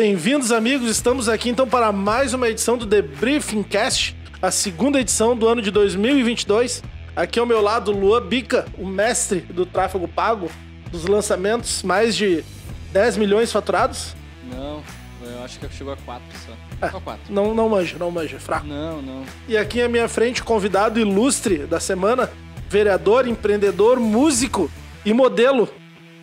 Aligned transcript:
Bem-vindos, 0.00 0.50
amigos. 0.50 0.88
Estamos 0.88 1.28
aqui 1.28 1.50
então 1.50 1.68
para 1.68 1.92
mais 1.92 2.32
uma 2.32 2.48
edição 2.48 2.78
do 2.78 2.86
The 2.86 3.02
Briefing 3.02 3.62
Cast, 3.62 4.16
a 4.40 4.50
segunda 4.50 4.98
edição 4.98 5.36
do 5.36 5.46
ano 5.46 5.60
de 5.60 5.70
2022. 5.70 6.82
Aqui 7.14 7.38
ao 7.38 7.44
meu 7.44 7.60
lado, 7.60 7.92
Luan 7.92 8.26
Bica, 8.26 8.64
o 8.78 8.86
mestre 8.86 9.40
do 9.40 9.66
tráfego 9.66 10.08
pago, 10.08 10.50
dos 10.90 11.04
lançamentos, 11.04 11.82
mais 11.82 12.16
de 12.16 12.42
10 12.94 13.18
milhões 13.18 13.52
faturados. 13.52 14.16
Não, 14.50 14.82
eu 15.22 15.44
acho 15.44 15.60
que 15.60 15.68
chegou 15.68 15.92
a 15.92 15.96
4 15.98 16.24
só. 16.46 16.86
É, 16.86 16.90
Só 16.90 16.98
4. 16.98 17.20
Não, 17.30 17.54
não 17.54 17.68
manja, 17.68 17.98
não 17.98 18.10
manja, 18.10 18.36
é 18.36 18.40
fraco. 18.40 18.66
Não, 18.66 19.02
não. 19.02 19.22
E 19.46 19.54
aqui 19.54 19.82
à 19.82 19.88
minha 19.88 20.08
frente, 20.08 20.40
o 20.40 20.44
convidado 20.46 20.98
ilustre 20.98 21.66
da 21.66 21.78
semana, 21.78 22.30
vereador, 22.70 23.28
empreendedor, 23.28 24.00
músico 24.00 24.70
e 25.04 25.12
modelo, 25.12 25.68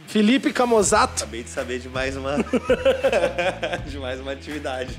Felipe 0.08 0.54
Camozato. 0.54 1.24
Acabei 1.24 1.44
de 1.44 1.50
saber 1.50 1.80
de 1.80 1.90
mais 1.90 2.16
uma. 2.16 2.38
de 3.86 3.98
mais 4.00 4.20
uma 4.20 4.32
atividade. 4.32 4.96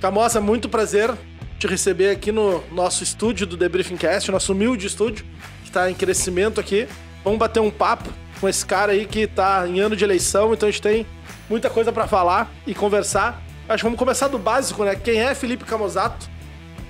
Camoça, 0.00 0.40
muito 0.40 0.68
prazer 0.68 1.14
te 1.58 1.66
receber 1.66 2.10
aqui 2.10 2.30
no 2.30 2.62
nosso 2.70 3.02
estúdio 3.02 3.44
do 3.44 3.56
The 3.56 3.68
Briefing 3.68 3.96
Cast, 3.96 4.30
nosso 4.30 4.52
humilde 4.52 4.86
estúdio, 4.86 5.26
que 5.62 5.68
está 5.68 5.90
em 5.90 5.94
crescimento 5.94 6.60
aqui. 6.60 6.86
Vamos 7.24 7.38
bater 7.38 7.60
um 7.60 7.70
papo 7.70 8.08
com 8.40 8.48
esse 8.48 8.64
cara 8.64 8.92
aí 8.92 9.04
que 9.04 9.20
está 9.20 9.66
em 9.66 9.80
ano 9.80 9.96
de 9.96 10.04
eleição, 10.04 10.54
então 10.54 10.68
a 10.68 10.72
gente 10.72 10.80
tem 10.80 11.04
muita 11.50 11.68
coisa 11.68 11.92
para 11.92 12.06
falar 12.06 12.50
e 12.64 12.74
conversar. 12.74 13.42
Acho 13.68 13.78
que 13.78 13.84
vamos 13.84 13.98
começar 13.98 14.28
do 14.28 14.38
básico, 14.38 14.84
né? 14.84 14.94
Quem 14.94 15.20
é 15.20 15.34
Felipe 15.34 15.64
Camozato? 15.64 16.30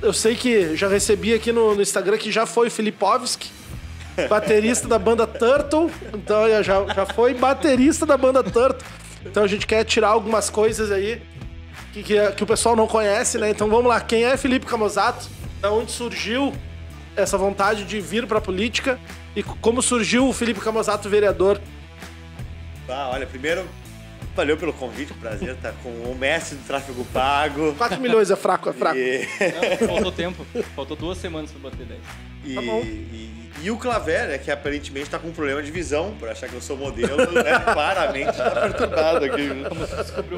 Eu 0.03 0.13
sei 0.13 0.37
que 0.37 0.77
já 0.77 0.87
recebi 0.87 1.33
aqui 1.33 1.51
no, 1.51 1.75
no 1.75 1.81
Instagram 1.81 2.19
que 2.19 2.31
já 2.31 2.45
foi 2.45 2.69
Filipovski, 2.69 3.51
baterista 4.29 4.89
da 4.89 4.99
banda 4.99 5.27
Turtle. 5.27 5.91
Então 6.15 6.49
já, 6.63 6.87
já 6.87 7.07
foi 7.07 7.35
baterista 7.35 8.05
da 8.07 8.17
banda 8.17 8.43
Turtle. 8.43 8.87
Então 9.25 9.43
a 9.45 9.47
gente 9.47 9.67
quer 9.67 9.85
tirar 9.85 10.09
algumas 10.09 10.49
coisas 10.49 10.91
aí 10.91 11.21
que, 11.93 12.03
que, 12.03 12.33
que 12.33 12.43
o 12.43 12.47
pessoal 12.47 12.75
não 12.75 12.87
conhece, 12.87 13.39
né? 13.39 13.51
Então 13.51 13.69
vamos 13.69 13.87
lá, 13.87 14.01
quem 14.01 14.25
é 14.25 14.37
Felipe 14.37 14.67
Camozato? 14.67 15.27
Da 15.61 15.71
onde 15.73 15.91
surgiu 15.91 16.53
essa 17.17 17.37
vontade 17.37 17.85
de 17.85 18.01
vir 18.01 18.27
pra 18.27 18.41
política? 18.41 18.99
E 19.35 19.43
como 19.43 19.83
surgiu 19.83 20.29
o 20.29 20.33
Felipe 20.33 20.61
Camozato 20.61 21.09
vereador? 21.09 21.61
Ah, 22.89 23.11
olha, 23.13 23.27
primeiro, 23.27 23.67
valeu 24.35 24.57
pelo 24.57 24.73
convite, 24.73 25.13
prazer 25.15 25.55
estar 25.55 25.73
com 25.83 25.89
o 25.91 26.17
mestre 26.19 26.57
do 26.57 26.65
tráfego 26.67 27.05
pago. 27.13 27.75
4 27.75 28.01
milhões 28.01 28.31
é 28.31 28.37
fraco, 28.37 28.71
é 28.71 28.73
fraco. 28.73 28.97
E, 28.99 29.27
Não, 29.81 29.89
faltou 29.89 30.13
tempo. 30.13 30.47
Faltou 30.75 30.97
duas 30.97 31.19
semanas 31.19 31.51
pra 31.51 31.71
bater 31.71 31.87
10. 31.87 32.01
e, 32.45 32.55
Tá 32.55 32.63
bom. 32.63 32.81
e- 32.81 33.38
e 33.63 33.71
o 33.71 33.77
Claver, 33.77 34.29
né, 34.29 34.39
que 34.39 34.51
aparentemente 34.51 35.11
tá 35.11 35.19
com 35.19 35.29
um 35.29 35.33
problema 35.33 35.63
de 35.63 35.71
visão, 35.71 36.15
por 36.19 36.29
achar 36.29 36.49
que 36.49 36.55
eu 36.55 36.61
sou 36.61 36.77
modelo, 36.77 37.31
né? 37.33 37.59
Claramente 37.73 38.37
tá 38.37 38.51
perturbado 38.51 39.25
aqui. 39.25 39.49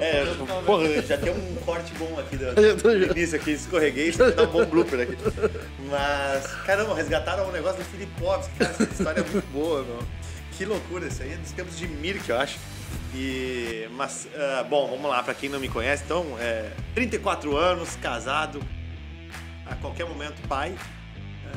É, 0.01 0.25
porra, 0.65 1.03
já 1.03 1.19
tem 1.19 1.33
um 1.33 1.57
corte 1.57 1.93
bom 1.95 2.19
aqui 2.19 2.37
do, 2.39 2.77
do 2.77 3.13
início 3.13 3.37
aqui, 3.37 3.53
escorreguei, 3.53 4.09
isso 4.09 4.19
dá 4.33 4.43
um 4.45 4.47
bom 4.47 4.65
blooper 4.65 5.01
aqui. 5.01 5.17
Mas, 5.91 6.47
caramba, 6.65 6.95
resgataram 6.95 7.48
um 7.48 7.53
negócio 7.53 7.79
do 7.79 7.85
Filipovski, 7.85 8.55
cara, 8.59 8.71
essa 8.71 8.85
história 8.85 9.21
é 9.21 9.25
muito 9.25 9.47
boa, 9.53 9.83
meu. 9.83 10.03
Que 10.57 10.65
loucura, 10.65 11.07
isso 11.07 11.23
aí 11.23 11.33
é 11.33 11.37
dos 11.37 11.53
tempos 11.53 11.79
de 11.79 11.89
Mirk, 11.89 12.29
eu 12.29 12.39
acho. 12.39 12.59
E, 13.15 13.89
mas, 13.93 14.29
ah, 14.37 14.65
bom, 14.69 14.89
vamos 14.89 15.11
lá, 15.11 15.23
pra 15.23 15.35
quem 15.35 15.48
não 15.48 15.59
me 15.59 15.69
conhece, 15.69 16.05
então, 16.05 16.37
é, 16.39 16.71
34 16.95 17.57
anos, 17.57 17.97
casado, 17.97 18.63
a 19.67 19.75
qualquer 19.77 20.07
momento 20.07 20.41
pai, 20.48 20.75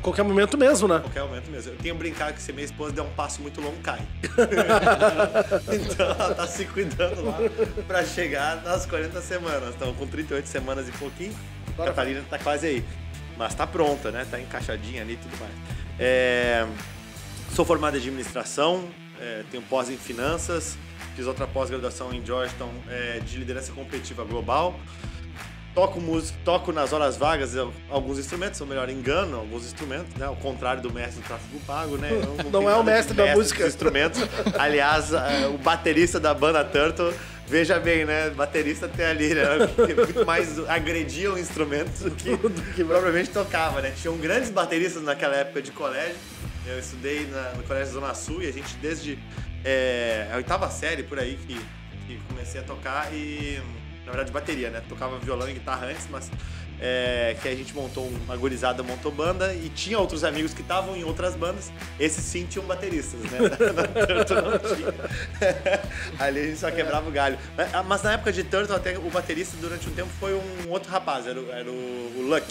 Qualquer 0.02 0.24
momento 0.24 0.58
mesmo, 0.58 0.88
né? 0.88 1.00
qualquer 1.00 1.24
momento 1.24 1.50
mesmo. 1.50 1.72
Eu 1.72 1.78
tenho 1.78 1.96
brincado 1.96 2.34
que 2.34 2.42
se 2.42 2.52
minha 2.52 2.66
esposa 2.66 2.92
der 2.92 3.02
um 3.02 3.10
passo 3.10 3.42
muito 3.42 3.62
longo, 3.62 3.78
cai. 3.82 4.02
então 5.72 6.06
ela 6.06 6.36
tá 6.36 6.48
se 6.48 6.66
cuidando 6.66 7.24
lá 7.26 7.38
pra 7.88 8.04
chegar 8.04 8.64
nas 8.64 8.86
40 8.86 9.22
semanas. 9.22 9.70
Estamos 9.70 9.98
com 9.98 10.08
38 10.08 10.48
semanas 10.48 10.88
e 10.88 10.92
pouquinho. 10.94 11.34
A 11.78 11.86
Catarina 11.86 12.24
tá 12.30 12.38
quase 12.38 12.68
aí. 12.68 12.86
Mas 13.38 13.56
tá 13.56 13.66
pronta, 13.66 14.12
né? 14.12 14.26
Tá 14.30 14.40
encaixadinha 14.40 15.02
ali 15.02 15.14
e 15.14 15.18
tudo 15.18 15.38
mais. 15.40 15.54
É, 16.00 16.68
Sou 17.54 17.64
formado 17.64 17.96
em 17.96 18.00
administração, 18.00 18.90
é, 19.22 19.44
tenho 19.52 19.62
pós 19.70 19.88
em 19.88 19.96
finanças, 19.96 20.76
fiz 21.16 21.28
outra 21.28 21.46
pós-graduação 21.46 22.12
em 22.12 22.26
Georgetown 22.26 22.72
é, 22.90 23.20
de 23.20 23.38
liderança 23.38 23.72
competitiva 23.72 24.24
global. 24.24 24.80
Toco 25.74 26.00
música, 26.00 26.38
toco 26.46 26.72
nas 26.72 26.94
horas 26.94 27.18
vagas 27.18 27.56
alguns 27.90 28.20
instrumentos, 28.20 28.62
ou 28.62 28.68
melhor, 28.68 28.90
engano 28.92 29.38
alguns 29.38 29.66
instrumentos, 29.66 30.14
né? 30.16 30.26
Ao 30.28 30.36
contrário 30.36 30.84
do 30.84 30.94
mestre 30.94 31.20
do 31.22 31.26
tráfego 31.28 31.60
pago, 31.66 31.98
né? 31.98 32.10
Não 32.44 32.52
tenho 32.52 32.70
é 32.70 32.76
o 32.76 32.84
mestre 32.84 33.16
da 33.16 33.36
música. 33.36 33.64
dos 33.64 33.74
instrumentos. 33.74 34.22
Aliás, 34.60 35.10
o 35.52 35.58
baterista 35.58 36.20
da 36.20 36.32
banda 36.32 36.64
Turtle, 36.64 37.12
veja 37.48 37.80
bem, 37.80 38.06
né? 38.06 38.30
Baterista 38.30 38.88
tem 38.88 39.04
ali, 39.04 39.34
né? 39.34 39.44
Muito 39.98 40.24
mais 40.28 40.60
agredia 40.70 41.34
o 41.34 41.40
instrumento 41.40 42.04
do 42.04 42.12
que, 42.12 42.38
que 42.76 42.84
propriamente 42.84 43.32
tocava, 43.32 43.82
né? 43.82 43.92
Tinham 44.00 44.16
grandes 44.18 44.52
bateristas 44.52 45.02
naquela 45.02 45.36
época 45.38 45.60
de 45.60 45.72
colégio. 45.72 46.18
Eu 46.68 46.78
estudei 46.78 47.26
na- 47.32 47.52
no 47.58 47.64
Colégio 47.64 47.94
Zona 47.94 48.14
Sul 48.14 48.44
e 48.44 48.48
a 48.48 48.54
gente 48.54 48.76
desde 48.76 49.18
eh, 49.66 50.30
a 50.32 50.36
oitava 50.38 50.70
série 50.70 51.02
por 51.02 51.18
aí 51.18 51.36
que, 51.48 51.60
que 52.06 52.20
comecei 52.30 52.62
a 52.62 52.64
tocar 52.64 53.12
e 53.12 53.60
na 54.06 54.12
verdade 54.12 54.32
bateria, 54.32 54.70
né? 54.70 54.82
Tocava 54.88 55.18
violão 55.20 55.50
e 55.50 55.54
guitarra 55.54 55.88
antes, 55.88 56.08
mas 56.10 56.30
é, 56.80 57.36
que 57.42 57.48
a 57.48 57.56
gente 57.56 57.74
montou 57.74 58.06
um, 58.06 58.16
uma 58.26 58.36
gurizada, 58.36 58.84
montou 58.84 59.12
banda 59.12 59.54
e 59.54 59.70
tinha 59.70 59.98
outros 59.98 60.24
amigos 60.24 60.54
que 60.54 60.62
estavam 60.62 60.96
em 60.96 61.04
outras 61.04 61.36
bandas. 61.36 61.72
Esses 62.00 62.24
sim 62.26 62.46
tinham 62.46 62.66
bateristas, 62.66 63.20
né? 63.22 63.40
Na 63.74 64.06
Turtle 64.06 64.42
não 64.42 64.60
tinha. 64.76 64.94
Ali 66.20 66.40
a 66.42 66.44
gente 66.46 66.58
só 66.60 66.70
quebrava 66.72 67.08
o 67.08 67.12
galho. 67.12 67.38
Mas, 67.56 67.86
mas 67.86 68.04
na 68.04 68.14
época 68.14 68.32
de 68.34 68.44
Turtle, 68.44 68.76
até 68.76 68.98
o 68.98 69.10
baterista 69.10 69.56
durante 69.62 69.88
um 69.88 69.94
tempo 69.94 70.10
foi 70.20 70.34
um 70.34 70.70
outro 70.70 70.92
rapaz, 70.92 71.26
era, 71.28 71.40
o- 71.40 71.52
era 71.52 71.70
o, 71.70 72.28
Luck. 72.28 72.46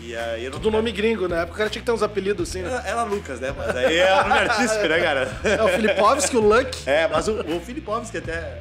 E 0.00 0.16
aí 0.16 0.44
eu 0.44 0.52
não 0.52 0.58
Tudo 0.60 0.70
nome 0.70 0.92
gringo, 0.92 1.26
né? 1.26 1.38
Porque 1.40 1.54
o 1.54 1.58
cara 1.58 1.68
tinha 1.68 1.82
que 1.82 1.86
ter 1.86 1.92
uns 1.92 2.04
apelidos 2.04 2.48
assim, 2.48 2.62
né? 2.62 2.70
era, 2.72 2.88
era 2.88 3.02
Lucas, 3.02 3.40
né? 3.40 3.52
Mas 3.54 3.76
aí 3.76 3.96
é 3.98 4.14
nome 4.22 4.32
artístico, 4.32 4.86
né, 4.86 5.00
cara? 5.00 5.40
É 5.44 5.62
o 5.62 5.68
Filipovski, 5.68 6.36
o 6.36 6.40
Luck. 6.40 6.88
É, 6.88 7.08
mas 7.08 7.26
o, 7.28 7.32
o 7.40 7.60
Filipovski 7.60 8.18
até. 8.18 8.60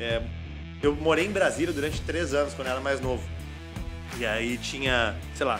é, 0.00 0.20
eu 0.84 0.94
morei 0.94 1.26
em 1.26 1.30
Brasília 1.30 1.72
durante 1.72 2.00
três 2.02 2.34
anos, 2.34 2.52
quando 2.54 2.66
eu 2.66 2.72
era 2.72 2.80
mais 2.80 3.00
novo. 3.00 3.22
E 4.18 4.26
aí 4.26 4.58
tinha, 4.58 5.16
sei 5.34 5.46
lá, 5.46 5.58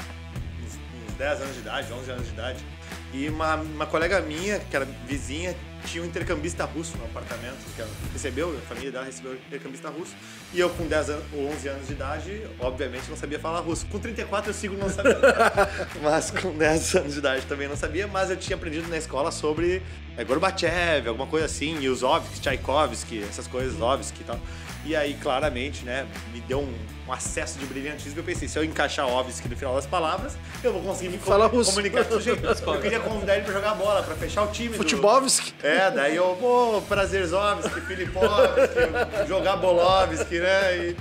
uns, 0.62 0.74
uns 1.10 1.16
10 1.16 1.40
anos 1.40 1.54
de 1.54 1.60
idade, 1.60 1.92
11 1.92 2.10
anos 2.10 2.26
de 2.26 2.32
idade. 2.32 2.64
E 3.12 3.28
uma, 3.28 3.54
uma 3.54 3.86
colega 3.86 4.20
minha, 4.20 4.58
que 4.58 4.74
era 4.74 4.84
vizinha, 5.06 5.54
tinha 5.86 6.02
um 6.02 6.06
intercambista 6.06 6.64
russo 6.64 6.96
no 6.98 7.04
apartamento, 7.04 7.56
que 7.74 7.80
ela 7.80 7.90
recebeu, 8.12 8.56
a 8.56 8.68
família 8.68 8.90
dela 8.90 9.04
recebeu 9.04 9.32
um 9.32 9.34
intercambista 9.34 9.88
russo. 9.88 10.14
E 10.52 10.60
eu, 10.60 10.68
com 10.70 10.86
10 10.86 11.10
anos, 11.10 11.24
ou 11.32 11.48
11 11.52 11.68
anos 11.68 11.86
de 11.86 11.92
idade, 11.92 12.46
obviamente 12.60 13.08
não 13.08 13.16
sabia 13.16 13.38
falar 13.38 13.60
russo. 13.60 13.86
Com 13.86 13.98
34 13.98 14.50
eu 14.50 14.54
sigo 14.54 14.76
não 14.76 14.90
sabia. 14.90 15.18
mas 16.02 16.30
com 16.30 16.56
10 16.56 16.96
anos 16.96 17.12
de 17.12 17.18
idade 17.18 17.46
também 17.46 17.68
não 17.68 17.76
sabia, 17.76 18.06
mas 18.06 18.30
eu 18.30 18.36
tinha 18.36 18.56
aprendido 18.56 18.88
na 18.88 18.98
escola 18.98 19.30
sobre 19.30 19.82
é, 20.16 20.24
Gorbachev, 20.24 21.08
alguma 21.08 21.26
coisa 21.26 21.46
assim, 21.46 21.80
e 21.80 21.88
os 21.88 22.02
Ovsky, 22.02 22.40
Tchaikovsky, 22.40 23.22
essas 23.22 23.46
coisas, 23.46 23.80
Ovsky 23.80 24.22
e 24.22 24.24
tal. 24.24 24.40
E 24.86 24.94
aí, 24.94 25.14
claramente, 25.14 25.82
né, 25.84 26.06
me 26.32 26.40
deu 26.42 26.60
um, 26.60 26.74
um 27.08 27.12
acesso 27.12 27.58
de 27.58 27.64
brilhantismo. 27.64 28.18
Eu 28.20 28.24
pensei, 28.24 28.46
se 28.46 28.58
eu 28.58 28.62
encaixar 28.64 29.08
Ovsky 29.08 29.48
no 29.48 29.56
final 29.56 29.74
das 29.74 29.86
palavras, 29.86 30.36
eu 30.62 30.74
vou 30.74 30.82
conseguir 30.82 31.08
me 31.08 31.18
Fala 31.18 31.48
com- 31.48 31.64
comunicar 31.64 32.04
com 32.04 32.16
o 32.16 32.20
jeito. 32.20 32.44
Eu 32.66 32.80
queria 32.82 33.00
convidar 33.00 33.36
ele 33.36 33.44
pra 33.44 33.52
jogar 33.54 33.74
bola, 33.74 34.02
pra 34.02 34.14
fechar 34.14 34.42
o 34.42 34.48
time. 34.48 34.70
do- 34.70 34.76
Futebovski. 34.76 35.54
é, 35.62 35.90
daí 35.90 36.16
eu, 36.16 36.36
pô, 36.38 36.82
Prazerzovski, 36.86 37.80
Filipovski, 37.82 39.26
jogar 39.28 39.56
Bolovski, 39.56 40.38
né? 40.38 40.76
E, 40.76 40.96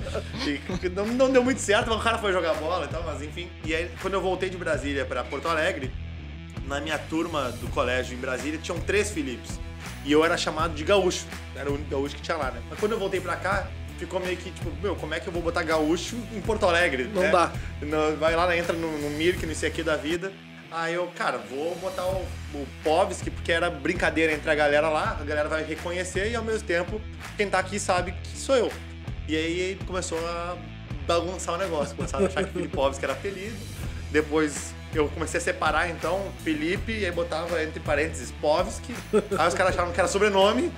e 0.82 0.88
não, 0.88 1.04
não 1.06 1.30
deu 1.30 1.44
muito 1.44 1.60
certo, 1.60 1.88
mas 1.90 1.98
o 2.00 2.02
cara 2.02 2.16
foi 2.18 2.32
jogar 2.32 2.54
bola 2.54 2.86
e 2.86 2.88
tal, 2.88 3.02
mas 3.04 3.20
enfim. 3.22 3.50
E 3.64 3.74
aí, 3.74 3.90
quando 4.00 4.14
eu 4.14 4.20
voltei 4.22 4.48
de 4.48 4.56
Brasília 4.56 5.04
pra 5.04 5.22
Porto 5.24 5.46
Alegre, 5.48 5.90
na 6.66 6.80
minha 6.80 6.96
turma 6.98 7.50
do 7.60 7.68
colégio 7.68 8.16
em 8.16 8.20
Brasília, 8.20 8.58
tinham 8.62 8.78
três 8.80 9.10
Filipes. 9.10 9.60
E 10.04 10.12
eu 10.12 10.24
era 10.24 10.36
chamado 10.36 10.74
de 10.74 10.84
gaúcho. 10.84 11.26
Era 11.56 11.70
o 11.70 11.74
único 11.74 11.90
gaúcho 11.90 12.14
que 12.14 12.22
tinha 12.22 12.36
lá, 12.36 12.50
né? 12.50 12.60
Mas 12.68 12.78
quando 12.78 12.92
eu 12.92 12.98
voltei 12.98 13.20
pra 13.20 13.36
cá, 13.36 13.68
ficou 13.98 14.20
meio 14.20 14.36
que, 14.36 14.50
tipo, 14.50 14.70
meu, 14.82 14.94
como 14.96 15.14
é 15.14 15.20
que 15.20 15.26
eu 15.26 15.32
vou 15.32 15.42
botar 15.42 15.62
gaúcho 15.62 16.16
em 16.32 16.40
Porto 16.40 16.66
Alegre? 16.66 17.04
Não 17.04 17.22
né? 17.22 17.30
dá. 17.30 17.52
Não, 17.80 18.16
vai 18.16 18.36
lá, 18.36 18.56
entra 18.56 18.74
no, 18.74 18.98
no 18.98 19.10
Mirk, 19.10 19.44
nesse 19.46 19.64
aqui 19.64 19.82
da 19.82 19.96
vida. 19.96 20.32
Aí 20.70 20.94
eu, 20.94 21.06
cara, 21.14 21.38
vou 21.38 21.76
botar 21.76 22.04
o, 22.04 22.26
o 22.52 22.66
Povski, 22.82 23.30
porque 23.30 23.52
era 23.52 23.70
brincadeira 23.70 24.32
entre 24.32 24.50
a 24.50 24.54
galera 24.56 24.88
lá, 24.88 25.16
a 25.20 25.24
galera 25.24 25.48
vai 25.48 25.62
reconhecer 25.62 26.32
e 26.32 26.34
ao 26.34 26.42
mesmo 26.42 26.66
tempo 26.66 27.00
quem 27.36 27.48
tá 27.48 27.60
aqui 27.60 27.78
sabe 27.78 28.12
que 28.24 28.36
sou 28.36 28.56
eu. 28.56 28.72
E 29.28 29.36
aí 29.36 29.78
começou 29.86 30.18
a 30.18 30.56
bagunçar 31.06 31.54
o 31.54 31.58
negócio, 31.58 31.94
começaram 31.94 32.24
a 32.24 32.28
achar 32.28 32.42
que 32.42 32.50
Filipovski 32.50 33.04
era 33.04 33.12
apelido. 33.12 33.56
Depois 34.10 34.73
eu 34.98 35.08
comecei 35.08 35.38
a 35.38 35.42
separar 35.42 35.88
então 35.90 36.20
Felipe 36.42 36.92
e 36.92 37.04
aí 37.04 37.12
botava 37.12 37.62
entre 37.62 37.80
parênteses 37.80 38.32
Povski. 38.40 38.94
Aí 39.38 39.48
os 39.48 39.54
caras 39.54 39.74
achavam 39.74 39.92
que 39.92 39.98
era 40.00 40.08
sobrenome. 40.08 40.72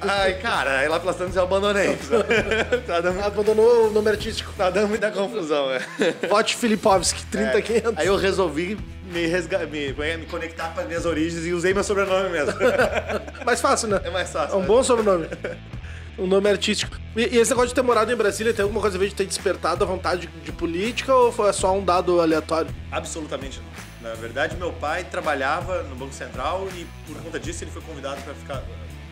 Aí, 0.00 0.34
cara, 0.34 0.78
aí 0.78 0.88
lá 0.88 0.98
pelas 1.00 1.16
tantas 1.16 1.36
eu 1.36 1.42
abandonei. 1.42 1.96
tá, 2.86 3.00
dando, 3.00 3.20
Abandonou 3.22 3.88
o 3.88 3.90
nome 3.90 4.10
artístico. 4.10 4.52
tá 4.56 4.70
dando 4.70 4.88
muita 4.88 5.10
confusão, 5.10 5.70
é. 5.70 5.80
Vote 6.28 6.56
Filipovski, 6.56 7.24
30 7.26 7.58
É. 7.58 7.62
500. 7.62 7.98
Aí 7.98 8.06
eu 8.06 8.16
resolvi 8.16 8.78
me, 9.10 9.26
resga- 9.26 9.66
me, 9.66 9.92
me 9.92 10.26
conectar 10.26 10.68
para 10.68 10.84
minhas 10.84 11.04
origens 11.04 11.44
e 11.44 11.52
usei 11.52 11.74
meu 11.74 11.82
sobrenome 11.82 12.28
mesmo. 12.30 12.54
Mais 13.44 13.60
fácil, 13.60 13.88
né? 13.88 14.00
É 14.04 14.10
mais 14.10 14.30
fácil. 14.30 14.54
É 14.54 14.56
um 14.58 14.60
né? 14.60 14.66
bom 14.66 14.82
sobrenome. 14.82 15.26
O 16.20 16.26
nome 16.26 16.50
artístico. 16.50 16.98
E, 17.16 17.22
e 17.22 17.38
esse 17.38 17.50
negócio 17.50 17.68
de 17.68 17.74
ter 17.74 17.80
morado 17.80 18.12
em 18.12 18.14
Brasília 18.14 18.52
tem 18.52 18.62
alguma 18.62 18.78
coisa 18.82 18.98
a 18.98 19.00
ver 19.00 19.08
de 19.08 19.14
ter 19.14 19.24
despertado 19.24 19.82
a 19.82 19.86
vontade 19.86 20.26
de, 20.26 20.40
de 20.40 20.52
política 20.52 21.14
ou 21.14 21.32
foi 21.32 21.50
só 21.54 21.74
um 21.74 21.82
dado 21.82 22.20
aleatório? 22.20 22.70
Absolutamente 22.92 23.58
não. 23.58 24.10
Na 24.10 24.14
verdade, 24.14 24.54
meu 24.54 24.70
pai 24.70 25.02
trabalhava 25.04 25.82
no 25.84 25.96
Banco 25.96 26.12
Central 26.12 26.68
e 26.76 26.86
por 27.06 27.22
conta 27.22 27.40
disso 27.40 27.64
ele 27.64 27.70
foi 27.70 27.80
convidado 27.80 28.20
para 28.20 28.34
ficar 28.34 28.62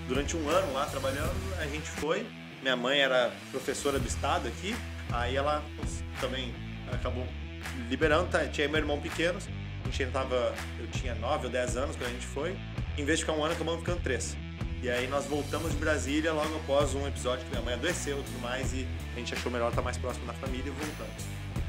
durante 0.06 0.36
um 0.36 0.50
ano 0.50 0.70
lá 0.74 0.84
trabalhando. 0.84 1.32
A 1.58 1.64
gente 1.64 1.88
foi. 1.88 2.26
Minha 2.60 2.76
mãe 2.76 3.00
era 3.00 3.32
professora 3.50 3.98
do 3.98 4.06
estado 4.06 4.46
aqui, 4.46 4.76
aí 5.10 5.34
ela 5.34 5.62
também 6.20 6.54
acabou 6.92 7.26
liberando. 7.88 8.28
Tá? 8.28 8.44
Tinha 8.44 8.68
meu 8.68 8.80
irmão 8.80 9.00
pequeno, 9.00 9.38
a 9.82 9.90
gente 9.90 10.12
tava, 10.12 10.54
eu 10.78 10.86
tinha 10.88 11.14
9 11.14 11.46
ou 11.46 11.52
10 11.52 11.76
anos 11.78 11.96
quando 11.96 12.10
a 12.10 12.12
gente 12.12 12.26
foi. 12.26 12.54
Em 12.98 13.04
vez 13.06 13.18
de 13.18 13.24
ficar 13.24 13.34
um 13.34 13.42
ano, 13.42 13.54
acabamos 13.54 13.80
ficando 13.80 14.02
três. 14.02 14.36
E 14.80 14.88
aí 14.88 15.08
nós 15.08 15.26
voltamos 15.26 15.72
de 15.72 15.76
Brasília 15.76 16.32
logo 16.32 16.54
após 16.56 16.94
um 16.94 17.06
episódio 17.06 17.44
que 17.44 17.50
minha 17.50 17.62
mãe 17.62 17.74
adoeceu 17.74 18.20
e 18.20 18.22
tudo 18.22 18.40
mais, 18.40 18.72
e 18.72 18.86
a 19.14 19.18
gente 19.18 19.34
achou 19.34 19.50
melhor 19.50 19.70
estar 19.70 19.82
mais 19.82 19.96
próximo 19.96 20.24
da 20.26 20.32
família 20.34 20.68
e 20.68 20.70
voltamos. 20.70 21.24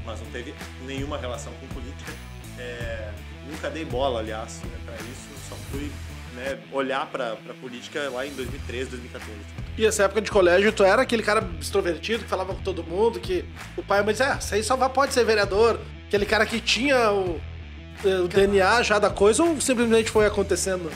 Mas 0.06 0.20
não 0.20 0.26
teve 0.28 0.54
nenhuma 0.86 1.18
relação 1.18 1.52
com 1.54 1.66
política. 1.68 2.12
É, 2.56 3.10
nunca 3.50 3.68
dei 3.68 3.84
bola, 3.84 4.20
aliás, 4.20 4.60
né, 4.62 4.78
para 4.84 4.94
isso. 4.94 5.28
Só 5.48 5.56
fui 5.72 5.90
né, 6.34 6.58
olhar 6.72 7.04
para 7.06 7.32
a 7.32 7.54
política 7.60 8.08
lá 8.10 8.24
em 8.24 8.32
2013, 8.32 8.90
2014. 8.90 9.32
E 9.76 9.84
essa 9.84 10.04
época 10.04 10.20
de 10.20 10.30
colégio, 10.30 10.72
tu 10.72 10.84
era 10.84 11.02
aquele 11.02 11.22
cara 11.22 11.48
extrovertido 11.60 12.22
que 12.22 12.30
falava 12.30 12.54
com 12.54 12.62
todo 12.62 12.84
mundo, 12.84 13.18
que 13.18 13.44
o 13.76 13.82
pai 13.82 14.04
me 14.04 14.12
dizia, 14.12 14.34
ah, 14.34 14.38
isso 14.38 14.54
aí 14.54 14.62
só 14.62 14.76
pode 14.88 15.12
ser 15.12 15.24
vereador. 15.24 15.80
Aquele 16.06 16.26
cara 16.26 16.46
que 16.46 16.60
tinha 16.60 17.10
o, 17.10 17.40
o 18.04 18.28
DNA 18.28 18.82
já 18.84 19.00
da 19.00 19.10
coisa 19.10 19.42
ou 19.42 19.60
simplesmente 19.60 20.10
foi 20.10 20.26
acontecendo? 20.26 20.92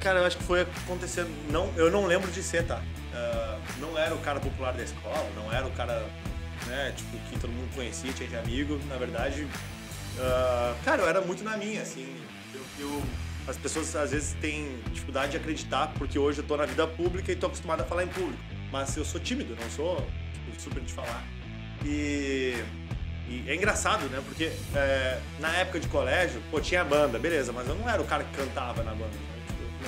Cara, 0.00 0.20
eu 0.20 0.26
acho 0.26 0.36
que 0.36 0.44
foi 0.44 0.62
acontecendo. 0.62 1.30
Não, 1.50 1.72
eu 1.76 1.90
não 1.90 2.06
lembro 2.06 2.30
de 2.30 2.42
ser, 2.42 2.64
tá? 2.64 2.80
Uh, 3.12 3.80
não 3.80 3.98
era 3.98 4.14
o 4.14 4.18
cara 4.18 4.38
popular 4.38 4.72
da 4.72 4.82
escola, 4.82 5.28
não 5.34 5.52
era 5.52 5.66
o 5.66 5.70
cara, 5.72 6.06
né, 6.66 6.92
tipo, 6.96 7.18
que 7.28 7.38
todo 7.38 7.50
mundo 7.50 7.74
conhecia, 7.74 8.12
tinha 8.12 8.28
de 8.28 8.36
amigo. 8.36 8.78
Na 8.88 8.96
verdade, 8.96 9.42
uh, 9.42 10.84
cara, 10.84 11.02
eu 11.02 11.08
era 11.08 11.20
muito 11.20 11.42
na 11.42 11.56
minha, 11.56 11.82
assim. 11.82 12.16
Eu, 12.54 12.62
eu 12.78 13.02
as 13.48 13.56
pessoas 13.56 13.96
às 13.96 14.10
vezes 14.10 14.36
têm 14.42 14.78
dificuldade 14.92 15.30
de 15.30 15.38
acreditar 15.38 15.90
porque 15.96 16.18
hoje 16.18 16.40
eu 16.40 16.44
tô 16.44 16.54
na 16.54 16.66
vida 16.66 16.86
pública 16.86 17.32
e 17.32 17.36
tô 17.36 17.46
acostumado 17.46 17.80
a 17.80 17.84
falar 17.84 18.04
em 18.04 18.08
público. 18.08 18.42
Mas 18.70 18.94
eu 18.94 19.04
sou 19.04 19.18
tímido, 19.18 19.56
não 19.58 19.70
sou 19.70 20.06
tipo, 20.34 20.60
super 20.60 20.82
de 20.82 20.92
falar. 20.92 21.24
E, 21.82 22.62
e, 23.26 23.44
é 23.48 23.54
engraçado, 23.54 24.04
né? 24.10 24.22
Porque 24.26 24.52
é, 24.74 25.18
na 25.40 25.56
época 25.56 25.80
de 25.80 25.88
colégio, 25.88 26.42
pô, 26.50 26.60
tinha 26.60 26.84
banda, 26.84 27.18
beleza, 27.18 27.50
mas 27.50 27.66
eu 27.66 27.74
não 27.74 27.88
era 27.88 28.02
o 28.02 28.04
cara 28.04 28.22
que 28.22 28.36
cantava 28.36 28.82
na 28.82 28.90
banda. 28.90 29.37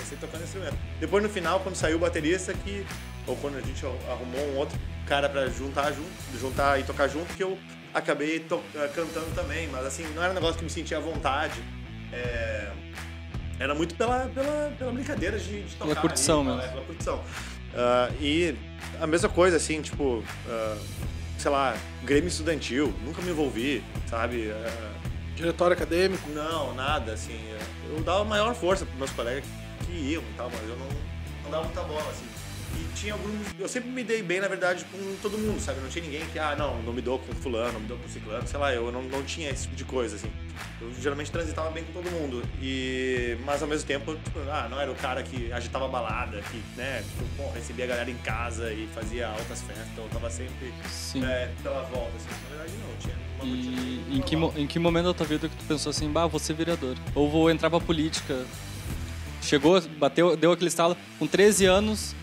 Comecei 0.00 0.18
tocando 0.18 0.44
instrumento. 0.44 0.76
Depois 0.98 1.22
no 1.22 1.28
final, 1.28 1.60
quando 1.60 1.74
saiu 1.74 1.96
o 1.96 2.00
baterista, 2.00 2.54
que. 2.54 2.86
Ou 3.26 3.36
quando 3.36 3.58
a 3.58 3.60
gente 3.60 3.84
arrumou 3.84 4.40
um 4.48 4.56
outro 4.56 4.78
cara 5.06 5.28
para 5.28 5.46
juntar 5.48 5.92
junto, 5.92 6.10
juntar 6.40 6.80
e 6.80 6.84
tocar 6.84 7.06
junto, 7.06 7.32
que 7.34 7.42
eu 7.42 7.58
acabei 7.92 8.40
cantando 8.94 9.30
também. 9.34 9.68
Mas 9.68 9.84
assim, 9.84 10.04
não 10.14 10.22
era 10.22 10.32
um 10.32 10.34
negócio 10.34 10.56
que 10.56 10.64
me 10.64 10.70
sentia 10.70 10.96
à 10.96 11.00
vontade. 11.00 11.62
É, 12.12 12.72
era 13.58 13.74
muito 13.74 13.94
pela, 13.94 14.26
pela, 14.34 14.72
pela 14.78 14.90
brincadeira 14.90 15.38
de, 15.38 15.64
de 15.64 15.76
tocar. 15.76 15.88
Pela 15.90 16.00
curtição, 16.00 16.40
ali, 16.40 16.56
mesmo. 16.56 16.72
Pela 16.72 16.84
curtição. 16.86 17.16
Uh, 17.18 18.14
e 18.20 18.56
a 18.98 19.06
mesma 19.06 19.28
coisa, 19.28 19.58
assim, 19.58 19.82
tipo, 19.82 20.24
uh, 20.24 20.78
sei 21.38 21.50
lá, 21.50 21.76
Grêmio 22.02 22.28
Estudantil, 22.28 22.92
nunca 23.04 23.20
me 23.20 23.30
envolvi, 23.30 23.84
sabe? 24.08 24.48
Uh, 24.48 25.10
Diretório 25.36 25.74
acadêmico? 25.74 26.28
Não, 26.30 26.74
nada, 26.74 27.12
assim. 27.12 27.38
Eu 27.88 28.00
dava 28.02 28.24
maior 28.24 28.54
força 28.54 28.84
para 28.84 28.94
meus 28.96 29.10
colegas 29.10 29.44
que 29.44 29.59
iam 29.90 30.22
e 30.22 30.34
tal, 30.36 30.50
mas 30.50 30.68
eu 30.68 30.76
não, 30.76 30.88
não 31.44 31.50
dava 31.50 31.64
muita 31.64 31.82
bola, 31.82 32.10
assim. 32.10 32.26
E 32.76 32.94
tinha 32.94 33.14
alguns. 33.14 33.46
Eu 33.58 33.68
sempre 33.68 33.90
me 33.90 34.04
dei 34.04 34.22
bem, 34.22 34.40
na 34.40 34.46
verdade, 34.46 34.84
com 34.84 35.16
todo 35.20 35.36
mundo, 35.36 35.60
sabe? 35.60 35.80
Não 35.80 35.88
tinha 35.88 36.04
ninguém 36.04 36.24
que, 36.26 36.38
ah, 36.38 36.54
não, 36.56 36.80
não 36.82 36.92
me 36.92 37.02
dou 37.02 37.18
com 37.18 37.32
fulano, 37.34 37.72
não 37.72 37.80
me 37.80 37.86
dou 37.86 37.98
com 37.98 38.08
ciclano, 38.08 38.46
sei 38.46 38.58
lá, 38.60 38.72
eu 38.72 38.92
não, 38.92 39.02
não 39.02 39.22
tinha 39.24 39.50
esse 39.50 39.62
tipo 39.62 39.76
de 39.76 39.84
coisa, 39.84 40.16
assim. 40.16 40.30
Eu 40.80 40.92
geralmente 41.00 41.30
transitava 41.32 41.70
bem 41.70 41.84
com 41.84 41.92
todo 41.92 42.10
mundo. 42.10 42.42
E. 42.62 43.36
Mas 43.44 43.60
ao 43.62 43.68
mesmo 43.68 43.86
tempo, 43.86 44.14
tipo, 44.14 44.38
ah, 44.50 44.68
não 44.70 44.80
era 44.80 44.90
o 44.90 44.94
cara 44.94 45.22
que 45.22 45.52
agitava 45.52 45.88
balada, 45.88 46.40
que, 46.42 46.62
né, 46.76 47.02
tipo, 47.02 47.24
bom, 47.36 47.50
recebia 47.54 47.86
a 47.86 47.88
galera 47.88 48.10
em 48.10 48.18
casa 48.18 48.72
e 48.72 48.88
fazia 48.94 49.28
altas 49.28 49.62
festas, 49.62 49.88
então 49.92 50.04
eu 50.04 50.10
tava 50.10 50.30
sempre 50.30 50.72
é, 51.24 51.50
pela 51.62 51.82
volta, 51.82 52.12
assim. 52.16 52.28
Na 52.44 52.56
verdade, 52.56 52.72
não, 52.78 52.96
tinha 52.98 53.16
uma 53.40 53.44
E 53.44 54.18
em 54.18 54.22
que, 54.22 54.36
em 54.60 54.66
que 54.66 54.78
momento 54.78 55.06
da 55.06 55.14
tua 55.14 55.26
vida 55.26 55.48
que 55.48 55.56
tu 55.56 55.64
pensou 55.64 55.90
assim, 55.90 56.08
bah, 56.10 56.26
vou 56.26 56.38
ser 56.38 56.54
vereador? 56.54 56.96
Ou 57.14 57.28
vou 57.28 57.50
entrar 57.50 57.68
pra 57.68 57.80
política? 57.80 58.44
Chegou, 59.40 59.80
bateu, 59.98 60.36
deu 60.36 60.52
aquele 60.52 60.68
estalo, 60.68 60.96
com 61.18 61.26
13 61.26 61.66
anos, 61.66 62.14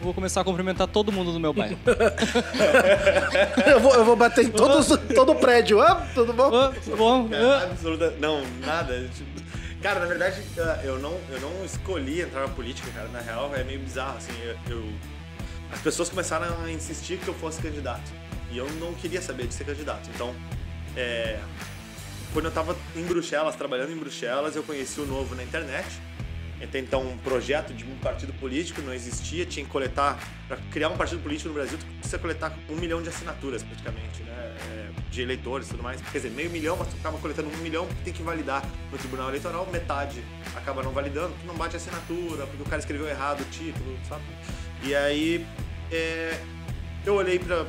vou 0.00 0.14
começar 0.14 0.40
a 0.40 0.44
cumprimentar 0.44 0.86
todo 0.86 1.10
mundo 1.10 1.32
do 1.32 1.40
meu 1.40 1.52
bairro. 1.52 1.78
eu, 3.66 3.80
vou, 3.80 3.94
eu 3.94 4.04
vou 4.04 4.16
bater 4.16 4.44
em 4.44 4.50
todos, 4.50 4.86
todo 5.14 5.32
o 5.32 5.34
prédio. 5.34 5.80
Ah, 5.80 6.06
tudo 6.14 6.32
bom? 6.32 6.54
Ah, 6.54 6.72
tudo 6.84 6.96
bom? 6.96 7.28
Ah. 7.32 7.64
Absoluta, 7.70 8.14
não, 8.18 8.42
nada. 8.64 9.08
Cara, 9.82 10.00
na 10.00 10.06
verdade, 10.06 10.42
ah, 10.58 10.80
eu 10.84 10.98
não, 10.98 11.16
eu 11.30 11.40
não 11.40 11.64
escolhi 11.64 12.20
entrar 12.20 12.42
na 12.42 12.48
política, 12.48 12.90
cara. 12.92 13.08
Na 13.08 13.20
real, 13.20 13.50
é 13.54 13.64
meio 13.64 13.80
bizarro, 13.80 14.18
assim. 14.18 14.32
Eu, 14.42 14.56
eu, 14.76 14.84
as 15.72 15.80
pessoas 15.80 16.08
começaram 16.08 16.46
a 16.64 16.70
insistir 16.70 17.18
que 17.18 17.28
eu 17.28 17.34
fosse 17.34 17.60
candidato. 17.60 18.10
E 18.50 18.58
eu 18.58 18.68
não 18.74 18.94
queria 18.94 19.20
saber 19.20 19.46
de 19.46 19.54
ser 19.54 19.64
candidato. 19.64 20.08
Então, 20.14 20.34
é, 20.96 21.38
quando 22.32 22.46
eu 22.46 22.50
tava 22.50 22.76
em 22.96 23.02
Bruxelas, 23.02 23.56
trabalhando 23.56 23.92
em 23.92 23.96
Bruxelas, 23.96 24.56
eu 24.56 24.62
conheci 24.62 25.00
o 25.00 25.06
Novo 25.06 25.34
na 25.34 25.42
internet 25.42 25.86
então 26.60 27.02
um 27.02 27.16
projeto 27.18 27.72
de 27.72 27.84
um 27.84 27.96
partido 27.98 28.32
político 28.34 28.82
não 28.82 28.92
existia, 28.92 29.46
tinha 29.46 29.64
que 29.64 29.70
coletar, 29.70 30.18
para 30.46 30.56
criar 30.70 30.88
um 30.88 30.96
partido 30.96 31.22
político 31.22 31.48
no 31.48 31.54
Brasil, 31.54 31.78
tu 31.78 31.86
precisa 31.86 32.18
coletar 32.18 32.52
um 32.68 32.76
milhão 32.76 33.00
de 33.00 33.08
assinaturas 33.08 33.62
praticamente, 33.62 34.22
né? 34.22 34.56
É, 34.72 34.88
de 35.10 35.22
eleitores 35.22 35.68
e 35.68 35.70
tudo 35.70 35.82
mais. 35.82 36.00
Quer 36.00 36.18
dizer, 36.18 36.30
meio 36.30 36.50
milhão, 36.50 36.76
mas 36.76 36.88
tu 36.88 36.96
acaba 36.98 37.18
coletando 37.18 37.48
um 37.48 37.56
milhão 37.58 37.86
que 37.86 37.94
tem 38.04 38.12
que 38.12 38.22
validar 38.22 38.64
no 38.90 38.98
Tribunal 38.98 39.28
Eleitoral, 39.28 39.66
metade 39.72 40.22
acaba 40.56 40.82
não 40.82 40.90
validando, 40.90 41.34
tu 41.40 41.46
não 41.46 41.54
bate 41.54 41.76
assinatura, 41.76 42.46
porque 42.46 42.62
o 42.62 42.66
cara 42.66 42.80
escreveu 42.80 43.08
errado 43.08 43.40
o 43.40 43.44
título, 43.44 43.98
sabe? 44.08 44.22
E 44.82 44.94
aí 44.94 45.46
é, 45.90 46.38
eu 47.06 47.14
olhei 47.14 47.38
para 47.38 47.66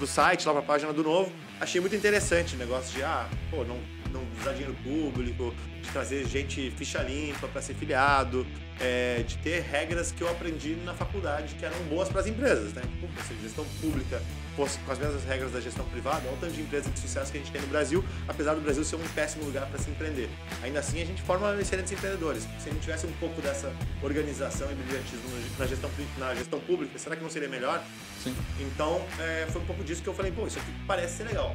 o 0.00 0.06
site, 0.06 0.46
lá 0.46 0.52
para 0.52 0.62
a 0.62 0.64
página 0.64 0.92
do 0.92 1.02
Novo, 1.02 1.32
achei 1.60 1.80
muito 1.80 1.96
interessante 1.96 2.54
o 2.54 2.58
negócio 2.58 2.94
de, 2.94 3.02
ah, 3.02 3.28
pô, 3.50 3.64
não 3.64 3.78
não 4.14 4.26
usar 4.40 4.52
dinheiro 4.52 4.76
público, 4.82 5.54
de 5.82 5.90
trazer 5.90 6.26
gente 6.26 6.70
ficha 6.76 7.02
limpa 7.02 7.46
para 7.48 7.60
ser 7.60 7.74
filiado, 7.74 8.46
é, 8.80 9.22
de 9.22 9.36
ter 9.38 9.60
regras 9.62 10.10
que 10.10 10.22
eu 10.22 10.28
aprendi 10.28 10.76
na 10.84 10.94
faculdade 10.94 11.54
que 11.54 11.64
eram 11.64 11.76
boas 11.84 12.08
para 12.08 12.20
as 12.20 12.26
empresas, 12.26 12.72
né? 12.72 12.82
Pô, 13.00 13.06
se 13.22 13.32
a 13.32 13.36
gestão 13.42 13.64
pública 13.80 14.20
fosse 14.56 14.78
com 14.80 14.92
as 14.92 14.98
mesmas 14.98 15.24
regras 15.24 15.52
da 15.52 15.60
gestão 15.60 15.84
privada, 15.86 16.22
olha 16.26 16.36
o 16.36 16.40
tanto 16.40 16.52
de 16.52 16.62
empresas 16.62 16.92
de 16.92 16.98
sucesso 16.98 17.30
que 17.30 17.38
a 17.38 17.40
gente 17.40 17.52
tem 17.52 17.60
no 17.60 17.68
Brasil, 17.68 18.04
apesar 18.26 18.54
do 18.54 18.60
Brasil 18.60 18.84
ser 18.84 18.96
um 18.96 19.08
péssimo 19.14 19.44
lugar 19.44 19.66
para 19.66 19.78
se 19.78 19.90
empreender. 19.90 20.28
Ainda 20.62 20.80
assim, 20.80 21.00
a 21.02 21.04
gente 21.04 21.22
forma 21.22 21.54
excelentes 21.60 21.92
empreendedores. 21.92 22.44
Se 22.58 22.68
a 22.68 22.72
gente 22.72 22.82
tivesse 22.82 23.06
um 23.06 23.12
pouco 23.12 23.40
dessa 23.40 23.72
organização 24.02 24.70
e 24.70 24.74
brilhantismo 24.74 25.24
na 25.58 25.66
gestão, 25.66 25.90
na 26.18 26.34
gestão 26.34 26.60
pública, 26.60 26.98
será 26.98 27.16
que 27.16 27.22
não 27.22 27.30
seria 27.30 27.48
melhor? 27.48 27.82
Sim. 28.22 28.34
Então, 28.60 29.04
é, 29.20 29.46
foi 29.50 29.60
um 29.60 29.66
pouco 29.66 29.84
disso 29.84 30.02
que 30.02 30.08
eu 30.08 30.14
falei, 30.14 30.32
pô, 30.32 30.46
isso 30.46 30.58
aqui 30.58 30.72
parece 30.86 31.18
ser 31.18 31.24
legal. 31.24 31.54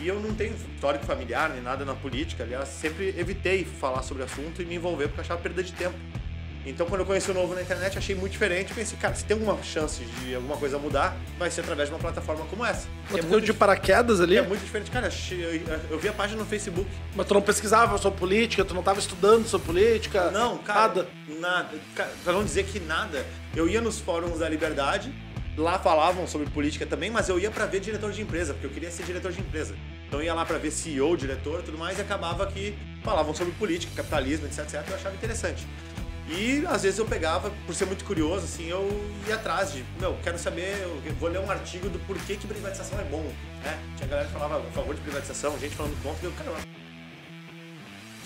E 0.00 0.08
eu 0.08 0.18
não 0.20 0.34
tenho 0.34 0.54
histórico 0.54 1.04
familiar 1.04 1.50
nem 1.50 1.62
nada 1.62 1.84
na 1.84 1.94
política, 1.94 2.42
aliás, 2.42 2.68
sempre 2.68 3.14
evitei 3.16 3.64
falar 3.64 4.02
sobre 4.02 4.22
o 4.22 4.26
assunto 4.26 4.60
e 4.60 4.64
me 4.64 4.74
envolver 4.74 5.08
porque 5.08 5.20
achava 5.20 5.40
perda 5.40 5.62
de 5.62 5.72
tempo. 5.72 5.96
Então, 6.64 6.86
quando 6.86 7.00
eu 7.00 7.06
conheci 7.06 7.28
o 7.28 7.34
novo 7.34 7.54
na 7.56 7.62
internet, 7.62 7.98
achei 7.98 8.14
muito 8.14 8.32
diferente. 8.32 8.72
Pensei, 8.72 8.96
cara, 8.96 9.14
se 9.16 9.24
tem 9.24 9.36
alguma 9.36 9.60
chance 9.64 10.04
de 10.04 10.32
alguma 10.32 10.56
coisa 10.56 10.78
mudar, 10.78 11.16
vai 11.36 11.50
ser 11.50 11.62
através 11.62 11.88
de 11.88 11.94
uma 11.94 12.00
plataforma 12.00 12.44
como 12.46 12.64
essa. 12.64 12.86
Mas 13.10 13.24
é 13.24 13.26
muito 13.26 13.44
de 13.44 13.52
paraquedas 13.52 14.20
ali? 14.20 14.36
É 14.36 14.42
muito 14.42 14.62
diferente. 14.62 14.88
Cara, 14.88 15.10
eu 15.90 15.98
vi 15.98 16.08
a 16.08 16.12
página 16.12 16.40
no 16.40 16.46
Facebook. 16.46 16.88
Mas 17.16 17.26
tu 17.26 17.34
não 17.34 17.42
pesquisava 17.42 17.98
sobre 17.98 18.16
política? 18.18 18.64
Tu 18.64 18.74
não 18.74 18.80
estava 18.80 19.00
estudando 19.00 19.44
sobre 19.48 19.66
política? 19.66 20.30
Não, 20.30 20.58
cara. 20.58 20.80
Nada? 20.80 21.08
Nada. 21.40 21.78
Pra 22.22 22.32
não 22.32 22.44
dizer 22.44 22.64
que 22.64 22.78
nada. 22.78 23.26
Eu 23.56 23.68
ia 23.68 23.80
nos 23.80 23.98
fóruns 23.98 24.38
da 24.38 24.48
Liberdade, 24.48 25.12
Lá 25.56 25.78
falavam 25.78 26.26
sobre 26.26 26.48
política 26.48 26.86
também, 26.86 27.10
mas 27.10 27.28
eu 27.28 27.38
ia 27.38 27.50
para 27.50 27.66
ver 27.66 27.80
diretor 27.80 28.10
de 28.10 28.22
empresa, 28.22 28.54
porque 28.54 28.66
eu 28.66 28.70
queria 28.70 28.90
ser 28.90 29.04
diretor 29.04 29.32
de 29.32 29.40
empresa. 29.40 29.74
Então 30.08 30.20
eu 30.20 30.26
ia 30.26 30.34
lá 30.34 30.44
para 30.44 30.56
ver 30.56 30.70
CEO, 30.70 31.16
diretor 31.16 31.60
e 31.60 31.62
tudo 31.64 31.76
mais, 31.76 31.98
e 31.98 32.00
acabava 32.00 32.46
que 32.46 32.74
falavam 33.02 33.34
sobre 33.34 33.52
política, 33.54 33.92
capitalismo, 33.94 34.46
etc, 34.46 34.60
etc, 34.60 34.84
eu 34.88 34.96
achava 34.96 35.14
interessante. 35.14 35.66
E 36.28 36.64
às 36.66 36.82
vezes 36.82 36.98
eu 36.98 37.04
pegava, 37.04 37.50
por 37.66 37.74
ser 37.74 37.84
muito 37.84 38.04
curioso, 38.04 38.44
assim, 38.44 38.68
eu 38.68 38.88
ia 39.28 39.34
atrás 39.34 39.72
de, 39.72 39.84
meu, 40.00 40.16
quero 40.22 40.38
saber, 40.38 40.74
eu 41.04 41.14
vou 41.20 41.28
ler 41.28 41.40
um 41.40 41.50
artigo 41.50 41.88
do 41.90 41.98
porquê 42.00 42.36
que 42.36 42.46
privatização 42.46 42.98
é 42.98 43.04
bom, 43.04 43.22
né? 43.62 43.78
Tinha 43.96 44.08
galera 44.08 44.28
que 44.28 44.32
falava 44.32 44.58
a 44.58 44.72
favor 44.72 44.94
de 44.94 45.00
privatização, 45.02 45.58
gente 45.58 45.74
falando 45.74 46.00
contra, 46.02 46.24
e 46.26 46.30
eu, 46.30 46.32
cara, 46.32 46.52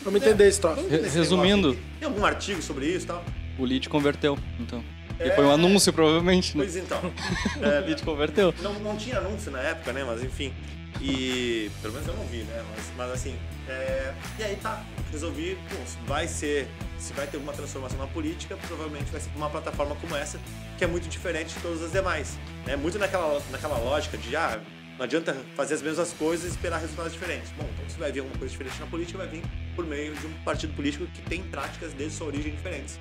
Vamos 0.04 0.22
entender 0.22 0.46
esse 0.46 0.60
troço. 0.60 0.86
Resumindo. 0.88 1.76
Tem 1.98 2.06
algum 2.06 2.24
artigo 2.24 2.62
sobre 2.62 2.86
isso 2.86 3.06
e 3.06 3.08
tal? 3.08 3.24
O 3.58 3.64
lead 3.64 3.88
converteu, 3.88 4.38
então. 4.60 4.84
É... 5.18 5.30
foi 5.30 5.44
um 5.44 5.50
anúncio, 5.50 5.92
provavelmente. 5.92 6.56
Né? 6.56 6.64
Pois 6.64 6.76
então. 6.76 7.00
É, 7.62 7.78
a 7.78 7.82
gente 7.82 8.02
converteu. 8.02 8.54
Não, 8.62 8.74
não 8.74 8.96
tinha 8.96 9.18
anúncio 9.18 9.50
na 9.50 9.60
época, 9.60 9.92
né? 9.92 10.04
Mas 10.04 10.22
enfim. 10.22 10.52
E. 11.00 11.70
Pelo 11.80 11.94
menos 11.94 12.08
eu 12.08 12.14
não 12.14 12.26
vi, 12.26 12.38
né? 12.38 12.62
Mas, 12.74 12.92
mas 12.96 13.10
assim. 13.12 13.36
É... 13.68 14.12
E 14.38 14.44
aí 14.44 14.56
tá. 14.56 14.84
Resolvi, 15.10 15.56
pô, 15.68 15.76
vai 16.06 16.28
ser 16.28 16.68
se 16.98 17.12
vai 17.12 17.26
ter 17.26 17.36
alguma 17.36 17.52
transformação 17.52 17.98
na 17.98 18.06
política, 18.06 18.56
provavelmente 18.56 19.10
vai 19.10 19.20
ser 19.20 19.30
uma 19.36 19.50
plataforma 19.50 19.94
como 19.96 20.16
essa, 20.16 20.40
que 20.78 20.84
é 20.84 20.86
muito 20.86 21.08
diferente 21.08 21.54
de 21.54 21.60
todas 21.60 21.82
as 21.82 21.92
demais. 21.92 22.38
É 22.66 22.76
muito 22.76 22.98
naquela, 22.98 23.40
naquela 23.50 23.78
lógica 23.78 24.16
de, 24.16 24.34
ah, 24.34 24.60
não 24.98 25.04
adianta 25.04 25.36
fazer 25.54 25.74
as 25.74 25.82
mesmas 25.82 26.12
coisas 26.12 26.46
e 26.46 26.48
esperar 26.50 26.80
resultados 26.80 27.12
diferentes. 27.12 27.50
Bom, 27.52 27.68
então 27.74 27.88
se 27.88 27.98
vai 27.98 28.10
vir 28.10 28.20
alguma 28.20 28.38
coisa 28.38 28.50
diferente 28.50 28.80
na 28.80 28.86
política, 28.86 29.18
vai 29.18 29.28
vir 29.28 29.42
por 29.74 29.86
meio 29.86 30.14
de 30.14 30.26
um 30.26 30.32
partido 30.44 30.74
político 30.74 31.06
que 31.06 31.22
tem 31.22 31.42
práticas 31.42 31.92
desde 31.92 32.16
sua 32.16 32.28
origem 32.28 32.52
diferentes. 32.52 32.98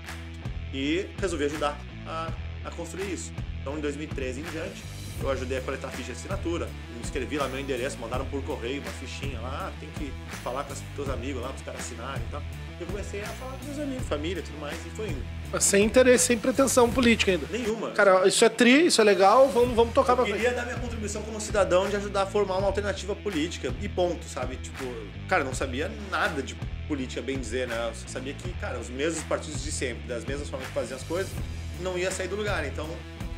E 0.73 1.05
resolvi 1.19 1.45
ajudar 1.45 1.79
a, 2.05 2.31
a 2.63 2.71
construir 2.71 3.11
isso. 3.11 3.31
Então, 3.61 3.77
em 3.77 3.81
2013 3.81 4.41
em 4.41 4.43
diante, 4.43 4.83
eu 5.21 5.29
ajudei 5.29 5.57
a 5.57 5.61
coletar 5.61 5.89
ficha 5.89 6.11
de 6.11 6.11
assinatura, 6.11 6.67
escrevi 7.01 7.37
lá 7.37 7.47
meu 7.47 7.59
endereço, 7.59 7.97
mandaram 7.97 8.25
por 8.25 8.43
correio 8.43 8.81
uma 8.81 8.91
fichinha 8.91 9.39
lá, 9.39 9.69
ah, 9.69 9.79
tem 9.79 9.89
que 9.97 10.11
falar 10.43 10.63
com 10.63 10.73
os 10.73 10.79
teus 10.95 11.09
amigos 11.09 11.41
lá, 11.41 11.49
para 11.49 11.57
os 11.57 11.61
caras 11.61 11.81
assinarem 11.81 12.21
e 12.27 12.31
tal. 12.31 12.43
Eu 12.79 12.87
comecei 12.87 13.21
a 13.21 13.27
falar 13.27 13.53
com 13.53 13.65
meus 13.65 13.79
amigos, 13.79 14.07
família 14.07 14.41
e 14.41 14.43
tudo 14.43 14.59
mais, 14.59 14.77
e 14.85 14.89
foi 14.89 15.07
indo. 15.07 15.23
Sem 15.61 15.85
interesse, 15.85 16.25
sem 16.25 16.37
pretensão 16.37 16.91
política 16.91 17.31
ainda. 17.31 17.47
Nenhuma. 17.49 17.91
Cara, 17.91 18.27
isso 18.27 18.43
é 18.43 18.49
tri, 18.49 18.87
isso 18.87 18.99
é 18.99 19.03
legal, 19.03 19.47
vamos, 19.49 19.75
vamos 19.75 19.93
tocar 19.93 20.11
eu 20.13 20.17
pra 20.17 20.25
queria 20.25 20.51
dar 20.51 20.65
minha 20.65 20.77
contribuição 20.77 21.21
como 21.21 21.39
cidadão 21.39 21.87
de 21.87 21.95
ajudar 21.95 22.23
a 22.23 22.25
formar 22.25 22.57
uma 22.57 22.67
alternativa 22.67 23.15
política. 23.15 23.73
E 23.81 23.87
ponto, 23.87 24.25
sabe? 24.25 24.57
Tipo, 24.57 24.83
cara, 25.29 25.43
eu 25.43 25.45
não 25.45 25.53
sabia 25.53 25.89
nada 26.11 26.43
de 26.43 26.55
política, 26.87 27.21
bem 27.21 27.39
dizer, 27.39 27.67
né? 27.67 27.89
Eu 27.89 28.09
sabia 28.09 28.33
que, 28.33 28.51
cara, 28.59 28.77
os 28.77 28.89
mesmos 28.89 29.23
partidos 29.23 29.63
de 29.63 29.71
sempre, 29.71 30.05
das 30.07 30.25
mesmas 30.25 30.49
formas 30.49 30.67
que 30.67 30.73
faziam 30.73 30.97
as 30.97 31.03
coisas, 31.03 31.31
não 31.79 31.97
ia 31.97 32.11
sair 32.11 32.27
do 32.27 32.35
lugar. 32.35 32.65
Então, 32.65 32.87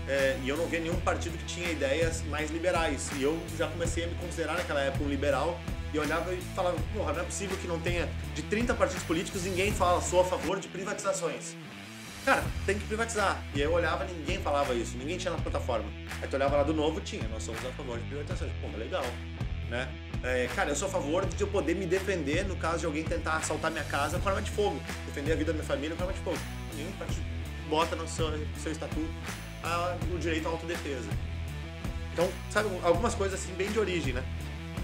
é, 0.07 0.37
e 0.41 0.49
eu 0.49 0.55
não 0.55 0.65
via 0.67 0.79
nenhum 0.79 0.99
partido 1.01 1.37
que 1.37 1.45
tinha 1.45 1.69
ideias 1.69 2.23
mais 2.23 2.49
liberais. 2.49 3.09
E 3.17 3.23
eu 3.23 3.37
já 3.57 3.67
comecei 3.67 4.05
a 4.05 4.07
me 4.07 4.15
considerar 4.15 4.53
naquela 4.53 4.81
época 4.81 5.03
um 5.03 5.09
liberal. 5.09 5.59
E 5.93 5.99
olhava 5.99 6.33
e 6.33 6.41
falava, 6.53 6.77
porra, 6.93 7.13
não 7.13 7.21
é 7.21 7.23
possível 7.23 7.57
que 7.57 7.67
não 7.67 7.79
tenha 7.79 8.09
de 8.35 8.41
30 8.43 8.73
partidos 8.73 9.03
políticos 9.03 9.43
ninguém 9.45 9.71
fala, 9.71 10.01
sou 10.01 10.19
a 10.19 10.25
favor 10.25 10.59
de 10.59 10.67
privatizações. 10.67 11.55
Cara, 12.25 12.43
tem 12.65 12.77
que 12.77 12.85
privatizar. 12.85 13.41
E 13.55 13.61
aí 13.61 13.65
eu 13.65 13.71
olhava 13.71 14.03
ninguém 14.03 14.37
falava 14.39 14.73
isso, 14.73 14.97
ninguém 14.97 15.17
tinha 15.17 15.31
na 15.31 15.39
plataforma. 15.39 15.89
Aí 16.21 16.27
tu 16.27 16.35
olhava 16.35 16.57
lá 16.57 16.63
do 16.63 16.73
novo, 16.73 16.99
tinha, 16.99 17.25
nós 17.29 17.41
somos 17.41 17.65
a 17.65 17.71
favor 17.71 17.97
de 17.97 18.03
privatizações. 18.03 18.51
Pô, 18.61 18.77
legal, 18.77 19.05
né? 19.69 19.87
É, 20.21 20.49
cara, 20.53 20.69
eu 20.69 20.75
sou 20.75 20.89
a 20.89 20.91
favor 20.91 21.25
de 21.25 21.39
eu 21.39 21.47
poder 21.47 21.73
me 21.75 21.85
defender 21.85 22.45
no 22.45 22.57
caso 22.57 22.79
de 22.79 22.85
alguém 22.85 23.05
tentar 23.05 23.37
assaltar 23.37 23.71
minha 23.71 23.85
casa 23.85 24.19
com 24.19 24.27
arma 24.27 24.41
de 24.41 24.51
fogo. 24.51 24.77
Defender 25.05 25.31
a 25.31 25.35
vida 25.37 25.53
da 25.53 25.59
minha 25.59 25.65
família 25.65 25.95
com 25.95 26.03
arma 26.03 26.13
de 26.13 26.19
fogo. 26.19 26.37
Nenhum 26.75 26.91
partido 26.93 27.36
bota 27.69 27.95
no 27.95 28.07
seu, 28.07 28.27
seu 28.61 28.71
estatuto 28.71 29.09
a, 29.63 29.97
o 30.13 30.17
direito 30.17 30.47
à 30.47 30.51
autodefesa. 30.51 31.09
Então, 32.13 32.29
sabe, 32.49 32.69
algumas 32.83 33.13
coisas 33.13 33.39
assim 33.39 33.53
bem 33.53 33.71
de 33.71 33.79
origem, 33.79 34.13
né? 34.13 34.23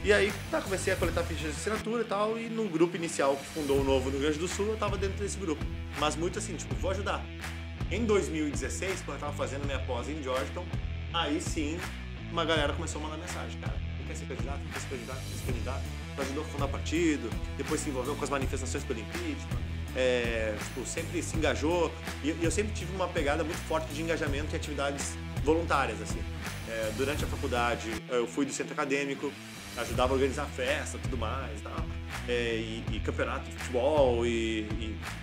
E 0.04 0.12
aí, 0.12 0.34
tá, 0.52 0.62
comecei 0.62 0.92
a 0.92 0.96
coletar 0.96 1.24
fichas 1.24 1.54
de 1.54 1.58
assinatura 1.58 2.02
e 2.02 2.06
tal, 2.06 2.38
e 2.38 2.50
no 2.50 2.68
grupo 2.68 2.96
inicial 2.96 3.38
que 3.38 3.46
fundou 3.46 3.80
o 3.80 3.84
Novo 3.84 4.06
no 4.06 4.18
Rio 4.18 4.22
Grande 4.22 4.38
do 4.38 4.48
Sul, 4.48 4.68
eu 4.68 4.78
tava 4.78 4.98
dentro 4.98 5.18
desse 5.18 5.38
grupo. 5.38 5.64
Mas 5.98 6.16
muito 6.16 6.40
assim, 6.40 6.56
tipo, 6.56 6.76
vou 6.76 6.92
ajudar. 6.92 7.24
Em 7.90 8.06
2016, 8.06 9.02
quando 9.06 9.16
eu 9.16 9.22
tava 9.22 9.34
fazendo 9.34 9.66
minha 9.66 9.80
pós 9.80 10.10
em 10.10 10.22
Georgetown, 10.22 10.66
aí 11.14 11.40
sim, 11.40 11.80
uma 12.32 12.44
galera 12.44 12.74
começou 12.74 13.00
a 13.00 13.06
mandar 13.06 13.18
mensagem, 13.18 13.60
cara, 13.62 13.74
quer 14.06 14.16
ser 14.16 14.26
candidato, 14.26 14.60
quer 14.74 14.80
ser 14.80 14.90
candidato, 14.90 15.20
quer 15.20 15.38
ser 15.38 15.46
candidato. 15.46 15.84
Ajudou 16.18 16.44
a 16.44 16.48
fundar 16.48 16.68
partido, 16.68 17.30
depois 17.58 17.82
se 17.82 17.90
envolveu 17.90 18.16
com 18.16 18.24
as 18.24 18.30
manifestações 18.30 18.84
pelo 18.84 19.00
impeachment, 19.00 19.60
é, 19.96 20.56
tipo, 20.64 20.86
sempre 20.86 21.22
se 21.22 21.36
engajou. 21.38 21.92
E, 22.24 22.30
e, 22.30 22.40
eu 22.42 22.52
sempre 22.52 22.74
tive 22.74 22.96
uma 22.96 23.08
pegada 23.08 23.44
muito 23.44 23.60
forte 23.68 23.94
de 23.94 24.02
engajamento 24.02 24.54
em 24.54 24.58
atividades 24.58 25.16
voluntárias, 25.44 26.02
assim. 26.02 26.22
É, 26.70 26.92
durante 26.98 27.24
a 27.24 27.28
faculdade, 27.28 27.90
eu 28.10 28.28
fui 28.28 28.46
do 28.46 28.54
centro 28.54 28.74
acadêmico, 28.74 29.32
ajudava 29.78 30.14
a 30.14 30.16
organizar 30.16 30.46
festa 30.46 30.98
tudo 30.98 31.18
mais 31.18 31.62
tal. 31.62 31.86
É, 32.28 32.56
e, 32.56 32.84
e, 32.92 33.00
campeonato 33.00 33.50
de 33.50 33.56
futebol 33.58 34.26
e, 34.26 34.62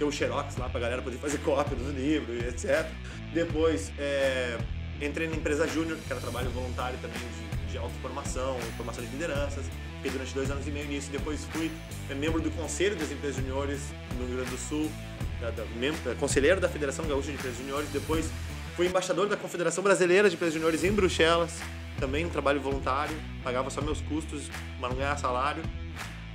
e 0.01 0.05
o 0.05 0.13
xerox 0.13 0.57
lá 0.57 0.69
pra 0.69 0.81
galera 0.81 1.03
poder 1.03 1.19
fazer 1.19 1.39
cópia 1.39 1.77
dos 1.77 1.95
livros 1.95 2.43
e 2.43 2.49
etc. 2.49 2.87
Depois 3.33 3.93
é, 3.99 4.59
entrei 5.01 5.29
na 5.29 5.37
empresa 5.37 5.67
Júnior, 5.67 5.99
que 5.99 6.13
era 6.13 6.21
trabalho 6.21 6.51
voluntário 6.51 6.99
também 7.01 7.19
de, 7.19 7.73
de 7.73 7.79
autoformação, 7.79 8.59
formação 8.77 9.05
de 9.05 9.11
lideranças. 9.11 9.65
Fiquei 10.01 10.13
durante 10.13 10.35
dois 10.35 10.51
anos 10.51 10.67
e 10.67 10.71
meio 10.71 10.87
nisso. 10.87 11.11
Depois 11.11 11.45
fui 11.53 11.71
é, 12.09 12.15
membro 12.15 12.41
do 12.41 12.51
Conselho 12.53 12.97
das 12.97 13.11
Empresas 13.11 13.37
Juniores 13.37 13.81
no 14.19 14.27
Rio 14.27 14.37
Grande 14.37 14.51
do 14.51 14.59
Sul, 14.59 14.91
da, 15.41 15.51
da, 15.51 15.65
membro, 15.77 15.99
conselheiro 16.17 16.61
da 16.61 16.69
Federação 16.69 17.07
Gaúcha 17.07 17.29
de 17.29 17.35
Empresas 17.35 17.59
Juniores. 17.59 17.89
Depois 17.91 18.31
fui 18.77 18.87
embaixador 18.87 19.29
da 19.29 19.37
Confederação 19.37 19.85
Brasileira 19.85 20.29
de 20.29 20.37
Empresas 20.37 20.55
Juniores 20.55 20.85
em 20.85 20.93
Bruxelas 20.93 21.61
também 22.01 22.25
um 22.25 22.31
trabalho 22.31 22.61
voluntário, 22.61 23.15
pagava 23.45 23.69
só 23.69 23.83
meus 23.83 24.01
custos, 24.01 24.51
mas 24.81 24.91
não 24.91 24.97
ganhava 24.97 25.21
salário. 25.21 25.63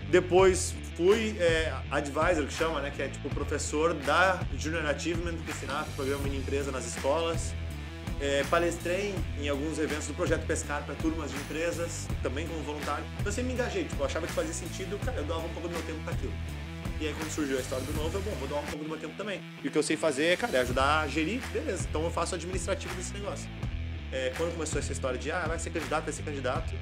Depois 0.10 0.76
fui 0.96 1.36
é, 1.40 1.74
advisor, 1.90 2.46
que 2.46 2.54
chama, 2.54 2.80
né, 2.80 2.92
que 2.96 3.02
é 3.02 3.08
tipo 3.08 3.28
professor 3.30 3.94
da 3.96 4.40
Junior 4.58 4.86
Achievement, 4.86 5.36
que 5.44 5.52
ensinava 5.52 5.90
o 5.90 5.94
programa 5.94 6.24
Mini 6.24 6.38
Empresa 6.38 6.72
nas 6.72 6.86
escolas. 6.86 7.54
É, 8.22 8.44
palestrei 8.50 9.14
em 9.40 9.50
alguns 9.50 9.78
eventos 9.78 10.08
do 10.08 10.14
Projeto 10.14 10.46
Pescar 10.46 10.84
para 10.84 10.96
turmas 10.96 11.32
de 11.32 11.38
empresas, 11.38 12.08
também 12.24 12.48
como 12.48 12.62
voluntário. 12.62 13.04
Então 13.16 13.26
eu 13.26 13.32
sempre 13.32 13.50
me 13.50 13.54
engajei, 13.54 13.84
tipo, 13.84 14.02
eu 14.02 14.06
achava 14.06 14.26
que 14.26 14.34
fazia 14.34 14.54
sentido, 14.54 14.98
cara, 15.04 15.18
eu 15.18 15.26
dava 15.26 15.42
um 15.42 15.50
pouco 15.50 15.68
do 15.68 15.74
meu 15.74 15.82
tempo 15.84 16.00
para 16.04 16.14
aquilo. 16.14 16.34
E 17.00 17.08
aí 17.08 17.14
quando 17.14 17.30
surgiu 17.30 17.58
a 17.58 17.62
história 17.62 17.86
do 17.86 17.94
novo, 17.94 18.18
eu, 18.18 18.22
bom, 18.22 18.32
vou 18.40 18.48
dar 18.48 18.56
um 18.56 18.64
pouco 18.64 18.86
do 18.86 18.90
meu 18.90 18.98
tempo 18.98 19.16
também. 19.18 19.42
E 19.62 19.68
o 19.68 19.72
que 19.72 19.78
eu 19.78 19.84
sei 19.84 19.98
fazer, 19.98 20.38
cara, 20.38 20.58
é 20.58 20.62
ajudar 20.62 21.02
a 21.02 21.08
gerir, 21.08 21.42
beleza. 21.52 21.86
Então 21.90 22.04
eu 22.04 22.10
faço 22.12 22.34
o 22.34 22.36
administrativo 22.36 22.94
desse 22.96 23.14
negócio 23.14 23.50
é, 24.16 24.32
quando 24.38 24.54
começou 24.54 24.80
essa 24.80 24.94
história 24.94 25.20
de 25.20 25.30
ah, 25.32 25.46
vai 25.46 25.60
ser 25.60 25.70
candidato, 25.70 26.06
vai 26.06 26.14
ser 26.14 26.24
candidato, 26.24 26.74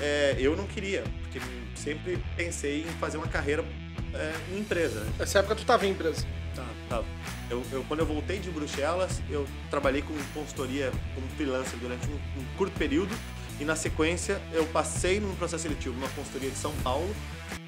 é, 0.00 0.36
eu 0.38 0.56
não 0.56 0.66
queria, 0.66 1.04
porque 1.22 1.40
sempre 1.76 2.18
pensei 2.36 2.80
em 2.80 2.92
fazer 2.98 3.18
uma 3.18 3.28
carreira 3.28 3.64
é, 4.14 4.32
em 4.54 4.60
empresa. 4.60 5.00
Né? 5.00 5.12
Nessa 5.18 5.38
época 5.38 5.54
tu 5.54 5.60
estava 5.60 5.86
em 5.86 5.90
empresa? 5.90 6.26
Tá, 6.54 6.66
tá. 6.88 7.02
Eu, 7.50 7.62
eu, 7.72 7.84
quando 7.84 8.00
eu 8.00 8.06
voltei 8.06 8.38
de 8.38 8.50
Bruxelas, 8.50 9.22
eu 9.30 9.46
trabalhei 9.70 10.02
com 10.02 10.14
consultoria 10.34 10.92
como 11.14 11.26
freelancer 11.28 11.78
durante 11.78 12.06
um, 12.08 12.14
um, 12.14 12.44
curto 12.56 12.76
período 12.78 13.14
e 13.58 13.64
na 13.64 13.76
sequência 13.76 14.40
eu 14.52 14.66
passei 14.66 15.20
num 15.20 15.34
processo 15.34 15.62
seletivo 15.62 15.94
numa 15.94 16.08
consultoria 16.10 16.50
de 16.50 16.56
São 16.56 16.72
Paulo 16.82 17.14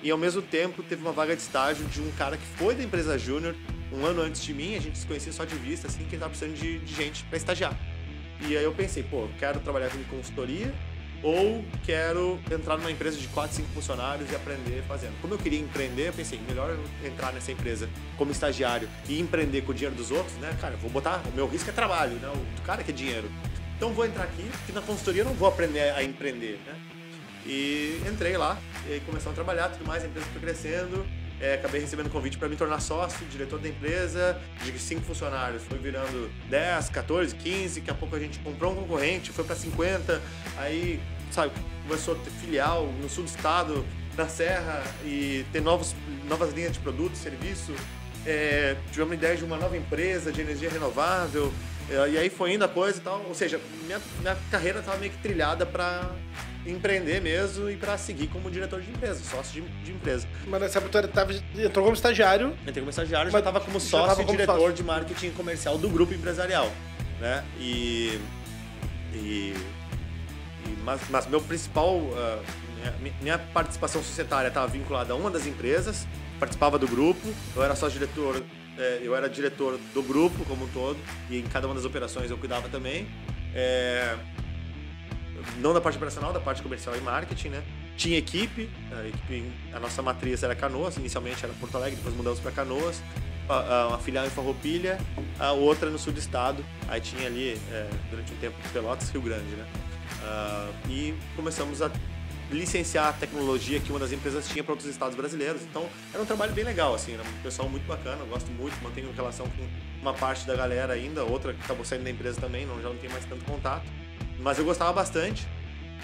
e 0.02 0.10
ao 0.10 0.18
mesmo 0.18 0.42
tempo 0.42 0.82
teve 0.82 1.02
uma 1.02 1.12
vaga 1.12 1.34
de 1.34 1.42
estágio 1.42 1.86
de 1.86 2.00
um 2.00 2.10
cara 2.12 2.36
que 2.36 2.46
foi 2.58 2.74
da 2.74 2.82
empresa 2.82 3.18
Júnior 3.18 3.54
um 3.92 4.04
ano 4.04 4.22
antes 4.22 4.42
de 4.42 4.52
mim, 4.52 4.74
a 4.74 4.80
gente 4.80 4.98
se 4.98 5.06
conhecia 5.06 5.32
só 5.32 5.44
de 5.44 5.54
vista, 5.54 5.86
assim, 5.86 5.98
que 5.98 6.06
ele 6.06 6.16
estava 6.16 6.30
precisando 6.30 6.58
de, 6.58 6.78
de 6.80 6.94
gente 6.94 7.22
para 7.24 7.36
estagiar. 7.36 7.78
E 8.40 8.56
aí 8.56 8.64
eu 8.64 8.72
pensei, 8.72 9.02
pô, 9.04 9.28
quero 9.38 9.60
trabalhar 9.60 9.88
com 9.90 10.02
consultoria 10.04 10.74
ou 11.22 11.64
quero 11.84 12.38
entrar 12.50 12.76
numa 12.76 12.90
empresa 12.90 13.16
de 13.16 13.28
4, 13.28 13.56
5 13.56 13.68
funcionários 13.70 14.30
e 14.30 14.34
aprender 14.34 14.82
fazendo. 14.86 15.20
Como 15.20 15.34
eu 15.34 15.38
queria 15.38 15.58
empreender, 15.58 16.08
eu 16.08 16.12
pensei, 16.12 16.38
melhor 16.48 16.76
entrar 17.04 17.32
nessa 17.32 17.52
empresa 17.52 17.88
como 18.16 18.30
estagiário 18.30 18.88
e 19.08 19.20
empreender 19.20 19.62
com 19.62 19.72
o 19.72 19.74
dinheiro 19.74 19.94
dos 19.94 20.10
outros, 20.10 20.36
né? 20.36 20.56
Cara, 20.60 20.76
vou 20.76 20.90
botar, 20.90 21.22
o 21.32 21.34
meu 21.34 21.46
risco 21.46 21.70
é 21.70 21.72
trabalho, 21.72 22.14
né? 22.16 22.28
O 22.58 22.62
cara 22.62 22.82
que 22.82 22.90
é 22.90 22.94
dinheiro. 22.94 23.30
Então 23.76 23.92
vou 23.92 24.06
entrar 24.06 24.24
aqui, 24.24 24.48
que 24.66 24.72
na 24.72 24.80
consultoria 24.80 25.22
eu 25.22 25.26
não 25.26 25.34
vou 25.34 25.48
aprender 25.48 25.90
a 25.94 26.02
empreender, 26.02 26.60
né? 26.66 26.74
E 27.46 28.00
entrei 28.10 28.36
lá, 28.36 28.58
e 28.88 29.00
começamos 29.00 29.32
a 29.32 29.42
trabalhar, 29.42 29.68
tudo 29.68 29.86
mais, 29.86 30.02
a 30.02 30.06
empresa 30.06 30.26
foi 30.32 30.40
crescendo, 30.40 31.04
é, 31.40 31.54
acabei 31.54 31.80
recebendo 31.80 32.10
convite 32.10 32.38
para 32.38 32.48
me 32.48 32.56
tornar 32.56 32.80
sócio, 32.80 33.26
diretor 33.26 33.58
da 33.58 33.68
empresa, 33.68 34.40
de 34.62 34.78
cinco 34.78 35.02
funcionários. 35.02 35.62
Foi 35.64 35.78
virando 35.78 36.30
10, 36.48 36.90
14, 36.90 37.34
15, 37.34 37.80
daqui 37.80 37.90
a 37.90 37.94
pouco 37.94 38.14
a 38.16 38.18
gente 38.18 38.38
comprou 38.38 38.72
um 38.72 38.76
concorrente, 38.76 39.30
foi 39.30 39.44
para 39.44 39.56
50, 39.56 40.22
aí, 40.56 41.00
sabe, 41.30 41.52
começou 41.86 42.14
a 42.14 42.18
ter 42.18 42.30
filial 42.30 42.86
no 43.00 43.08
sul 43.08 43.24
do 43.24 43.28
estado, 43.28 43.84
na 44.16 44.28
Serra, 44.28 44.82
e 45.04 45.44
ter 45.52 45.60
novos, 45.60 45.94
novas 46.28 46.52
linhas 46.52 46.72
de 46.72 46.78
produto, 46.78 47.16
serviço. 47.16 47.74
É, 48.26 48.76
tivemos 48.90 49.14
ideia 49.14 49.36
de 49.36 49.44
uma 49.44 49.56
nova 49.56 49.76
empresa 49.76 50.32
de 50.32 50.40
energia 50.40 50.70
renovável, 50.70 51.52
é, 51.90 52.10
e 52.10 52.18
aí 52.18 52.30
foi 52.30 52.54
indo 52.54 52.64
a 52.64 52.68
coisa 52.68 52.98
e 52.98 53.00
tal. 53.00 53.22
Ou 53.26 53.34
seja, 53.34 53.60
minha, 53.84 54.00
minha 54.20 54.36
carreira 54.50 54.78
estava 54.78 54.98
meio 54.98 55.12
que 55.12 55.18
trilhada 55.18 55.66
para 55.66 56.10
empreender 56.66 57.20
mesmo 57.20 57.68
e 57.68 57.76
para 57.76 57.98
seguir 57.98 58.28
como 58.28 58.50
diretor 58.50 58.80
de 58.80 58.90
empresa, 58.90 59.22
sócio 59.24 59.62
de, 59.62 59.68
de 59.84 59.92
empresa. 59.92 60.26
Mas 60.46 60.60
nessa 60.60 60.78
época 60.78 61.06
tava, 61.08 61.32
entrou 61.32 61.84
como 61.84 61.94
estagiário. 61.94 62.56
Entrei 62.62 62.76
como 62.76 62.90
estagiário, 62.90 63.30
já 63.30 63.38
estava 63.38 63.60
como 63.60 63.78
sócio 63.78 64.08
tava 64.08 64.22
e 64.22 64.24
como 64.24 64.38
diretor 64.38 64.58
sócio. 64.58 64.74
de 64.74 64.82
marketing 64.82 65.30
comercial 65.30 65.78
do 65.78 65.88
grupo 65.88 66.14
empresarial, 66.14 66.70
né? 67.20 67.44
E, 67.58 68.18
e, 69.12 69.54
e 70.66 70.76
mas, 70.84 71.00
mas, 71.10 71.26
meu 71.26 71.40
principal 71.40 71.96
uh, 71.96 72.42
minha, 73.00 73.14
minha, 73.20 73.38
participação 73.38 74.02
societária 74.02 74.48
estava 74.48 74.66
vinculada 74.66 75.12
a 75.12 75.16
uma 75.16 75.30
das 75.30 75.46
empresas, 75.46 76.06
participava 76.38 76.78
do 76.78 76.88
grupo, 76.88 77.26
eu 77.54 77.62
era 77.62 77.74
sócio 77.74 77.98
diretor 77.98 78.42
é, 78.76 79.00
eu 79.02 79.14
era 79.14 79.28
diretor 79.28 79.78
do 79.92 80.02
grupo 80.02 80.44
como 80.44 80.64
um 80.64 80.68
todo 80.68 80.98
e 81.30 81.38
em 81.38 81.42
cada 81.44 81.66
uma 81.66 81.74
das 81.74 81.84
operações 81.84 82.30
eu 82.30 82.36
cuidava 82.36 82.68
também. 82.68 83.06
É, 83.54 84.16
não 85.58 85.72
da 85.72 85.80
parte 85.80 85.96
operacional, 85.96 86.32
da 86.32 86.40
parte 86.40 86.62
comercial 86.62 86.96
e 86.96 87.00
marketing, 87.00 87.48
né? 87.48 87.62
Tinha 87.96 88.18
equipe, 88.18 88.68
a, 88.92 89.06
equipe, 89.06 89.50
a 89.72 89.80
nossa 89.80 90.02
matriz 90.02 90.42
era 90.42 90.54
Canoas, 90.54 90.96
inicialmente 90.96 91.44
era 91.44 91.52
Porto 91.54 91.76
Alegre, 91.76 91.96
depois 91.96 92.14
mudamos 92.16 92.40
para 92.40 92.50
Canoas, 92.50 93.02
uma 93.88 93.98
filial 93.98 94.26
em 94.26 94.30
Farroupilha, 94.30 94.98
a 95.38 95.52
outra 95.52 95.90
no 95.90 95.98
sul 95.98 96.12
do 96.12 96.18
estado, 96.18 96.64
aí 96.88 97.00
tinha 97.00 97.26
ali, 97.26 97.58
é, 97.70 97.88
durante 98.10 98.32
um 98.32 98.36
tempo, 98.36 98.56
Pelotas, 98.72 99.10
Rio 99.10 99.22
Grande, 99.22 99.44
né? 99.56 99.66
Uh, 100.22 100.90
e 100.90 101.14
começamos 101.36 101.82
a 101.82 101.90
licenciar 102.50 103.08
a 103.08 103.12
tecnologia 103.12 103.80
que 103.80 103.90
uma 103.90 103.98
das 103.98 104.12
empresas 104.12 104.46
tinha 104.48 104.62
para 104.62 104.72
outros 104.72 104.88
estados 104.88 105.16
brasileiros. 105.16 105.62
Então, 105.62 105.86
era 106.12 106.22
um 106.22 106.26
trabalho 106.26 106.52
bem 106.52 106.64
legal, 106.64 106.94
assim, 106.94 107.14
era 107.14 107.22
um 107.22 107.42
pessoal 107.42 107.68
muito 107.68 107.86
bacana, 107.86 108.18
eu 108.20 108.26
gosto 108.26 108.50
muito, 108.52 108.74
mantenho 108.82 109.12
relação 109.12 109.46
com 109.46 109.66
uma 110.00 110.14
parte 110.14 110.46
da 110.46 110.54
galera 110.54 110.94
ainda, 110.94 111.24
outra 111.24 111.52
que 111.52 111.60
acabou 111.62 111.84
saindo 111.84 112.04
da 112.04 112.10
empresa 112.10 112.40
também, 112.40 112.66
não, 112.66 112.80
já 112.80 112.88
não 112.88 112.96
tem 112.96 113.10
mais 113.10 113.24
tanto 113.24 113.44
contato. 113.44 113.84
Mas 114.40 114.58
eu 114.58 114.64
gostava 114.64 114.92
bastante 114.92 115.46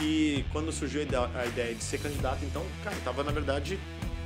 e 0.01 0.45
quando 0.53 0.73
surgiu 0.73 1.03
a 1.03 1.05
ideia, 1.05 1.71
a 1.71 1.75
de 1.75 1.85
ser 1.85 1.99
candidato, 1.99 2.45
então, 2.45 2.65
cara, 2.83 2.97
eu 2.97 3.03
tava, 3.03 3.23
na 3.23 3.33
verdade, 3.33 3.79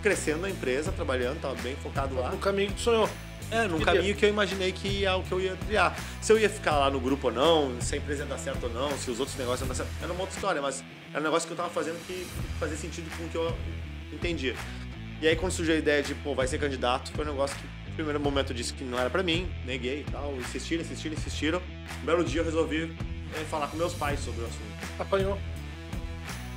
crescendo 0.03 0.43
na 0.43 0.51
empresa, 0.51 0.93
trabalhando, 0.93 1.41
tava 1.41 1.55
bem 1.63 1.75
focado 1.77 2.15
lá. 2.15 2.31
No 2.31 2.39
caminho 2.39 2.73
que 2.73 2.81
sonhou. 2.81 3.09
É, 3.51 3.69
num 3.69 3.79
Queria. 3.79 3.95
caminho 3.95 4.15
que 4.15 4.25
eu 4.25 4.29
imaginei 4.29 4.73
que 4.73 5.05
é 5.05 5.13
o 5.13 5.23
que 5.23 5.33
eu 5.33 5.41
ia 5.41 5.57
criar. 5.67 5.97
Se 6.21 6.33
eu 6.33 6.39
ia 6.39 6.49
ficar 6.49 6.79
lá 6.79 6.91
no 6.91 6.99
grupo 7.01 7.29
ou 7.29 7.33
não, 7.33 7.81
se 7.81 7.95
a 7.95 7.99
empresa 7.99 8.23
ia 8.23 8.29
dar 8.29 8.39
certo 8.39 8.65
ou 8.65 8.71
não, 8.71 8.91
se 8.97 9.11
os 9.11 9.21
outros 9.21 9.37
negócios 9.37 9.61
iam 9.61 9.69
dar 9.69 9.75
certo, 9.75 9.91
era 10.03 10.13
uma 10.13 10.21
outra 10.21 10.35
história, 10.35 10.63
mas 10.63 10.83
era 11.11 11.21
um 11.21 11.25
negócio 11.25 11.47
que 11.47 11.53
eu 11.53 11.57
tava 11.57 11.69
fazendo 11.71 11.99
que 12.07 12.27
fazia 12.59 12.77
sentido 12.77 13.11
com 13.17 13.25
o 13.25 13.29
que 13.29 13.37
eu 13.37 13.57
entendia. 14.13 14.55
E 15.21 15.29
aí 15.29 15.37
quando 15.37 15.53
surgiu 15.53 15.75
a 15.75 15.79
ideia 15.79 16.03
de, 16.03 16.15
pô, 16.15 16.35
vai 16.35 16.47
ser 16.47 16.59
candidato, 16.59 17.13
foi 17.13 17.25
um 17.25 17.29
negócio 17.29 17.57
que 17.57 17.67
no 17.91 17.95
primeiro 17.95 18.21
momento 18.21 18.51
eu 18.51 18.57
disse 18.57 18.73
que 18.73 18.83
não 18.83 18.99
era 18.99 19.11
pra 19.11 19.23
mim, 19.23 19.49
neguei 19.65 20.01
e 20.01 20.11
tal, 20.11 20.35
insistiram, 20.37 20.83
insistiram, 20.83 21.15
insistiram. 21.15 21.63
Um 22.03 22.07
belo 22.07 22.25
dia 22.25 22.41
eu 22.41 22.45
resolvi 22.45 22.95
é, 23.41 23.45
falar 23.45 23.69
com 23.69 23.77
meus 23.77 23.95
pais 23.95 24.21
sobre 24.21 24.43
o 24.43 24.45
assunto. 24.45 24.63
Apanhou. 24.99 25.39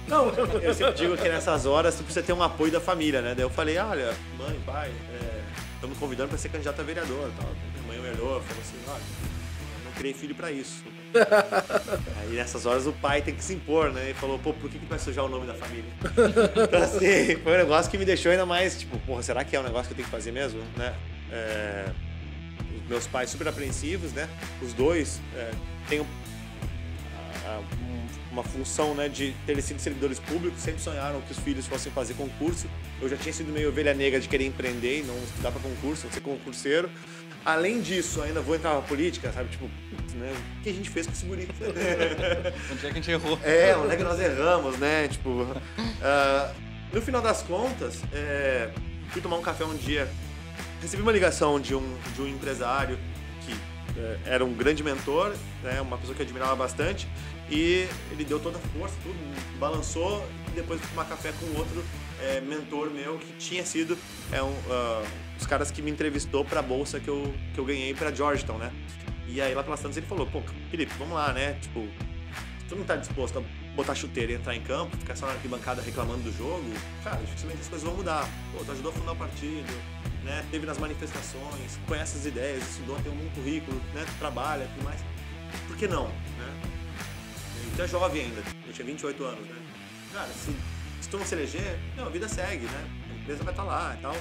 Não, 0.07 0.29
eu 0.29 0.73
sempre 0.75 0.93
digo 0.93 1.17
que 1.17 1.27
nessas 1.27 1.65
horas 1.65 1.95
tu 1.95 2.03
precisa 2.03 2.25
ter 2.25 2.33
um 2.33 2.41
apoio 2.41 2.71
da 2.71 2.79
família, 2.79 3.21
né? 3.21 3.33
Daí 3.35 3.43
eu 3.43 3.49
falei, 3.49 3.77
olha, 3.77 4.13
mãe, 4.37 4.59
pai, 4.65 4.91
estamos 5.75 5.95
me 5.95 5.99
convidando 5.99 6.29
para 6.29 6.37
ser 6.37 6.49
candidato 6.49 6.79
a 6.79 6.83
vereador 6.83 7.29
tal. 7.39 7.49
Minha 7.87 8.01
mãe 8.01 8.11
olhou 8.11 8.41
falou 8.41 8.61
assim, 8.61 8.77
olha, 8.87 9.01
eu 9.79 9.85
não 9.85 9.91
criei 9.93 10.13
filho 10.13 10.33
para 10.35 10.51
isso. 10.51 10.83
Aí 12.21 12.35
nessas 12.35 12.65
horas 12.65 12.87
o 12.87 12.93
pai 12.93 13.21
tem 13.21 13.33
que 13.35 13.43
se 13.43 13.53
impor, 13.53 13.91
né? 13.91 14.11
E 14.11 14.13
falou, 14.13 14.39
pô, 14.39 14.53
por 14.53 14.69
que, 14.69 14.79
que 14.79 14.85
vai 14.85 14.99
sujar 14.99 15.25
o 15.25 15.29
nome 15.29 15.45
da 15.45 15.53
família? 15.53 15.89
Então 16.63 16.81
assim, 16.81 17.35
foi 17.43 17.53
um 17.53 17.57
negócio 17.57 17.91
que 17.91 17.97
me 17.97 18.05
deixou 18.05 18.31
ainda 18.31 18.45
mais, 18.45 18.79
tipo, 18.79 18.97
porra, 18.99 19.21
será 19.23 19.43
que 19.43 19.55
é 19.55 19.59
um 19.59 19.63
negócio 19.63 19.87
que 19.87 19.93
eu 19.93 19.95
tenho 19.97 20.05
que 20.07 20.11
fazer 20.15 20.31
mesmo, 20.31 20.61
né? 20.77 20.93
É, 21.31 21.85
meus 22.87 23.05
pais 23.07 23.29
super 23.29 23.47
apreensivos, 23.49 24.13
né? 24.13 24.29
Os 24.61 24.71
dois 24.73 25.19
é, 25.35 25.51
têm 25.89 25.99
um- 25.99 26.05
uma 28.31 28.43
função 28.43 28.93
né, 28.93 29.09
de 29.09 29.33
terem 29.45 29.61
sido 29.61 29.79
servidores 29.79 30.19
públicos, 30.19 30.61
sempre 30.61 30.81
sonharam 30.81 31.21
que 31.21 31.31
os 31.31 31.39
filhos 31.39 31.65
fossem 31.65 31.91
fazer 31.91 32.13
concurso. 32.13 32.67
Eu 33.01 33.09
já 33.09 33.17
tinha 33.17 33.33
sido 33.33 33.51
meio 33.51 33.69
ovelha 33.69 33.93
negra 33.93 34.19
de 34.19 34.27
querer 34.27 34.45
empreender 34.45 34.99
e 34.99 35.03
não 35.03 35.15
estudar 35.23 35.51
para 35.51 35.61
concurso, 35.61 36.07
ser 36.11 36.21
concurseiro. 36.21 36.89
Além 37.43 37.81
disso, 37.81 38.21
ainda 38.21 38.41
vou 38.41 38.55
entrar 38.55 38.73
na 38.73 38.81
política, 38.81 39.31
sabe? 39.31 39.49
Tipo, 39.49 39.69
né? 40.15 40.33
O 40.59 40.63
que 40.63 40.69
a 40.69 40.73
gente 40.73 40.89
fez 40.89 41.07
com 41.07 41.13
esse 41.13 41.25
guri? 41.25 41.47
Onde 42.71 42.79
é 42.79 42.79
que 42.79 42.87
a 42.87 42.93
gente 42.93 43.11
errou? 43.11 43.39
É, 43.43 43.75
onde 43.77 43.93
é 43.93 43.97
que 43.97 44.03
nós 44.03 44.19
erramos, 44.19 44.77
né? 44.77 45.07
Tipo, 45.07 45.47
ah, 46.01 46.51
no 46.91 47.01
final 47.01 47.21
das 47.21 47.41
contas, 47.43 48.01
é, 48.11 48.69
fui 49.09 49.21
tomar 49.21 49.37
um 49.37 49.41
café 49.41 49.63
um 49.63 49.75
dia, 49.75 50.09
recebi 50.81 51.01
uma 51.01 51.11
ligação 51.11 51.59
de 51.59 51.73
um, 51.73 51.97
de 52.15 52.21
um 52.21 52.27
empresário 52.27 52.97
que 53.45 53.53
é, 53.97 54.17
era 54.25 54.43
um 54.43 54.53
grande 54.53 54.83
mentor, 54.83 55.33
né? 55.63 55.79
Uma 55.81 55.97
pessoa 55.97 56.15
que 56.15 56.21
eu 56.21 56.25
admirava 56.25 56.55
bastante, 56.55 57.07
e 57.49 57.87
ele 58.11 58.25
deu 58.25 58.39
toda 58.39 58.57
a 58.57 58.61
força, 58.61 58.95
tudo, 59.03 59.17
balançou, 59.59 60.27
e 60.49 60.51
depois 60.51 60.81
tomar 60.89 61.05
café 61.05 61.33
com 61.39 61.57
outro 61.57 61.83
é, 62.21 62.41
mentor 62.41 62.89
meu 62.89 63.17
que 63.17 63.31
tinha 63.33 63.63
sido 63.63 63.97
é, 64.31 64.41
um, 64.41 64.53
ah, 64.69 65.03
os 65.39 65.45
caras 65.45 65.71
que 65.71 65.81
me 65.81 65.91
entrevistou 65.91 66.43
para 66.43 66.59
a 66.59 66.63
bolsa 66.63 66.99
que 66.99 67.07
eu, 67.07 67.33
que 67.53 67.59
eu 67.59 67.65
ganhei 67.65 67.93
para 67.93 68.13
Georgetown, 68.13 68.57
né? 68.57 68.71
E 69.27 69.41
aí 69.41 69.53
lá 69.53 69.63
pelas 69.63 69.79
tantas 69.79 69.97
ele 69.97 70.05
falou, 70.05 70.25
pô, 70.25 70.41
Felipe, 70.71 70.91
vamos 70.97 71.13
lá, 71.13 71.33
né? 71.33 71.57
Tipo, 71.61 71.87
tu 72.67 72.75
não 72.75 72.83
tá 72.83 72.95
disposto 72.95 73.39
a 73.39 73.43
botar 73.75 73.93
chuteira 73.93 74.31
e 74.31 74.35
entrar 74.35 74.55
em 74.55 74.61
campo, 74.61 74.97
ficar 74.97 75.15
só 75.15 75.27
na 75.27 75.33
arquibancada 75.33 75.81
reclamando 75.81 76.23
do 76.23 76.35
jogo, 76.35 76.65
cara, 77.03 77.17
dificilmente 77.17 77.61
as 77.61 77.67
coisas 77.67 77.87
vão 77.87 77.95
mudar. 77.95 78.27
Pô, 78.51 78.63
tu 78.63 78.71
ajudou 78.71 78.91
a 78.91 78.95
fundar 78.95 79.11
o 79.11 79.15
partido, 79.15 79.71
né? 80.23 80.45
Teve 80.49 80.65
nas 80.65 80.77
manifestações, 80.77 81.79
conhece 81.87 82.17
as 82.17 82.25
ideias, 82.25 82.63
estudou, 82.69 82.99
tem 83.01 83.11
um 83.11 83.29
currículo, 83.29 83.79
né? 83.93 84.03
Tu 84.05 84.19
trabalha, 84.19 84.67
tudo 84.73 84.83
mais. 84.83 85.01
Por 85.67 85.77
que 85.77 85.87
não, 85.87 86.07
né? 86.07 86.66
Tu 87.77 87.81
é 87.83 87.87
jovem 87.87 88.23
ainda, 88.23 88.41
eu 88.65 88.73
tinha 88.73 88.85
28 88.85 89.23
anos, 89.23 89.47
né? 89.47 89.55
Cara, 90.11 90.27
se, 90.29 90.51
se 90.99 91.09
tu 91.09 91.17
não 91.19 91.25
se 91.25 91.35
eleger, 91.35 91.77
não, 91.95 92.07
a 92.07 92.09
vida 92.09 92.27
segue, 92.27 92.65
né? 92.65 92.87
A 93.11 93.21
empresa 93.21 93.43
vai 93.43 93.53
estar 93.53 93.63
lá 93.63 93.95
e 93.97 94.01
tal. 94.01 94.15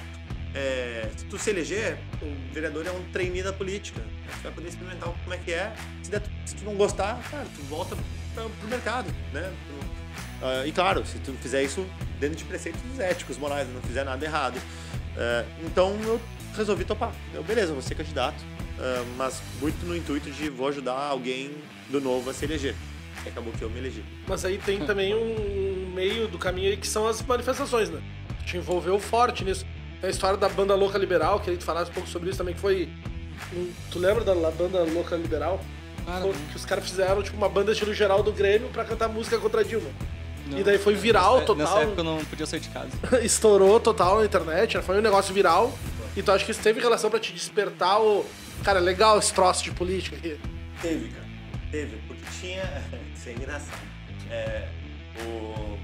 É, 0.55 1.09
se 1.17 1.25
tu 1.25 1.39
se 1.39 1.51
eleger, 1.51 1.99
o 2.23 2.53
vereador 2.53 2.87
é 2.87 2.91
um 2.91 3.03
trainee 3.13 3.43
da 3.43 3.53
política. 3.53 4.01
Tu 4.01 4.43
vai 4.43 4.53
poder 4.53 4.69
experimentar 4.69 5.09
como 5.09 5.35
é 5.35 5.39
que 5.39 5.53
é. 5.53 5.75
Se, 6.03 6.11
der- 6.11 6.23
se 6.45 6.55
tu 6.55 6.65
não 6.65 6.75
gostar, 6.75 7.19
cara, 7.31 7.47
tu 7.57 7.63
volta 7.63 7.97
pra, 8.35 8.45
pro 8.45 8.69
mercado, 8.69 9.11
né? 9.33 9.51
Ah, 10.43 10.67
e 10.67 10.73
claro, 10.73 11.05
se 11.07 11.19
tu 11.21 11.33
fizer 11.41 11.63
isso 11.63 11.87
dentro 12.21 12.37
de 12.37 12.45
preceitos 12.45 12.81
éticos, 12.99 13.39
morais, 13.39 13.67
não 13.73 13.81
fizer 13.83 14.05
nada 14.05 14.23
errado. 14.25 14.61
É, 15.17 15.45
então 15.65 15.99
eu 16.05 16.21
resolvi 16.55 16.85
topar. 16.85 17.15
Eu, 17.33 17.43
beleza, 17.43 17.73
vou 17.73 17.81
ser 17.81 17.95
candidato, 17.95 18.37
ah, 18.79 19.03
mas 19.17 19.41
muito 19.63 19.85
no 19.87 19.97
intuito 19.97 20.31
de 20.31 20.51
vou 20.51 20.69
ajudar 20.69 20.93
alguém 21.09 21.51
do 21.89 22.03
novo 22.03 22.29
a 22.29 22.35
se 22.35 22.45
eleger. 22.45 22.75
E 23.27 23.29
acabou 23.29 23.53
que 23.53 23.63
eu 23.63 23.69
me 23.69 23.79
elegi. 23.79 24.05
Mas 24.27 24.45
aí 24.45 24.57
tem 24.59 24.81
também 24.87 25.15
um 25.15 25.91
meio 25.95 26.29
do 26.29 26.39
caminho 26.39 26.71
aí 26.71 26.77
que 26.77 26.87
são 26.87 27.07
as 27.09 27.21
manifestações, 27.23 27.91
né? 27.91 28.01
Te 28.47 28.57
envolveu 28.57 28.99
forte 29.01 29.45
nisso. 29.45 29.67
Tem 30.01 30.09
a 30.09 30.11
história 30.11 30.37
da 30.39 30.49
banda 30.49 30.75
Louca 30.75 30.97
Liberal, 30.99 31.41
queria 31.41 31.55
que 31.55 31.61
tu 31.61 31.67
falasse 31.67 31.91
um 31.91 31.95
pouco 31.95 32.09
sobre 32.09 32.29
isso 32.31 32.39
também, 32.39 32.55
que 32.55 32.61
foi. 32.61 32.89
tu 33.91 33.99
lembra 33.99 34.23
da 34.25 34.35
banda 34.51 34.83
Louca 34.85 35.17
Liberal? 35.17 35.61
Cara, 36.07 36.23
que 36.51 36.57
os 36.57 36.65
caras 36.65 36.85
fizeram 36.89 37.21
tipo 37.23 37.37
uma 37.37 37.49
banda 37.49 37.73
estilo 37.73 37.93
geral 37.93 38.23
do 38.23 38.31
Grêmio 38.33 38.69
pra 38.69 38.85
cantar 38.85 39.09
música 39.09 39.39
contra 39.39 39.63
a 39.63 39.65
Dilma. 39.65 39.91
não. 40.47 40.59
E 40.59 40.63
daí 40.63 40.79
foi 40.79 40.95
viral 40.95 41.35
Nessa- 41.41 41.47
total. 41.47 41.67
Nessa 41.67 41.81
época 41.81 42.01
eu 42.01 42.05
não 42.05 42.25
podia 42.27 42.47
sair 42.47 42.61
de 42.61 42.69
casa. 42.69 42.91
Estourou 43.25 43.81
total 43.81 44.21
na 44.21 44.25
internet, 44.25 44.81
foi 44.83 44.99
um 44.99 45.03
negócio 45.03 45.35
viral. 45.35 45.77
E 46.17 46.23
tu 46.23 46.31
acha 46.31 46.45
que 46.45 46.51
isso 46.53 46.61
teve 46.63 46.81
relação 46.81 47.11
pra 47.11 47.19
te 47.19 47.33
despertar 47.33 48.01
o. 48.01 48.25
Cara, 48.63 48.79
legal 48.79 49.19
esse 49.19 49.35
troço 49.35 49.65
de 49.65 49.73
política 49.73 50.17
aqui. 50.17 50.39
Teve, 50.81 51.09
cara. 51.09 51.27
Teve, 51.73 51.97
porque 52.07 52.23
tinha. 52.41 52.63
Isso 53.27 53.31
é 53.31 53.33
engraçado. 53.33 53.81
É, 54.31 54.69
o... 55.25 55.77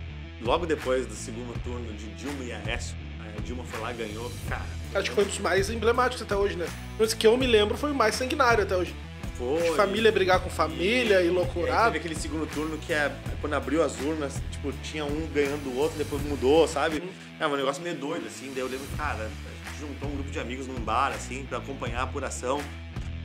Logo 0.43 0.65
depois 0.65 1.07
do 1.07 1.15
segundo 1.15 1.53
turno 1.65 1.93
de 1.95 2.07
Dilma 2.15 2.45
e 2.45 2.53
Aécio, 2.53 2.97
a 3.21 3.41
Dilma 3.41 3.65
foi 3.65 3.81
lá 3.81 3.93
e 3.93 3.97
ganhou. 3.97 4.31
Cara, 4.49 4.63
Acho 4.95 5.11
que 5.11 5.15
foi 5.15 5.25
um 5.25 5.27
dos 5.27 5.39
mais 5.39 5.69
emblemáticos 5.69 6.23
até 6.23 6.37
hoje, 6.37 6.57
né? 6.57 6.67
Mas 6.99 7.15
que 7.15 7.27
eu 7.27 7.37
me 7.37 7.47
lembro 7.47 7.77
foi 7.77 7.91
o 7.91 7.95
mais 7.95 8.15
sanguinário 8.15 8.63
até 8.63 8.77
hoje. 8.77 8.95
foi. 9.37 9.63
De 9.63 9.77
família 9.77 10.13
brigar 10.13 10.39
com 10.39 10.49
família 10.49 11.15
e 11.15 11.25
aí 11.25 11.31
loucurado. 11.31 11.87
Teve 11.87 11.99
aquele 11.99 12.15
segundo 12.15 12.47
turno 12.47 12.79
que 12.79 12.93
é 12.93 13.13
quando 13.41 13.55
abriu 13.55 13.83
as 13.83 13.99
urnas, 14.01 14.41
tipo, 14.53 14.73
tinha 14.85 15.05
um 15.05 15.27
ganhando 15.35 15.65
do 15.65 15.77
outro, 15.77 15.99
depois 15.99 16.23
mudou, 16.23 16.69
sabe? 16.69 16.99
Uhum. 16.99 17.11
É 17.41 17.47
um 17.47 17.57
negócio 17.57 17.83
meio 17.83 17.97
doido, 17.97 18.25
assim. 18.27 18.53
Daí 18.55 18.63
eu 18.63 18.69
lembro, 18.69 18.87
cara, 18.97 19.25
a 19.25 19.69
gente 19.69 19.81
juntou 19.81 20.09
um 20.09 20.15
grupo 20.15 20.31
de 20.31 20.39
amigos 20.39 20.69
num 20.69 20.81
bar, 20.81 21.13
assim, 21.13 21.45
pra 21.49 21.59
acompanhar 21.59 22.01
a 22.01 22.03
apuração. 22.05 22.61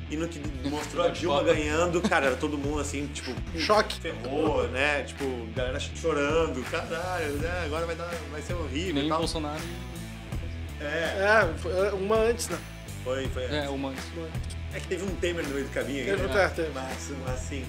E 0.10 0.16
no 0.16 0.28
que 0.28 0.40
mostrou 0.70 1.06
a 1.06 1.10
Dilma 1.10 1.44
ganhando, 1.44 2.02
cara, 2.02 2.28
era 2.28 2.36
todo 2.36 2.58
mundo 2.58 2.80
assim, 2.80 3.08
tipo, 3.08 3.34
Choque. 3.60 4.00
ferrou, 4.00 4.68
né? 4.70 5.04
Tipo, 5.04 5.26
galera 5.56 5.80
chorando, 5.80 6.62
caralho, 6.72 7.34
né? 7.34 7.64
Agora 7.66 7.86
vai, 7.86 7.96
dar, 7.96 8.10
vai 8.32 8.42
ser 8.42 8.54
horrível 8.54 8.94
nem 8.96 9.06
e 9.06 9.10
tal. 9.10 9.20
Bolsonaro. 9.20 9.62
É, 10.80 10.86
É, 10.86 11.54
foi 11.58 11.92
uma 11.92 12.16
antes, 12.18 12.50
né? 12.50 12.58
foi, 13.04 13.28
foi. 13.30 13.44
É, 13.46 13.68
uma. 13.70 13.94
É 14.74 14.80
que 14.80 14.88
teve 14.88 15.04
um 15.06 15.16
Temer 15.16 15.44
no 15.48 15.54
meio 15.54 15.66
do 15.66 15.72
caminho. 15.74 16.06
Teve, 16.06 16.28
né? 16.28 16.44
é, 16.44 16.48
teve. 16.50 16.70
Mas, 16.74 17.12
assim. 17.34 17.66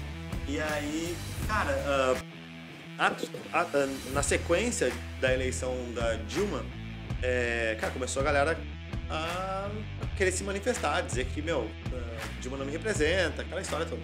E 0.47 0.59
aí, 0.59 1.15
cara, 1.47 1.71
a- 2.97 3.05
a- 3.53 3.61
a- 3.61 3.87
na 4.13 4.21
sequência 4.23 4.91
da 5.21 5.33
eleição 5.33 5.75
da 5.95 6.15
Dilma, 6.27 6.63
é, 7.21 7.77
cara, 7.79 7.93
começou 7.93 8.21
a 8.21 8.25
galera 8.25 8.57
a 9.09 9.69
querer 10.17 10.31
se 10.31 10.43
manifestar, 10.43 11.01
dizer 11.01 11.25
que, 11.25 11.41
meu, 11.41 11.69
ah, 11.93 12.27
Dilma 12.41 12.57
não 12.57 12.65
me 12.65 12.71
representa, 12.71 13.41
aquela 13.41 13.61
história 13.61 13.85
toda. 13.85 14.01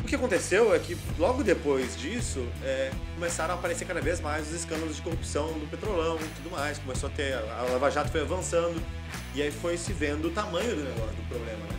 O 0.00 0.04
que 0.04 0.14
aconteceu 0.14 0.74
é 0.74 0.78
que 0.78 0.96
logo 1.18 1.42
depois 1.42 1.96
disso 1.96 2.46
é, 2.62 2.90
começaram 3.14 3.54
a 3.54 3.56
aparecer 3.58 3.84
cada 3.86 4.00
vez 4.00 4.20
mais 4.20 4.48
os 4.48 4.54
escândalos 4.54 4.96
de 4.96 5.02
corrupção 5.02 5.52
do 5.58 5.68
petrolão 5.70 6.16
e 6.16 6.28
tudo 6.36 6.50
mais. 6.50 6.78
Começou 6.78 7.08
a 7.08 7.12
ter. 7.12 7.34
A 7.34 7.66
Lava 7.70 7.90
Jato 7.90 8.10
foi 8.10 8.22
avançando 8.22 8.82
e 9.34 9.42
aí 9.42 9.50
foi 9.50 9.76
se 9.76 9.92
vendo 9.92 10.28
o 10.28 10.30
tamanho 10.30 10.74
do 10.74 10.82
negócio, 10.82 11.14
do 11.14 11.28
problema, 11.28 11.64
né? 11.66 11.78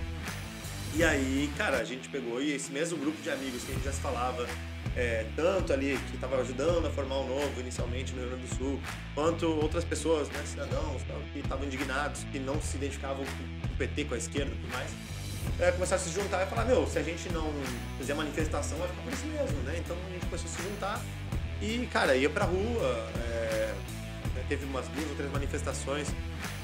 E 0.94 1.04
aí, 1.04 1.52
cara, 1.58 1.78
a 1.78 1.84
gente 1.84 2.10
pegou 2.10 2.42
e 2.42 2.54
esse 2.54 2.72
mesmo 2.72 2.98
grupo 2.98 3.20
de 3.22 3.30
amigos 3.30 3.64
que 3.64 3.72
a 3.72 3.76
gente 3.76 3.86
já 3.86 3.92
se 3.92 4.02
falava 4.02 4.48
é, 4.96 5.26
tanto 5.36 5.72
ali, 5.72 5.98
que 6.10 6.16
estava 6.16 6.38
ajudando 6.42 6.86
a 6.86 6.90
formar 6.90 7.18
o 7.18 7.28
novo 7.28 7.60
inicialmente 7.60 8.14
no 8.14 8.22
Rio 8.22 8.30
Grande 8.30 8.48
do 8.48 8.56
Sul, 8.56 8.80
quanto 9.16 9.48
outras 9.48 9.84
pessoas, 9.84 10.30
né, 10.30 10.42
cidadãos, 10.46 11.02
que 11.34 11.40
estavam 11.40 11.66
indignados, 11.66 12.24
que 12.32 12.40
não 12.40 12.62
se 12.62 12.78
identificavam 12.78 13.24
com 13.24 13.74
o 13.74 13.78
PT, 13.78 14.06
com 14.06 14.16
a 14.16 14.18
esquerda 14.18 14.52
e 14.52 14.56
tudo 14.56 14.72
mais, 14.72 14.92
é, 15.60 15.72
começaram 15.72 16.02
a 16.02 16.06
se 16.06 16.12
juntar 16.12 16.44
e 16.44 16.50
falar, 16.50 16.66
meu, 16.66 16.86
se 16.88 17.00
a 17.00 17.04
gente 17.04 17.30
não 17.30 17.52
fizer 17.98 18.14
manifestação, 18.14 18.78
vai 18.78 18.88
ficar 18.88 19.02
por 19.02 19.14
isso 19.14 19.26
mesmo, 19.26 19.58
né? 19.64 19.76
Então 19.78 19.96
a 20.08 20.12
gente 20.12 20.26
começou 20.26 20.50
a 20.50 20.54
se 20.54 20.62
juntar 20.62 21.02
e, 21.62 21.88
cara, 21.88 22.16
ia 22.16 22.30
pra 22.30 22.46
rua, 22.46 23.12
é, 23.18 23.74
teve 24.48 24.66
umas 24.66 24.88
duas 24.90 25.10
ou 25.10 25.16
três 25.16 25.32
manifestações 25.32 26.10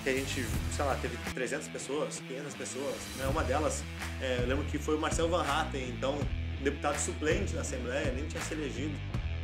que 0.03 0.09
a 0.09 0.13
gente, 0.13 0.45
sei 0.75 0.85
lá, 0.85 0.95
teve 0.95 1.17
300 1.33 1.67
pessoas, 1.67 2.21
500 2.27 2.53
pessoas, 2.55 2.95
né? 3.17 3.27
Uma 3.27 3.43
delas, 3.43 3.83
é, 4.21 4.39
eu 4.41 4.47
lembro 4.47 4.65
que 4.65 4.77
foi 4.77 4.95
o 4.95 4.99
Marcel 4.99 5.29
Van 5.29 5.43
Hatten, 5.43 5.89
então, 5.89 6.19
deputado 6.61 6.97
suplente 6.97 7.53
na 7.53 7.61
Assembleia, 7.61 8.11
nem 8.11 8.25
tinha 8.27 8.41
se 8.41 8.53
elegido. 8.53 8.95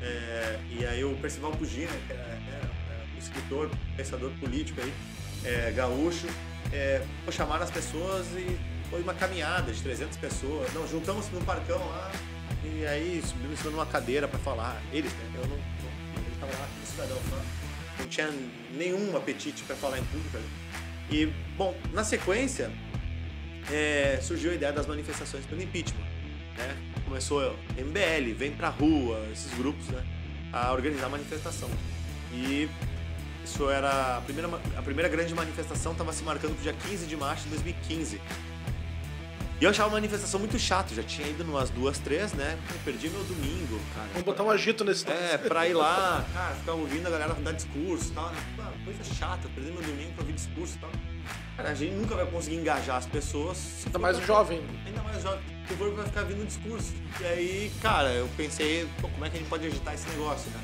É, 0.01 0.59
e 0.69 0.85
aí 0.85 1.03
o 1.03 1.15
Percival 1.17 1.51
Pugina, 1.51 1.91
que 2.07 2.13
era, 2.13 2.21
era, 2.21 2.69
era 2.89 3.05
um 3.15 3.17
escritor, 3.17 3.69
pensador 3.95 4.31
político 4.39 4.81
aí, 4.81 4.93
é, 5.45 5.71
gaúcho, 5.71 6.27
é, 6.71 7.01
chamaram 7.31 7.63
as 7.63 7.71
pessoas 7.71 8.25
e 8.37 8.57
foi 8.89 9.01
uma 9.01 9.13
caminhada 9.13 9.71
de 9.71 9.81
300 9.81 10.17
pessoas. 10.17 10.73
Não, 10.73 10.87
juntamos 10.87 11.29
num 11.29 11.43
parcão 11.43 11.79
lá 11.79 12.11
e 12.63 12.85
aí 12.85 13.21
subimos 13.25 13.63
em 13.63 13.69
uma 13.69 13.85
cadeira 13.85 14.27
para 14.27 14.39
falar. 14.39 14.81
Eles, 14.91 15.11
né? 15.13 15.31
Eu 15.35 15.47
não, 15.47 15.57
não 15.57 16.25
ele 16.25 16.35
tava 16.39 16.51
lá 16.53 16.67
como 16.67 16.85
cidadão, 16.85 17.17
não 17.99 18.07
tinha 18.07 18.29
nenhum 18.71 19.15
apetite 19.15 19.63
para 19.63 19.75
falar 19.75 19.99
em 19.99 20.03
público. 20.05 20.37
E, 21.09 21.27
bom, 21.57 21.75
na 21.91 22.03
sequência, 22.03 22.71
é, 23.71 24.19
surgiu 24.21 24.51
a 24.51 24.55
ideia 24.55 24.73
das 24.73 24.87
manifestações 24.87 25.45
pelo 25.45 25.61
impeachment. 25.61 26.05
Né? 26.57 26.92
Começou 27.05 27.41
MBL, 27.77 28.33
Vem 28.35 28.51
Pra 28.51 28.69
Rua, 28.69 29.19
esses 29.31 29.53
grupos, 29.57 29.87
né? 29.87 30.03
A 30.51 30.71
organizar 30.71 31.09
manifestação. 31.09 31.69
E 32.31 32.69
isso 33.43 33.69
era. 33.69 34.17
A 34.17 34.21
primeira, 34.21 34.49
a 34.77 34.81
primeira 34.81 35.09
grande 35.09 35.33
manifestação 35.33 35.91
estava 35.91 36.13
se 36.13 36.23
marcando 36.23 36.53
pro 36.55 36.63
dia 36.63 36.73
15 36.73 37.05
de 37.05 37.15
março 37.17 37.43
de 37.43 37.49
2015. 37.51 38.21
E 39.61 39.63
eu 39.65 39.69
achava 39.69 39.89
a 39.89 39.91
manifestação 39.93 40.39
muito 40.39 40.57
chato, 40.59 40.93
já 40.93 41.03
tinha 41.03 41.27
ido 41.27 41.43
numas 41.43 41.69
duas, 41.69 41.97
três, 41.97 42.33
né? 42.33 42.57
Eu 42.73 42.79
perdi 42.83 43.09
meu 43.09 43.23
domingo, 43.23 43.79
cara. 43.95 44.07
Vamos 44.09 44.23
botar 44.23 44.43
um 44.43 44.49
agito 44.49 44.83
nesse 44.83 45.07
É, 45.09 45.37
pra 45.37 45.67
ir 45.67 45.73
lá, 45.73 46.25
cara, 46.33 46.55
ficar 46.55 46.73
ouvindo 46.73 47.07
a 47.07 47.09
galera 47.09 47.33
dar 47.35 47.53
discurso 47.53 48.11
e 48.11 48.13
tal. 48.13 48.31
né? 48.31 48.73
Coisa 48.83 49.03
chata, 49.03 49.47
perder 49.55 49.71
meu 49.71 49.81
domingo 49.81 50.11
pra 50.13 50.21
ouvir 50.23 50.33
discurso 50.33 50.75
e 50.75 50.79
tal. 50.79 50.89
Cara, 51.55 51.69
a 51.69 51.75
gente 51.75 51.93
nunca 51.93 52.15
vai 52.15 52.25
conseguir 52.25 52.55
engajar 52.57 52.97
as 52.97 53.05
pessoas. 53.05 53.83
Ainda 53.85 53.99
mais 53.99 54.17
jovem. 54.25 54.61
Ainda 54.85 55.03
mais 55.03 55.21
jovem. 55.21 55.39
Se 55.67 55.75
for 55.75 55.93
vai 55.93 56.05
ficar 56.05 56.23
vindo 56.23 56.45
discurso. 56.45 56.93
E 57.21 57.25
aí, 57.25 57.71
cara, 57.81 58.09
eu 58.11 58.27
pensei, 58.35 58.87
pô, 58.99 59.07
como 59.07 59.23
é 59.25 59.29
que 59.29 59.37
a 59.37 59.39
gente 59.39 59.49
pode 59.49 59.65
agitar 59.65 59.93
esse 59.93 60.09
negócio, 60.09 60.49
né? 60.51 60.59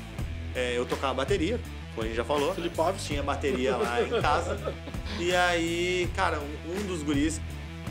É, 0.54 0.76
eu 0.76 0.84
tocava 0.84 1.14
bateria, 1.14 1.60
como 1.94 2.02
a 2.02 2.06
gente 2.06 2.16
já 2.16 2.24
falou. 2.24 2.54
Filipov. 2.54 2.96
Tinha 2.98 3.22
bateria 3.22 3.76
lá 3.76 4.02
em 4.02 4.20
casa. 4.20 4.74
E 5.18 5.34
aí, 5.34 6.10
cara, 6.16 6.40
um, 6.40 6.76
um 6.76 6.86
dos 6.86 7.02
guris 7.02 7.40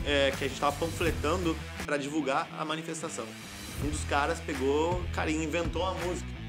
é, 0.04 0.32
que 0.36 0.44
a 0.44 0.48
gente 0.48 0.60
tava 0.60 0.76
panfletando 0.76 1.56
pra 1.84 1.96
divulgar 1.96 2.48
a 2.58 2.64
manifestação. 2.64 3.24
Um 3.82 3.88
dos 3.88 4.04
caras 4.04 4.38
pegou, 4.40 5.02
cara, 5.14 5.30
e 5.30 5.42
inventou 5.42 5.84
a 5.86 5.94
música. 5.94 6.39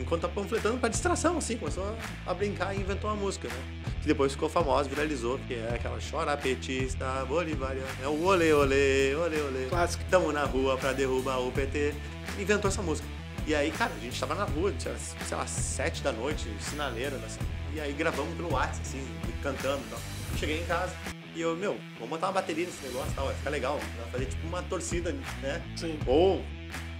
Enquanto 0.00 0.22
tá 0.22 0.28
panfletando 0.28 0.78
pra 0.78 0.88
distração, 0.88 1.36
assim, 1.38 1.56
começou 1.58 1.84
a, 1.84 2.30
a 2.30 2.34
brincar 2.34 2.74
e 2.74 2.80
inventou 2.80 3.10
uma 3.10 3.16
música, 3.16 3.48
né? 3.48 3.82
Que 4.00 4.06
depois 4.06 4.32
ficou 4.32 4.48
famosa, 4.48 4.88
viralizou, 4.88 5.38
que 5.46 5.54
é 5.54 5.74
aquela 5.74 5.98
chora 6.10 6.36
petista 6.36 7.24
bolivariana. 7.26 7.88
É 8.02 8.08
o 8.08 8.24
olê, 8.24 8.52
olê, 8.52 9.14
olê, 9.14 9.40
olê. 9.40 9.66
Clássico. 9.68 10.02
Tamo 10.10 10.32
na 10.32 10.44
rua 10.44 10.78
pra 10.78 10.92
derrubar 10.92 11.38
o 11.38 11.52
PT. 11.52 11.94
Inventou 12.38 12.68
essa 12.68 12.80
música. 12.80 13.06
E 13.46 13.54
aí, 13.54 13.70
cara, 13.70 13.92
a 13.94 13.98
gente 14.00 14.18
tava 14.18 14.34
na 14.34 14.44
rua, 14.44 14.72
tinha, 14.78 14.94
sei 14.96 15.36
lá, 15.36 15.46
sete 15.46 16.02
da 16.02 16.12
noite, 16.12 16.48
sinaleira, 16.60 17.16
assim. 17.26 17.40
E 17.74 17.80
aí 17.80 17.92
gravamos 17.92 18.34
pelo 18.34 18.52
WhatsApp, 18.52 18.80
assim, 18.82 19.06
cantando 19.42 19.82
e 19.86 19.90
tal. 19.90 19.98
Cheguei 20.38 20.60
em 20.60 20.64
casa 20.64 20.94
e 21.34 21.40
eu, 21.42 21.56
meu, 21.56 21.78
vamos 21.94 22.10
botar 22.10 22.26
uma 22.26 22.32
bateria 22.34 22.66
nesse 22.66 22.82
negócio 22.84 23.10
e 23.12 23.14
tal, 23.14 23.26
vai 23.26 23.34
ficar 23.34 23.50
legal. 23.50 23.78
Vai 23.98 24.10
fazer 24.12 24.26
tipo 24.26 24.46
uma 24.46 24.62
torcida, 24.62 25.12
né? 25.42 25.62
Sim. 25.76 25.98
Ou 26.06 26.44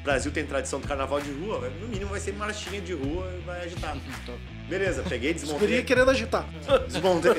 o 0.01 0.03
Brasil 0.03 0.33
tem 0.33 0.47
tradição 0.47 0.81
do 0.81 0.89
carnaval 0.89 1.21
de 1.21 1.31
rua, 1.31 1.71
no 1.81 1.89
mínimo 1.89 2.11
vai 2.11 2.21
ser 2.21 2.33
marchinha 2.33 2.81
de 2.81 2.95
rua 2.95 3.31
e 3.39 3.45
vai 3.45 3.65
agitar. 3.65 3.97
Beleza, 4.69 5.03
peguei, 5.07 5.35
desmontei. 5.35 5.83
querendo 5.83 6.11
agitar. 6.11 6.47
Desmontei. 6.87 7.33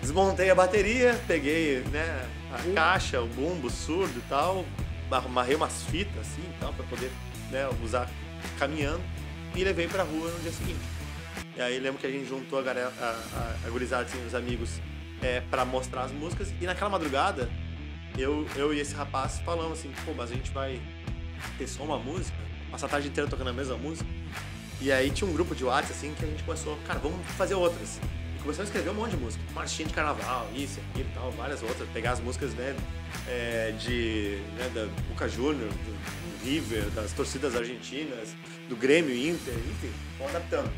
Desmontei 0.00 0.50
a 0.50 0.54
bateria, 0.54 1.18
peguei 1.26 1.80
né, 1.90 2.28
a 2.52 2.74
caixa, 2.74 3.22
o 3.22 3.26
bumbo, 3.26 3.68
o 3.68 3.70
surdo 3.70 4.18
e 4.18 4.22
tal, 4.28 4.64
amarrei 5.10 5.54
umas 5.54 5.84
fitas 5.84 6.20
assim 6.20 6.42
e 6.42 6.60
tal, 6.60 6.72
pra 6.72 6.84
poder 6.86 7.10
né, 7.50 7.68
usar 7.82 8.10
caminhando 8.58 9.00
e 9.54 9.62
levei 9.62 9.86
pra 9.86 10.02
rua 10.02 10.30
no 10.30 10.40
dia 10.40 10.52
seguinte. 10.52 10.80
E 11.56 11.62
aí 11.62 11.78
lembro 11.78 12.00
que 12.00 12.06
a 12.06 12.10
gente 12.10 12.28
juntou 12.28 12.58
a, 12.58 12.62
galera, 12.62 12.92
a, 13.00 13.04
a, 13.04 13.66
a 13.66 13.70
gurizada, 13.70 14.02
assim, 14.02 14.26
os 14.26 14.34
amigos, 14.34 14.80
é, 15.22 15.40
pra 15.42 15.64
mostrar 15.64 16.02
as 16.02 16.12
músicas. 16.12 16.52
E 16.60 16.66
naquela 16.66 16.90
madrugada, 16.90 17.48
eu, 18.18 18.46
eu 18.56 18.74
e 18.74 18.80
esse 18.80 18.94
rapaz 18.94 19.38
falamos 19.44 19.78
assim, 19.78 19.92
pô, 20.04 20.12
mas 20.14 20.30
a 20.32 20.34
gente 20.34 20.50
vai 20.50 20.80
ter 21.58 21.66
só 21.66 21.82
uma 21.82 21.98
música? 21.98 22.36
Passar 22.70 22.86
a 22.86 22.88
tarde 22.88 23.08
inteira 23.08 23.28
tocando 23.28 23.50
a 23.50 23.52
mesma 23.52 23.76
música? 23.76 24.08
E 24.80 24.90
aí 24.90 25.10
tinha 25.10 25.28
um 25.28 25.32
grupo 25.32 25.54
de 25.54 25.64
WhatsApp, 25.64 25.92
assim, 25.92 26.14
que 26.14 26.24
a 26.24 26.28
gente 26.28 26.42
começou, 26.42 26.76
cara, 26.86 26.98
vamos 26.98 27.24
fazer 27.38 27.54
outras. 27.54 27.98
E 28.36 28.42
começou 28.42 28.62
a 28.62 28.66
escrever 28.66 28.90
um 28.90 28.94
monte 28.94 29.12
de 29.12 29.16
música. 29.16 29.42
Marchinha 29.54 29.88
de 29.88 29.94
carnaval, 29.94 30.48
isso, 30.54 30.80
aquilo 30.90 31.08
tal, 31.14 31.30
várias 31.32 31.62
outras. 31.62 31.88
Pegar 31.90 32.12
as 32.12 32.20
músicas, 32.20 32.52
né, 32.54 32.76
é, 33.28 33.72
de, 33.78 34.38
né, 34.56 34.70
da 34.74 34.86
Boca 35.08 35.28
Juniors, 35.28 35.72
do, 35.72 35.92
do 35.92 36.44
River, 36.44 36.84
das 36.90 37.12
torcidas 37.12 37.56
argentinas, 37.56 38.34
do 38.68 38.76
Grêmio, 38.76 39.14
Inter, 39.14 39.54
enfim, 39.54 39.92
vamos 40.18 40.34
adaptando. 40.34 40.70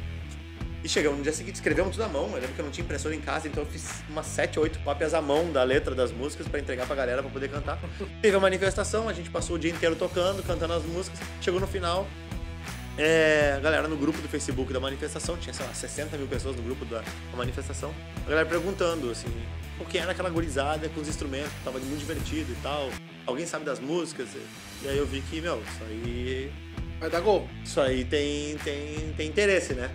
E 0.87 0.88
chegamos 0.88 1.18
no 1.18 1.25
dia 1.25 1.33
seguinte, 1.33 1.57
escrevemos 1.57 1.96
tudo 1.96 2.05
à 2.05 2.09
mão. 2.09 2.29
Eu 2.29 2.35
lembro 2.35 2.53
que 2.53 2.61
eu 2.61 2.64
não 2.64 2.70
tinha 2.70 2.85
impressora 2.85 3.12
em 3.12 3.20
casa, 3.20 3.49
então 3.49 3.64
eu 3.64 3.68
fiz 3.68 3.90
umas 4.09 4.25
7, 4.25 4.61
8 4.61 4.79
cópias 4.85 5.14
à 5.14 5.20
mão 5.20 5.51
da 5.51 5.64
letra 5.64 5.96
das 5.96 6.12
músicas 6.12 6.46
pra 6.46 6.61
entregar 6.61 6.87
pra 6.87 6.94
galera 6.94 7.25
pra 7.25 7.29
poder 7.33 7.49
cantar. 7.49 7.77
Teve 8.22 8.37
a 8.37 8.38
manifestação, 8.38 9.09
a 9.09 9.12
gente 9.12 9.29
passou 9.29 9.57
o 9.57 9.59
dia 9.59 9.72
inteiro 9.72 9.96
tocando, 9.96 10.44
cantando 10.44 10.75
as 10.75 10.85
músicas. 10.85 11.18
Chegou 11.40 11.59
no 11.59 11.66
final, 11.66 12.07
é, 12.96 13.55
a 13.57 13.59
galera 13.59 13.88
no 13.88 13.96
grupo 13.96 14.22
do 14.22 14.29
Facebook 14.29 14.72
da 14.72 14.79
manifestação, 14.79 15.37
tinha, 15.37 15.53
sei 15.53 15.66
lá, 15.66 15.75
60 15.75 16.16
mil 16.18 16.29
pessoas 16.29 16.55
no 16.55 16.62
grupo 16.62 16.85
da, 16.85 17.01
da 17.01 17.37
manifestação. 17.37 17.92
A 18.25 18.31
galera 18.31 18.49
perguntando, 18.49 19.11
assim, 19.11 19.35
o 19.81 19.85
que 19.85 19.99
era 19.99 20.12
aquela 20.12 20.31
gurizada 20.31 20.88
com 20.90 21.01
os 21.01 21.09
instrumentos, 21.09 21.51
tava 21.64 21.81
muito 21.81 21.99
divertido 21.99 22.53
e 22.53 22.57
tal. 22.62 22.90
Alguém 23.27 23.44
sabe 23.44 23.64
das 23.64 23.81
músicas? 23.81 24.29
E 24.85 24.88
aí 24.88 24.96
eu 24.96 25.05
vi 25.05 25.20
que, 25.22 25.40
meu, 25.40 25.61
isso 25.68 25.83
aí 25.90 26.53
Vai 26.99 27.11
dar 27.11 27.20
gol. 27.20 27.46
isso 27.62 27.81
aí 27.81 28.05
tem, 28.05 28.57
tem, 28.59 29.12
tem 29.16 29.29
interesse, 29.29 29.75
né? 29.75 29.90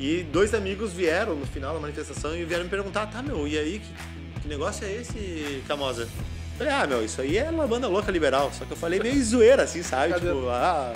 E 0.00 0.22
dois 0.22 0.54
amigos 0.54 0.94
vieram 0.94 1.34
no 1.34 1.46
final 1.46 1.74
da 1.74 1.78
manifestação 1.78 2.34
e 2.34 2.42
vieram 2.42 2.64
me 2.64 2.70
perguntar, 2.70 3.06
tá, 3.08 3.22
meu, 3.22 3.46
e 3.46 3.58
aí, 3.58 3.80
que, 3.80 4.40
que 4.40 4.48
negócio 4.48 4.86
é 4.86 4.92
esse, 4.94 5.62
Camosa? 5.68 6.08
Falei, 6.56 6.72
ah, 6.72 6.86
meu, 6.86 7.04
isso 7.04 7.20
aí 7.20 7.36
é 7.36 7.50
uma 7.50 7.66
banda 7.66 7.86
louca 7.86 8.10
liberal. 8.10 8.50
Só 8.50 8.64
que 8.64 8.70
eu 8.70 8.76
falei 8.78 8.98
meio 8.98 9.20
zoeira, 9.22 9.64
assim, 9.64 9.82
sabe? 9.82 10.14
Cadê? 10.14 10.26
Tipo, 10.26 10.48
ah, 10.48 10.94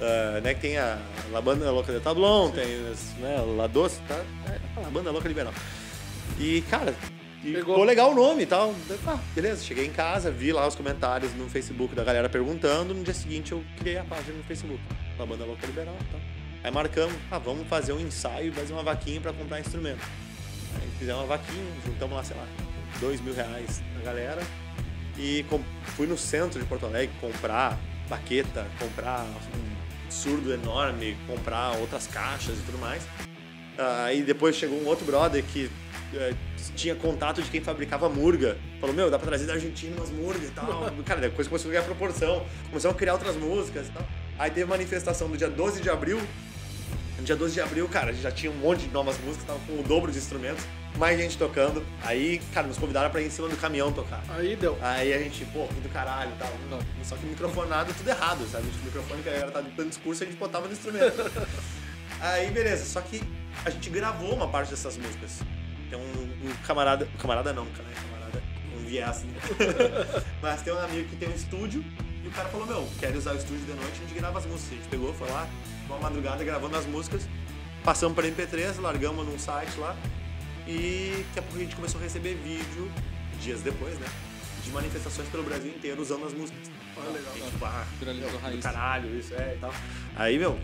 ah, 0.00 0.40
né, 0.42 0.54
que 0.54 0.60
tem 0.60 0.78
a 0.78 0.98
La 1.30 1.42
Banda 1.42 1.70
Louca 1.70 1.92
de 1.92 2.00
Tablon, 2.00 2.50
tem 2.50 2.66
né, 3.18 3.44
La 3.56 3.66
Doce, 3.66 4.00
tá? 4.08 4.18
É, 4.48 4.86
a 4.86 4.90
Banda 4.90 5.10
Louca 5.10 5.28
Liberal. 5.28 5.52
E, 6.38 6.62
cara, 6.62 6.94
e 7.44 7.52
Pegou. 7.52 7.74
ficou 7.74 7.84
legal 7.84 8.12
o 8.12 8.14
nome 8.14 8.44
e 8.44 8.46
tal. 8.46 8.74
Ah, 9.06 9.18
beleza, 9.34 9.62
cheguei 9.62 9.84
em 9.84 9.92
casa, 9.92 10.30
vi 10.30 10.50
lá 10.50 10.66
os 10.66 10.74
comentários 10.74 11.34
no 11.34 11.46
Facebook 11.50 11.94
da 11.94 12.02
galera 12.02 12.30
perguntando. 12.30 12.94
No 12.94 13.04
dia 13.04 13.12
seguinte 13.12 13.52
eu 13.52 13.62
criei 13.78 13.98
a 13.98 14.04
página 14.04 14.38
no 14.38 14.44
Facebook, 14.44 14.80
La 15.18 15.26
Banda 15.26 15.44
Louca 15.44 15.66
Liberal 15.66 15.96
e 16.00 16.04
tal. 16.12 16.20
Aí 16.62 16.70
marcamos, 16.70 17.14
ah, 17.30 17.38
vamos 17.38 17.66
fazer 17.68 17.92
um 17.92 18.00
ensaio 18.00 18.48
e 18.48 18.52
fazer 18.52 18.72
uma 18.72 18.82
vaquinha 18.82 19.20
pra 19.20 19.32
comprar 19.32 19.60
instrumento. 19.60 20.00
Aí 20.74 20.88
fizemos 20.98 21.22
uma 21.22 21.26
vaquinha, 21.26 21.64
juntamos 21.86 22.16
lá, 22.16 22.22
sei 22.22 22.36
lá, 22.36 22.46
dois 23.00 23.20
mil 23.20 23.34
reais 23.34 23.82
na 23.94 24.02
galera. 24.02 24.42
E 25.18 25.44
fui 25.96 26.06
no 26.06 26.16
centro 26.16 26.60
de 26.60 26.66
Porto 26.66 26.86
Alegre 26.86 27.14
comprar 27.20 27.78
baqueta, 28.08 28.66
comprar 28.78 29.24
um 29.24 30.10
surdo 30.10 30.52
enorme, 30.52 31.16
comprar 31.26 31.76
outras 31.78 32.06
caixas 32.06 32.58
e 32.58 32.62
tudo 32.62 32.78
mais. 32.78 33.06
Aí 34.04 34.22
depois 34.22 34.56
chegou 34.56 34.78
um 34.78 34.86
outro 34.86 35.06
brother 35.06 35.42
que 35.42 35.70
eh, 36.12 36.34
tinha 36.76 36.94
contato 36.94 37.40
de 37.40 37.48
quem 37.50 37.60
fabricava 37.60 38.08
murga. 38.08 38.58
Falou, 38.80 38.94
meu, 38.94 39.10
dá 39.10 39.18
pra 39.18 39.28
trazer 39.28 39.46
da 39.46 39.54
Argentina 39.54 39.96
umas 39.96 40.10
murgas 40.10 40.48
e 40.48 40.52
tal. 40.52 40.92
Cara, 41.06 41.20
depois 41.20 41.48
começou 41.48 41.70
a 41.70 41.72
ganhar 41.72 41.84
proporção. 41.84 42.44
Começamos 42.68 42.94
a 42.94 42.98
criar 42.98 43.14
outras 43.14 43.36
músicas 43.36 43.88
e 43.88 43.90
tal. 43.90 44.06
Aí 44.38 44.50
teve 44.50 44.68
manifestação 44.68 45.28
do 45.28 45.36
dia 45.36 45.48
12 45.48 45.80
de 45.80 45.88
abril. 45.88 46.20
No 47.20 47.26
dia 47.26 47.36
12 47.36 47.52
de 47.52 47.60
abril, 47.60 47.86
cara, 47.86 48.08
a 48.08 48.12
gente 48.14 48.22
já 48.22 48.32
tinha 48.32 48.50
um 48.50 48.56
monte 48.56 48.86
de 48.86 48.88
novas 48.88 49.18
músicas, 49.18 49.46
tava 49.46 49.58
com 49.66 49.78
o 49.78 49.82
dobro 49.82 50.10
de 50.10 50.16
instrumentos, 50.16 50.64
mais 50.96 51.18
gente 51.18 51.36
tocando. 51.36 51.84
Aí, 52.02 52.40
cara, 52.54 52.66
nos 52.66 52.78
convidaram 52.78 53.10
pra 53.10 53.20
ir 53.20 53.26
em 53.26 53.30
cima 53.30 53.46
do 53.46 53.58
caminhão 53.58 53.92
tocar. 53.92 54.24
Aí 54.30 54.56
deu. 54.56 54.78
Aí 54.80 55.12
a 55.12 55.18
gente, 55.18 55.44
pô, 55.44 55.66
que 55.68 55.82
do 55.82 55.90
caralho 55.90 56.32
e 56.34 56.38
tal. 56.38 56.50
Só 57.04 57.16
que 57.16 57.26
microfonado 57.26 57.92
tudo 57.92 58.08
errado, 58.08 58.48
sabe? 58.50 58.66
O 58.68 58.84
microfone 58.86 59.22
que 59.22 59.28
a 59.28 59.32
galera 59.32 59.50
tá 59.50 59.60
dando 59.60 59.90
discurso, 59.90 60.22
a 60.22 60.26
gente 60.26 60.38
botava 60.38 60.66
no 60.66 60.72
instrumento. 60.72 61.30
Aí, 62.22 62.50
beleza. 62.52 62.86
Só 62.86 63.02
que 63.02 63.22
a 63.66 63.68
gente 63.68 63.90
gravou 63.90 64.34
uma 64.34 64.48
parte 64.48 64.70
dessas 64.70 64.96
músicas. 64.96 65.40
Tem 65.90 65.98
um, 65.98 66.48
um 66.48 66.54
camarada... 66.66 67.06
Camarada 67.18 67.52
não, 67.52 67.66
cara, 67.66 67.88
camarada. 68.02 68.42
Um 68.78 68.84
viés, 68.86 69.24
né? 69.24 69.34
Mas 70.40 70.62
tem 70.62 70.72
um 70.72 70.78
amigo 70.78 71.06
que 71.06 71.16
tem 71.16 71.28
um 71.28 71.34
estúdio 71.34 71.84
e 72.24 72.28
o 72.28 72.30
cara 72.30 72.48
falou, 72.48 72.66
meu, 72.66 72.88
quer 72.98 73.14
usar 73.14 73.32
o 73.32 73.36
estúdio 73.36 73.66
de 73.66 73.72
noite, 73.72 73.92
a 73.92 74.08
gente 74.08 74.14
grava 74.14 74.38
as 74.38 74.46
músicas. 74.46 74.72
A 74.72 74.74
gente 74.76 74.88
pegou, 74.88 75.12
foi 75.12 75.28
lá, 75.28 75.46
uma 75.90 75.98
madrugada 76.00 76.42
gravando 76.44 76.76
as 76.76 76.86
músicas. 76.86 77.22
Passamos 77.84 78.14
para 78.14 78.26
MP3, 78.28 78.78
largamos 78.80 79.26
num 79.26 79.38
site 79.38 79.78
lá. 79.78 79.96
E 80.66 81.24
daqui 81.28 81.38
a 81.38 81.42
pouco 81.42 81.56
a 81.56 81.60
gente 81.60 81.76
começou 81.76 82.00
a 82.00 82.04
receber 82.04 82.34
vídeo, 82.34 82.90
dias 83.40 83.60
depois, 83.62 83.98
né? 83.98 84.06
De 84.64 84.70
manifestações 84.70 85.28
pelo 85.28 85.42
Brasil 85.42 85.70
inteiro 85.70 86.00
usando 86.02 86.26
as 86.26 86.32
músicas. 86.34 86.70
Olha, 86.96 87.10
legal. 87.10 87.32
E, 87.36 87.40
tipo, 87.40 87.64
ah, 87.64 87.84
Viralizou 87.98 88.30
meu, 88.30 88.38
do 88.38 88.44
raiz. 88.44 88.62
caralho, 88.62 89.18
isso 89.18 89.34
é 89.34 89.54
e 89.56 89.58
tal. 89.58 89.72
Aí, 90.16 90.38
meu, 90.38 90.58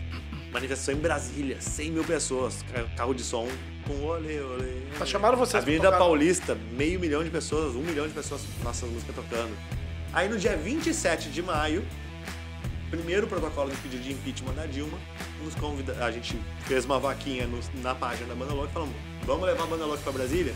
manifestação 0.53 0.95
em 0.95 0.99
Brasília, 0.99 1.61
100 1.61 1.91
mil 1.93 2.05
pessoas, 2.05 2.62
ca- 2.73 2.85
carro 2.97 3.15
de 3.15 3.23
som 3.23 3.49
com 3.87 4.05
olê, 4.05 4.39
olê. 4.41 4.83
Mas 4.99 5.09
chamaram 5.09 5.39
vocês 5.39 5.62
Avenida? 5.62 5.91
Paulista, 5.93 6.57
meio 6.73 7.01
milhão 7.01 7.25
de 7.25 7.31
pessoas, 7.31 7.75
um 7.75 7.83
milhão 7.83 8.07
de 8.07 8.12
pessoas 8.12 8.43
nossas 8.62 8.89
músicas 8.91 9.15
tocando. 9.15 9.57
Aí 10.12 10.29
no 10.29 10.39
dia 10.39 10.57
27 10.57 11.31
de 11.31 11.43
maio, 11.43 11.85
primeiro 12.90 13.27
protocolo 13.27 13.70
de 13.70 13.77
pedido 13.79 14.03
de 14.03 14.12
impeachment 14.12 14.55
da 14.55 14.66
Dilma, 14.66 14.99
nos 15.44 15.55
convida, 15.55 16.05
a 16.05 16.11
gente 16.11 16.38
fez 16.66 16.85
uma 16.85 16.99
vaquinha 16.99 17.46
no- 17.46 17.61
na 17.83 17.94
página 17.94 18.29
da 18.29 18.35
Banda 18.35 18.55
Louca, 18.55 18.70
falamos, 18.72 18.94
vamos 19.25 19.46
levar 19.46 19.64
a 19.64 19.66
Banda 19.66 19.87
Louca 19.87 20.03
pra 20.03 20.12
Brasília? 20.12 20.55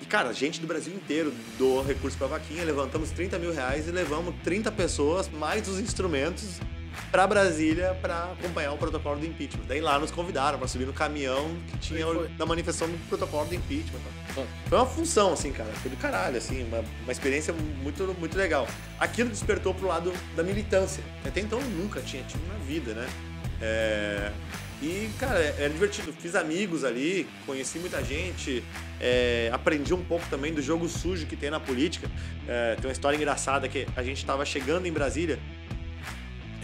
E, 0.00 0.04
cara, 0.06 0.32
gente 0.32 0.60
do 0.60 0.66
Brasil 0.66 0.94
inteiro 0.94 1.32
doou 1.58 1.82
recurso 1.84 2.16
pra 2.18 2.26
vaquinha, 2.26 2.64
levantamos 2.64 3.10
30 3.10 3.38
mil 3.38 3.52
reais 3.52 3.88
e 3.88 3.90
levamos 3.90 4.34
30 4.42 4.70
pessoas, 4.72 5.28
mais 5.30 5.66
os 5.68 5.78
instrumentos, 5.80 6.60
pra 7.14 7.28
Brasília 7.28 7.96
pra 8.02 8.32
acompanhar 8.32 8.72
o 8.72 8.76
protocolo 8.76 9.20
do 9.20 9.24
impeachment. 9.24 9.66
Daí 9.68 9.80
lá 9.80 10.00
nos 10.00 10.10
convidaram 10.10 10.58
pra 10.58 10.66
subir 10.66 10.84
no 10.84 10.92
caminhão 10.92 11.48
que 11.68 11.78
tinha 11.78 12.04
da 12.36 12.44
manifestação 12.44 12.88
do 12.88 12.98
protocolo 13.08 13.46
do 13.46 13.54
impeachment. 13.54 14.00
tá? 14.00 14.40
Ó, 14.40 14.44
Foi 14.68 14.78
uma 14.78 14.86
função, 14.86 15.32
assim, 15.32 15.52
cara. 15.52 15.70
Foi 15.74 15.92
do 15.92 15.96
caralho, 15.96 16.36
assim, 16.36 16.64
uma, 16.64 16.82
uma 17.04 17.12
experiência 17.12 17.54
muito, 17.84 18.02
muito 18.18 18.36
legal. 18.36 18.66
Aquilo 18.98 19.30
despertou 19.30 19.72
pro 19.72 19.86
lado 19.86 20.12
da 20.34 20.42
militância. 20.42 21.04
Até 21.24 21.38
então 21.38 21.60
eu 21.60 21.68
nunca 21.68 22.00
tinha 22.00 22.24
tido 22.24 22.44
na 22.48 22.56
vida, 22.64 22.94
né? 22.94 23.08
É, 23.62 24.32
E, 24.82 25.08
cara, 25.20 25.38
era 25.38 25.70
divertido. 25.70 26.12
Fiz 26.12 26.34
amigos 26.34 26.82
ali, 26.82 27.28
conheci 27.46 27.78
muita 27.78 28.02
gente, 28.02 28.64
é, 29.00 29.50
aprendi 29.52 29.94
um 29.94 30.02
pouco 30.02 30.26
também 30.28 30.52
do 30.52 30.60
jogo 30.60 30.88
sujo 30.88 31.26
que 31.26 31.36
tem 31.36 31.48
na 31.48 31.60
política. 31.60 32.10
É, 32.48 32.74
tem 32.74 32.86
uma 32.86 32.92
história 32.92 33.16
engraçada 33.16 33.68
que 33.68 33.86
a 33.94 34.02
gente 34.02 34.26
tava 34.26 34.44
chegando 34.44 34.86
em 34.86 34.92
Brasília. 34.92 35.38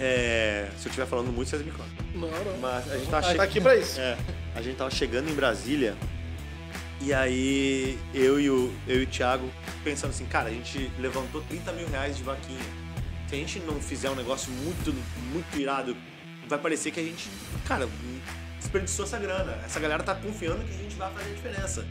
É, 0.03 0.71
se 0.79 0.87
eu 0.87 0.91
estiver 0.91 1.07
falando 1.07 1.31
muito, 1.31 1.51
vocês 1.51 1.63
me 1.63 1.71
contam. 1.71 1.87
Não, 2.15 2.29
não. 2.31 2.59
Mas 2.59 2.91
a 2.91 2.97
gente 2.97 3.11
tava 3.11 3.23
Tá 3.23 3.29
chegando. 3.29 3.41
aqui 3.45 3.61
pra 3.61 3.77
isso. 3.77 4.01
É, 4.01 4.17
a 4.55 4.63
gente 4.63 4.77
tava 4.77 4.91
chegando 4.91 5.31
em 5.31 5.35
Brasília 5.35 5.95
e 7.03 7.13
aí 7.15 7.99
eu 8.15 8.41
e 8.41 8.51
o, 8.51 8.73
eu 8.89 9.01
e 9.01 9.05
o 9.05 9.07
Thiago 9.07 9.49
pensando 9.85 10.11
assim, 10.11 10.25
cara, 10.27 10.49
a 10.49 10.53
gente 10.53 10.91
levantou 10.99 11.41
30 11.43 11.73
mil 11.73 11.87
reais 11.89 12.17
de 12.17 12.23
vaquinha. 12.23 12.61
Se 13.29 13.35
a 13.35 13.39
gente 13.39 13.59
não 13.61 13.81
fizer 13.81 14.11
um 14.11 14.15
negócio 14.17 14.51
muito, 14.51 14.93
muito 15.33 15.57
irado, 15.59 15.97
vai 16.49 16.59
parecer 16.59 16.91
que 16.91 16.99
a 16.99 17.03
gente, 17.03 17.29
cara, 17.67 17.89
desperdiçou 18.59 19.05
essa 19.05 19.19
grana. 19.19 19.53
Essa 19.65 19.79
galera 19.79 20.03
tá 20.03 20.15
confiando 20.15 20.65
que 20.65 20.75
a 20.75 20.79
gente 20.79 20.97
vai 20.97 21.13
fazer 21.13 21.31
a 21.31 21.35
diferença. 21.35 21.87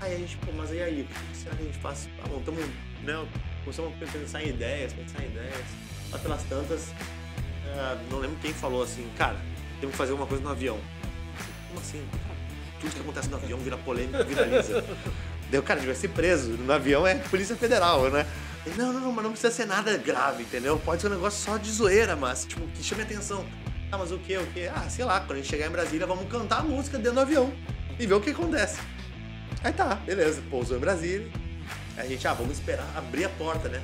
Aí 0.00 0.14
a 0.14 0.18
gente, 0.18 0.36
pô, 0.38 0.52
mas 0.52 0.70
e 0.72 0.80
aí? 0.82 1.02
O 1.02 1.04
que 1.04 1.36
será 1.36 1.54
que 1.54 1.62
a 1.62 1.66
gente 1.66 1.78
faz? 1.78 2.08
Ah, 2.24 2.28
bom, 2.28 2.40
tamo, 2.42 2.58
né, 3.04 3.26
começamos 3.62 3.92
a 3.92 4.06
pensar 4.06 4.42
em 4.42 4.48
ideias, 4.48 4.92
pensar 4.92 5.22
em 5.22 5.26
ideias. 5.26 5.64
Lá 6.12 6.18
pelas 6.18 6.42
tantas, 6.44 6.88
ah, 7.76 7.96
não 8.10 8.18
lembro 8.18 8.36
quem 8.42 8.52
falou 8.52 8.82
assim, 8.82 9.08
cara, 9.16 9.36
temos 9.80 9.92
que 9.92 9.98
fazer 9.98 10.12
alguma 10.12 10.28
coisa 10.28 10.44
no 10.44 10.50
avião. 10.50 10.78
Como 11.68 11.80
assim? 11.80 12.04
Tudo 12.80 12.92
que 12.92 13.00
acontece 13.00 13.28
no 13.28 13.36
avião 13.36 13.58
vira 13.58 13.76
polêmica, 13.78 14.22
viraliza. 14.24 14.84
Daí 15.50 15.58
o 15.58 15.62
cara 15.62 15.80
devia 15.80 15.94
ser 15.94 16.08
preso. 16.08 16.50
No 16.52 16.72
avião 16.72 17.06
é 17.06 17.14
Polícia 17.14 17.56
Federal, 17.56 18.10
né? 18.10 18.26
Ele, 18.64 18.76
não, 18.76 18.92
não, 18.92 19.00
não, 19.00 19.12
mas 19.12 19.24
não 19.24 19.32
precisa 19.32 19.52
ser 19.52 19.66
nada 19.66 19.96
grave, 19.96 20.44
entendeu? 20.44 20.78
Pode 20.78 21.00
ser 21.00 21.08
um 21.08 21.10
negócio 21.10 21.44
só 21.44 21.56
de 21.56 21.70
zoeira, 21.70 22.14
mas, 22.14 22.44
tipo, 22.44 22.66
que 22.68 22.82
chame 22.82 23.02
atenção. 23.02 23.44
Ah, 23.90 23.98
mas 23.98 24.12
o 24.12 24.18
que, 24.18 24.36
o 24.36 24.46
que? 24.46 24.66
Ah, 24.68 24.86
sei 24.88 25.04
lá, 25.04 25.20
quando 25.20 25.32
a 25.32 25.36
gente 25.36 25.48
chegar 25.48 25.66
em 25.66 25.70
Brasília, 25.70 26.06
vamos 26.06 26.30
cantar 26.30 26.60
a 26.60 26.62
música 26.62 26.96
dentro 26.96 27.14
do 27.14 27.20
avião 27.20 27.52
e 27.98 28.06
ver 28.06 28.14
o 28.14 28.20
que 28.20 28.30
acontece. 28.30 28.80
Aí 29.62 29.72
tá, 29.72 29.96
beleza, 29.96 30.42
pousou 30.50 30.76
em 30.76 30.80
Brasília. 30.80 31.28
Aí 31.96 32.06
a 32.06 32.08
gente, 32.08 32.26
ah, 32.26 32.32
vamos 32.32 32.52
esperar 32.52 32.86
abrir 32.96 33.24
a 33.24 33.28
porta, 33.28 33.68
né? 33.68 33.82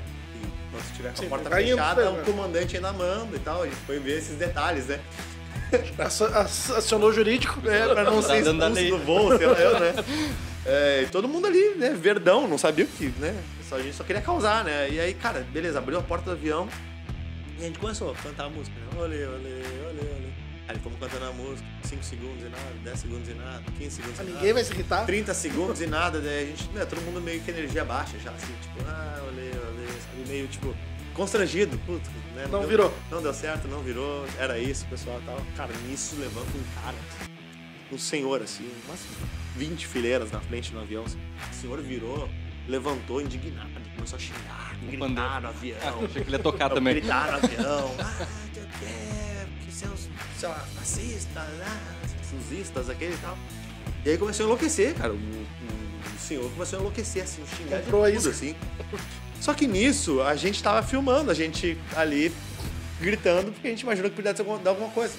E 0.78 0.80
quando 0.80 0.90
estiver 0.90 1.08
com 1.12 1.18
a 1.18 1.22
Sim, 1.22 1.28
porta 1.28 1.62
indo, 1.62 1.70
fechada, 1.70 2.10
né? 2.10 2.20
o 2.20 2.24
comandante 2.24 2.76
ainda 2.76 2.92
manda 2.92 3.36
e 3.36 3.40
tal. 3.40 3.62
A 3.62 3.66
gente 3.66 3.76
foi 3.86 3.98
ver 3.98 4.18
esses 4.18 4.36
detalhes, 4.36 4.86
né? 4.86 5.00
Acio- 5.98 6.26
ac- 6.26 6.72
Acionou 6.76 7.10
o 7.10 7.12
jurídico. 7.12 7.60
É, 7.68 7.86
pra 7.88 8.04
não 8.04 8.22
Tá 8.22 8.28
ser 8.28 8.38
expulso 8.40 8.88
do 8.90 8.98
voo, 8.98 9.36
sei 9.36 9.46
lá 9.46 9.58
eu, 9.58 9.80
né? 9.80 9.94
É, 10.66 11.02
e 11.04 11.06
todo 11.06 11.26
mundo 11.26 11.46
ali, 11.46 11.76
né, 11.76 11.94
verdão, 11.98 12.46
não 12.46 12.58
sabia 12.58 12.84
o 12.84 12.88
que, 12.88 13.06
né? 13.18 13.34
Só, 13.66 13.76
a 13.76 13.80
gente 13.82 13.94
só 13.96 14.04
queria 14.04 14.20
causar, 14.20 14.64
né? 14.64 14.90
E 14.90 15.00
aí, 15.00 15.14
cara, 15.14 15.46
beleza, 15.50 15.78
abriu 15.78 15.98
a 15.98 16.02
porta 16.02 16.26
do 16.26 16.32
avião 16.32 16.68
e 17.58 17.62
a 17.62 17.66
gente 17.66 17.78
começou 17.78 18.10
a 18.10 18.14
cantar 18.16 18.46
a 18.46 18.48
música, 18.50 18.76
né? 18.78 18.86
Olê, 19.00 19.24
olê, 19.24 19.34
olê, 19.88 20.00
olê. 20.00 20.28
Aí 20.68 20.76
fomos 20.80 20.98
cantando 20.98 21.24
a 21.24 21.32
música, 21.32 21.66
5 21.84 22.04
segundos 22.04 22.42
e 22.42 22.48
nada, 22.50 22.64
10 22.84 22.98
segundos 22.98 23.28
e 23.30 23.32
nada, 23.32 23.62
15 23.78 23.96
segundos 23.96 24.20
Ah, 24.20 24.22
e 24.22 24.26
nada. 24.26 24.38
Ninguém 24.40 24.52
vai 24.52 24.64
se 24.64 24.72
irritar. 24.74 25.06
30 25.06 25.32
segundos 25.32 25.80
e 25.80 25.86
nada, 25.86 26.20
daí 26.20 26.42
a 26.42 26.46
gente, 26.46 26.68
né, 26.74 26.84
todo 26.84 27.00
mundo 27.00 27.20
meio 27.22 27.40
que 27.40 27.50
energia 27.50 27.84
baixa 27.86 28.18
já, 28.22 28.30
assim, 28.32 28.52
tipo, 28.60 28.86
ah, 28.86 29.22
olê, 29.26 29.48
olê, 29.48 29.77
meio, 30.26 30.46
tipo, 30.48 30.74
constrangido, 31.14 31.78
puto, 31.86 32.08
né? 32.34 32.46
Não 32.50 32.60
deu- 32.60 32.68
virou. 32.68 32.94
Não 33.10 33.22
deu 33.22 33.34
certo, 33.34 33.68
não 33.68 33.82
virou, 33.82 34.24
era 34.38 34.58
isso, 34.58 34.84
o 34.84 34.88
pessoal 34.88 35.20
tal. 35.26 35.40
Cara, 35.56 35.72
nisso 35.86 36.16
levanta 36.18 36.48
um 36.56 36.82
cara, 36.82 36.96
um 37.92 37.98
senhor, 37.98 38.42
assim, 38.42 38.70
umas 38.86 39.00
20 39.56 39.86
fileiras 39.86 40.30
na 40.30 40.40
frente 40.40 40.72
do 40.72 40.78
avião, 40.80 41.04
assim. 41.04 41.18
o 41.50 41.54
senhor 41.54 41.80
virou, 41.82 42.28
levantou 42.68 43.20
indignado, 43.20 43.70
começou 43.96 44.16
a 44.16 44.20
xingar, 44.20 44.76
gritar 44.88 45.40
no 45.42 45.48
avião. 45.48 45.78
Ah, 45.82 46.04
achei 46.04 46.22
que 46.22 46.28
ele 46.28 46.36
ia 46.36 46.38
tocar 46.42 46.68
também. 46.70 46.94
Gritar 46.94 47.32
no 47.32 47.36
avião. 47.38 47.94
Ah, 48.00 48.26
que 48.78 48.84
é, 48.84 49.46
que 49.64 49.72
seus, 49.72 50.08
sei 50.38 50.48
lá, 50.48 50.56
fascistas, 50.76 51.36
ah, 51.36 51.80
suzistas, 52.28 52.88
aquele 52.90 53.14
e 53.14 53.18
tal. 53.18 53.36
E 54.04 54.10
aí 54.10 54.18
começou 54.18 54.44
a 54.44 54.46
enlouquecer, 54.48 54.94
cara. 54.94 55.12
O, 55.12 55.16
o- 55.16 55.46
o 56.14 56.18
senhor 56.20 56.50
começou 56.52 56.78
a 56.78 56.82
enlouquecer, 56.82 57.22
assim, 57.22 57.42
xingar 57.56 57.80
Comprou 57.82 58.08
de 58.10 58.16
tudo, 58.18 58.28
assim. 58.30 58.54
Só 59.40 59.54
que 59.54 59.66
nisso, 59.66 60.20
a 60.22 60.34
gente 60.36 60.62
tava 60.62 60.82
filmando, 60.86 61.30
a 61.30 61.34
gente 61.34 61.78
ali 61.96 62.32
gritando, 63.00 63.52
porque 63.52 63.68
a 63.68 63.70
gente 63.70 63.82
imaginou 63.82 64.10
que 64.10 64.16
podia 64.16 64.32
dar 64.34 64.70
alguma- 64.70 64.90
coisa. 64.90 65.14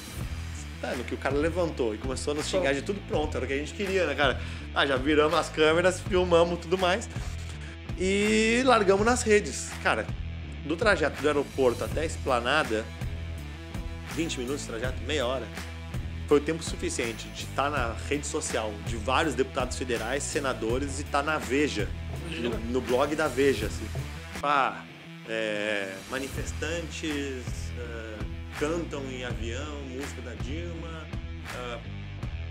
Tá, 0.81 0.93
no 0.95 1.03
que 1.03 1.13
o 1.13 1.17
cara 1.17 1.35
levantou 1.35 1.93
e 1.93 1.97
começou 1.97 2.31
a 2.31 2.35
nos 2.37 2.47
xingar 2.47 2.73
de 2.73 2.81
tudo 2.81 3.01
pronto, 3.07 3.35
era 3.35 3.43
o 3.43 3.47
que 3.47 3.53
a 3.53 3.57
gente 3.57 3.73
queria, 3.73 4.05
né, 4.05 4.15
cara? 4.15 4.39
Ah, 4.73 4.85
já 4.85 4.95
viramos 4.95 5.37
as 5.37 5.49
câmeras, 5.49 5.99
filmamos 5.99 6.59
tudo 6.59 6.77
mais. 6.77 7.09
E 7.97 8.61
largamos 8.65 9.05
nas 9.05 9.21
redes. 9.21 9.69
Cara, 9.83 10.07
do 10.65 10.77
trajeto 10.77 11.21
do 11.21 11.27
aeroporto 11.27 11.83
até 11.83 12.01
a 12.01 12.05
esplanada, 12.05 12.85
20 14.15 14.39
minutos 14.39 14.61
de 14.61 14.67
trajeto, 14.67 15.01
meia 15.05 15.25
hora, 15.25 15.45
foi 16.29 16.37
o 16.37 16.41
tempo 16.41 16.63
suficiente 16.63 17.27
de 17.29 17.43
estar 17.43 17.69
na 17.69 17.93
rede 18.07 18.25
social 18.25 18.71
de 18.85 18.95
vários 18.95 19.35
deputados 19.35 19.77
federais, 19.77 20.23
senadores 20.23 20.99
e 20.99 21.01
estar 21.01 21.23
na 21.23 21.37
Veja, 21.37 21.89
no, 22.39 22.49
no 22.71 22.79
blog 22.81 23.15
da 23.17 23.27
Veja, 23.27 23.65
assim. 23.65 23.85
Ah, 24.41 24.83
é, 25.27 25.93
manifestantes 26.09 27.71
é, 27.77 28.17
cantam 28.57 29.03
em 29.11 29.25
avião, 29.25 29.81
música 29.89 30.21
da 30.21 30.33
Dilma, 30.35 31.05
é, 31.55 31.79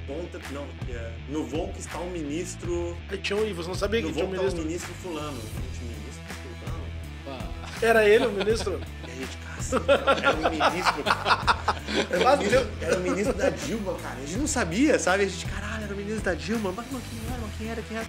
ponta, 0.07 0.39
não, 0.53 0.67
é, 0.89 1.13
no 1.29 1.45
voo 1.45 1.69
que 1.73 1.81
está 1.81 1.99
um 1.99 2.11
ministro, 2.11 2.97
Aí 3.09 3.19
tinha 3.19 3.39
um, 3.39 3.47
e 3.47 3.53
você 3.53 3.69
não 3.69 3.75
sabia 3.75 4.01
no 4.03 4.09
que 4.09 4.15
tinha 4.15 4.25
voo 4.27 4.35
um 4.35 4.39
que 4.39 4.45
está 4.45 4.61
um 4.61 4.65
ministro. 4.65 4.93
ministro 4.93 4.95
fulano. 5.03 5.41
Gente, 5.41 5.85
ministro 5.85 6.23
fulano? 6.61 6.85
Ah, 7.27 7.69
Era 7.83 8.09
ele 8.09 8.27
o 8.27 8.33
ministro? 8.33 8.81
E 9.07 9.11
a 9.11 9.15
gente, 9.15 9.39
cara, 9.39 10.19
era 10.23 10.37
um 10.37 10.51
ministro, 10.51 11.05
cara. 11.05 11.79
Era 12.11 12.35
o 12.35 12.39
ministro, 12.39 12.69
era 12.83 12.97
o 12.97 13.01
ministro 13.01 13.35
da 13.35 13.51
Dilma, 13.51 13.95
cara. 13.95 14.17
A 14.17 14.27
gente 14.27 14.39
não 14.39 14.47
sabia, 14.47 14.99
sabe? 14.99 15.25
A 15.25 15.27
gente, 15.29 15.47
caralho, 15.47 15.85
era 15.85 15.95
o 15.95 15.97
ministro 15.97 16.23
da 16.23 16.35
Dilma. 16.35 16.73
Mas, 16.73 16.87
mas 16.93 17.03
quem 17.03 17.19
era? 17.33 17.39
Mas 17.41 17.57
quem 17.57 17.69
era? 17.71 17.83
Quem 17.83 17.97
era? 17.97 18.07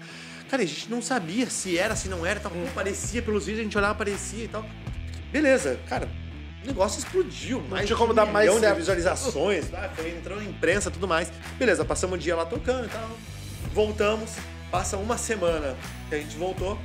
Cara, 0.50 0.64
a 0.64 0.66
gente 0.66 0.90
não 0.90 1.02
sabia 1.02 1.50
se 1.50 1.78
era, 1.78 1.96
se 1.96 2.10
não 2.10 2.26
era. 2.26 2.40
Tal. 2.40 2.52
Pô, 2.52 2.58
parecia 2.74 3.22
pelos 3.22 3.46
vídeos, 3.46 3.62
a 3.62 3.64
gente 3.64 3.78
olhava, 3.78 3.96
parecia 3.96 4.46
e 4.46 4.48
tal. 4.48 4.66
Beleza, 5.32 5.80
cara. 5.88 6.10
O 6.64 6.68
negócio 6.68 7.00
explodiu. 7.00 7.62
Mais 7.62 7.86
tinha 7.86 7.96
de 7.96 7.96
como 7.96 8.12
um 8.12 8.16
dar 8.16 8.26
mais 8.26 8.52
de 8.52 8.74
visualizações. 8.74 9.66
Foi 9.96 10.10
entrando 10.10 10.42
na 10.42 10.50
imprensa 10.50 10.90
e 10.90 10.92
tudo 10.92 11.08
mais. 11.08 11.32
Beleza, 11.58 11.86
passamos 11.86 12.18
o 12.18 12.20
dia 12.20 12.36
lá 12.36 12.46
tocando 12.46 12.86
e 12.86 12.90
tal. 12.90 13.10
Voltamos. 13.74 14.32
Passa 14.72 14.98
uma 14.98 15.18
semana 15.18 15.76
que 16.10 16.16
a 16.16 16.18
gente 16.20 16.36
voltou 16.36 16.78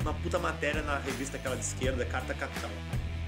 uma 0.00 0.14
puta 0.14 0.38
matéria 0.38 0.82
na 0.82 0.98
revista 0.98 1.36
aquela 1.36 1.56
de 1.56 1.64
esquerda, 1.64 2.04
Carta 2.04 2.34
Capital. 2.34 2.70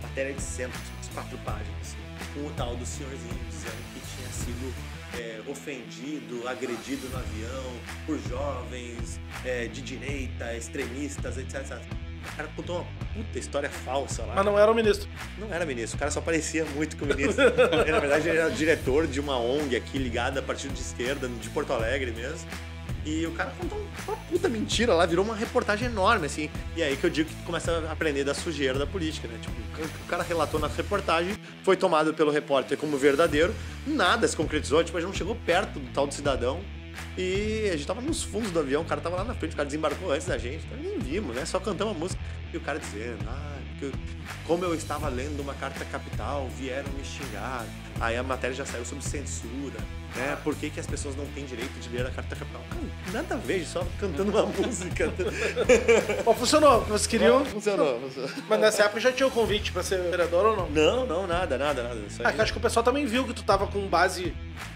Matéria 0.02 0.32
de 0.32 0.42
centro, 0.42 0.78
umas 0.96 1.08
quatro 1.08 1.38
páginas, 1.38 1.96
com 2.34 2.40
o 2.40 2.50
tal 2.56 2.76
do 2.76 2.84
senhorzinho 2.84 3.38
dizendo 3.48 3.76
que 3.94 4.00
tinha 4.16 4.28
sido 4.30 4.74
é, 5.18 5.40
ofendido, 5.46 6.46
agredido 6.48 7.08
no 7.08 7.16
avião 7.16 7.72
por 8.06 8.18
jovens 8.28 9.20
é, 9.44 9.66
de 9.66 9.80
direita, 9.82 10.54
extremistas, 10.54 11.38
etc, 11.38 11.60
etc. 11.60 11.82
O 12.24 12.36
cara 12.36 12.48
contou 12.56 12.76
uma 12.76 12.86
puta 13.12 13.38
história 13.38 13.68
falsa 13.68 14.24
lá. 14.24 14.34
Mas 14.34 14.44
não 14.44 14.58
era 14.58 14.70
o 14.70 14.74
ministro. 14.74 15.08
Não 15.38 15.52
era 15.52 15.66
ministro, 15.66 15.96
o 15.96 15.98
cara 15.98 16.10
só 16.10 16.20
parecia 16.20 16.64
muito 16.64 16.96
com 16.96 17.04
o 17.04 17.08
ministro. 17.08 17.44
na 17.46 17.98
verdade, 18.00 18.28
ele 18.28 18.38
era 18.38 18.50
diretor 18.50 19.06
de 19.06 19.20
uma 19.20 19.38
ONG 19.38 19.76
aqui 19.76 19.98
ligada 19.98 20.40
a 20.40 20.42
partido 20.42 20.72
de 20.72 20.80
esquerda, 20.80 21.28
de 21.28 21.50
Porto 21.50 21.72
Alegre 21.72 22.12
mesmo. 22.12 22.48
E 23.04 23.26
o 23.26 23.32
cara 23.32 23.52
contou 23.58 23.78
uma 24.06 24.16
puta 24.16 24.48
mentira 24.48 24.94
lá, 24.94 25.04
virou 25.04 25.24
uma 25.24 25.36
reportagem 25.36 25.88
enorme, 25.88 26.26
assim. 26.26 26.48
E 26.74 26.82
aí 26.82 26.96
que 26.96 27.04
eu 27.04 27.10
digo 27.10 27.28
que 27.28 27.42
começa 27.42 27.70
a 27.88 27.92
aprender 27.92 28.24
da 28.24 28.32
sujeira 28.32 28.78
da 28.78 28.86
política, 28.86 29.28
né? 29.28 29.38
Tipo, 29.40 29.54
o 29.82 30.08
cara 30.08 30.22
relatou 30.22 30.58
na 30.58 30.68
reportagem 30.68 31.36
foi 31.62 31.76
tomado 31.76 32.14
pelo 32.14 32.30
repórter 32.30 32.78
como 32.78 32.96
verdadeiro, 32.96 33.54
nada 33.86 34.26
se 34.26 34.36
concretizou, 34.36 34.82
tipo, 34.82 34.96
a 34.96 35.00
gente 35.00 35.08
não 35.08 35.16
chegou 35.16 35.36
perto 35.36 35.78
do 35.78 35.92
tal 35.92 36.06
do 36.06 36.14
cidadão. 36.14 36.60
E 37.18 37.68
a 37.72 37.76
gente 37.76 37.86
tava 37.86 38.00
nos 38.00 38.22
fundos 38.22 38.50
do 38.50 38.58
avião, 38.58 38.82
o 38.82 38.84
cara 38.84 39.00
tava 39.00 39.16
lá 39.16 39.24
na 39.24 39.34
frente, 39.34 39.52
o 39.52 39.56
cara 39.56 39.66
desembarcou 39.66 40.12
antes 40.12 40.26
da 40.26 40.38
gente, 40.38 40.64
então 40.64 40.78
nem 40.78 40.98
vimos, 40.98 41.34
né? 41.34 41.44
Só 41.44 41.58
cantamos 41.58 41.94
a 41.94 41.98
música. 41.98 42.20
E 42.52 42.56
o 42.56 42.60
cara 42.60 42.78
dizendo, 42.78 43.18
ah, 43.28 43.54
como 44.46 44.64
eu 44.64 44.74
estava 44.74 45.08
lendo 45.08 45.40
uma 45.40 45.54
carta 45.54 45.84
capital, 45.84 46.48
vieram 46.56 46.90
me 46.92 47.04
xingar. 47.04 47.66
Aí 48.00 48.16
a 48.16 48.22
matéria 48.22 48.54
já 48.54 48.66
saiu 48.66 48.84
sobre 48.84 49.04
censura, 49.04 49.78
né? 50.16 50.36
Por 50.42 50.54
que, 50.56 50.68
que 50.68 50.80
as 50.80 50.86
pessoas 50.86 51.14
não 51.16 51.24
têm 51.26 51.44
direito 51.44 51.72
de 51.80 51.88
ler 51.88 52.06
a 52.06 52.10
Carta 52.10 52.34
Capital? 52.36 52.60
Cara, 52.68 52.82
nada 53.12 53.34
a 53.34 53.38
ver, 53.38 53.64
só 53.64 53.86
cantando 54.00 54.30
uma 54.30 54.44
música. 54.50 55.12
Mas 56.26 56.38
funcionou, 56.38 56.80
vocês 56.82 57.06
queriam. 57.06 57.44
Funcionou, 57.44 58.00
funcionou. 58.00 58.30
Mas 58.48 58.60
nessa 58.60 58.82
época 58.84 59.00
já 59.00 59.12
tinha 59.12 59.26
o 59.26 59.30
convite 59.30 59.72
pra 59.72 59.82
ser 59.82 59.98
vereador 60.10 60.44
ou 60.46 60.56
não? 60.56 60.70
Não, 60.70 61.06
não, 61.06 61.26
nada, 61.26 61.56
nada, 61.56 61.82
nada. 61.82 62.00
Isso 62.08 62.20
Ah, 62.22 62.28
aí- 62.28 62.34
que 62.34 62.40
acho 62.42 62.52
que 62.52 62.58
o 62.58 62.62
pessoal 62.62 62.82
também 62.84 63.06
viu 63.06 63.24
que 63.24 63.32
tu 63.32 63.42
tava 63.44 63.66
com 63.66 63.86
base. 63.86 64.34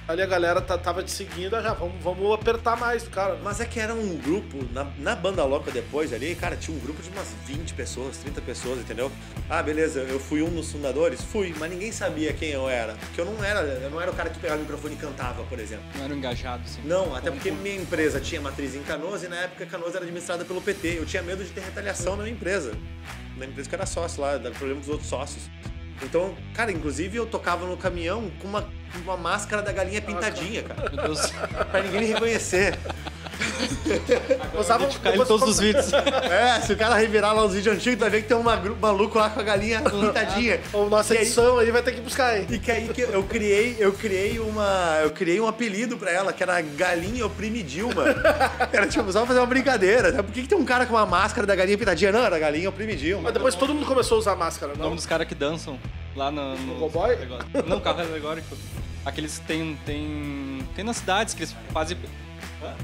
Ali 0.08 0.22
a 0.22 0.26
galera 0.26 0.60
tá- 0.60 0.78
tava 0.78 1.02
te 1.02 1.10
seguindo, 1.10 1.54
ah, 1.54 1.60
já 1.62 1.72
vamos, 1.74 2.02
vamos 2.02 2.32
apertar 2.34 2.76
mais 2.76 3.02
do 3.02 3.10
cara. 3.10 3.34
né? 3.34 3.40
Mas 3.44 3.60
é 3.60 3.64
que 3.66 3.78
era 3.78 3.94
um 3.94 4.16
grupo, 4.16 4.64
na, 4.72 4.86
na 4.98 5.14
banda 5.14 5.44
louca 5.44 5.70
depois 5.70 6.12
ali, 6.12 6.34
cara, 6.34 6.56
tinha 6.56 6.74
um 6.76 6.80
grupo 6.80 7.00
de 7.02 7.10
umas 7.10 7.28
20 7.46 7.74
pessoas, 7.74 8.16
30 8.16 8.40
pessoas, 8.40 8.78
entendeu? 8.80 9.12
Ah, 9.50 9.62
beleza, 9.62 10.00
eu 10.00 10.18
fui 10.18 10.42
um 10.42 10.48
dos 10.50 10.72
fundadores? 10.72 11.20
Fui, 11.22 11.54
mas 11.58 11.70
ninguém 11.70 11.92
sabia 11.92 12.32
quem 12.32 12.50
eu 12.50 12.68
era. 12.68 12.96
Porque 13.08 13.20
eu 13.20 13.24
não 13.24 13.42
era, 13.42 13.60
eu 13.60 13.90
não 13.90 14.00
era 14.00 14.10
o 14.10 14.14
cara 14.14 14.30
que 14.30 14.38
pegava 14.38 14.58
o 14.58 14.62
microfone 14.62 14.94
e 14.94 14.98
cantava, 14.98 15.42
por 15.44 15.58
exemplo. 15.58 15.84
Não 15.96 16.04
era 16.04 16.14
um 16.14 16.16
engajado, 16.16 16.62
assim. 16.64 16.80
Não, 16.84 17.14
até 17.14 17.30
porque 17.30 17.50
minha 17.50 17.76
empresa 17.76 18.20
tinha 18.20 18.40
matriz 18.40 18.74
em 18.74 18.82
Canoas 18.82 19.22
e 19.22 19.28
na 19.28 19.36
época 19.36 19.66
Canoas 19.66 19.94
era 19.94 20.04
administrada 20.04 20.44
pelo 20.44 20.60
PT. 20.60 20.98
Eu 20.98 21.06
tinha 21.06 21.22
medo 21.22 21.44
de 21.44 21.50
ter 21.50 21.60
retaliação 21.60 22.16
na 22.16 22.22
minha 22.22 22.34
empresa. 22.34 22.72
Na 23.36 23.46
empresa 23.46 23.68
que 23.68 23.74
eu 23.74 23.78
era 23.78 23.86
sócio 23.86 24.20
lá, 24.20 24.36
dar 24.36 24.50
problema 24.50 24.76
com 24.76 24.84
os 24.84 24.88
outros 24.88 25.08
sócios. 25.08 25.48
Então, 26.02 26.36
cara, 26.54 26.70
inclusive 26.70 27.16
eu 27.16 27.26
tocava 27.26 27.66
no 27.66 27.76
caminhão 27.76 28.30
com 28.40 28.48
uma, 28.48 28.68
uma 29.04 29.16
máscara 29.16 29.62
da 29.62 29.72
galinha 29.72 30.00
pintadinha, 30.02 30.62
cara. 30.62 30.90
Meu 30.90 31.04
Deus. 31.04 31.20
Pra 31.70 31.82
ninguém 31.82 32.00
me 32.00 32.06
reconhecer. 32.06 32.78
Usava 34.58 34.82
Identificar 34.84 35.10
ele 35.12 35.22
em 35.22 35.26
todos 35.26 35.48
os 35.48 35.58
vídeos. 35.60 35.90
É, 36.28 36.60
se 36.60 36.72
o 36.72 36.76
cara 36.76 36.94
revirar 36.96 37.34
lá 37.34 37.44
os 37.44 37.54
vídeos 37.54 37.74
antigos, 37.76 37.98
vai 37.98 38.10
ver 38.10 38.22
que 38.22 38.28
tem 38.28 38.36
um 38.36 38.42
maluco 38.80 39.18
lá 39.18 39.30
com 39.30 39.40
a 39.40 39.42
galinha 39.42 39.80
pintadinha. 39.82 40.60
Ou 40.72 40.88
nossa 40.90 41.14
E 41.14 41.18
aí- 41.18 41.22
edição 41.24 41.58
aí 41.58 41.70
vai 41.70 41.82
ter 41.82 41.92
que 41.92 42.00
buscar, 42.00 42.36
hein? 42.38 42.46
E 42.50 42.58
que 42.58 42.70
aí 42.70 42.88
que 42.88 43.00
eu 43.02 43.22
criei, 43.24 43.76
eu 43.78 43.92
criei 43.92 44.38
uma, 44.38 44.98
eu 45.02 45.10
criei 45.10 45.40
um 45.40 45.46
apelido 45.46 45.96
pra 45.96 46.10
ela, 46.10 46.32
que 46.32 46.42
era 46.42 46.60
Galinha 46.60 47.24
Oprime 47.26 47.62
Dilma. 47.62 48.04
Era 48.72 48.86
tipo, 48.86 49.10
só 49.12 49.24
fazer 49.26 49.40
uma 49.40 49.46
brincadeira. 49.46 50.22
Por 50.22 50.32
que, 50.32 50.42
que 50.42 50.48
tem 50.48 50.58
um 50.58 50.64
cara 50.64 50.84
com 50.86 50.94
uma 50.94 51.06
máscara 51.06 51.46
da 51.46 51.54
galinha 51.56 51.78
pintadinha? 51.78 52.12
Não, 52.12 52.20
era 52.24 52.38
Galinha 52.38 52.68
Oprime 52.68 52.94
Dilma. 52.94 53.22
Mas 53.24 53.32
depois 53.34 53.54
todo 53.54 53.74
mundo 53.74 53.86
começou 53.86 54.16
a 54.16 54.18
usar 54.18 54.36
máscara, 54.36 54.72
O 54.74 54.76
não? 54.76 54.84
nome 54.84 54.96
dos 54.96 55.06
caras 55.06 55.26
que 55.26 55.34
dançam 55.34 55.78
lá 56.18 56.30
no. 56.30 56.56
no 56.58 56.74
cowboy? 56.80 57.16
Não, 57.66 57.80
carro 57.80 58.00
alegórico. 58.00 58.56
Aqueles 59.04 59.38
que 59.38 59.46
tem, 59.46 59.78
tem. 59.86 60.58
Tem 60.74 60.84
nas 60.84 60.96
cidades 60.96 61.32
que 61.32 61.40
eles 61.44 61.56
fazem. 61.72 61.96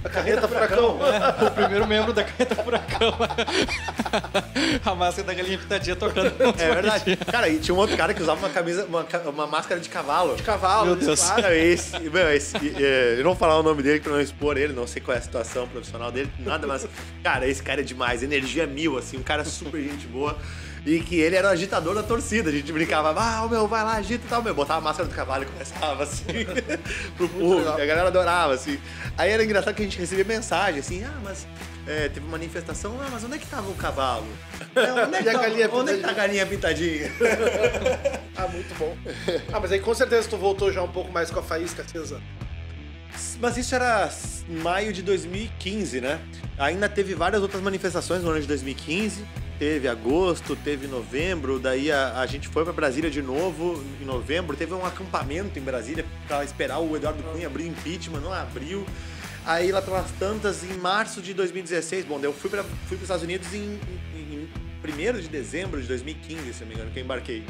A 0.04 0.08
carreta 0.08 0.46
furacão. 0.46 0.98
É, 1.04 1.46
o 1.46 1.50
primeiro 1.50 1.86
membro 1.86 2.12
da 2.12 2.22
carreta 2.22 2.54
furacão. 2.54 3.12
A 4.86 4.94
máscara 4.94 5.26
da 5.26 5.34
galinha 5.34 5.58
pintadinha 5.58 5.96
tocando. 5.96 6.32
É 6.58 6.74
verdade. 6.74 7.16
Cara, 7.16 7.48
e 7.48 7.58
tinha 7.58 7.74
um 7.74 7.78
outro 7.78 7.96
cara 7.96 8.14
que 8.14 8.22
usava 8.22 8.38
uma 8.38 8.50
camisa, 8.52 8.86
uma, 8.86 9.04
uma 9.26 9.46
máscara 9.46 9.80
de 9.80 9.88
cavalo. 9.88 10.36
De 10.36 10.42
cavalo, 10.42 10.86
Meu 10.86 10.96
Deus. 10.96 11.20
claro. 11.20 11.42
Cara, 11.42 11.56
esse, 11.56 11.98
meu, 11.98 12.32
esse, 12.32 12.56
é, 12.56 13.14
eu 13.14 13.24
não 13.24 13.30
vou 13.30 13.36
falar 13.36 13.58
o 13.58 13.62
nome 13.62 13.82
dele 13.82 14.00
pra 14.00 14.12
não 14.12 14.20
expor 14.20 14.56
ele, 14.56 14.72
não 14.72 14.86
sei 14.86 15.02
qual 15.02 15.16
é 15.16 15.18
a 15.18 15.22
situação 15.22 15.66
profissional 15.66 16.12
dele, 16.12 16.30
nada, 16.38 16.66
mas, 16.66 16.86
cara, 17.22 17.46
esse 17.46 17.62
cara 17.62 17.80
é 17.80 17.84
demais, 17.84 18.22
energia 18.22 18.66
mil, 18.66 18.96
assim, 18.96 19.16
um 19.18 19.22
cara 19.22 19.44
super 19.44 19.82
gente 19.82 20.06
boa. 20.06 20.38
E 20.86 21.00
que 21.00 21.16
ele 21.18 21.34
era 21.34 21.48
o 21.48 21.50
agitador 21.50 21.94
da 21.94 22.02
torcida. 22.02 22.50
A 22.50 22.52
gente 22.52 22.70
brincava, 22.70 23.14
ah, 23.16 23.48
meu, 23.48 23.66
vai 23.66 23.82
lá, 23.82 23.94
agita 23.94 24.26
e 24.26 24.28
tal, 24.28 24.42
meu. 24.42 24.54
Botava 24.54 24.80
a 24.80 24.82
máscara 24.82 25.08
do 25.08 25.14
cavalo 25.14 25.44
e 25.44 25.46
começava 25.46 26.02
assim 26.02 26.24
pro 27.16 27.26
público. 27.28 27.70
A 27.70 27.86
galera 27.86 28.08
adorava, 28.08 28.52
assim. 28.52 28.78
Aí 29.16 29.30
era 29.30 29.42
engraçado 29.42 29.74
que 29.74 29.80
a 29.82 29.84
gente 29.84 29.98
recebia 29.98 30.24
mensagem, 30.24 30.80
assim, 30.80 31.02
ah, 31.02 31.14
mas 31.22 31.46
é, 31.86 32.08
teve 32.08 32.20
uma 32.20 32.32
manifestação, 32.32 32.98
ah, 33.00 33.08
mas 33.10 33.24
onde 33.24 33.36
é 33.36 33.38
que 33.38 33.46
tava 33.46 33.70
o 33.70 33.74
cavalo? 33.74 34.26
É, 34.76 34.92
onde 35.04 35.16
é 35.16 35.18
que 35.22 35.24
tá- 35.24 35.32
galinha 35.40 35.70
onde 35.72 35.90
é 35.92 35.96
que 35.96 36.02
tá 36.02 36.10
a 36.10 36.14
galinha 36.14 36.46
pintadinha? 36.46 37.10
Ah, 38.36 38.48
muito 38.48 38.74
bom. 38.76 38.96
Ah, 39.52 39.60
mas 39.60 39.70
aí 39.70 39.78
com 39.78 39.94
certeza 39.94 40.28
tu 40.28 40.36
voltou 40.36 40.72
já 40.72 40.82
um 40.82 40.88
pouco 40.88 41.10
mais 41.12 41.30
com 41.30 41.38
a 41.38 41.42
faísca 41.42 41.82
acesa. 41.82 42.20
Mas 43.40 43.56
isso 43.56 43.72
era 43.76 44.10
maio 44.48 44.92
de 44.92 45.02
2015, 45.02 46.00
né? 46.00 46.18
Ainda 46.58 46.88
teve 46.88 47.14
várias 47.14 47.42
outras 47.42 47.62
manifestações 47.62 48.24
no 48.24 48.30
ano 48.30 48.40
de 48.40 48.48
2015. 48.48 49.24
Teve 49.58 49.86
agosto, 49.86 50.56
teve 50.56 50.88
novembro, 50.88 51.60
daí 51.60 51.90
a, 51.90 52.20
a 52.20 52.26
gente 52.26 52.48
foi 52.48 52.64
pra 52.64 52.72
Brasília 52.72 53.08
de 53.08 53.22
novo 53.22 53.82
em 54.00 54.04
novembro. 54.04 54.56
Teve 54.56 54.74
um 54.74 54.84
acampamento 54.84 55.58
em 55.58 55.62
Brasília 55.62 56.04
pra 56.26 56.44
esperar 56.44 56.80
o 56.80 56.96
Eduardo 56.96 57.22
Cunha 57.22 57.46
abrir 57.46 57.64
o 57.64 57.66
impeachment, 57.68 58.20
não 58.20 58.32
abriu. 58.32 58.84
Aí 59.46 59.70
lá 59.70 59.80
pelas 59.80 60.10
tantas, 60.12 60.64
em 60.64 60.76
março 60.78 61.22
de 61.22 61.32
2016, 61.34 62.04
bom, 62.06 62.18
eu 62.20 62.32
fui 62.32 62.50
para 62.50 62.64
fui 62.64 62.96
os 62.96 63.02
Estados 63.02 63.22
Unidos 63.22 63.52
em, 63.54 63.78
em, 64.14 64.48
em 64.48 64.48
1 64.82 65.20
de 65.20 65.28
dezembro 65.28 65.80
de 65.80 65.86
2015, 65.86 66.52
se 66.52 66.60
não 66.62 66.68
me 66.68 66.74
engano, 66.74 66.90
que 66.90 66.98
eu 66.98 67.04
embarquei. 67.04 67.44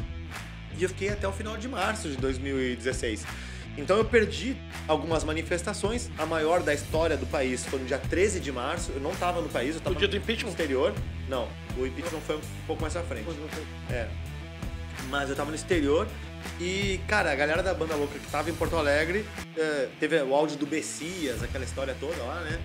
E 0.77 0.83
eu 0.83 0.89
fiquei 0.89 1.09
até 1.09 1.27
o 1.27 1.31
final 1.31 1.57
de 1.57 1.67
março 1.67 2.09
de 2.09 2.17
2016. 2.17 3.25
Então 3.77 3.97
eu 3.97 4.05
perdi 4.05 4.55
algumas 4.87 5.23
manifestações. 5.23 6.09
A 6.17 6.25
maior 6.25 6.61
da 6.63 6.73
história 6.73 7.17
do 7.17 7.25
país 7.25 7.65
foi 7.65 7.79
no 7.79 7.85
dia 7.85 7.97
13 7.97 8.39
de 8.39 8.51
março. 8.51 8.91
Eu 8.93 9.01
não 9.01 9.11
estava 9.11 9.41
no 9.41 9.49
país, 9.49 9.71
eu 9.71 9.77
estava 9.77 9.93
No 9.93 9.99
dia 9.99 10.07
do 10.07 10.15
impeachment? 10.15 10.49
exterior. 10.51 10.93
Não, 11.27 11.47
o 11.77 11.85
impeachment 11.85 12.21
foi 12.21 12.37
um 12.37 12.41
pouco 12.65 12.81
mais 12.81 12.95
à 12.95 13.03
frente. 13.03 13.25
É. 13.89 14.07
Mas 15.09 15.29
eu 15.29 15.35
tava 15.35 15.49
no 15.49 15.55
exterior 15.55 16.07
e, 16.59 16.99
cara, 17.07 17.31
a 17.31 17.35
galera 17.35 17.61
da 17.61 17.73
banda 17.73 17.95
louca 17.95 18.17
que 18.17 18.27
tava 18.31 18.49
em 18.49 18.53
Porto 18.53 18.77
Alegre 18.77 19.25
eh, 19.57 19.89
teve 19.99 20.21
o 20.21 20.33
áudio 20.33 20.57
do 20.57 20.65
Bessias, 20.65 21.43
aquela 21.43 21.65
história 21.65 21.95
toda 21.99 22.15
lá, 22.23 22.41
né? 22.41 22.59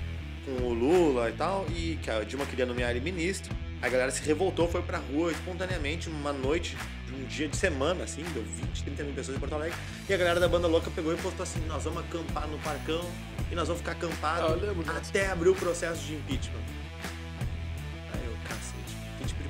Com 0.44 0.64
o 0.64 0.72
Lula 0.72 1.28
e 1.28 1.32
tal, 1.32 1.66
e 1.70 1.98
que 2.00 2.10
a 2.10 2.22
Dilma 2.22 2.46
queria 2.46 2.64
nomear 2.64 2.90
ele 2.90 3.00
ministro. 3.00 3.54
A 3.82 3.88
galera 3.88 4.10
se 4.10 4.22
revoltou, 4.22 4.68
foi 4.68 4.82
pra 4.82 4.98
rua 4.98 5.32
espontaneamente, 5.32 6.08
uma 6.10 6.32
noite, 6.34 6.76
um 7.12 7.24
dia 7.24 7.48
de 7.48 7.56
semana, 7.56 8.04
assim, 8.04 8.22
deu 8.34 8.42
20, 8.42 8.84
30 8.84 9.04
mil 9.04 9.14
pessoas 9.14 9.36
em 9.38 9.40
Porto 9.40 9.54
Alegre. 9.54 9.76
E 10.06 10.12
a 10.12 10.16
galera 10.18 10.38
da 10.38 10.48
banda 10.48 10.68
louca 10.68 10.90
pegou 10.90 11.14
e 11.14 11.16
postou 11.16 11.42
assim: 11.44 11.60
nós 11.66 11.84
vamos 11.84 12.00
acampar 12.04 12.46
no 12.46 12.58
parcão 12.58 13.02
e 13.50 13.54
nós 13.54 13.68
vamos 13.68 13.80
ficar 13.80 13.92
acampados 13.92 14.62
Ah, 14.86 14.96
até 14.98 15.30
abrir 15.30 15.48
o 15.48 15.54
processo 15.54 16.04
de 16.04 16.14
impeachment. 16.14 16.60
Aí 18.12 18.24
eu, 18.26 18.36
cacete, 18.46 18.79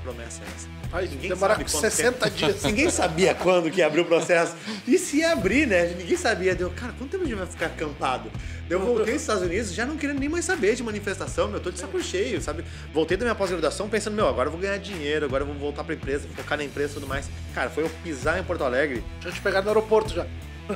promessa 0.00 0.42
é 0.42 0.46
essa? 0.54 0.68
Aí 0.92 1.08
Ninguém 1.08 1.30
quanto 1.36 1.68
60 1.70 2.18
tempo. 2.18 2.36
dias. 2.36 2.62
Ninguém 2.64 2.90
sabia 2.90 3.34
quando 3.34 3.70
que 3.70 3.78
ia 3.78 3.86
abrir 3.86 4.00
o 4.00 4.04
processo. 4.04 4.56
E 4.86 4.98
se 4.98 5.18
ia 5.18 5.32
abrir, 5.32 5.66
né? 5.66 5.94
Ninguém 5.96 6.16
sabia. 6.16 6.54
Deu, 6.54 6.70
cara, 6.70 6.92
quanto 6.98 7.10
tempo 7.10 7.24
a 7.24 7.26
gente 7.26 7.36
vai 7.36 7.46
ficar 7.46 7.66
acampado? 7.66 8.30
Eu 8.68 8.80
voltei 8.80 9.14
dos 9.14 9.22
Estados 9.22 9.42
Unidos 9.42 9.72
já 9.72 9.84
não 9.84 9.96
querendo 9.96 10.20
nem 10.20 10.28
mais 10.28 10.44
saber 10.44 10.74
de 10.76 10.82
manifestação, 10.82 11.48
meu. 11.48 11.56
Eu 11.56 11.62
tô 11.62 11.70
de 11.70 11.78
saco 11.78 12.00
cheio, 12.02 12.40
sabe? 12.40 12.64
Voltei 12.92 13.16
da 13.16 13.24
minha 13.24 13.34
pós-graduação 13.34 13.88
pensando, 13.88 14.14
meu, 14.14 14.28
agora 14.28 14.48
eu 14.48 14.52
vou 14.52 14.60
ganhar 14.60 14.78
dinheiro, 14.78 15.26
agora 15.26 15.42
eu 15.42 15.46
vou 15.46 15.56
voltar 15.56 15.82
pra 15.82 15.94
empresa, 15.94 16.28
focar 16.36 16.56
na 16.56 16.64
empresa 16.64 16.92
e 16.92 16.94
tudo 16.94 17.06
mais. 17.06 17.28
Cara, 17.54 17.68
foi 17.70 17.84
eu 17.84 17.90
pisar 18.04 18.38
em 18.38 18.44
Porto 18.44 18.62
Alegre, 18.62 19.02
Já 19.20 19.32
te 19.32 19.40
pegaram 19.40 19.64
no 19.64 19.70
aeroporto 19.70 20.14
já. 20.14 20.26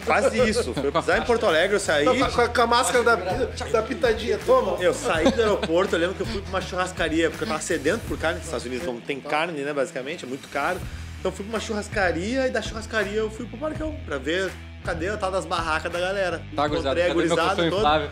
Quase 0.00 0.38
isso. 0.48 0.72
Foi 0.74 0.90
pisar 0.90 1.18
em 1.18 1.22
Porto 1.22 1.46
Alegre, 1.46 1.76
eu 1.76 1.80
saí. 1.80 2.04
Com 2.04 2.40
a, 2.40 2.48
com 2.48 2.62
a 2.62 2.66
máscara 2.66 3.04
da, 3.04 3.14
da 3.16 3.82
pitadinha, 3.82 4.38
toma. 4.44 4.82
Eu 4.82 4.94
saí 4.94 5.30
do 5.30 5.40
aeroporto, 5.40 5.94
eu 5.94 6.00
lembro 6.00 6.14
que 6.14 6.22
eu 6.22 6.26
fui 6.26 6.40
pra 6.40 6.50
uma 6.50 6.60
churrascaria, 6.60 7.30
porque 7.30 7.44
eu 7.44 7.48
tava 7.48 7.60
sedento 7.60 8.00
por 8.06 8.18
carne, 8.18 8.38
nos 8.38 8.46
Estados 8.46 8.66
Unidos 8.66 8.86
não 8.86 9.00
tem 9.00 9.20
carne, 9.20 9.60
né, 9.62 9.72
basicamente, 9.72 10.24
é 10.24 10.28
muito 10.28 10.48
caro. 10.48 10.80
Então 11.18 11.30
eu 11.30 11.36
fui 11.36 11.44
pra 11.44 11.54
uma 11.54 11.60
churrascaria 11.60 12.46
e 12.46 12.50
da 12.50 12.60
churrascaria 12.60 13.18
eu 13.18 13.30
fui 13.30 13.46
pro 13.46 13.56
parcão 13.56 13.94
pra 14.04 14.18
ver 14.18 14.50
cadê 14.84 15.08
a 15.08 15.16
tal 15.16 15.30
das 15.30 15.44
barracas 15.46 15.90
da 15.90 15.98
galera. 15.98 16.42
Tá, 16.54 16.68
gurizada, 16.68 17.00
Encontrei 17.00 17.10
a 17.10 17.14
gurizada 17.14 17.42
colchão 17.54 17.70
toda. 17.70 17.76
inflável? 17.76 18.10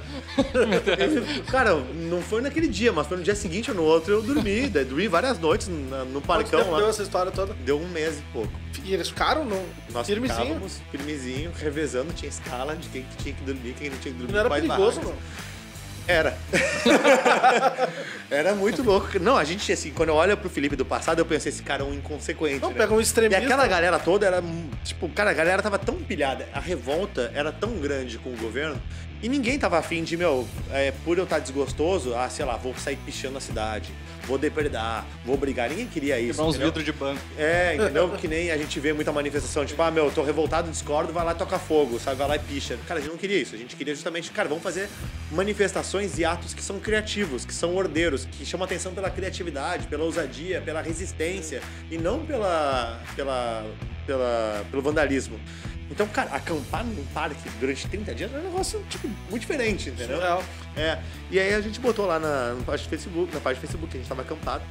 Cara, 1.51 1.75
não 1.95 2.23
foi 2.23 2.41
naquele 2.41 2.67
dia, 2.69 2.93
mas 2.93 3.07
foi 3.07 3.17
no 3.19 3.23
dia 3.23 3.35
seguinte 3.35 3.71
ou 3.71 3.77
no 3.77 3.83
outro 3.83 4.13
eu 4.15 4.23
dormi. 4.23 4.69
daí 4.71 4.85
dormi 4.85 5.09
várias 5.09 5.39
noites 5.39 5.69
no 5.69 5.87
Quanto 6.21 6.27
parcão 6.27 6.61
tempo 6.61 6.77
deu 6.77 6.85
lá. 6.85 6.91
essa 6.91 7.03
história 7.03 7.31
toda? 7.31 7.55
Deu 7.65 7.79
um 7.79 7.89
mês 7.89 8.19
e 8.19 8.23
pouco. 8.33 8.53
E 8.85 8.95
eles 8.95 9.09
ficaram 9.09 9.45
no 9.45 9.63
Nós 9.93 10.07
firmezinho. 10.07 10.61
firmezinho, 10.91 11.53
revezando, 11.57 12.13
tinha 12.13 12.29
escala 12.29 12.75
de 12.75 12.89
quem 12.89 13.03
que 13.03 13.17
tinha 13.23 13.35
que 13.35 13.43
dormir, 13.45 13.75
quem 13.79 13.91
não 13.91 13.99
tinha 13.99 14.13
que 14.13 14.19
dormir. 14.19 14.33
Não 14.33 14.41
era 14.41 14.51
perigoso, 14.51 15.01
barracas. 15.01 15.05
não. 15.05 15.52
Era. 16.07 16.37
Era 18.31 18.55
muito 18.55 18.83
louco. 18.83 19.19
Não, 19.19 19.37
a 19.37 19.45
gente, 19.45 19.71
assim, 19.73 19.91
quando 19.93 20.09
eu 20.09 20.15
olho 20.15 20.37
pro 20.37 20.49
Felipe 20.49 20.75
do 20.75 20.85
passado, 20.85 21.19
eu 21.19 21.27
pensei, 21.27 21.51
esse 21.51 21.63
cara 21.63 21.83
é 21.83 21.85
um 21.87 21.95
inconsequente. 21.95 22.61
Não, 22.61 22.71
né? 22.71 22.77
pega 22.77 22.93
um 22.95 22.99
E 23.01 23.03
extremista. 23.03 23.43
aquela 23.45 23.67
galera 23.67 23.99
toda 23.99 24.27
era, 24.27 24.43
tipo, 24.85 25.09
cara, 25.11 25.31
a 25.31 25.35
galera 25.35 25.63
tava 25.63 25.79
tão 25.79 25.97
pilhada, 25.97 26.49
a 26.53 26.61
revolta 26.61 27.31
era 27.35 27.53
tão 27.53 27.75
grande 27.79 28.19
com 28.19 28.31
o 28.31 28.37
governo, 28.37 28.81
e 29.23 29.29
ninguém 29.29 29.57
tava 29.59 29.79
afim 29.79 30.03
de, 30.03 30.17
meu, 30.17 30.49
é, 30.73 30.93
por 31.05 31.17
eu 31.17 31.25
estar 31.25 31.39
desgostoso, 31.39 32.15
ah, 32.15 32.29
sei 32.29 32.45
lá, 32.45 32.57
vou 32.57 32.75
sair 32.75 32.97
pichando 32.97 33.39
a 33.39 33.41
cidade, 33.41 33.93
vou 34.27 34.37
depredar, 34.37 35.07
vou 35.25 35.37
brigar. 35.37 35.71
Ninguém 35.71 35.87
queria 35.87 36.19
isso. 36.19 36.33
Quebrar 36.33 36.47
uns 36.47 36.57
vidros 36.57 36.85
de 36.85 36.93
banco. 36.93 37.21
É, 37.39 37.77
entendeu? 37.77 38.09
Que 38.11 38.27
nem 38.27 38.51
a 38.51 38.59
gente 38.59 38.81
vê 38.81 38.93
muita 38.93 39.13
manifestação, 39.13 39.65
tipo, 39.65 39.81
ah, 39.81 39.93
meu, 39.93 40.11
tô 40.11 40.25
revoltado, 40.25 40.69
discordo, 40.69 41.13
vai 41.13 41.25
lá 41.25 41.33
e 41.33 41.35
toca 41.37 41.57
fogo, 41.59 42.01
sabe? 42.01 42.17
Vai 42.17 42.29
lá 42.29 42.37
e 42.37 42.41
picha. 42.41 42.77
Cara, 42.89 42.99
a 42.99 43.03
gente 43.03 43.13
não 43.13 43.19
queria 43.19 43.39
isso. 43.39 43.55
A 43.55 43.59
gente 43.59 43.77
queria 43.77 43.95
justamente, 43.95 44.31
cara, 44.33 44.49
vamos 44.49 44.65
fazer 44.65 44.89
manifestações 45.31 46.19
e 46.19 46.25
atos 46.25 46.53
que 46.53 46.63
são 46.63 46.81
criativos, 46.81 47.45
que 47.45 47.55
são 47.55 47.77
ordeiros, 47.77 48.25
que 48.25 48.45
chamam 48.45 48.65
atenção 48.65 48.93
pela 48.93 49.09
criatividade, 49.09 49.87
pela 49.87 50.03
ousadia, 50.03 50.61
pela 50.61 50.83
resistência 50.83 51.63
e 51.91 51.97
não 51.97 52.27
pela, 52.27 53.01
pela, 53.15 53.65
pela, 54.05 54.65
pelo 54.69 54.83
vandalismo. 54.83 55.39
Então, 55.93 56.07
cara, 56.09 56.31
acampar 56.35 56.85
num 56.85 57.05
parque 57.13 57.49
durante 57.61 57.87
30 57.87 58.15
dias 58.15 58.35
é 58.35 58.39
um 58.39 58.43
negócio, 58.43 58.83
tipo, 58.89 59.07
muito 59.29 59.43
diferente, 59.43 59.91
entendeu? 59.91 60.17
Surreal. 60.17 60.43
É. 60.75 60.99
E 61.31 61.39
aí 61.39 61.53
a 61.53 61.61
gente 61.61 61.79
botou 61.79 62.07
lá 62.07 62.19
na, 62.19 62.55
na 62.55 62.63
página 62.65 62.87
do 62.89 62.91
Facebook, 62.91 63.35
na 63.35 63.41
página 63.41 63.59
do 63.59 63.67
Facebook, 63.67 63.91
que 63.91 63.99
a 63.99 64.01
gente 64.01 64.09
tava 64.09 64.23
acampado. 64.23 64.65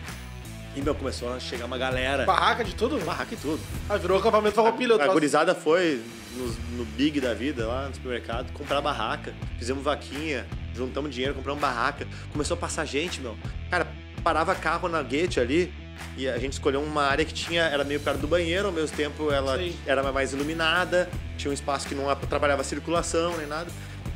E, 0.76 0.82
meu, 0.82 0.96
começou 0.96 1.32
a 1.32 1.40
chegar 1.40 1.66
uma 1.66 1.78
galera. 1.78 2.26
Barraca 2.26 2.64
de 2.64 2.74
tudo? 2.74 2.98
Barraca 3.06 3.36
e 3.36 3.38
tudo. 3.38 3.60
Ah, 3.88 3.98
virou 3.98 4.18
acampamento 4.18 4.56
farroupilha. 4.56 4.96
A 4.96 4.98
troço. 4.98 5.14
gurizada 5.14 5.54
foi 5.54 6.02
nos- 6.36 6.58
no, 6.72 6.86
Big 6.86 7.22
da 7.22 7.36
vida, 7.36 7.68
lá 7.68 7.88
no 7.88 7.94
supermercado, 7.94 8.52
comprar 8.54 8.82
barraca. 8.82 9.34
Fizemos 9.60 9.84
vaquinha, 9.84 10.48
juntamos 10.74 11.14
dinheiro, 11.14 11.36
compramos 11.36 11.62
barraca. 11.62 12.08
Começou 12.32 12.56
a 12.56 12.60
passar 12.60 12.86
gente, 12.86 13.22
meu. 13.22 13.38
Cara, 13.70 13.86
parava 14.24 14.56
carro 14.56 14.88
na 14.90 15.04
gate 15.04 15.38
ali 15.38 15.72
e 16.18 16.28
a 16.28 16.38
gente 16.38 16.54
escolheu 16.54 16.82
uma 16.82 17.04
área 17.04 17.24
que 17.24 17.34
tinha, 17.34 17.64
era 17.64 17.84
meio 17.84 18.00
perto 18.00 18.20
do 18.20 18.28
banheiro, 18.28 18.68
ao 18.68 18.74
mesmo 18.74 18.96
tempo 18.96 19.32
ela 19.32 19.58
Sim. 19.58 19.76
era 19.86 20.12
mais 20.12 20.34
iluminada, 20.34 21.10
tinha 21.38 21.50
um 21.50 21.54
espaço 21.54 21.88
que 21.88 21.96
não 21.96 22.10
atrapalhava 22.10 22.62
a 22.62 22.66
circulação 22.66 23.38
nem 23.38 23.48
nada. 23.48 23.70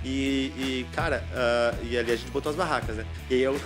E, 0.05 0.53
e, 0.55 0.85
cara, 0.93 1.23
ah, 1.33 1.73
e 1.81 1.97
ali 1.97 2.11
a 2.11 2.15
gente 2.15 2.29
botou 2.29 2.51
as 2.51 2.55
barracas, 2.55 2.95
né? 2.95 3.05
E 3.29 3.33
aí 3.33 3.41
eu. 3.41 3.59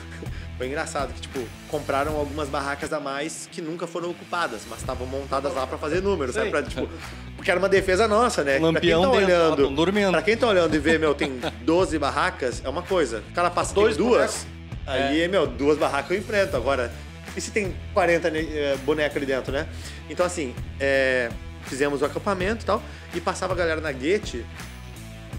Foi 0.58 0.68
engraçado 0.68 1.14
que, 1.14 1.22
tipo, 1.22 1.40
compraram 1.70 2.18
algumas 2.18 2.50
barracas 2.50 2.92
a 2.92 3.00
mais 3.00 3.48
que 3.50 3.62
nunca 3.62 3.88
foram 3.88 4.10
ocupadas, 4.10 4.64
mas 4.70 4.80
estavam 4.80 5.08
montadas 5.08 5.56
lá 5.56 5.66
pra 5.66 5.78
fazer 5.78 6.02
número, 6.02 6.34
sabe? 6.34 6.48
Sim. 6.48 6.52
Pra, 6.52 6.64
tipo, 6.64 6.90
porque 7.38 7.50
era 7.50 7.58
uma 7.58 7.70
defesa 7.70 8.10
nossa, 8.10 8.44
né? 8.44 8.58
Um 8.60 8.74
pra 8.74 8.82
quem 8.82 8.90
tá 8.90 8.98
lampião 8.98 9.12
dentro, 9.12 9.26
olhando. 9.26 9.70
dormindo. 9.70 10.12
Pra 10.12 10.22
quem 10.22 10.36
tá 10.36 10.48
olhando 10.48 10.76
e 10.76 10.80
vê, 10.80 10.98
meu, 10.98 11.16
tem 11.16 11.40
12 11.64 11.98
barracas, 11.98 12.62
é 12.66 12.68
uma 12.68 12.82
coisa. 12.82 13.24
O 13.30 13.34
cara 13.34 13.50
passa 13.50 13.74
Dois 13.74 13.96
tem 13.96 14.06
duas, 14.06 14.46
aí, 14.86 15.26
meu, 15.30 15.48
duas 15.48 15.78
barracas 15.78 16.12
eu 16.12 16.18
enfrento. 16.18 16.58
Agora, 16.58 16.92
e 17.36 17.42
se 17.42 17.52
tem 17.52 17.76
40 17.94 18.30
ne- 18.30 18.40
eh, 18.42 18.78
bonecos 18.86 19.18
ali 19.18 19.26
dentro, 19.26 19.52
né? 19.52 19.68
Então, 20.10 20.26
assim, 20.26 20.54
é, 20.80 21.30
fizemos 21.66 22.02
o 22.02 22.06
acampamento 22.06 22.64
e 22.64 22.66
tal, 22.66 22.82
e 23.14 23.22
passava 23.22 23.54
a 23.54 23.56
galera 23.56 23.80
na 23.82 23.92
guete, 23.92 24.46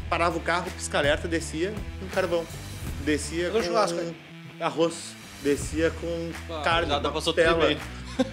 parava 0.08 0.36
o 0.36 0.40
carro, 0.40 0.70
pisca-alerta, 0.76 1.26
descia 1.28 1.72
com 2.00 2.06
carvão. 2.08 2.44
Descia 3.04 3.50
com 3.50 3.62
churrasco 3.62 3.98
arroz. 4.60 5.14
Descia 5.42 5.90
com 5.90 6.30
Ah, 6.50 6.60
carne, 6.62 7.00
pra 7.00 7.10
costela. 7.10 7.58
tremer. 7.58 7.78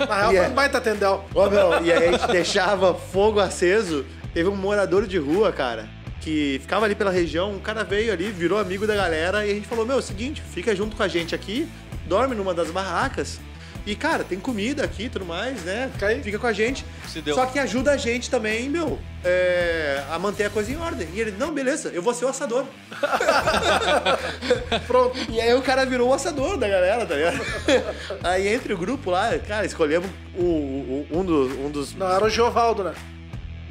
Na 0.08 0.18
real, 0.18 0.32
E 0.34 0.36
foi 0.38 0.45
é- 0.45 0.49
um 0.49 0.53
baita 0.53 0.82
tendel. 0.82 1.26
Ô, 1.34 1.49
meu, 1.49 1.84
e 1.86 1.91
aí 1.91 2.08
a 2.10 2.12
gente 2.12 2.28
deixava 2.28 2.93
fogo 2.93 3.39
aceso. 3.39 4.05
Teve 4.34 4.49
um 4.49 4.55
morador 4.55 5.08
de 5.08 5.18
rua, 5.18 5.53
cara, 5.53 5.88
que 6.20 6.60
ficava 6.62 6.86
ali 6.86 6.95
pela 6.95 7.10
região. 7.12 7.53
Um 7.53 7.60
cara 7.60 7.84
veio 7.86 8.12
ali, 8.12 8.30
virou 8.30 8.60
amigo 8.60 8.86
da 8.86 8.93
galera 8.95 9.45
e 9.45 9.51
a 9.51 9.53
gente 9.53 9.68
falou: 9.68 9.86
Meu, 9.86 9.95
é 9.95 9.99
o 9.99 10.01
seguinte, 10.01 10.41
fica 10.53 10.76
junto 10.76 10.97
com 10.97 11.03
a 11.03 11.08
gente 11.08 11.34
aqui, 11.34 11.68
dorme 12.05 12.36
numa 12.36 12.53
das 12.53 12.70
barracas. 12.70 13.39
E, 13.88 13.96
cara, 13.96 14.24
tem 14.24 14.38
comida 14.38 14.84
aqui 14.84 15.04
e 15.06 15.10
tudo 15.10 15.24
mais, 15.26 15.64
né? 15.64 15.90
Fica 15.94 16.08
aí. 16.08 16.22
Fica 16.22 16.38
com 16.38 16.46
a 16.48 16.52
gente. 16.52 16.86
Se 17.08 17.22
deu. 17.22 17.34
Só 17.34 17.46
que 17.46 17.58
ajuda 17.58 17.92
a 17.92 17.98
gente 17.98 18.30
também, 18.30 18.70
meu, 18.70 19.00
é, 19.24 20.04
a 20.12 20.20
manter 20.20 20.44
a 20.44 20.50
coisa 20.50 20.70
em 20.72 20.76
ordem. 20.78 21.08
E 21.14 21.20
ele, 21.22 21.32
não, 21.40 21.54
beleza, 21.54 21.90
eu 21.94 22.02
vou 22.02 22.14
ser 22.14 22.26
o 22.26 22.28
assador. 22.28 22.66
Pronto. 24.86 25.18
E 25.30 25.40
aí 25.40 25.54
o 25.54 25.62
cara 25.62 25.86
virou 25.86 26.10
o 26.10 26.14
assador 26.14 26.58
da 26.58 26.68
galera, 26.68 27.06
tá 27.06 27.16
ligado? 27.16 27.40
aí 28.24 28.48
entre 28.48 28.74
o 28.74 28.78
grupo 28.78 29.10
lá, 29.10 29.38
cara, 29.40 29.66
escolhemos 29.66 30.10
o, 30.36 30.44
o- 30.44 31.08
um, 31.12 31.24
dos, 31.24 31.52
um 31.54 31.70
dos. 31.70 31.96
Não, 31.96 32.12
era 32.12 32.26
o 32.26 32.30
Giovaldo, 32.30 32.84
né? 32.84 32.94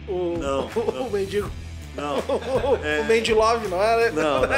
O, 0.08 0.38
Não, 0.38 0.70
o, 0.74 0.92
não. 0.92 1.06
o 1.08 1.12
mendigo. 1.12 1.50
Não. 1.96 2.16
O, 2.36 2.74
o 2.74 3.04
Mandy 3.04 3.32
Love, 3.32 3.68
não 3.68 3.82
era? 3.82 4.10
Não, 4.10 4.40
não. 4.42 4.48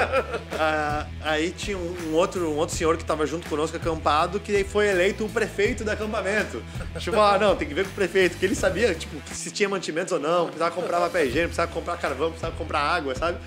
Ah, 0.59 1.07
aí 1.23 1.51
tinha 1.51 1.77
um, 1.77 2.13
outro, 2.15 2.51
um 2.51 2.57
outro 2.57 2.75
senhor 2.77 2.97
que 2.97 3.05
tava 3.05 3.27
junto 3.27 3.49
conosco 3.49 3.77
acampado, 3.77 4.41
que 4.41 4.65
foi 4.65 4.89
eleito 4.89 5.25
o 5.25 5.29
prefeito 5.29 5.85
do 5.85 5.91
acampamento. 5.91 6.63
Tipo, 6.99 7.21
ah, 7.21 7.39
não, 7.39 7.55
tem 7.57 7.67
que 7.69 7.75
ver 7.75 7.85
com 7.85 7.91
o 7.91 7.95
prefeito, 7.95 8.37
que 8.37 8.45
ele 8.45 8.55
sabia, 8.55 8.95
tipo, 8.95 9.17
se 9.33 9.51
tinha 9.51 9.69
mantimentos 9.69 10.13
ou 10.13 10.19
não, 10.21 10.47
precisava 10.47 10.75
comprar 10.75 11.01
papel 11.01 11.23
higiênico, 11.27 11.49
precisava 11.55 11.73
comprar 11.73 11.97
carvão, 11.97 12.29
precisava 12.31 12.55
comprar 12.57 12.81
água, 12.81 13.15
sabe? 13.15 13.39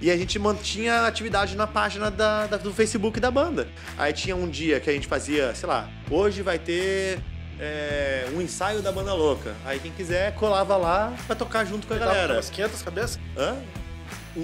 E 0.00 0.10
a 0.10 0.16
gente 0.16 0.38
mantinha 0.38 1.02
atividade 1.06 1.56
na 1.56 1.66
página 1.66 2.10
da, 2.10 2.46
da- 2.46 2.56
do 2.56 2.72
Facebook 2.72 3.18
da 3.20 3.30
banda. 3.30 3.66
Aí 3.98 4.12
tinha 4.12 4.36
um 4.36 4.48
dia 4.48 4.78
que 4.80 4.88
a 4.90 4.92
gente 4.92 5.06
fazia, 5.06 5.54
sei 5.54 5.68
lá, 5.68 5.88
hoje 6.10 6.42
vai 6.42 6.58
ter 6.58 7.18
é, 7.58 8.26
um 8.34 8.40
ensaio 8.40 8.82
da 8.82 8.90
banda 8.92 9.12
louca. 9.14 9.54
Aí 9.64 9.78
quem 9.78 9.92
quiser 9.92 10.34
colava 10.34 10.76
lá 10.76 11.12
pra 11.26 11.36
tocar 11.36 11.64
junto 11.64 11.86
com 11.86 11.94
a 11.94 11.96
Pegava 11.96 12.14
galera. 12.14 12.34
umas 12.34 12.50
500 12.50 12.82
cabeças? 12.82 13.18
Hã? 13.36 13.56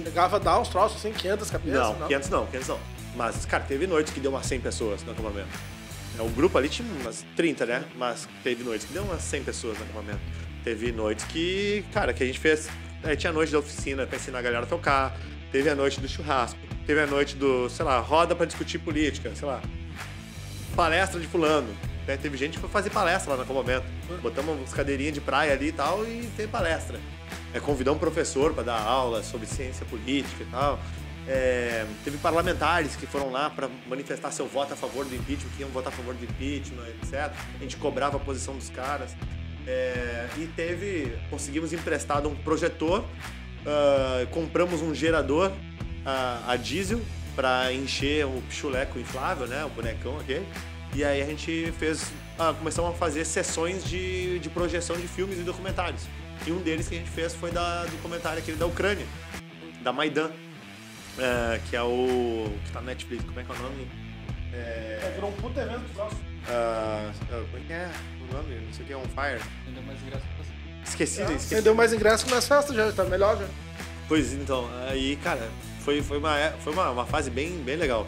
Pegava, 0.03 0.39
dar 0.39 0.59
uns 0.59 0.69
troços 0.69 0.97
assim, 0.97 1.11
500 1.11 1.49
cabeças? 1.51 1.79
Não, 1.99 2.07
500 2.07 2.29
não, 2.29 2.45
500 2.47 2.67
não. 2.69 2.79
Mas, 3.15 3.45
cara, 3.45 3.63
teve 3.63 3.85
noites 3.87 4.13
que 4.13 4.19
deu 4.21 4.31
umas 4.31 4.45
100 4.45 4.61
pessoas 4.61 5.03
no 5.03 5.11
acampamento. 5.11 5.49
É, 6.17 6.21
O 6.21 6.29
grupo 6.29 6.57
ali 6.57 6.69
tinha 6.69 6.87
umas 7.01 7.25
30, 7.35 7.65
né? 7.65 7.83
Mas 7.97 8.27
teve 8.43 8.63
noites 8.63 8.87
que 8.87 8.93
deu 8.93 9.03
umas 9.03 9.21
100 9.21 9.43
pessoas 9.43 9.77
no 9.77 9.83
acampamento. 9.83 10.19
Teve 10.63 10.91
noites 10.93 11.25
que, 11.25 11.83
cara, 11.93 12.13
que 12.13 12.23
a 12.23 12.25
gente 12.25 12.39
fez. 12.39 12.69
Aí 13.03 13.17
tinha 13.17 13.31
a 13.31 13.33
noite 13.33 13.51
da 13.51 13.59
oficina 13.59 14.05
pra 14.05 14.15
ensinar 14.15 14.39
a 14.39 14.41
galera 14.41 14.63
a 14.63 14.67
tocar. 14.67 15.17
Teve 15.51 15.69
a 15.69 15.75
noite 15.75 15.99
do 15.99 16.07
churrasco. 16.07 16.57
Teve 16.87 17.01
a 17.01 17.07
noite 17.07 17.35
do, 17.35 17.69
sei 17.69 17.83
lá, 17.83 17.99
roda 17.99 18.33
pra 18.35 18.45
discutir 18.45 18.79
política, 18.79 19.31
sei 19.35 19.47
lá. 19.47 19.61
Palestra 20.75 21.19
de 21.19 21.27
fulano. 21.27 21.67
Né? 22.11 22.17
Teve 22.21 22.37
gente 22.37 22.53
que 22.55 22.59
foi 22.59 22.69
fazer 22.69 22.89
palestra 22.89 23.31
lá 23.31 23.37
no 23.37 23.43
acampamento. 23.43 23.85
Botamos 24.21 24.57
umas 24.57 24.73
cadeirinhas 24.73 25.13
de 25.13 25.21
praia 25.21 25.53
ali 25.53 25.67
e 25.67 25.71
tal 25.71 26.05
e 26.05 26.29
teve 26.35 26.49
palestra. 26.49 26.99
É, 27.53 27.59
convidar 27.59 27.91
um 27.91 27.97
professor 27.97 28.53
para 28.53 28.63
dar 28.63 28.79
aula 28.79 29.23
sobre 29.23 29.47
ciência 29.47 29.85
política 29.85 30.43
e 30.43 30.45
tal. 30.47 30.79
É, 31.27 31.85
teve 32.03 32.17
parlamentares 32.17 32.95
que 32.95 33.05
foram 33.05 33.31
lá 33.31 33.49
para 33.49 33.69
manifestar 33.87 34.31
seu 34.31 34.47
voto 34.47 34.73
a 34.73 34.75
favor 34.75 35.05
do 35.05 35.15
impeachment, 35.15 35.49
que 35.55 35.61
iam 35.61 35.69
votar 35.69 35.93
a 35.93 35.95
favor 35.95 36.13
do 36.13 36.23
impeachment, 36.23 36.87
etc. 37.01 37.31
A 37.55 37.61
gente 37.61 37.77
cobrava 37.77 38.17
a 38.17 38.19
posição 38.19 38.55
dos 38.55 38.69
caras. 38.69 39.15
É, 39.67 40.27
e 40.37 40.47
teve, 40.47 41.15
conseguimos 41.29 41.71
emprestado 41.71 42.27
um 42.27 42.35
projetor, 42.35 43.05
ah, 43.65 44.25
compramos 44.31 44.81
um 44.81 44.93
gerador 44.93 45.51
a, 46.03 46.53
a 46.53 46.55
diesel 46.55 46.99
para 47.35 47.71
encher 47.71 48.25
o 48.25 48.41
pichuleco 48.49 48.97
inflável, 48.97 49.45
né, 49.45 49.63
o 49.63 49.69
bonecão 49.69 50.19
aquele. 50.19 50.45
E 50.93 51.03
aí 51.03 51.21
a 51.21 51.25
gente 51.25 51.71
fez, 51.79 52.11
ah, 52.37 52.53
começamos 52.57 52.91
a 52.91 52.93
fazer 52.97 53.25
sessões 53.25 53.83
de, 53.83 54.39
de 54.39 54.49
projeção 54.49 54.97
de 54.97 55.07
filmes 55.07 55.39
e 55.39 55.41
documentários. 55.41 56.03
E 56.45 56.51
um 56.51 56.57
deles 56.59 56.87
que 56.87 56.95
a 56.95 56.97
gente 56.97 57.09
fez 57.09 57.33
foi 57.33 57.51
da, 57.51 57.85
do 57.85 58.01
comentário 58.01 58.39
aquele 58.39 58.57
da 58.57 58.65
Ucrânia, 58.65 59.05
da 59.81 59.93
Maidan, 59.93 60.31
é, 61.17 61.59
que 61.69 61.75
é 61.75 61.81
o. 61.83 62.51
que 62.65 62.71
tá 62.71 62.81
na 62.81 62.87
Netflix, 62.87 63.23
como 63.23 63.39
é 63.39 63.43
que 63.43 63.51
é 63.51 63.55
o 63.55 63.59
nome? 63.59 63.87
É, 64.53 65.11
virou 65.15 65.29
um 65.29 65.33
puta 65.33 65.61
evento 65.61 65.83
nossos. 65.95 66.17
Ah, 66.49 67.11
ah, 67.31 67.43
como 67.51 67.63
é 67.63 67.67
que 67.67 67.73
é 67.73 67.89
o 68.29 68.33
nome? 68.33 68.55
Não 68.55 68.73
sei 68.73 68.83
o 68.83 68.87
que, 68.87 68.95
On 68.95 69.01
Fire. 69.03 69.41
Ainda 69.67 69.81
mais 69.81 70.01
graça 70.01 70.25
pra 70.35 70.43
você. 70.45 70.51
Esqueci, 70.83 71.21
esqueci. 71.21 71.55
Vendeu 71.55 71.75
mais 71.75 71.93
ingresso 71.93 72.25
que 72.25 72.31
nas 72.31 72.47
festas 72.47 72.75
já, 72.75 72.91
tá 72.91 73.05
melhor 73.05 73.37
já. 73.37 73.45
Pois 74.07 74.33
então, 74.33 74.69
aí, 74.89 75.15
cara, 75.23 75.47
foi, 75.85 76.01
foi, 76.01 76.17
uma, 76.17 76.37
é- 76.37 76.51
foi 76.59 76.73
uma, 76.73 76.89
uma 76.89 77.05
fase 77.05 77.29
bem, 77.29 77.61
bem 77.63 77.77
legal. 77.77 78.07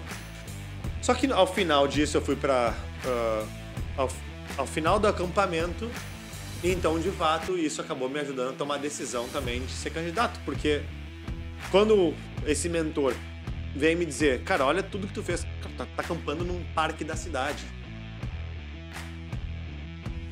Só 1.04 1.14
que 1.14 1.32
ao 1.32 1.46
final 1.46 1.88
disso 1.88 2.18
eu 2.18 2.22
fui 2.22 2.36
pra. 2.36 2.74
ah, 3.06 3.46
ao, 3.98 4.10
ao 4.58 4.66
final 4.66 4.98
do 5.00 5.08
acampamento, 5.08 5.92
então 6.64 7.00
de 7.00 7.12
fato 7.12 7.56
isso 7.58 7.80
acabou 7.82 8.10
me 8.10 8.20
ajudando 8.20 8.52
a 8.52 8.54
tomar 8.54 8.76
a 8.76 8.78
decisão 8.80 9.28
também 9.30 9.62
de 9.64 9.72
ser 9.72 9.92
candidato, 9.92 10.40
porque 10.46 10.82
quando 11.70 12.14
esse 12.48 12.68
mentor 12.70 13.14
vem 13.76 13.96
me 13.96 14.06
dizer, 14.06 14.42
cara, 14.44 14.66
olha 14.66 14.82
tudo 14.82 15.06
que 15.08 15.14
tu 15.14 15.22
fez, 15.22 15.44
tá, 15.78 15.86
tá 15.86 15.88
acampando 15.98 16.44
num 16.46 16.64
parque 16.74 17.04
da 17.04 17.16
cidade. 17.16 17.64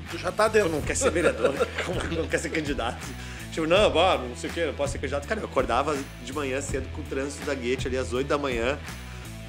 Tu 0.10 0.18
já 0.18 0.32
tá 0.32 0.50
Tu 0.50 0.54
dentro. 0.54 0.70
não 0.72 0.82
quer 0.82 0.96
ser 0.96 1.10
vereador, 1.12 1.54
não 2.16 2.28
quer 2.28 2.38
ser 2.38 2.50
candidato. 2.50 3.06
Tipo, 3.52 3.68
não, 3.68 3.90
bora, 3.92 4.20
não 4.20 4.36
sei 4.36 4.50
o 4.50 4.54
que, 4.54 4.66
não 4.66 4.74
posso 4.74 4.94
ser 4.94 5.00
candidato. 5.00 5.28
Cara, 5.28 5.40
eu 5.42 5.46
acordava 5.46 5.98
de 6.24 6.34
manhã 6.34 6.62
cedo 6.62 6.88
com 6.94 7.02
o 7.02 7.04
trânsito 7.06 7.46
da 7.46 7.54
Guete 7.54 7.88
ali 7.88 7.98
às 7.98 8.14
8 8.14 8.28
da 8.28 8.38
manhã, 8.38 8.78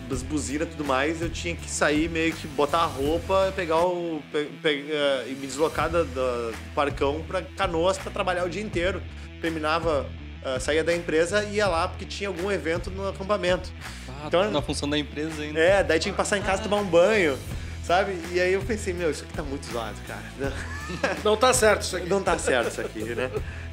das 0.08 0.22
buzinas 0.22 0.68
e 0.68 0.70
tudo 0.72 0.84
mais, 0.84 1.20
eu 1.22 1.30
tinha 1.30 1.54
que 1.56 1.68
sair 1.70 2.08
meio 2.08 2.32
que 2.32 2.46
botar 2.48 2.78
a 2.80 2.86
roupa, 2.86 3.52
pegar 3.56 3.78
o. 3.84 4.22
pe- 4.32 4.48
pe- 4.62 4.86
eh, 4.90 5.24
e 5.28 5.32
me 5.34 5.46
deslocar 5.46 5.88
da- 5.88 6.02
da- 6.02 6.50
do 6.50 6.54
parcão 6.74 7.22
pra 7.26 7.42
canoas 7.42 7.96
pra 7.98 8.10
trabalhar 8.10 8.44
o 8.44 8.48
dia 8.50 8.62
inteiro. 8.62 9.02
Terminava, 9.40 10.06
eh, 10.44 10.58
saía 10.60 10.84
da 10.84 10.94
empresa 10.94 11.42
e 11.44 11.54
ia 11.56 11.66
lá 11.66 11.88
porque 11.88 12.04
tinha 12.04 12.28
algum 12.28 12.50
evento 12.50 12.90
no 12.90 13.08
acampamento. 13.08 13.70
Ah, 14.08 14.24
Então- 14.26 14.50
na 14.50 14.62
função 14.62 14.88
da 14.88 14.98
empresa 14.98 15.42
ainda. 15.42 15.58
É, 15.58 15.82
daí 15.82 15.98
tinha 15.98 16.12
que 16.12 16.16
passar 16.16 16.38
em 16.38 16.42
casa 16.42 16.62
tomar 16.62 16.76
um 16.76 16.84
banho, 16.86 17.36
sabe? 17.84 18.16
E 18.32 18.40
aí 18.40 18.52
eu 18.52 18.60
pensei, 18.62 18.92
meu, 18.92 19.10
isso 19.10 19.24
aqui 19.24 19.32
tá 19.32 19.42
muito 19.42 19.66
zoado, 19.66 19.96
cara. 20.06 20.22
Não 21.24 21.36
tá 21.36 21.52
certo 21.52 21.82
isso 21.82 21.96
aqui. 21.96 22.08
Não 22.08 22.22
tá 22.22 22.38
certo 22.38 22.68
isso 22.68 22.80
aqui, 22.80 23.00
né? 23.14 23.30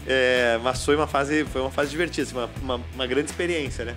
É, 0.07 0.57
mas 0.63 0.83
foi 0.83 0.95
uma 0.95 1.05
fase, 1.05 1.43
foi 1.45 1.61
uma 1.61 1.69
fase 1.69 1.91
divertida, 1.91 2.23
assim, 2.27 2.35
uma, 2.35 2.49
uma, 2.61 2.81
uma 2.95 3.05
grande 3.05 3.29
experiência, 3.29 3.83
né? 3.85 3.95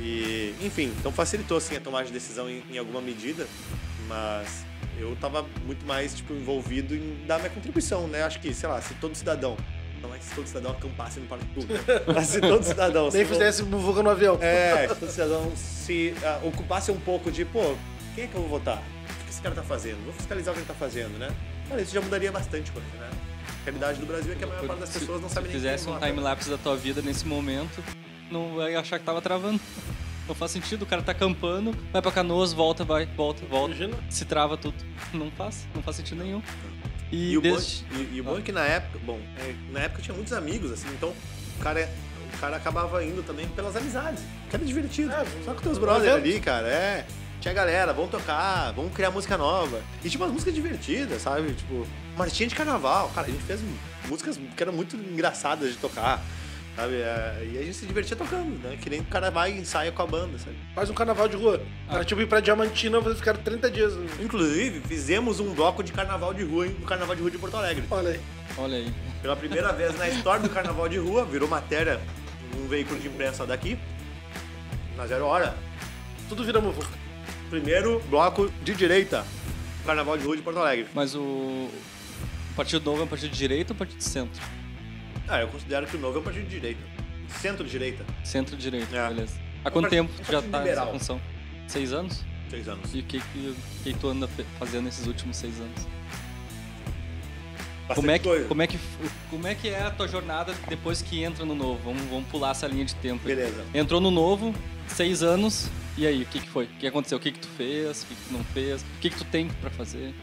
E, 0.00 0.54
enfim, 0.62 0.92
então 0.98 1.10
facilitou 1.12 1.56
assim 1.58 1.76
a 1.76 1.80
tomada 1.80 2.04
de 2.06 2.12
decisão 2.12 2.48
em, 2.48 2.62
em 2.70 2.78
alguma 2.78 3.00
medida, 3.00 3.46
mas 4.06 4.64
eu 4.98 5.16
tava 5.20 5.44
muito 5.64 5.84
mais 5.86 6.14
tipo 6.14 6.32
envolvido 6.32 6.94
em 6.94 7.24
dar 7.26 7.38
minha 7.38 7.50
contribuição, 7.50 8.06
né? 8.06 8.22
Acho 8.22 8.40
que, 8.40 8.52
sei 8.54 8.68
lá, 8.68 8.80
se 8.80 8.94
todo 8.94 9.14
cidadão, 9.16 9.56
não 10.00 10.14
é 10.14 10.18
que 10.18 10.24
se 10.24 10.34
todo 10.34 10.46
cidadão 10.46 10.70
acampasse 10.72 11.18
no 11.18 11.26
parque 11.26 11.44
público, 11.46 11.84
mas 12.14 12.28
se 12.28 12.40
todo 12.40 12.62
cidadão 12.62 13.10
Nem 13.10 13.24
se 13.24 13.32
fizesse 13.32 13.62
buvuca 13.64 14.02
no 14.02 14.10
avião. 14.10 14.38
é, 14.40 14.86
se 14.88 14.94
todo 14.94 15.10
cidadão 15.10 15.52
se 15.56 16.14
ah, 16.22 16.40
ocupasse 16.44 16.90
um 16.92 17.00
pouco 17.00 17.30
de, 17.30 17.44
pô, 17.44 17.74
quem 18.14 18.24
é 18.24 18.26
que 18.28 18.34
eu 18.34 18.40
vou 18.42 18.50
votar? 18.50 18.78
O 18.78 19.24
que 19.24 19.30
esse 19.30 19.42
cara 19.42 19.54
tá 19.54 19.62
fazendo? 19.62 20.02
Vou 20.04 20.12
fiscalizar 20.14 20.52
o 20.52 20.54
que 20.54 20.60
ele 20.60 20.68
tá 20.68 20.74
fazendo, 20.74 21.18
né? 21.18 21.28
Cara, 21.68 21.82
isso 21.82 21.92
já 21.92 22.00
mudaria 22.00 22.30
bastante 22.32 22.70
coisa, 22.70 22.86
né? 22.98 23.10
A 23.60 23.64
realidade 23.64 23.98
do 24.00 24.06
Brasil 24.06 24.32
é 24.32 24.36
que 24.36 24.44
a 24.44 24.46
maior 24.46 24.64
parte 24.66 24.80
das 24.80 24.88
Se- 24.90 25.00
pessoas 25.00 25.20
não 25.20 25.28
se 25.28 25.34
sabe 25.34 25.48
nem 25.48 25.56
fizesse 25.56 25.84
quem 25.86 25.94
um 25.94 25.98
time-lapse 25.98 26.48
da 26.48 26.56
tua 26.56 26.76
vida 26.76 27.02
nesse 27.02 27.26
momento, 27.26 27.82
não 28.30 28.56
vai 28.56 28.74
achar 28.74 28.98
que 28.98 29.04
tava 29.04 29.20
travando. 29.20 29.60
Não 30.26 30.34
faz 30.34 30.50
sentido, 30.50 30.82
o 30.82 30.86
cara 30.86 31.00
tá 31.00 31.12
acampando, 31.12 31.74
vai 31.90 32.02
pra 32.02 32.12
Canoas, 32.12 32.52
volta, 32.52 32.84
vai, 32.84 33.06
volta, 33.06 33.42
volta. 33.46 33.74
Imagina. 33.74 33.96
Se 34.10 34.26
trava 34.26 34.58
tudo. 34.58 34.74
Não 35.14 35.30
faz, 35.30 35.66
não 35.74 35.82
faz 35.82 35.96
sentido 35.96 36.22
nenhum. 36.22 36.42
E, 37.10 37.32
E, 37.32 37.38
o, 37.38 37.40
desde... 37.40 37.84
bom, 37.84 37.96
e, 37.96 38.16
e 38.16 38.20
o 38.20 38.24
bom 38.24 38.38
é 38.38 38.42
que 38.42 38.52
na 38.52 38.64
época, 38.64 38.98
bom, 39.06 39.18
é, 39.38 39.54
na 39.72 39.80
época 39.80 40.00
eu 40.00 40.04
tinha 40.04 40.14
muitos 40.14 40.34
amigos, 40.34 40.70
assim, 40.70 40.88
então 40.90 41.14
o 41.58 41.62
cara, 41.62 41.88
o 42.34 42.38
cara 42.38 42.56
acabava 42.56 43.02
indo 43.02 43.22
também 43.22 43.48
pelas 43.48 43.74
amizades, 43.74 44.22
que 44.50 44.56
era 44.56 44.62
divertido. 44.64 45.10
É, 45.12 45.24
Só 45.42 45.54
com 45.54 45.62
teus 45.62 45.78
brothers 45.78 46.12
ali, 46.14 46.38
cara, 46.40 46.68
é. 46.68 47.06
Tinha 47.40 47.54
galera, 47.54 47.94
vamos 47.94 48.10
tocar, 48.10 48.72
vamos 48.72 48.92
criar 48.92 49.10
música 49.10 49.38
nova. 49.38 49.80
E 50.04 50.10
tinha 50.10 50.20
umas 50.22 50.32
músicas 50.32 50.54
divertidas, 50.54 51.22
sabe? 51.22 51.54
Tipo, 51.54 51.86
marchinha 52.16 52.48
de 52.48 52.54
carnaval. 52.54 53.10
Cara, 53.14 53.28
a 53.28 53.30
gente 53.30 53.44
fez 53.44 53.60
músicas 54.08 54.36
que 54.36 54.62
eram 54.62 54.72
muito 54.74 54.96
engraçadas 54.96 55.70
de 55.70 55.78
tocar, 55.78 56.20
sabe? 56.78 56.94
É, 56.94 57.48
E 57.52 57.58
a 57.58 57.62
gente 57.62 57.74
se 57.74 57.86
divertia 57.86 58.16
tocando, 58.16 58.56
né? 58.62 58.78
Que 58.80 58.88
nem 58.88 59.00
o 59.00 59.04
cara 59.04 59.30
vai 59.30 59.52
e 59.52 59.58
ensaia 59.58 59.90
com 59.90 60.02
a 60.02 60.06
banda, 60.06 60.38
sabe? 60.38 60.56
Faz 60.74 60.88
um 60.88 60.94
carnaval 60.94 61.28
de 61.28 61.36
rua. 61.36 61.60
Era 61.90 62.04
tipo 62.04 62.20
ir 62.20 62.26
pra 62.28 62.38
Diamantina, 62.40 63.00
vocês 63.00 63.18
ficaram 63.18 63.40
30 63.42 63.70
dias. 63.70 63.94
Inclusive, 64.20 64.80
fizemos 64.86 65.40
um 65.40 65.52
bloco 65.54 65.82
de 65.82 65.92
carnaval 65.92 66.32
de 66.32 66.44
rua 66.44 66.66
no 66.66 66.86
Carnaval 66.86 67.16
de 67.16 67.22
Rua 67.22 67.30
de 67.30 67.38
Porto 67.38 67.56
Alegre. 67.56 67.84
Olha 67.90 68.10
aí. 68.10 68.20
Olha 68.56 68.76
aí. 68.76 68.92
Pela 69.20 69.34
primeira 69.34 69.72
vez 69.72 69.98
na 69.98 70.08
história 70.08 70.40
do 70.42 70.48
carnaval 70.48 70.88
de 70.88 70.98
rua, 70.98 71.24
virou 71.24 71.48
matéria 71.48 72.00
num 72.56 72.68
veículo 72.68 72.98
de 73.00 73.08
imprensa 73.08 73.44
daqui. 73.44 73.76
Na 74.96 75.06
zero 75.06 75.24
hora. 75.26 75.56
Tudo 76.28 76.44
vira 76.44 76.60
muvuca. 76.60 76.88
Primeiro 77.50 78.00
bloco 78.08 78.50
de 78.62 78.74
direita. 78.74 79.24
Carnaval 79.84 80.18
de 80.18 80.24
rua 80.24 80.36
de 80.36 80.42
Porto 80.42 80.58
Alegre. 80.58 80.86
Mas 80.94 81.14
o... 81.14 81.20
o 81.20 81.70
Partido 82.54 82.84
Novo 82.84 83.00
é 83.00 83.04
um 83.04 83.08
partido 83.08 83.30
de 83.30 83.38
direita 83.38 83.72
ou 83.72 83.76
partido 83.76 83.98
de 83.98 84.04
centro? 84.04 84.40
Ah, 85.28 85.40
eu 85.40 85.48
considero 85.48 85.86
que 85.86 85.96
o 85.96 86.00
novo 86.00 86.18
é 86.18 86.20
um 86.20 86.24
partido 86.24 86.44
de 86.44 86.50
direita. 86.50 86.80
Centro-direita. 87.40 88.04
Centro-direita, 88.24 88.96
É. 88.96 89.08
beleza. 89.08 89.34
Há 89.64 89.68
É 89.68 89.70
um 89.70 89.72
quanto 89.72 89.88
tempo 89.90 90.10
tu 90.24 90.32
já 90.32 90.40
tá 90.42 90.58
liberal. 90.58 90.86
nessa 90.86 90.98
função? 90.98 91.20
Seis 91.66 91.92
anos? 91.92 92.24
Seis 92.48 92.66
anos. 92.68 92.94
E 92.94 93.00
o 93.00 93.02
que, 93.02 93.20
que, 93.20 93.54
que 93.84 93.92
tu 93.94 94.08
anda 94.08 94.28
fazendo 94.58 94.84
nesses 94.84 95.06
últimos 95.06 95.36
seis 95.36 95.58
anos? 95.60 95.86
Bastante 97.86 97.96
Como 98.00 98.10
é, 98.10 98.18
que, 98.18 98.24
coisa. 98.28 98.48
como, 98.48 98.62
é 98.62 98.66
que, 98.66 98.78
como 99.30 99.46
é 99.46 99.54
que 99.54 99.68
é 99.68 99.82
a 99.82 99.90
tua 99.90 100.06
jornada 100.08 100.54
depois 100.68 101.00
que 101.02 101.22
entra 101.22 101.44
no 101.44 101.54
novo? 101.54 101.80
Vamos, 101.84 102.02
vamos 102.10 102.28
pular 102.28 102.50
essa 102.50 102.66
linha 102.66 102.84
de 102.84 102.94
tempo. 102.96 103.26
aí. 103.26 103.34
Beleza. 103.34 103.64
Entrou 103.74 104.00
no 104.00 104.10
novo, 104.10 104.54
seis 104.86 105.22
anos, 105.22 105.70
e 105.96 106.06
aí, 106.06 106.22
o 106.22 106.26
que, 106.26 106.38
que 106.40 106.48
foi? 106.48 106.64
O 106.66 106.68
que 106.68 106.86
aconteceu? 106.86 107.16
O 107.18 107.20
que, 107.20 107.32
que 107.32 107.38
tu 107.40 107.48
fez? 107.48 108.02
O 108.02 108.06
que, 108.06 108.14
que 108.14 108.22
tu 108.28 108.32
não 108.32 108.44
fez? 108.44 108.82
O 108.82 108.84
que, 109.00 109.10
que 109.10 109.16
tu 109.16 109.24
tem 109.24 109.48
pra 109.48 109.70
fazer? 109.70 110.14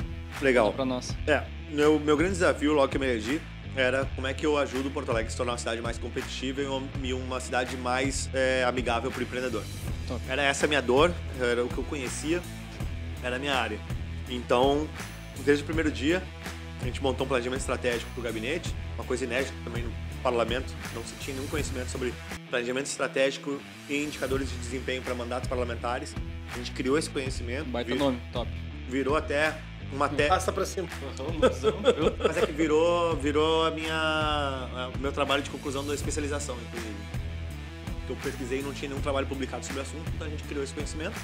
Legal. 0.41 0.71
Pra 0.73 0.85
nós. 0.85 1.15
É, 1.27 1.43
meu, 1.71 1.99
meu 1.99 2.15
grande 2.15 2.33
desafio 2.33 2.73
logo 2.73 2.87
que 2.87 2.97
eu 2.97 3.01
me 3.01 3.07
elegi 3.07 3.41
era 3.75 4.05
como 4.15 4.25
é 4.27 4.33
que 4.33 4.45
eu 4.45 4.57
ajudo 4.57 4.89
Porto 4.89 5.09
Alegre 5.09 5.27
a 5.27 5.31
se 5.31 5.37
tornar 5.37 5.51
uma 5.53 5.57
cidade 5.57 5.81
mais 5.81 5.97
competitiva 5.97 6.61
e 7.03 7.13
uma, 7.13 7.39
cidade 7.39 7.75
mais 7.77 8.29
é, 8.33 8.63
amigável 8.63 9.11
para 9.11 9.19
o 9.19 9.23
empreendedor. 9.23 9.63
Top. 10.07 10.21
Era 10.29 10.43
essa 10.43 10.65
a 10.65 10.69
minha 10.69 10.81
dor, 10.81 11.13
era 11.39 11.63
o 11.63 11.67
que 11.67 11.77
eu 11.77 11.83
conhecia, 11.83 12.41
era 13.23 13.35
a 13.35 13.39
minha 13.39 13.53
área. 13.55 13.79
Então, 14.29 14.87
desde 15.43 15.63
o 15.63 15.65
primeiro 15.65 15.91
dia, 15.91 16.23
a 16.81 16.85
gente 16.85 17.01
montou 17.01 17.25
um 17.25 17.27
planejamento 17.27 17.59
estratégico 17.61 18.09
para 18.11 18.21
o 18.21 18.23
gabinete, 18.23 18.73
uma 18.95 19.03
coisa 19.03 19.25
inédita 19.25 19.53
também 19.63 19.83
no 19.83 19.91
parlamento, 20.23 20.73
não 20.93 21.03
se 21.03 21.13
tinha 21.15 21.35
nenhum 21.35 21.47
conhecimento 21.47 21.89
sobre 21.89 22.13
planejamento 22.49 22.85
estratégico 22.85 23.59
e 23.89 24.03
indicadores 24.03 24.49
de 24.49 24.55
desempenho 24.57 25.01
para 25.01 25.13
mandatos 25.13 25.49
parlamentares. 25.49 26.15
A 26.53 26.57
gente 26.57 26.71
criou 26.71 26.97
esse 26.97 27.09
conhecimento, 27.09 27.65
Baita 27.65 27.91
vi- 27.91 27.97
nome, 27.99 28.19
top. 28.31 28.49
virou 28.89 29.17
até 29.17 29.55
uma 29.91 30.09
te... 30.09 30.27
Passa 30.27 30.51
pra 30.51 30.65
cima. 30.65 30.87
Mas 32.25 32.37
é 32.37 32.45
que 32.45 32.51
virou, 32.51 33.15
virou 33.15 33.65
a 33.65 33.71
minha, 33.71 34.91
o 34.95 34.99
meu 34.99 35.11
trabalho 35.11 35.41
de 35.41 35.49
conclusão 35.49 35.85
da 35.85 35.93
especialização, 35.93 36.55
inclusive. 36.67 36.95
Que 38.05 38.11
eu 38.11 38.15
pesquisei 38.17 38.59
e 38.59 38.61
não 38.61 38.73
tinha 38.73 38.89
nenhum 38.89 39.01
trabalho 39.01 39.25
publicado 39.27 39.65
sobre 39.65 39.79
o 39.79 39.83
assunto, 39.83 40.09
então 40.15 40.27
a 40.27 40.29
gente 40.29 40.43
criou 40.43 40.63
esse 40.63 40.73
conhecimento. 40.73 41.15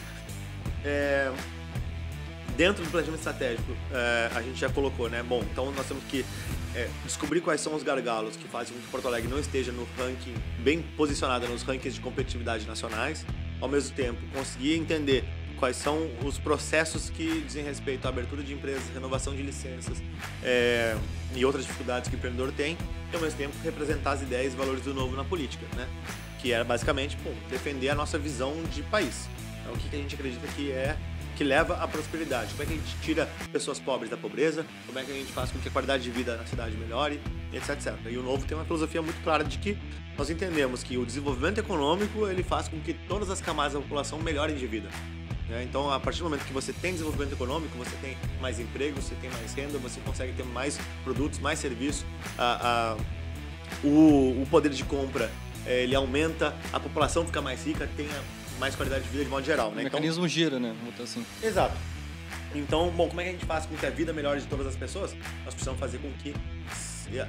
É, 0.84 1.32
dentro 2.58 2.84
do 2.84 2.90
planejamento 2.90 3.20
estratégico, 3.20 3.72
é, 3.92 4.32
a 4.34 4.42
gente 4.42 4.60
já 4.60 4.70
colocou, 4.70 5.10
né? 5.10 5.22
Bom, 5.24 5.44
então 5.52 5.72
nós 5.72 5.88
temos 5.88 6.04
que 6.06 6.26
é, 6.76 6.90
descobrir 7.06 7.42
quais 7.42 7.62
são 7.62 7.76
os 7.76 7.84
gargalos 7.84 8.36
que 8.36 8.48
fazem 8.48 8.74
com 8.76 8.82
que 8.82 8.88
Porto 8.88 9.08
Alegre 9.08 9.30
não 9.30 9.40
esteja 9.40 9.72
no 9.72 9.88
ranking, 9.98 10.34
bem 10.60 10.82
posicionada 10.96 11.48
nos 11.48 11.64
rankings 11.64 11.96
de 11.96 12.02
competitividade 12.02 12.66
nacionais. 12.66 13.26
Ao 13.60 13.68
mesmo 13.68 13.96
tempo, 13.96 14.20
conseguir 14.34 14.76
entender 14.76 15.24
quais 15.62 15.78
são 15.78 16.10
os 16.26 16.40
processos 16.40 17.12
que 17.12 17.42
dizem 17.42 17.64
respeito 17.64 18.08
à 18.08 18.10
abertura 18.10 18.42
de 18.42 18.52
empresas, 18.52 18.82
renovação 18.92 19.36
de 19.36 19.44
licenças 19.44 20.02
é, 20.44 20.98
e 21.36 21.46
outras 21.46 21.64
dificuldades 21.64 22.10
que 22.10 22.16
o 22.16 22.18
empreendedor 22.18 22.52
tem, 22.52 22.76
e 23.12 23.16
ao 23.16 23.22
mesmo 23.22 23.38
tempo 23.38 23.56
representar 23.64 24.14
as 24.14 24.24
ideias 24.24 24.54
e 24.54 24.56
valores 24.56 24.84
do 24.84 24.92
novo 24.92 25.16
na 25.16 25.24
política, 25.24 25.64
né? 25.76 25.88
Que 26.40 26.52
era 26.52 26.64
basicamente 26.64 27.16
defender 27.48 27.90
a 27.90 27.96
nossa 27.96 28.18
visão 28.18 28.56
de 28.74 28.82
país. 28.82 29.30
Então, 29.62 29.74
o 29.74 29.78
que 29.78 29.88
que 29.88 29.96
a 29.96 30.00
gente 30.00 30.16
acredita 30.16 30.48
que 30.48 30.72
é 30.72 30.98
que 31.38 31.44
leva 31.44 31.76
à 31.76 31.88
prosperidade. 31.88 32.52
Como 32.52 32.64
é 32.64 32.66
que 32.66 32.74
a 32.74 32.76
gente 32.76 32.96
tira 33.02 33.30
pessoas 33.52 33.80
pobres 33.80 34.10
da 34.10 34.18
pobreza? 34.18 34.66
Como 34.88 34.98
é 34.98 35.04
que 35.04 35.12
a 35.12 35.16
gente 35.16 35.32
faz 35.32 35.52
com 35.52 35.60
que 35.60 35.70
a 35.70 35.72
qualidade 35.72 36.04
de 36.04 36.12
vida 36.12 36.38
na 36.38 36.46
cidade 36.46 36.76
melhore? 36.76 37.22
Etc, 37.54 37.70
etc. 37.70 37.96
E 38.10 38.18
o 38.18 38.24
Novo 38.24 38.46
tem 38.46 38.58
uma 38.58 38.66
filosofia 38.66 39.02
muito 39.02 39.22
clara 39.24 39.44
de 39.44 39.60
que 39.60 39.78
nós 40.18 40.30
entendemos 40.30 40.84
que 40.84 40.98
o 40.98 41.06
desenvolvimento 41.06 41.60
econômico 41.60 42.28
ele 42.28 42.44
faz 42.44 42.68
com 42.68 42.80
que 42.80 42.94
todas 43.08 43.30
as 43.30 43.42
camadas 43.42 43.74
da 43.74 43.80
população 43.80 44.20
melhorem 44.20 44.56
de 44.56 44.68
vida. 44.68 44.90
Né? 45.52 45.64
Então, 45.64 45.92
a 45.92 46.00
partir 46.00 46.20
do 46.20 46.26
momento 46.26 46.46
que 46.46 46.54
você 46.54 46.74
tem 46.74 46.94
desenvolvimento 46.94 47.34
econômico, 47.34 47.78
você 47.78 47.96
tem 47.98 48.18
mais 48.40 48.60
emprego, 48.60 49.00
você 49.02 49.14
tem 49.16 49.30
mais 49.30 49.54
renda, 49.54 49.78
você 49.78 50.00
consegue 50.02 50.34
ter 50.34 50.44
mais 50.44 50.80
produtos, 51.04 51.40
mais 51.40 51.60
serviços, 51.60 52.06
a, 52.38 52.96
a- 52.96 52.98
o, 53.84 54.42
o 54.42 54.48
poder 54.50 54.70
de 54.70 54.84
compra 54.84 55.32
eh, 55.66 55.84
ele 55.84 55.96
aumenta, 55.96 56.56
a 56.74 56.80
população 56.80 57.26
fica 57.26 57.42
mais 57.42 57.64
rica, 57.66 57.88
tem 57.96 58.08
mais 58.60 58.76
qualidade 58.76 59.04
de 59.04 59.10
vida 59.10 59.24
de 59.24 59.30
modo 59.30 59.46
geral. 59.46 59.68
O 59.70 59.76
Né? 59.76 59.84
Então, 59.84 60.00
mecanismo 60.00 60.28
gira, 60.28 60.60
né? 60.60 60.76
Vamos 60.84 61.00
assim. 61.02 61.26
Exato. 61.44 61.76
Então, 62.54 62.90
bom, 62.90 63.08
como 63.08 63.22
é 63.22 63.24
que 63.24 63.30
a 63.30 63.34
gente 63.34 63.46
faz 63.46 63.66
com 63.66 63.76
que 63.76 63.86
a 63.86 63.90
vida 63.90 64.12
melhore 64.12 64.42
de 64.42 64.48
todas 64.48 64.68
as 64.68 64.76
pessoas? 64.76 65.14
Nós 65.46 65.54
precisamos 65.54 65.80
fazer 65.80 66.00
com 66.00 66.12
que 66.14 66.34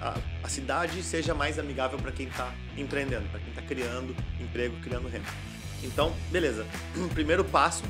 a, 0.01 0.19
a 0.43 0.49
cidade 0.49 1.03
seja 1.03 1.33
mais 1.35 1.59
amigável 1.59 1.99
para 1.99 2.11
quem 2.13 2.27
está 2.27 2.53
empreendendo, 2.77 3.29
para 3.31 3.39
quem 3.41 3.49
está 3.51 3.63
criando 3.63 4.15
emprego, 4.41 4.77
criando 4.83 5.09
renda. 5.09 5.27
Então, 5.83 6.15
beleza. 6.31 6.67
O 6.97 7.09
primeiro 7.15 7.45
passo 7.45 7.83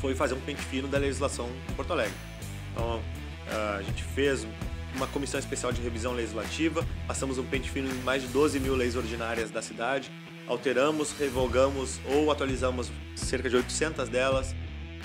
foi 0.00 0.14
fazer 0.14 0.34
um 0.34 0.40
pente 0.40 0.62
fino 0.62 0.88
da 0.88 0.98
legislação 0.98 1.48
em 1.68 1.74
Porto 1.74 1.92
Alegre. 1.92 2.14
Então, 2.72 3.00
a 3.78 3.82
gente 3.82 4.02
fez 4.02 4.46
uma 4.94 5.06
comissão 5.06 5.38
especial 5.38 5.72
de 5.72 5.80
revisão 5.80 6.12
legislativa, 6.12 6.86
passamos 7.06 7.38
um 7.38 7.44
pente 7.44 7.70
fino 7.70 7.90
em 7.90 8.02
mais 8.02 8.22
de 8.22 8.28
12 8.28 8.60
mil 8.60 8.74
leis 8.74 8.96
ordinárias 8.96 9.50
da 9.50 9.60
cidade, 9.60 10.10
alteramos, 10.46 11.12
revogamos 11.18 12.00
ou 12.06 12.30
atualizamos 12.30 12.90
cerca 13.16 13.48
de 13.48 13.56
800 13.56 14.08
delas. 14.08 14.54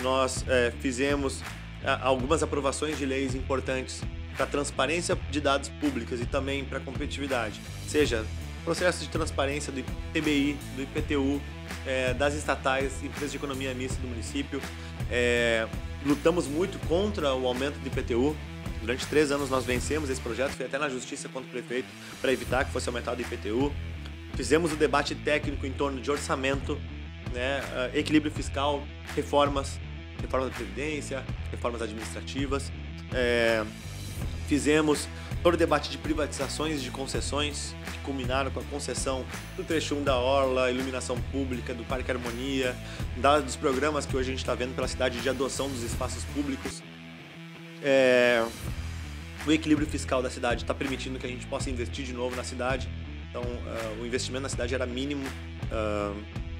Nós 0.01 0.45
eh, 0.47 0.71
fizemos 0.79 1.41
ah, 1.83 1.99
algumas 2.03 2.43
aprovações 2.43 2.97
de 2.97 3.05
leis 3.05 3.35
importantes 3.35 4.01
para 4.35 4.45
transparência 4.45 5.17
de 5.29 5.41
dados 5.41 5.69
públicos 5.69 6.21
e 6.21 6.25
também 6.25 6.63
para 6.63 6.79
competitividade, 6.79 7.59
seja 7.87 8.25
processo 8.63 9.03
de 9.03 9.09
transparência 9.09 9.71
do 9.71 9.79
ITBI, 9.79 10.57
do 10.75 10.83
IPTU, 10.83 11.41
eh, 11.85 12.13
das 12.13 12.33
estatais, 12.33 13.03
empresas 13.03 13.31
de 13.31 13.37
economia 13.37 13.73
mista 13.73 13.99
do 14.01 14.07
município. 14.07 14.61
Eh, 15.09 15.67
lutamos 16.05 16.47
muito 16.47 16.79
contra 16.87 17.33
o 17.33 17.47
aumento 17.47 17.77
do 17.79 17.87
IPTU. 17.87 18.35
Durante 18.81 19.05
três 19.07 19.31
anos 19.31 19.49
nós 19.49 19.65
vencemos 19.65 20.09
esse 20.09 20.21
projeto, 20.21 20.51
foi 20.51 20.65
até 20.65 20.77
na 20.77 20.89
justiça 20.89 21.27
contra 21.27 21.47
o 21.49 21.51
prefeito 21.51 21.87
para 22.21 22.31
evitar 22.31 22.65
que 22.65 22.71
fosse 22.71 22.87
aumentado 22.87 23.19
o 23.19 23.21
IPTU. 23.21 23.73
Fizemos 24.35 24.71
o 24.71 24.75
debate 24.75 25.15
técnico 25.15 25.65
em 25.65 25.71
torno 25.71 25.99
de 25.99 26.09
orçamento, 26.09 26.79
né, 27.33 27.61
ah, 27.73 27.89
equilíbrio 27.93 28.31
fiscal, 28.31 28.83
reformas, 29.15 29.79
reforma 30.21 30.47
da 30.47 30.55
Previdência, 30.55 31.25
reformas 31.51 31.81
administrativas. 31.81 32.71
É, 33.11 33.65
fizemos 34.47 35.07
todo 35.41 35.53
o 35.53 35.57
debate 35.57 35.89
de 35.89 35.97
privatizações 35.97 36.79
e 36.79 36.83
de 36.83 36.91
concessões, 36.91 37.75
que 37.91 37.99
culminaram 37.99 38.51
com 38.51 38.59
a 38.59 38.63
concessão 38.63 39.25
do 39.55 39.63
trecho 39.63 39.95
1 39.95 40.03
da 40.03 40.17
Orla, 40.17 40.69
iluminação 40.69 41.19
pública, 41.31 41.73
do 41.73 41.83
Parque 41.83 42.11
Harmonia, 42.11 42.75
dos 43.45 43.55
programas 43.55 44.05
que 44.05 44.15
hoje 44.15 44.29
a 44.29 44.31
gente 44.31 44.39
está 44.39 44.53
vendo 44.53 44.75
pela 44.75 44.87
cidade 44.87 45.19
de 45.21 45.29
adoção 45.29 45.69
dos 45.69 45.83
espaços 45.83 46.23
públicos. 46.25 46.83
É, 47.81 48.45
o 49.47 49.51
equilíbrio 49.51 49.87
fiscal 49.87 50.21
da 50.21 50.29
cidade 50.29 50.63
está 50.63 50.73
permitindo 50.73 51.17
que 51.17 51.25
a 51.25 51.29
gente 51.29 51.45
possa 51.47 51.69
investir 51.69 52.05
de 52.05 52.13
novo 52.13 52.35
na 52.35 52.43
cidade. 52.43 52.89
Então, 53.29 53.43
ah, 53.43 54.01
o 54.01 54.05
investimento 54.05 54.43
na 54.43 54.49
cidade 54.49 54.75
era 54.75 54.85
mínimo. 54.85 55.23
ah, 55.71 56.13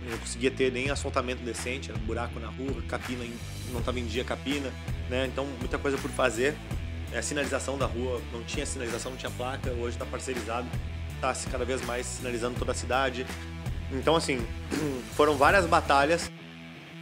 não 0.10 0.18
conseguia 0.18 0.50
ter 0.50 0.72
nem 0.72 0.90
asfaltamento 0.90 1.44
decente, 1.44 1.92
era 1.92 2.00
buraco 2.00 2.40
na 2.40 2.48
rua, 2.48 2.82
capina 2.88 3.24
não 3.72 3.80
estava 3.80 4.00
em 4.00 4.06
dia 4.06 4.24
capina, 4.24 4.72
né? 5.10 5.28
Então, 5.28 5.46
muita 5.60 5.78
coisa 5.78 5.98
por 5.98 6.10
fazer. 6.10 6.56
É, 7.12 7.22
sinalização 7.22 7.78
da 7.78 7.86
rua, 7.86 8.22
não 8.32 8.44
tinha 8.44 8.66
sinalização, 8.66 9.12
não 9.12 9.18
tinha 9.18 9.32
placa, 9.32 9.72
hoje 9.72 9.96
está 9.96 10.06
parcerizado, 10.06 10.68
está 11.16 11.34
se 11.34 11.48
cada 11.48 11.66
vez 11.66 11.84
mais 11.86 12.06
sinalizando 12.06 12.58
toda 12.58 12.72
a 12.72 12.76
cidade. 12.76 13.26
Então, 13.92 14.16
assim, 14.16 14.46
foram 15.16 15.36
várias 15.36 15.66
batalhas 15.66 16.32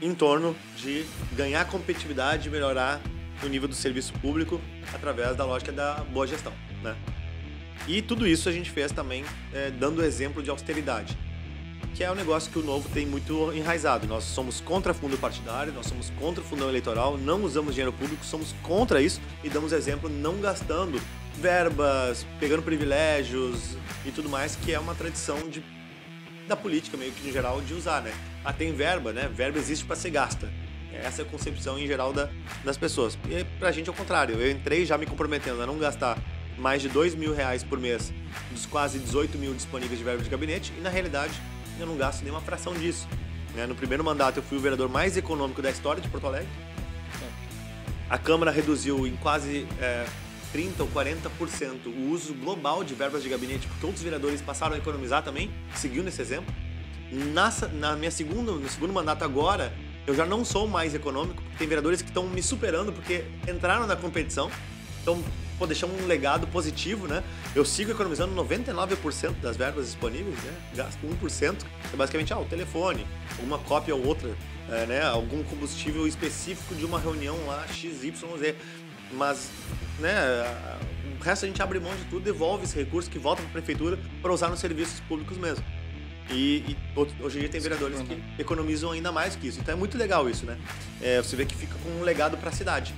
em 0.02 0.14
torno 0.14 0.56
de 0.78 1.06
ganhar 1.34 1.66
competitividade 1.66 2.48
e 2.48 2.52
melhorar 2.52 3.02
o 3.44 3.48
nível 3.48 3.68
do 3.68 3.76
serviço 3.76 4.14
público 4.14 4.62
através 4.94 5.36
da 5.36 5.44
lógica 5.44 5.72
da 5.72 5.96
boa 6.12 6.26
gestão, 6.26 6.54
né? 6.82 6.96
E 7.88 8.02
tudo 8.02 8.28
isso 8.28 8.50
a 8.50 8.52
gente 8.52 8.70
fez 8.70 8.92
também 8.92 9.24
é, 9.54 9.70
dando 9.72 10.04
exemplo 10.04 10.42
de 10.42 10.50
austeridade. 10.50 11.18
Que 11.94 12.04
é 12.04 12.12
um 12.12 12.16
negócio 12.16 12.52
que 12.52 12.60
o 12.60 12.64
Novo 12.64 12.88
tem 12.90 13.06
muito 13.06 13.52
enraizado. 13.54 14.08
Nós 14.08 14.24
somos 14.24 14.62
contra 14.62 14.94
fundo 14.94 15.18
partidário, 15.18 15.74
nós 15.74 15.88
somos 15.88 16.10
contra 16.12 16.44
fundão 16.44 16.70
eleitoral, 16.70 17.18
não 17.18 17.44
usamos 17.44 17.74
dinheiro 17.74 17.94
público, 17.94 18.24
somos 18.26 18.54
contra 18.62 19.02
isso 19.02 19.20
e 19.44 19.50
damos 19.50 19.72
exemplo 19.72 20.10
não 20.10 20.40
gastando 20.40 21.02
verbas, 21.36 22.26
pegando 22.40 22.64
privilégios 22.64 23.78
e 24.06 24.12
tudo 24.12 24.30
mais, 24.30 24.56
que 24.56 24.74
é 24.74 24.80
uma 24.80 24.96
tradição 24.96 25.38
de, 25.50 25.64
da 26.48 26.56
política, 26.56 26.98
meio 26.98 27.12
que 27.12 27.28
em 27.28 27.32
geral, 27.32 27.62
de 27.62 27.74
usar, 27.74 28.02
né? 28.02 28.14
Ah, 28.44 28.54
tem 28.54 28.74
verba, 28.74 29.12
né? 29.12 29.30
Verba 29.34 29.58
existe 29.58 29.86
para 29.86 29.96
ser 29.96 30.10
gasta. 30.10 30.52
Essa 30.92 31.22
é 31.22 31.26
a 31.26 31.28
concepção 31.28 31.78
em 31.78 31.86
geral 31.86 32.12
da, 32.12 32.30
das 32.64 32.78
pessoas. 32.78 33.18
E 33.30 33.44
pra 33.60 33.72
gente 33.72 33.88
é 33.88 33.92
o 33.92 33.96
contrário. 33.96 34.40
Eu 34.40 34.50
entrei 34.50 34.86
já 34.86 34.98
me 34.98 35.06
comprometendo 35.06 35.62
a 35.62 35.66
não 35.66 35.78
gastar 35.78 36.18
mais 36.58 36.82
de 36.82 36.90
2 36.90 37.14
mil 37.14 37.34
reais 37.34 37.64
por 37.64 37.80
mês 37.80 38.12
dos 38.52 38.66
quase 38.66 38.98
18 38.98 39.38
mil 39.38 39.54
disponíveis 39.54 40.00
de 40.00 40.04
verba 40.04 40.24
de 40.24 40.30
gabinete 40.30 40.74
e, 40.78 40.82
na 40.82 40.90
realidade, 40.90 41.34
eu 41.80 41.88
não 41.88 41.98
gasto 41.98 42.24
nem 42.24 42.32
uma 42.32 42.42
fração 42.42 42.74
disso. 42.74 43.08
Né? 43.56 43.66
No 43.66 43.76
primeiro 43.76 44.04
mandato 44.04 44.38
eu 44.38 44.44
fui 44.44 44.58
o 44.58 44.62
vereador 44.62 44.90
mais 44.90 45.18
econômico 45.18 45.62
da 45.62 45.70
história 45.70 46.02
de 46.02 46.10
Porto 46.10 46.28
Alegre. 46.28 46.50
A 48.10 48.18
Câmara 48.18 48.52
reduziu 48.52 49.06
em 49.06 49.18
quase 49.18 49.68
é, 49.82 50.06
30% 50.54 50.80
ou 50.80 50.88
40% 50.88 51.88
o 51.88 52.12
uso 52.12 52.34
global 52.34 52.84
de 52.84 52.94
verbas 52.94 53.22
de 53.22 53.30
gabinete, 53.30 53.68
porque 53.68 53.86
outros 53.86 54.04
vereadores 54.04 54.42
passaram 54.42 54.76
a 54.76 54.78
economizar 54.78 55.24
também, 55.24 55.52
seguiu 55.76 56.04
nesse 56.04 56.22
exemplo. 56.22 56.54
Na, 57.12 57.54
na 57.74 57.96
minha 57.96 58.12
segunda, 58.12 58.52
no 58.52 58.70
segundo 58.70 58.94
mandato 58.94 59.24
agora, 59.24 59.74
eu 60.06 60.16
já 60.16 60.26
não 60.26 60.46
sou 60.46 60.68
mais 60.68 60.96
econômico, 60.96 61.42
porque 61.42 61.58
tem 61.58 61.68
vereadores 61.68 62.02
que 62.02 62.08
estão 62.08 62.28
me 62.28 62.42
superando 62.42 62.94
porque 62.94 63.26
entraram 63.48 63.86
na 63.86 63.96
competição. 63.96 64.50
Então, 65.02 65.22
pô, 65.58 65.66
deixar 65.66 65.88
um 65.88 66.06
legado 66.06 66.48
positivo, 66.48 67.08
né? 67.08 67.24
Eu 67.56 67.66
sigo 67.66 67.92
economizando 67.92 68.36
99% 68.36 69.40
das 69.42 69.58
verbas 69.58 69.86
disponíveis, 69.86 70.38
né? 70.44 70.54
Gasto 70.76 71.00
1%, 71.06 71.66
é 71.94 71.96
basicamente 71.96 72.34
ah, 72.34 72.40
o 72.40 72.46
telefone, 72.46 73.06
uma 73.40 73.58
cópia 73.60 73.96
ou 73.96 74.06
outra, 74.06 74.30
é, 74.70 74.86
né? 74.86 75.02
Algum 75.04 75.44
combustível 75.44 76.08
específico 76.08 76.76
de 76.76 76.86
uma 76.86 77.00
reunião 77.00 77.38
lá, 77.48 77.66
XYZ. 77.68 78.56
Mas, 79.12 79.50
né, 80.00 80.14
o 81.18 81.24
resto 81.24 81.46
a 81.46 81.48
gente 81.48 81.62
abre 81.62 81.80
mão 81.80 81.96
de 81.96 82.04
tudo, 82.06 82.24
devolve 82.24 82.66
esse 82.66 82.78
recurso 82.78 83.10
que 83.10 83.18
volta 83.18 83.42
para 83.42 83.50
a 83.50 83.54
prefeitura 83.54 83.98
para 84.22 84.34
usar 84.34 84.50
nos 84.50 84.60
serviços 84.60 85.00
públicos 85.02 85.38
mesmo. 85.38 85.64
E, 86.30 86.58
e, 86.68 86.78
hoje 87.24 87.38
em 87.38 87.40
dia 87.42 87.50
tem 87.50 87.62
vereadores 87.62 88.02
que 88.02 88.22
economizam 88.38 88.92
ainda 88.92 89.12
mais 89.12 89.36
que 89.36 89.48
isso. 89.48 89.60
Então 89.62 89.74
é 89.74 89.78
muito 89.78 89.98
legal 89.98 90.30
isso, 90.30 90.46
né? 90.46 90.58
É, 91.02 91.22
você 91.22 91.36
vê 91.36 91.46
que 91.46 91.56
fica 91.56 91.76
com 91.84 91.90
um 91.90 92.04
legado 92.04 92.38
para 92.38 92.50
a 92.50 92.52
cidade. 92.52 92.94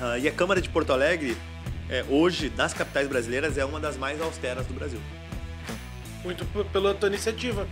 Uh, 0.00 0.18
e 0.18 0.28
a 0.28 0.32
Câmara 0.32 0.60
de 0.60 0.68
Porto 0.68 0.92
Alegre 0.92 1.36
é, 1.90 2.04
hoje, 2.08 2.52
nas 2.56 2.74
capitais 2.74 3.08
brasileiras, 3.08 3.56
é 3.56 3.64
uma 3.64 3.80
das 3.80 3.96
mais 3.96 4.20
austeras 4.20 4.66
do 4.66 4.74
Brasil. 4.74 5.00
Muito 6.22 6.44
pela 6.70 6.94
tua 6.94 7.08
iniciativa. 7.08 7.66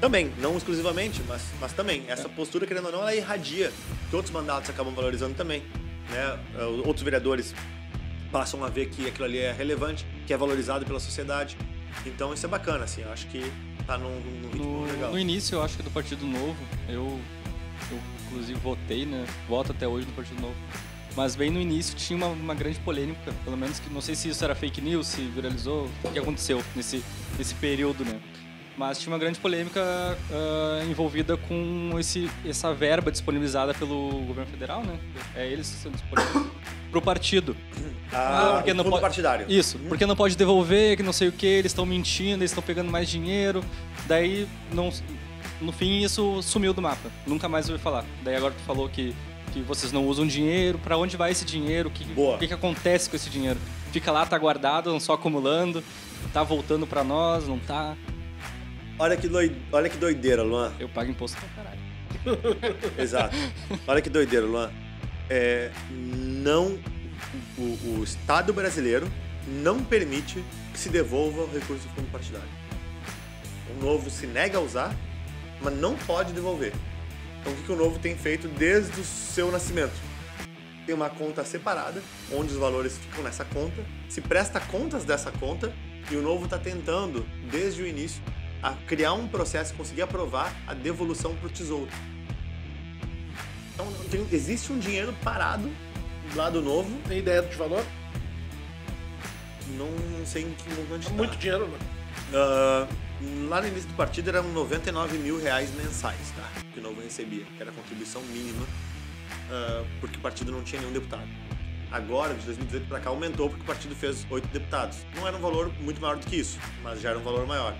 Também, 0.00 0.32
não 0.38 0.56
exclusivamente, 0.56 1.22
mas, 1.28 1.42
mas 1.60 1.72
também. 1.72 2.04
Essa 2.08 2.28
postura, 2.28 2.66
querendo 2.66 2.86
ou 2.86 2.92
não, 2.92 3.00
ela 3.00 3.14
irradia, 3.14 3.70
que 4.08 4.16
outros 4.16 4.32
mandatos 4.32 4.70
acabam 4.70 4.94
valorizando 4.94 5.34
também. 5.34 5.62
Né? 6.10 6.38
É, 6.58 6.64
outros 6.64 7.02
vereadores 7.02 7.54
passam 8.32 8.64
a 8.64 8.68
ver 8.68 8.88
que 8.88 9.06
aquilo 9.06 9.24
ali 9.24 9.38
é 9.38 9.52
relevante, 9.52 10.04
que 10.26 10.32
é 10.32 10.36
valorizado 10.36 10.84
pela 10.84 10.98
sociedade. 10.98 11.56
Então 12.06 12.32
isso 12.32 12.46
é 12.46 12.48
bacana, 12.48 12.84
assim, 12.84 13.02
eu 13.02 13.12
acho 13.12 13.26
que 13.26 13.52
tá 13.86 13.98
num, 13.98 14.20
num 14.20 14.50
ritmo 14.50 14.64
no, 14.64 14.86
legal. 14.86 15.10
No 15.12 15.18
início, 15.18 15.56
eu 15.56 15.62
acho 15.62 15.76
que 15.76 15.82
do 15.82 15.90
Partido 15.90 16.24
Novo, 16.24 16.56
eu, 16.88 17.20
eu 17.90 18.00
inclusive 18.26 18.58
votei, 18.60 19.04
né? 19.04 19.26
Voto 19.48 19.72
até 19.72 19.86
hoje 19.86 20.06
no 20.06 20.12
Partido 20.12 20.40
Novo 20.40 20.56
mas 21.16 21.34
bem 21.34 21.50
no 21.50 21.60
início 21.60 21.96
tinha 21.96 22.16
uma, 22.16 22.28
uma, 22.28 22.54
grande 22.54 22.78
polêmica, 22.80 23.32
pelo 23.44 23.56
menos 23.56 23.78
que 23.78 23.92
não 23.92 24.00
sei 24.00 24.14
se 24.14 24.28
isso 24.28 24.44
era 24.44 24.54
fake 24.54 24.80
news, 24.80 25.06
se 25.06 25.22
viralizou, 25.22 25.88
o 26.04 26.10
que 26.10 26.18
aconteceu 26.18 26.62
nesse, 26.74 27.02
nesse 27.38 27.54
período, 27.54 28.04
né? 28.04 28.20
Mas 28.76 28.98
tinha 28.98 29.12
uma 29.12 29.18
grande 29.18 29.38
polêmica 29.38 29.80
uh, 29.82 30.90
envolvida 30.90 31.36
com 31.36 31.96
esse, 31.98 32.30
essa 32.46 32.72
verba 32.72 33.10
disponibilizada 33.10 33.74
pelo 33.74 34.08
governo 34.24 34.50
federal, 34.50 34.82
né? 34.82 34.98
É 35.34 35.46
eles 35.46 35.68
que 35.68 35.76
são 35.76 35.92
disponíveis 35.92 36.46
pro 36.90 37.02
partido. 37.02 37.54
Ah, 38.10 38.54
porque 38.56 38.72
não 38.72 38.84
pode 38.84 39.02
partidário. 39.02 39.46
Isso, 39.48 39.76
hum. 39.76 39.86
porque 39.88 40.06
não 40.06 40.16
pode 40.16 40.34
devolver, 40.36 40.96
que 40.96 41.02
não 41.02 41.12
sei 41.12 41.28
o 41.28 41.32
que, 41.32 41.46
eles 41.46 41.72
estão 41.72 41.84
mentindo, 41.84 42.42
eles 42.42 42.52
estão 42.52 42.62
pegando 42.62 42.90
mais 42.90 43.08
dinheiro. 43.08 43.62
Daí, 44.06 44.48
não, 44.72 44.90
no 45.60 45.72
fim, 45.72 46.02
isso 46.02 46.42
sumiu 46.42 46.72
do 46.72 46.80
mapa. 46.80 47.10
Nunca 47.26 47.48
mais 47.48 47.68
ouvi 47.68 47.82
falar. 47.82 48.04
Daí 48.22 48.34
agora 48.34 48.54
tu 48.54 48.62
falou 48.64 48.88
que 48.88 49.14
que 49.52 49.60
vocês 49.62 49.92
não 49.92 50.06
usam 50.06 50.26
dinheiro, 50.26 50.78
para 50.78 50.96
onde 50.96 51.16
vai 51.16 51.30
esse 51.30 51.44
dinheiro, 51.44 51.88
o 51.88 51.92
que, 51.92 52.04
que, 52.04 52.48
que, 52.48 52.54
acontece 52.54 53.08
com 53.10 53.16
esse 53.16 53.28
dinheiro? 53.28 53.58
Fica 53.92 54.10
lá, 54.12 54.24
tá 54.24 54.38
guardado, 54.38 54.90
não 54.90 55.00
só 55.00 55.14
acumulando, 55.14 55.82
tá 56.32 56.42
voltando 56.42 56.86
para 56.86 57.02
nós, 57.02 57.46
não 57.46 57.58
tá? 57.58 57.96
Olha 58.98 59.16
que, 59.16 59.26
doide... 59.26 59.56
Olha 59.72 59.88
que 59.88 59.96
doideira, 59.96 60.42
Luan. 60.42 60.72
Eu 60.78 60.88
pago 60.88 61.10
imposto 61.10 61.38
pra 61.38 61.48
caralho. 61.64 61.80
Exato. 62.98 63.34
Olha 63.86 64.02
que 64.02 64.10
doideira, 64.10 64.44
Luan. 64.44 64.70
É, 65.28 65.70
não. 65.90 66.78
O, 67.56 67.98
o, 67.98 68.04
Estado 68.04 68.52
brasileiro 68.52 69.10
não 69.46 69.82
permite 69.82 70.44
que 70.72 70.78
se 70.78 70.88
devolva 70.88 71.42
o 71.42 71.52
recurso 71.52 71.86
do 71.88 71.94
fundo 71.94 72.10
partidário. 72.10 72.48
O 73.70 73.84
novo 73.84 74.10
se 74.10 74.26
nega 74.26 74.58
a 74.58 74.60
usar, 74.60 74.94
mas 75.62 75.74
não 75.74 75.96
pode 75.96 76.32
devolver. 76.32 76.72
Então, 77.40 77.52
o 77.52 77.56
que, 77.56 77.62
que 77.62 77.72
o 77.72 77.76
Novo 77.76 77.98
tem 77.98 78.16
feito 78.16 78.48
desde 78.48 79.00
o 79.00 79.04
seu 79.04 79.50
nascimento? 79.50 79.94
Tem 80.86 80.94
uma 80.94 81.08
conta 81.08 81.44
separada, 81.44 82.02
onde 82.32 82.52
os 82.52 82.58
valores 82.58 82.98
ficam 82.98 83.22
nessa 83.22 83.44
conta, 83.44 83.84
se 84.08 84.20
presta 84.20 84.60
contas 84.60 85.04
dessa 85.04 85.30
conta, 85.30 85.72
e 86.10 86.16
o 86.16 86.22
Novo 86.22 86.44
está 86.44 86.58
tentando, 86.58 87.26
desde 87.50 87.82
o 87.82 87.86
início, 87.86 88.22
a 88.62 88.74
criar 88.86 89.12
um 89.12 89.26
processo 89.26 89.72
e 89.72 89.76
conseguir 89.76 90.02
aprovar 90.02 90.54
a 90.66 90.74
devolução 90.74 91.34
para 91.36 91.46
o 91.46 91.50
Tesouro. 91.50 91.90
Então, 93.74 93.86
tem, 94.10 94.26
existe 94.32 94.72
um 94.72 94.78
dinheiro 94.78 95.14
parado 95.22 95.70
lá 96.34 96.50
do 96.50 96.60
Novo. 96.60 96.90
Tem 97.08 97.18
ideia 97.18 97.42
de 97.42 97.56
valor? 97.56 97.84
Não, 99.78 99.88
não 100.18 100.26
sei 100.26 100.42
em 100.42 100.52
que 100.52 100.68
montante 100.74 101.06
é 101.06 101.10
Muito 101.10 101.36
dinheiro, 101.36 101.68
né? 101.68 101.78
Uh, 102.32 103.09
lá 103.48 103.60
no 103.60 103.68
início 103.68 103.88
do 103.88 103.94
partido 103.94 104.28
eram 104.28 104.44
99 104.52 105.18
mil 105.18 105.40
reais 105.40 105.70
mensais, 105.74 106.32
tá? 106.36 106.62
Que 106.72 106.80
o 106.80 106.82
Novo 106.82 107.00
recebia, 107.00 107.44
que 107.44 107.60
era 107.60 107.70
a 107.70 107.74
contribuição 107.74 108.22
mínima, 108.22 108.62
uh, 108.62 109.86
porque 110.00 110.16
o 110.16 110.20
partido 110.20 110.50
não 110.50 110.62
tinha 110.62 110.80
nenhum 110.80 110.92
deputado. 110.92 111.28
Agora, 111.90 112.34
de 112.34 112.44
2018 112.46 112.88
para 112.88 113.00
cá, 113.00 113.10
aumentou 113.10 113.48
porque 113.48 113.62
o 113.62 113.66
partido 113.66 113.94
fez 113.94 114.26
oito 114.30 114.46
deputados. 114.48 114.98
Não 115.16 115.26
era 115.26 115.36
um 115.36 115.40
valor 115.40 115.72
muito 115.80 116.00
maior 116.00 116.16
do 116.16 116.26
que 116.26 116.36
isso, 116.36 116.58
mas 116.82 117.00
já 117.00 117.10
era 117.10 117.18
um 117.18 117.22
valor 117.22 117.46
maior. 117.46 117.74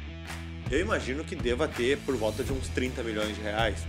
Eu 0.70 0.80
imagino 0.80 1.24
que 1.24 1.36
deva 1.36 1.68
ter 1.68 1.99
por 1.99 2.16
volta 2.16 2.43
de 2.43 2.53
uns 2.53 2.68
30 2.68 3.03
milhões 3.03 3.36
de 3.36 3.43
reais. 3.43 3.86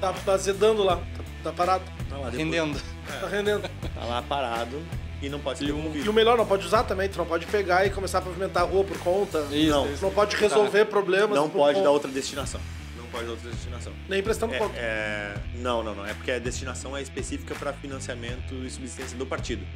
Tá, 0.00 0.12
tá 0.12 0.36
zedando 0.36 0.84
lá, 0.84 0.96
tá, 0.96 1.24
tá 1.44 1.52
parado. 1.52 1.84
Tá 2.08 2.16
lá, 2.16 2.30
rendendo. 2.30 2.80
É. 3.08 3.18
Tá 3.18 3.28
rendendo. 3.28 3.68
Tá 3.94 4.04
lá 4.04 4.22
parado 4.22 4.80
e 5.20 5.28
não 5.28 5.40
pode 5.40 5.58
ser 5.58 5.66
devolvido. 5.66 6.04
E 6.04 6.08
o 6.08 6.12
melhor, 6.12 6.36
não 6.36 6.46
pode 6.46 6.64
usar 6.64 6.84
também, 6.84 7.08
tu 7.08 7.18
não 7.18 7.26
pode 7.26 7.46
pegar 7.46 7.84
e 7.86 7.90
começar 7.90 8.18
a 8.18 8.22
pavimentar 8.22 8.62
a 8.62 8.66
rua 8.66 8.84
por 8.84 8.98
conta. 8.98 9.40
Isso, 9.50 9.70
não. 9.70 9.92
Isso. 9.92 10.02
não 10.02 10.12
pode 10.12 10.36
resolver 10.36 10.84
tá. 10.84 10.90
problemas. 10.90 11.38
Não 11.38 11.48
pode 11.48 11.74
conta. 11.74 11.84
dar 11.84 11.90
outra 11.90 12.10
destinação. 12.10 12.60
Não 12.96 13.06
pode 13.06 13.24
dar 13.24 13.32
outra 13.32 13.50
destinação. 13.50 13.92
Nem 14.08 14.22
prestando 14.22 14.54
é, 14.54 14.58
conta. 14.58 14.74
É... 14.76 15.34
Não, 15.56 15.82
não, 15.82 15.94
não. 15.94 16.06
É 16.06 16.14
porque 16.14 16.30
a 16.30 16.38
destinação 16.38 16.96
é 16.96 17.02
específica 17.02 17.54
para 17.54 17.72
financiamento 17.72 18.54
e 18.54 18.70
subsistência 18.70 19.18
do 19.18 19.26
partido. 19.26 19.66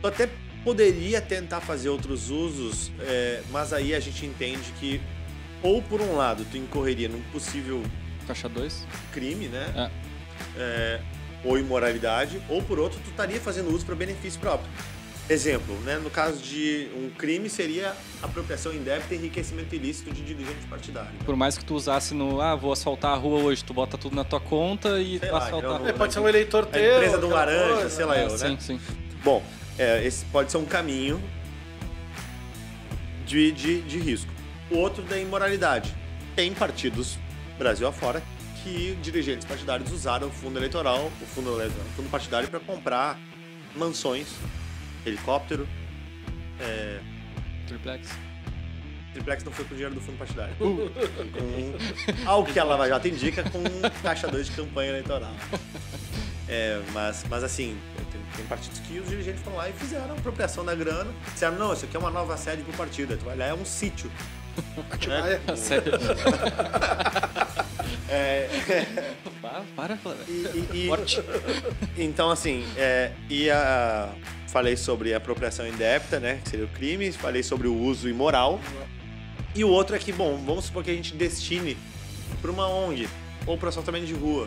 Tu 0.00 0.06
até 0.06 0.28
poderia 0.64 1.20
tentar 1.20 1.60
fazer 1.60 1.88
outros 1.88 2.30
usos, 2.30 2.92
é... 3.00 3.42
mas 3.50 3.72
aí 3.72 3.94
a 3.94 4.00
gente 4.00 4.24
entende 4.24 4.72
que, 4.78 5.00
ou 5.62 5.82
por 5.82 6.00
um 6.00 6.16
lado, 6.16 6.44
tu 6.50 6.56
incorreria 6.56 7.08
num 7.08 7.22
possível. 7.32 7.82
Caixa 8.26 8.48
2? 8.48 8.86
Crime, 9.12 9.46
né? 9.48 9.72
É. 9.74 10.06
É, 10.58 11.00
ou 11.44 11.58
imoralidade, 11.58 12.40
ou 12.48 12.62
por 12.62 12.78
outro, 12.78 12.98
tu 13.04 13.10
estaria 13.10 13.40
fazendo 13.40 13.72
uso 13.72 13.84
para 13.84 13.94
benefício 13.94 14.40
próprio. 14.40 14.70
Exemplo, 15.28 15.74
né? 15.80 15.98
no 15.98 16.08
caso 16.08 16.40
de 16.40 16.88
um 16.94 17.10
crime, 17.10 17.50
seria 17.50 17.92
apropriação 18.22 18.72
indébita 18.72 19.12
e 19.12 19.18
enriquecimento 19.18 19.74
ilícito 19.74 20.12
de 20.12 20.22
dirigente 20.22 20.64
partidário. 20.70 21.10
Por 21.24 21.34
mais 21.34 21.58
que 21.58 21.64
tu 21.64 21.74
usasse 21.74 22.14
no, 22.14 22.40
ah, 22.40 22.54
vou 22.54 22.72
asfaltar 22.72 23.10
a 23.10 23.16
rua 23.16 23.40
hoje, 23.40 23.64
tu 23.64 23.74
bota 23.74 23.98
tudo 23.98 24.14
na 24.14 24.22
tua 24.22 24.38
conta 24.38 25.00
e 25.00 25.18
sei 25.18 25.30
lá, 25.32 25.38
asfaltar 25.38 25.70
a 25.72 25.78
rua. 25.78 25.92
Pode 25.94 26.12
ser 26.12 26.20
um 26.20 26.28
eleitor 26.28 26.64
teu. 26.66 26.94
A 26.94 26.96
empresa 26.98 27.18
do 27.18 27.28
laranja, 27.28 27.74
coisa, 27.74 27.90
sei 27.90 28.04
lá 28.04 28.16
é, 28.16 28.24
eu, 28.24 28.30
né? 28.30 28.38
Sim, 28.38 28.56
sim. 28.60 28.80
Bom, 29.24 29.42
é, 29.76 30.06
esse 30.06 30.24
pode 30.26 30.52
ser 30.52 30.58
um 30.58 30.64
caminho 30.64 31.20
de, 33.26 33.50
de, 33.50 33.82
de 33.82 33.98
risco. 33.98 34.30
O 34.70 34.76
outro 34.78 35.02
da 35.02 35.18
imoralidade. 35.18 35.92
Tem 36.36 36.52
partidos 36.52 37.18
Brasil 37.58 37.86
afora 37.88 38.22
que 38.66 38.96
dirigentes 38.96 39.46
partidários 39.46 39.92
usaram 39.92 40.26
o 40.26 40.30
fundo 40.30 40.58
eleitoral, 40.58 41.06
o 41.22 41.26
fundo, 41.26 41.56
o 41.56 41.70
fundo 41.94 42.10
partidário 42.10 42.48
para 42.48 42.58
comprar 42.58 43.16
mansões, 43.76 44.26
helicóptero, 45.04 45.68
é... 46.58 46.98
triplex. 47.68 48.08
Triplex 49.12 49.44
não 49.44 49.52
foi 49.52 49.64
com 49.66 49.74
dinheiro 49.76 49.94
do 49.94 50.00
fundo 50.00 50.18
partidário. 50.18 50.54
Uh. 50.60 50.90
com, 51.30 52.28
ao 52.28 52.44
que 52.44 52.58
a 52.58 52.64
Lava 52.64 52.88
Jato 52.88 53.06
indica, 53.06 53.44
com 53.44 53.62
caixa 54.02 54.26
2 54.26 54.46
de 54.46 54.52
campanha 54.52 54.90
eleitoral. 54.90 55.32
É, 56.48 56.82
mas, 56.92 57.24
mas 57.28 57.44
assim, 57.44 57.78
tem, 58.10 58.20
tem, 58.36 58.46
partidos 58.46 58.78
que 58.80 58.98
os 58.98 59.08
dirigentes 59.08 59.42
foram 59.42 59.56
lá 59.56 59.68
e 59.68 59.72
fizeram 59.72 60.10
a 60.10 60.18
apropriação 60.18 60.64
da 60.64 60.74
grana. 60.74 61.12
Disseram, 61.32 61.56
não, 61.56 61.72
isso 61.72 61.84
aqui 61.84 61.96
é 61.96 62.00
uma 62.00 62.10
nova 62.10 62.36
sede 62.36 62.62
pro 62.62 62.72
partido. 62.72 63.16
Tu 63.16 63.24
vai 63.24 63.36
lá, 63.36 63.46
é 63.46 63.54
um 63.54 63.64
sítio. 63.64 64.10
Atibaia. 64.90 65.40
Sério. 65.56 65.92
É, 68.08 68.48
Para, 69.42 69.62
para, 69.74 69.96
Flávio. 69.96 70.22
e- 70.28 70.68
e- 70.72 70.84
e- 70.84 70.86
Forte. 70.88 71.20
Então, 71.98 72.30
assim, 72.30 72.64
é, 72.76 73.10
e 73.28 73.50
a, 73.50 74.08
falei 74.48 74.76
sobre 74.76 75.12
a 75.12 75.16
apropriação 75.16 75.66
indébita, 75.66 76.20
né? 76.20 76.40
Que 76.44 76.50
seria 76.50 76.64
o 76.66 76.68
crime. 76.68 77.10
Falei 77.12 77.42
sobre 77.42 77.66
o 77.66 77.74
uso 77.76 78.08
imoral. 78.08 78.60
E 79.54 79.64
o 79.64 79.68
outro 79.68 79.96
é 79.96 79.98
que, 79.98 80.12
bom, 80.12 80.36
vamos 80.46 80.66
supor 80.66 80.84
que 80.84 80.90
a 80.90 80.94
gente 80.94 81.14
destine 81.14 81.76
para 82.40 82.50
uma 82.50 82.68
ONG 82.68 83.08
ou 83.44 83.58
para 83.58 83.70
assaltamento 83.70 84.06
de 84.06 84.14
rua. 84.14 84.46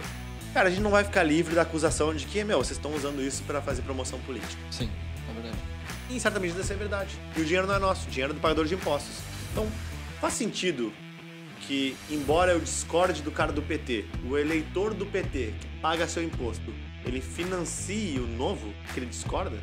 Cara, 0.53 0.67
a 0.67 0.71
gente 0.71 0.81
não 0.81 0.91
vai 0.91 1.03
ficar 1.03 1.23
livre 1.23 1.53
da 1.53 1.63
acusação 1.63 2.13
de 2.15 2.25
que, 2.25 2.43
meu, 2.43 2.59
vocês 2.59 2.77
estão 2.77 2.93
usando 2.95 3.21
isso 3.21 3.43
para 3.43 3.61
fazer 3.61 3.81
promoção 3.81 4.19
política. 4.21 4.61
Sim, 4.71 4.89
é 5.29 5.33
verdade. 5.33 5.57
E 6.09 6.15
em 6.15 6.19
certa 6.19 6.39
medida 6.39 6.61
isso 6.61 6.71
é 6.73 6.75
verdade. 6.77 7.15
E 7.35 7.41
o 7.41 7.45
dinheiro 7.45 7.67
não 7.67 7.75
é 7.75 7.79
nosso, 7.79 8.07
o 8.07 8.09
dinheiro 8.11 8.31
é 8.31 8.35
do 8.35 8.39
pagador 8.41 8.65
de 8.65 8.73
impostos. 8.73 9.17
Então, 9.51 9.67
faz 10.19 10.33
sentido 10.33 10.93
que, 11.61 11.95
embora 12.09 12.51
eu 12.51 12.59
discorde 12.59 13.21
do 13.21 13.31
cara 13.31 13.51
do 13.51 13.61
PT, 13.61 14.05
o 14.27 14.37
eleitor 14.37 14.93
do 14.93 15.05
PT 15.05 15.53
que 15.59 15.67
paga 15.81 16.07
seu 16.07 16.23
imposto, 16.23 16.73
ele 17.05 17.21
financie 17.21 18.19
o 18.19 18.27
novo 18.27 18.73
que 18.93 18.99
ele 18.99 19.05
discorda? 19.05 19.57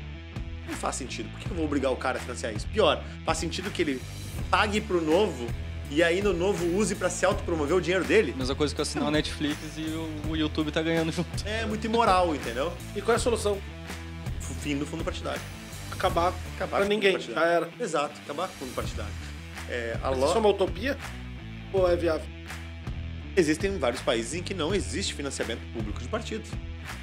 Não 0.68 0.74
faz 0.74 0.96
sentido. 0.96 1.28
Por 1.30 1.40
que 1.40 1.50
eu 1.50 1.56
vou 1.56 1.64
obrigar 1.64 1.92
o 1.92 1.96
cara 1.96 2.18
a 2.18 2.20
financiar 2.20 2.54
isso? 2.54 2.66
Pior, 2.68 3.02
faz 3.24 3.38
sentido 3.38 3.70
que 3.70 3.82
ele 3.82 4.02
pague 4.50 4.80
pro 4.80 5.00
novo 5.00 5.46
e 5.90 6.02
aí 6.02 6.20
no 6.20 6.32
novo 6.32 6.66
use 6.76 6.94
para 6.96 7.08
se 7.08 7.24
autopromover 7.24 7.76
o 7.76 7.80
dinheiro 7.80 8.04
dele? 8.04 8.34
Mesma 8.36 8.54
coisa 8.54 8.74
que 8.74 8.80
eu 8.80 8.82
assinar 8.82 9.08
o 9.08 9.10
Netflix 9.10 9.58
e 9.76 9.82
o, 9.82 10.30
o 10.30 10.36
YouTube 10.36 10.72
tá 10.72 10.82
ganhando 10.82 11.12
junto. 11.12 11.28
É 11.46 11.64
muito 11.66 11.84
imoral, 11.86 12.34
entendeu? 12.34 12.72
E 12.94 13.00
qual 13.00 13.14
é 13.14 13.16
a 13.16 13.20
solução? 13.20 13.58
Fim 14.60 14.76
do 14.76 14.86
fundo 14.86 15.04
partidário. 15.04 15.40
Acabar, 15.92 16.34
Acabar 16.56 16.78
pra 16.78 16.80
com 16.80 16.86
o 16.86 16.88
ninguém. 16.88 17.18
Já 17.20 17.44
era. 17.44 17.68
Exato, 17.78 18.20
acabar 18.24 18.48
com 18.48 18.54
o 18.54 18.58
fundo 18.58 18.74
partidário. 18.74 19.12
É, 19.68 19.96
a 20.02 20.10
lo- 20.10 20.24
Isso 20.24 20.34
é 20.36 20.38
uma 20.38 20.48
utopia? 20.48 20.96
Ou 21.72 21.90
é 21.90 21.96
viável? 21.96 22.26
Existem 23.36 23.76
vários 23.78 24.00
países 24.00 24.34
em 24.34 24.42
que 24.42 24.54
não 24.54 24.74
existe 24.74 25.12
financiamento 25.12 25.60
público 25.72 26.00
de 26.00 26.08
partidos. 26.08 26.50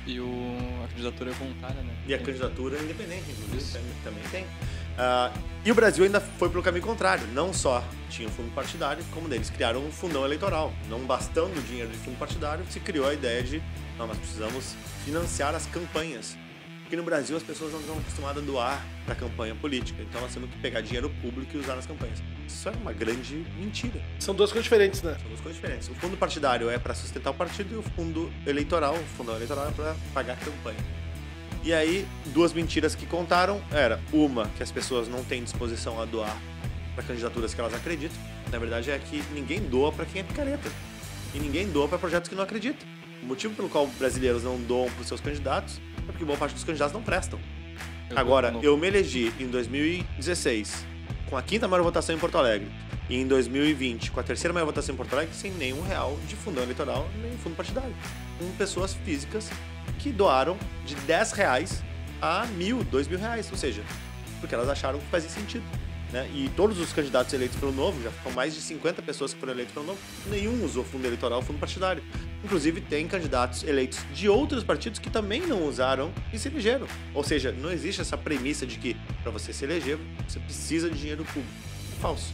E 0.07 0.20
o, 0.20 0.57
a 0.84 0.88
candidatura 0.88 1.30
é 1.30 1.34
voluntária, 1.34 1.82
né? 1.82 1.93
E 2.07 2.14
a 2.14 2.18
candidatura 2.18 2.78
é 2.78 2.82
independente, 2.82 3.26
inclusive, 3.32 3.72
também, 3.72 3.93
também 4.03 4.24
tem. 4.32 4.45
Ah, 4.97 5.32
e 5.64 5.72
o 5.72 5.76
Brasil 5.76 6.03
ainda 6.05 6.20
foi 6.20 6.49
pelo 6.49 6.64
caminho 6.64 6.84
contrário. 6.86 7.28
Não 7.34 7.53
só 7.53 7.84
tinha 8.09 8.28
um 8.28 8.32
fundo 8.32 8.51
partidário, 8.55 9.03
como 9.11 9.28
deles 9.30 9.49
criaram 9.49 9.86
um 9.86 9.91
fundão 9.91 10.26
eleitoral. 10.26 10.74
Não 10.89 10.99
bastando 11.01 11.59
o 11.59 11.61
dinheiro 11.64 11.91
de 11.91 11.97
fundo 11.97 12.18
partidário, 12.18 12.66
se 12.70 12.80
criou 12.80 13.07
a 13.07 13.14
ideia 13.14 13.43
de 13.43 13.61
não, 13.97 14.07
nós 14.07 14.18
precisamos 14.18 14.76
financiar 15.05 15.53
as 15.53 15.68
campanhas. 15.68 16.36
Porque 16.94 17.02
no 17.02 17.06
Brasil 17.10 17.36
as 17.36 17.41
pessoas 17.41 17.72
não 17.74 17.80
estão 17.80 17.98
acostumadas 17.98 18.44
a 18.44 18.46
doar 18.46 18.86
para 19.04 19.16
campanha 19.16 19.56
política. 19.56 20.04
Então 20.04 20.22
nós 20.22 20.32
temos 20.32 20.48
que 20.52 20.60
pegar 20.60 20.80
dinheiro 20.82 21.10
público 21.24 21.58
e 21.58 21.60
usar 21.60 21.76
nas 21.76 21.88
campanhas. 21.88 22.22
Isso 22.48 22.70
é 22.70 22.72
uma 22.74 22.94
grande 22.94 23.44
mentira. 23.58 24.00
São 24.20 24.36
duas 24.36 24.52
coisas 24.52 24.66
diferentes, 24.66 25.02
né? 25.02 25.18
São 25.20 25.28
duas 25.28 25.41
coisas 25.41 25.60
diferentes. 25.60 25.89
O 25.89 25.96
fundo 25.96 26.16
partidário 26.16 26.70
é 26.70 26.78
para 26.78 26.94
sustentar 26.94 27.32
o 27.32 27.34
partido 27.34 27.74
e 27.74 27.78
o 27.80 27.82
fundo 27.82 28.32
eleitoral, 28.46 28.94
o 28.94 29.04
fundão 29.18 29.36
eleitoral 29.36 29.70
é 29.70 29.72
para 29.72 29.96
pagar 30.14 30.34
a 30.34 30.36
campanha. 30.36 30.78
E 31.64 31.74
aí, 31.74 32.06
duas 32.28 32.54
mentiras 32.54 32.94
que 32.94 33.08
contaram 33.08 33.60
era 33.72 34.00
uma 34.12 34.48
que 34.50 34.62
as 34.62 34.72
pessoas 34.72 35.08
não 35.08 35.24
têm 35.24 35.44
disposição 35.44 36.00
a 36.00 36.06
doar 36.06 36.38
para 36.94 37.04
candidaturas 37.04 37.56
que 37.56 37.60
elas 37.60 37.74
acreditam. 37.74 38.22
Na 38.52 38.60
verdade 38.60 38.91
é 38.91 39.00
que 39.00 39.24
ninguém 39.34 39.62
doa 39.62 39.91
para 39.91 40.06
quem 40.06 40.22
é 40.22 40.24
picareta. 40.24 40.70
E 41.34 41.39
ninguém 41.39 41.68
doa 41.72 41.88
para 41.88 41.98
projetos 41.98 42.30
que 42.30 42.36
não 42.36 42.44
acreditam. 42.44 42.88
O 43.24 43.26
motivo 43.26 43.56
pelo 43.56 43.68
qual 43.68 43.88
brasileiros 43.88 44.44
não 44.44 44.62
doam 44.62 44.91
para 44.91 45.02
os 45.02 45.08
seus 45.08 45.22
candidatos 45.22 45.82
é 46.08 46.12
porque 46.12 46.26
boa 46.26 46.38
parte 46.38 46.54
dos 46.54 46.64
candidatos 46.64 46.93
não 46.93 47.01
prestam. 47.01 47.39
Eu 48.10 48.18
Agora, 48.18 48.51
vou- 48.51 48.64
eu 48.64 48.78
me 48.78 48.88
elegi 48.88 49.32
em 49.39 49.47
2016 49.47 50.86
com 51.30 51.38
a 51.38 51.41
quinta 51.41 51.68
maior 51.68 51.84
votação 51.84 52.16
em 52.16 52.20
Porto 52.20 52.38
Alegre 52.38 52.70
e 53.10 53.18
em 53.18 53.28
2020 53.28 54.12
com 54.12 54.20
a 54.20 54.24
terceira 54.24 54.54
maior 54.54 54.66
votação 54.66 54.93
em 54.93 54.97
Porto 54.97 55.14
Alegre 55.14 55.34
sem 55.34 55.51
nenhum 55.51 55.82
real 55.82 56.18
de 56.28 56.36
fundão 56.36 56.64
eleitoral 56.64 57.08
nem 57.22 57.32
fundo 57.38 57.56
partidário. 57.56 57.93
Com 58.38 58.49
pessoas 58.51 58.93
físicas 58.93 59.49
que 59.99 60.12
doaram 60.12 60.58
de 60.86 60.95
10 60.95 61.32
reais 61.32 61.82
a 62.22 62.45
mil, 62.45 62.84
dois 62.84 63.08
mil 63.08 63.20
reais, 63.20 63.49
ou 63.51 63.58
seja, 63.58 63.82
porque 64.39 64.54
elas 64.56 64.70
acharam 64.70 64.99
que 64.99 65.06
fazia 65.08 65.30
sentido. 65.30 65.64
Né? 66.14 66.30
E 66.32 66.47
todos 66.55 66.80
os 66.80 66.93
candidatos 66.93 67.34
eleitos 67.34 67.59
pelo 67.59 67.72
Novo, 67.72 67.99
já 68.03 68.11
são 68.22 68.32
mais 68.34 68.53
de 68.53 68.61
50 68.61 69.01
pessoas 69.01 69.34
que 69.34 69.39
foram 69.39 69.51
eleitas 69.51 69.74
pelo 69.74 69.88
Novo, 69.88 69.99
nenhum 70.28 70.64
usou 70.64 70.84
fundo 70.84 71.03
eleitoral 71.07 71.39
ou 71.39 71.43
fundo 71.43 71.57
partidário. 71.57 72.03
Inclusive, 72.43 72.82
tem 72.82 73.07
candidatos 73.07 73.64
eleitos 73.64 73.99
de 74.14 74.30
outros 74.30 74.64
partidos 74.64 74.99
que 74.99 75.09
também 75.09 75.41
não 75.41 75.64
usaram 75.68 76.14
e 76.32 76.38
se 76.38 76.47
elegeram. 76.47 76.86
Ou 77.16 77.24
seja, 77.24 77.51
não 77.51 77.72
existe 77.72 77.99
essa 77.99 78.16
premissa 78.16 78.64
de 78.64 78.78
que 78.78 78.95
para 79.24 79.32
você 79.32 79.51
se 79.51 79.66
eleger, 79.66 79.97
você 80.28 80.39
precisa 80.39 80.88
de 80.88 80.99
dinheiro 80.99 81.26
público. 81.26 81.51
É 81.97 81.99
falso. 81.99 82.32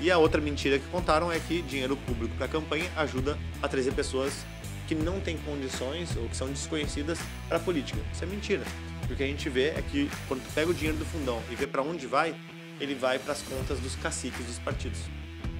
E 0.00 0.08
a 0.08 0.18
outra 0.18 0.40
mentira 0.40 0.78
que 0.78 0.86
contaram 0.86 1.32
é 1.32 1.40
que 1.40 1.62
dinheiro 1.62 1.96
público 1.96 2.32
para 2.36 2.46
campanha 2.46 2.88
ajuda 2.96 3.36
a 3.60 3.66
trazer 3.66 3.92
pessoas 3.92 4.44
que 4.86 4.94
não 4.94 5.18
têm 5.18 5.36
condições 5.38 6.16
ou 6.16 6.28
que 6.28 6.36
são 6.36 6.46
desconhecidas 6.46 7.18
para 7.48 7.56
a 7.56 7.60
política. 7.60 7.98
Isso 8.12 8.22
é 8.22 8.26
mentira. 8.26 8.62
O 9.10 9.16
que 9.16 9.22
a 9.22 9.26
gente 9.26 9.48
vê 9.48 9.70
é 9.70 9.82
que 9.82 10.08
quando 10.28 10.44
tu 10.44 10.52
pega 10.54 10.70
o 10.70 10.74
dinheiro 10.74 10.96
do 10.96 11.04
fundão 11.04 11.42
e 11.50 11.56
vê 11.56 11.66
para 11.66 11.82
onde 11.82 12.06
vai, 12.06 12.36
ele 12.80 12.94
vai 12.94 13.18
para 13.18 13.32
as 13.32 13.42
contas 13.42 13.78
dos 13.80 13.94
caciques 13.96 14.44
dos 14.44 14.58
partidos. 14.58 15.00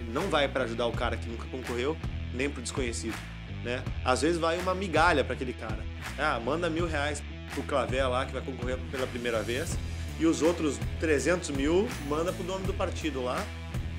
Ele 0.01 0.13
não 0.13 0.29
vai 0.29 0.49
para 0.49 0.65
ajudar 0.65 0.87
o 0.87 0.93
cara 0.93 1.17
que 1.17 1.29
nunca 1.29 1.47
concorreu, 1.47 1.97
nem 2.35 2.49
para 2.49 2.61
o 2.61 2.63
desconhecido. 2.63 3.17
Né? 3.65 3.83
Às 4.05 4.23
vezes 4.23 4.39
vai 4.39 4.59
uma 4.59 4.75
migalha 4.75 5.25
para 5.25 5.35
aquele 5.35 5.53
cara. 5.53 5.85
Ah, 6.19 6.39
manda 6.39 6.71
mil 6.71 6.87
reais 6.87 7.23
pro 7.53 7.63
Clavé 7.63 8.07
lá, 8.07 8.27
que 8.27 8.33
vai 8.33 8.43
concorrer 8.43 8.79
pela 8.91 9.07
primeira 9.07 9.43
vez, 9.43 9.77
e 10.19 10.27
os 10.27 10.43
outros 10.43 10.79
300 11.01 11.51
mil 11.51 11.89
manda 12.09 12.33
pro 12.33 12.45
dono 12.45 12.67
do 12.67 12.75
partido 12.75 13.23
lá, 13.23 13.45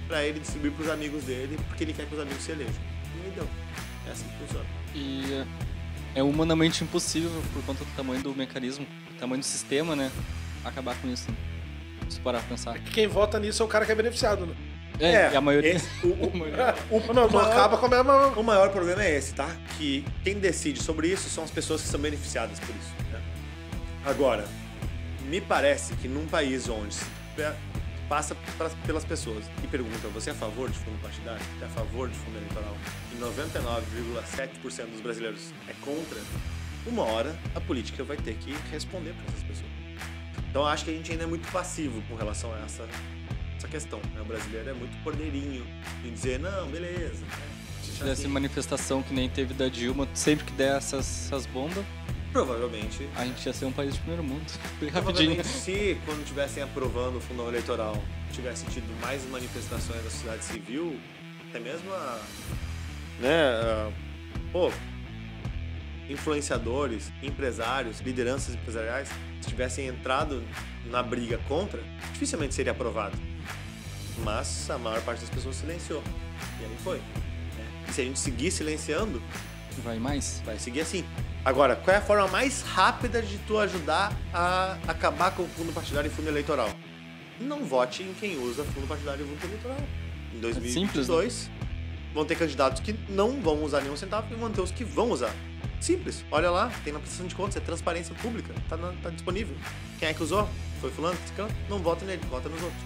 para 0.08 0.24
ele 0.24 0.40
distribuir 0.40 0.72
pros 0.72 0.90
amigos 0.90 1.24
dele, 1.24 1.58
porque 1.68 1.84
ele 1.84 1.94
quer 1.94 2.06
que 2.06 2.14
os 2.16 2.22
amigos 2.22 2.44
se 2.44 2.52
elejam. 2.52 2.74
E 3.26 3.30
deu. 3.32 3.48
É 4.08 4.12
assim 4.12 4.26
que 4.26 4.38
funciona. 4.38 4.66
E 4.96 5.46
é 6.16 6.24
humanamente 6.24 6.84
impossível, 6.84 7.30
por 7.54 7.64
conta 7.64 7.84
do 7.84 7.92
tamanho 7.96 8.22
do 8.24 8.34
mecanismo, 8.34 8.86
do 8.86 9.20
tamanho 9.20 9.42
do 9.42 9.46
sistema, 9.46 9.96
né? 9.96 10.12
Acabar 10.64 10.96
com 11.02 11.10
isso. 11.10 11.28
Se 12.10 12.20
parar 12.20 12.40
pra 12.40 12.50
pensar. 12.50 12.78
Quem 12.80 13.08
vota 13.08 13.40
nisso 13.40 13.62
é 13.62 13.66
o 13.66 13.70
cara 13.70 13.86
que 13.86 13.92
é 13.92 13.96
beneficiado, 13.96 14.46
né? 14.46 14.56
É, 15.00 15.32
e 15.32 15.36
a 15.36 15.42
maioria. 15.42 15.74
esse- 15.76 15.88
o, 16.04 16.08
o- 16.08 16.32
o- 16.98 17.14
Não, 17.14 17.30
maior- 17.30 17.52
acaba 17.52 17.78
com 17.78 17.86
a 17.86 17.90
mesma. 17.90 18.28
O 18.30 18.44
maior 18.44 18.70
problema 18.72 19.04
é 19.04 19.16
esse, 19.16 19.34
tá? 19.34 19.48
Que 19.78 20.04
quem 20.24 20.40
decide 20.40 20.82
sobre 20.82 21.08
isso 21.08 21.30
são 21.30 21.44
as 21.44 21.52
pessoas 21.52 21.82
que 21.82 21.88
são 21.88 22.00
beneficiadas 22.00 22.60
por 22.60 22.70
isso. 22.76 22.92
né? 23.12 23.22
Agora, 24.06 24.46
me 25.30 25.40
parece 25.42 25.94
que 25.96 26.08
num 26.08 26.26
país 26.28 26.68
onde 26.70 26.94
se 26.96 27.06
passa 28.10 28.36
pra- 28.58 28.70
pelas 28.86 29.04
pessoas 29.04 29.44
e 29.64 29.68
pergunta 29.68 30.08
você 30.08 30.30
é 30.30 30.34
a 30.34 30.36
favor 30.36 30.70
de 30.70 30.78
fundo 30.80 30.98
partidário? 31.02 31.42
Você 31.60 31.64
é 31.66 31.68
a 31.68 31.70
favor 31.72 32.08
de 32.10 32.16
fundo 32.16 32.38
eleitoral? 32.38 32.76
E 33.14 33.16
99,7% 33.18 34.86
dos 34.92 35.02
brasileiros 35.02 35.52
é 35.68 35.74
contra, 35.82 36.18
uma 36.86 37.04
hora 37.04 37.36
a 37.54 37.60
política 37.62 38.04
vai 38.04 38.16
ter 38.18 38.36
que 38.36 38.56
responder 38.72 39.14
para 39.14 39.26
essas 39.28 39.44
pessoas. 39.44 39.67
Então 40.58 40.66
acho 40.66 40.86
que 40.86 40.90
a 40.90 40.94
gente 40.96 41.12
ainda 41.12 41.24
é 41.24 41.28
muito 41.28 41.48
passivo 41.52 42.02
com 42.10 42.16
relação 42.16 42.52
a 42.52 42.58
essa, 42.66 42.84
essa 43.56 43.68
questão. 43.68 44.00
né? 44.16 44.22
O 44.22 44.26
brasileiro 44.26 44.68
é 44.72 44.74
muito 44.74 44.98
cordeirinho 45.04 45.64
em 46.04 46.12
dizer, 46.12 46.40
não, 46.40 46.68
beleza. 46.68 47.24
né? 47.24 47.48
Se 47.84 47.92
tivesse 47.92 48.22
Assim, 48.24 48.28
manifestação 48.28 49.04
que 49.04 49.14
nem 49.14 49.30
teve 49.30 49.54
da 49.54 49.70
Dilma, 49.70 50.08
sempre 50.16 50.46
que 50.46 50.52
der 50.54 50.78
essas, 50.78 51.28
essas 51.28 51.46
bombas, 51.46 51.86
Provavelmente. 52.34 53.08
a 53.16 53.24
gente 53.24 53.46
ia 53.46 53.54
ser 53.54 53.66
um 53.66 53.72
país 53.72 53.94
de 53.94 54.00
primeiro 54.00 54.24
mundo. 54.24 54.52
Bem 54.82 54.90
rapidinho. 54.90 55.36
Provavelmente, 55.36 55.48
se 55.48 55.96
quando 56.08 56.22
estivessem 56.24 56.64
aprovando 56.64 57.18
o 57.20 57.22
fundão 57.22 57.48
eleitoral 57.50 57.96
tivesse 58.34 58.66
tido 58.66 58.88
mais 59.00 59.24
manifestações 59.30 60.04
da 60.04 60.10
sociedade 60.10 60.44
civil, 60.44 61.00
até 61.52 61.60
mesmo 61.60 61.94
a. 61.94 62.20
né. 63.20 63.44
a- 63.62 63.92
pô. 64.52 64.72
Influenciadores, 66.10 67.12
empresários, 67.22 68.00
lideranças 68.00 68.56
empresariais, 68.56 69.08
tivessem 69.42 69.88
entrado 69.88 70.44
na 70.86 71.04
briga 71.04 71.38
contra, 71.48 71.82
dificilmente 72.14 72.54
seria 72.54 72.72
aprovado. 72.72 73.18
Mas 74.24 74.70
a 74.70 74.78
maior 74.78 75.02
parte 75.02 75.22
das 75.22 75.30
pessoas 75.30 75.56
silenciou. 75.56 76.04
E 76.60 76.66
aí 76.66 76.78
foi. 76.84 76.98
né? 76.98 77.86
E 77.88 77.94
se 77.94 78.02
a 78.02 78.04
gente 78.04 78.20
seguir 78.20 78.52
silenciando, 78.52 79.22
Vai 79.84 80.00
mais? 80.00 80.42
Vai 80.46 80.58
seguir 80.58 80.82
assim. 80.82 81.04
Agora, 81.46 81.76
qual 81.76 81.96
é 81.96 82.00
a 82.00 82.02
forma 82.02 82.28
mais 82.28 82.62
rápida 82.62 83.22
de 83.22 83.38
tu 83.40 83.58
ajudar 83.60 84.12
a 84.34 84.78
acabar 84.88 85.32
com 85.32 85.44
o 85.44 85.48
fundo 85.48 85.72
partidário 85.72 86.10
e 86.10 86.14
fundo 86.14 86.28
eleitoral? 86.28 86.70
Não 87.40 87.64
vote 87.64 88.04
em 88.04 88.14
quem 88.14 88.38
usa 88.38 88.64
fundo 88.64 88.88
partidário 88.88 89.26
e 89.26 89.30
fundo 89.30 89.46
eleitoral. 89.46 89.78
Em 90.34 90.40
2022, 90.40 91.50
vão 92.18 92.26
ter 92.26 92.36
candidatos 92.36 92.82
que 92.82 92.94
não 93.08 93.40
vão 93.40 93.64
usar 93.64 93.82
nenhum 93.82 93.96
centavo 93.96 94.28
e 94.34 94.36
vão 94.36 94.52
ter 94.52 94.60
os 94.62 94.72
que 94.72 94.84
vão 94.84 95.12
usar. 95.12 95.34
Simples. 95.80 96.26
Olha 96.32 96.50
lá, 96.50 96.72
tem 96.84 96.92
na 96.92 96.98
prestação 97.00 97.28
de 97.28 97.36
contas, 97.36 97.56
é 97.56 97.60
transparência 97.60 98.14
pública. 98.16 98.54
Tá, 98.68 98.76
na- 98.76 98.92
tá 99.04 99.12
disponível. 99.12 99.56
Quem 100.00 100.10
é 100.10 100.14
que 100.14 100.24
usou? 100.24 100.50
Foi 100.82 100.90
fulano? 100.92 101.18
Não 101.70 101.78
vota 101.78 102.04
nele, 102.06 102.22
vota 102.30 102.50
nos 102.50 102.62
outros. 102.62 102.82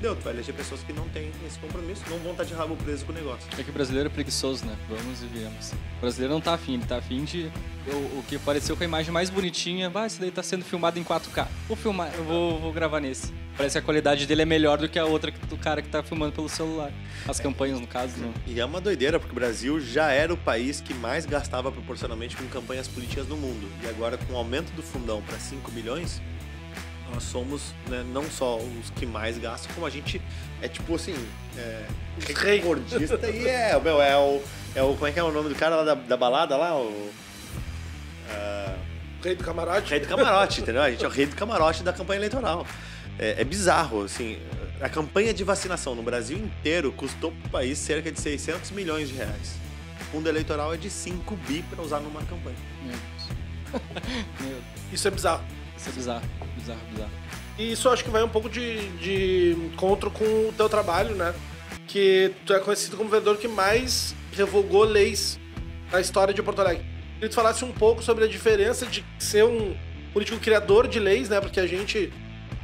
Deu, 0.00 0.16
tu 0.16 0.22
vai 0.22 0.32
eleger 0.32 0.54
pessoas 0.54 0.82
que 0.82 0.92
não 0.92 1.08
têm 1.08 1.30
esse 1.46 1.58
compromisso, 1.58 2.02
não 2.10 2.18
vão 2.18 2.32
estar 2.32 2.44
de 2.44 2.54
rabo 2.54 2.76
preso 2.76 3.04
com 3.04 3.12
o 3.12 3.14
negócio. 3.14 3.48
É 3.58 3.62
que 3.62 3.70
o 3.70 3.72
brasileiro 3.72 4.08
é 4.08 4.12
preguiçoso, 4.12 4.64
né? 4.64 4.76
Vamos 4.88 5.22
e 5.22 5.26
viemos. 5.26 5.72
O 5.98 6.00
brasileiro 6.00 6.34
não 6.34 6.40
tá 6.40 6.54
afim, 6.54 6.74
ele 6.74 6.84
tá 6.84 6.96
afim 6.96 7.24
de. 7.24 7.50
O, 7.86 8.18
o 8.18 8.24
que 8.28 8.38
pareceu 8.38 8.76
com 8.76 8.82
a 8.82 8.86
imagem 8.86 9.12
mais 9.12 9.30
bonitinha. 9.30 9.90
Vai, 9.90 10.06
esse 10.06 10.20
daí 10.20 10.30
tá 10.30 10.42
sendo 10.42 10.64
filmado 10.64 10.98
em 10.98 11.04
4K. 11.04 11.48
Vou 11.66 11.76
filmar, 11.76 12.12
eu 12.14 12.24
vou, 12.24 12.60
vou 12.60 12.72
gravar 12.72 13.00
nesse. 13.00 13.32
Parece 13.56 13.74
que 13.74 13.78
a 13.78 13.82
qualidade 13.82 14.26
dele 14.26 14.42
é 14.42 14.46
melhor 14.46 14.78
do 14.78 14.88
que 14.88 14.98
a 14.98 15.04
outra 15.04 15.30
do 15.30 15.56
cara 15.56 15.82
que 15.82 15.88
tá 15.88 16.02
filmando 16.02 16.32
pelo 16.32 16.48
celular. 16.48 16.90
As 17.28 17.38
campanhas, 17.38 17.80
no 17.80 17.86
caso, 17.86 18.14
não. 18.18 18.32
E 18.46 18.58
é 18.58 18.64
uma 18.64 18.80
doideira, 18.80 19.18
porque 19.18 19.32
o 19.32 19.34
Brasil 19.34 19.78
já 19.78 20.10
era 20.10 20.32
o 20.32 20.36
país 20.36 20.80
que 20.80 20.94
mais 20.94 21.26
gastava 21.26 21.70
proporcionalmente 21.70 22.36
com 22.36 22.46
campanhas 22.46 22.88
políticas 22.88 23.28
no 23.28 23.36
mundo. 23.36 23.68
E 23.82 23.88
agora, 23.88 24.16
com 24.16 24.32
o 24.32 24.36
aumento 24.36 24.72
do 24.72 24.82
fundão 24.82 25.20
para 25.22 25.38
5 25.38 25.70
milhões, 25.70 26.22
nós 27.12 27.24
somos 27.24 27.74
né, 27.88 28.04
não 28.12 28.24
só 28.24 28.56
os 28.58 28.90
que 28.90 29.04
mais 29.04 29.38
gastam, 29.38 29.72
como 29.74 29.86
a 29.86 29.90
gente 29.90 30.20
é 30.60 30.68
tipo 30.68 30.94
assim, 30.94 31.14
é, 31.56 31.86
recordista 32.18 33.30
e 33.30 33.46
é, 33.46 33.78
meu, 33.80 34.00
é 34.00 34.16
o, 34.16 34.42
é 34.74 34.82
o. 34.82 34.94
Como 34.94 35.06
é 35.06 35.12
que 35.12 35.18
é 35.18 35.22
o 35.22 35.30
nome 35.30 35.48
do 35.48 35.54
cara 35.54 35.76
lá 35.76 35.84
da, 35.84 35.94
da 35.94 36.16
balada 36.16 36.56
lá? 36.56 36.76
O. 36.76 37.10
ah, 38.30 38.76
Rei 39.22 39.36
do 39.36 39.44
camarote. 39.44 39.90
Rei 39.90 40.00
do 40.00 40.08
camarote, 40.08 40.60
entendeu? 40.60 40.82
A 40.82 40.90
gente 40.90 41.04
é 41.04 41.08
o 41.08 41.10
rei 41.10 41.26
do 41.26 41.36
camarote 41.36 41.82
da 41.82 41.92
campanha 41.92 42.18
eleitoral. 42.18 42.66
É, 43.18 43.40
é 43.40 43.44
bizarro, 43.44 44.02
assim. 44.02 44.38
A 44.80 44.88
campanha 44.88 45.32
de 45.32 45.44
vacinação 45.44 45.94
no 45.94 46.02
Brasil 46.02 46.36
inteiro 46.36 46.90
custou 46.92 47.30
para 47.30 47.46
o 47.46 47.50
país 47.50 47.78
cerca 47.78 48.10
de 48.10 48.20
600 48.20 48.72
milhões 48.72 49.08
de 49.08 49.14
reais. 49.14 49.54
O 50.00 50.04
fundo 50.06 50.28
eleitoral 50.28 50.74
é 50.74 50.76
de 50.76 50.90
5 50.90 51.36
bi 51.46 51.62
para 51.70 51.80
usar 51.80 52.00
numa 52.00 52.20
campanha. 52.22 52.56
Meu 52.82 52.96
Deus. 52.96 53.80
Meu 54.40 54.50
Deus. 54.50 54.64
Isso 54.92 55.06
é 55.06 55.10
bizarro. 55.12 55.44
Isso 55.82 55.88
é 55.88 55.92
bizarro, 55.92 56.22
bizarro, 56.56 56.80
bizarro. 56.92 57.10
E 57.58 57.72
isso 57.72 57.88
acho 57.88 58.04
que 58.04 58.10
vai 58.10 58.22
um 58.22 58.28
pouco 58.28 58.48
de, 58.48 58.88
de 58.98 59.56
encontro 59.66 60.10
com 60.12 60.24
o 60.24 60.54
teu 60.56 60.68
trabalho, 60.68 61.16
né? 61.16 61.34
Que 61.88 62.32
tu 62.46 62.54
é 62.54 62.60
conhecido 62.60 62.96
como 62.96 63.08
o 63.08 63.10
vereador 63.10 63.36
que 63.36 63.48
mais 63.48 64.14
revogou 64.32 64.84
leis 64.84 65.40
na 65.90 66.00
história 66.00 66.32
de 66.32 66.40
Porto 66.40 66.60
Alegre. 66.60 66.84
Queria 67.14 67.28
que 67.28 67.28
tu 67.28 67.34
falasse 67.34 67.64
um 67.64 67.72
pouco 67.72 68.02
sobre 68.02 68.24
a 68.24 68.28
diferença 68.28 68.86
de 68.86 69.04
ser 69.18 69.44
um 69.44 69.76
político 70.12 70.38
criador 70.38 70.86
de 70.86 71.00
leis, 71.00 71.28
né? 71.28 71.40
Porque 71.40 71.58
a 71.58 71.66
gente, 71.66 72.12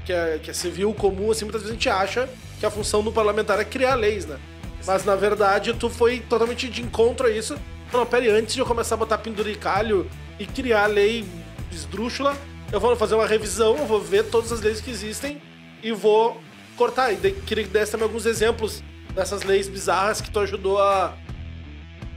que 0.06 0.12
é, 0.12 0.38
que 0.40 0.50
é 0.50 0.54
civil 0.54 0.94
comum, 0.94 1.32
assim, 1.32 1.44
muitas 1.44 1.62
vezes 1.62 1.72
a 1.72 1.74
gente 1.74 1.88
acha 1.88 2.28
que 2.60 2.64
a 2.64 2.70
função 2.70 3.02
do 3.02 3.10
parlamentar 3.10 3.58
é 3.58 3.64
criar 3.64 3.96
leis, 3.96 4.26
né? 4.26 4.38
Mas 4.86 5.04
na 5.04 5.16
verdade 5.16 5.74
tu 5.74 5.90
foi 5.90 6.20
totalmente 6.20 6.68
de 6.68 6.82
encontro 6.82 7.26
a 7.26 7.30
isso. 7.30 7.58
Não, 7.92 8.06
pera 8.06 8.22
aí, 8.22 8.30
antes 8.30 8.54
de 8.54 8.60
eu 8.60 8.66
começar 8.66 8.94
a 8.94 8.98
botar 8.98 9.18
penduricalho 9.18 10.08
e 10.38 10.46
criar 10.46 10.86
lei 10.86 11.24
esdrúxula, 11.72 12.36
eu 12.72 12.80
vou 12.80 12.94
fazer 12.96 13.14
uma 13.14 13.26
revisão, 13.26 13.76
eu 13.76 13.86
vou 13.86 14.00
ver 14.00 14.24
todas 14.24 14.52
as 14.52 14.60
leis 14.60 14.80
que 14.80 14.90
existem 14.90 15.40
e 15.82 15.92
vou 15.92 16.40
cortar. 16.76 17.12
E 17.12 17.16
queria 17.16 17.64
que 17.64 17.70
desse 17.70 17.92
também 17.92 18.06
alguns 18.06 18.26
exemplos 18.26 18.82
dessas 19.14 19.42
leis 19.42 19.68
bizarras 19.68 20.20
que 20.20 20.30
tu 20.30 20.38
ajudou 20.40 20.78
a, 20.80 21.16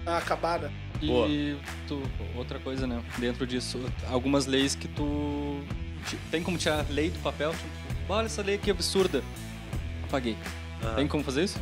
a 0.05 0.17
acabar, 0.17 0.59
né? 0.59 0.71
Boa. 1.01 1.27
E 1.27 1.57
tu, 1.87 2.01
outra 2.35 2.59
coisa, 2.59 2.85
né? 2.85 3.01
Dentro 3.17 3.47
disso, 3.47 3.79
algumas 4.07 4.45
leis 4.45 4.75
que 4.75 4.87
tu. 4.87 5.61
Tem 6.29 6.43
como 6.43 6.57
tirar 6.57 6.85
lei 6.89 7.09
do 7.09 7.19
papel? 7.19 7.51
Tipo, 7.51 8.13
olha 8.13 8.25
essa 8.25 8.41
lei 8.41 8.57
que 8.57 8.69
absurda. 8.69 9.23
Apaguei. 10.03 10.37
Aham. 10.83 10.95
Tem 10.95 11.07
como 11.07 11.23
fazer 11.23 11.43
isso? 11.43 11.59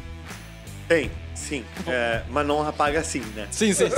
Tem, 0.90 1.10
sim. 1.36 1.64
É, 1.88 2.22
mas 2.30 2.46
não 2.48 2.68
apaga 2.68 3.00
assim, 3.00 3.22
né? 3.36 3.48
Sim, 3.52 3.72
sim, 3.74 3.90
sim. 3.90 3.96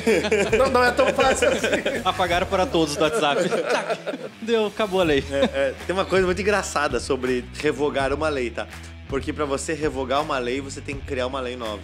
Não, 0.58 0.70
não 0.70 0.82
é 0.82 0.90
tão 0.90 1.06
fácil 1.12 1.48
assim. 1.48 1.66
Apagaram 2.04 2.46
para 2.46 2.64
todos 2.66 2.96
do 2.96 3.02
WhatsApp. 3.04 3.48
Tac. 3.48 3.98
Deu, 4.40 4.66
acabou 4.66 5.00
a 5.02 5.04
lei. 5.04 5.22
É, 5.30 5.44
é, 5.44 5.74
tem 5.86 5.94
uma 5.94 6.06
coisa 6.06 6.24
muito 6.26 6.40
engraçada 6.40 6.98
sobre 6.98 7.44
revogar 7.60 8.12
uma 8.14 8.28
lei, 8.30 8.48
tá? 8.50 8.66
Porque 9.08 9.30
pra 9.32 9.44
você 9.44 9.74
revogar 9.74 10.22
uma 10.22 10.38
lei, 10.38 10.60
você 10.62 10.80
tem 10.80 10.96
que 10.96 11.04
criar 11.06 11.26
uma 11.26 11.38
lei 11.40 11.54
nova. 11.54 11.82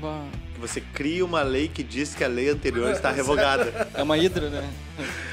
Bah, 0.00 0.24
Que 0.54 0.60
Você 0.60 0.80
cria 0.80 1.24
uma 1.24 1.42
lei 1.42 1.66
que 1.68 1.82
diz 1.82 2.14
que 2.14 2.22
a 2.22 2.28
lei 2.28 2.48
anterior 2.48 2.90
está 2.92 3.10
revogada. 3.12 3.88
É 3.92 4.02
uma 4.04 4.16
hidra, 4.16 4.48
né? 4.48 4.70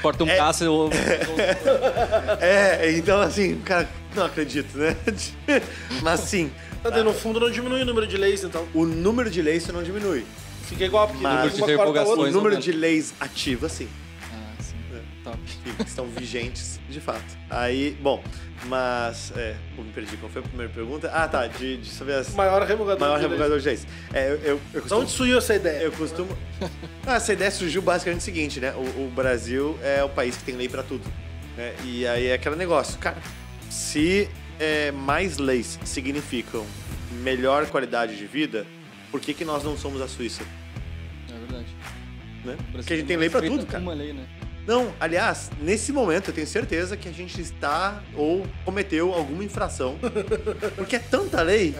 Corta 0.02 0.24
um 0.24 0.28
É. 0.28 0.36
caça 0.36 0.68
ou. 0.68 0.90
É, 2.40 2.90
então 2.92 3.20
assim, 3.20 3.58
cara, 3.60 3.88
não 4.16 4.26
acredito, 4.26 4.76
né? 4.76 4.96
Mas 6.02 6.20
sim, 6.20 6.50
Tá, 6.82 7.02
no 7.02 7.12
fundo 7.12 7.40
não 7.40 7.50
diminui 7.50 7.82
o 7.82 7.84
número 7.84 8.06
de 8.06 8.16
leis, 8.16 8.44
então. 8.44 8.66
o 8.74 8.84
número 8.86 9.30
de 9.30 9.42
leis 9.42 9.62
isso 9.64 9.72
não 9.72 9.82
diminui. 9.82 10.24
Fica 10.64 10.84
igual, 10.84 11.08
porque 11.08 11.22
Mas- 11.22 11.32
uma 11.32 11.44
Número 11.44 11.66
de 11.66 11.76
corta 11.76 12.00
a 12.00 12.04
outra. 12.04 12.24
O 12.28 12.30
número 12.32 12.56
de 12.60 12.72
leis 12.72 13.14
ativas, 13.20 13.72
sim. 13.72 13.88
Ah, 14.30 14.62
sim. 14.62 14.74
Top. 15.24 15.38
que 15.76 15.82
estão 15.82 16.06
vigentes 16.06 16.78
de 16.88 17.00
fato. 17.00 17.24
Aí, 17.50 17.96
bom, 18.00 18.22
mas. 18.66 19.32
É, 19.36 19.54
pô, 19.74 19.82
me 19.82 19.90
perdi. 19.92 20.16
Qual 20.18 20.30
foi 20.30 20.42
a 20.42 20.44
primeira 20.44 20.70
pergunta? 20.72 21.10
Ah, 21.12 21.26
tá, 21.26 21.46
de, 21.46 21.78
de 21.78 21.88
sobre 21.90 22.14
as. 22.14 22.34
Maior 22.34 22.62
revogador 22.62 23.00
Maior 23.00 23.16
de 23.16 23.20
leis. 23.22 23.30
revogador 23.32 23.58
de 23.60 23.66
leis. 23.66 23.86
É, 24.12 24.28
eu, 24.28 24.34
eu, 24.36 24.40
eu 24.44 24.56
De 24.74 24.80
costumo. 24.80 25.00
onde 25.02 25.10
surgiu 25.10 25.38
essa 25.38 25.54
ideia? 25.54 25.82
Eu 25.82 25.92
costumo. 25.92 26.36
Ah, 27.06 27.14
essa 27.16 27.32
ideia 27.32 27.50
surgiu 27.50 27.80
basicamente 27.82 28.20
o 28.20 28.24
seguinte, 28.24 28.60
né? 28.60 28.72
O, 28.74 29.06
o 29.06 29.12
Brasil 29.14 29.78
é 29.82 30.04
o 30.04 30.08
país 30.10 30.36
que 30.36 30.44
tem 30.44 30.54
lei 30.56 30.68
pra 30.68 30.82
tudo. 30.82 31.04
Né? 31.56 31.74
E 31.84 32.06
aí 32.06 32.26
é 32.26 32.34
aquele 32.34 32.56
negócio, 32.56 32.98
cara. 32.98 33.16
Se 33.70 34.28
é, 34.58 34.92
mais 34.92 35.38
leis 35.38 35.78
significam 35.84 36.66
melhor 37.22 37.66
qualidade 37.66 38.16
de 38.16 38.26
vida, 38.26 38.66
por 39.10 39.20
que, 39.20 39.32
que 39.32 39.44
nós 39.44 39.64
não 39.64 39.76
somos 39.76 40.00
a 40.00 40.08
Suíça? 40.08 40.42
É 41.28 41.38
verdade. 41.38 41.66
Né? 42.44 42.56
Porque 42.72 42.92
a 42.92 42.96
gente 42.96 43.06
tem 43.06 43.16
lei 43.16 43.30
pra 43.30 43.40
respeita 43.40 43.62
tudo, 43.62 43.70
cara. 43.70 43.82
Uma 43.82 43.94
lei, 43.94 44.12
né? 44.12 44.26
Não, 44.66 44.92
aliás, 45.00 45.50
nesse 45.62 45.92
momento 45.92 46.28
eu 46.28 46.34
tenho 46.34 46.46
certeza 46.46 46.94
que 46.94 47.08
a 47.08 47.12
gente 47.12 47.40
está 47.40 48.02
ou 48.14 48.46
cometeu 48.66 49.14
alguma 49.14 49.42
infração. 49.42 49.98
Porque 50.76 50.96
é 50.96 50.98
tanta 50.98 51.40
lei 51.40 51.74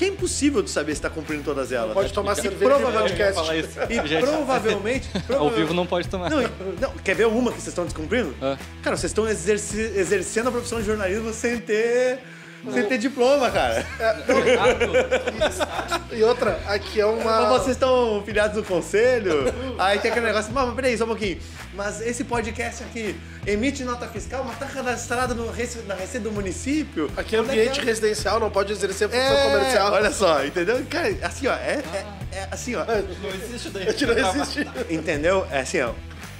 que 0.00 0.06
é 0.06 0.08
impossível 0.08 0.62
de 0.62 0.70
saber 0.70 0.92
se 0.92 0.98
está 0.98 1.10
cumprindo 1.10 1.42
todas 1.44 1.70
elas. 1.70 1.92
Pode 1.92 2.10
tomar 2.10 2.32
E 2.32 2.36
cerveja 2.36 2.74
provavelmente- 2.74 3.08
podcast. 3.10 3.34
falar 3.34 3.56
isso. 3.56 3.68
E 3.90 4.08
Gente, 4.08 4.24
provavelmente. 4.26 5.10
Ao 5.28 5.50
vivo 5.50 5.74
não 5.74 5.86
pode 5.86 6.08
tomar. 6.08 6.30
Não, 6.30 6.40
não, 6.80 6.90
quer 7.04 7.14
ver 7.14 7.26
uma 7.26 7.50
que 7.50 7.58
vocês 7.58 7.68
estão 7.68 7.84
descumprindo? 7.84 8.34
Ah. 8.40 8.56
Cara, 8.82 8.96
vocês 8.96 9.10
estão 9.10 9.28
exercendo 9.28 10.48
a 10.48 10.52
profissão 10.52 10.80
de 10.80 10.86
jornalismo 10.86 11.34
sem 11.34 11.60
ter. 11.60 12.18
Sem 12.72 12.84
ter 12.84 12.98
diploma, 12.98 13.50
cara. 13.50 13.86
E 16.12 16.22
outra, 16.22 16.60
aqui 16.66 17.00
é 17.00 17.04
Mas 17.06 17.22
uma. 17.24 17.48
vocês 17.50 17.76
estão 17.76 18.22
filiados 18.24 18.56
no 18.56 18.62
conselho? 18.64 19.44
Aí 19.78 19.98
tem 19.98 20.10
aquele 20.10 20.26
negócio, 20.26 20.52
mas 20.52 20.74
peraí, 20.74 20.96
só 20.98 21.04
um 21.04 21.08
pouquinho. 21.08 21.38
Mas 21.74 22.00
esse 22.00 22.24
podcast 22.24 22.82
aqui 22.82 23.18
emite 23.46 23.84
nota 23.84 24.06
fiscal, 24.08 24.44
mas 24.44 24.58
tá 24.58 24.66
cadastrado 24.66 25.34
no, 25.34 25.46
na 25.46 25.94
receita 25.94 26.20
do 26.28 26.32
município? 26.32 27.10
Aqui 27.16 27.36
é 27.36 27.38
ambiente 27.38 27.80
residencial, 27.80 28.40
não 28.40 28.50
pode 28.50 28.72
exercer 28.72 29.08
função 29.08 29.22
é? 29.22 29.50
comercial. 29.50 29.92
Olha 29.92 30.10
só, 30.10 30.44
entendeu? 30.44 30.84
Cara, 30.90 31.16
assim, 31.22 31.46
ó, 31.46 31.54
é, 31.54 31.82
é- 31.94 32.06
é 32.32 32.48
assim, 32.50 32.74
ó. 32.74 32.84
Não 32.84 33.30
existe 33.30 33.70
daí. 33.70 33.86
Não 33.86 34.40
existe. 34.40 34.66
Entendeu? 34.90 35.46
É 35.50 35.60
assim, 35.60 35.80
ó. 35.80 35.92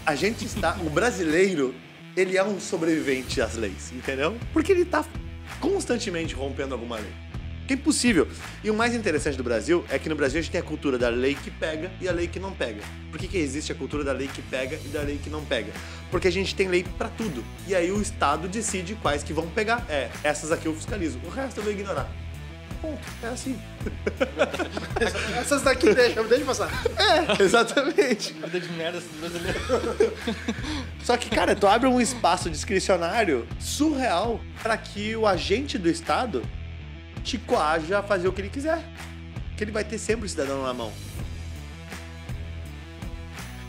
A 0.05 0.15
gente 0.15 0.45
está. 0.45 0.77
O 0.85 0.91
brasileiro, 0.91 1.75
ele 2.17 2.37
é 2.37 2.45
um 2.45 2.59
sobrevivente 2.61 3.41
às 3.41 3.55
leis, 3.55 3.93
entendeu? 3.93 4.37
Porque 4.53 4.73
ele 4.73 4.85
tá 4.85 5.05
constantemente 5.61 6.35
rompendo 6.35 6.75
alguma 6.75 6.97
lei. 6.97 7.13
Que 7.71 7.75
é 7.75 7.77
impossível. 7.77 8.27
E 8.65 8.71
o 8.71 8.75
mais 8.75 8.97
interessante 8.97 9.37
do 9.37 9.45
Brasil 9.45 9.85
é 9.89 9.97
que 9.97 10.09
no 10.09 10.17
Brasil 10.17 10.41
a 10.41 10.43
gente 10.43 10.51
tem 10.51 10.61
a 10.61 10.65
cultura 10.65 10.99
da 10.99 11.09
lei 11.09 11.37
que 11.37 11.53
pega 11.53 11.89
e 12.01 12.09
a 12.09 12.13
lei 12.13 12.27
que 12.27 12.41
não 12.41 12.51
pega. 12.51 12.83
Por 13.13 13.21
que, 13.21 13.29
que 13.29 13.39
existe 13.39 13.71
a 13.71 13.77
cultura 13.77 14.03
da 14.03 14.13
lei 14.13 14.27
que 14.27 14.43
pega 14.43 14.77
e 14.85 14.89
da 14.89 15.03
lei 15.03 15.21
que 15.23 15.31
não 15.31 15.45
pega? 15.45 15.73
Porque 16.11 16.27
a 16.27 16.33
gente 16.33 16.53
tem 16.53 16.67
lei 16.67 16.85
pra 16.99 17.09
tudo. 17.09 17.45
E 17.69 17.75
aí 17.75 17.93
o 17.93 18.03
Estado 18.03 18.49
decide 18.49 18.97
quais 18.97 19.23
que 19.23 19.33
vão 19.33 19.47
pegar. 19.51 19.87
É, 19.89 20.11
essas 20.25 20.51
aqui 20.51 20.67
eu 20.67 20.75
fiscalizo. 20.75 21.21
O 21.25 21.29
resto 21.29 21.59
eu 21.59 21.63
vou 21.63 21.73
ignorar. 21.73 22.11
Ponto. 22.81 23.01
É 23.23 23.29
assim. 23.29 23.61
Essas 25.39 25.63
daqui 25.63 25.93
deixa, 25.93 26.23
deixa 26.25 26.45
passar. 26.45 26.71
É, 26.97 27.43
exatamente. 27.43 28.33
Vida 28.33 28.61
de 28.61 28.73
merda 28.73 29.03
brasileiro. 29.19 29.59
Só 31.05 31.17
que, 31.17 31.29
cara, 31.29 31.55
tu 31.55 31.67
abre 31.67 31.89
um 31.89 32.01
espaço 32.01 32.49
discricionário 32.49 33.47
surreal 33.59 34.41
para 34.63 34.77
que 34.77 35.15
o 35.15 35.27
agente 35.27 35.77
do 35.77 35.89
Estado 35.89 36.43
te 37.23 37.37
coaja 37.37 37.99
a 37.99 38.03
fazer 38.03 38.29
o 38.29 38.33
que 38.33 38.41
ele 38.41 38.51
quiser. 38.51 38.83
Que 39.57 39.65
ele 39.65 39.73
vai 39.73 39.85
ter 39.85 39.99
sempre 39.99 40.25
o 40.25 40.29
cidadão 40.29 40.63
na 40.63 40.73
mão. 40.73 40.93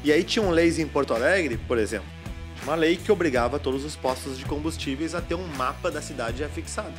E 0.03 0.12
aí 0.12 0.24
tinham 0.24 0.49
leis 0.49 0.80
em 0.80 0.88
Porto 0.88 1.14
Alegre, 1.14 1.57
por 1.57 1.78
exemplo. 1.78 2.21
Uma 2.64 2.76
lei 2.76 2.95
que 2.95 3.12
obrigava 3.12 3.57
todos 3.57 3.84
os 3.84 3.95
postos 3.95 4.38
de 4.38 4.45
combustíveis 4.45 5.16
a 5.16 5.22
ter 5.22 5.36
um 5.36 5.47
mapa 5.47 5.89
da 5.89 6.01
cidade 6.01 6.43
afixado. 6.43 6.93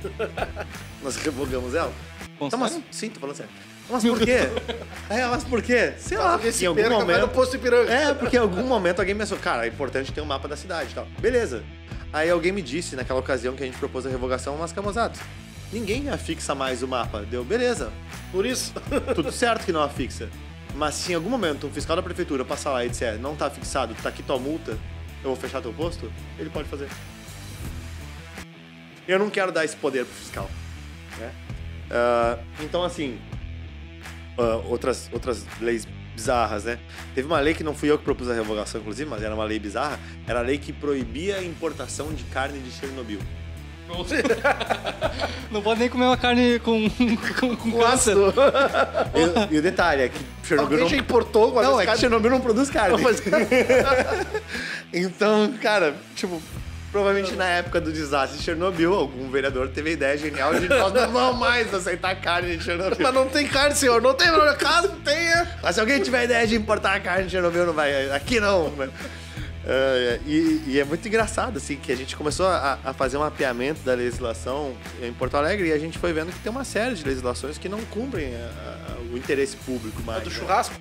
Nós 1.02 1.16
revogamos 1.16 1.74
ela. 1.74 1.92
Tá, 2.50 2.56
mas, 2.56 2.72
sério? 2.72 2.86
sim, 2.90 3.10
tô 3.10 3.20
falando 3.20 3.36
sério. 3.36 3.52
Mas 3.90 4.04
por 4.04 4.18
quê? 4.18 4.38
É, 5.10 5.26
mas 5.26 5.42
por 5.42 5.62
quê? 5.62 5.94
Sei 5.96 6.18
lá, 6.18 6.38
se 6.38 6.64
em 6.64 6.66
algum 6.66 6.82
perca, 6.82 6.96
vai 6.96 7.06
no 7.06 7.12
momento... 7.12 7.28
posto 7.34 7.56
Ipiranga. 7.56 7.90
É, 7.90 8.12
porque 8.12 8.36
em 8.36 8.40
algum 8.40 8.62
momento 8.62 9.00
alguém 9.00 9.16
pensou, 9.16 9.38
cara, 9.38 9.64
é 9.64 9.68
importante 9.68 10.12
ter 10.12 10.20
um 10.20 10.26
mapa 10.26 10.46
da 10.46 10.56
cidade 10.56 10.90
e 10.90 10.94
tal. 10.94 11.06
Beleza. 11.18 11.64
Aí 12.12 12.28
alguém 12.28 12.52
me 12.52 12.60
disse, 12.60 12.94
naquela 12.94 13.20
ocasião 13.20 13.54
que 13.54 13.62
a 13.62 13.66
gente 13.66 13.78
propôs 13.78 14.04
a 14.04 14.10
revogação, 14.10 14.56
mas 14.58 14.70
camozados. 14.70 15.18
Ninguém 15.72 16.10
afixa 16.10 16.54
mais 16.54 16.82
o 16.82 16.88
mapa. 16.88 17.22
Deu, 17.22 17.42
beleza. 17.42 17.90
Por 18.30 18.44
isso. 18.44 18.72
Tudo 19.14 19.32
certo 19.32 19.64
que 19.64 19.72
não 19.72 19.82
afixa. 19.82 20.28
Mas 20.74 20.94
se 20.94 21.12
em 21.12 21.14
algum 21.14 21.30
momento 21.30 21.66
um 21.66 21.70
fiscal 21.70 21.96
da 21.96 22.02
prefeitura 22.02 22.44
passar 22.44 22.72
lá 22.72 22.84
e 22.84 22.88
disser, 22.88 23.18
não 23.18 23.34
tá 23.34 23.50
fixado, 23.50 23.94
tá 24.02 24.08
aqui 24.08 24.22
tua 24.22 24.38
multa, 24.38 24.72
eu 25.22 25.30
vou 25.30 25.36
fechar 25.36 25.60
teu 25.60 25.72
posto, 25.72 26.12
ele 26.38 26.50
pode 26.50 26.68
fazer. 26.68 26.88
Eu 29.06 29.18
não 29.18 29.30
quero 29.30 29.50
dar 29.50 29.64
esse 29.64 29.76
poder 29.76 30.04
pro 30.04 30.14
fiscal. 30.14 30.50
Né? 31.18 31.32
Ah, 31.90 32.38
então, 32.60 32.84
assim, 32.84 33.18
ah, 34.36 34.62
outras, 34.68 35.08
outras 35.12 35.46
leis 35.60 35.86
bizarras, 36.14 36.64
né? 36.64 36.78
Teve 37.14 37.26
uma 37.26 37.40
lei 37.40 37.54
que 37.54 37.62
não 37.62 37.74
fui 37.74 37.90
eu 37.90 37.96
que 37.96 38.04
propus 38.04 38.28
a 38.28 38.34
revogação, 38.34 38.80
inclusive, 38.80 39.08
mas 39.08 39.22
era 39.22 39.34
uma 39.34 39.44
lei 39.44 39.58
bizarra. 39.58 39.98
Era 40.26 40.40
a 40.40 40.42
lei 40.42 40.58
que 40.58 40.72
proibia 40.72 41.36
a 41.36 41.44
importação 41.44 42.12
de 42.12 42.24
carne 42.24 42.58
de 42.58 42.70
Chernobyl. 42.70 43.20
Não 45.50 45.62
pode 45.62 45.80
nem 45.80 45.88
comer 45.88 46.04
uma 46.04 46.16
carne 46.16 46.58
com, 46.60 46.88
com, 47.40 47.56
com 47.56 47.72
câncer. 47.78 48.16
E, 49.50 49.54
e 49.54 49.58
o 49.58 49.62
detalhe 49.62 50.02
é 50.02 50.08
que 50.08 50.18
Chernobyl 50.44 50.64
Alguém 50.64 50.78
não... 50.80 50.88
já 50.88 50.96
importou 50.96 51.52
uma 51.52 51.62
Não, 51.62 51.78
é 51.78 51.82
que 51.82 51.86
carne? 51.86 52.00
Chernobyl 52.00 52.30
não 52.30 52.40
produz 52.40 52.70
carne. 52.70 53.02
Mas- 53.02 53.22
Então, 54.92 55.52
cara, 55.62 55.94
tipo, 56.14 56.40
provavelmente 56.92 57.34
na 57.34 57.46
época 57.46 57.80
do 57.80 57.92
desastre 57.92 58.38
de 58.38 58.44
Chernobyl, 58.44 58.94
algum 58.94 59.30
vereador 59.30 59.68
teve 59.68 59.90
a 59.90 59.92
ideia 59.92 60.16
genial 60.16 60.54
de 60.54 60.68
nós 60.68 60.92
não 60.92 61.10
vamos 61.10 61.38
mais 61.40 61.72
aceitar 61.72 62.14
carne 62.20 62.56
de 62.56 62.64
Chernobyl. 62.64 62.98
Mas 63.00 63.14
não 63.14 63.28
tem 63.28 63.46
carne, 63.46 63.74
senhor. 63.74 64.00
Não 64.00 64.14
tem, 64.14 64.30
no 64.30 64.56
caso, 64.56 64.88
tenha. 65.04 65.48
Mas 65.62 65.74
se 65.74 65.80
alguém 65.80 66.00
tiver 66.00 66.24
ideia 66.24 66.46
de 66.46 66.56
importar 66.56 66.94
a 66.94 67.00
carne 67.00 67.24
de 67.24 67.30
Chernobyl, 67.30 67.66
não 67.66 67.72
vai. 67.74 68.10
Aqui 68.10 68.40
não. 68.40 68.70
né? 68.70 68.88
É, 69.70 70.18
e, 70.26 70.62
e 70.66 70.80
é 70.80 70.84
muito 70.84 71.06
engraçado, 71.06 71.58
assim, 71.58 71.76
que 71.76 71.92
a 71.92 71.96
gente 71.96 72.16
começou 72.16 72.46
a, 72.46 72.78
a 72.82 72.94
fazer 72.94 73.18
um 73.18 73.20
mapeamento 73.20 73.80
da 73.82 73.92
legislação 73.92 74.74
em 75.02 75.12
Porto 75.12 75.36
Alegre 75.36 75.68
e 75.68 75.72
a 75.72 75.78
gente 75.78 75.98
foi 75.98 76.10
vendo 76.14 76.32
que 76.32 76.38
tem 76.38 76.50
uma 76.50 76.64
série 76.64 76.94
de 76.94 77.04
legislações 77.04 77.58
que 77.58 77.68
não 77.68 77.80
cumprem 77.86 78.34
a- 78.34 78.38
a- 78.96 78.98
o 79.12 79.18
interesse 79.18 79.56
público 79.58 80.02
mais. 80.02 80.22
A 80.22 80.24
do 80.24 80.30
né? 80.30 80.36
churrasco? 80.36 80.74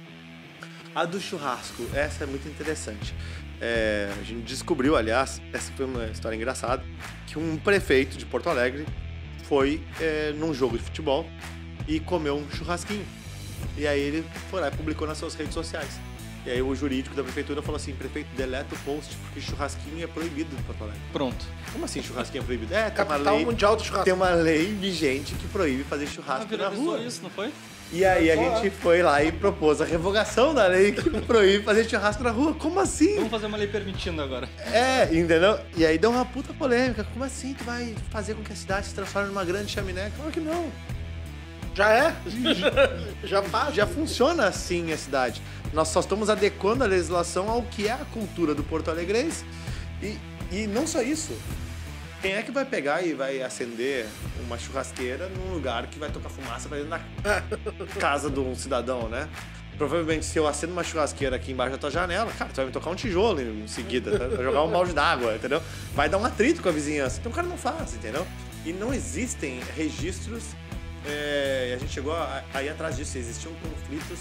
A 0.95 1.03
do 1.05 1.19
churrasco, 1.19 1.85
essa 1.93 2.23
é 2.23 2.27
muito 2.27 2.47
interessante. 2.47 3.13
É, 3.59 4.09
a 4.19 4.23
gente 4.23 4.43
descobriu, 4.45 4.95
aliás, 4.95 5.41
essa 5.51 5.69
foi 5.73 5.85
uma 5.85 6.05
história 6.05 6.35
engraçada, 6.37 6.81
que 7.25 7.37
um 7.37 7.57
prefeito 7.57 8.17
de 8.17 8.25
Porto 8.25 8.49
Alegre 8.49 8.85
foi 9.43 9.81
é, 9.99 10.31
num 10.37 10.53
jogo 10.53 10.77
de 10.77 10.83
futebol 10.85 11.29
e 11.87 11.99
comeu 11.99 12.37
um 12.37 12.49
churrasquinho. 12.51 13.05
E 13.77 13.85
aí 13.85 13.99
ele 13.99 14.25
foi 14.49 14.61
lá 14.61 14.69
e 14.69 14.71
publicou 14.71 15.05
nas 15.05 15.17
suas 15.17 15.35
redes 15.35 15.53
sociais. 15.53 15.99
E 16.47 16.49
aí 16.49 16.61
o 16.61 16.73
jurídico 16.73 17.13
da 17.13 17.21
prefeitura 17.23 17.61
falou 17.61 17.75
assim, 17.75 17.91
prefeito, 17.91 18.29
deleta 18.33 18.73
o 18.73 18.77
post, 18.79 19.13
porque 19.17 19.41
churrasquinho 19.41 20.01
é 20.01 20.07
proibido 20.07 20.55
em 20.57 20.63
Porto 20.63 20.81
Alegre. 20.81 21.01
Pronto. 21.11 21.45
Como 21.73 21.83
assim 21.83 22.01
churrasquinho 22.01 22.41
é 22.41 22.45
proibido? 22.45 22.73
É, 22.73 22.89
tem 22.89 23.03
uma 23.03 23.05
Capital 23.11 23.35
lei, 23.35 23.45
Mundial 23.45 23.75
do 23.75 23.83
Churrasco. 23.83 24.05
tem 24.05 24.13
uma 24.13 24.29
lei 24.29 24.67
vigente 24.73 25.35
que 25.35 25.45
proíbe 25.49 25.83
fazer 25.83 26.05
Ah, 26.05 26.07
churrasco 26.07 26.45
na 26.45 26.57
viralizou 26.57 26.85
rua. 26.95 26.99
isso, 27.05 27.21
não 27.21 27.29
foi? 27.29 27.51
E 27.91 28.05
aí 28.05 28.31
a 28.31 28.35
gente 28.37 28.69
foi 28.69 29.03
lá 29.03 29.21
e 29.21 29.29
propôs 29.29 29.81
a 29.81 29.85
revogação 29.85 30.53
da 30.53 30.67
lei 30.67 30.93
que 30.93 31.09
proíbe 31.27 31.65
fazer 31.65 31.83
churrasco 31.89 32.23
na 32.23 32.31
rua. 32.31 32.53
Como 32.53 32.79
assim? 32.79 33.15
Vamos 33.15 33.31
fazer 33.31 33.47
uma 33.47 33.57
lei 33.57 33.67
permitindo 33.67 34.21
agora. 34.21 34.47
É, 34.71 35.03
entendeu? 35.13 35.59
E 35.75 35.85
aí 35.85 35.97
deu 35.97 36.11
uma 36.11 36.23
puta 36.23 36.53
polêmica. 36.53 37.03
Como 37.03 37.25
assim 37.25 37.53
tu 37.55 37.65
vai 37.65 37.93
fazer 38.09 38.35
com 38.35 38.41
que 38.43 38.53
a 38.53 38.55
cidade 38.55 38.87
se 38.87 38.95
transforme 38.95 39.27
numa 39.27 39.43
grande 39.43 39.69
chaminé? 39.69 40.11
Claro 40.15 40.31
que 40.31 40.39
não. 40.39 40.71
Já 41.77 41.91
é? 41.91 42.15
Já 43.23 43.43
faz. 43.43 43.75
Já 43.75 43.85
funciona 43.85 44.47
assim 44.47 44.91
a 44.91 44.97
cidade. 44.97 45.39
Nós 45.71 45.89
só 45.89 45.99
estamos 45.99 46.27
adequando 46.27 46.83
a 46.83 46.87
legislação 46.87 47.47
ao 47.47 47.61
que 47.61 47.87
é 47.87 47.91
a 47.91 48.05
cultura 48.11 48.55
do 48.55 48.63
Porto 48.63 48.89
Alegrense. 48.89 49.45
E, 50.01 50.17
e 50.51 50.65
não 50.65 50.87
só 50.87 51.03
isso. 51.03 51.37
Quem 52.19 52.33
é 52.33 52.41
que 52.41 52.49
vai 52.49 52.65
pegar 52.65 53.03
e 53.03 53.13
vai 53.13 53.43
acender 53.43 54.07
uma 54.43 54.57
churrasqueira 54.57 55.29
num 55.29 55.53
lugar 55.53 55.85
que 55.85 55.99
vai 55.99 56.09
tocar 56.09 56.29
fumaça 56.29 56.67
pra 56.67 56.79
dentro 56.79 56.89
da 56.89 56.99
casa 58.01 58.27
de 58.27 58.39
um 58.39 58.55
cidadão, 58.55 59.07
né? 59.07 59.29
Provavelmente, 59.77 60.25
se 60.25 60.39
eu 60.39 60.47
acendo 60.47 60.73
uma 60.73 60.83
churrasqueira 60.83 61.35
aqui 61.35 61.51
embaixo 61.51 61.73
da 61.73 61.77
tua 61.77 61.91
janela, 61.91 62.31
cara, 62.31 62.49
tu 62.51 62.55
vai 62.55 62.65
me 62.65 62.71
tocar 62.71 62.89
um 62.89 62.95
tijolo 62.95 63.39
em 63.39 63.67
seguida, 63.67 64.17
tá? 64.17 64.27
vai 64.27 64.43
jogar 64.43 64.63
um 64.63 64.71
balde 64.71 64.93
d'água, 64.93 65.35
entendeu? 65.35 65.61
Vai 65.93 66.09
dar 66.09 66.17
um 66.17 66.25
atrito 66.25 66.63
com 66.63 66.69
a 66.69 66.71
vizinhança. 66.71 67.19
Então 67.19 67.31
o 67.31 67.35
cara 67.35 67.47
não 67.47 67.57
faz, 67.57 67.93
entendeu? 67.93 68.25
E 68.65 68.73
não 68.73 68.91
existem 68.91 69.61
registros. 69.75 70.43
É, 71.07 71.69
e 71.71 71.73
a 71.73 71.77
gente 71.77 71.91
chegou 71.91 72.13
a, 72.13 72.43
a 72.53 72.63
ir 72.63 72.69
atrás 72.69 72.95
disso. 72.95 73.17
Existiam 73.17 73.53
conflitos 73.55 74.19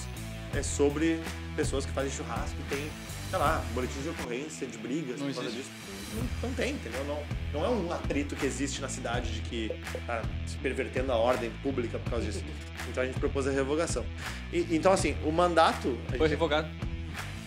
é, 0.55 0.62
sobre 0.62 1.20
pessoas 1.55 1.84
que 1.87 1.93
fazem 1.93 2.11
churrasco 2.11 2.57
e 2.61 2.74
tem, 2.74 2.91
sei 3.30 3.39
lá, 3.39 3.62
boletins 3.74 4.03
de 4.03 4.09
ocorrência, 4.11 4.66
de 4.66 4.78
brigas 4.78 5.18
Não 5.20 5.26
por 5.28 5.34
causa 5.34 5.51
disso. 5.51 5.70
Não, 6.14 6.49
não 6.49 6.55
tem, 6.57 6.72
entendeu? 6.74 7.05
Não, 7.05 7.22
não 7.53 7.64
é 7.66 7.68
um 7.68 7.93
atrito 7.93 8.37
que 8.37 8.47
existe 8.47 8.80
na 8.80 8.89
cidade 8.89 9.32
de 9.34 9.41
que 9.43 9.70
tá 10.07 10.22
se 10.47 10.57
pervertendo 10.59 11.11
a 11.12 11.16
ordem 11.16 11.51
pública 11.62 11.99
por 11.99 12.11
causa 12.11 12.26
disso. 12.26 12.45
Então 12.89 13.03
a 13.03 13.07
gente 13.07 13.18
propôs 13.18 13.47
a 13.47 13.51
revogação. 13.51 14.05
E- 14.53 14.66
então, 14.70 14.93
assim, 14.93 15.16
o 15.24 15.32
mandato 15.32 15.99
Foi 16.09 16.18
gente- 16.20 16.28
revogado. 16.30 16.68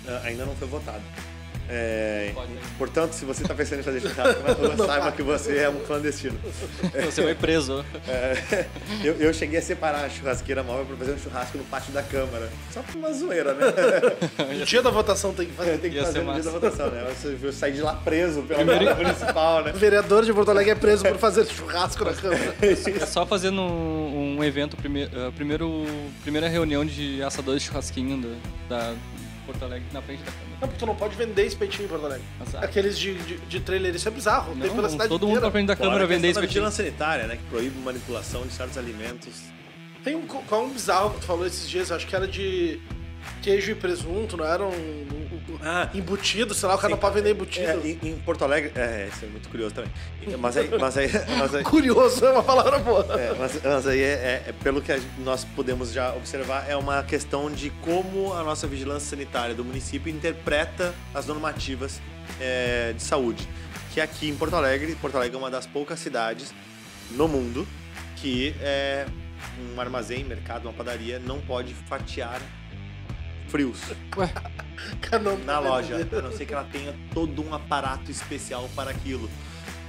ah, 0.07 0.21
ainda 0.25 0.45
não 0.45 0.55
foi 0.55 0.67
votado. 0.67 1.01
É, 1.71 2.33
portanto, 2.79 3.13
se 3.13 3.23
você 3.25 3.43
está 3.43 3.53
pensando 3.53 3.81
em 3.81 3.83
fazer 3.83 4.01
churrasco 4.01 4.41
na 4.41 4.53
rua, 4.53 4.87
saiba 4.87 5.11
que 5.11 5.21
você 5.21 5.57
é 5.57 5.69
um 5.69 5.79
clandestino. 5.81 6.35
Você 7.05 7.21
vai 7.21 7.35
preso. 7.35 7.85
É, 8.07 8.65
eu, 9.03 9.13
eu 9.15 9.31
cheguei 9.31 9.59
a 9.59 9.61
separar 9.61 10.05
a 10.05 10.09
churrasqueira 10.09 10.63
móvel 10.63 10.85
para 10.85 10.97
fazer 10.97 11.11
um 11.11 11.19
churrasco 11.19 11.57
no 11.59 11.63
pátio 11.65 11.93
da 11.93 12.01
Câmara. 12.01 12.49
Só 12.71 12.81
por 12.81 12.95
uma 12.95 13.13
zoeira, 13.13 13.53
né? 13.53 13.67
No 14.57 14.65
dia 14.65 14.81
da 14.81 14.89
votação 14.89 15.31
tem 15.31 15.45
que 15.45 15.53
fazer. 15.53 15.77
Tem 15.77 15.91
que 15.91 16.01
fazer 16.01 16.23
no 16.23 16.33
dia 16.33 16.43
da 16.43 16.51
votação, 16.51 16.89
né? 16.89 17.07
Você 17.15 17.35
viu 17.35 17.53
sair 17.53 17.73
de 17.73 17.81
lá 17.81 17.93
preso 17.93 18.41
pela 18.41 18.65
Câmara 18.65 18.95
Municipal, 18.95 19.63
né? 19.63 19.71
O 19.71 19.77
vereador 19.77 20.25
de 20.25 20.33
Porto 20.33 20.49
Alegre 20.49 20.71
é 20.71 20.75
preso 20.75 21.03
por 21.03 21.17
fazer 21.17 21.45
churrasco 21.45 22.03
na 22.03 22.13
Câmara. 22.13 22.55
É 22.99 23.05
só 23.05 23.25
fazendo 23.25 23.61
um, 23.61 24.37
um 24.37 24.43
evento, 24.43 24.75
prime, 24.75 25.05
uh, 25.05 25.31
primeiro, 25.35 25.85
primeira 26.23 26.47
reunião 26.47 26.85
de 26.85 27.21
assadores 27.21 27.61
de 27.61 27.67
churrasquinho 27.67 28.21
da, 28.21 28.37
da 28.69 28.95
Porto 29.51 29.63
Alegre 29.65 29.85
na 29.91 30.01
frente 30.01 30.19
da 30.23 30.31
Câmara. 30.31 30.49
Não, 30.61 30.67
porque 30.67 30.77
tu 30.79 30.85
não 30.85 30.95
pode 30.95 31.15
vender 31.15 31.45
espetinho 31.45 31.85
em 31.85 31.87
Porto 31.87 32.05
Alegre. 32.05 32.25
Azar. 32.39 32.63
Aqueles 32.63 32.97
de, 32.97 33.13
de, 33.15 33.37
de 33.37 33.59
trailer, 33.59 33.95
isso 33.95 34.07
é 34.07 34.11
bizarro. 34.11 34.53
tem 34.55 34.69
pela 34.69 34.83
Não, 34.83 34.89
cidade 34.89 35.09
todo 35.09 35.21
mundo 35.21 35.31
inteira. 35.37 35.41
pra 35.41 35.51
frente 35.51 35.67
da 35.67 35.75
Fora 35.75 35.89
Câmara 35.89 36.03
a 36.03 36.07
vender 36.07 36.27
espetinho. 36.29 36.47
vigilância 36.49 36.83
sanitária, 36.83 37.27
né? 37.27 37.35
Que 37.37 37.43
proíbe 37.43 37.79
manipulação 37.79 38.43
de 38.45 38.53
certos 38.53 38.77
alimentos. 38.77 39.33
Tem 40.03 40.15
um, 40.15 40.25
qual 40.25 40.63
um 40.63 40.69
bizarro 40.69 41.11
que 41.15 41.19
tu 41.21 41.25
falou 41.25 41.45
esses 41.45 41.69
dias, 41.69 41.91
acho 41.91 42.05
que 42.07 42.15
era 42.15 42.27
de 42.27 42.79
queijo 43.41 43.71
e 43.71 43.75
presunto, 43.75 44.37
não 44.37 44.45
era 44.45 44.63
um- 44.63 44.69
um 45.28 45.28
Ah, 45.61 45.89
embutido, 45.93 46.53
sei 46.53 46.69
lá, 46.69 46.75
o 46.75 46.77
cara 46.77 46.87
Sim. 46.89 46.93
não 46.93 46.99
pode 46.99 47.15
vender 47.15 47.31
embutido. 47.31 47.67
É, 47.67 47.75
em, 47.85 47.99
em 48.01 48.15
Porto 48.19 48.43
Alegre, 48.45 48.71
é, 48.75 49.09
isso 49.13 49.25
é 49.25 49.27
muito 49.27 49.49
curioso 49.49 49.75
também. 49.75 49.91
Mas 50.39 50.55
aí, 50.57 50.69
mas 50.79 50.97
aí, 50.97 51.09
mas 51.37 51.55
aí, 51.55 51.63
Curioso 51.65 52.23
é 52.25 52.31
uma 52.31 52.43
palavra 52.43 52.77
boa. 52.79 53.05
é, 53.19 53.33
mas, 53.37 53.59
mas 53.63 53.87
aí 53.87 53.99
é, 54.01 54.05
é- 54.05 54.43
é 54.49 54.53
pelo 54.63 54.81
que 54.81 54.97
nós 55.17 55.43
podemos 55.43 55.91
já 55.91 56.13
observar, 56.13 56.69
é 56.69 56.75
uma 56.77 57.01
questão 57.03 57.49
de 57.51 57.69
como 57.81 58.33
a 58.33 58.43
nossa 58.43 58.67
vigilância 58.67 59.09
sanitária 59.09 59.53
do 59.55 59.65
município 59.65 60.09
interpreta 60.13 60.93
as 61.13 61.25
normativas 61.25 61.99
é, 62.39 62.93
de 62.95 63.01
saúde. 63.01 63.47
Que 63.93 63.99
aqui 63.99 64.29
em 64.29 64.35
Porto 64.35 64.55
Alegre, 64.55 64.93
Porto 64.95 65.15
Alegre 65.15 65.35
é 65.35 65.39
uma 65.39 65.49
das 65.49 65.65
poucas 65.65 65.99
cidades 65.99 66.53
no 67.11 67.27
mundo 67.27 67.67
que 68.17 68.53
é, 68.61 69.05
um 69.75 69.81
armazém, 69.81 70.23
mercado, 70.23 70.65
uma 70.65 70.73
padaria 70.73 71.17
não 71.19 71.39
pode 71.41 71.73
fatiar 71.73 72.39
frios. 73.49 73.79
Ué, 74.17 74.31
na 75.37 75.55
pode 75.61 75.67
loja, 75.91 76.07
a 76.11 76.21
não 76.21 76.31
ser 76.31 76.45
que 76.45 76.53
ela 76.53 76.63
tenha 76.71 76.95
todo 77.13 77.41
um 77.45 77.53
aparato 77.53 78.09
especial 78.11 78.69
para 78.75 78.91
aquilo. 78.91 79.29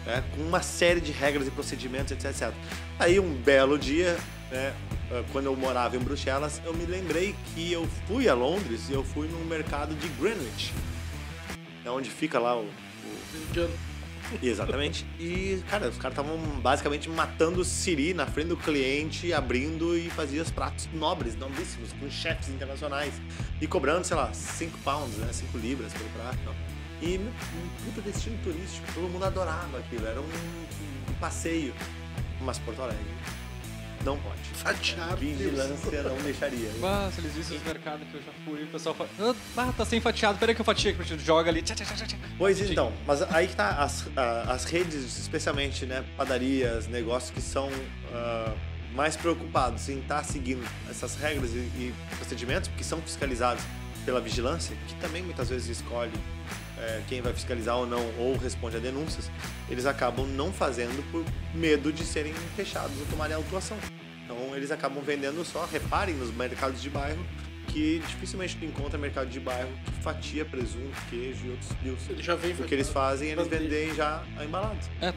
né, 0.06 0.24
com 0.34 0.42
uma 0.42 0.62
série 0.62 0.98
de 1.00 1.12
regras 1.12 1.46
e 1.46 1.50
procedimentos, 1.50 2.10
etc, 2.12 2.30
etc. 2.30 2.52
Aí 2.98 3.20
um 3.20 3.34
belo 3.34 3.78
dia, 3.78 4.16
né, 4.50 4.72
eh, 5.10 5.22
quando 5.30 5.44
eu 5.46 5.54
morava 5.54 5.94
em 5.94 5.98
Bruxelas, 5.98 6.60
eu 6.64 6.72
me 6.72 6.86
lembrei 6.86 7.34
que 7.54 7.70
eu 7.70 7.86
fui 8.08 8.26
a 8.26 8.32
Londres 8.34 8.88
e 8.88 8.94
eu 8.94 9.04
fui 9.04 9.28
num 9.28 9.44
mercado 9.44 9.94
de 9.94 10.08
Greenwich. 10.20 10.72
É 11.84 11.90
onde 11.90 12.08
fica 12.10 12.38
lá 12.38 12.56
o- 12.56 12.62
o. 12.64 13.89
Exatamente. 14.42 15.06
E, 15.18 15.62
cara, 15.68 15.88
os 15.88 15.96
caras 15.96 16.16
estavam 16.18 16.38
basicamente 16.60 17.08
matando 17.08 17.64
siri 17.64 18.14
na 18.14 18.26
frente 18.26 18.48
do 18.48 18.56
cliente, 18.56 19.32
abrindo 19.32 19.96
e 19.96 20.08
fazia 20.10 20.42
os 20.42 20.50
pratos 20.50 20.88
nobres, 20.92 21.36
nobríssimos, 21.36 21.92
com 21.92 22.08
chefes 22.10 22.48
internacionais. 22.48 23.14
E 23.60 23.66
cobrando, 23.66 24.04
sei 24.04 24.16
lá, 24.16 24.32
5 24.32 24.78
pounds, 24.78 25.16
né? 25.16 25.32
5 25.32 25.58
libras 25.58 25.92
pelo 25.92 26.08
prato. 26.10 26.38
E 27.02 27.18
um 27.18 27.84
puta 27.84 28.02
destino 28.02 28.38
turístico, 28.42 28.86
todo 28.94 29.08
mundo 29.08 29.24
adorava 29.24 29.78
aquilo, 29.78 30.06
era 30.06 30.20
um, 30.20 30.24
um 30.24 31.14
passeio. 31.14 31.74
Mas 32.42 32.58
Porto 32.58 32.82
Alegre 32.82 33.04
não 34.04 34.18
pode. 34.18 34.40
Fatiado. 34.54 35.16
Vigilância 35.16 36.02
não 36.02 36.16
deixaria. 36.16 36.70
se 37.12 37.20
eles 37.20 37.32
vissem 37.34 37.56
os 37.56 37.62
mercados 37.64 38.06
que 38.08 38.14
eu 38.14 38.22
já 38.22 38.32
fui, 38.44 38.62
o 38.62 38.66
pessoal 38.68 38.94
fala, 38.94 39.36
ah, 39.56 39.72
tá 39.76 39.84
sem 39.84 40.00
fatiado, 40.00 40.38
peraí 40.38 40.54
que 40.54 40.60
eu 40.60 40.64
pra 40.64 40.74
ti. 40.74 40.96
Joga 41.18 41.50
ali, 41.50 41.62
tchá, 41.62 41.74
tchá, 41.74 41.84
tchá, 41.84 42.06
tchá. 42.06 42.16
Pois 42.38 42.60
então, 42.60 42.92
mas 43.06 43.22
aí 43.22 43.48
que 43.48 43.56
tá 43.56 43.82
as, 43.82 44.06
as 44.48 44.64
redes, 44.64 45.18
especialmente, 45.18 45.86
né, 45.86 46.04
padarias, 46.16 46.86
negócios 46.86 47.30
que 47.30 47.40
são 47.40 47.70
ah, 48.12 48.54
mais 48.94 49.16
preocupados 49.16 49.88
em 49.88 49.98
estar 50.00 50.24
seguindo 50.24 50.66
essas 50.88 51.16
regras 51.16 51.50
e, 51.52 51.58
e 51.58 51.94
procedimentos, 52.16 52.70
que 52.76 52.84
são 52.84 53.00
fiscalizados 53.02 53.62
pela 54.04 54.20
vigilância, 54.20 54.76
que 54.88 54.94
também 54.96 55.22
muitas 55.22 55.48
vezes 55.48 55.78
escolhe 55.78 56.12
eh, 56.80 57.02
quem 57.08 57.20
vai 57.20 57.32
fiscalizar 57.32 57.76
ou 57.76 57.86
não, 57.86 58.02
ou 58.18 58.36
responde 58.36 58.76
a 58.76 58.80
denúncias, 58.80 59.30
eles 59.68 59.86
acabam 59.86 60.26
não 60.26 60.52
fazendo 60.52 61.02
por 61.12 61.24
medo 61.54 61.92
de 61.92 62.04
serem 62.04 62.32
fechados 62.56 62.98
ou 62.98 63.06
tomarem 63.06 63.36
autuação. 63.36 63.76
Então 64.24 64.56
eles 64.56 64.70
acabam 64.70 65.02
vendendo 65.02 65.44
só, 65.44 65.66
reparem 65.66 66.14
nos 66.14 66.34
mercados 66.34 66.80
de 66.80 66.88
bairro, 66.88 67.24
que 67.68 68.00
dificilmente 68.08 68.56
tu 68.56 68.64
encontra 68.64 68.98
mercado 68.98 69.28
de 69.28 69.38
bairro 69.38 69.70
que 69.84 70.02
fatia 70.02 70.44
presunto, 70.44 70.96
queijo 71.08 71.46
e 71.46 71.50
outros 71.50 71.72
frios. 71.80 72.00
Ele 72.10 72.22
já 72.22 72.34
vem 72.34 72.52
O 72.52 72.64
que 72.64 72.74
eles 72.74 72.88
fazem, 72.88 73.28
eles 73.28 73.44
Bandeja. 73.46 73.68
vendem 73.68 73.94
já 73.94 74.24
embalados. 74.42 74.88
É, 75.00 75.12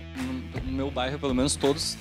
no 0.64 0.72
meu 0.72 0.92
bairro, 0.92 1.18
pelo 1.18 1.34
menos 1.34 1.56
todos 1.56 1.98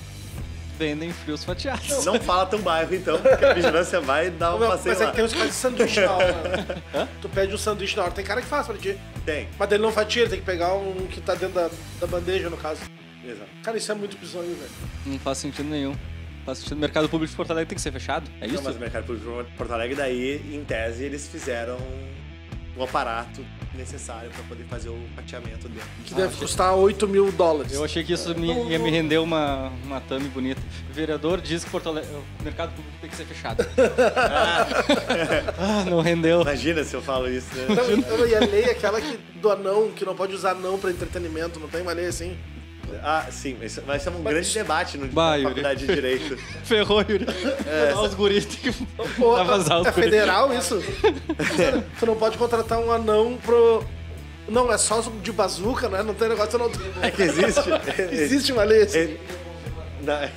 vendem 0.82 1.12
frios 1.12 1.44
fatiados. 1.44 2.04
Não 2.04 2.18
fala 2.20 2.44
teu 2.46 2.58
bairro, 2.58 2.92
então, 2.94 3.16
porque 3.20 3.44
a 3.44 3.54
vigilância 3.54 4.00
vai 4.00 4.30
dar 4.30 4.56
um 4.56 4.58
Não, 4.58 4.68
passeio 4.68 4.94
mas 4.94 5.00
é 5.00 5.04
lá. 5.04 5.10
que 5.10 5.16
tem 5.16 5.24
uns 5.24 5.32
caras 5.32 5.48
de 5.48 5.54
sanduíche 5.54 6.00
na 6.00 6.12
hora. 6.12 6.32
né? 6.92 7.08
tu 7.22 7.28
pede 7.28 7.54
um 7.54 7.58
sanduíche 7.58 7.96
na 7.96 8.02
hora, 8.02 8.12
tem 8.12 8.24
cara 8.24 8.42
que 8.42 8.48
faz 8.48 8.66
pra 8.66 8.76
ti. 8.76 8.98
Tem. 9.24 9.48
Mas 9.58 9.70
ele 9.70 9.82
não 9.82 9.92
fatia, 9.92 10.22
ele 10.22 10.30
tem 10.30 10.40
que 10.40 10.44
pegar 10.46 10.74
um 10.74 11.06
que 11.06 11.20
tá 11.20 11.34
dentro 11.34 11.54
da, 11.54 11.70
da 12.00 12.06
bandeja, 12.08 12.50
no 12.50 12.56
caso. 12.56 12.80
Exato. 13.24 13.48
Cara, 13.62 13.76
isso 13.76 13.92
é 13.92 13.94
muito 13.94 14.16
bizonho, 14.18 14.48
velho. 14.56 14.70
Não 15.06 15.18
faz 15.20 15.38
sentido 15.38 15.68
nenhum. 15.68 15.94
Faz 16.44 16.58
sentido. 16.58 16.76
O 16.76 16.80
mercado 16.80 17.08
público 17.08 17.30
de 17.30 17.36
Porto 17.36 17.52
Alegre 17.52 17.68
tem 17.68 17.76
que 17.76 17.82
ser 17.82 17.92
fechado? 17.92 18.28
É 18.40 18.48
Não, 18.48 18.54
isso? 18.54 18.64
mas 18.64 18.74
o 18.74 18.78
Mercado 18.80 19.04
Público 19.04 19.44
de 19.44 19.50
Porto 19.56 19.72
Alegre, 19.72 19.94
daí, 19.94 20.42
em 20.52 20.64
tese, 20.64 21.04
eles 21.04 21.28
fizeram 21.28 21.78
o 22.76 22.82
aparato 22.82 23.44
necessário 23.74 24.30
para 24.30 24.42
poder 24.44 24.64
fazer 24.64 24.88
o 24.90 24.98
fatiamento 25.14 25.68
dele. 25.68 25.84
Que 26.04 26.14
deve 26.14 26.36
custar 26.36 26.74
8 26.74 27.08
mil 27.08 27.30
dólares. 27.32 27.72
Eu 27.72 27.84
achei 27.84 28.04
que 28.04 28.12
isso 28.12 28.34
me- 28.38 28.70
ia 28.70 28.78
me 28.78 28.90
render 28.90 29.18
uma, 29.18 29.70
uma 29.84 30.00
thumb 30.00 30.26
bonita. 30.28 30.60
O 30.90 30.92
vereador 30.92 31.40
diz 31.40 31.64
que 31.64 31.70
Porto 31.70 31.88
Alegre, 31.88 32.10
o 32.40 32.42
mercado 32.42 32.70
público 32.74 32.96
tem 33.00 33.08
que 33.10 33.16
ser 33.16 33.24
fechado. 33.24 33.64
ah, 35.58 35.84
não 35.88 36.00
rendeu. 36.00 36.42
Imagina 36.42 36.84
se 36.84 36.94
eu 36.94 37.02
falo 37.02 37.28
isso, 37.28 37.48
né? 37.54 37.66
Não, 38.08 38.26
e 38.26 38.34
a 38.34 38.40
lei 38.40 38.64
é 38.64 38.70
aquela 38.72 39.00
que, 39.00 39.18
do 39.36 39.50
anão, 39.50 39.90
que 39.90 40.04
não 40.04 40.14
pode 40.14 40.34
usar 40.34 40.50
anão 40.52 40.78
pra 40.78 40.90
entretenimento, 40.90 41.58
não 41.58 41.68
tem 41.68 41.82
uma 41.82 41.92
lei 41.92 42.06
assim? 42.06 42.36
Ah, 43.02 43.26
sim, 43.30 43.56
mas 43.60 43.76
vai 43.86 43.98
ser 43.98 44.10
um 44.10 44.22
grande 44.22 44.52
debate 44.52 44.98
no 44.98 45.06
Bah, 45.08 45.30
na 45.30 45.36
Yuri. 45.36 45.48
faculdade 45.48 45.86
de 45.86 45.94
Direito. 45.94 46.36
Ferrou, 46.64 47.00
Yuri. 47.00 47.26
É, 47.66 47.94
os 47.94 48.14
guris 48.14 48.44
tem 48.46 48.72
que 48.72 48.86
Pô, 49.16 49.32
vazar 49.44 49.80
os 49.80 49.86
é 49.86 49.90
guris. 49.90 50.04
federal 50.04 50.52
isso? 50.54 50.82
tu 51.98 52.06
não 52.06 52.16
pode 52.16 52.36
contratar 52.38 52.78
um 52.78 52.90
anão 52.92 53.38
pro... 53.42 53.84
Não, 54.48 54.72
é 54.72 54.76
só 54.76 55.00
de 55.22 55.30
bazuca, 55.32 55.88
né? 55.88 56.02
Não 56.02 56.14
tem 56.14 56.28
negócio, 56.28 56.58
não... 56.58 56.70
É 57.00 57.10
que 57.10 57.22
existe. 57.22 57.62
Existe 58.10 58.52
uma 58.52 58.64
lei 58.64 58.82
assim. 58.82 58.98
É- 58.98 59.16
não, 60.02 60.14
é- 60.14 60.32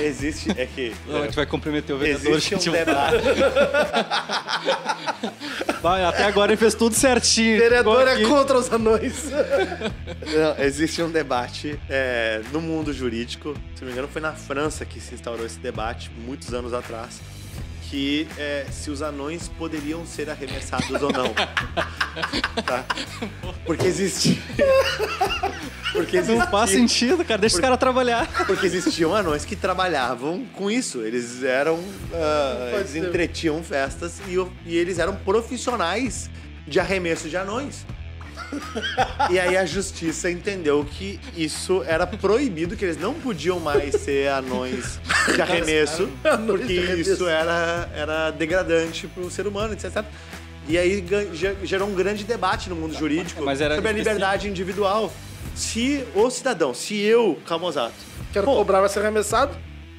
existe, 0.02 0.50
é 0.56 0.66
que. 0.66 0.94
Não, 1.06 1.22
a 1.22 1.24
gente 1.24 1.36
vai 1.36 1.46
comprometer 1.46 1.94
o 1.94 1.98
vereador. 1.98 2.32
Existe 2.32 2.54
um 2.54 2.60
gente. 2.60 2.70
debate. 2.72 3.16
Vai, 5.82 6.04
até 6.04 6.24
agora 6.24 6.52
ele 6.52 6.56
fez 6.56 6.74
tudo 6.74 6.94
certinho. 6.94 7.58
Vereador 7.58 8.06
é 8.06 8.22
contra 8.22 8.56
os 8.56 8.72
anões. 8.72 9.30
Não, 10.32 10.64
existe 10.64 11.02
um 11.02 11.10
debate 11.10 11.78
é, 11.90 12.40
no 12.52 12.60
mundo 12.60 12.92
jurídico, 12.92 13.54
se 13.74 13.82
não 13.82 13.86
me 13.88 13.92
engano, 13.92 14.08
foi 14.08 14.22
na 14.22 14.32
França 14.32 14.84
que 14.84 15.00
se 15.00 15.14
instaurou 15.14 15.44
esse 15.44 15.58
debate, 15.58 16.10
muitos 16.24 16.54
anos 16.54 16.72
atrás, 16.72 17.20
que 17.92 18.26
é, 18.38 18.64
se 18.72 18.90
os 18.90 19.02
anões 19.02 19.48
poderiam 19.48 20.06
ser 20.06 20.30
arremessados 20.30 20.90
ou 21.02 21.12
não. 21.12 21.26
Tá? 22.66 22.84
Porque 23.66 23.86
existe. 23.86 24.42
Porque 25.92 26.20
Não 26.22 26.46
faz 26.50 26.70
existia- 26.70 27.08
sentido, 27.08 27.24
cara. 27.24 27.40
Deixa 27.40 27.56
os 27.56 27.60
caras 27.60 27.78
trabalhar. 27.78 28.26
Porque 28.46 28.66
existiam 28.66 29.14
anões 29.14 29.44
que 29.46 29.56
trabalhavam 29.56 30.44
com 30.54 30.70
isso. 30.70 31.00
Eles 31.02 31.42
eram. 31.42 31.78
Pode 32.10 32.74
eles 32.76 32.90
ser. 32.90 32.98
entretinham 32.98 33.62
festas 33.62 34.20
e, 34.28 34.34
e 34.66 34.76
eles 34.76 34.98
eram 34.98 35.16
profissionais 35.16 36.30
de 36.66 36.78
arremesso 36.80 37.28
de 37.30 37.36
anões. 37.36 37.86
E 39.30 39.38
aí 39.38 39.56
a 39.56 39.64
justiça 39.64 40.30
entendeu 40.30 40.84
que 40.84 41.18
isso 41.36 41.82
era 41.86 42.06
proibido, 42.06 42.76
que 42.76 42.84
eles 42.84 42.96
não 42.98 43.14
podiam 43.14 43.58
mais 43.58 43.94
ser 43.96 44.28
anões 44.28 45.00
de 45.34 45.40
arremesso, 45.40 46.08
porque 46.46 46.72
isso 46.72 47.26
era, 47.26 47.88
era 47.94 48.30
degradante 48.30 49.06
para 49.06 49.22
o 49.22 49.30
ser 49.30 49.46
humano, 49.46 49.74
etc. 49.74 50.04
E 50.68 50.78
aí 50.78 51.04
gerou 51.64 51.88
um 51.88 51.94
grande 51.94 52.24
debate 52.24 52.68
no 52.70 52.76
mundo 52.76 52.94
jurídico 52.94 53.42
Mas 53.44 53.60
era 53.60 53.74
sobre 53.74 53.88
a 53.88 53.92
específico. 53.92 54.14
liberdade 54.14 54.48
individual. 54.48 55.12
Se 55.54 56.04
o 56.14 56.30
cidadão, 56.30 56.72
se 56.72 56.98
eu, 57.00 57.38
Camozato, 57.46 57.94
Quero 58.32 58.46
Pô, 58.46 58.54
cobrar, 58.56 58.80
vai 58.80 58.88
ser 58.88 59.00
arremessado. 59.00 59.54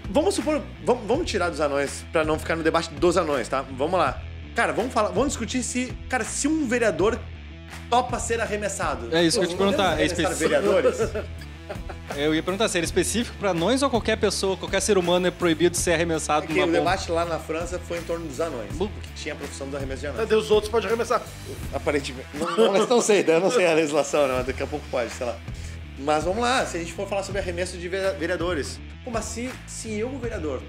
Vamos 0.09 0.35
supor, 0.35 0.61
vamos, 0.83 1.05
vamos 1.05 1.29
tirar 1.29 1.49
dos 1.49 1.61
anões 1.61 2.03
pra 2.11 2.23
não 2.25 2.39
ficar 2.39 2.55
no 2.55 2.63
debate 2.63 2.89
dos 2.95 3.15
anões, 3.17 3.47
tá? 3.47 3.63
Vamos 3.77 3.99
lá. 3.99 4.19
Cara, 4.55 4.73
vamos 4.73 4.91
falar, 4.91 5.09
vamos 5.09 5.29
discutir 5.29 5.63
se, 5.63 5.93
cara, 6.09 6.23
se 6.23 6.47
um 6.47 6.67
vereador 6.67 7.19
topa 7.89 8.19
ser 8.19 8.39
arremessado. 8.41 9.15
É 9.15 9.23
isso 9.23 9.39
que 9.39 9.45
eu 9.45 9.49
ia 9.49 9.55
te 9.55 9.57
perguntar, 9.57 9.99
é 9.99 10.05
específico? 10.05 10.39
vereadores? 10.39 10.97
Eu 12.15 12.35
ia 12.35 12.43
perguntar 12.43 12.67
se 12.67 12.77
era 12.77 12.83
específico 12.85 13.35
pra 13.39 13.51
anões 13.51 13.81
ou 13.81 13.89
qualquer 13.89 14.17
pessoa, 14.17 14.55
qualquer 14.57 14.81
ser 14.81 14.97
humano 14.97 15.25
é 15.27 15.31
proibido 15.31 15.71
de 15.71 15.77
ser 15.77 15.93
arremessado 15.93 16.45
Porque 16.45 16.59
numa 16.59 16.65
o 16.65 16.67
bomba. 16.67 16.91
debate 16.91 17.09
lá 17.11 17.23
na 17.25 17.39
França 17.39 17.79
foi 17.79 17.99
em 17.99 18.03
torno 18.03 18.27
dos 18.27 18.39
anões, 18.41 18.71
Bu- 18.73 18.89
porque 18.89 19.07
tinha 19.15 19.33
a 19.33 19.37
profissão 19.37 19.67
do 19.69 19.77
arremesso 19.77 20.01
de 20.01 20.07
anões. 20.07 20.19
Cadê 20.21 20.35
os 20.35 20.51
outros? 20.51 20.69
Pode 20.69 20.85
arremessar. 20.85 21.23
Aparentemente. 21.73 22.27
Não, 22.33 22.45
não, 22.57 22.71
mas 22.73 22.87
não 22.87 23.01
sei, 23.01 23.23
eu 23.25 23.39
não 23.39 23.49
sei 23.49 23.65
a 23.65 23.73
legislação, 23.73 24.27
né? 24.27 24.33
Mas 24.37 24.45
daqui 24.45 24.61
a 24.61 24.67
pouco 24.67 24.85
pode, 24.91 25.09
sei 25.11 25.25
lá. 25.25 25.37
Mas 25.99 26.25
vamos 26.25 26.41
lá, 26.41 26.65
se 26.65 26.75
a 26.77 26.79
gente 26.81 26.91
for 26.93 27.07
falar 27.07 27.23
sobre 27.23 27.39
arremesso 27.39 27.77
de 27.77 27.87
vere- 27.87 28.17
vereadores. 28.17 28.79
Como 29.05 29.17
assim, 29.17 29.49
se 29.65 29.97
eu, 29.97 30.09
o 30.09 30.19
vereador, 30.19 30.61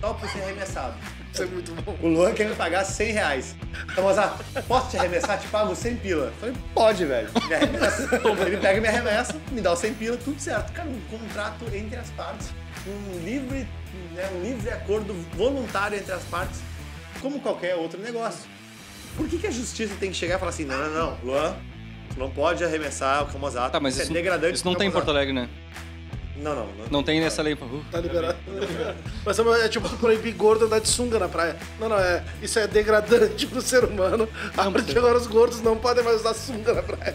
topo 0.00 0.28
ser 0.28 0.42
arremessado? 0.42 0.94
Isso 1.36 1.42
é 1.42 1.46
muito 1.46 1.70
bom. 1.82 1.94
O 2.02 2.08
Luan 2.08 2.32
quer 2.32 2.48
me 2.48 2.54
pagar 2.54 2.82
100 2.82 3.12
reais. 3.12 3.54
Então, 3.92 4.04
Mozart, 4.04 4.40
posso 4.66 4.90
te 4.90 4.96
arremessar? 4.96 5.38
Te 5.38 5.46
pago 5.48 5.76
100 5.76 5.96
pila. 5.96 6.26
Eu 6.28 6.32
falei, 6.32 6.54
pode, 6.72 7.04
velho. 7.04 7.28
Me 7.46 7.54
arremessa. 7.54 8.20
Ele 8.46 8.56
pega 8.56 8.78
e 8.78 8.80
me 8.80 8.88
arremessa, 8.88 9.36
me 9.52 9.60
dá 9.60 9.74
os 9.74 9.78
100 9.80 9.94
pila, 9.94 10.16
tudo 10.16 10.40
certo. 10.40 10.72
Cara, 10.72 10.88
um 10.88 10.98
contrato 11.10 11.66
entre 11.74 11.98
as 11.98 12.08
partes, 12.12 12.48
um 12.86 13.22
livre, 13.22 13.68
né, 14.14 14.30
um 14.34 14.42
livre 14.44 14.70
acordo 14.70 15.12
voluntário 15.34 15.98
entre 15.98 16.12
as 16.12 16.22
partes, 16.24 16.58
como 17.20 17.38
qualquer 17.40 17.74
outro 17.74 18.00
negócio. 18.00 18.48
Por 19.14 19.28
que, 19.28 19.36
que 19.36 19.46
a 19.46 19.50
justiça 19.50 19.94
tem 20.00 20.10
que 20.10 20.16
chegar 20.16 20.36
e 20.36 20.38
falar 20.38 20.50
assim, 20.50 20.64
não, 20.64 20.78
não, 20.78 20.90
não, 20.90 21.18
Luan, 21.22 21.54
tu 22.14 22.18
não 22.18 22.30
pode 22.30 22.64
arremessar 22.64 23.24
o 23.24 23.26
Camozato, 23.26 23.72
Tá, 23.72 23.80
mas 23.80 23.98
isso, 23.98 24.10
é 24.10 24.14
degradante 24.14 24.54
isso 24.54 24.64
não 24.64 24.74
tem 24.74 24.88
em 24.88 24.90
Porto 24.90 25.06
Camozato." 25.06 25.34
Alegre, 25.34 25.34
né? 25.34 25.48
Não, 26.38 26.54
não. 26.54 26.66
não. 26.66 26.86
Não 26.90 27.02
tem 27.02 27.20
nessa 27.20 27.42
lei. 27.42 27.54
Uh, 27.54 27.84
Tá 27.90 28.00
liberado. 28.00 28.36
Mas 29.24 29.38
é 29.38 29.64
é 29.64 29.68
tipo 29.68 29.88
proibir 29.96 30.34
gordo 30.34 30.66
andar 30.66 30.78
de 30.80 30.88
sunga 30.88 31.18
na 31.18 31.28
praia. 31.28 31.56
Não, 31.80 31.88
não, 31.88 31.98
é, 31.98 32.22
isso 32.42 32.58
é 32.58 32.66
degradante 32.66 33.46
pro 33.46 33.60
ser 33.60 33.84
humano. 33.84 34.28
A 34.56 34.70
partir 34.70 34.92
de 34.92 34.98
agora 34.98 35.16
os 35.18 35.26
gordos 35.26 35.60
não 35.62 35.76
podem 35.76 36.04
mais 36.04 36.20
usar 36.20 36.34
sunga 36.34 36.74
na 36.74 36.82
praia. 36.82 37.14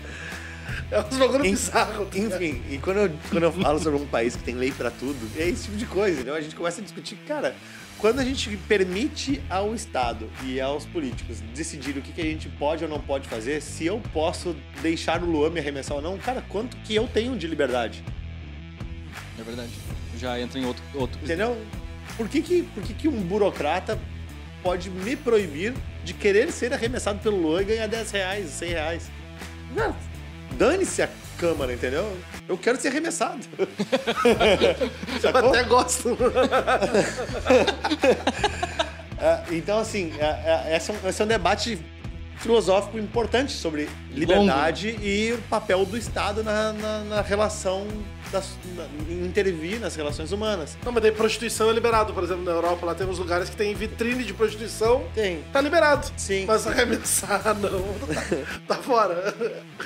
É 0.90 1.00
uns 1.00 1.18
bagulho 1.18 1.46
En- 1.46 1.52
bizarro. 1.52 2.06
tá? 2.06 2.18
Enfim, 2.18 2.62
e 2.70 2.78
quando 2.78 2.98
eu, 2.98 3.12
quando 3.30 3.44
eu 3.44 3.52
falo 3.54 3.80
sobre 3.80 3.98
um 4.02 4.06
país 4.08 4.36
que 4.36 4.44
tem 4.44 4.56
lei 4.56 4.72
pra 4.72 4.92
tudo, 4.92 5.18
é 5.38 5.48
esse 5.48 5.64
tipo 5.66 5.78
de 5.78 5.86
coisa, 5.86 6.16
entendeu? 6.18 6.36
A 6.36 6.42
gente 6.42 6.54
começa 6.56 6.82
a 6.82 6.84
discutir, 6.84 7.16
cara, 7.26 7.56
quando 7.98 8.20
a 8.20 8.26
gente 8.26 8.58
permite 8.68 9.42
ao 9.50 9.74
Estado 9.74 10.30
e 10.44 10.60
aos 10.60 10.86
políticos 10.86 11.40
decidir 11.56 11.98
o 11.98 12.02
que, 12.02 12.12
que 12.12 12.20
a 12.20 12.26
gente 12.26 12.50
pode 12.50 12.84
ou 12.84 12.90
não 12.90 13.00
pode 13.00 13.30
fazer, 13.30 13.62
se 13.62 13.86
eu 13.86 14.02
posso 14.12 14.54
deixar 14.82 15.24
o 15.24 15.26
Luan 15.26 15.50
me 15.52 15.62
arremessar 15.62 15.96
ou 15.96 16.04
não, 16.04 16.18
cara, 16.18 16.44
quanto 16.50 16.76
que 16.78 16.94
eu 16.94 17.08
tenho 17.08 17.38
de 17.38 17.48
liberdade? 17.48 18.04
É 19.42 19.44
verdade. 19.44 19.72
Já 20.18 20.40
entra 20.40 20.60
em 20.60 20.66
outro. 20.66 20.84
outro... 20.94 21.20
Entendeu? 21.22 21.58
Por 22.16 22.28
que 22.30 22.42
que, 22.42 22.64
por 22.64 22.84
que 22.84 22.94
que 22.94 23.08
um 23.08 23.22
burocrata 23.22 24.00
pode 24.64 24.90
me 24.90 25.16
proibir 25.16 25.74
de 26.04 26.14
querer 26.14 26.52
ser 26.52 26.74
arremessado 26.74 27.20
pelo 27.20 27.38
Luan 27.38 27.62
e 27.62 27.66
ganhar 27.66 27.88
10 27.88 28.12
reais, 28.12 28.50
100 28.50 28.70
reais? 28.70 29.12
Cara, 29.76 29.96
dane-se 30.58 31.02
a 31.02 31.10
Câmara, 31.38 31.74
entendeu? 31.74 32.16
Eu 32.48 32.56
quero 32.56 32.80
ser 32.80 32.90
arremessado. 32.90 33.40
Eu 35.24 35.50
até 35.50 35.64
gosto. 35.64 36.16
É, 39.22 39.44
então, 39.52 39.78
assim, 39.78 40.12
é, 40.18 40.72
é, 40.74 40.76
esse, 40.76 40.90
é 40.90 40.94
um, 40.96 41.10
esse 41.10 41.22
é 41.22 41.26
um 41.26 41.28
debate 41.28 41.78
filosófico 42.42 42.98
importante 42.98 43.52
sobre 43.52 43.88
liberdade 44.12 44.98
e 45.02 45.34
o 45.34 45.38
papel 45.44 45.86
do 45.86 45.96
Estado 45.96 46.44
na, 46.44 46.74
na, 46.74 47.04
na 47.04 47.22
relação, 47.22 47.88
das, 48.32 48.58
na, 48.76 48.86
intervir 49.14 49.80
nas 49.80 49.96
relações 49.96 50.32
humanas. 50.32 50.78
Não, 50.84 50.92
mas 50.92 51.04
daí 51.04 51.12
prostituição 51.12 51.70
é 51.70 51.74
liberado. 51.74 52.14
Por 52.14 52.24
exemplo, 52.24 52.44
na 52.44 52.52
Europa, 52.52 52.86
lá 52.86 52.96
tem 52.96 53.08
uns 53.08 53.20
lugares 53.20 53.50
que 53.50 53.56
tem 53.56 53.74
vitrine 53.76 54.24
de 54.24 54.34
prostituição. 54.34 55.06
Tem. 55.14 55.44
Tá 55.54 55.62
liberado. 55.62 56.12
Sim. 56.18 56.46
Mas 56.48 56.66
arremessar, 56.66 57.54
não. 57.60 57.84
Tá, 58.68 58.76
tá 58.76 58.76
fora. 58.76 59.34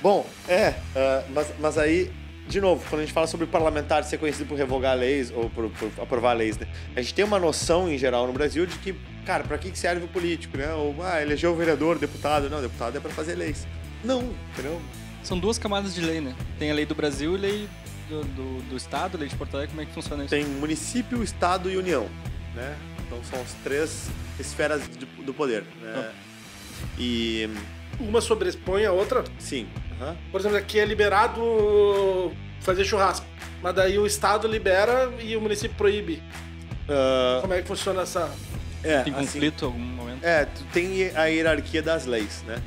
Bom, 0.01 0.25
é, 0.47 0.75
é, 0.95 1.23
mas, 1.33 1.47
mas 1.59 1.77
aí, 1.77 2.09
de 2.47 2.61
novo, 2.61 2.83
quando 2.89 3.01
a 3.01 3.03
gente 3.03 3.13
fala 3.13 3.27
sobre 3.27 3.45
parlamentar 3.47 4.03
ser 4.05 4.17
conhecido 4.17 4.47
por 4.47 4.57
revogar 4.57 4.95
leis 4.95 5.31
ou 5.35 5.49
por, 5.49 5.69
por 5.71 5.91
aprovar 6.01 6.33
leis, 6.33 6.57
né? 6.57 6.67
A 6.95 7.01
gente 7.01 7.13
tem 7.13 7.25
uma 7.25 7.39
noção, 7.39 7.89
em 7.89 7.97
geral, 7.97 8.25
no 8.27 8.33
Brasil, 8.33 8.65
de 8.65 8.77
que, 8.79 8.95
cara, 9.25 9.43
pra 9.43 9.57
que 9.57 9.77
serve 9.77 10.05
o 10.05 10.07
político, 10.07 10.57
né? 10.57 10.71
Ou, 10.73 10.95
ah, 11.03 11.21
elegeu 11.21 11.51
o 11.51 11.55
vereador, 11.55 11.97
deputado. 11.97 12.49
Não, 12.49 12.61
deputado 12.61 12.97
é 12.97 12.99
pra 12.99 13.11
fazer 13.11 13.35
leis. 13.35 13.67
Não, 14.03 14.33
entendeu? 14.53 14.81
São 15.23 15.39
duas 15.39 15.57
camadas 15.57 15.93
de 15.95 16.01
lei, 16.01 16.21
né? 16.21 16.35
Tem 16.59 16.69
a 16.71 16.73
lei 16.73 16.85
do 16.85 16.93
Brasil 16.95 17.33
e 17.35 17.37
lei 17.37 17.69
do, 18.07 18.23
do, 18.23 18.61
do 18.69 18.77
Estado, 18.77 19.17
lei 19.17 19.27
de 19.27 19.35
Porto 19.35 19.55
Alegre. 19.55 19.71
Como 19.71 19.81
é 19.81 19.85
que 19.85 19.93
funciona 19.93 20.23
isso? 20.23 20.29
Tem 20.29 20.45
município, 20.45 21.23
estado 21.23 21.69
e 21.71 21.75
união, 21.77 22.07
né? 22.53 22.75
Então 23.05 23.19
são 23.23 23.41
as 23.41 23.53
três 23.63 24.07
esferas 24.39 24.81
de- 24.87 25.05
do 25.23 25.33
poder, 25.33 25.63
né? 25.81 26.11
E, 26.99 27.49
Uma 27.99 28.21
sobrepõe 28.21 28.85
a 28.85 28.91
outra. 28.91 29.23
sim, 29.39 29.67
aham. 29.99 30.15
Por 30.31 30.39
exemplo, 30.41 30.57
aqui 30.57 30.79
é 30.79 30.85
liberado 30.85 32.31
fazer 32.59 32.83
churrasco. 32.85 33.25
Mas 33.61 33.73
daí 33.75 33.97
o 33.97 34.05
Estado 34.05 34.47
libera 34.47 35.11
e 35.21 35.35
o 35.35 35.41
município 35.41 35.75
proíbe. 35.77 36.21
Ah, 36.87 37.39
Como 37.41 37.53
é 37.53 37.61
que 37.61 37.67
funciona 37.67 38.01
essa. 38.03 38.29
É, 38.85 39.03
Tem 39.03 39.13
assim, 39.13 39.25
conflito 39.25 39.63
em 39.63 39.67
algum 39.67 39.79
momento? 39.79 40.23
É, 40.23 40.47
tem 40.71 41.09
a 41.15 41.25
hierarquia 41.25 41.81
das 41.81 42.05
leis, 42.05 42.43
né? 42.47 42.61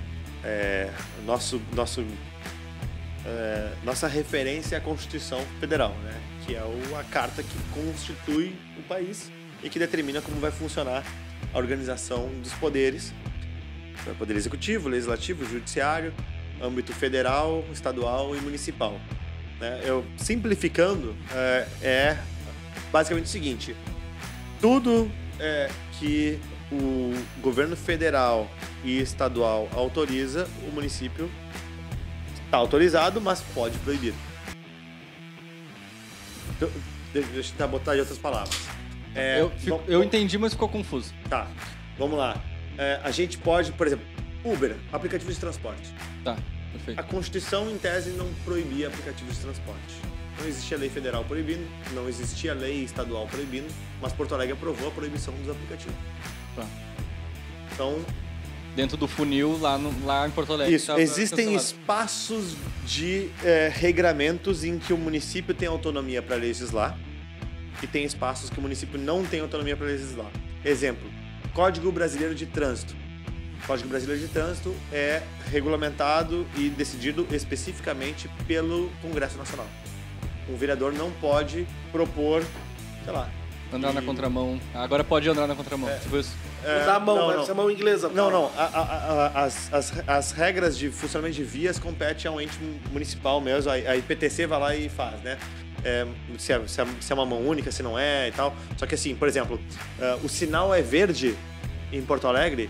É, 0.45 0.91
nosso, 1.25 1.61
nosso, 1.75 2.05
é, 3.25 3.73
nossa 3.85 4.07
referência 4.07 4.77
é 4.77 4.79
a 4.79 4.81
Constituição 4.81 5.41
Federal, 5.61 5.95
né? 6.03 6.15
que 6.49 6.55
é 6.55 6.59
a 6.59 7.05
carta 7.05 7.43
que 7.43 7.59
constitui 7.75 8.55
o 8.79 8.83
país 8.85 9.31
e 9.63 9.69
que 9.69 9.79
determina 9.79 10.23
como 10.23 10.41
vai 10.41 10.51
funcionar 10.51 11.05
a 11.53 11.59
organização 11.59 12.31
dos 12.43 12.55
poderes, 12.55 13.13
o 14.07 14.15
poder 14.15 14.35
executivo, 14.35 14.89
legislativo, 14.89 15.45
judiciário, 15.45 16.15
âmbito 16.63 16.95
federal, 16.95 17.63
estadual 17.71 18.35
e 18.35 18.41
municipal. 18.41 18.99
né? 19.61 19.83
Eu 19.85 20.07
simplificando 20.17 21.15
é, 21.35 21.67
é 21.83 22.19
basicamente 22.91 23.27
o 23.27 23.29
seguinte: 23.29 23.77
tudo 24.59 25.11
é, 25.39 25.69
que 25.99 26.39
o 26.71 27.13
governo 27.41 27.77
federal 27.77 28.49
e 28.85 28.99
estadual 29.01 29.69
autoriza, 29.73 30.49
o 30.69 30.73
município 30.73 31.31
está 32.45 32.57
autorizado, 32.59 33.21
mas 33.21 33.41
pode 33.55 33.77
proibir. 33.79 34.15
Então, 36.57 36.71
Deixa 37.13 37.55
eu 37.59 37.69
botar 37.69 37.95
de 37.95 38.01
outras 38.01 38.19
palavras. 38.19 38.55
É, 39.15 39.41
eu, 39.41 39.51
fico- 39.51 39.79
bom- 39.79 39.85
eu 39.89 40.05
entendi, 40.05 40.37
mas 40.37 40.53
ficou 40.53 40.69
confuso. 40.69 41.13
Tá, 41.29 41.49
vamos 41.99 42.19
lá. 42.19 42.37
É, 42.77 43.01
a 43.03 43.11
gente 43.11 43.39
pode, 43.39 43.73
por 43.73 43.87
exemplo, 43.87 44.05
Uber, 44.45 44.77
aplicativo 44.93 45.33
de 45.33 45.41
transporte. 45.41 45.91
Tá, 46.23 46.37
perfeito. 46.73 47.01
A 47.01 47.03
Constituição, 47.03 47.71
em 47.71 47.79
tese, 47.79 48.11
não 48.11 48.31
proibia 48.45 48.89
aplicativos 48.89 49.37
de 49.37 49.41
transporte. 49.41 49.95
Não 50.41 50.47
existia 50.47 50.77
lei 50.79 50.89
federal 50.89 51.25
proibindo, 51.25 51.67
não 51.93 52.09
existia 52.09 52.55
lei 52.55 52.85
estadual 52.85 53.27
proibindo, 53.27 53.67
mas 54.01 54.13
Porto 54.13 54.35
Alegre 54.35 54.53
aprovou 54.55 54.89
a 54.89 54.91
proibição 54.91 55.35
dos 55.35 55.51
aplicativos. 55.51 55.95
Tá. 56.55 56.67
Então, 57.73 58.05
Dentro 58.77 58.97
do 58.97 59.09
funil 59.09 59.59
lá, 59.61 59.77
no- 59.77 60.07
lá 60.07 60.29
em 60.29 60.31
Porto 60.31 60.53
Alegre. 60.53 60.75
isso. 60.77 60.87
tá 60.87 61.01
Existem 61.01 61.47
cancelado. 61.55 61.65
espaços 61.65 62.55
de 62.87 63.29
é, 63.43 63.69
regramentos 63.75 64.63
em 64.63 64.79
que 64.79 64.93
o 64.93 64.97
município 64.99 65.53
tem 65.53 65.67
autonomia 65.67 66.23
para 66.23 66.37
legislar 66.37 66.97
e 67.83 67.87
tem 67.89 68.05
espaços 68.05 68.49
que 68.51 68.59
o 68.59 68.63
município 68.63 68.99
não 68.99 69.25
tem 69.25 69.41
autonomia 69.41 69.77
para 69.77 69.87
legislar. 69.87 70.31
Exemplo, 70.65 71.11
Código 71.53 71.91
Brasileiro 71.91 72.35
de 72.37 72.47
Trânsito. 72.47 72.95
O 73.65 73.67
Código 73.67 73.89
Brasileiro 73.89 74.23
de 74.25 74.29
Trânsito 74.29 74.73
é 74.93 75.23
regulamentado 75.51 76.47
e 76.57 76.69
decidido 76.69 77.27
especificamente 77.33 78.29
pelo 78.47 78.91
Congresso 79.03 79.37
Nacional. 79.37 79.67
Um 80.49 80.57
vereador 80.57 80.93
não 80.93 81.11
pode 81.13 81.67
propor, 81.93 82.43
sei 83.05 83.13
lá. 83.13 83.29
Andar 83.73 83.93
na 83.93 84.01
e- 84.01 84.05
contramão. 84.05 84.59
Agora 84.75 85.05
pode 85.05 85.29
andar 85.29 85.47
na 85.47 85.55
contramão. 85.55 85.91
Tipo 86.01 86.17
isso. 86.17 86.35
é, 86.65 86.85
Dá 86.87 86.95
a 86.95 87.01
mão, 87.01 87.17
não, 87.17 87.27
vai 87.27 87.37
não. 87.37 87.45
ser 87.47 87.55
mão 87.55 87.71
inglesa. 87.71 88.09
Não, 88.09 88.31
não. 88.31 88.47
a- 88.57 88.63
a- 88.65 88.81
a- 89.41 89.45
as, 89.45 89.73
as, 89.73 89.93
as 90.09 90.33
regras 90.33 90.79
de 90.79 90.91
funcionamento 90.91 91.37
de 91.37 91.45
vias 91.45 91.79
competem 91.79 92.31
ao 92.31 92.41
ente 92.41 92.57
municipal 92.91 93.41
mesmo. 93.43 93.71
A, 93.71 93.75
a 93.75 93.97
IPTC 93.97 94.47
vai 94.47 94.59
lá 94.59 94.75
e 94.75 94.89
faz, 94.89 95.21
né? 95.21 95.39
É, 95.85 96.07
se, 96.39 96.53
é, 96.53 96.67
se, 96.67 96.81
é, 96.81 96.87
se 97.01 97.13
é 97.13 97.15
uma 97.15 97.27
mão 97.27 97.41
única, 97.47 97.71
se 97.71 97.83
não 97.83 97.99
é 97.99 98.29
e 98.29 98.33
tal. 98.33 98.57
Só 98.77 98.87
que 98.87 98.95
assim, 98.95 99.15
por 99.15 99.29
exemplo, 99.29 99.61
ah, 100.01 100.19
o 100.25 100.29
sinal 100.29 100.75
é 100.75 100.81
verde 100.81 101.37
em 101.93 102.01
Porto 102.03 102.27
Alegre 102.27 102.69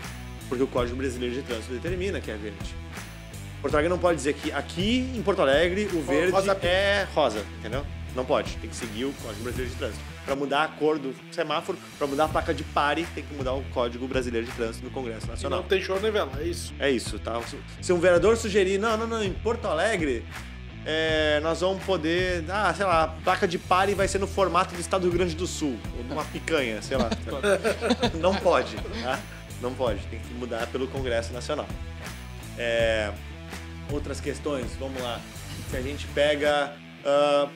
porque 0.49 0.63
o 0.63 0.67
Código 0.67 0.97
Brasileiro 0.97 1.33
de 1.35 1.41
Trânsito 1.43 1.71
determina 1.73 2.19
que 2.19 2.29
é 2.29 2.35
verde. 2.35 2.75
Porto 3.61 3.73
Alegre 3.73 3.89
não 3.89 3.99
pode 3.99 4.17
dizer 4.17 4.33
que 4.33 4.51
aqui 4.51 5.11
em 5.15 5.21
Porto 5.21 5.41
Alegre 5.41 5.89
o 5.93 6.01
verde 6.01 6.31
rosa 6.31 6.57
é 6.63 7.07
rosa, 7.13 7.45
entendeu? 7.59 7.85
Não 8.15 8.25
pode. 8.25 8.55
Tem 8.57 8.69
que 8.69 8.75
seguir 8.75 9.05
o 9.05 9.13
Código 9.13 9.43
Brasileiro 9.43 9.71
de 9.71 9.77
Trânsito. 9.77 10.03
Para 10.25 10.35
mudar 10.35 10.63
a 10.63 10.67
cor 10.67 10.97
do 10.97 11.13
semáforo, 11.31 11.77
para 11.97 12.07
mudar 12.07 12.25
a 12.25 12.27
placa 12.27 12.53
de 12.53 12.63
pare, 12.63 13.05
tem 13.13 13.23
que 13.23 13.33
mudar 13.33 13.53
o 13.53 13.63
Código 13.65 14.07
Brasileiro 14.07 14.45
de 14.47 14.53
Trânsito 14.53 14.85
no 14.85 14.91
Congresso 14.91 15.25
E 15.27 15.29
Nacional. 15.29 15.61
não 15.61 15.67
tem 15.67 15.81
show 15.81 15.99
nem 15.99 16.11
vela, 16.11 16.31
é 16.39 16.43
isso. 16.43 16.73
É 16.79 16.89
isso, 16.89 17.19
tá? 17.19 17.39
Se 17.81 17.93
um 17.93 17.99
vereador 17.99 18.35
sugerir, 18.37 18.77
não, 18.77 18.97
não, 18.97 19.07
não, 19.07 19.23
em 19.23 19.33
Porto 19.33 19.67
Alegre, 19.67 20.25
é, 20.85 21.39
nós 21.41 21.61
vamos 21.61 21.83
poder, 21.83 22.43
ah, 22.49 22.73
sei 22.75 22.85
lá, 22.85 23.03
a 23.03 23.07
placa 23.07 23.47
de 23.47 23.57
pare 23.57 23.93
vai 23.93 24.07
ser 24.07 24.19
no 24.19 24.27
formato 24.27 24.73
do 24.73 24.81
estado 24.81 25.01
do 25.01 25.09
Rio 25.09 25.17
Grande 25.17 25.35
do 25.35 25.45
Sul, 25.45 25.77
ou 25.97 26.03
de 26.03 26.11
uma 26.11 26.25
picanha, 26.25 26.81
sei 26.81 26.97
lá. 26.97 27.09
não 28.19 28.35
pode, 28.35 28.75
tá? 29.03 29.19
Não 29.61 29.73
pode, 29.73 29.99
tem 30.07 30.19
que 30.19 30.33
mudar 30.33 30.67
pelo 30.67 30.87
Congresso 30.87 31.33
Nacional. 31.33 31.67
É, 32.57 33.11
outras 33.91 34.19
questões, 34.19 34.75
vamos 34.79 35.01
lá. 35.01 35.19
Se 35.69 35.77
a 35.77 35.81
gente 35.81 36.07
pega 36.07 36.75
ah, 37.05 37.49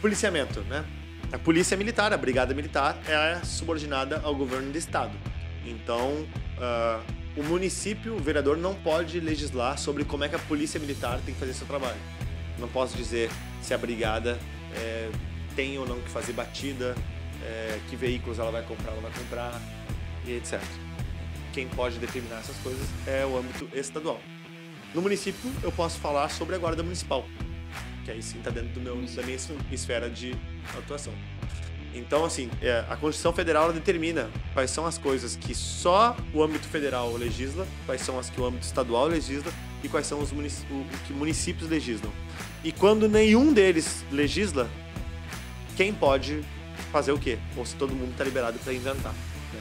policiamento, 0.00 0.60
né? 0.62 0.84
A 1.32 1.38
polícia 1.38 1.76
militar, 1.76 2.12
a 2.12 2.16
brigada 2.16 2.52
militar, 2.52 2.98
é 3.06 3.42
subordinada 3.44 4.20
ao 4.22 4.34
governo 4.34 4.70
do 4.70 4.76
estado. 4.78 5.16
Então, 5.64 6.26
ah, 6.58 7.00
o 7.36 7.42
município, 7.42 8.14
o 8.14 8.18
vereador, 8.18 8.58
não 8.58 8.74
pode 8.74 9.18
legislar 9.18 9.78
sobre 9.78 10.04
como 10.04 10.24
é 10.24 10.28
que 10.28 10.36
a 10.36 10.38
polícia 10.38 10.78
militar 10.78 11.18
tem 11.24 11.32
que 11.32 11.40
fazer 11.40 11.54
seu 11.54 11.66
trabalho. 11.66 11.98
Não 12.58 12.68
posso 12.68 12.96
dizer 12.96 13.30
se 13.62 13.72
a 13.72 13.78
brigada 13.78 14.38
eh, 14.74 15.10
tem 15.56 15.78
ou 15.78 15.86
não 15.86 15.98
que 16.00 16.10
fazer 16.10 16.34
batida, 16.34 16.94
eh, 17.42 17.78
que 17.88 17.96
veículos 17.96 18.38
ela 18.38 18.50
vai 18.50 18.62
comprar 18.62 18.92
não 18.92 19.00
vai 19.00 19.10
comprar, 19.12 19.60
e 20.26 20.32
etc. 20.32 20.60
Quem 21.52 21.66
pode 21.68 21.98
determinar 21.98 22.40
essas 22.40 22.56
coisas 22.58 22.86
é 23.06 23.24
o 23.24 23.38
âmbito 23.38 23.68
estadual. 23.74 24.20
No 24.94 25.00
município, 25.02 25.50
eu 25.62 25.72
posso 25.72 25.98
falar 25.98 26.28
sobre 26.28 26.54
a 26.54 26.58
guarda 26.58 26.82
municipal, 26.82 27.24
que 28.04 28.10
aí 28.10 28.22
sim 28.22 28.38
está 28.38 28.50
dentro 28.50 28.70
do 28.70 28.80
meu, 28.80 28.96
da 28.96 29.22
minha 29.22 29.36
es- 29.36 29.50
esfera 29.70 30.08
de 30.10 30.34
atuação. 30.76 31.12
Então, 31.94 32.24
assim, 32.24 32.50
é, 32.62 32.78
a 32.88 32.96
Constituição 32.96 33.32
Federal 33.34 33.72
determina 33.72 34.30
quais 34.54 34.70
são 34.70 34.86
as 34.86 34.96
coisas 34.96 35.36
que 35.36 35.54
só 35.54 36.16
o 36.32 36.42
âmbito 36.42 36.66
federal 36.66 37.12
legisla, 37.14 37.66
quais 37.84 38.00
são 38.00 38.18
as 38.18 38.30
que 38.30 38.40
o 38.40 38.46
âmbito 38.46 38.64
estadual 38.64 39.06
legisla 39.08 39.52
e 39.84 39.88
quais 39.88 40.06
são 40.06 40.20
os 40.20 40.30
o 40.32 40.34
que 41.06 41.12
municípios 41.12 41.68
legislam. 41.68 42.10
E 42.64 42.72
quando 42.72 43.08
nenhum 43.08 43.52
deles 43.52 44.04
legisla, 44.10 44.70
quem 45.76 45.92
pode 45.92 46.42
fazer 46.90 47.12
o 47.12 47.18
quê? 47.18 47.38
Ou 47.56 47.66
se 47.66 47.76
todo 47.76 47.94
mundo 47.94 48.12
está 48.12 48.24
liberado 48.24 48.58
para 48.58 48.72
inventar. 48.72 49.12
né? 49.52 49.60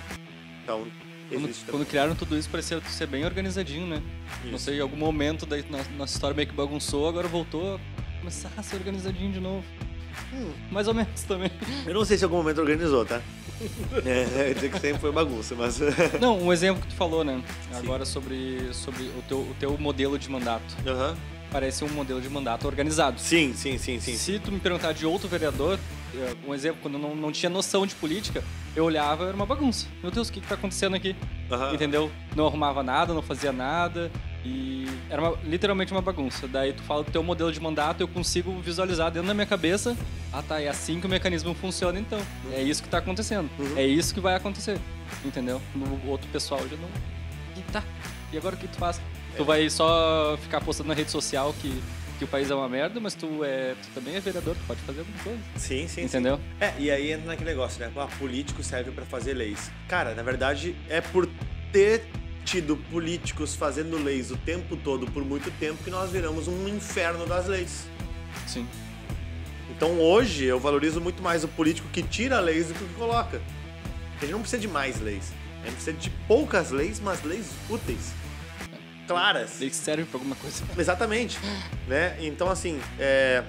Então, 0.64 0.88
Quando, 1.32 1.66
quando 1.68 1.86
criaram 1.86 2.14
tudo 2.14 2.38
isso, 2.38 2.50
parecia 2.50 2.82
ser 2.82 3.08
bem 3.08 3.24
organizadinho, 3.24 3.88
né? 3.88 4.02
Não 4.44 4.56
Isso. 4.56 4.66
sei, 4.66 4.78
em 4.78 4.82
algum 4.82 4.98
momento 4.98 5.46
da 5.46 5.58
nossa, 5.98 6.14
história 6.14 6.36
meio 6.36 6.48
que 6.48 6.54
bagunçou, 6.54 7.08
agora 7.08 7.28
voltou 7.28 7.76
a 7.76 8.20
começar 8.20 8.52
a 8.58 8.62
ser 8.62 8.76
organizadinho 8.76 9.32
de 9.32 9.40
novo. 9.40 9.64
Hum. 10.34 10.52
Mais 10.70 10.88
ou 10.90 10.94
menos 10.94 11.24
também. 11.24 11.50
Eu 11.86 11.94
não 11.94 12.04
sei 12.04 12.18
se 12.18 12.24
em 12.24 12.26
algum 12.26 12.38
momento 12.38 12.60
organizou, 12.60 13.06
tá? 13.06 13.22
É, 14.06 14.50
eu 14.50 14.54
dizer 14.56 14.72
que 14.72 14.80
sempre 14.80 15.00
foi 15.00 15.12
bagunça, 15.12 15.56
mas. 15.56 15.80
Não, 16.20 16.42
um 16.42 16.52
exemplo 16.52 16.82
que 16.82 16.90
tu 16.90 16.96
falou, 16.96 17.24
né? 17.24 17.42
Agora 17.76 18.06
sobre, 18.06 18.74
sobre 18.74 19.04
o, 19.04 19.24
teu, 19.28 19.40
o 19.40 19.56
teu 19.60 19.78
modelo 19.78 20.18
de 20.18 20.30
mandato. 20.30 20.76
Aham. 20.86 21.16
Parece 21.52 21.84
um 21.84 21.90
modelo 21.90 22.22
de 22.22 22.30
mandato 22.30 22.66
organizado. 22.66 23.20
Sim, 23.20 23.54
sim, 23.54 23.78
sim, 23.78 24.00
sim. 24.00 24.16
Se 24.16 24.40
tu 24.40 24.52
me 24.52 24.60
perguntar 24.60 24.94
de 24.94 25.06
outro 25.06 25.28
vereador, 25.28 25.78
eh, 26.16 26.34
um 26.48 26.54
exemplo, 26.54 26.80
quando 26.82 26.94
eu 26.94 27.00
não, 27.00 27.14
não 27.16 27.32
tinha 27.32 27.50
noção 27.50 27.86
de 27.86 27.94
política, 27.96 28.42
eu 28.74 28.86
olhava, 28.86 29.26
era 29.26 29.36
uma 29.36 29.46
bagunça. 29.46 29.86
Meu 30.02 30.10
Deus, 30.12 30.30
o 30.30 30.32
que, 30.32 30.40
que 30.40 30.48
tá 30.48 30.56
acontecendo 30.56 30.96
aqui? 30.96 31.14
Aham. 31.52 31.74
Entendeu? 31.74 32.10
Não 32.38 32.48
arrumava 32.48 32.82
nada, 32.82 33.14
não 33.14 33.22
fazia 33.22 33.52
nada. 33.52 34.10
E 34.46 34.88
era 35.10 35.22
uma- 35.22 35.38
literalmente 35.44 35.92
uma 35.92 36.02
bagunça. 36.02 36.48
Daí 36.48 36.72
tu 36.72 36.82
fala 36.84 37.04
do 37.04 37.12
teu 37.12 37.22
modelo 37.22 37.52
de 37.52 37.60
mandato, 37.60 38.00
eu 38.02 38.08
consigo 38.08 38.58
visualizar 38.62 39.12
dentro 39.12 39.28
da 39.28 39.34
minha 39.34 39.46
cabeça. 39.46 39.96
Ah 40.32 40.42
tá, 40.42 40.60
é 40.62 40.70
assim 40.70 41.02
que 41.02 41.06
o 41.06 41.10
mecanismo 41.10 41.54
funciona 41.54 42.00
então. 42.00 42.20
É 42.54 42.62
isso 42.62 42.82
que 42.82 42.88
tá 42.88 43.00
acontecendo. 43.00 43.50
Uhum. 43.60 43.74
É 43.78 43.86
isso 43.86 44.14
que 44.14 44.22
vai 44.22 44.36
acontecer. 44.36 44.80
Entendeu? 45.26 45.62
No 45.76 46.10
outro 46.10 46.28
pessoal 46.30 46.62
já 46.68 46.78
não. 46.78 46.90
E 47.58 47.62
tá. 47.74 47.84
E 48.32 48.38
agora 48.38 48.56
o 48.56 48.58
que 48.58 48.68
tu 48.70 48.78
faz? 48.78 49.00
Tu 49.38 49.46
vai 49.46 49.70
só 49.70 50.38
ficar 50.42 50.62
postando 50.62 50.90
na 50.90 50.94
rede 50.94 51.12
social 51.12 51.54
que, 51.62 51.82
que 52.20 52.26
o 52.26 52.28
país 52.28 52.52
é 52.52 52.56
uma 52.56 52.68
merda, 52.68 53.00
mas 53.00 53.14
tu, 53.14 53.44
é, 53.44 53.76
tu 53.82 53.90
também 53.94 54.16
é 54.16 54.20
vereador, 54.20 54.56
tu 54.56 54.62
pode 54.68 54.82
fazer 54.82 55.00
alguma 55.00 55.18
coisa. 55.24 55.40
Sim, 55.56 55.88
sim, 55.88 55.88
sim. 55.88 56.02
Entendeu? 56.04 56.40
É, 56.60 56.74
e 56.78 56.92
aí 56.92 57.12
entra 57.12 57.28
naquele 57.28 57.50
negócio, 57.50 57.80
né? 57.80 57.92
Ah, 57.96 58.08
político 58.20 58.62
serve 58.64 58.92
pra 58.92 59.06
fazer 59.06 59.34
leis. 59.34 59.72
Cara, 59.88 60.14
na 60.14 60.24
verdade, 60.24 60.76
é 60.90 61.02
por 61.02 61.28
ter 61.72 62.04
tido 62.44 62.76
políticos 62.76 63.56
fazendo 63.56 63.98
leis 64.04 64.32
o 64.32 64.38
tempo 64.38 64.76
todo 64.76 65.06
por 65.12 65.24
muito 65.24 65.52
tempo 65.60 65.84
que 65.84 65.90
nós 65.90 66.12
viramos 66.12 66.48
um 66.48 66.68
inferno 66.68 67.26
das 67.26 67.48
leis. 67.48 67.88
Sim. 68.48 68.68
Então 69.70 70.00
hoje 70.00 70.46
eu 70.46 70.60
valorizo 70.60 71.00
muito 71.00 71.24
mais 71.24 71.44
o 71.44 71.48
político 71.48 71.88
que 71.90 72.04
tira 72.04 72.40
leis 72.40 72.68
do 72.68 72.74
que 72.74 72.84
o 72.84 72.88
que 72.88 72.94
coloca. 72.96 73.42
A 74.18 74.22
gente 74.22 74.32
não 74.32 74.42
precisa 74.42 74.62
de 74.62 74.68
mais 74.68 75.00
leis. 75.00 75.32
A 75.62 75.66
gente 75.66 75.76
precisa 75.76 75.94
de 75.94 76.10
poucas 76.28 76.72
leis, 76.72 77.00
mas 77.00 77.24
leis 77.24 77.48
úteis. 77.70 78.14
Claras. 79.08 79.58
Daí 79.60 79.70
serve 79.72 80.04
pra 80.06 80.18
alguma 80.18 80.36
coisa. 80.36 80.64
Exatamente. 80.78 81.40
né? 81.88 82.16
Então, 82.20 82.50
assim, 82.50 82.80
é, 83.00 83.44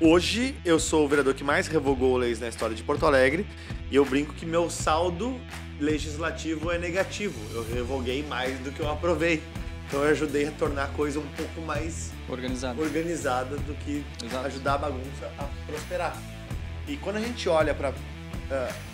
hoje 0.00 0.54
eu 0.64 0.78
sou 0.78 1.04
o 1.04 1.08
vereador 1.08 1.34
que 1.34 1.44
mais 1.44 1.66
revogou 1.66 2.16
leis 2.16 2.40
na 2.40 2.48
história 2.48 2.74
de 2.74 2.82
Porto 2.82 3.06
Alegre 3.06 3.46
e 3.90 3.96
eu 3.96 4.04
brinco 4.04 4.32
que 4.34 4.46
meu 4.46 4.68
saldo 4.70 5.40
legislativo 5.78 6.70
é 6.70 6.78
negativo. 6.78 7.38
Eu 7.54 7.64
revoguei 7.74 8.22
mais 8.24 8.58
do 8.60 8.70
que 8.72 8.80
eu 8.80 8.90
aprovei. 8.90 9.42
Então 9.88 10.04
eu 10.04 10.10
ajudei 10.10 10.46
a 10.46 10.52
tornar 10.52 10.84
a 10.84 10.88
coisa 10.88 11.18
um 11.18 11.26
pouco 11.36 11.60
mais 11.62 12.12
Organizado. 12.28 12.80
organizada 12.80 13.56
do 13.56 13.74
que 13.84 14.04
Exato. 14.24 14.46
ajudar 14.46 14.74
a 14.74 14.78
bagunça 14.78 15.32
a 15.38 15.44
prosperar. 15.66 16.16
E 16.86 16.96
quando 16.96 17.16
a 17.16 17.20
gente 17.20 17.48
olha 17.48 17.74
para 17.74 17.92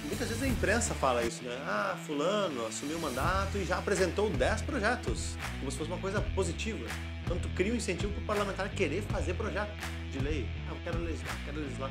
muitas 0.07 0.29
vezes 0.29 0.43
a 0.43 0.47
imprensa 0.49 0.95
fala 0.95 1.23
isso, 1.25 1.43
né? 1.45 1.57
Ah, 1.67 1.97
fulano 2.07 2.67
assumiu 2.67 2.97
o 2.99 3.01
mandato 3.01 3.59
e 3.59 3.65
já 3.65 3.79
apresentou 3.79 4.31
10 4.31 4.63
projetos, 4.63 5.37
como 5.59 5.71
se 5.71 5.79
fosse 5.79 5.91
uma 5.91 5.99
coisa 5.99 6.21
positiva. 6.21 6.87
Então 7.25 7.39
tu 7.39 7.49
cria 7.51 7.73
um 7.73 7.77
incentivo 7.77 8.13
pro 8.13 8.23
parlamentar 8.23 8.69
querer 8.71 9.03
fazer 9.03 9.35
projeto 9.35 9.71
de 10.13 10.19
lei. 10.21 10.49
Ah, 10.69 10.73
eu 10.73 10.77
quero 10.85 10.99
legislar, 10.99 11.37
quero 11.45 11.61
legislar. 11.61 11.91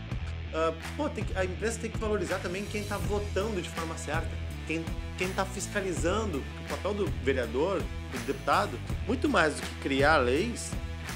Ah, 0.54 0.74
pô, 0.96 1.10
que- 1.10 1.38
a 1.38 1.44
empresa 1.46 1.80
tem 1.80 1.92
que 1.92 1.98
valorizar 1.98 2.40
também 2.40 2.66
quem 2.66 2.82
está 2.82 2.98
votando 2.98 3.62
de 3.62 3.70
forma 3.70 3.98
certa, 3.98 4.30
quem 4.66 4.84
está 5.20 5.46
fiscalizando. 5.46 6.44
O 6.66 6.70
papel 6.70 6.94
do 6.94 7.06
vereador, 7.24 7.80
do 7.80 8.26
deputado, 8.26 8.80
muito 9.06 9.28
mais 9.30 9.56
do 9.56 9.62
que 9.62 9.76
criar 9.82 10.18
leis, 10.18 10.72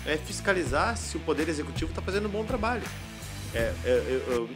é 0.05 0.17
fiscalizar 0.17 0.95
se 0.97 1.17
o 1.17 1.19
poder 1.21 1.47
executivo 1.49 1.91
está 1.91 2.01
fazendo 2.01 2.27
um 2.27 2.31
bom 2.31 2.43
trabalho. 2.43 2.83
É, 3.53 3.73
é, 3.85 4.47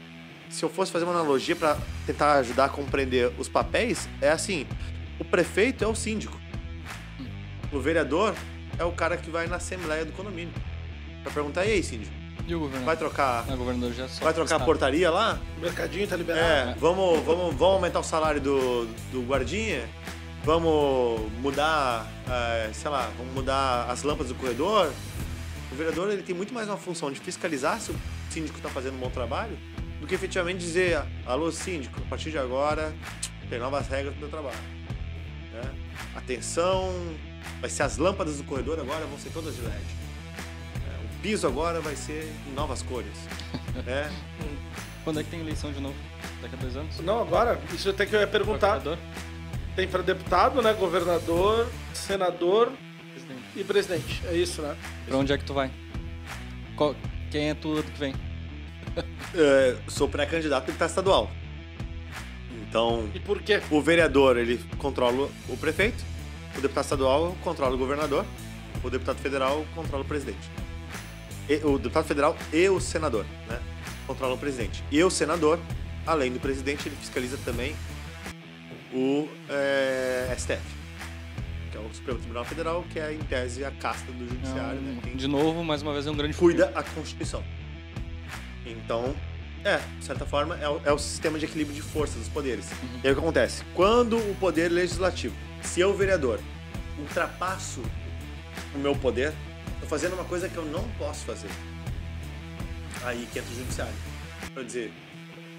se 0.53 0.63
eu 0.63 0.69
fosse 0.69 0.91
fazer 0.91 1.03
uma 1.05 1.13
analogia 1.13 1.55
para 1.55 1.77
tentar 2.05 2.33
ajudar 2.33 2.65
a 2.65 2.69
compreender 2.69 3.33
os 3.39 3.49
papéis, 3.49 4.07
é 4.21 4.29
assim: 4.29 4.67
o 5.19 5.25
prefeito 5.25 5.83
é 5.83 5.87
o 5.87 5.95
síndico, 5.95 6.39
o 7.71 7.79
vereador 7.79 8.35
é 8.77 8.83
o 8.83 8.91
cara 8.91 9.17
que 9.17 9.31
vai 9.31 9.47
na 9.47 9.55
assembleia 9.55 10.05
do 10.05 10.11
condomínio 10.11 10.53
para 11.23 11.31
perguntar: 11.31 11.65
e 11.65 11.71
aí, 11.71 11.83
síndico, 11.83 12.13
E 12.47 12.53
o 12.53 12.59
governador? 12.59 12.85
vai 12.85 12.97
trocar, 12.97 13.45
Ah, 13.49 13.55
governador 13.55 13.93
já 13.93 14.05
vai 14.05 14.33
trocar 14.33 14.55
a 14.57 14.59
portaria 14.59 15.09
lá? 15.09 15.39
O 15.57 15.61
mercadinho 15.61 16.07
tá 16.07 16.15
liberado. 16.15 16.45
É, 16.45 16.75
vamos, 16.79 17.19
vamos, 17.25 17.55
vamos 17.55 17.75
aumentar 17.75 17.99
o 17.99 18.03
salário 18.03 18.39
do, 18.39 18.85
do 19.11 19.23
guardinha? 19.23 19.89
Vamos 20.45 21.31
mudar, 21.39 22.05
eh, 22.29 22.69
sei 22.73 22.91
lá, 22.91 23.09
vamos 23.17 23.33
mudar 23.33 23.89
as 23.89 24.03
lâmpadas 24.03 24.27
do 24.27 24.35
corredor? 24.35 24.91
O 25.71 25.75
vereador 25.75 26.11
ele 26.11 26.21
tem 26.21 26.35
muito 26.35 26.53
mais 26.53 26.67
uma 26.67 26.75
função 26.75 27.09
de 27.09 27.17
fiscalizar 27.19 27.79
se 27.79 27.91
o 27.91 27.95
síndico 28.29 28.57
está 28.57 28.67
fazendo 28.67 28.95
um 28.95 28.99
bom 28.99 29.09
trabalho 29.09 29.57
do 30.03 30.07
que 30.07 30.15
efetivamente 30.15 30.57
dizer, 30.59 31.01
alô 31.25 31.49
síndico, 31.49 31.97
a 32.05 32.09
partir 32.09 32.29
de 32.29 32.37
agora 32.37 32.93
tem 33.49 33.57
novas 33.57 33.87
regras 33.87 34.13
para 34.13 34.25
o 34.25 34.29
trabalho. 34.29 34.57
Né? 35.53 35.61
Atenção, 36.13 36.91
vai 37.61 37.69
ser 37.69 37.83
as 37.83 37.97
lâmpadas 37.97 38.35
do 38.35 38.43
corredor 38.43 38.77
agora 38.81 39.05
vão 39.05 39.17
ser 39.17 39.29
todas 39.29 39.55
de 39.55 39.61
LED. 39.61 39.73
É, 39.77 41.05
o 41.05 41.21
piso 41.21 41.47
agora 41.47 41.79
vai 41.79 41.95
ser 41.95 42.29
em 42.45 42.51
novas 42.53 42.81
cores. 42.81 43.13
né? 43.85 44.11
Quando 45.05 45.21
é 45.21 45.23
que 45.23 45.29
tem 45.29 45.39
eleição 45.39 45.71
de 45.71 45.79
novo? 45.79 45.95
Daqui 46.41 46.55
a 46.55 46.57
dois 46.57 46.75
anos? 46.75 46.99
Não, 46.99 47.21
agora, 47.21 47.57
isso 47.73 47.89
até 47.89 48.05
que 48.05 48.13
eu 48.13 48.19
ia 48.19 48.27
perguntar. 48.27 48.81
Tem 49.73 49.87
pra 49.87 50.01
deputado, 50.01 50.61
né? 50.61 50.73
Governador, 50.73 51.69
senador 51.93 52.73
Presidente. 53.13 53.43
e 53.55 53.63
presidente. 53.63 54.21
É 54.27 54.35
isso, 54.35 54.61
né? 54.61 54.75
Pra 55.05 55.15
onde 55.15 55.31
é 55.31 55.37
que 55.37 55.45
tu 55.45 55.53
vai? 55.53 55.71
Qual- 56.75 56.93
Quem 57.31 57.49
é 57.51 57.53
tu 57.53 57.71
ano 57.71 57.83
que 57.83 57.97
vem? 57.99 58.13
É, 59.35 59.75
sou 59.87 60.07
pré-candidato 60.07 60.63
a 60.63 60.65
deputado 60.67 60.89
estadual. 60.89 61.31
Então, 62.69 63.09
E 63.13 63.19
por 63.19 63.41
quê? 63.41 63.61
o 63.69 63.81
vereador 63.81 64.37
ele 64.37 64.59
controla 64.77 65.29
o 65.49 65.57
prefeito, 65.57 66.03
o 66.57 66.61
deputado 66.61 66.83
estadual 66.83 67.37
controla 67.43 67.75
o 67.75 67.77
governador, 67.77 68.25
o 68.83 68.89
deputado 68.89 69.17
federal 69.17 69.65
controla 69.75 70.03
o 70.03 70.07
presidente. 70.07 70.49
E- 71.49 71.61
o 71.63 71.77
deputado 71.77 72.05
federal 72.05 72.37
e 72.51 72.67
o 72.69 72.79
senador, 72.79 73.25
né? 73.49 73.59
Controlam 74.07 74.35
o 74.35 74.39
presidente. 74.39 74.83
E 74.91 75.01
o 75.03 75.09
senador, 75.09 75.59
além 76.05 76.31
do 76.31 76.39
presidente, 76.39 76.87
ele 76.87 76.95
fiscaliza 76.95 77.37
também 77.45 77.75
o 78.93 79.27
é, 79.49 80.33
STF, 80.37 80.61
que 81.71 81.77
é 81.77 81.79
o 81.79 81.93
Supremo 81.93 82.19
Tribunal 82.19 82.45
Federal, 82.45 82.83
que 82.91 82.99
é 82.99 83.13
em 83.13 83.19
tese 83.19 83.63
a 83.65 83.71
casta 83.71 84.11
do 84.11 84.27
judiciário, 84.27 84.79
né? 84.81 84.99
Quem 85.03 85.15
De 85.15 85.27
novo, 85.27 85.63
mais 85.63 85.81
uma 85.81 85.93
vez, 85.93 86.05
é 86.05 86.11
um 86.11 86.15
grande 86.15 86.35
cuida 86.37 86.71
a 86.75 86.83
Constituição. 86.83 87.43
Então, 88.65 89.15
é, 89.63 89.79
de 89.99 90.05
certa 90.05 90.25
forma, 90.25 90.57
é 90.57 90.67
o, 90.67 90.81
é 90.85 90.91
o 90.91 90.97
sistema 90.97 91.39
de 91.39 91.45
equilíbrio 91.45 91.75
de 91.75 91.81
forças 91.81 92.17
dos 92.17 92.27
poderes. 92.27 92.69
E 93.03 93.07
aí 93.07 93.13
o 93.13 93.15
que 93.15 93.21
acontece? 93.21 93.63
Quando 93.73 94.17
o 94.17 94.35
poder 94.35 94.69
legislativo, 94.69 95.35
se 95.61 95.79
eu, 95.79 95.95
vereador, 95.95 96.39
ultrapasso 96.99 97.81
o 98.75 98.77
meu 98.77 98.95
poder, 98.95 99.33
tô 99.79 99.87
fazendo 99.87 100.13
uma 100.13 100.25
coisa 100.25 100.49
que 100.49 100.57
eu 100.57 100.65
não 100.65 100.83
posso 100.97 101.25
fazer. 101.25 101.49
Aí 103.03 103.27
que 103.31 103.39
entra 103.39 103.51
o 103.51 103.55
judiciário. 103.55 103.93
Pra 104.53 104.63
dizer, 104.63 104.91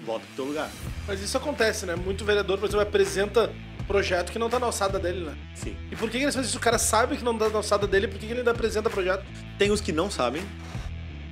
volta 0.05 0.25
pro 0.27 0.35
teu 0.35 0.45
lugar. 0.45 0.69
Mas 1.07 1.21
isso 1.21 1.37
acontece, 1.37 1.85
né? 1.85 1.95
Muito 1.95 2.23
vereador, 2.23 2.57
por 2.57 2.65
exemplo, 2.65 2.81
apresenta 2.81 3.51
projeto 3.87 4.31
que 4.31 4.39
não 4.39 4.49
tá 4.49 4.59
na 4.59 4.65
alçada 4.65 4.99
dele, 4.99 5.25
né? 5.25 5.35
Sim. 5.53 5.75
E 5.91 5.95
por 5.95 6.09
que, 6.09 6.17
que 6.17 6.23
eles 6.23 6.35
fazem 6.35 6.47
isso? 6.47 6.57
O 6.57 6.61
cara 6.61 6.77
sabe 6.77 7.17
que 7.17 7.23
não 7.23 7.37
tá 7.37 7.49
na 7.49 7.57
alçada 7.57 7.87
dele, 7.87 8.07
por 8.07 8.19
que, 8.19 8.25
que 8.25 8.33
ele 8.33 8.39
ainda 8.39 8.51
apresenta 8.51 8.89
projeto? 8.89 9.23
Tem 9.57 9.71
os 9.71 9.81
que 9.81 9.91
não 9.91 10.09
sabem, 10.09 10.43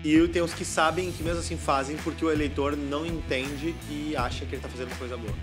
e 0.03 0.27
tem 0.27 0.41
os 0.41 0.53
que 0.53 0.65
sabem 0.65 1.11
que 1.11 1.23
mesmo 1.23 1.39
assim 1.39 1.57
fazem 1.57 1.95
porque 1.97 2.23
o 2.25 2.31
eleitor 2.31 2.75
não 2.75 3.05
entende 3.05 3.73
e 3.89 4.15
acha 4.15 4.45
que 4.45 4.55
ele 4.55 4.61
tá 4.61 4.67
fazendo 4.69 4.97
coisa 4.97 5.15
boa. 5.17 5.33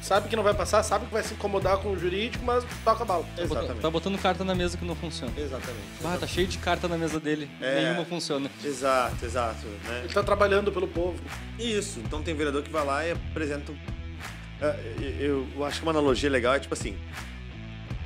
Sabe 0.00 0.28
que 0.28 0.36
não 0.36 0.42
vai 0.42 0.52
passar, 0.52 0.82
sabe 0.82 1.06
que 1.06 1.12
vai 1.14 1.22
se 1.22 1.32
incomodar 1.32 1.78
com 1.78 1.90
o 1.92 1.98
jurídico, 1.98 2.44
mas 2.44 2.62
toca 2.84 3.04
a 3.04 3.06
bala. 3.06 3.22
Tá 3.24 3.28
botando- 3.42 3.44
Exatamente. 3.58 3.80
Tá 3.82 3.90
botando 3.90 4.18
carta 4.18 4.44
na 4.44 4.54
mesa 4.54 4.76
que 4.76 4.84
não 4.84 4.94
funciona. 4.94 5.32
Exatamente. 5.34 5.80
Ah, 6.04 6.16
tá 6.20 6.26
cheio 6.26 6.46
de 6.46 6.58
carta 6.58 6.86
na 6.86 6.98
mesa 6.98 7.18
dele. 7.18 7.48
É. 7.58 7.84
Nenhuma 7.84 8.04
funciona. 8.04 8.50
Exato, 8.62 9.24
exato. 9.24 9.66
Né? 9.88 10.02
Ele 10.04 10.12
tá 10.12 10.22
trabalhando 10.22 10.70
pelo 10.70 10.86
povo. 10.86 11.18
Isso, 11.58 12.00
então 12.00 12.22
tem 12.22 12.34
vereador 12.34 12.62
que 12.62 12.70
vai 12.70 12.84
lá 12.84 13.06
e 13.06 13.12
apresenta. 13.12 13.72
um- 13.72 13.76
É, 14.60 14.94
Eu, 15.20 15.46
eu 15.56 15.64
acho 15.64 15.78
que 15.80 15.86
uma 15.86 15.92
analogia 15.92 16.28
legal 16.30 16.54
é 16.54 16.60
tipo 16.60 16.74
assim: 16.74 16.96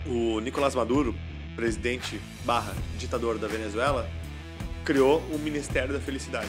o 0.07 0.39
Nicolás 0.41 0.75
Maduro, 0.77 1.15
presidente 1.57 2.21
barra 2.45 2.75
ditador 2.97 3.39
da 3.39 3.49
Venezuela, 3.49 4.09
criou 4.89 5.23
o 5.31 5.39
Ministério 5.39 5.93
da 5.93 6.01
Felicidade. 6.01 6.49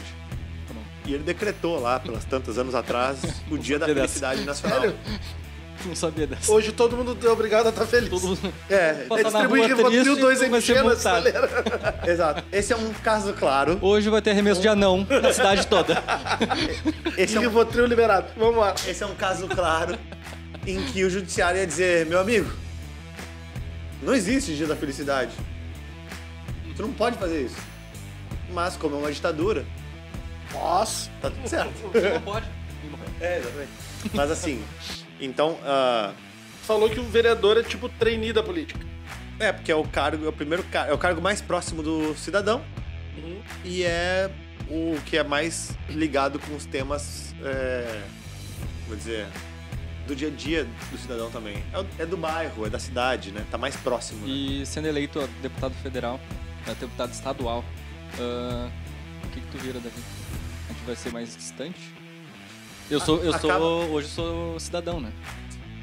Pronto. 0.66 0.86
E 1.04 1.12
ele 1.12 1.22
decretou 1.22 1.78
lá, 1.78 2.00
pelas 2.00 2.24
tantas 2.24 2.56
anos 2.56 2.74
atrás, 2.74 3.18
o 3.50 3.58
Dia 3.58 3.78
da. 3.78 3.84
Felicidade 3.84 4.44
Nacional. 4.44 4.80
Sério? 4.80 4.96
Não 5.84 5.94
sabia 5.94 6.26
dessa. 6.26 6.50
Hoje 6.50 6.72
todo 6.72 6.96
mundo 6.96 7.16
é 7.22 7.30
obrigado 7.30 7.66
a 7.66 7.68
estar 7.68 7.86
feliz. 7.86 8.08
Todo 8.08 8.28
mundo 8.28 8.52
É, 8.68 9.04
Passar 9.08 9.22
na 9.24 9.28
Distribui 9.30 9.58
rua 9.60 9.68
Rivotril, 9.68 10.02
triste, 10.04 10.20
dois 10.20 10.38
vai 10.40 10.60
ser 10.60 10.72
MG 10.72 10.74
na 10.74 10.82
multado. 10.82 11.28
acelera. 11.28 12.00
exato. 12.06 12.44
Esse 12.50 12.72
é 12.72 12.76
um 12.76 12.92
caso 12.94 13.32
claro. 13.34 13.78
Hoje 13.82 14.08
vai 14.08 14.22
ter 14.22 14.30
arremesso 14.30 14.60
de 14.60 14.68
anão 14.68 15.06
na 15.22 15.32
cidade 15.32 15.66
toda. 15.66 16.02
Esse 17.16 17.36
é 17.36 17.40
um 17.40 17.42
Rivotril 17.42 17.86
liberado. 17.86 18.28
Vamos 18.36 18.56
lá. 18.56 18.74
Esse 18.86 19.02
é 19.02 19.06
um 19.06 19.14
caso 19.14 19.48
claro 19.48 19.98
em 20.66 20.82
que 20.84 21.04
o 21.04 21.10
judiciário 21.10 21.58
ia 21.60 21.66
dizer, 21.66 22.06
meu 22.06 22.20
amigo, 22.20 22.50
não 24.02 24.14
existe 24.14 24.54
dia 24.54 24.66
da 24.66 24.76
felicidade. 24.76 25.32
Tu 26.76 26.82
não 26.82 26.92
pode 26.92 27.16
fazer 27.18 27.42
isso. 27.42 27.69
Mas 28.52 28.76
como 28.76 28.96
é 28.96 28.98
uma 28.98 29.12
ditadura, 29.12 29.64
Nossa. 30.52 31.10
tá 31.20 31.30
tudo 31.30 31.48
certo. 31.48 31.72
Não 32.14 32.20
pode. 32.22 32.46
É, 33.20 33.38
exatamente. 33.38 33.70
Mas 34.14 34.30
assim, 34.30 34.62
então, 35.20 35.58
ah, 35.64 36.12
Falou 36.62 36.88
que 36.88 37.00
o 37.00 37.04
vereador 37.04 37.56
é 37.58 37.62
tipo 37.62 37.88
trainee 37.88 38.32
da 38.32 38.42
política. 38.42 38.78
é 39.40 39.52
porque 39.52 39.72
é 39.72 39.74
o 39.74 39.82
cargo, 39.84 40.24
é 40.24 40.28
o 40.28 40.32
primeiro 40.32 40.62
cargo, 40.64 40.90
é 40.92 40.94
o 40.94 40.98
cargo 40.98 41.20
mais 41.20 41.40
próximo 41.40 41.82
do 41.82 42.14
cidadão 42.16 42.62
Uhum. 43.16 43.40
e 43.64 43.82
é 43.82 44.30
o 44.68 44.96
que 45.04 45.16
é 45.18 45.24
mais 45.24 45.76
ligado 45.88 46.38
com 46.38 46.54
os 46.54 46.64
temas, 46.64 47.34
é, 47.42 48.02
vou 48.86 48.96
dizer, 48.96 49.26
do 50.06 50.14
dia 50.14 50.28
a 50.28 50.30
dia 50.30 50.66
do 50.92 50.98
cidadão 50.98 51.28
também. 51.30 51.56
É, 51.98 52.02
é 52.02 52.06
do 52.06 52.16
bairro, 52.16 52.66
é 52.66 52.70
da 52.70 52.78
cidade, 52.78 53.32
né? 53.32 53.44
Tá 53.50 53.58
mais 53.58 53.74
próximo. 53.76 54.24
né? 54.26 54.32
E 54.32 54.64
sendo 54.66 54.86
eleito 54.86 55.26
deputado 55.42 55.74
federal, 55.82 56.20
é, 56.68 56.74
deputado 56.74 57.12
estadual, 57.12 57.64
ah, 58.18 58.70
o 59.24 59.28
que, 59.28 59.40
que 59.40 59.46
tu 59.48 59.58
vira, 59.58 59.80
Davi? 59.80 59.94
A 60.68 60.72
gente 60.72 60.84
vai 60.86 60.96
ser 60.96 61.12
mais 61.12 61.36
distante? 61.36 61.94
Eu 62.90 63.00
sou, 63.00 63.22
eu 63.22 63.32
acaba- 63.34 63.58
sou, 63.58 63.90
hoje 63.90 64.08
eu 64.08 64.12
sou 64.12 64.60
cidadão, 64.60 65.00
né? 65.00 65.12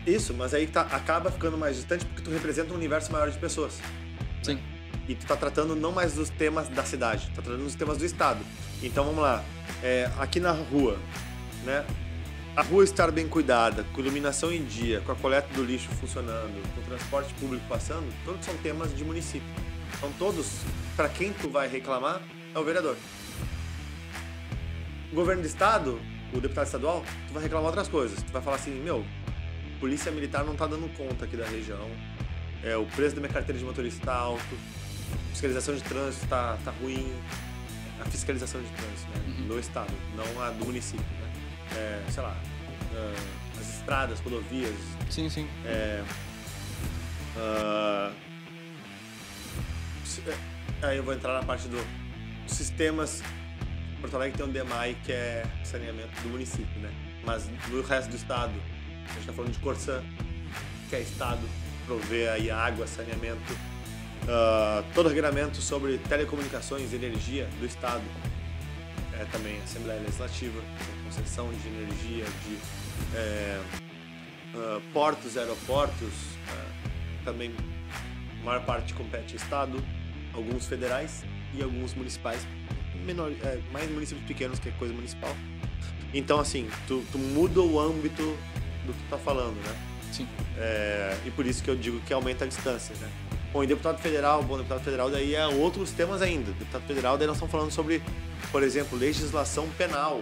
Isso, 0.06 0.34
mas 0.34 0.54
aí 0.54 0.68
tá, 0.68 0.82
acaba 0.82 1.32
ficando 1.32 1.58
mais 1.58 1.76
distante 1.76 2.06
porque 2.06 2.22
tu 2.22 2.32
representa 2.32 2.72
um 2.74 2.76
universo 2.76 3.12
maior 3.12 3.30
de 3.30 3.38
pessoas. 3.38 3.80
Sim. 4.44 4.60
E 5.08 5.16
tu 5.16 5.26
tá 5.26 5.36
tratando 5.38 5.76
não 5.76 5.92
mais 5.92 6.14
dos 6.16 6.30
temas 6.30 6.68
da 6.70 6.84
cidade, 6.84 7.28
tá 7.36 7.42
tratando 7.42 7.64
dos 7.64 7.76
temas 7.76 7.98
do 7.98 8.06
estado. 8.06 8.40
Então 8.84 9.06
vamos 9.06 9.22
lá, 9.22 9.44
é, 9.82 10.10
aqui 10.20 10.40
na 10.40 10.52
rua, 10.52 10.98
né? 11.66 11.86
A 12.56 12.62
rua 12.62 12.84
estar 12.84 13.12
bem 13.12 13.28
cuidada, 13.28 13.86
com 13.94 14.02
iluminação 14.02 14.52
em 14.52 14.66
dia, 14.66 15.00
com 15.02 15.12
a 15.12 15.16
coleta 15.16 15.48
do 15.54 15.64
lixo 15.64 15.88
funcionando, 15.90 16.62
com 16.74 16.82
o 16.82 16.84
transporte 16.84 17.34
público 17.36 17.64
passando, 17.70 18.12
todos 18.26 18.44
são 18.44 18.56
temas 18.58 18.96
de 18.96 19.04
município. 19.06 19.48
Então 19.98 20.12
todos, 20.18 20.62
para 20.96 21.10
quem 21.10 21.34
tu 21.34 21.50
vai 21.50 21.68
reclamar, 21.68 22.22
é 22.54 22.60
o 22.60 22.64
vereador. 22.64 22.96
O 25.12 25.16
governo 25.16 25.42
do 25.42 25.48
estado, 25.48 26.00
o 26.34 26.40
deputado 26.40 26.66
estadual, 26.66 27.04
tu 27.28 27.34
vai 27.34 27.44
reclamar 27.44 27.68
outras 27.68 27.88
coisas. 27.88 28.22
Tu 28.22 28.32
vai 28.32 28.42
falar 28.42 28.58
assim, 28.58 28.72
meu, 28.72 29.06
polícia 29.80 30.12
militar 30.12 30.44
não 30.44 30.56
tá 30.56 30.68
dando 30.68 30.88
conta 30.96 31.26
aqui 31.26 31.36
da 31.36 31.46
região. 31.46 31.90
É, 32.64 32.76
o 32.76 32.86
preço 32.86 33.16
da 33.16 33.22
minha 33.22 33.32
carteira 33.34 33.58
de 33.58 33.66
motorista 33.66 34.06
tá 34.06 34.16
alto. 34.16 34.58
Fiscalização 35.32 35.76
de 35.76 35.84
trânsito 35.84 36.28
tá, 36.28 36.58
tá 36.64 36.72
ruim. 36.82 37.12
A 38.00 38.06
fiscalização 38.06 38.62
de 38.62 38.68
trânsito, 38.70 39.10
né? 39.10 39.46
No 39.48 39.60
estado, 39.60 39.94
não 40.16 40.42
a 40.44 40.52
do 40.52 40.66
município, 40.66 41.04
né? 41.04 41.34
É, 41.76 42.12
sei 42.12 42.22
lá, 42.22 42.36
é, 42.94 43.14
as 43.60 43.76
estradas, 43.80 44.20
rodovias, 44.20 44.76
Sim, 45.10 45.30
sim. 45.30 45.48
é, 45.66 46.04
ah, 47.36 48.12
é, 48.12 48.27
aí 50.82 50.98
eu 50.98 51.04
vou 51.04 51.14
entrar 51.14 51.34
na 51.34 51.44
parte 51.44 51.68
do 51.68 51.78
sistemas. 52.48 53.22
Porto 54.00 54.16
Alegre 54.16 54.38
tem 54.38 54.46
um 54.46 54.52
DEMAI 54.52 54.96
que 55.04 55.12
é 55.12 55.46
saneamento 55.64 56.22
do 56.22 56.30
município, 56.30 56.80
né? 56.80 56.92
Mas 57.26 57.50
no 57.70 57.82
resto 57.82 58.10
do 58.10 58.16
estado, 58.16 58.54
a 59.10 59.14
gente 59.14 59.26
tá 59.26 59.34
falando 59.34 59.52
de 59.52 59.60
Corsã, 59.60 60.04
que 60.90 60.96
é 60.96 61.02
estado, 61.02 61.42
prover 61.86 62.32
aí 62.32 62.52
água, 62.52 62.86
saneamento. 62.88 63.54
Uh, 64.24 64.84
todo 64.94 65.08
regulamento 65.08 65.62
sobre 65.62 65.98
telecomunicações 66.00 66.92
e 66.92 66.96
energia 66.96 67.48
do 67.60 67.66
Estado, 67.66 68.04
é 69.14 69.26
também 69.26 69.58
Assembleia 69.62 70.00
Legislativa, 70.02 70.62
concessão 71.06 71.50
de 71.50 71.68
energia, 71.68 72.26
de 72.26 72.58
é, 73.16 73.62
uh, 74.54 74.82
portos, 74.92 75.38
aeroportos, 75.38 76.10
uh, 76.10 77.24
também 77.24 77.54
a 78.42 78.46
maior 78.46 78.66
parte 78.66 78.94
compete 78.94 79.34
ao 79.34 79.42
Estado, 79.42 79.84
alguns 80.38 80.68
federais 80.68 81.26
e 81.54 81.62
alguns 81.62 81.94
municipais, 81.94 82.48
menor, 83.06 83.32
é, 83.44 83.60
mais 83.72 83.90
municípios 83.90 84.26
pequenos 84.26 84.60
que 84.60 84.70
é 84.70 84.72
coisa 84.74 84.94
municipal. 84.94 85.36
Então, 86.14 86.40
assim, 86.40 86.70
tu, 86.88 87.04
tu 87.12 87.18
muda 87.18 87.60
o 87.60 87.80
âmbito 87.80 88.38
do 88.86 88.94
que 88.94 89.00
tu 89.00 89.10
tá 89.10 89.18
falando, 89.18 89.56
né? 89.56 89.76
Sim. 90.12 90.28
É, 90.58 91.18
e 91.26 91.32
por 91.32 91.46
isso 91.46 91.62
que 91.62 91.70
eu 91.70 91.76
digo 91.76 92.00
que 92.02 92.14
aumenta 92.14 92.46
a 92.46 92.48
distância, 92.48 92.96
né? 92.96 93.10
Bom, 93.52 93.64
e 93.64 93.68
deputado 93.68 94.00
federal, 94.00 94.44
bom, 94.44 94.58
deputado 94.58 94.84
federal 94.84 95.10
daí 95.10 95.36
é 95.36 95.46
outros 95.48 95.92
temas 95.92 96.22
ainda. 96.22 96.52
Deputado 96.52 96.86
federal 96.86 97.18
daí 97.18 97.28
nós 97.28 97.38
estamos 97.38 97.52
falando 97.52 97.72
sobre, 97.72 98.02
por 98.52 98.64
exemplo, 98.64 98.98
legislação 98.98 99.68
penal. 99.78 100.20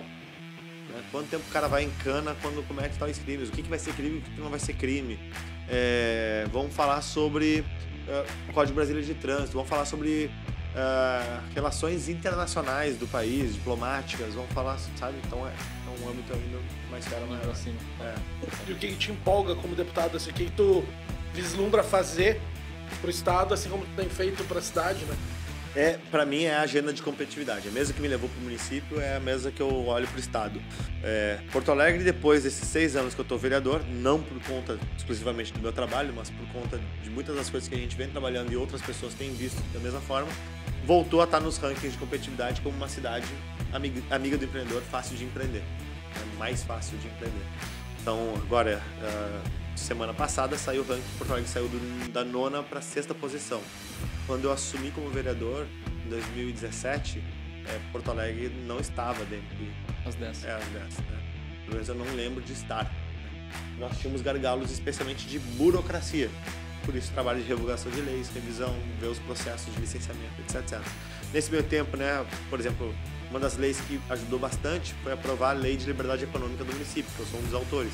Né? 0.89 1.03
Quanto 1.11 1.29
tempo 1.29 1.43
o 1.47 1.51
cara 1.51 1.67
vai 1.67 1.83
em 1.83 1.89
cana 2.03 2.35
quando 2.41 2.65
comete 2.67 2.97
tais 2.97 3.17
crimes? 3.17 3.49
O 3.49 3.51
que, 3.51 3.63
que 3.63 3.69
vai 3.69 3.79
ser 3.79 3.93
crime 3.93 4.17
e 4.17 4.19
o 4.19 4.21
que 4.21 4.41
não 4.41 4.49
vai 4.49 4.59
ser 4.59 4.73
crime? 4.73 5.19
É, 5.67 6.45
vamos 6.51 6.73
falar 6.73 7.01
sobre 7.01 7.63
uh, 8.07 8.49
o 8.49 8.53
Código 8.53 8.75
Brasileiro 8.75 9.05
de 9.05 9.13
Trânsito, 9.15 9.53
vamos 9.53 9.69
falar 9.69 9.85
sobre 9.85 10.29
uh, 10.75 11.41
relações 11.53 12.09
internacionais 12.09 12.97
do 12.97 13.07
país, 13.07 13.53
diplomáticas, 13.53 14.33
vamos 14.33 14.51
falar, 14.51 14.77
sabe? 14.97 15.17
Então 15.25 15.47
é, 15.47 15.51
é 15.51 16.03
um 16.03 16.09
âmbito 16.09 16.33
ainda 16.33 16.59
mais 16.89 17.05
caro 17.05 17.25
maior. 17.27 17.49
Assim. 17.49 17.75
É. 18.01 18.15
E 18.67 18.71
o 18.73 18.75
que 18.75 18.87
que 18.89 18.95
te 18.95 19.11
empolga 19.11 19.55
como 19.55 19.75
deputado? 19.75 20.17
Assim, 20.17 20.29
o 20.29 20.33
que 20.33 20.45
que 20.45 20.51
tu 20.51 20.83
vislumbra 21.33 21.83
fazer 21.83 22.39
pro 23.01 23.09
Estado, 23.09 23.53
assim 23.53 23.69
como 23.69 23.83
tu 23.83 23.95
tem 23.95 24.09
feito 24.09 24.43
pra 24.45 24.61
cidade, 24.61 25.03
né? 25.05 25.15
É, 25.75 25.99
para 26.09 26.25
mim 26.25 26.43
é 26.43 26.55
a 26.55 26.61
agenda 26.61 26.93
de 26.93 27.01
competitividade. 27.01 27.67
A 27.67 27.71
mesa 27.71 27.91
que 27.91 28.01
me 28.01 28.07
levou 28.07 28.29
para 28.29 28.39
o 28.39 28.43
município 28.43 28.99
é 29.01 29.17
a 29.17 29.19
mesa 29.19 29.51
que 29.51 29.61
eu 29.61 29.85
olho 29.87 30.07
para 30.07 30.15
o 30.15 30.19
estado. 30.19 30.61
É, 31.03 31.39
Porto 31.51 31.69
Alegre, 31.69 32.01
depois 32.01 32.43
desses 32.43 32.65
seis 32.65 32.95
anos 32.95 33.13
que 33.13 33.19
eu 33.19 33.23
estou 33.23 33.37
vereador, 33.37 33.83
não 33.89 34.21
por 34.21 34.41
conta 34.43 34.79
exclusivamente 34.97 35.51
do 35.51 35.59
meu 35.59 35.73
trabalho, 35.73 36.13
mas 36.15 36.29
por 36.29 36.47
conta 36.47 36.79
de 37.03 37.09
muitas 37.09 37.35
das 37.35 37.49
coisas 37.49 37.67
que 37.67 37.75
a 37.75 37.77
gente 37.77 37.95
vem 37.97 38.09
trabalhando 38.09 38.53
e 38.53 38.55
outras 38.55 38.81
pessoas 38.81 39.13
têm 39.15 39.33
visto 39.33 39.61
da 39.73 39.79
mesma 39.79 39.99
forma, 39.99 40.29
voltou 40.85 41.19
a 41.19 41.25
estar 41.25 41.41
nos 41.41 41.57
rankings 41.57 41.91
de 41.91 41.97
competitividade 41.97 42.61
como 42.61 42.77
uma 42.77 42.87
cidade 42.87 43.27
amiga, 43.73 44.01
amiga 44.15 44.37
do 44.37 44.45
empreendedor, 44.45 44.81
fácil 44.83 45.17
de 45.17 45.25
empreender, 45.25 45.61
é 45.61 46.37
mais 46.37 46.63
fácil 46.63 46.97
de 46.99 47.07
empreender. 47.07 47.45
Então, 48.01 48.33
agora, 48.45 48.81
uh, 49.01 49.64
semana 49.75 50.13
passada 50.13 50.57
saiu 50.57 50.81
o 50.81 50.85
ranking, 50.85 51.03
Porto 51.17 51.31
Alegre 51.31 51.49
saiu 51.49 51.67
do, 51.67 52.11
da 52.11 52.23
nona 52.23 52.63
para 52.63 52.81
sexta 52.81 53.13
posição. 53.13 53.61
Quando 54.27 54.45
eu 54.45 54.51
assumi 54.51 54.91
como 54.91 55.09
vereador, 55.09 55.67
em 56.05 56.09
2017, 56.09 57.21
é, 57.67 57.79
Porto 57.91 58.11
Alegre 58.11 58.49
não 58.65 58.79
estava 58.79 59.23
dentro 59.25 59.55
de, 59.55 59.71
As 60.07 60.15
10. 60.15 60.45
é, 60.45 60.51
as 60.53 60.65
10, 60.65 60.73
né? 60.97 61.21
Pelo 61.63 61.73
menos 61.73 61.89
eu 61.89 61.95
não 61.95 62.05
lembro 62.15 62.43
de 62.43 62.53
estar. 62.53 62.83
né? 62.83 62.91
Nós 63.79 63.97
tínhamos 63.99 64.21
gargalos 64.21 64.71
especialmente 64.71 65.27
de 65.27 65.39
burocracia. 65.39 66.29
Por 66.83 66.95
isso, 66.95 67.11
trabalho 67.11 67.41
de 67.41 67.47
revogação 67.47 67.91
de 67.91 67.99
leis, 68.01 68.29
revisão, 68.29 68.75
ver 68.99 69.07
os 69.07 69.17
processos 69.19 69.73
de 69.73 69.81
licenciamento, 69.81 70.39
etc, 70.41 70.57
etc. 70.61 70.79
Nesse 71.33 71.49
meio 71.49 71.63
tempo, 71.63 71.97
né, 71.97 72.23
por 72.47 72.59
exemplo, 72.59 72.93
uma 73.31 73.39
das 73.39 73.57
leis 73.57 73.81
que 73.81 73.99
ajudou 74.11 74.37
bastante 74.37 74.93
foi 75.01 75.11
aprovar 75.11 75.49
a 75.49 75.53
Lei 75.53 75.75
de 75.75 75.85
Liberdade 75.87 76.25
Econômica 76.25 76.63
do 76.63 76.71
município, 76.71 77.11
que 77.15 77.19
eu 77.21 77.25
sou 77.25 77.39
um 77.39 77.43
dos 77.43 77.53
autores. 77.55 77.91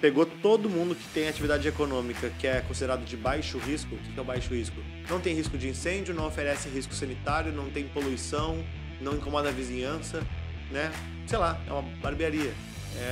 Pegou 0.00 0.24
todo 0.24 0.70
mundo 0.70 0.94
que 0.94 1.08
tem 1.08 1.28
atividade 1.28 1.66
econômica 1.66 2.30
que 2.38 2.46
é 2.46 2.60
considerado 2.60 3.04
de 3.04 3.16
baixo 3.16 3.58
risco. 3.58 3.96
O 3.96 3.98
que 3.98 4.16
é 4.16 4.22
o 4.22 4.24
baixo 4.24 4.54
risco? 4.54 4.76
Não 5.10 5.18
tem 5.18 5.34
risco 5.34 5.58
de 5.58 5.68
incêndio, 5.68 6.14
não 6.14 6.26
oferece 6.28 6.68
risco 6.68 6.94
sanitário, 6.94 7.52
não 7.52 7.68
tem 7.68 7.88
poluição, 7.88 8.64
não 9.00 9.14
incomoda 9.14 9.48
a 9.48 9.52
vizinhança, 9.52 10.22
né? 10.70 10.92
Sei 11.26 11.36
lá, 11.36 11.60
é 11.66 11.72
uma 11.72 11.82
barbearia, 12.00 12.54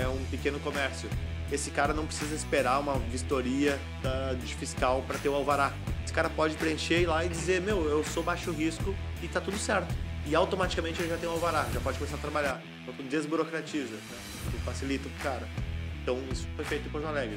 é 0.01 0.07
um 0.07 0.25
pequeno 0.27 0.61
comércio. 0.61 1.11
Esse 1.51 1.73
cara 1.73 1.93
não 1.93 2.07
precisa 2.07 2.35
esperar 2.37 2.79
uma 2.79 2.99
vistoria 2.99 3.79
da, 4.01 4.35
de 4.35 4.55
fiscal 4.55 5.03
para 5.09 5.19
ter 5.19 5.29
o 5.29 5.35
alvará. 5.35 5.73
Esse 6.05 6.13
cara 6.13 6.31
pode 6.31 6.55
preencher 6.55 7.05
lá 7.05 7.25
e 7.25 7.29
dizer: 7.29 7.61
Meu, 7.61 7.89
eu 7.89 8.05
sou 8.05 8.23
baixo 8.23 8.53
risco 8.53 8.95
e 9.21 9.27
tá 9.27 9.41
tudo 9.41 9.59
certo. 9.59 9.93
E 10.25 10.37
automaticamente 10.37 11.01
ele 11.01 11.09
já 11.09 11.17
tem 11.17 11.29
o 11.29 11.33
alvará, 11.33 11.67
já 11.73 11.81
pode 11.81 11.99
começar 11.99 12.17
a 12.17 12.21
trabalhar. 12.21 12.63
Então 12.83 12.95
desburocratiza, 13.07 13.95
né? 13.95 14.61
Facilita 14.65 15.09
pro 15.09 15.23
cara. 15.23 15.66
Então 16.07 16.23
isso 16.31 16.47
foi 16.55 16.65
feito 16.65 16.87
em 16.87 16.91
Porto 16.91 17.09
Alegre. 17.09 17.37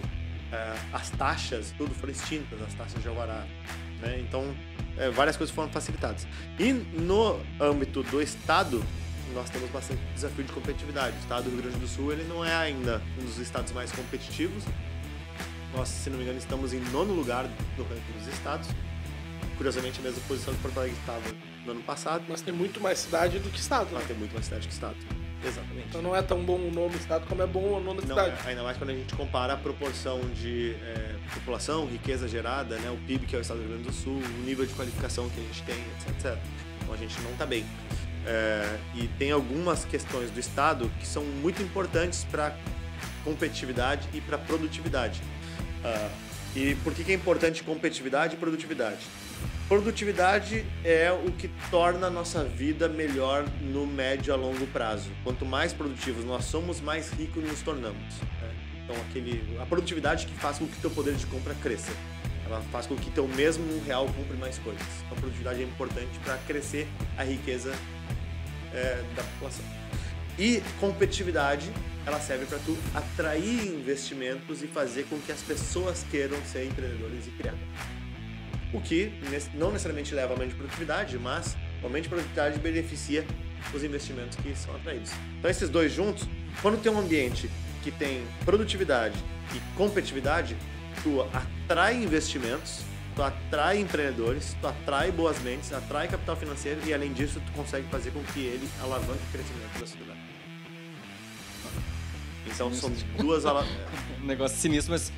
É, 0.51 0.75
as 0.93 1.09
taxas, 1.09 1.73
tudo 1.75 1.91
foram 1.95 2.13
extintas, 2.13 2.61
as 2.61 2.71
taxas 2.75 3.01
de 3.01 3.07
alvará. 3.07 3.43
Né? 3.99 4.19
Então, 4.19 4.55
é, 4.95 5.09
várias 5.09 5.35
coisas 5.35 5.53
foram 5.53 5.69
facilitadas. 5.69 6.27
E 6.59 6.71
no 6.71 7.39
âmbito 7.59 8.03
do 8.03 8.21
Estado, 8.21 8.83
nós 9.33 9.49
temos 9.49 9.71
bastante 9.71 9.99
desafio 10.13 10.43
de 10.43 10.51
competitividade. 10.51 11.15
O 11.15 11.19
Estado 11.19 11.45
do 11.45 11.49
Rio 11.49 11.63
Grande 11.63 11.79
do 11.79 11.87
Sul 11.87 12.11
ele 12.11 12.23
não 12.25 12.45
é 12.45 12.55
ainda 12.55 13.01
um 13.19 13.25
dos 13.25 13.39
estados 13.39 13.71
mais 13.71 13.91
competitivos. 13.91 14.63
Nós, 15.75 15.87
se 15.87 16.11
não 16.11 16.17
me 16.17 16.23
engano, 16.23 16.37
estamos 16.37 16.71
em 16.71 16.79
nono 16.91 17.11
lugar 17.11 17.45
no 17.75 17.83
ranking 17.85 18.19
dos 18.19 18.27
estados. 18.27 18.69
Curiosamente, 19.57 19.99
a 19.99 20.03
mesma 20.03 20.21
posição 20.27 20.53
que 20.53 20.61
Porto 20.61 20.77
Alegre 20.77 20.95
estava 20.99 21.23
no 21.65 21.71
ano 21.71 21.81
passado. 21.81 22.23
Mas 22.29 22.41
tem 22.41 22.53
muito 22.53 22.79
mais 22.79 22.99
cidade 22.99 23.39
do 23.39 23.49
que 23.49 23.59
Estado, 23.59 23.89
Mas 23.91 24.01
né? 24.03 24.07
tem 24.09 24.17
muito 24.17 24.33
mais 24.33 24.45
cidade 24.45 24.67
que 24.67 24.73
estado. 24.73 25.18
Exatamente. 25.43 25.87
Então 25.87 26.01
não 26.01 26.15
é 26.15 26.21
tão 26.21 26.43
bom 26.43 26.57
o 26.57 26.71
nome 26.71 26.95
Estado 26.95 27.25
como 27.27 27.41
é 27.41 27.47
bom 27.47 27.77
o 27.77 27.79
nome 27.79 28.01
cidade. 28.01 28.35
é, 28.45 28.49
ainda 28.49 28.63
mais 28.63 28.77
quando 28.77 28.89
a 28.89 28.93
gente 28.93 29.13
compara 29.15 29.53
a 29.53 29.57
proporção 29.57 30.19
de 30.35 30.75
é, 30.81 31.15
população, 31.33 31.85
riqueza 31.85 32.27
gerada, 32.27 32.77
né, 32.77 32.89
o 32.91 32.97
PIB 33.05 33.25
que 33.25 33.35
é 33.35 33.39
o 33.39 33.41
estado 33.41 33.57
do 33.57 33.63
Rio 33.63 33.73
Grande 33.73 33.87
do 33.87 33.93
Sul, 33.93 34.17
o 34.17 34.43
nível 34.43 34.65
de 34.65 34.73
qualificação 34.73 35.29
que 35.29 35.39
a 35.39 35.43
gente 35.43 35.63
tem, 35.63 35.75
etc, 35.75 36.09
etc. 36.09 36.37
Então 36.81 36.93
a 36.93 36.97
gente 36.97 37.19
não 37.21 37.31
está 37.31 37.45
bem. 37.45 37.65
É, 38.25 38.77
e 38.95 39.07
tem 39.17 39.31
algumas 39.31 39.85
questões 39.85 40.29
do 40.29 40.39
estado 40.39 40.91
que 40.99 41.07
são 41.07 41.23
muito 41.23 41.63
importantes 41.63 42.25
para 42.25 42.55
competitividade 43.23 44.07
e 44.13 44.21
para 44.21 44.37
produtividade. 44.37 45.21
Ah, 45.83 46.09
e 46.55 46.75
por 46.83 46.93
que, 46.93 47.03
que 47.03 47.11
é 47.11 47.15
importante 47.15 47.63
competitividade 47.63 48.35
e 48.35 48.37
produtividade? 48.37 49.05
Produtividade 49.69 50.65
é 50.83 51.11
o 51.11 51.31
que 51.31 51.47
torna 51.69 52.07
a 52.07 52.09
nossa 52.09 52.43
vida 52.43 52.89
melhor 52.89 53.45
no 53.61 53.85
médio 53.85 54.33
a 54.33 54.35
longo 54.35 54.65
prazo. 54.65 55.11
Quanto 55.23 55.45
mais 55.45 55.71
produtivos 55.71 56.25
nós 56.25 56.45
somos, 56.45 56.81
mais 56.81 57.11
ricos 57.11 57.43
nos 57.43 57.61
tornamos. 57.61 58.15
né? 58.41 58.51
Então, 58.83 58.95
aquele, 59.07 59.59
a 59.61 59.67
produtividade 59.67 60.25
que 60.25 60.33
faz 60.33 60.57
com 60.57 60.65
que 60.65 60.75
teu 60.81 60.89
poder 60.89 61.13
de 61.13 61.27
compra 61.27 61.53
cresça. 61.53 61.91
Ela 62.47 62.61
faz 62.71 62.87
com 62.87 62.95
que 62.95 63.11
teu 63.11 63.27
mesmo 63.27 63.63
real 63.85 64.07
compre 64.07 64.35
mais 64.37 64.57
coisas. 64.57 64.81
Então, 65.05 65.15
a 65.15 65.21
produtividade 65.21 65.61
é 65.61 65.65
importante 65.65 66.17
para 66.23 66.35
crescer 66.47 66.87
a 67.15 67.23
riqueza 67.23 67.71
é, 68.73 69.03
da 69.15 69.21
população. 69.21 69.63
E 70.39 70.63
competitividade, 70.79 71.69
ela 72.07 72.19
serve 72.19 72.47
para 72.47 72.57
tu 72.57 72.75
atrair 72.95 73.67
investimentos 73.67 74.63
e 74.63 74.67
fazer 74.67 75.03
com 75.03 75.19
que 75.19 75.31
as 75.31 75.41
pessoas 75.43 76.03
queiram 76.09 76.43
ser 76.43 76.65
empreendedores 76.65 77.27
e 77.27 77.29
criar. 77.29 77.53
O 78.73 78.79
que 78.79 79.11
não 79.55 79.71
necessariamente 79.71 80.13
leva 80.13 80.33
a 80.33 80.35
aumento 80.35 80.49
de 80.51 80.55
produtividade, 80.55 81.17
mas 81.17 81.57
o 81.81 81.85
aumento 81.85 82.03
de 82.03 82.09
produtividade 82.09 82.59
beneficia 82.59 83.25
os 83.73 83.83
investimentos 83.83 84.37
que 84.37 84.55
são 84.55 84.75
atraídos. 84.75 85.11
Então, 85.39 85.49
esses 85.49 85.69
dois 85.69 85.91
juntos, 85.91 86.27
quando 86.61 86.81
tem 86.81 86.91
um 86.91 86.99
ambiente 86.99 87.49
que 87.83 87.91
tem 87.91 88.23
produtividade 88.45 89.15
e 89.55 89.59
competitividade, 89.75 90.55
tu 91.01 91.21
atrai 91.33 91.95
investimentos, 91.95 92.81
tu 93.15 93.23
atrai 93.23 93.79
empreendedores, 93.79 94.55
tu 94.61 94.67
atrai 94.67 95.11
boas 95.11 95.39
mentes, 95.41 95.73
atrai 95.73 96.07
capital 96.07 96.35
financeiro 96.35 96.79
e, 96.85 96.93
além 96.93 97.11
disso, 97.11 97.41
tu 97.45 97.51
consegue 97.53 97.87
fazer 97.89 98.11
com 98.11 98.21
que 98.33 98.39
ele 98.41 98.69
alavanque 98.81 99.21
o 99.29 99.31
crescimento 99.31 99.73
da 99.73 99.79
sociedade. 99.79 100.19
Então, 102.45 102.73
são 102.73 102.91
duas 103.17 103.45
ala- 103.45 103.65
Um 104.21 104.25
negócio 104.25 104.57
sinistro, 104.57 104.91
mas 104.93 105.11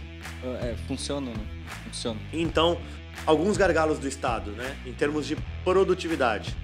é, 0.61 0.75
funciona, 0.87 1.31
né? 1.31 1.43
Funciona. 1.85 2.19
Então, 2.31 2.79
alguns 3.25 3.57
gargalos 3.57 3.99
do 3.99 4.07
Estado, 4.07 4.51
né? 4.51 4.77
Em 4.85 4.93
termos 4.93 5.25
de 5.25 5.37
produtividade. 5.63 6.55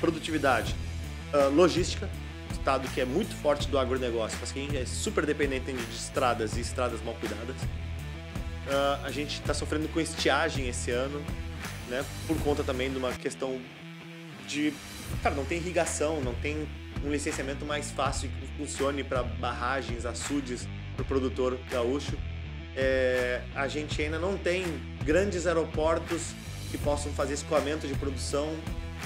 Produtividade. 0.00 0.74
ah, 1.32 1.48
logística. 1.48 2.08
Estado 2.50 2.88
que 2.88 3.00
é 3.00 3.04
muito 3.04 3.34
forte 3.36 3.68
do 3.68 3.78
agronegócio, 3.78 4.36
mas 4.40 4.50
que 4.50 4.76
é 4.76 4.84
super 4.86 5.24
dependente 5.24 5.72
de 5.72 5.94
estradas 5.94 6.56
e 6.56 6.60
estradas 6.60 7.02
mal 7.02 7.14
cuidadas. 7.14 7.56
Ah, 8.68 9.00
a 9.04 9.10
gente 9.10 9.40
está 9.40 9.54
sofrendo 9.54 9.88
com 9.88 10.00
estiagem 10.00 10.68
esse 10.68 10.90
ano, 10.90 11.22
né? 11.88 12.04
Por 12.26 12.38
conta 12.40 12.62
também 12.62 12.90
de 12.90 12.96
uma 12.96 13.12
questão 13.12 13.60
de... 14.46 14.72
Cara, 15.22 15.34
não 15.34 15.44
tem 15.44 15.58
irrigação, 15.58 16.20
não 16.20 16.34
tem 16.34 16.68
um 17.04 17.10
licenciamento 17.10 17.64
mais 17.64 17.90
fácil 17.90 18.28
que 18.28 18.46
funcione 18.58 19.04
para 19.04 19.22
barragens, 19.22 20.04
açudes, 20.04 20.66
para 20.96 21.02
o 21.02 21.06
produtor 21.06 21.58
gaúcho 21.70 22.16
é, 22.78 23.40
a 23.56 23.66
gente 23.66 24.00
ainda 24.00 24.20
não 24.20 24.38
tem 24.38 24.64
grandes 25.08 25.46
aeroportos 25.46 26.34
que 26.70 26.76
possam 26.76 27.10
fazer 27.12 27.32
escoamento 27.32 27.88
de 27.88 27.94
produção 27.94 28.54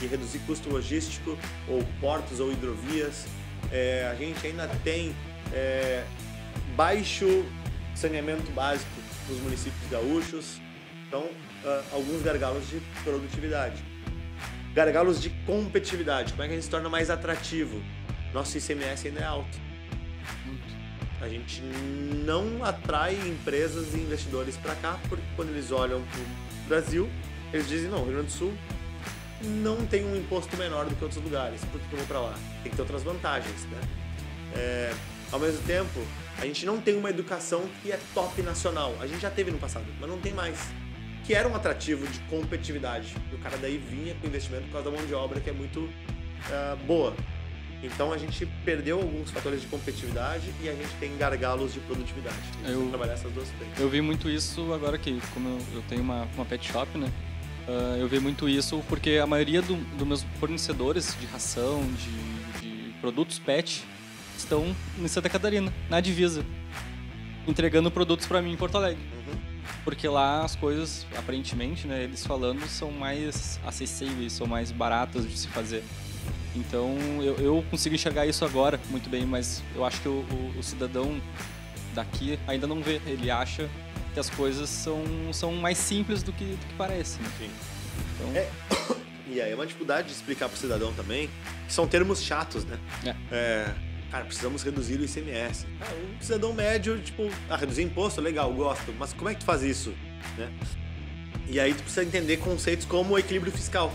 e 0.03 0.07
reduzir 0.07 0.41
custo 0.41 0.69
logístico, 0.69 1.39
ou 1.69 1.81
portos 2.01 2.41
ou 2.41 2.51
hidrovias. 2.51 3.27
É, 3.71 4.09
a 4.11 4.15
gente 4.17 4.45
ainda 4.45 4.67
tem 4.83 5.15
é, 5.53 6.03
baixo 6.75 7.47
saneamento 7.95 8.51
básico 8.51 8.91
nos 9.29 9.39
municípios 9.43 9.89
gaúchos. 9.89 10.61
Então, 11.07 11.21
uh, 11.21 11.85
alguns 11.93 12.21
gargalos 12.23 12.69
de 12.69 12.81
produtividade. 13.05 13.81
Gargalos 14.75 15.23
de 15.23 15.31
competitividade. 15.47 16.33
Como 16.33 16.43
é 16.43 16.47
que 16.47 16.53
a 16.53 16.57
gente 16.57 16.65
se 16.65 16.71
torna 16.71 16.89
mais 16.89 17.11
atrativo? 17.11 17.81
Nosso 18.35 18.59
ICMS 18.59 19.07
ainda 19.07 19.21
é 19.21 19.25
alto. 19.25 19.57
A 21.23 21.29
gente 21.29 21.63
não 21.63 22.65
atrai 22.65 23.15
empresas 23.15 23.95
e 23.95 23.99
investidores 23.99 24.57
para 24.57 24.75
cá, 24.75 24.99
porque 25.09 25.25
quando 25.37 25.51
eles 25.51 25.71
olham 25.71 26.03
para 26.03 26.21
o 26.21 26.69
Brasil, 26.69 27.09
eles 27.53 27.69
dizem: 27.69 27.89
não, 27.89 28.01
o 28.01 28.05
Rio 28.05 28.15
Grande 28.15 28.27
do 28.27 28.33
Sul 28.33 28.53
não 29.41 29.87
tem 29.87 30.05
um 30.05 30.17
imposto 30.17 30.57
menor 30.57 30.87
do 30.87 30.97
que 30.97 31.03
outros 31.03 31.23
lugares, 31.23 31.65
por 31.67 31.81
que 31.81 31.93
eu 31.93 31.99
vou 31.99 32.07
para 32.07 32.21
lá? 32.21 32.35
Tem 32.63 32.71
que 32.71 32.77
ter 32.77 32.83
outras 32.83 33.05
vantagens, 33.05 33.65
né? 33.67 33.81
É, 34.55 34.95
ao 35.31 35.39
mesmo 35.39 35.63
tempo, 35.65 36.01
a 36.39 36.45
gente 36.45 36.67
não 36.67 36.81
tem 36.81 36.97
uma 36.97 37.11
educação 37.11 37.69
que 37.83 37.93
é 37.93 37.99
top 38.13 38.43
nacional. 38.43 38.95
A 39.01 39.07
gente 39.07 39.21
já 39.21 39.31
teve 39.31 39.51
no 39.51 39.59
passado, 39.59 39.87
mas 40.01 40.11
não 40.11 40.19
tem 40.19 40.33
mais. 40.33 40.59
Que 41.25 41.35
era 41.35 41.49
um 41.49 41.55
atrativo 41.55 42.05
de 42.09 42.19
competitividade. 42.21 43.15
O 43.33 43.39
cara 43.39 43.57
daí 43.57 43.79
vinha 43.79 44.15
com 44.17 44.27
investimento 44.27 44.65
por 44.65 44.73
causa 44.73 44.91
da 44.91 44.97
mão 44.97 45.07
de 45.07 45.15
obra 45.15 45.41
que 45.41 45.49
é 45.49 45.53
muito 45.53 45.81
uh, 45.81 46.77
boa. 46.85 47.15
Então 47.83 48.13
a 48.13 48.19
gente 48.19 48.47
perdeu 48.65 48.99
alguns 48.99 49.31
fatores 49.31 49.61
de 49.61 49.67
competitividade 49.67 50.53
e 50.63 50.69
a 50.69 50.73
gente 50.73 50.95
tem 51.01 51.17
gargalos 51.17 51.73
de 51.73 51.81
produtividade. 51.81 52.37
Eu, 52.65 52.89
trabalhar 52.89 53.15
essas 53.15 53.33
duas 53.33 53.49
frentes. 53.51 53.81
Eu 53.81 53.89
vi 53.89 54.01
muito 54.01 54.31
isso 54.31 54.73
agora 54.73 54.97
que, 54.97 55.21
como 55.35 55.49
eu, 55.49 55.59
eu 55.75 55.83
tenho 55.89 56.01
uma, 56.01 56.29
uma 56.37 56.45
pet 56.45 56.71
shop, 56.71 56.97
né? 56.97 57.11
Uh, 57.67 57.97
eu 57.97 58.09
vi 58.09 58.19
muito 58.19 58.49
isso 58.49 58.83
porque 58.89 59.21
a 59.23 59.27
maioria 59.27 59.63
dos 59.63 59.79
do 59.97 60.05
meus 60.05 60.25
fornecedores 60.41 61.17
de 61.21 61.27
ração, 61.27 61.83
de, 61.93 62.61
de 62.61 62.93
produtos 63.01 63.39
pet, 63.39 63.85
estão 64.37 64.75
em 64.99 65.09
Santa 65.09 65.29
Catarina, 65.29 65.73
na 65.89 66.01
divisa, 66.01 66.45
entregando 67.47 67.91
produtos 67.91 68.27
para 68.27 68.43
mim 68.43 68.53
em 68.53 68.57
Porto 68.57 68.77
Alegre. 68.77 69.03
Uhum. 69.03 69.39
Porque 69.85 70.09
lá 70.09 70.45
as 70.45 70.57
coisas, 70.57 71.07
aparentemente, 71.17 71.87
né, 71.87 72.03
eles 72.03 72.27
falando, 72.27 72.67
são 72.69 72.91
mais 72.91 73.61
acessíveis, 73.65 74.33
são 74.33 74.47
mais 74.47 74.73
baratas 74.73 75.29
de 75.29 75.37
se 75.37 75.49
fazer. 75.49 75.85
Então 76.55 76.97
eu, 77.23 77.37
eu 77.37 77.65
consigo 77.71 77.95
enxergar 77.95 78.27
isso 78.27 78.45
agora 78.45 78.79
muito 78.91 79.09
bem, 79.09 79.25
mas 79.25 79.63
eu 79.75 79.85
acho 79.85 80.01
que 80.01 80.09
o, 80.09 80.25
o, 80.31 80.59
o 80.59 80.63
cidadão 80.63 81.21
daqui 81.95 82.39
ainda 82.47 82.67
não 82.67 82.83
vê. 82.83 83.01
Ele 83.07 83.31
acha 83.31 83.69
que 84.13 84.21
as 84.21 84.29
coisas 84.29 84.69
são, 84.69 85.03
são 85.33 85.53
mais 85.53 85.79
simples 85.79 86.23
do 86.23 86.33
que, 86.33 86.45
do 86.45 86.67
que 86.67 86.75
parece. 86.75 87.21
Né? 87.21 87.31
Sim. 87.39 87.51
Então... 88.15 88.37
É, 88.37 88.49
e 89.29 89.41
aí 89.41 89.53
é 89.53 89.55
uma 89.55 89.67
dificuldade 89.67 90.09
de 90.09 90.15
explicar 90.15 90.49
para 90.49 90.57
o 90.57 90.59
cidadão 90.59 90.93
também, 90.93 91.31
que 91.67 91.73
são 91.73 91.87
termos 91.87 92.23
chatos, 92.23 92.65
né? 92.65 92.79
É. 93.05 93.15
é 93.31 93.75
cara, 94.11 94.27
precisamos 94.27 94.63
reduzir 94.63 95.01
o 95.01 95.05
ICMS. 95.05 95.67
Ah, 95.81 95.87
um 96.19 96.23
cidadão 96.23 96.53
médio, 96.53 97.01
tipo, 97.01 97.31
ah, 97.49 97.57
reduzir 97.57 97.83
imposto, 97.83 98.21
legal, 98.21 98.53
gosto, 98.53 98.93
mas 98.99 99.15
como 99.15 99.31
é 99.31 99.35
que 99.35 99.41
tu 99.41 99.47
faz 99.47 99.63
isso? 99.63 99.95
Né? 100.37 100.53
E 101.49 101.59
aí 101.59 101.73
tu 101.73 101.83
precisa 101.83 102.05
entender 102.05 102.37
conceitos 102.37 102.85
como 102.85 103.15
o 103.15 103.19
equilíbrio 103.19 103.51
fiscal. 103.51 103.91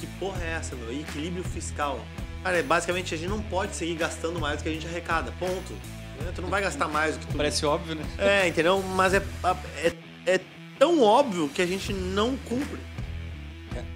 O 0.00 0.02
que 0.02 0.06
porra 0.18 0.42
é 0.42 0.52
essa, 0.52 0.74
meu? 0.74 0.90
Equilíbrio 0.98 1.44
fiscal. 1.44 2.00
Cara, 2.42 2.56
é, 2.56 2.62
basicamente 2.62 3.14
a 3.14 3.18
gente 3.18 3.28
não 3.28 3.42
pode 3.42 3.76
seguir 3.76 3.96
gastando 3.96 4.40
mais 4.40 4.56
do 4.56 4.62
que 4.62 4.70
a 4.70 4.72
gente 4.72 4.86
arrecada, 4.86 5.30
ponto. 5.38 5.74
Tu 6.34 6.40
não 6.40 6.48
vai 6.48 6.62
gastar 6.62 6.88
mais 6.88 7.16
do 7.16 7.20
que 7.20 7.32
tu... 7.32 7.36
Parece 7.36 7.66
óbvio, 7.66 7.94
né? 7.94 8.04
É, 8.16 8.48
entendeu? 8.48 8.82
Mas 8.82 9.12
é, 9.12 9.22
é, 9.76 9.92
é 10.24 10.40
tão 10.78 11.02
óbvio 11.02 11.50
que 11.50 11.60
a 11.60 11.66
gente 11.66 11.92
não 11.92 12.34
cumpre. 12.38 12.80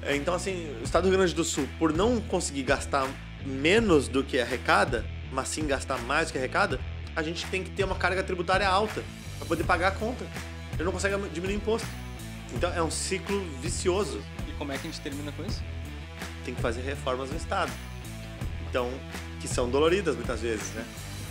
É. 0.03 0.15
Então, 0.15 0.35
assim, 0.35 0.77
o 0.79 0.85
Estado 0.85 1.05
do 1.05 1.09
Rio 1.09 1.19
Grande 1.19 1.35
do 1.35 1.43
Sul, 1.43 1.67
por 1.79 1.91
não 1.91 2.21
conseguir 2.21 2.65
gastar 2.65 3.09
menos 3.47 4.07
do 4.07 4.23
que 4.23 4.39
arrecada, 4.39 5.07
mas 5.33 5.49
sim 5.49 5.67
gastar 5.67 5.99
mais 6.03 6.29
do 6.29 6.33
que 6.33 6.39
arrecada, 6.39 6.79
a 7.17 7.23
gente 7.23 7.47
tem 7.47 7.65
que 7.65 7.71
ter 7.71 7.85
uma 7.85 7.97
carga 7.97 8.23
tributária 8.23 8.69
alta 8.69 9.03
para 9.39 9.49
poder 9.49 9.65
pagar 9.65 9.89
a 9.89 9.93
conta. 9.93 10.27
Ele 10.75 10.85
não 10.85 10.93
consegue 10.93 11.17
diminuir 11.31 11.57
imposto. 11.57 11.89
Então 12.53 12.71
é 12.75 12.83
um 12.83 12.91
ciclo 12.91 13.43
vicioso. 13.63 14.23
E 14.47 14.53
como 14.53 14.71
é 14.71 14.77
que 14.77 14.87
a 14.87 14.91
gente 14.91 15.01
termina 15.01 15.33
com 15.33 15.45
isso? 15.45 15.63
Tem 16.45 16.55
que 16.55 16.61
fazer 16.61 16.83
reformas 16.83 17.31
no 17.31 17.37
Estado. 17.37 17.73
Então, 18.69 18.91
que 19.41 19.49
são 19.49 19.71
doloridas 19.71 20.17
muitas 20.17 20.41
vezes, 20.41 20.71
né? 20.73 20.85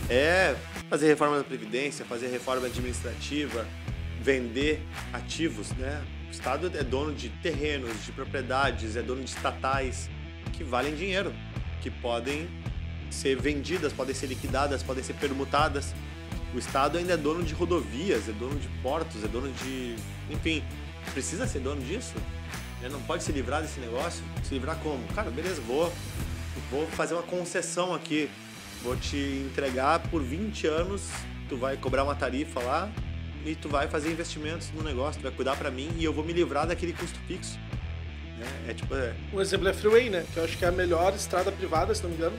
É 0.10 0.56
fazer 0.90 1.08
reforma 1.08 1.38
da 1.38 1.44
Previdência, 1.44 2.06
fazer 2.06 2.28
reforma 2.28 2.68
administrativa, 2.68 3.66
vender 4.22 4.82
ativos, 5.12 5.70
né? 5.72 6.04
O 6.28 6.32
Estado 6.32 6.72
é 6.76 6.84
dono 6.84 7.14
de 7.14 7.30
terrenos, 7.30 7.92
de 8.06 8.12
propriedades, 8.12 8.96
é 8.96 9.02
dono 9.02 9.24
de 9.24 9.30
estatais 9.30 10.10
que 10.54 10.64
valem 10.64 10.96
dinheiro, 10.96 11.34
que 11.82 11.90
podem 11.90 12.48
ser 13.10 13.40
vendidas, 13.40 13.94
podem 13.94 14.16
ser 14.16 14.28
liquidadas, 14.28 14.82
podem 14.82 15.04
ser 15.04 15.14
permutadas. 15.14 15.94
O 16.54 16.58
Estado 16.58 16.98
ainda 16.98 17.14
é 17.14 17.18
dono 17.18 17.44
de 17.44 17.54
rodovias, 17.54 18.28
é 18.30 18.32
dono 18.32 18.60
de 18.60 18.68
portos, 18.82 19.24
é 19.24 19.28
dono 19.28 19.52
de. 19.52 19.96
Enfim, 20.30 20.64
precisa 21.14 21.48
ser 21.48 21.60
dono 21.60 21.82
disso? 21.82 22.14
Não 22.90 23.02
pode 23.02 23.24
se 23.24 23.32
livrar 23.32 23.62
desse 23.62 23.80
negócio? 23.80 24.24
Se 24.44 24.54
livrar 24.54 24.78
como? 24.78 25.02
Cara, 25.14 25.30
beleza, 25.30 25.62
vou, 25.62 25.92
vou 26.70 26.88
fazer 26.88 27.14
uma 27.14 27.24
concessão 27.24 27.94
aqui. 27.94 28.30
Vou 28.82 28.98
te 28.98 29.18
entregar 29.18 30.00
por 30.00 30.22
20 30.22 30.68
anos, 30.68 31.10
tu 31.48 31.56
vai 31.56 31.78
cobrar 31.78 32.04
uma 32.04 32.16
tarifa 32.16 32.60
lá 32.60 32.92
e 33.46 33.56
tu 33.56 33.70
vai 33.70 33.88
fazer 33.88 34.12
investimentos 34.12 34.72
no 34.72 34.84
negócio, 34.84 35.22
tu 35.22 35.24
vai 35.24 35.32
cuidar 35.32 35.56
para 35.56 35.72
mim 35.72 35.90
e 35.98 36.04
eu 36.04 36.12
vou 36.12 36.24
me 36.24 36.34
livrar 36.34 36.68
daquele 36.68 36.92
custo 36.92 37.18
fixo. 37.28 37.58
É, 38.68 38.72
é 38.72 38.74
tipo. 38.74 38.94
É... 38.94 39.14
Um 39.32 39.40
exemplo 39.40 39.68
é 39.68 39.72
a 39.72 39.74
Freeway, 39.74 40.10
né? 40.10 40.26
Que 40.34 40.38
eu 40.38 40.44
acho 40.44 40.58
que 40.58 40.66
é 40.66 40.68
a 40.68 40.72
melhor 40.72 41.14
estrada 41.14 41.52
privada, 41.52 41.96
se 41.96 42.04
não 42.04 42.10
me 42.10 42.16
engano, 42.18 42.38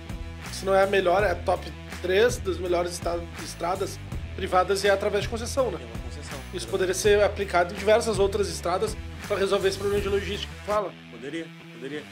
se 0.53 0.65
não 0.67 0.75
é 0.75 0.83
a 0.83 0.87
melhor, 0.87 1.23
é 1.23 1.31
a 1.31 1.35
top 1.35 1.71
3 2.03 2.39
das 2.39 2.59
melhores 2.59 3.01
estradas 3.43 3.99
privadas 4.37 4.83
e 4.85 4.89
é 4.89 4.91
através 4.91 5.23
de 5.23 5.29
concessão, 5.29 5.71
né? 5.71 5.79
É 5.81 5.85
uma 5.85 6.05
concessão. 6.05 6.39
Isso 6.53 6.69
poderia 6.69 6.95
ser 6.95 7.23
aplicado 7.23 7.73
em 7.73 7.77
diversas 7.79 8.19
outras 8.19 8.49
estradas 8.49 8.97
para 9.27 9.39
resolver 9.39 9.69
esse 9.69 9.79
problema 9.79 10.03
de 10.03 10.09
logística 10.09 10.53
fala. 10.67 10.93
Poderia, 11.11 11.47
poderia. 11.73 12.03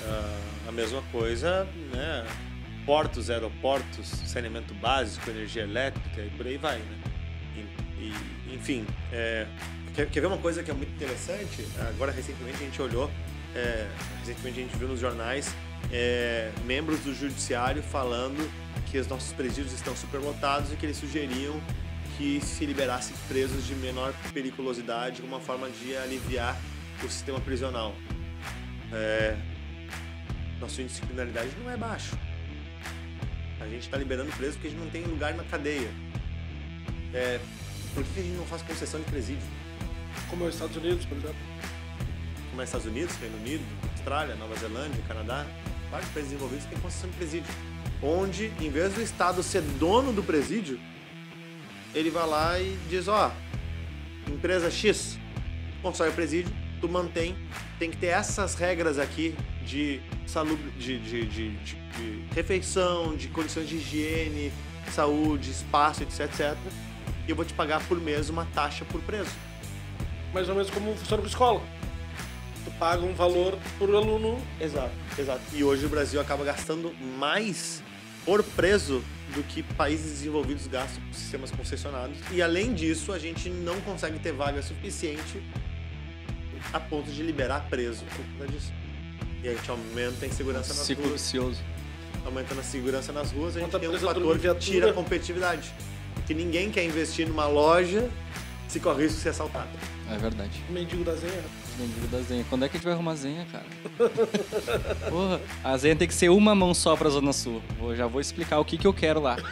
Uh, 0.00 0.68
a 0.68 0.72
mesma 0.72 1.02
coisa, 1.12 1.66
né? 1.92 2.26
Portos, 2.84 3.30
aeroportos, 3.30 4.08
saneamento 4.26 4.74
básico, 4.74 5.30
energia 5.30 5.62
elétrica 5.62 6.20
e 6.20 6.30
por 6.30 6.46
aí 6.46 6.56
vai, 6.56 6.78
né? 6.78 6.98
E, 7.56 8.04
e, 8.04 8.54
enfim, 8.54 8.84
é, 9.12 9.46
quer, 9.94 10.08
quer 10.08 10.20
ver 10.20 10.26
uma 10.26 10.38
coisa 10.38 10.62
que 10.62 10.70
é 10.70 10.74
muito 10.74 10.92
interessante? 10.92 11.66
Agora, 11.88 12.10
recentemente, 12.10 12.56
a 12.56 12.64
gente 12.64 12.82
olhou, 12.82 13.10
é, 13.54 13.88
recentemente 14.20 14.58
a 14.58 14.62
gente 14.62 14.76
viu 14.76 14.88
nos 14.88 14.98
jornais 14.98 15.54
é, 15.92 16.50
membros 16.64 17.00
do 17.00 17.14
judiciário 17.14 17.82
falando 17.82 18.50
que 18.90 18.98
os 18.98 19.06
nossos 19.06 19.32
presídios 19.32 19.72
estão 19.72 19.96
superlotados 19.96 20.72
e 20.72 20.76
que 20.76 20.86
eles 20.86 20.96
sugeriam 20.96 21.60
que 22.16 22.40
se 22.40 22.64
liberasse 22.66 23.12
presos 23.28 23.66
de 23.66 23.74
menor 23.74 24.14
periculosidade 24.32 25.20
como 25.20 25.34
uma 25.34 25.40
forma 25.40 25.68
de 25.70 25.96
aliviar 25.96 26.58
o 27.02 27.08
sistema 27.08 27.40
prisional. 27.40 27.94
É, 28.92 29.36
nosso 30.60 30.80
índice 30.80 31.00
de 31.00 31.06
criminalidade 31.06 31.50
não 31.62 31.70
é 31.70 31.76
baixo. 31.76 32.16
A 33.60 33.66
gente 33.66 33.82
está 33.82 33.96
liberando 33.96 34.30
presos 34.32 34.56
porque 34.56 34.68
a 34.68 34.70
gente 34.70 34.80
não 34.80 34.90
tem 34.90 35.02
lugar 35.04 35.34
na 35.34 35.44
cadeia. 35.44 35.90
É, 37.14 37.40
por 37.94 38.04
que 38.04 38.20
a 38.20 38.22
gente 38.22 38.36
não 38.36 38.46
faz 38.46 38.62
concessão 38.62 39.00
de 39.00 39.06
presídio? 39.10 39.46
Como 40.28 40.44
é 40.44 40.48
os 40.48 40.54
Estados 40.54 40.76
Unidos, 40.76 41.04
por 41.04 41.16
exemplo. 41.16 41.36
Como 42.50 42.60
é 42.60 42.64
os 42.64 42.68
Estados 42.68 42.86
Unidos, 42.86 43.16
Reino 43.16 43.36
Unido, 43.38 43.64
Austrália, 43.92 44.34
Nova 44.34 44.54
Zelândia, 44.56 45.02
Canadá 45.06 45.46
vários 45.92 46.08
países 46.08 46.32
desenvolvidos 46.32 46.64
têm 46.64 46.78
concessão 46.78 47.10
de 47.10 47.16
presídio. 47.16 47.54
Onde, 48.02 48.50
em 48.58 48.70
vez 48.70 48.94
do 48.94 49.02
Estado 49.02 49.42
ser 49.42 49.60
dono 49.60 50.10
do 50.12 50.22
presídio, 50.22 50.80
ele 51.94 52.10
vai 52.10 52.26
lá 52.26 52.58
e 52.58 52.76
diz, 52.88 53.08
ó, 53.08 53.32
empresa 54.28 54.70
X, 54.70 55.18
constrói 55.82 56.10
o 56.10 56.12
presídio, 56.12 56.52
tu 56.80 56.88
mantém, 56.88 57.36
tem 57.78 57.90
que 57.90 57.96
ter 57.96 58.08
essas 58.08 58.54
regras 58.54 58.98
aqui 58.98 59.34
de, 59.64 60.00
salubre, 60.26 60.70
de, 60.72 60.98
de, 60.98 61.26
de, 61.26 61.50
de, 61.50 61.74
de 61.74 62.24
refeição, 62.34 63.14
de 63.14 63.28
condições 63.28 63.68
de 63.68 63.76
higiene, 63.76 64.52
saúde, 64.90 65.50
espaço, 65.50 66.02
etc, 66.02 66.20
etc. 66.20 66.56
E 67.26 67.30
eu 67.30 67.36
vou 67.36 67.44
te 67.44 67.54
pagar 67.54 67.82
por 67.86 68.00
mês 68.00 68.28
uma 68.28 68.46
taxa 68.46 68.84
por 68.84 69.00
preso. 69.02 69.30
Mais 70.32 70.48
ou 70.48 70.54
menos 70.54 70.70
como 70.70 70.94
funciona 70.96 71.22
com 71.22 71.28
escola 71.28 71.62
tu 72.64 72.70
paga 72.72 73.02
um 73.02 73.14
valor 73.14 73.58
por 73.78 73.94
aluno. 73.94 74.40
Exato, 74.60 74.92
exato. 75.18 75.40
E 75.52 75.62
hoje 75.62 75.86
o 75.86 75.88
Brasil 75.88 76.20
acaba 76.20 76.44
gastando 76.44 76.92
mais 77.18 77.82
por 78.24 78.42
preso 78.42 79.02
do 79.34 79.42
que 79.42 79.62
países 79.62 80.12
desenvolvidos 80.12 80.66
gastam 80.66 81.02
com 81.02 81.12
sistemas 81.12 81.50
concessionados. 81.50 82.16
E 82.30 82.42
além 82.42 82.74
disso, 82.74 83.12
a 83.12 83.18
gente 83.18 83.48
não 83.48 83.80
consegue 83.80 84.18
ter 84.18 84.32
vaga 84.32 84.62
suficiente 84.62 85.42
a 86.72 86.78
ponto 86.78 87.10
de 87.10 87.22
liberar 87.22 87.66
preso 87.68 88.04
por 88.04 88.24
conta 88.38 88.52
disso. 88.52 88.72
E 89.42 89.48
a 89.48 89.54
gente 89.54 89.70
aumenta 89.70 90.24
a 90.24 90.28
insegurança 90.28 90.74
nas 90.74 90.86
Ciclo 90.86 91.06
ruas. 91.06 91.20
vicioso. 91.20 91.60
Aumentando 92.24 92.60
a 92.60 92.64
segurança 92.64 93.12
nas 93.12 93.32
ruas, 93.32 93.56
a 93.56 93.60
gente 93.60 93.78
tem 93.78 93.88
um 93.88 93.98
fator 93.98 94.38
que 94.38 94.54
tira 94.54 94.90
a 94.90 94.92
competitividade. 94.92 95.72
Que 96.26 96.34
ninguém 96.34 96.70
quer 96.70 96.84
investir 96.84 97.26
numa 97.26 97.46
loja 97.46 98.08
se 98.68 98.80
corre 98.80 99.02
risco 99.02 99.18
de 99.18 99.22
ser 99.22 99.28
assaltado. 99.30 99.68
É 100.10 100.16
verdade. 100.16 100.62
O 100.68 100.72
mendigo 100.72 101.04
da 101.04 101.14
zenha. 101.14 101.42
Os 101.72 101.78
mendigos 101.80 102.10
da 102.10 102.20
Zenha. 102.20 102.44
Quando 102.48 102.64
é 102.64 102.68
que 102.68 102.76
a 102.76 102.78
gente 102.78 102.84
vai 102.84 102.94
arrumar 102.94 103.12
a 103.12 103.16
Zenha, 103.16 103.46
cara? 103.50 103.64
Porra, 105.10 105.40
a 105.64 105.76
Zenha 105.76 105.96
tem 105.96 106.06
que 106.08 106.14
ser 106.14 106.28
uma 106.30 106.54
mão 106.54 106.72
só 106.74 106.96
pra 106.96 107.08
Zona 107.10 107.32
Sul. 107.32 107.62
Vou- 107.78 107.94
já 107.96 108.06
vou 108.06 108.20
explicar 108.20 108.58
o 108.58 108.64
que, 108.64 108.76
que 108.78 108.86
eu 108.86 108.92
quero 108.92 109.20
lá. 109.20 109.36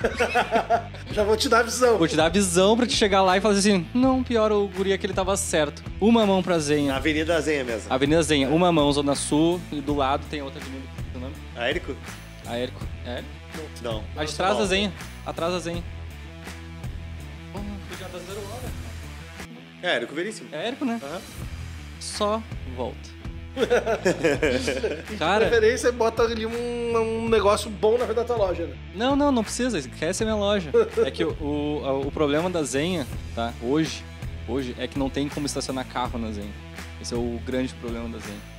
Já 1.13 1.25
vou 1.25 1.37
te 1.37 1.49
dar 1.49 1.59
a 1.61 1.63
visão. 1.65 1.99
Vou 1.99 2.07
te 2.07 2.15
dar 2.17 2.27
a 2.27 2.29
visão 2.29 2.77
pra 2.77 2.87
te 2.87 2.93
chegar 2.93 3.21
lá 3.23 3.37
e 3.37 3.41
falar 3.41 3.55
assim: 3.55 3.85
não, 3.93 4.23
pior, 4.23 4.53
o 4.53 4.69
guri 4.69 4.97
que 4.97 5.05
ele 5.07 5.13
tava 5.13 5.37
certo. 5.37 5.83
Uma 6.01 6.25
mão 6.25 6.41
pra 6.43 6.55
Na 6.55 6.61
Zenha. 6.61 6.95
Avenida 6.95 7.33
da 7.35 7.41
Zenha 7.41 7.65
mesmo. 7.65 7.93
Avenida 7.93 8.23
Zenha, 8.23 8.49
uma 8.49 8.71
mão, 8.71 8.93
Zona 8.93 9.15
Sul, 9.17 9.61
e 9.73 9.81
do 9.81 9.95
lado 9.97 10.25
tem 10.31 10.41
outra 10.41 10.61
avenida. 10.61 10.85
Qual 11.13 11.15
é 11.15 11.17
o 11.17 11.21
nome? 11.21 11.35
A 11.57 11.69
Érico? 11.69 11.97
A 12.47 12.57
Érico. 12.57 12.81
É? 13.05 13.25
Não. 13.83 14.05
A 14.17 14.25
de 14.25 14.35
trás 14.35 14.57
da 14.57 14.65
Zenha. 14.67 14.93
Atrás 15.27 15.53
da 15.53 15.59
Zenha. 15.59 15.83
Porra, 17.53 17.65
já 17.99 18.07
da 18.09 18.19
zero 18.21 18.41
hora. 18.53 18.73
É, 19.83 19.97
Érico 19.97 20.15
Veríssimo. 20.15 20.49
É 20.53 20.69
Érico, 20.69 20.85
né? 20.85 21.01
Aham. 21.03 21.21
Só 22.01 22.43
volta. 22.77 23.21
De 25.11 25.17
Cara, 25.17 25.47
preferência, 25.47 25.93
bota 25.93 26.23
ali 26.23 26.47
um, 26.47 26.97
um 26.97 27.29
negócio 27.29 27.71
bom 27.71 27.99
na 27.99 28.05
frente 28.05 28.17
da 28.17 28.25
tua 28.25 28.37
loja, 28.37 28.67
né? 28.67 28.77
não, 28.95 29.15
não, 29.15 29.31
não 29.31 29.45
precisa. 29.45 29.79
Essa 30.01 30.25
é 30.25 30.27
a 30.27 30.31
minha 30.31 30.37
loja. 30.37 30.71
É 31.05 31.11
que 31.11 31.25
o, 31.25 31.33
o, 31.41 32.07
o 32.07 32.13
problema 32.13 32.49
da 32.49 32.63
Zenha, 32.63 33.07
tá? 33.35 33.53
Hoje, 33.63 34.05
hoje, 34.49 34.75
é 34.79 34.87
que 34.87 34.99
não 34.99 35.11
tem 35.11 35.29
como 35.29 35.47
estacionar 35.47 35.87
carro 35.87 36.19
na 36.19 36.31
Zenha. 36.33 36.53
Esse 37.01 37.15
é 37.15 37.17
o 37.17 37.41
grande 37.45 37.75
problema 37.75 38.09
da 38.09 38.19
Zenha. 38.19 38.51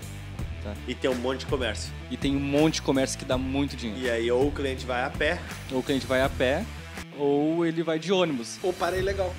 E 0.87 0.93
tem 0.93 1.09
um 1.09 1.15
monte 1.15 1.39
de 1.39 1.45
comércio. 1.47 1.91
E 2.09 2.17
tem 2.17 2.35
um 2.35 2.39
monte 2.39 2.75
de 2.75 2.81
comércio 2.83 3.17
que 3.17 3.25
dá 3.25 3.37
muito 3.37 3.75
dinheiro. 3.75 4.05
E 4.05 4.09
aí, 4.09 4.31
ou 4.31 4.47
o 4.47 4.51
cliente 4.51 4.85
vai 4.85 5.03
a 5.03 5.09
pé, 5.09 5.39
Ou 5.71 5.79
o 5.79 5.83
cliente 5.83 6.05
vai 6.05 6.21
a 6.21 6.29
pé, 6.29 6.63
ou 7.17 7.65
ele 7.65 7.81
vai 7.81 7.97
de 7.97 8.11
ônibus. 8.11 8.59
Ou 8.61 8.71
para 8.71 8.97
ilegal. 8.97 9.33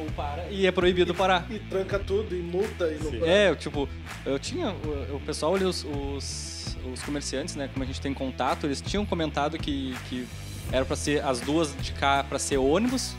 Ou 0.00 0.06
para. 0.12 0.46
E 0.50 0.66
é 0.66 0.72
proibido 0.72 1.14
parar. 1.14 1.46
E 1.50 1.58
tranca 1.58 1.98
tudo, 1.98 2.34
e 2.34 2.40
multa, 2.40 2.86
e 2.86 2.98
não... 3.18 3.26
É, 3.26 3.54
tipo, 3.54 3.88
eu 4.24 4.38
tinha. 4.38 4.70
O, 4.70 5.16
o 5.16 5.20
pessoal 5.20 5.54
ali, 5.54 5.64
os, 5.64 5.84
os, 5.84 6.76
os 6.92 7.02
comerciantes, 7.02 7.54
né? 7.56 7.68
Como 7.72 7.82
a 7.84 7.86
gente 7.86 8.00
tem 8.00 8.14
contato, 8.14 8.66
eles 8.66 8.80
tinham 8.80 9.04
comentado 9.04 9.58
que, 9.58 9.94
que 10.08 10.26
era 10.72 10.84
pra 10.84 10.96
ser 10.96 11.22
as 11.24 11.40
duas 11.40 11.74
de 11.80 11.92
cá 11.92 12.24
pra 12.28 12.38
ser 12.38 12.56
ônibus, 12.56 13.14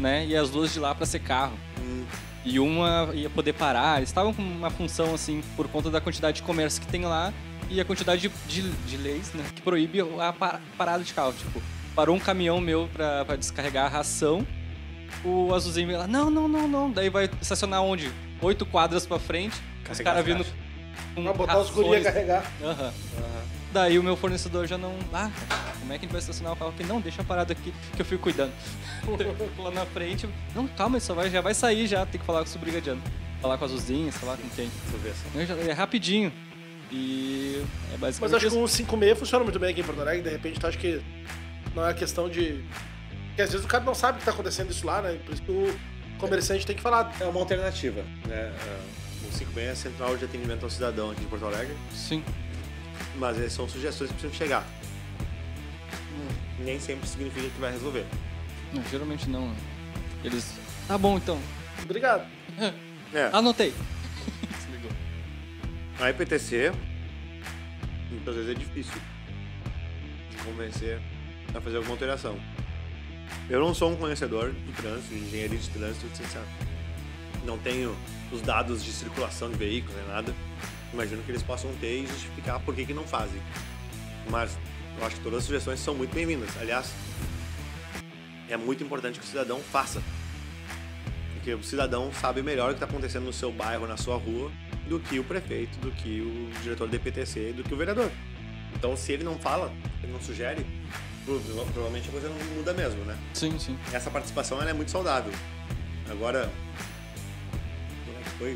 né? 0.00 0.24
E 0.26 0.34
as 0.36 0.48
duas 0.50 0.72
de 0.72 0.80
lá 0.80 0.94
pra 0.94 1.04
ser 1.04 1.18
carro. 1.18 1.56
Hum. 1.80 2.04
E 2.44 2.58
uma 2.58 3.10
ia 3.12 3.30
poder 3.30 3.52
parar. 3.52 3.98
Eles 3.98 4.08
estavam 4.08 4.32
com 4.32 4.42
uma 4.42 4.70
função, 4.70 5.14
assim, 5.14 5.42
por 5.54 5.68
conta 5.68 5.90
da 5.90 6.00
quantidade 6.00 6.36
de 6.38 6.42
comércio 6.42 6.80
que 6.80 6.86
tem 6.88 7.04
lá 7.04 7.32
e 7.70 7.80
a 7.80 7.84
quantidade 7.84 8.22
de, 8.22 8.30
de, 8.48 8.68
de 8.70 8.96
leis, 8.96 9.32
né? 9.32 9.44
Que 9.54 9.62
proíbe 9.62 10.00
a 10.00 10.32
pa- 10.32 10.60
parada 10.76 11.04
de 11.04 11.12
carro. 11.14 11.32
Tipo, 11.32 11.62
parou 11.94 12.16
um 12.16 12.18
caminhão 12.18 12.60
meu 12.60 12.88
pra 12.92 13.36
descarregar 13.36 13.86
a 13.86 13.88
ração. 13.88 14.46
O 15.24 15.54
azulzinho 15.54 15.86
veio 15.86 15.98
lá, 15.98 16.06
não, 16.06 16.30
não, 16.30 16.48
não, 16.48 16.66
não. 16.66 16.90
Daí 16.90 17.08
vai 17.08 17.30
estacionar 17.40 17.82
onde? 17.82 18.10
Oito 18.40 18.66
quadras 18.66 19.06
pra 19.06 19.18
frente. 19.18 19.54
os 19.54 19.88
Carregar 19.88 20.04
caras 20.04 20.20
as 20.20 20.26
vindo 20.26 20.62
com 21.14 21.22
Pra 21.22 21.32
botar 21.32 21.58
os 21.58 21.70
guri 21.70 21.96
a 21.96 22.12
carregar. 22.12 22.52
Aham. 22.62 22.92
Daí 23.72 23.98
o 23.98 24.02
meu 24.02 24.16
fornecedor 24.16 24.66
já 24.66 24.76
não. 24.76 24.94
Ah, 25.12 25.30
como 25.80 25.92
é 25.92 25.98
que 25.98 26.04
a 26.04 26.06
gente 26.06 26.12
vai 26.12 26.20
estacionar 26.20 26.52
o 26.52 26.56
carro 26.56 26.70
aqui? 26.70 26.84
Não, 26.84 27.00
deixa 27.00 27.24
parado 27.24 27.52
aqui 27.52 27.72
que 27.94 28.02
eu 28.02 28.04
fico 28.04 28.22
cuidando. 28.22 28.52
Lá 29.58 29.70
na 29.70 29.86
frente. 29.86 30.28
Não, 30.54 30.66
calma, 30.68 30.96
ele 30.96 31.04
só 31.04 31.14
vai, 31.14 31.30
já 31.30 31.40
vai 31.40 31.54
sair 31.54 31.86
já. 31.86 32.04
Tem 32.04 32.20
que 32.20 32.26
falar 32.26 32.44
com 32.44 32.50
o 32.50 32.58
brigadiano. 32.58 33.02
Falar 33.40 33.56
com 33.56 33.64
as 33.64 33.72
Azulzinhas, 33.72 34.16
falar 34.16 34.36
com 34.36 34.48
quem. 34.50 34.70
Deixa 35.34 35.52
eu 35.52 35.56
ver 35.56 35.68
É 35.70 35.72
rapidinho. 35.72 36.32
E 36.90 37.62
é 37.88 37.92
Mas 37.92 38.00
basicamente 38.00 38.36
acho 38.36 38.50
que 38.50 38.62
um 38.62 38.66
56 38.66 39.18
funciona 39.18 39.42
muito 39.42 39.58
bem 39.58 39.70
aqui 39.70 39.80
em 39.80 39.84
Porto 39.84 40.02
Alegre. 40.02 40.22
De 40.22 40.28
repente, 40.28 40.60
tu 40.60 40.66
acha 40.66 40.76
que 40.76 41.00
não 41.74 41.88
é 41.88 41.94
questão 41.94 42.28
de... 42.28 42.62
Porque 43.32 43.42
às 43.42 43.50
vezes 43.50 43.64
o 43.64 43.68
cara 43.68 43.82
não 43.82 43.94
sabe 43.94 44.18
que 44.18 44.24
tá 44.26 44.30
acontecendo 44.30 44.70
isso 44.70 44.86
lá, 44.86 45.00
né? 45.00 45.18
Por 45.24 45.32
isso 45.32 45.42
que 45.42 45.50
o 45.50 45.74
comerciante 46.18 46.66
tem 46.66 46.76
que 46.76 46.82
falar. 46.82 47.10
É 47.18 47.24
uma 47.24 47.40
alternativa, 47.40 48.02
né? 48.26 48.34
É, 48.54 48.80
O 49.26 49.32
56 49.32 49.66
é 49.66 49.70
a 49.70 49.74
central 49.74 50.16
de 50.18 50.24
atendimento 50.26 50.64
ao 50.64 50.70
cidadão 50.70 51.10
aqui 51.10 51.22
de 51.22 51.26
Porto 51.26 51.46
Alegre, 51.46 51.74
Sim. 51.94 52.22
mas 53.16 53.38
essas 53.38 53.54
são 53.54 53.66
sugestões 53.68 54.10
que 54.10 54.16
precisam 54.18 54.36
chegar. 54.36 54.66
Nem 56.58 56.78
sempre 56.78 57.08
significa 57.08 57.48
que 57.48 57.58
vai 57.60 57.72
resolver. 57.72 58.04
Não, 58.72 58.82
geralmente 58.90 59.28
não. 59.28 59.48
né? 59.48 59.56
Eles. 60.22 60.52
Tá 60.86 60.96
bom 60.98 61.16
então. 61.16 61.40
Obrigado. 61.82 62.26
É, 63.14 63.28
Anotei. 63.30 63.74
Desligou. 64.56 64.90
a 66.00 66.08
IPTC, 66.08 66.72
muitas 68.10 68.34
vezes 68.36 68.50
é 68.50 68.54
difícil 68.54 68.94
de 70.30 70.36
convencer 70.38 70.98
a 71.54 71.60
fazer 71.60 71.76
alguma 71.76 71.92
alteração. 71.92 72.40
Eu 73.48 73.60
não 73.60 73.74
sou 73.74 73.90
um 73.90 73.96
conhecedor 73.96 74.52
de 74.52 74.72
trânsito, 74.72 75.14
de 75.14 75.20
engenharia 75.20 75.58
de 75.58 75.70
trânsito, 75.70 76.16
sincero. 76.16 76.44
Não 77.44 77.58
tenho 77.58 77.96
os 78.30 78.40
dados 78.40 78.82
de 78.82 78.92
circulação 78.92 79.50
de 79.50 79.56
veículos 79.56 79.96
nem 79.96 80.06
nada. 80.08 80.34
Imagino 80.92 81.22
que 81.22 81.30
eles 81.30 81.42
possam 81.42 81.72
ter 81.74 82.02
e 82.02 82.06
justificar 82.06 82.60
por 82.60 82.74
que, 82.74 82.86
que 82.86 82.94
não 82.94 83.04
fazem. 83.04 83.40
Mas 84.30 84.56
eu 84.98 85.06
acho 85.06 85.16
que 85.16 85.22
todas 85.22 85.40
as 85.40 85.44
sugestões 85.44 85.80
são 85.80 85.94
muito 85.94 86.14
bem-vindas. 86.14 86.50
Aliás, 86.60 86.92
é 88.48 88.56
muito 88.56 88.84
importante 88.84 89.18
que 89.18 89.24
o 89.24 89.28
cidadão 89.28 89.60
faça. 89.60 90.02
Porque 91.34 91.54
o 91.54 91.62
cidadão 91.62 92.12
sabe 92.12 92.42
melhor 92.42 92.70
o 92.70 92.74
que 92.74 92.82
está 92.82 92.86
acontecendo 92.86 93.24
no 93.24 93.32
seu 93.32 93.50
bairro, 93.50 93.86
na 93.86 93.96
sua 93.96 94.16
rua, 94.16 94.50
do 94.88 95.00
que 95.00 95.18
o 95.18 95.24
prefeito, 95.24 95.76
do 95.78 95.90
que 95.90 96.20
o 96.20 96.62
diretor 96.62 96.86
do 96.86 96.92
DPTC, 96.92 97.52
do 97.52 97.64
que 97.64 97.74
o 97.74 97.76
vereador. 97.76 98.10
Então, 98.74 98.96
se 98.96 99.12
ele 99.12 99.24
não 99.24 99.38
fala, 99.38 99.72
ele 100.02 100.12
não 100.12 100.20
sugere, 100.20 100.64
provavelmente 101.24 102.08
a 102.08 102.12
coisa 102.12 102.28
não 102.28 102.36
muda 102.56 102.72
mesmo, 102.72 103.04
né? 103.04 103.16
Sim, 103.34 103.58
sim. 103.58 103.78
Essa 103.92 104.10
participação 104.10 104.60
ela 104.60 104.70
é 104.70 104.72
muito 104.72 104.90
saudável. 104.90 105.32
Agora, 106.10 106.50
como 108.04 108.18
é 108.18 108.22
que 108.22 108.30
foi? 108.30 108.52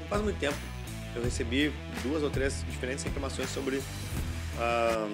Não 0.00 0.08
faz 0.08 0.22
muito 0.22 0.38
tempo. 0.38 0.56
Eu 1.14 1.22
recebi 1.22 1.72
duas 2.02 2.22
ou 2.22 2.30
três 2.30 2.64
diferentes 2.70 3.04
reclamações 3.04 3.50
sobre 3.50 3.82
ah, 4.58 5.08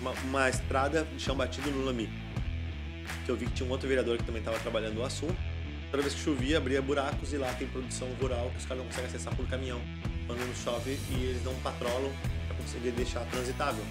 uma, 0.00 0.10
uma 0.24 0.48
estrada 0.50 1.04
de 1.04 1.22
chão 1.22 1.36
batido 1.36 1.70
no 1.70 1.84
Lami. 1.84 2.10
Que 3.24 3.30
eu 3.30 3.36
vi 3.36 3.46
que 3.46 3.52
tinha 3.52 3.68
um 3.68 3.72
outro 3.72 3.88
vereador 3.88 4.18
que 4.18 4.24
também 4.24 4.40
estava 4.40 4.58
trabalhando 4.58 4.98
o 4.98 5.04
assunto. 5.04 5.36
Toda 5.90 6.02
vez 6.02 6.14
que 6.14 6.20
chovia, 6.20 6.56
abria 6.56 6.80
buracos 6.80 7.32
e 7.32 7.36
lá 7.36 7.52
tem 7.52 7.68
produção 7.68 8.08
rural 8.20 8.50
que 8.50 8.58
os 8.58 8.64
caras 8.64 8.82
não 8.82 8.86
conseguem 8.86 9.08
acessar 9.08 9.34
por 9.36 9.46
caminhão 9.46 9.80
quando 10.26 10.40
não 10.40 10.54
chove 10.54 10.98
e 11.10 11.24
eles 11.24 11.44
não 11.44 11.54
patrolam 11.56 12.10
para 12.48 12.56
conseguir 12.56 12.90
deixar 12.92 13.20
transitável. 13.26 13.84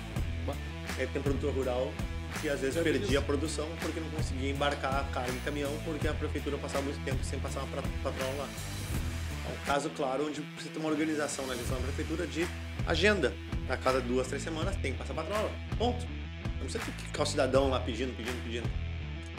Aí 0.98 1.08
tem 1.08 1.22
produtor 1.22 1.54
rural 1.54 1.92
que 2.40 2.50
às 2.50 2.62
vezes 2.62 2.82
perdia 2.82 3.20
a 3.20 3.22
produção 3.22 3.68
porque 3.82 4.00
não 4.00 4.10
conseguia 4.10 4.52
embarcar 4.52 5.02
a 5.02 5.04
carga 5.12 5.32
em 5.32 5.40
caminhão 5.40 5.72
porque 5.84 6.08
a 6.08 6.14
prefeitura 6.14 6.58
passava 6.58 6.84
muito 6.84 7.04
tempo 7.04 7.24
sem 7.24 7.40
passar 7.40 7.62
uma 7.64 7.82
patrol 8.04 8.38
lá. 8.38 8.48
É 9.50 9.54
um 9.54 9.66
caso 9.66 9.90
claro 9.90 10.28
onde 10.28 10.42
precisa 10.42 10.74
ter 10.74 10.80
uma 10.80 10.90
organização 10.90 11.46
na 11.48 11.56
gestão 11.56 11.78
da 11.78 11.84
prefeitura 11.84 12.26
de 12.28 12.48
agenda. 12.88 13.34
A 13.70 13.78
cada 13.78 14.02
duas, 14.02 14.28
três 14.28 14.44
semanas 14.44 14.76
tem 14.78 14.94
que 14.94 14.98
passar 14.98 15.14
patrola. 15.14 15.52
Ponto. 15.78 16.06
Não 16.60 16.68
precisa 16.68 16.84
ficar 16.84 17.24
o 17.24 17.26
cidadão 17.26 17.70
lá 17.70 17.80
pedindo, 17.80 18.16
pedindo, 18.16 18.44
pedindo. 18.44 18.70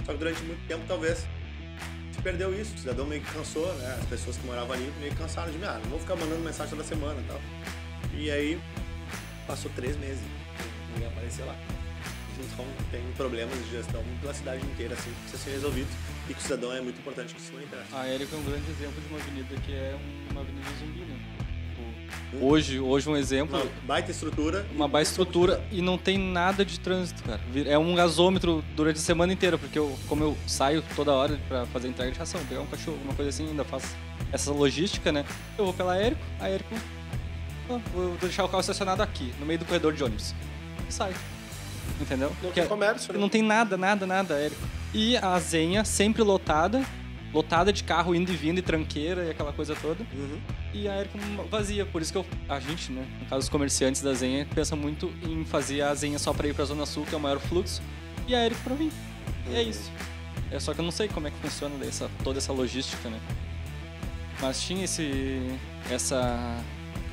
Só 0.05 0.13
que 0.13 0.19
durante 0.19 0.43
muito 0.43 0.67
tempo, 0.67 0.83
talvez, 0.89 1.27
se 2.13 2.23
perdeu 2.23 2.59
isso. 2.59 2.75
O 2.75 2.79
cidadão 2.79 3.07
meio 3.07 3.23
que 3.23 3.33
cansou, 3.33 3.73
né? 3.75 3.99
As 4.01 4.07
pessoas 4.07 4.37
que 4.37 4.47
moravam 4.47 4.73
ali 4.73 4.93
meio 4.99 5.13
que 5.13 5.19
cansaram 5.19 5.53
de 5.53 5.59
mim. 5.59 5.65
Ah, 5.65 5.79
não 5.83 5.91
vou 5.91 6.01
ficar 6.01 6.17
mandando 6.17 6.41
mensagem 6.41 6.71
toda 6.71 6.83
semana 6.83 7.21
e 7.21 7.25
tal. 7.25 7.41
E 8.15 8.31
aí, 8.31 8.61
passou 9.47 9.71
três 9.75 9.97
meses. 9.97 10.23
Ninguém 10.95 11.09
apareceu 11.09 11.47
lá. 11.47 11.57
Então, 12.39 12.65
tem 12.91 13.01
problemas 13.17 13.57
de 13.65 13.71
gestão 13.71 14.03
pela 14.21 14.35
cidade 14.35 14.65
inteira, 14.65 14.95
assim, 14.95 15.11
que 15.11 15.21
precisa 15.21 15.43
ser 15.43 15.51
resolvido. 15.51 15.87
E 16.29 16.35
que 16.35 16.41
o 16.41 16.43
cidadão 16.43 16.73
é 16.73 16.81
muito 16.81 16.99
importante 16.99 17.35
que 17.35 17.53
não 17.53 17.63
interessa. 17.63 17.97
A 17.97 18.07
Érica 18.07 18.35
é 18.35 18.39
um 18.39 18.43
grande 18.43 18.71
exemplo 18.71 19.01
de 19.01 19.09
uma 19.09 19.19
avenida 19.21 19.55
que 19.65 19.73
é 19.73 19.97
uma 20.31 20.41
avenida 20.41 20.67
zumbi, 20.81 21.01
né? 21.01 21.17
Tipo, 22.31 22.45
Hoje, 22.45 22.81
hoje 22.81 23.09
um 23.09 23.17
exemplo, 23.17 23.57
Uma 23.57 23.71
baita 23.87 24.11
estrutura. 24.11 24.67
uma 24.75 24.89
baita 24.89 25.11
estrutura 25.11 25.63
e 25.71 25.81
não 25.83 25.99
tem 25.99 26.19
nada 26.19 26.65
de 26.65 26.81
trânsito, 26.81 27.23
cara. 27.23 27.41
É 27.67 27.77
um 27.79 27.95
gasômetro 27.95 28.65
durante 28.75 28.97
a 28.97 29.03
semana 29.03 29.33
inteira, 29.33 29.59
porque 29.59 29.79
eu, 29.79 29.97
como 30.09 30.25
eu 30.25 30.37
saio 30.47 30.83
toda 30.97 31.13
hora 31.13 31.39
pra 31.49 31.67
fazer 31.67 31.89
entrega 31.89 32.11
de 32.11 32.19
ração, 32.19 32.45
pegar 32.47 32.63
um 32.63 32.67
cachorro, 32.67 32.99
uma 33.05 33.15
coisa 33.15 33.29
assim, 33.29 33.47
ainda 33.49 33.65
faço 33.65 33.95
essa 34.33 34.51
logística, 34.51 35.13
né? 35.13 35.25
Eu 35.59 35.67
vou 35.67 35.75
pela 35.75 35.97
Érico, 35.97 36.23
a 36.41 36.49
Érico, 36.49 36.75
vou 37.95 38.17
deixar 38.21 38.45
o 38.45 38.49
carro 38.49 38.61
estacionado 38.61 39.03
aqui, 39.03 39.33
no 39.39 39.45
meio 39.47 39.59
do 39.59 39.65
corredor 39.67 39.93
de 39.93 40.03
ônibus. 40.03 40.35
E 40.93 40.95
sai. 40.95 41.15
Entendeu? 42.01 42.29
Não 42.29 42.37
Porque 42.37 42.61
tem 42.61 42.69
comércio, 42.69 43.13
né? 43.13 43.19
não 43.19 43.29
tem 43.29 43.43
nada, 43.43 43.77
nada, 43.77 44.07
nada, 44.07 44.35
Érico. 44.35 44.61
E 44.93 45.17
a 45.17 45.39
Zenha 45.41 45.85
sempre 45.85 46.23
lotada, 46.23 46.85
lotada 47.33 47.73
de 47.73 47.83
carro 47.83 48.15
indo 48.15 48.31
e 48.31 48.37
vindo 48.37 48.59
e 48.59 48.63
tranqueira 48.63 49.25
e 49.25 49.31
aquela 49.31 49.53
coisa 49.53 49.75
toda 49.75 50.05
Uhum. 50.13 50.39
e 50.75 50.87
a 50.89 50.93
Érico 50.95 51.19
vazia. 51.51 51.87
Por 51.87 52.03
isso 52.03 52.13
que 52.13 52.19
eu, 52.19 52.27
a 52.49 52.61
gente, 52.61 52.93
né, 52.93 53.07
no 53.21 53.27
caso 53.27 53.41
os 53.45 53.49
comerciantes 53.49 54.03
da 54.03 54.13
Zenha, 54.13 54.47
pensa 54.55 54.77
muito 54.77 55.11
em 55.27 55.45
fazer 55.45 55.81
a 55.83 55.95
Zenha 55.95 56.19
só 56.19 56.33
pra 56.35 56.47
ir 56.47 56.55
pra 56.55 56.65
Zona 56.67 56.85
Sul, 56.85 57.07
que 57.07 57.15
é 57.15 57.19
o 57.19 57.21
maior 57.21 57.39
fluxo, 57.41 57.81
e 58.29 58.35
a 58.35 58.41
Érico 58.41 58.61
pra 58.63 58.75
vir. 58.75 58.93
E 59.51 59.55
é 59.57 59.63
isso. 59.63 59.91
É 60.51 60.61
só 60.61 60.75
que 60.75 60.81
eu 60.81 60.85
não 60.85 60.93
sei 60.93 61.09
como 61.09 61.27
é 61.27 61.31
que 61.31 61.39
funciona 61.39 61.75
essa, 61.87 62.11
toda 62.23 62.39
essa 62.39 62.53
logística, 62.53 63.09
né? 63.09 63.19
Mas 64.41 64.61
tinha 64.63 64.85
esse. 64.85 65.41
essa. 65.91 66.59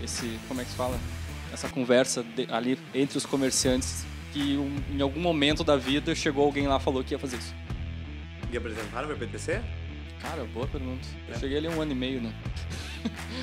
esse. 0.03 0.37
como 0.47 0.59
é 0.59 0.63
que 0.65 0.71
se 0.71 0.75
fala? 0.75 0.99
Essa 1.53 1.67
conversa 1.69 2.23
de- 2.23 2.47
ali 2.51 2.77
entre 2.93 3.17
os 3.17 3.25
comerciantes 3.25 4.05
que 4.31 4.55
um- 4.57 4.81
em 4.95 5.01
algum 5.01 5.19
momento 5.19 5.63
da 5.63 5.75
vida 5.75 6.13
chegou 6.13 6.45
alguém 6.45 6.67
lá 6.67 6.77
e 6.77 6.79
falou 6.79 7.03
que 7.03 7.13
ia 7.13 7.19
fazer 7.19 7.37
isso. 7.37 7.53
E 8.51 8.57
apresentaram 8.57 9.07
o 9.07 9.11
PPTC? 9.11 9.61
Cara, 10.21 10.43
boa 10.45 10.67
pergunta. 10.67 11.07
Eu 11.27 11.39
cheguei 11.39 11.57
ali 11.57 11.67
um 11.67 11.81
ano 11.81 11.91
e 11.91 11.95
meio, 11.95 12.21
né? 12.21 12.33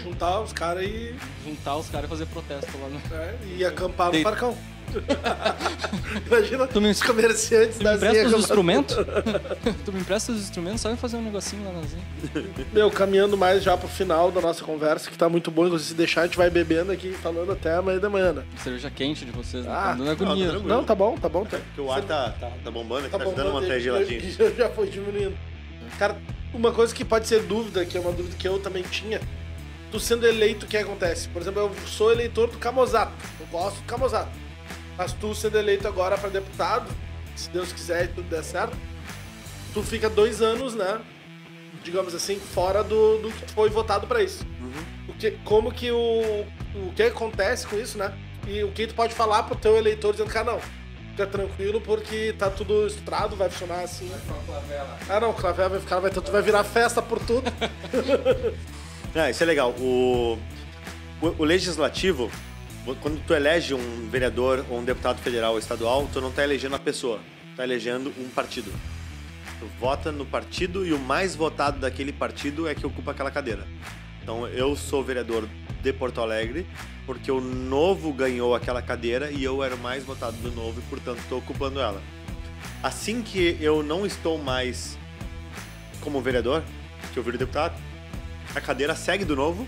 Juntar 0.05 0.41
os 0.41 0.53
caras 0.53 0.85
e, 0.85 1.15
Juntar 1.45 1.77
os 1.77 1.89
caras 1.89 2.07
e 2.07 2.11
fazer 2.11 2.27
protesto 2.27 2.71
lá 2.79 2.89
no. 2.89 2.99
né, 2.99 3.39
e 3.57 3.65
acampar 3.65 4.07
no 4.09 4.13
Dei- 4.13 4.23
parcão. 4.23 4.57
Imagina 6.27 6.67
Tu 6.67 6.81
me- 6.81 6.91
os 6.91 7.03
comerciantes 7.03 7.79
Tu 7.79 7.85
me 7.85 7.95
empresta 7.95 8.15
Zinha 8.25 8.27
os 8.37 8.43
instrumentos? 8.43 8.97
tu 9.85 9.93
me 9.93 10.01
empresta 10.01 10.33
os 10.33 10.41
instrumentos? 10.41 10.81
Só 10.81 10.91
eu 10.91 10.97
fazer 10.97 11.17
um 11.17 11.23
negocinho 11.23 11.65
lá 11.65 11.73
na 11.73 11.83
Zinha. 11.83 12.03
Meu, 12.73 12.91
caminhando 12.91 13.37
mais 13.37 13.63
já 13.63 13.77
pro 13.77 13.89
final 13.89 14.31
da 14.31 14.41
nossa 14.41 14.65
conversa, 14.65 15.11
que 15.11 15.17
tá 15.19 15.29
muito 15.29 15.51
bom, 15.51 15.67
inclusive 15.67 15.91
se 15.91 15.95
deixar 15.95 16.23
a 16.23 16.27
gente 16.27 16.37
vai 16.37 16.51
bebendo 16.51 16.93
aqui, 16.93 17.13
falando 17.13 17.53
até 17.53 17.75
amanhã 17.75 17.99
da 17.99 18.09
manhã. 18.11 18.33
né? 18.33 18.45
Cerveja 18.63 18.91
quente 18.91 19.25
de 19.25 19.31
vocês, 19.33 19.65
né? 19.65 19.71
Ah, 19.71 19.83
Tá 19.83 19.93
dando 19.93 20.05
não, 20.05 20.13
agonia. 20.13 20.45
tá 20.47 20.51
tranquilo. 20.53 20.75
Não, 20.77 20.85
tá 20.85 20.95
bom, 20.95 21.17
tá 21.17 21.29
bom. 21.29 21.45
Tá, 21.45 21.59
Porque 21.59 21.81
o 21.81 21.93
ar 21.93 22.03
tá, 22.03 22.31
tá, 22.41 22.51
tá 22.65 22.71
bombando 22.71 23.07
aqui, 23.07 23.11
tá, 23.11 23.19
bom, 23.19 23.31
ajudando 23.31 23.49
a 23.49 23.53
manter 23.55 23.73
ele- 23.73 23.81
geladinho. 23.81 24.21
ele 24.21 24.33
Já, 24.33 24.51
já 24.51 24.69
foi 24.71 24.89
diminuindo. 24.89 25.37
Cara, 25.99 26.17
uma 26.53 26.73
coisa 26.73 26.95
que 26.95 27.05
pode 27.05 27.27
ser 27.29 27.43
dúvida, 27.43 27.85
que 27.85 27.97
é 27.97 28.01
uma 28.01 28.13
dúvida 28.13 28.35
que 28.39 28.47
eu 28.49 28.59
também 28.59 28.83
tinha, 28.83 29.21
tu 29.91 30.01
sendo 30.01 30.27
eleito, 30.27 30.67
o 30.67 30.69
que 30.69 30.77
acontece? 30.77 31.29
Por 31.29 31.41
exemplo, 31.41 31.61
eu 31.63 31.71
sou 31.87 32.11
eleitor 32.13 32.49
do 32.51 32.59
Camozato, 32.59 33.13
eu 33.41 33.47
gosto 33.47 33.77
do 33.77 33.83
Camozato. 33.85 34.29
Mas 34.97 35.13
tu 35.13 35.35
sendo 35.35 35.59
eleito 35.59 35.87
agora 35.87 36.17
pra 36.17 36.29
deputado, 36.29 36.91
se 37.35 37.51
Deus 37.51 37.73
quiser 37.73 38.05
e 38.05 38.09
tudo 38.09 38.29
der 38.29 38.43
certo, 38.43 38.77
tu 39.75 39.83
fica 39.83 40.09
dois 40.09 40.41
anos, 40.41 40.75
né? 40.75 41.01
Digamos 41.85 42.15
assim, 42.15 42.39
fora 42.39 42.83
do, 42.83 43.19
do 43.19 43.31
que 43.31 43.53
foi 43.53 43.69
votado 43.69 44.07
pra 44.07 44.23
isso. 44.23 44.45
O 45.09 45.13
que, 45.15 45.33
como 45.45 45.73
que 45.73 45.91
o, 45.91 46.47
o 46.75 46.93
que 46.95 47.03
acontece 47.05 47.67
com 47.67 47.79
isso, 47.79 47.99
né? 47.99 48.13
E 48.47 48.63
o 48.65 48.73
que 48.73 48.87
tu 48.87 48.95
pode 48.95 49.15
falar 49.15 49.43
pro 49.45 49.57
teu 49.57 49.77
eleitor 49.77 50.13
dizendo, 50.13 50.31
cara, 50.31 50.53
não, 50.53 50.61
fica 51.11 51.27
tranquilo 51.27 51.81
porque 51.81 52.35
tá 52.39 52.51
tudo 52.51 52.87
estruturado, 52.87 53.37
vai 53.37 53.49
funcionar 53.51 53.83
assim. 53.83 54.11
Ah 55.09 55.21
não, 55.21 55.31
o 55.31 55.35
Clavel 55.35 55.71
vai 55.71 55.81
ficar, 55.81 55.99
vai, 55.99 56.11
tu 56.11 56.21
vai 56.31 56.43
virar 56.43 56.65
festa 56.65 57.01
por 57.03 57.19
tudo. 57.21 57.51
É, 59.15 59.31
isso 59.31 59.43
é 59.43 59.47
legal. 59.47 59.71
O, 59.79 60.39
o, 61.23 61.27
o 61.39 61.45
legislativo, 61.45 62.31
quando 62.95 63.21
tu 63.27 63.35
elege 63.35 63.75
um 63.75 64.09
vereador 64.09 64.65
ou 64.71 64.79
um 64.79 64.85
deputado 64.85 65.19
federal 65.21 65.55
ou 65.55 65.59
estadual, 65.59 66.09
tu 66.13 66.21
não 66.21 66.31
tá 66.31 66.45
elegendo 66.45 66.77
a 66.77 66.79
pessoa, 66.79 67.19
tu 67.51 67.57
tá 67.57 67.65
elegendo 67.65 68.13
um 68.19 68.29
partido. 68.29 68.73
Tu 69.59 69.67
vota 69.81 70.13
no 70.13 70.25
partido 70.25 70.87
e 70.87 70.93
o 70.93 70.99
mais 70.99 71.35
votado 71.35 71.81
daquele 71.81 72.13
partido 72.13 72.69
é 72.69 72.75
que 72.75 72.87
ocupa 72.87 73.11
aquela 73.11 73.31
cadeira. 73.31 73.67
Então 74.23 74.47
eu 74.49 74.77
sou 74.77 75.03
vereador 75.03 75.49
de 75.83 75.93
Porto 75.93 76.21
Alegre 76.21 76.67
porque 77.07 77.31
o 77.31 77.41
Novo 77.41 78.13
ganhou 78.13 78.55
aquela 78.55 78.83
cadeira 78.83 79.31
e 79.31 79.43
eu 79.43 79.63
era 79.65 79.75
o 79.75 79.79
mais 79.79 80.05
votado 80.05 80.37
do 80.37 80.51
Novo 80.53 80.81
e 80.81 80.83
portanto 80.83 81.19
estou 81.19 81.39
ocupando 81.39 81.81
ela. 81.81 82.03
Assim 82.83 83.23
que 83.23 83.57
eu 83.61 83.83
não 83.83 84.05
estou 84.05 84.39
mais 84.39 84.99
como 86.01 86.21
vereador, 86.21 86.63
que 87.13 87.19
eu 87.19 87.23
viro 87.23 87.39
deputado, 87.39 87.81
a 88.55 88.61
cadeira 88.61 88.95
segue 88.95 89.25
do 89.25 89.35
Novo 89.35 89.67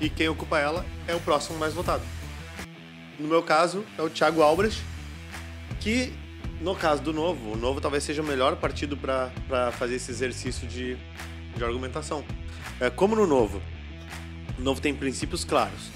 e 0.00 0.08
quem 0.08 0.28
ocupa 0.28 0.58
ela 0.58 0.86
é 1.06 1.14
o 1.14 1.20
próximo 1.20 1.58
mais 1.58 1.74
votado. 1.74 2.02
No 3.18 3.28
meu 3.28 3.42
caso, 3.42 3.84
é 3.96 4.02
o 4.02 4.10
Thiago 4.10 4.42
Albrecht, 4.42 4.82
que 5.80 6.12
no 6.60 6.74
caso 6.74 7.02
do 7.02 7.12
Novo, 7.12 7.52
o 7.52 7.56
Novo 7.56 7.80
talvez 7.80 8.04
seja 8.04 8.22
o 8.22 8.24
melhor 8.24 8.56
partido 8.56 8.96
para 8.96 9.72
fazer 9.72 9.96
esse 9.96 10.10
exercício 10.10 10.66
de, 10.66 10.96
de 11.56 11.64
argumentação. 11.64 12.24
É, 12.80 12.90
como 12.90 13.16
no 13.16 13.26
Novo, 13.26 13.60
o 14.58 14.62
Novo 14.62 14.80
tem 14.80 14.94
princípios 14.94 15.44
claros. 15.44 15.90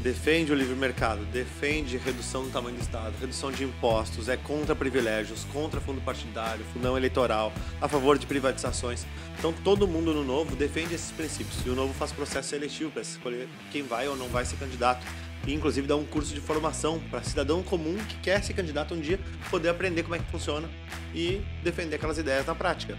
Defende 0.00 0.52
o 0.52 0.54
livre 0.54 0.74
mercado, 0.74 1.24
defende 1.26 1.96
redução 1.96 2.44
do 2.44 2.50
tamanho 2.50 2.76
do 2.76 2.82
Estado, 2.82 3.14
redução 3.20 3.50
de 3.50 3.64
impostos, 3.64 4.28
é 4.28 4.36
contra 4.36 4.74
privilégios, 4.74 5.44
contra 5.52 5.80
fundo 5.80 6.00
partidário, 6.00 6.64
fundão 6.72 6.96
eleitoral, 6.96 7.52
a 7.80 7.88
favor 7.88 8.18
de 8.18 8.26
privatizações. 8.26 9.06
Então 9.38 9.52
todo 9.52 9.86
mundo 9.86 10.12
no 10.12 10.24
Novo 10.24 10.54
defende 10.56 10.94
esses 10.94 11.10
princípios. 11.10 11.64
E 11.66 11.70
o 11.70 11.74
Novo 11.74 11.92
faz 11.94 12.12
processo 12.12 12.50
seletivo 12.50 12.90
para 12.90 13.02
escolher 13.02 13.48
quem 13.70 13.82
vai 13.82 14.08
ou 14.08 14.16
não 14.16 14.28
vai 14.28 14.44
ser 14.44 14.56
candidato. 14.56 15.04
E 15.46 15.52
inclusive 15.52 15.86
dá 15.86 15.96
um 15.96 16.04
curso 16.04 16.32
de 16.32 16.40
formação 16.40 17.00
para 17.10 17.22
cidadão 17.22 17.62
comum 17.62 17.96
que 18.08 18.16
quer 18.18 18.42
ser 18.42 18.54
candidato 18.54 18.94
um 18.94 19.00
dia 19.00 19.18
poder 19.50 19.70
aprender 19.70 20.02
como 20.02 20.14
é 20.14 20.18
que 20.18 20.30
funciona 20.30 20.68
e 21.14 21.42
defender 21.62 21.96
aquelas 21.96 22.18
ideias 22.18 22.46
na 22.46 22.54
prática. 22.54 22.96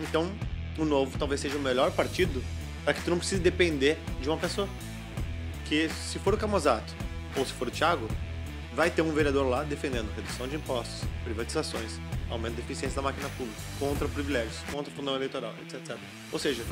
Então, 0.00 0.30
o 0.78 0.84
Novo 0.84 1.16
talvez 1.18 1.40
seja 1.40 1.56
o 1.56 1.60
melhor 1.60 1.92
partido 1.92 2.42
para 2.84 2.94
que 2.94 3.02
tu 3.02 3.10
não 3.10 3.18
precise 3.18 3.40
depender 3.40 3.96
de 4.20 4.28
uma 4.28 4.36
pessoa. 4.36 4.68
Que 5.66 5.88
se 5.88 6.18
for 6.18 6.34
o 6.34 6.36
Camozato 6.36 6.94
ou 7.36 7.46
se 7.46 7.52
for 7.52 7.68
o 7.68 7.70
Thiago, 7.70 8.08
vai 8.74 8.90
ter 8.90 9.02
um 9.02 9.12
vereador 9.12 9.46
lá 9.46 9.62
defendendo 9.62 10.12
redução 10.14 10.48
de 10.48 10.56
impostos, 10.56 11.04
privatizações, 11.24 11.98
aumento 12.30 12.54
da 12.54 12.60
eficiência 12.60 12.96
da 12.96 13.02
máquina 13.02 13.28
pública, 13.36 13.60
contra 13.78 14.08
privilégios, 14.08 14.58
contra 14.70 14.92
fundão 14.92 15.14
eleitoral, 15.14 15.54
etc. 15.62 15.96
Ou 16.30 16.38
seja, 16.38 16.64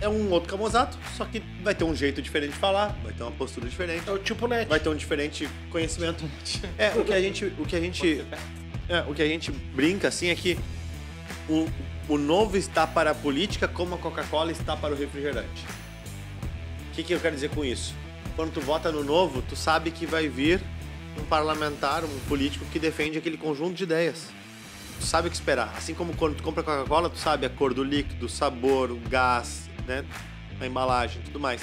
é 0.00 0.08
um 0.08 0.30
outro 0.30 0.48
Camozato, 0.48 0.96
só 1.16 1.24
que 1.24 1.40
vai 1.62 1.74
ter 1.74 1.84
um 1.84 1.94
jeito 1.94 2.22
diferente 2.22 2.52
de 2.52 2.58
falar, 2.58 2.96
vai 3.02 3.12
ter 3.12 3.22
uma 3.22 3.32
postura 3.32 3.68
diferente, 3.68 4.08
É 4.08 4.12
o 4.12 4.18
tipo 4.18 4.46
net. 4.46 4.68
vai 4.68 4.78
ter 4.80 4.88
um 4.88 4.94
diferente 4.96 5.48
conhecimento. 5.70 6.24
É, 6.78 6.90
o 6.90 7.04
que 7.04 7.12
a 7.12 7.20
gente, 7.20 7.44
o 7.58 7.64
que 7.64 7.76
a 7.76 7.80
gente, 7.80 8.24
é, 8.88 9.00
o 9.08 9.14
que 9.14 9.22
a 9.22 9.26
gente 9.26 9.50
brinca 9.50 10.08
assim 10.08 10.28
é 10.28 10.34
que 10.34 10.58
o, 11.48 11.66
o 12.08 12.16
novo 12.18 12.56
está 12.56 12.86
para 12.86 13.10
a 13.10 13.14
política 13.14 13.66
como 13.66 13.94
a 13.94 13.98
Coca-Cola 13.98 14.52
está 14.52 14.76
para 14.76 14.94
o 14.94 14.96
refrigerante. 14.96 15.64
O 16.90 16.94
que, 16.94 17.02
que 17.02 17.12
eu 17.12 17.20
quero 17.20 17.34
dizer 17.34 17.50
com 17.50 17.64
isso? 17.64 17.94
Quando 18.36 18.52
tu 18.52 18.60
vota 18.60 18.92
no 18.92 19.02
novo, 19.02 19.42
tu 19.42 19.56
sabe 19.56 19.90
que 19.90 20.06
vai 20.06 20.28
vir 20.28 20.60
um 21.18 21.24
parlamentar, 21.24 22.04
um 22.04 22.18
político 22.28 22.64
que 22.66 22.78
defende 22.78 23.18
aquele 23.18 23.36
conjunto 23.36 23.74
de 23.74 23.82
ideias. 23.84 24.28
Tu 25.00 25.06
sabe 25.06 25.28
o 25.28 25.30
que 25.30 25.36
esperar. 25.36 25.72
Assim 25.76 25.94
como 25.94 26.14
quando 26.16 26.36
tu 26.36 26.42
compra 26.42 26.62
Coca-Cola, 26.62 27.08
tu 27.10 27.18
sabe 27.18 27.46
a 27.46 27.50
cor 27.50 27.72
do 27.74 27.82
líquido, 27.84 28.26
o 28.26 28.28
sabor, 28.28 28.90
o 28.90 28.96
gás, 29.08 29.67
né? 29.88 30.04
a 30.60 30.66
embalagem, 30.66 31.22
tudo 31.22 31.38
mais. 31.38 31.62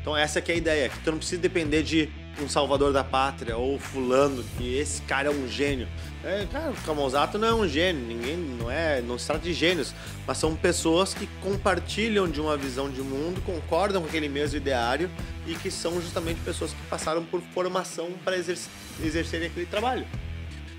Então 0.00 0.16
essa 0.16 0.40
que 0.40 0.50
é 0.50 0.54
a 0.54 0.58
ideia, 0.58 0.88
que 0.88 0.98
tu 1.00 1.10
não 1.10 1.18
precisa 1.18 1.40
depender 1.40 1.82
de 1.82 2.10
um 2.40 2.48
salvador 2.48 2.92
da 2.92 3.04
pátria 3.04 3.56
ou 3.56 3.78
fulano, 3.78 4.42
que 4.56 4.76
esse 4.76 5.02
cara 5.02 5.28
é 5.28 5.30
um 5.30 5.46
gênio. 5.46 5.86
É, 6.24 6.46
cara, 6.50 6.70
o 6.70 6.74
Camozato 6.74 7.38
não 7.38 7.48
é 7.48 7.54
um 7.54 7.68
gênio, 7.68 8.04
ninguém 8.04 8.36
não 8.36 8.70
é, 8.70 9.00
não 9.02 9.18
se 9.18 9.26
trata 9.26 9.42
de 9.42 9.52
gênios, 9.52 9.94
mas 10.26 10.38
são 10.38 10.56
pessoas 10.56 11.14
que 11.14 11.26
compartilham 11.40 12.28
de 12.28 12.40
uma 12.40 12.56
visão 12.56 12.90
de 12.90 13.00
mundo, 13.00 13.40
concordam 13.44 14.02
com 14.02 14.08
aquele 14.08 14.28
mesmo 14.28 14.56
ideário 14.56 15.10
e 15.46 15.54
que 15.54 15.70
são 15.70 16.00
justamente 16.00 16.40
pessoas 16.40 16.72
que 16.72 16.82
passaram 16.88 17.24
por 17.24 17.40
formação 17.40 18.10
para 18.24 18.36
exercer, 18.36 18.70
exercerem 19.04 19.48
aquele 19.48 19.66
trabalho. 19.66 20.06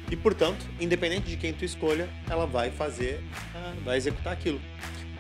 E 0.10 0.16
portanto, 0.16 0.66
independente 0.80 1.28
de 1.28 1.38
quem 1.38 1.54
tu 1.54 1.64
escolha, 1.64 2.10
ela 2.30 2.46
vai 2.46 2.72
fazer, 2.72 3.24
ah, 3.56 3.74
vai 3.86 3.98
executar 3.98 4.34
aquilo. 4.34 4.60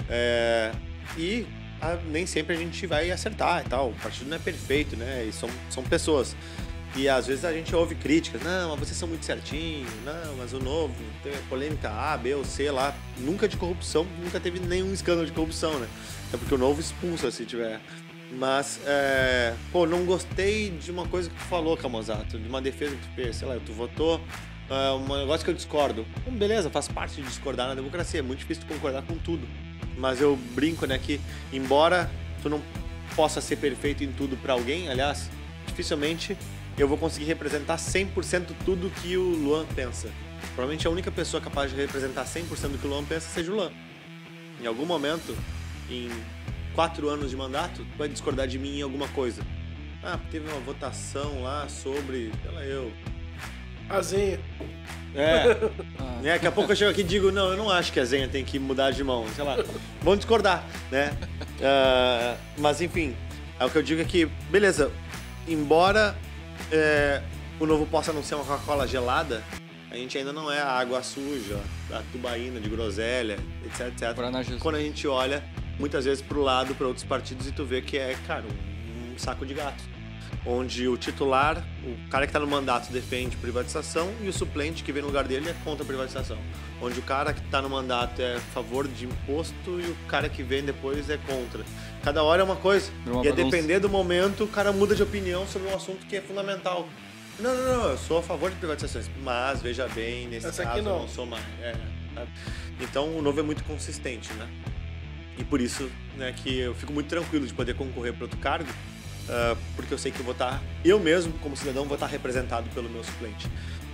É, 0.09 0.71
e 1.17 1.45
ah, 1.84 1.99
nem 2.05 2.26
sempre 2.26 2.55
a 2.55 2.57
gente 2.57 2.88
vai 2.88 3.11
acertar 3.11 3.64
e 3.65 3.69
tal. 3.69 3.89
O 3.89 3.93
partido 3.95 4.30
não 4.30 4.38
é 4.38 4.39
perfeito, 4.39 4.95
né? 4.95 5.26
E 5.27 5.34
são, 5.34 5.49
são 5.69 5.84
pessoas. 5.84 6.35
E 6.95 7.10
às 7.10 7.27
vezes 7.27 7.43
a 7.43 7.51
gente 7.51 7.76
ouve 7.76 7.95
críticas, 7.95 8.41
não, 8.43 8.77
mas 8.77 8.88
vocês 8.88 8.97
são 8.97 9.07
muito 9.07 9.26
certinhos, 9.26 9.89
não, 10.05 10.35
mas 10.38 10.53
o 10.53 10.60
novo, 10.60 10.93
tem 11.23 11.34
polêmica 11.49 11.89
A, 11.89 12.15
B 12.15 12.35
ou 12.35 12.45
C 12.45 12.69
lá, 12.69 12.95
nunca 13.18 13.47
de 13.47 13.57
corrupção, 13.57 14.05
nunca 14.23 14.39
teve 14.39 14.60
nenhum 14.60 14.93
escândalo 14.93 15.26
de 15.26 15.34
corrupção, 15.34 15.80
né? 15.80 15.88
É 16.31 16.38
porque 16.38 16.53
o 16.53 16.57
novo 16.57 16.80
expulsa 16.80 17.31
se 17.31 17.45
tiver. 17.45 17.81
Mas, 18.31 18.80
é, 18.85 19.53
pô, 19.72 19.85
não 19.85 20.05
gostei 20.05 20.69
de 20.69 20.91
uma 20.91 21.07
coisa 21.07 21.30
que 21.30 21.35
tu 21.35 21.43
falou, 21.45 21.76
Camozato, 21.76 22.39
de 22.39 22.47
uma 22.47 22.61
defesa 22.61 22.95
que 22.95 23.01
tu 23.01 23.15
fez, 23.15 23.35
sei 23.38 23.47
lá, 23.47 23.57
tu 23.64 23.73
votou 23.73 24.22
é, 24.69 24.91
um 24.91 25.18
negócio 25.18 25.43
que 25.43 25.51
eu 25.51 25.55
discordo. 25.55 26.05
Então, 26.22 26.34
beleza, 26.34 26.69
faz 26.69 26.88
parte 26.88 27.15
de 27.15 27.23
discordar 27.23 27.68
na 27.68 27.76
democracia, 27.76 28.19
é 28.19 28.23
muito 28.23 28.39
difícil 28.39 28.64
concordar 28.68 29.01
com 29.03 29.18
tudo. 29.18 29.47
Mas 29.98 30.22
eu 30.22 30.36
brinco, 30.53 30.86
né, 30.86 30.98
que 30.98 31.20
embora 31.52 32.10
tu 32.41 32.49
não 32.49 32.61
possa 33.15 33.40
ser 33.40 33.57
perfeito 33.57 34.03
em 34.03 34.11
tudo 34.11 34.36
para 34.38 34.53
alguém, 34.53 34.90
aliás, 34.90 35.30
dificilmente 35.68 36.38
eu 36.78 36.88
vou 36.88 36.98
conseguir 36.98 37.26
representar 37.26 37.78
100% 37.78 38.48
tudo 38.65 38.90
que 39.02 39.15
o 39.15 39.24
Luan 39.24 39.65
pensa. 39.76 40.10
Provavelmente 40.56 40.88
a 40.88 40.90
única 40.90 41.11
pessoa 41.11 41.41
capaz 41.41 41.72
de 41.72 41.78
representar 41.78 42.26
100% 42.26 42.72
do 42.72 42.78
que 42.78 42.88
o 42.88 42.90
Luan 42.90 43.03
pensa 43.03 43.28
seja 43.30 43.52
o 43.52 43.56
Luan. 43.56 43.72
Em 44.61 44.65
algum 44.65 44.86
momento, 44.86 45.36
em 45.90 46.10
quatro 46.74 47.10
anos 47.10 47.30
de 47.30 47.38
mandato, 47.38 47.86
vai 47.98 48.07
discordar 48.07 48.48
de 48.48 48.57
mim 48.57 48.80
em 48.80 48.82
alguma 48.82 49.07
coisa. 49.10 49.44
Ah, 50.03 50.20
teve 50.32 50.49
uma 50.49 50.60
votação 50.60 51.44
lá 51.44 51.68
sobre, 51.70 52.32
lá, 52.52 52.64
eu. 52.65 52.91
Azinha. 53.89 54.39
É, 55.15 55.43
Ah, 55.99 56.19
né? 56.22 56.34
Daqui 56.34 56.47
a 56.47 56.51
pouco 56.51 56.72
eu 56.72 56.76
chego 56.76 56.91
aqui 56.91 57.01
e 57.01 57.03
digo, 57.03 57.31
não, 57.31 57.51
eu 57.51 57.57
não 57.57 57.69
acho 57.69 57.91
que 57.91 57.99
a 57.99 58.05
Zenha 58.05 58.27
tem 58.27 58.43
que 58.43 58.57
mudar 58.57 58.91
de 58.91 59.03
mão, 59.03 59.26
sei 59.35 59.43
lá. 59.43 59.57
Vão 60.01 60.15
discordar, 60.15 60.65
né? 60.91 61.15
Ah, 61.65 62.35
mas 62.57 62.81
enfim, 62.81 63.15
é 63.57 63.64
o 63.64 63.69
que 63.69 63.77
eu 63.77 63.84
digo 63.84 64.01
é 64.01 64.03
que, 64.03 64.26
beleza, 64.49 64.91
embora 65.47 66.14
é, 66.69 67.22
o 67.57 67.65
novo 67.65 67.85
possa 67.85 68.11
não 68.11 68.22
ser 68.22 68.35
uma 68.35 68.43
Coca-Cola 68.43 68.85
gelada, 68.85 69.41
a 69.89 69.95
gente 69.95 70.18
ainda 70.18 70.34
não 70.34 70.51
é 70.51 70.60
a 70.60 70.68
água 70.68 71.01
suja, 71.03 71.57
a 71.89 72.01
tubaína 72.11 72.60
de 72.60 72.68
groselha, 72.68 73.38
etc, 73.65 73.88
etc. 73.88 74.60
Quando 74.60 74.76
a 74.76 74.81
gente 74.81 75.07
olha 75.07 75.41
muitas 75.80 76.03
vezes 76.03 76.22
pro 76.22 76.41
lado, 76.41 76.76
para 76.76 76.88
outros 76.88 77.05
partidos, 77.05 77.47
e 77.47 77.51
tu 77.51 77.64
vê 77.64 77.81
que 77.81 77.97
é, 77.97 78.18
cara, 78.27 78.43
um, 78.43 79.14
um 79.14 79.18
saco 79.18 79.45
de 79.45 79.53
gato. 79.53 79.84
Onde 80.45 80.88
o 80.88 80.98
titular, 80.98 81.64
o 81.84 82.10
cara 82.10 82.26
que 82.26 82.30
está 82.30 82.40
no 82.40 82.48
mandato 82.48 82.91
defende 82.91 83.38
privatização 83.38 84.11
e 84.22 84.28
o 84.28 84.34
suplente 84.34 84.84
que 84.84 84.91
vem 84.91 85.02
no 85.02 85.07
lugar 85.07 85.24
dele 85.26 85.49
é 85.49 85.56
contra 85.64 85.84
a 85.84 85.88
privatização. 85.88 86.38
Onde 86.82 86.99
o 86.99 87.02
cara 87.02 87.34
que 87.34 87.40
está 87.40 87.61
no 87.61 87.70
mandato 87.70 88.22
é 88.22 88.36
a 88.36 88.40
favor 88.40 88.88
de 88.88 89.06
imposto 89.06 89.80
e 89.80 89.90
o 89.90 89.95
cara 90.07 90.28
que 90.28 90.44
vem 90.44 90.64
depois 90.64 91.10
é 91.10 91.18
contra. 91.18 91.64
Cada 92.03 92.24
hora 92.24 92.41
é 92.41 92.45
uma 92.45 92.57
coisa. 92.57 92.91
Uma 93.06 93.24
e 93.24 93.30
a 93.30 93.32
bagunça. 93.32 93.44
depender 93.44 93.80
do 93.80 93.90
momento, 93.90 94.44
o 94.44 94.48
cara 94.48 94.74
muda 94.74 94.94
de 94.94 95.02
opinião 95.02 95.48
sobre 95.48 95.70
um 95.70 95.76
assunto 95.76 96.06
que 96.06 96.18
é 96.18 96.22
fundamental. 96.22 96.88
Não, 97.40 97.56
não, 97.56 97.78
não, 97.78 97.90
eu 97.90 97.98
sou 97.98 98.20
a 98.20 98.22
favor 98.22 98.52
de 98.52 98.57
privatizações, 98.57 99.10
mas 99.24 99.61
veja 99.61 99.88
bem, 99.88 100.28
nesse 100.28 100.48
Essa 100.48 100.64
caso 100.64 100.78
aqui 100.78 100.80
eu 100.80 100.91
não. 100.91 100.99
não 100.99 101.07
sou 101.07 101.26
mais. 101.26 101.44
É, 101.61 101.74
sabe? 102.14 102.30
então 102.80 103.15
o 103.15 103.22
novo 103.22 103.40
é 103.40 103.44
muito 103.44 103.64
consistente, 103.64 104.32
né? 104.34 104.48
E 105.38 105.44
por 105.44 105.60
isso 105.60 105.90
né, 106.15 106.32
que 106.32 106.60
eu 106.60 106.76
fico 106.76 106.94
muito 106.94 107.07
tranquilo 107.07 107.48
de 107.48 107.53
poder 107.53 107.74
concorrer 107.76 108.14
para 108.14 108.26
outro 108.26 108.38
cargo, 108.38 108.70
ah, 109.29 109.55
porque 109.75 109.93
eu 109.93 109.97
sei 109.97 110.11
que 110.11 110.19
eu 110.19 110.25
vou 110.25 110.33
estar, 110.33 110.61
eu 110.83 110.99
mesmo, 110.99 111.33
como 111.39 111.55
cidadão, 111.55 111.85
vou 111.85 111.95
estar 111.95 112.07
representado 112.07 112.69
pelo 112.71 112.89
meu 112.89 113.03
suplente. 113.03 113.47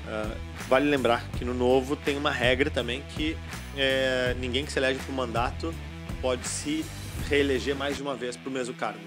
Ah, 0.08 0.36
vale 0.68 0.90
lembrar 0.90 1.28
que 1.38 1.46
no 1.46 1.54
novo 1.54 1.96
tem 1.96 2.18
uma 2.18 2.32
regra 2.32 2.70
também 2.70 3.04
que 3.16 3.38
é, 3.78 4.36
ninguém 4.40 4.66
que 4.66 4.72
se 4.72 4.80
elege 4.80 5.00
para 5.00 5.12
o 5.12 5.16
mandato 5.16 5.74
pode 6.22 6.48
se 6.48 6.84
reeleger 7.30 7.76
mais 7.76 7.96
de 7.96 8.02
uma 8.02 8.16
vez 8.16 8.36
para 8.36 8.50
o 8.50 8.52
mesmo 8.52 8.74
cargo. 8.74 9.00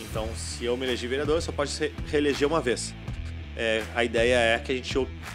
Então, 0.00 0.28
se 0.34 0.64
eu 0.64 0.76
me 0.76 0.86
elegi 0.86 1.06
vereador, 1.06 1.42
só 1.42 1.52
pode 1.52 1.70
se 1.70 1.92
reeleger 2.06 2.48
uma 2.48 2.60
vez. 2.60 2.94
É, 3.56 3.82
a 3.94 4.04
ideia 4.04 4.36
é 4.36 4.58
que 4.58 4.72
a 4.72 4.74
gente 4.74 4.94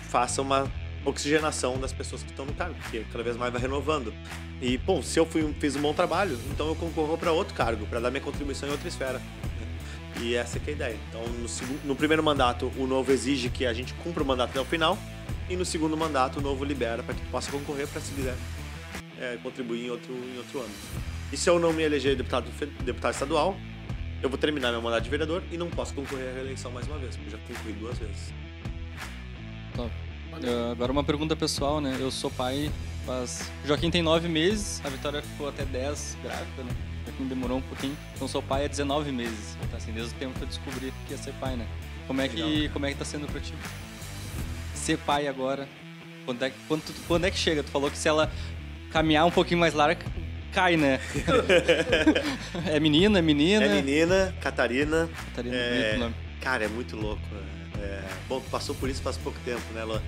faça 0.09 0.41
uma 0.41 0.71
oxigenação 1.03 1.77
das 1.77 1.93
pessoas 1.93 2.23
que 2.23 2.31
estão 2.31 2.45
no 2.45 2.53
cargo, 2.53 2.75
porque 2.81 3.05
cada 3.11 3.23
vez 3.23 3.37
mais 3.37 3.51
vai 3.51 3.61
renovando. 3.61 4.13
E, 4.61 4.77
bom, 4.77 5.03
se 5.03 5.19
eu 5.19 5.25
fui, 5.25 5.53
fiz 5.59 5.75
um 5.75 5.81
bom 5.81 5.93
trabalho, 5.93 6.39
então 6.51 6.67
eu 6.67 6.75
concorro 6.75 7.17
para 7.17 7.31
outro 7.31 7.53
cargo, 7.53 7.85
para 7.85 7.99
dar 7.99 8.09
minha 8.09 8.21
contribuição 8.21 8.67
em 8.67 8.71
outra 8.71 8.87
esfera. 8.87 9.21
E 10.21 10.33
essa 10.35 10.59
que 10.59 10.69
é 10.69 10.73
a 10.73 10.75
ideia. 10.75 10.99
Então, 11.09 11.21
no, 11.27 11.47
segu- 11.47 11.79
no 11.83 11.95
primeiro 11.95 12.23
mandato, 12.23 12.71
o 12.77 12.87
novo 12.87 13.11
exige 13.11 13.49
que 13.49 13.65
a 13.65 13.73
gente 13.73 13.93
cumpra 13.95 14.23
o 14.23 14.25
mandato 14.25 14.51
até 14.51 14.59
o 14.61 14.65
final, 14.65 14.97
e 15.49 15.55
no 15.55 15.65
segundo 15.65 15.95
mandato, 15.97 16.39
o 16.39 16.41
novo 16.41 16.63
libera 16.63 17.03
para 17.03 17.13
que 17.13 17.21
tu 17.21 17.29
possa 17.29 17.51
concorrer 17.51 17.87
para, 17.87 17.99
se 18.01 18.13
quiser, 18.13 18.35
é, 19.19 19.37
contribuir 19.43 19.85
em 19.85 19.89
outro, 19.89 20.13
em 20.13 20.37
outro 20.37 20.59
âmbito. 20.59 20.79
E 21.31 21.37
se 21.37 21.49
eu 21.49 21.59
não 21.59 21.73
me 21.73 21.83
eleger 21.83 22.15
deputado, 22.15 22.49
deputado 22.83 23.13
estadual, 23.13 23.57
eu 24.23 24.29
vou 24.29 24.37
terminar 24.37 24.71
meu 24.71 24.81
mandato 24.81 25.03
de 25.03 25.09
vereador 25.09 25.43
e 25.51 25.57
não 25.57 25.69
posso 25.69 25.93
concorrer 25.93 26.29
à 26.29 26.33
reeleição 26.33 26.71
mais 26.71 26.87
uma 26.87 26.97
vez, 26.97 27.15
porque 27.17 27.29
já 27.31 27.37
concorri 27.39 27.73
duas 27.73 27.97
vezes. 27.99 28.33
Top. 29.75 29.91
Ah, 30.33 30.71
agora 30.71 30.91
uma 30.91 31.03
pergunta 31.03 31.35
pessoal, 31.35 31.79
né? 31.81 31.97
Eu 31.99 32.09
sou 32.11 32.29
pai 32.31 32.71
faz... 33.05 33.51
Joaquim 33.65 33.91
tem 33.91 34.01
nove 34.01 34.27
meses, 34.27 34.81
a 34.83 34.89
Vitória 34.89 35.21
ficou 35.21 35.47
até 35.49 35.63
10 35.65 36.17
grávida, 36.23 36.63
né? 36.63 36.71
Joaquim 37.05 37.25
demorou 37.27 37.57
um 37.57 37.61
pouquinho. 37.61 37.95
Então 38.15 38.27
sou 38.27 38.41
pai 38.41 38.65
há 38.65 38.67
19 38.67 39.11
meses. 39.11 39.57
Então, 39.63 39.77
assim, 39.77 39.91
desde 39.91 40.13
o 40.13 40.17
tempo 40.17 40.33
que 40.37 40.43
eu 40.43 40.47
descobri 40.47 40.93
que 41.07 41.13
ia 41.13 41.17
ser 41.17 41.33
pai, 41.33 41.55
né? 41.55 41.65
Como 42.07 42.21
é 42.21 42.27
que, 42.27 42.41
Legal. 42.41 42.73
como 42.73 42.85
é 42.85 42.91
que 42.91 42.97
tá 42.97 43.05
sendo 43.05 43.27
pra 43.27 43.39
ti? 43.41 43.53
Ser 44.73 44.97
pai 44.99 45.27
agora, 45.27 45.67
quando 46.25 46.43
é, 46.43 46.49
que- 46.49 46.55
quando, 46.67 46.83
tu- 46.83 46.93
quando 47.07 47.25
é 47.25 47.31
que 47.31 47.37
chega? 47.37 47.63
Tu 47.63 47.71
falou 47.71 47.89
que 47.89 47.97
se 47.97 48.07
ela 48.07 48.31
caminhar 48.91 49.25
um 49.25 49.31
pouquinho 49.31 49.59
mais 49.59 49.73
larga, 49.73 50.03
cai, 50.53 50.77
né? 50.77 50.99
é 52.71 52.79
menina, 52.79 53.19
é 53.19 53.21
menina? 53.21 53.65
É 53.65 53.69
menina, 53.81 54.35
Catarina. 54.41 55.09
Catarina, 55.27 55.55
É, 55.55 55.81
bonito 55.83 55.99
nome. 55.99 56.15
Cara, 56.41 56.65
é 56.65 56.67
muito 56.67 56.95
louco. 56.95 57.21
É, 57.79 57.81
é, 57.81 58.03
bom, 58.29 58.39
passou 58.51 58.75
por 58.75 58.89
isso 58.89 59.01
faz 59.01 59.17
pouco 59.17 59.39
tempo, 59.43 59.61
né, 59.73 59.83
Lô? 59.83 59.99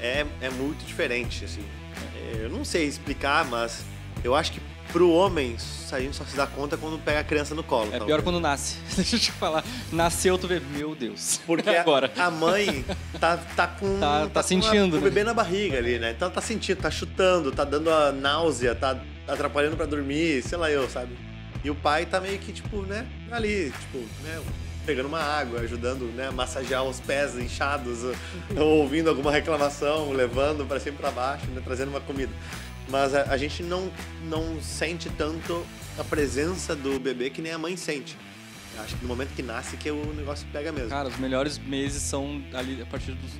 É, 0.00 0.26
é 0.40 0.50
muito 0.50 0.84
diferente, 0.84 1.44
assim. 1.44 1.62
É, 2.16 2.44
eu 2.44 2.50
não 2.50 2.64
sei 2.64 2.86
explicar, 2.86 3.44
mas 3.44 3.84
eu 4.24 4.34
acho 4.34 4.52
que 4.52 4.60
pro 4.90 5.10
homem, 5.10 5.56
a 5.90 6.00
gente 6.00 6.16
só 6.16 6.24
se 6.24 6.36
dá 6.36 6.46
conta 6.46 6.76
quando 6.76 6.98
pega 6.98 7.20
a 7.20 7.24
criança 7.24 7.54
no 7.54 7.62
colo. 7.62 7.86
É 7.88 7.98
talvez. 7.98 8.06
pior 8.06 8.22
quando 8.22 8.40
nasce. 8.40 8.76
Deixa 8.96 9.16
eu 9.16 9.20
te 9.20 9.32
falar. 9.32 9.64
Nasceu, 9.90 10.36
tu 10.38 10.46
vê, 10.48 10.60
meu 10.60 10.94
Deus. 10.94 11.40
Porque 11.46 11.68
agora. 11.76 12.10
a, 12.16 12.26
a 12.26 12.30
mãe 12.30 12.84
tá, 13.20 13.36
tá 13.36 13.66
com. 13.66 13.98
Tá- 14.00 14.26
tá 14.32 14.42
com 14.42 14.48
sentindo, 14.48 14.70
a- 14.70 14.90
com 14.90 14.96
o 14.96 15.00
né? 15.00 15.10
bebê 15.10 15.24
na 15.24 15.34
barriga 15.34 15.78
ali, 15.78 15.98
né? 15.98 16.10
Então 16.10 16.30
tá 16.30 16.40
sentindo, 16.40 16.78
tá 16.78 16.90
chutando, 16.90 17.52
tá 17.52 17.64
dando 17.64 17.90
a 17.90 18.12
náusea, 18.12 18.74
tá 18.74 18.98
atrapalhando 19.28 19.76
pra 19.76 19.86
dormir, 19.86 20.42
sei 20.42 20.58
lá 20.58 20.70
eu, 20.70 20.88
sabe? 20.90 21.16
E 21.64 21.70
o 21.70 21.74
pai 21.74 22.06
tá 22.06 22.20
meio 22.20 22.38
que, 22.38 22.52
tipo, 22.52 22.82
né, 22.82 23.06
ali, 23.30 23.72
tipo, 23.80 23.98
né, 24.24 24.42
pegando 24.84 25.06
uma 25.06 25.20
água, 25.20 25.60
ajudando, 25.60 26.06
né, 26.06 26.26
a 26.26 26.32
massagear 26.32 26.82
os 26.82 26.98
pés 26.98 27.36
inchados, 27.38 28.00
ou 28.56 28.78
ouvindo 28.78 29.08
alguma 29.08 29.30
reclamação, 29.30 30.10
levando 30.10 30.66
pra 30.66 30.80
cima 30.80 30.96
e 30.96 30.98
pra 30.98 31.12
baixo, 31.12 31.46
né, 31.46 31.62
trazendo 31.64 31.90
uma 31.90 32.00
comida. 32.00 32.32
Mas 32.88 33.14
a, 33.14 33.22
a 33.24 33.36
gente 33.36 33.62
não, 33.62 33.90
não 34.24 34.60
sente 34.60 35.08
tanto 35.10 35.64
a 35.98 36.04
presença 36.04 36.74
do 36.74 36.98
bebê 36.98 37.30
que 37.30 37.40
nem 37.40 37.52
a 37.52 37.58
mãe 37.58 37.76
sente. 37.76 38.16
Acho 38.78 38.96
que 38.96 39.02
no 39.02 39.08
momento 39.08 39.34
que 39.34 39.42
nasce 39.42 39.76
que 39.76 39.90
o 39.90 40.14
negócio 40.14 40.46
pega 40.52 40.72
mesmo. 40.72 40.88
Cara, 40.88 41.08
os 41.08 41.18
melhores 41.18 41.58
meses 41.58 42.02
são 42.02 42.42
ali 42.54 42.80
a 42.80 42.86
partir 42.86 43.12
dos 43.12 43.30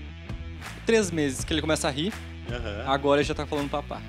três 0.85 1.11
meses 1.11 1.45
que 1.45 1.53
ele 1.53 1.61
começa 1.61 1.89
a 1.89 1.91
rir. 1.91 2.13
Aham. 2.51 2.85
Agora 2.87 3.21
ele 3.21 3.29
já 3.29 3.35
tá 3.35 3.47
falando 3.47 3.71
papá. 3.71 4.01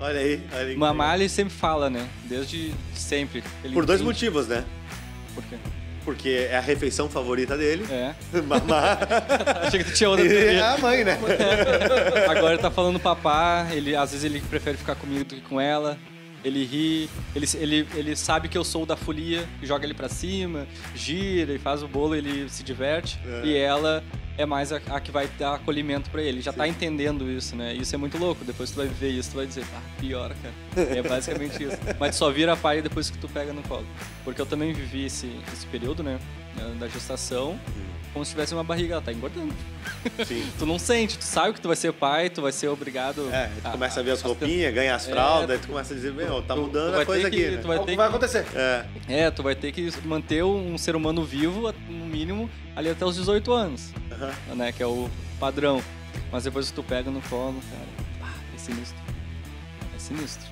Olha 0.00 0.18
aí, 0.18 0.42
olha 0.52 0.66
aí. 0.68 0.76
Mamar 0.76 1.16
ele 1.16 1.28
sempre 1.28 1.52
fala, 1.52 1.90
né? 1.90 2.08
Desde 2.24 2.72
sempre. 2.94 3.44
Ele 3.62 3.74
Por 3.74 3.84
dois 3.84 4.00
entende. 4.00 4.14
motivos, 4.14 4.48
né? 4.48 4.64
Por 5.34 5.44
quê? 5.44 5.56
Porque 6.04 6.48
é 6.50 6.56
a 6.56 6.60
refeição 6.60 7.08
favorita 7.08 7.56
dele. 7.56 7.86
É. 7.90 8.14
Mamar. 8.40 8.98
Achei 9.66 9.82
que 9.84 9.90
tu 9.90 9.94
tinha 9.96 10.08
outra 10.10 10.24
e 10.24 10.28
é 10.28 10.30
teoria. 10.30 10.66
a 10.70 10.78
mãe, 10.78 11.04
né? 11.04 11.18
Agora 12.28 12.54
ele 12.54 12.62
tá 12.62 12.70
falando 12.70 12.98
papá, 12.98 13.66
ele, 13.70 13.94
às 13.94 14.10
vezes 14.12 14.24
ele 14.24 14.40
prefere 14.40 14.76
ficar 14.78 14.94
comigo 14.94 15.24
do 15.24 15.34
que 15.34 15.40
com 15.40 15.60
ela. 15.60 15.98
Ele 16.42 16.64
ri, 16.64 17.10
ele, 17.36 17.46
ele, 17.58 17.88
ele 17.94 18.16
sabe 18.16 18.48
que 18.48 18.56
eu 18.56 18.64
sou 18.64 18.84
o 18.84 18.86
da 18.86 18.96
folia, 18.96 19.46
joga 19.62 19.84
ele 19.84 19.92
pra 19.92 20.08
cima, 20.08 20.66
gira 20.94 21.52
e 21.52 21.58
faz 21.58 21.82
o 21.82 21.88
bolo, 21.88 22.14
ele 22.14 22.48
se 22.48 22.62
diverte. 22.62 23.20
É. 23.26 23.42
E 23.44 23.56
ela 23.58 24.02
é 24.40 24.46
mais 24.46 24.72
a, 24.72 24.80
a 24.88 25.00
que 25.00 25.10
vai 25.10 25.28
dar 25.38 25.54
acolhimento 25.54 26.10
pra 26.10 26.22
ele. 26.22 26.40
Já 26.40 26.52
tá 26.52 26.66
entendendo 26.66 27.30
isso, 27.30 27.54
né? 27.54 27.74
Isso 27.74 27.94
é 27.94 27.98
muito 27.98 28.16
louco. 28.18 28.44
Depois 28.44 28.70
tu 28.70 28.76
vai 28.76 28.86
ver 28.86 29.10
isso, 29.10 29.30
tu 29.30 29.36
vai 29.36 29.46
dizer, 29.46 29.64
ah, 29.74 29.80
pior, 30.00 30.34
cara. 30.42 30.88
É 30.98 31.02
basicamente 31.02 31.62
isso. 31.62 31.76
Mas 32.00 32.16
tu 32.16 32.18
só 32.18 32.30
vira 32.30 32.56
pai 32.56 32.80
depois 32.80 33.10
que 33.10 33.18
tu 33.18 33.28
pega 33.28 33.52
no 33.52 33.62
colo. 33.62 33.86
Porque 34.24 34.40
eu 34.40 34.46
também 34.46 34.72
vivi 34.72 35.04
esse, 35.04 35.30
esse 35.52 35.66
período, 35.66 36.02
né? 36.02 36.18
Da 36.78 36.88
gestação, 36.88 37.58
como 38.12 38.24
se 38.24 38.32
tivesse 38.32 38.52
uma 38.54 38.64
barriga, 38.64 38.94
ela 38.94 39.02
tá 39.02 39.12
engordando. 39.12 39.52
Sim. 40.26 40.44
Tu 40.58 40.66
não 40.66 40.78
sente, 40.78 41.16
tu 41.18 41.24
sabe 41.24 41.54
que 41.54 41.60
tu 41.60 41.68
vai 41.68 41.76
ser 41.76 41.92
pai, 41.92 42.28
tu 42.30 42.42
vai 42.42 42.52
ser 42.52 42.68
obrigado. 42.68 43.28
É, 43.32 43.50
tu 43.62 43.70
começa 43.70 44.00
a 44.00 44.02
ver 44.02 44.10
as 44.12 44.20
roupinhas, 44.22 44.74
ganha 44.74 44.94
as 44.94 45.06
É, 45.08 45.10
fraldas, 45.12 45.50
aí 45.50 45.58
tu- 45.58 45.62
tu 45.62 45.68
começa 45.68 45.92
a 45.92 45.96
dizer, 45.96 46.12
meu, 46.12 46.42
tá 46.42 46.54
tu- 46.54 46.60
mudando 46.62 46.86
tu 46.88 46.92
vai 46.94 47.02
a 47.02 47.06
coisa 47.06 47.30
ter 47.30 47.36
que- 47.36 47.44
aqui, 47.46 47.56
né? 47.56 47.62
tu 47.62 47.68
vai 47.68 47.78
ter 47.78 47.96
vai 47.96 48.08
que- 48.08 48.14
acontecer. 48.16 48.46
É, 48.54 48.84
É, 49.08 49.30
tu 49.30 49.42
vai 49.42 49.54
ter 49.54 49.70
que 49.72 49.90
manter 50.04 50.42
um 50.44 50.76
ser 50.76 50.96
humano 50.96 51.24
vivo, 51.24 51.72
no 51.88 52.06
mínimo, 52.06 52.50
ali 52.74 52.88
até 52.90 53.04
os 53.04 53.14
18 53.16 53.52
anos, 53.52 53.90
aham. 54.10 54.54
né? 54.56 54.72
Que 54.72 54.82
é 54.82 54.86
o 54.86 55.08
padrão. 55.38 55.82
Mas 56.32 56.44
depois 56.44 56.68
que 56.68 56.74
tu 56.74 56.82
pega 56.82 57.10
no 57.10 57.20
colo, 57.22 57.60
cara, 57.70 58.30
ah, 58.32 58.34
é 58.54 58.58
sinistro. 58.58 58.98
É 59.94 59.98
sinistro. 59.98 60.46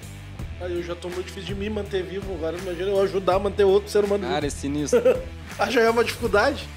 Aí 0.61 0.73
eu 0.73 0.83
já 0.83 0.95
tô 0.97 1.09
muito 1.09 1.27
difícil 1.27 1.55
de 1.55 1.55
me 1.55 1.71
manter 1.71 2.03
vivo, 2.03 2.35
agora 2.35 2.57
imagina 2.59 2.89
eu 2.91 3.01
ajudar 3.03 3.37
a 3.37 3.39
manter 3.39 3.63
outro 3.65 3.89
ser 3.89 4.05
humano 4.05 4.27
Cara, 4.27 4.47
é 4.47 4.51
sinistro. 4.51 5.01
vivo. 5.01 5.19
Ah, 5.59 5.69
já 5.71 5.81
é 5.81 5.91
uma 5.91 6.05
dificuldade. 6.05 6.69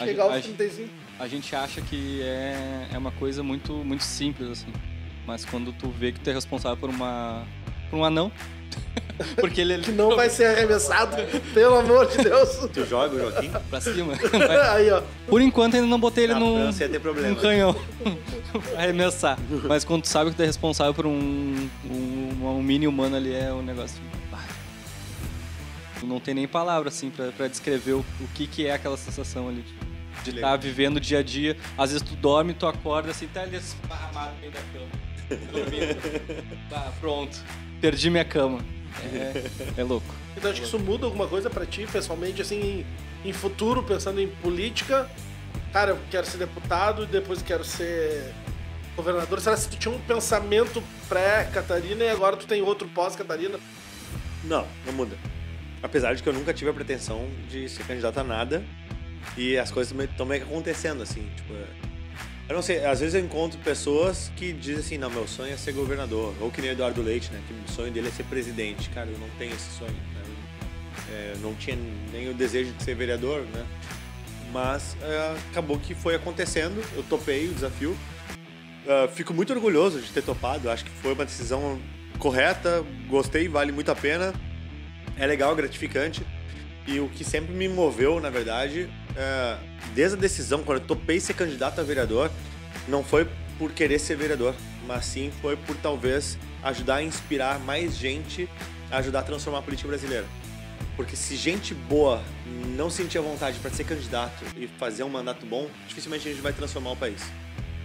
A 0.00 0.06
Chegar 0.06 0.22
aos 0.24 0.34
gente- 0.36 0.54
35. 0.54 0.88
A 1.18 1.28
gente 1.28 1.54
acha 1.54 1.80
que 1.82 2.22
é, 2.22 2.86
é 2.94 2.98
uma 2.98 3.10
coisa 3.12 3.42
muito, 3.42 3.72
muito 3.74 4.02
simples, 4.02 4.48
assim. 4.50 4.72
Mas 5.26 5.44
quando 5.44 5.72
tu 5.72 5.88
vê 5.90 6.12
que 6.12 6.18
tu 6.20 6.30
é 6.30 6.32
responsável 6.32 6.76
por 6.78 6.88
uma. 6.90 7.44
por 7.90 7.96
um 7.98 8.04
anão. 8.04 8.32
Porque 9.36 9.60
ele. 9.60 9.78
Que 9.82 9.92
não 9.92 10.16
vai 10.16 10.30
ser 10.30 10.46
arremessado, 10.46 11.16
pelo 11.52 11.76
amor 11.78 12.06
de 12.06 12.18
Deus. 12.24 12.48
Tu 12.72 12.86
joga 12.86 13.14
o 13.16 13.18
Joaquim? 13.20 13.50
pra 13.68 13.80
cima. 13.80 14.14
Aí, 14.72 14.90
ó. 14.90 15.02
Por 15.26 15.42
enquanto 15.42 15.74
ainda 15.74 15.86
não 15.86 16.00
botei 16.00 16.24
ele 16.24 16.32
Na 16.32 16.40
num, 16.40 16.54
França 16.54 16.84
ia 16.84 16.88
ter 16.88 17.00
problema. 17.00 17.28
num 17.28 17.34
canhão 17.34 17.76
arremessar. 18.78 19.38
Mas 19.68 19.84
quando 19.84 20.02
tu 20.02 20.08
sabe 20.08 20.30
que 20.30 20.36
tu 20.36 20.42
é 20.42 20.46
responsável 20.46 20.94
por 20.94 21.04
um, 21.04 21.68
um, 21.84 22.46
um 22.46 22.62
mini 22.62 22.86
humano 22.86 23.14
ali, 23.16 23.34
é 23.34 23.52
um 23.52 23.60
negócio. 23.62 24.00
Tu 25.98 26.06
não 26.06 26.18
tem 26.18 26.32
nem 26.32 26.48
palavra 26.48 26.88
assim 26.88 27.10
pra, 27.10 27.30
pra 27.32 27.46
descrever 27.46 27.92
o, 27.92 27.98
o 28.20 28.28
que, 28.34 28.46
que 28.46 28.66
é 28.66 28.72
aquela 28.72 28.96
sensação 28.96 29.48
ali. 29.50 29.62
De 30.22 30.30
estar 30.30 30.52
Legal. 30.52 30.58
vivendo 30.58 30.96
o 30.96 31.00
dia 31.00 31.18
a 31.20 31.22
dia. 31.22 31.56
Às 31.76 31.92
vezes 31.92 32.06
tu 32.06 32.14
dorme, 32.14 32.52
tu 32.54 32.66
acorda 32.66 33.10
assim, 33.10 33.26
tá 33.28 33.42
ali 33.42 33.56
esparramado 33.56 34.34
no 34.34 34.40
meio 34.40 34.52
da 34.52 34.60
cama. 34.72 35.00
Dormindo. 35.52 36.50
Tá, 36.68 36.92
pronto. 37.00 37.38
Perdi 37.80 38.10
minha 38.10 38.24
cama. 38.24 38.60
É, 39.12 39.80
é 39.80 39.84
louco. 39.84 40.06
Então 40.36 40.50
acho 40.50 40.60
que 40.60 40.66
isso 40.66 40.78
muda 40.78 41.06
alguma 41.06 41.26
coisa 41.26 41.48
pra 41.50 41.66
ti, 41.66 41.86
pessoalmente, 41.90 42.40
assim, 42.42 42.84
em, 43.24 43.28
em 43.30 43.32
futuro, 43.32 43.82
pensando 43.82 44.20
em 44.20 44.28
política. 44.28 45.10
Cara, 45.72 45.92
eu 45.92 45.98
quero 46.10 46.26
ser 46.26 46.38
deputado 46.38 47.04
e 47.04 47.06
depois 47.06 47.42
quero 47.42 47.64
ser 47.64 48.32
governador. 48.96 49.40
Será 49.40 49.56
que 49.56 49.68
tu 49.68 49.76
tinha 49.76 49.94
um 49.94 50.00
pensamento 50.00 50.82
pré-Catarina 51.08 52.04
e 52.04 52.10
agora 52.10 52.36
tu 52.36 52.46
tem 52.46 52.62
outro 52.62 52.88
pós-Catarina? 52.88 53.58
Não, 54.44 54.66
não 54.86 54.92
muda. 54.92 55.16
Apesar 55.82 56.14
de 56.14 56.22
que 56.22 56.28
eu 56.28 56.32
nunca 56.32 56.52
tive 56.52 56.70
a 56.70 56.74
pretensão 56.74 57.26
de 57.48 57.68
ser 57.68 57.84
candidato 57.84 58.18
a 58.18 58.24
nada. 58.24 58.62
E 59.36 59.58
as 59.58 59.70
coisas 59.70 59.96
estão 59.98 60.26
meio 60.26 60.42
que 60.42 60.48
acontecendo, 60.48 61.02
assim. 61.02 61.28
Tipo, 61.36 61.54
é- 61.54 61.90
eu 62.48 62.54
não 62.54 62.62
sei, 62.62 62.84
às 62.84 62.98
vezes 63.00 63.14
eu 63.14 63.20
encontro 63.20 63.58
pessoas 63.60 64.30
que 64.34 64.52
dizem 64.52 64.80
assim, 64.80 64.98
não, 64.98 65.08
meu 65.08 65.28
sonho 65.28 65.52
é 65.52 65.56
ser 65.56 65.72
governador. 65.72 66.34
Ou 66.40 66.50
que 66.50 66.60
nem 66.60 66.70
Eduardo 66.70 67.00
Leite, 67.00 67.30
né? 67.32 67.40
Que 67.46 67.54
o 67.54 67.74
sonho 67.74 67.92
dele 67.92 68.08
é 68.08 68.10
ser 68.10 68.24
presidente. 68.24 68.90
Cara, 68.90 69.08
eu 69.08 69.18
não 69.18 69.28
tenho 69.38 69.54
esse 69.54 69.70
sonho. 69.78 69.92
Né? 69.92 70.20
É, 71.12 71.32
eu 71.34 71.40
não 71.40 71.54
tinha 71.54 71.76
nem 72.12 72.28
o 72.28 72.34
desejo 72.34 72.72
de 72.72 72.82
ser 72.82 72.94
vereador, 72.94 73.42
né? 73.42 73.66
Mas 74.52 74.96
é, 75.02 75.36
acabou 75.50 75.78
que 75.78 75.94
foi 75.94 76.14
acontecendo, 76.14 76.82
eu 76.96 77.02
topei 77.04 77.48
o 77.48 77.52
desafio. 77.52 77.96
Uh, 78.86 79.08
fico 79.14 79.32
muito 79.32 79.52
orgulhoso 79.52 80.00
de 80.00 80.10
ter 80.10 80.22
topado, 80.22 80.70
acho 80.70 80.84
que 80.84 80.90
foi 80.90 81.12
uma 81.12 81.24
decisão 81.24 81.78
correta, 82.18 82.84
gostei, 83.08 83.46
vale 83.46 83.70
muito 83.70 83.90
a 83.90 83.94
pena. 83.94 84.32
É 85.16 85.26
legal, 85.26 85.54
gratificante. 85.54 86.22
E 86.86 86.98
o 86.98 87.08
que 87.08 87.22
sempre 87.22 87.54
me 87.54 87.68
moveu, 87.68 88.20
na 88.20 88.30
verdade, 88.30 88.88
é, 88.88 88.88
desde 89.94 90.16
a 90.16 90.20
decisão, 90.20 90.62
quando 90.62 90.80
eu 90.80 90.86
topei 90.86 91.20
ser 91.20 91.34
candidato 91.34 91.80
a 91.80 91.84
vereador, 91.84 92.30
não 92.88 93.02
foi 93.02 93.28
por 93.58 93.72
querer 93.72 93.98
ser 93.98 94.16
vereador, 94.16 94.54
mas 94.86 95.04
sim 95.04 95.30
foi 95.42 95.56
por 95.56 95.76
talvez 95.76 96.38
ajudar 96.62 96.96
a 96.96 97.02
inspirar 97.02 97.58
mais 97.60 97.96
gente 97.96 98.48
a 98.90 98.98
ajudar 98.98 99.20
a 99.20 99.22
transformar 99.22 99.58
a 99.58 99.62
política 99.62 99.88
brasileira. 99.88 100.26
Porque 100.96 101.14
se 101.16 101.36
gente 101.36 101.72
boa 101.72 102.22
não 102.76 102.90
sentir 102.90 103.18
a 103.18 103.20
vontade 103.20 103.58
para 103.58 103.70
ser 103.70 103.84
candidato 103.84 104.44
e 104.56 104.66
fazer 104.66 105.02
um 105.02 105.08
mandato 105.08 105.46
bom, 105.46 105.68
dificilmente 105.86 106.28
a 106.28 106.32
gente 106.32 106.42
vai 106.42 106.52
transformar 106.52 106.92
o 106.92 106.96
país. 106.96 107.22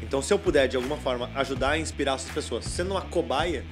Então, 0.01 0.21
se 0.21 0.33
eu 0.33 0.39
puder, 0.39 0.67
de 0.67 0.75
alguma 0.75 0.97
forma, 0.97 1.29
ajudar 1.35 1.71
a 1.71 1.77
inspirar 1.77 2.15
essas 2.15 2.31
pessoas, 2.31 2.65
sendo 2.65 2.91
uma 2.91 3.01
cobaia, 3.01 3.63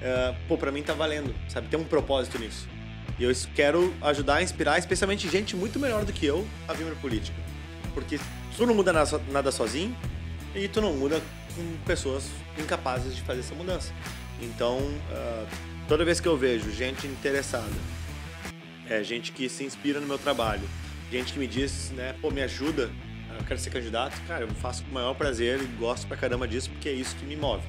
uh, 0.00 0.36
pô, 0.48 0.58
pra 0.58 0.72
mim 0.72 0.82
tá 0.82 0.92
valendo, 0.92 1.34
sabe? 1.48 1.68
Tem 1.68 1.78
um 1.78 1.84
propósito 1.84 2.38
nisso. 2.38 2.68
E 3.22 3.24
eu 3.24 3.32
quero 3.54 3.94
ajudar 4.02 4.38
a 4.38 4.42
inspirar, 4.42 4.80
especialmente 4.80 5.30
gente 5.30 5.54
muito 5.54 5.78
melhor 5.78 6.04
do 6.04 6.12
que 6.12 6.26
eu, 6.26 6.44
a 6.66 6.72
vir 6.72 6.86
pra 6.86 6.96
política. 6.96 7.38
Porque 7.94 8.18
tu 8.56 8.66
não 8.66 8.74
muda 8.74 8.92
nada 8.92 9.52
sozinho 9.52 9.96
e 10.56 10.66
tu 10.66 10.80
não 10.80 10.92
muda 10.92 11.22
com 11.54 11.76
pessoas 11.86 12.28
incapazes 12.58 13.14
de 13.14 13.22
fazer 13.22 13.38
essa 13.38 13.54
mudança. 13.54 13.92
Então, 14.40 14.78
uh, 14.78 15.46
toda 15.86 16.04
vez 16.04 16.18
que 16.18 16.26
eu 16.26 16.36
vejo 16.36 16.68
gente 16.72 17.06
interessada, 17.06 17.70
é, 18.90 19.04
gente 19.04 19.30
que 19.30 19.48
se 19.48 19.62
inspira 19.62 20.00
no 20.00 20.06
meu 20.08 20.18
trabalho, 20.18 20.68
gente 21.08 21.32
que 21.32 21.38
me 21.38 21.46
diz, 21.46 21.92
né, 21.92 22.16
pô, 22.20 22.28
me 22.28 22.42
ajuda, 22.42 22.90
eu 23.38 23.44
quero 23.46 23.60
ser 23.60 23.70
candidato, 23.70 24.20
cara, 24.26 24.46
eu 24.46 24.48
faço 24.56 24.82
com 24.82 24.90
o 24.90 24.94
maior 24.94 25.14
prazer 25.14 25.62
e 25.62 25.66
gosto 25.78 26.08
pra 26.08 26.16
caramba 26.16 26.48
disso 26.48 26.68
porque 26.70 26.88
é 26.88 26.92
isso 26.92 27.14
que 27.14 27.24
me 27.24 27.36
move. 27.36 27.62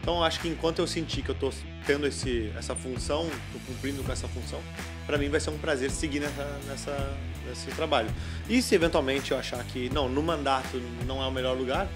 Então, 0.00 0.22
acho 0.22 0.40
que 0.40 0.48
enquanto 0.48 0.78
eu 0.78 0.86
sentir 0.86 1.22
que 1.22 1.28
eu 1.28 1.34
tô 1.34 1.52
tendo 1.86 2.06
esse, 2.06 2.50
essa 2.56 2.74
função, 2.74 3.28
tô 3.52 3.58
cumprindo 3.66 4.02
com 4.02 4.10
essa 4.10 4.26
função, 4.28 4.60
para 5.06 5.18
mim 5.18 5.28
vai 5.28 5.40
ser 5.40 5.50
um 5.50 5.58
prazer 5.58 5.90
seguir 5.90 6.20
nessa, 6.20 6.60
nessa, 6.66 7.18
nesse 7.46 7.70
trabalho. 7.72 8.08
E 8.48 8.62
se 8.62 8.74
eventualmente 8.74 9.32
eu 9.32 9.38
achar 9.38 9.62
que, 9.64 9.90
não, 9.90 10.08
no 10.08 10.22
mandato 10.22 10.80
não 11.06 11.22
é 11.22 11.26
o 11.26 11.30
melhor 11.30 11.56
lugar, 11.56 11.86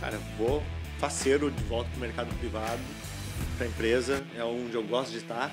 cara, 0.00 0.18
vou 0.36 0.62
faceiro 0.98 1.50
de 1.50 1.62
volta 1.64 1.88
pro 1.90 2.00
mercado 2.00 2.28
privado, 2.38 2.80
pra 3.56 3.66
empresa, 3.66 4.22
é 4.36 4.44
onde 4.44 4.74
eu 4.74 4.82
gosto 4.82 5.10
de 5.10 5.18
estar 5.18 5.50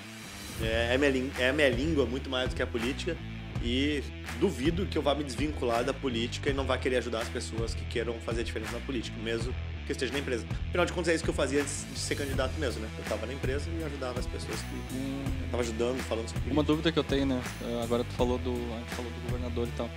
é, 0.61 0.93
é, 0.93 0.97
minha, 0.97 1.31
é 1.39 1.49
a 1.49 1.53
minha 1.53 1.69
língua 1.69 2.05
muito 2.05 2.29
mais 2.29 2.49
do 2.49 2.55
que 2.55 2.61
a 2.61 2.67
política. 2.67 3.15
E 3.63 4.03
duvido 4.39 4.87
que 4.87 4.97
eu 4.97 5.03
vá 5.03 5.13
me 5.13 5.23
desvincular 5.23 5.83
da 5.83 5.93
política 5.93 6.49
e 6.49 6.53
não 6.53 6.65
vá 6.65 6.77
querer 6.79 6.97
ajudar 6.97 7.19
as 7.19 7.29
pessoas 7.29 7.75
que 7.75 7.85
queiram 7.85 8.15
fazer 8.21 8.43
diferença 8.43 8.71
na 8.71 8.79
política, 8.79 9.15
mesmo 9.21 9.53
que 9.95 10.03
esteja 10.03 10.13
na 10.13 10.19
empresa. 10.19 10.45
Afinal 10.69 10.85
de 10.85 10.93
contas, 10.93 11.09
é 11.09 11.15
isso 11.15 11.23
que 11.23 11.29
eu 11.29 11.33
fazia 11.33 11.61
antes 11.61 11.85
de 11.91 11.99
ser 11.99 12.15
candidato 12.15 12.53
mesmo, 12.59 12.81
né? 12.81 12.89
Eu 12.97 13.03
estava 13.03 13.25
na 13.25 13.33
empresa 13.33 13.69
e 13.69 13.83
ajudava 13.83 14.19
as 14.19 14.27
pessoas 14.27 14.59
que 14.59 14.95
hum. 14.95 15.23
tava 15.49 15.63
ajudando, 15.63 16.01
falando 16.03 16.29
sobre. 16.29 16.51
Uma 16.51 16.63
dúvida 16.63 16.91
que 16.91 16.99
eu 16.99 17.03
tenho, 17.03 17.25
né? 17.25 17.41
É, 17.65 17.83
agora 17.83 18.03
tu 18.03 18.13
falou 18.13 18.37
do, 18.37 18.51
a 18.51 18.79
gente 18.79 18.95
falou 18.95 19.11
do 19.11 19.21
governador 19.31 19.67
e 19.67 19.71
tal. 19.71 19.89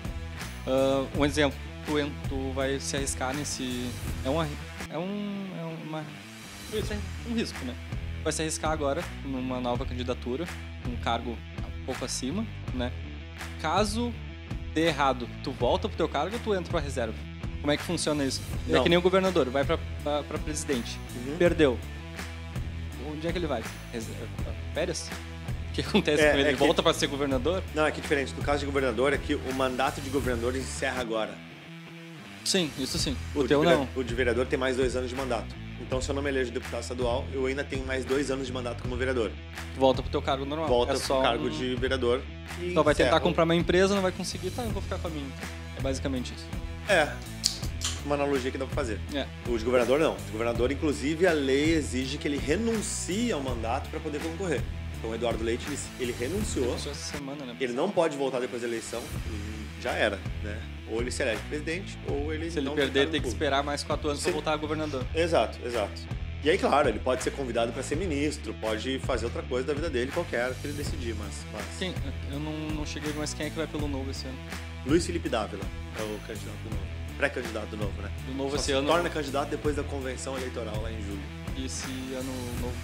Uh, 0.66 1.20
um 1.20 1.24
exemplo, 1.24 1.58
tu, 1.86 1.92
tu 2.28 2.52
vai 2.52 2.78
se 2.80 2.96
arriscar 2.96 3.34
nesse. 3.34 3.90
É, 4.24 4.30
uma, 4.30 4.48
é 4.90 4.98
um. 4.98 5.46
É 5.58 5.86
uma, 5.86 6.00
é 6.00 6.98
um 7.30 7.34
risco, 7.34 7.64
né? 7.64 7.74
vai 8.24 8.32
se 8.32 8.40
arriscar 8.40 8.72
agora 8.72 9.04
numa 9.22 9.60
nova 9.60 9.84
candidatura, 9.84 10.46
um 10.88 10.96
cargo 10.96 11.32
um 11.32 11.84
pouco 11.84 12.04
acima, 12.04 12.44
né? 12.72 12.90
Caso 13.60 14.12
dê 14.72 14.86
errado, 14.86 15.28
tu 15.44 15.52
volta 15.52 15.88
pro 15.88 15.96
teu 15.96 16.08
cargo 16.08 16.34
ou 16.34 16.42
tu 16.42 16.54
entra 16.54 16.70
pra 16.70 16.80
reserva? 16.80 17.14
Como 17.64 17.72
é 17.72 17.78
que 17.78 17.82
funciona 17.82 18.22
isso? 18.22 18.42
É 18.68 18.72
Não. 18.72 18.80
É 18.80 18.82
que 18.82 18.90
nem 18.90 18.98
o 18.98 19.00
governador, 19.00 19.48
vai 19.48 19.64
pra 19.64 19.78
presidente. 20.44 21.00
Uhum. 21.16 21.38
Perdeu. 21.38 21.78
Onde 23.10 23.26
é 23.26 23.32
que 23.32 23.38
ele 23.38 23.46
vai? 23.46 23.64
Férias? 24.74 25.10
O 25.70 25.72
que 25.72 25.80
acontece 25.80 26.22
é, 26.22 26.32
com 26.32 26.38
ele? 26.40 26.48
É 26.48 26.50
ele 26.50 26.58
volta 26.58 26.82
para 26.82 26.92
ser 26.92 27.06
governador? 27.06 27.62
Não, 27.74 27.86
é 27.86 27.90
que 27.90 28.02
diferente. 28.02 28.34
No 28.36 28.42
caso 28.42 28.58
de 28.58 28.66
governador, 28.66 29.14
é 29.14 29.16
que 29.16 29.34
o 29.34 29.54
mandato 29.54 30.02
de 30.02 30.10
governador 30.10 30.54
encerra 30.54 31.00
agora. 31.00 31.30
Sim, 32.44 32.70
isso 32.78 32.98
sim. 32.98 33.16
O, 33.34 33.40
o 33.40 33.48
teu 33.48 33.62
não. 33.62 33.88
O 33.96 34.04
de 34.04 34.14
vereador 34.14 34.44
tem 34.44 34.58
mais 34.58 34.76
dois 34.76 34.94
anos 34.94 35.08
de 35.08 35.16
mandato. 35.16 35.56
Então, 35.80 36.02
se 36.02 36.10
eu 36.10 36.14
não 36.14 36.22
me 36.22 36.28
elejo 36.28 36.52
deputado 36.52 36.82
estadual, 36.82 37.24
eu 37.32 37.46
ainda 37.46 37.64
tenho 37.64 37.86
mais 37.86 38.04
dois 38.04 38.30
anos 38.30 38.46
de 38.46 38.52
mandato 38.52 38.82
como 38.82 38.94
vereador. 38.94 39.30
Volta 39.78 40.02
pro 40.02 40.10
teu 40.10 40.20
cargo 40.20 40.44
normal. 40.44 40.68
Volta 40.68 40.92
é 40.92 40.98
pro 40.98 41.22
cargo 41.22 41.46
um... 41.46 41.48
de 41.48 41.74
vereador. 41.76 42.20
então 42.60 42.84
vai 42.84 42.94
tentar 42.94 43.20
comprar 43.20 43.44
uma 43.44 43.54
empresa, 43.54 43.94
não 43.94 44.02
vai 44.02 44.12
conseguir, 44.12 44.50
tá, 44.50 44.62
eu 44.62 44.70
vou 44.70 44.82
ficar 44.82 44.98
com 44.98 45.08
a 45.08 45.10
minha. 45.10 45.32
É 45.78 45.80
basicamente 45.80 46.34
isso. 46.34 46.46
É. 46.90 47.10
Uma 48.04 48.14
analogia 48.14 48.50
que 48.50 48.58
dá 48.58 48.66
pra 48.66 48.74
fazer. 48.74 49.00
É. 49.14 49.26
O 49.48 49.56
de 49.56 49.64
governador 49.64 49.98
não. 49.98 50.14
O 50.14 50.18
de 50.18 50.32
governador, 50.32 50.70
inclusive, 50.70 51.26
a 51.26 51.32
lei 51.32 51.74
exige 51.74 52.18
que 52.18 52.28
ele 52.28 52.38
renuncie 52.38 53.32
ao 53.32 53.40
mandato 53.40 53.88
para 53.90 54.00
poder 54.00 54.20
concorrer. 54.20 54.62
Então 54.98 55.10
o 55.10 55.14
Eduardo 55.14 55.44
Leite, 55.44 55.66
ele, 55.66 55.78
ele 56.00 56.14
renunciou. 56.18 56.66
Renunciou 56.66 56.92
essa 56.92 57.12
semana, 57.16 57.44
né? 57.44 57.56
Ele 57.60 57.72
não 57.72 57.90
pode 57.90 58.16
voltar 58.16 58.40
depois 58.40 58.62
da 58.62 58.68
eleição. 58.68 59.02
já 59.80 59.92
era, 59.92 60.18
né? 60.42 60.58
Ou 60.90 61.00
ele 61.00 61.10
se 61.10 61.22
elege 61.22 61.40
presidente, 61.48 61.98
ou 62.08 62.32
ele 62.32 62.50
Se 62.50 62.58
ele 62.58 62.66
não 62.66 62.74
perder, 62.74 63.10
tem 63.10 63.20
que 63.20 63.28
esperar 63.28 63.62
mais 63.62 63.82
quatro 63.82 64.08
anos 64.08 64.20
se... 64.20 64.24
para 64.24 64.32
voltar 64.32 64.52
a 64.52 64.56
governador. 64.56 65.04
Exato, 65.14 65.58
exato. 65.64 66.00
E 66.42 66.50
aí, 66.50 66.58
claro, 66.58 66.90
ele 66.90 66.98
pode 66.98 67.22
ser 67.22 67.30
convidado 67.30 67.72
para 67.72 67.82
ser 67.82 67.96
ministro, 67.96 68.54
pode 68.60 68.98
fazer 69.00 69.24
outra 69.24 69.42
coisa 69.42 69.66
da 69.66 69.74
vida 69.74 69.88
dele, 69.88 70.10
qualquer 70.12 70.54
que 70.54 70.66
ele 70.66 70.74
decidir, 70.74 71.14
mas... 71.14 71.44
mas... 71.52 71.64
Quem? 71.78 71.94
Eu 72.30 72.38
não, 72.38 72.52
não 72.52 72.86
cheguei, 72.86 73.12
mas 73.16 73.32
quem 73.32 73.46
é 73.46 73.50
que 73.50 73.56
vai 73.56 73.66
pelo 73.66 73.88
Novo 73.88 74.10
esse 74.10 74.26
ano? 74.26 74.38
Luiz 74.86 75.06
Felipe 75.06 75.28
Dávila 75.28 75.64
é 75.98 76.02
o 76.02 76.18
candidato 76.26 76.56
do 76.64 76.70
Novo. 76.70 76.93
Pré-candidato 77.24 77.68
do 77.68 77.78
Novo, 77.78 78.02
né? 78.02 78.10
Do 78.26 78.34
Novo 78.34 78.50
Só 78.50 78.56
esse 78.56 78.64
se 78.66 78.72
ano... 78.72 78.86
torna 78.86 79.08
candidato 79.08 79.48
depois 79.48 79.74
da 79.74 79.82
convenção 79.82 80.36
eleitoral 80.36 80.82
lá 80.82 80.92
em 80.92 81.00
julho. 81.00 81.22
E 81.56 81.64
esse 81.64 81.86
ano 82.12 82.30
novo? 82.60 82.74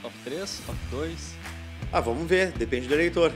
Top 0.00 0.14
3? 0.24 0.62
Top 0.64 0.78
2? 0.90 1.34
Ah, 1.92 2.00
vamos 2.00 2.26
ver, 2.26 2.52
depende 2.52 2.88
do 2.88 2.94
eleitor. 2.94 3.30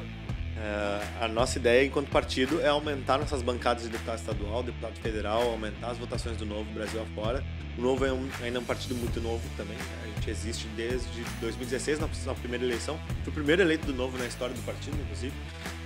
É, 0.57 1.25
a 1.25 1.29
nossa 1.29 1.59
ideia, 1.59 1.87
enquanto 1.87 2.09
partido, 2.09 2.59
é 2.63 2.69
aumentar 2.69 3.19
nossas 3.19 3.43
bancadas 3.43 3.83
de 3.83 3.91
deputado 3.91 4.19
estadual, 4.19 4.63
deputado 4.63 4.99
federal, 4.99 5.43
aumentar 5.43 5.91
as 5.91 5.99
votações 5.99 6.39
do 6.39 6.47
Novo 6.47 6.73
Brasil 6.73 7.03
afora. 7.03 7.45
O 7.77 7.83
Novo 7.83 8.07
é 8.07 8.13
um, 8.13 8.27
ainda 8.43 8.59
é 8.59 8.61
um 8.63 8.65
partido 8.65 8.95
muito 8.95 9.21
novo 9.21 9.43
também. 9.59 9.77
Né? 9.77 9.85
A 10.05 10.07
gente 10.07 10.31
existe 10.31 10.67
desde 10.69 11.23
2016, 11.43 12.01
na, 12.01 12.09
na, 12.25 12.35
primeira 12.35 12.65
eleição. 12.65 12.99
Foi 13.25 13.31
o 13.31 13.35
primeiro 13.35 13.61
eleito 13.61 13.87
do 13.87 13.93
Novo 13.93 14.17
na 14.17 14.25
história 14.25 14.55
do 14.55 14.63
partido, 14.63 14.97
inclusive. 15.03 15.35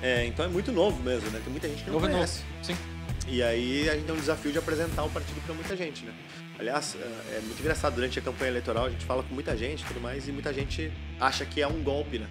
É, 0.01 0.25
então 0.27 0.45
é 0.45 0.49
muito 0.49 0.71
novo 0.71 1.03
mesmo, 1.03 1.29
né? 1.31 1.41
Tem 1.43 1.51
muita 1.51 1.69
gente 1.69 1.83
que 1.83 1.91
não 1.91 1.95
novo 1.95 2.07
é 2.07 2.13
conhece. 2.13 2.41
Novo. 2.41 2.65
Sim. 2.65 3.02
E 3.29 3.43
aí 3.43 3.89
a 3.89 3.95
gente 3.95 4.05
tem 4.05 4.15
um 4.15 4.19
desafio 4.19 4.53
de 4.53 4.59
apresentar 4.59 5.05
o 5.05 5.11
partido 5.11 5.41
para 5.45 5.55
muita 5.55 5.77
gente, 5.77 6.05
né? 6.05 6.13
Aliás, 6.59 6.97
é, 6.97 7.37
é 7.37 7.41
muito 7.41 7.59
engraçado, 7.61 7.95
durante 7.95 8.19
a 8.19 8.23
campanha 8.23 8.51
eleitoral 8.51 8.87
a 8.87 8.91
gente 8.91 9.05
fala 9.05 9.23
com 9.23 9.35
muita 9.35 9.57
gente 9.57 9.83
e 9.83 9.87
tudo 9.87 10.01
mais, 10.01 10.29
e 10.29 10.33
muita 10.33 10.53
gente 10.53 10.93
acha 11.21 11.45
que 11.45 11.61
é 11.61 11.67
um 11.67 11.83
golpe, 11.83 12.19
né? 12.19 12.29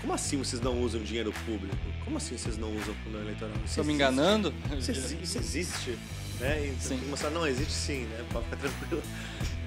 Como 0.00 0.12
assim 0.12 0.38
vocês 0.38 0.60
não 0.60 0.80
usam 0.80 1.02
dinheiro 1.02 1.32
público? 1.44 1.76
Como 2.04 2.16
assim 2.16 2.36
vocês 2.36 2.56
não 2.56 2.74
usam 2.74 2.94
fundo 3.04 3.18
eleitoral? 3.18 3.56
Estão 3.64 3.84
me 3.84 3.92
enganando? 3.92 4.54
Isso, 4.78 4.90
existe, 4.90 5.22
isso 5.22 5.38
existe 5.38 5.98
né? 6.42 6.66
Então, 6.66 6.98
sim. 6.98 7.06
mostrar, 7.08 7.30
não, 7.30 7.46
existe 7.46 7.72
sim, 7.72 8.04
né? 8.04 8.24
Pode 8.32 8.44
ficar 8.46 8.56
tranquilo. 8.68 9.02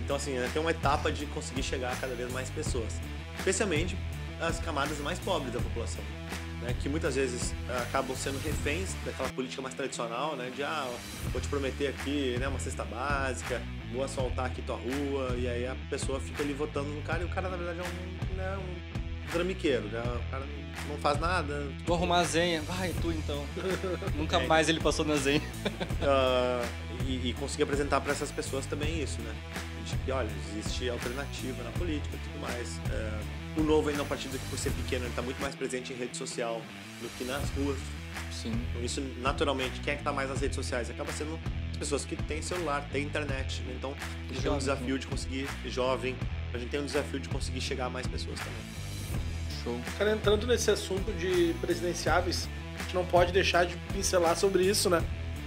Então, 0.04 0.16
assim, 0.16 0.36
tem 0.54 0.62
uma 0.62 0.72
etapa 0.72 1.12
de 1.12 1.26
conseguir 1.28 1.64
chegar 1.64 1.94
a 1.94 1.96
cada 1.96 2.14
vez 2.14 2.32
mais 2.32 2.50
pessoas. 2.50 3.00
Especialmente 3.38 3.98
as 4.40 4.60
camadas 4.60 5.00
mais 5.00 5.18
pobres 5.20 5.54
da 5.54 5.60
população. 5.60 6.04
Né, 6.66 6.76
que 6.82 6.90
muitas 6.90 7.16
vezes 7.16 7.52
uh, 7.52 7.84
acabam 7.84 8.18
sendo 8.18 8.42
reféns 8.44 8.96
daquela 9.06 9.30
política 9.30 9.62
mais 9.62 9.76
tradicional, 9.76 10.36
né, 10.36 10.52
de 10.56 10.64
ah, 10.64 10.90
vou 11.32 11.40
te 11.40 11.48
prometer 11.48 11.90
aqui 11.90 12.36
né, 12.40 12.48
uma 12.48 12.58
cesta 12.58 12.84
básica, 12.84 13.62
vou 13.94 14.04
asfaltar 14.04 14.48
aqui 14.48 14.64
tua 14.64 14.76
rua, 14.76 15.36
e 15.38 15.48
aí 15.48 15.68
a 15.68 15.76
pessoa 15.92 16.20
fica 16.20 16.42
ali 16.42 16.54
votando 16.54 16.90
no 16.90 17.04
cara 17.04 17.22
e 17.22 17.26
o 17.26 17.30
cara 17.30 17.50
na 17.50 17.56
verdade 17.56 17.80
é 17.80 17.84
um, 17.84 18.36
né, 18.36 18.58
um 18.58 19.32
tramiqueiro, 19.32 19.84
né? 19.90 20.02
O 20.02 20.32
cara 20.32 20.46
não 20.88 20.98
faz 20.98 21.20
nada. 21.20 21.68
Vou 21.86 21.96
arrumar 21.96 22.20
a 22.20 22.24
zenha. 22.24 22.62
Vai, 22.62 22.94
tu 23.02 23.12
então. 23.12 23.46
Nunca 24.16 24.38
é. 24.38 24.48
mais 24.48 24.70
ele 24.70 24.80
passou 24.80 25.06
na 25.06 25.16
zenha. 25.16 25.42
Uh, 25.42 26.66
e, 27.06 27.30
e 27.30 27.34
conseguir 27.34 27.64
apresentar 27.64 28.02
para 28.02 28.12
essas 28.12 28.32
pessoas 28.32 28.66
também 28.66 29.02
isso, 29.02 29.20
né? 29.22 29.34
De 29.86 29.96
que, 29.98 30.12
olha, 30.12 30.30
existe 30.50 30.90
alternativa 30.90 31.64
na 31.64 31.72
política 31.72 32.16
e 32.16 32.20
tudo 32.20 32.40
mais. 32.40 32.78
Uh, 32.78 33.35
o 33.58 33.64
novo 33.64 33.90
ainda 33.90 34.02
é 34.02 34.04
um 34.04 34.08
partido 34.08 34.38
que, 34.38 34.50
por 34.50 34.60
ser 34.60 34.72
pequeno, 34.72 35.04
ele 35.04 35.10
está 35.10 35.22
muito 35.22 35.40
mais 35.42 35.56
presente 35.56 35.94
em 35.94 35.96
rede 35.96 36.18
social 36.18 36.62
do 37.02 37.10
que 37.18 37.24
nas 37.24 37.50
ruas. 37.52 37.78
Sim. 38.32 38.54
Então, 38.70 38.84
isso, 38.84 39.02
naturalmente, 39.22 39.80
quem 39.82 39.94
é 39.94 39.96
que 39.96 40.02
está 40.02 40.12
mais 40.12 40.30
nas 40.30 40.42
redes 40.42 40.56
sociais? 40.56 40.90
Acaba 40.90 41.12
sendo 41.12 41.40
as 41.72 41.78
pessoas 41.78 42.06
que 42.06 42.16
têm 42.16 42.42
celular, 42.42 42.88
têm 42.92 43.04
internet. 43.04 43.62
Né? 43.64 43.76
Então, 43.78 43.92
a 43.92 44.34
gente 44.34 44.36
jovem, 44.36 44.42
tem 44.42 44.52
um 44.52 44.58
desafio 44.58 45.00
de 45.00 45.08
conseguir, 45.08 45.48
jovem, 45.66 46.16
a 46.54 46.58
gente 46.58 46.70
tem 46.70 46.80
um 46.80 46.86
desafio 46.86 47.20
de 47.20 47.30
conseguir 47.30 47.62
chegar 47.62 47.86
a 47.86 47.90
mais 47.90 48.08
pessoas 48.08 48.40
também. 48.40 48.54
Show. 49.64 49.80
Cara, 49.98 50.12
entrando 50.12 50.46
nesse 50.48 50.70
assunto 50.72 51.12
de 51.14 51.54
presidenciáveis, 51.62 52.48
a 52.78 52.84
gente 52.84 52.96
não 52.96 53.06
pode 53.06 53.32
deixar 53.32 53.66
de 53.66 53.76
pincelar 53.94 54.38
sobre 54.38 54.64
isso, 54.64 54.90
né? 54.90 55.04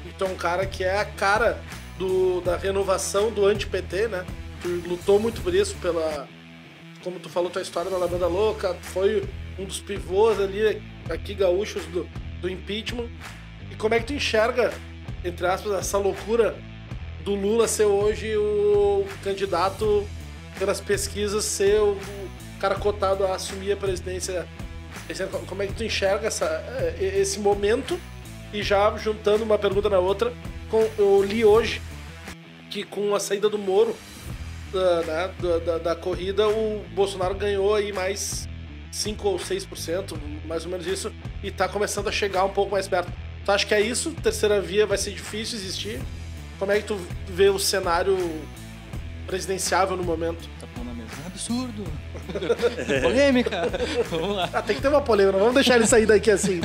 Então, 0.07 0.29
um 0.33 0.37
cara 0.37 0.67
que 0.67 0.83
é 0.83 0.99
a 0.99 1.05
cara 1.05 1.63
do, 1.99 2.41
da 2.41 2.57
renovação 2.57 3.31
do 3.31 3.45
anti-PT, 3.45 4.09
né? 4.09 4.25
Tu 4.63 4.69
lutou 4.89 5.21
muito 5.21 5.41
por 5.41 5.55
isso, 5.55 5.75
pela. 5.77 6.29
Como 7.03 7.19
tu 7.21 7.29
falou, 7.29 7.51
tua 7.51 7.63
história 7.63 7.91
da 7.91 7.97
Lavanda 7.97 8.27
Louca, 8.27 8.75
foi 8.83 9.25
um 9.59 9.65
dos 9.65 9.81
pivôs 9.81 10.41
ali, 10.41 10.83
aqui 11.09 11.35
gaúchos 11.35 11.85
do, 11.87 12.09
do 12.41 12.49
impeachment. 12.49 13.09
E 13.71 13.75
como 13.75 13.95
é 13.95 14.01
que 14.01 14.07
tu 14.07 14.13
enxerga, 14.13 14.73
entre 15.25 15.47
aspas, 15.47 15.73
essa 15.73 15.99
loucura 15.99 16.57
do 17.25 17.35
Lula 17.35 17.69
ser 17.69 17.85
hoje 17.85 18.37
o 18.37 19.07
candidato 19.23 20.07
pelas 20.59 20.81
pesquisas, 20.81 21.45
ser 21.45 21.81
o 21.81 21.99
cara 22.61 22.75
cotado 22.75 23.25
a 23.25 23.35
assumir 23.35 23.73
a 23.73 23.77
presidência? 23.77 24.47
Como 25.47 25.63
é 25.63 25.67
que 25.67 25.75
tu 25.75 25.85
enxerga 25.85 26.27
essa, 26.27 26.47
eh, 26.79 27.19
esse 27.19 27.39
momento? 27.39 27.99
E 28.53 28.63
já 28.63 28.97
juntando 28.97 29.45
uma 29.45 29.59
pergunta 29.59 29.89
na 29.89 29.99
outra, 29.99 30.33
eu 30.99 31.23
li 31.23 31.45
hoje 31.45 31.83
que 32.71 32.85
com 32.85 33.15
a 33.15 33.21
saída 33.21 33.49
do 33.49 33.59
Moro 33.59 33.95
da, 34.73 35.03
né, 35.03 35.31
da, 35.41 35.59
da, 35.59 35.79
da, 35.79 35.97
corrida, 35.97 36.49
o 36.49 36.85
Bolsonaro 36.95 37.35
ganhou 37.35 37.75
aí 37.75 37.93
mais 37.93 38.49
5 38.91 39.29
ou 39.29 39.39
6%, 39.39 40.17
mais 40.47 40.65
ou 40.65 40.71
menos 40.71 40.87
isso, 40.87 41.13
e 41.43 41.51
tá 41.51 41.69
começando 41.69 42.09
a 42.09 42.13
chegar 42.13 42.45
um 42.45 42.51
pouco 42.51 42.73
mais 42.73 42.89
perto. 42.89 43.13
Tu 43.45 43.53
acha 43.53 43.67
que 43.67 43.75
é 43.75 43.81
isso? 43.81 44.13
Terceira 44.13 44.61
via 44.61 44.87
vai 44.87 44.99
ser 44.99 45.11
difícil 45.13 45.59
existir? 45.59 46.01
Como 46.59 46.73
é 46.73 46.81
que 46.81 46.89
tu 46.89 47.01
vê 47.27 47.49
o 47.49 47.59
cenário 47.59 48.17
presidenciável 49.27 49.97
no 49.97 50.05
momento? 50.05 50.49
Tá 50.61 50.67
pondo 50.75 50.87
na 50.87 50.95
mesa. 50.95 51.11
É 51.25 51.27
absurdo! 51.27 51.85
polêmica! 53.03 53.63
Vamos 54.11 54.37
lá. 54.37 54.51
Ah, 54.53 54.63
tem 54.63 54.77
que 54.77 54.83
ter 54.83 54.89
uma 54.89 55.01
polêmica, 55.01 55.33
não 55.33 55.47
vamos 55.47 55.55
deixar 55.55 55.77
ele 55.77 55.87
sair 55.87 56.07
daqui 56.07 56.31
assim. 56.31 56.61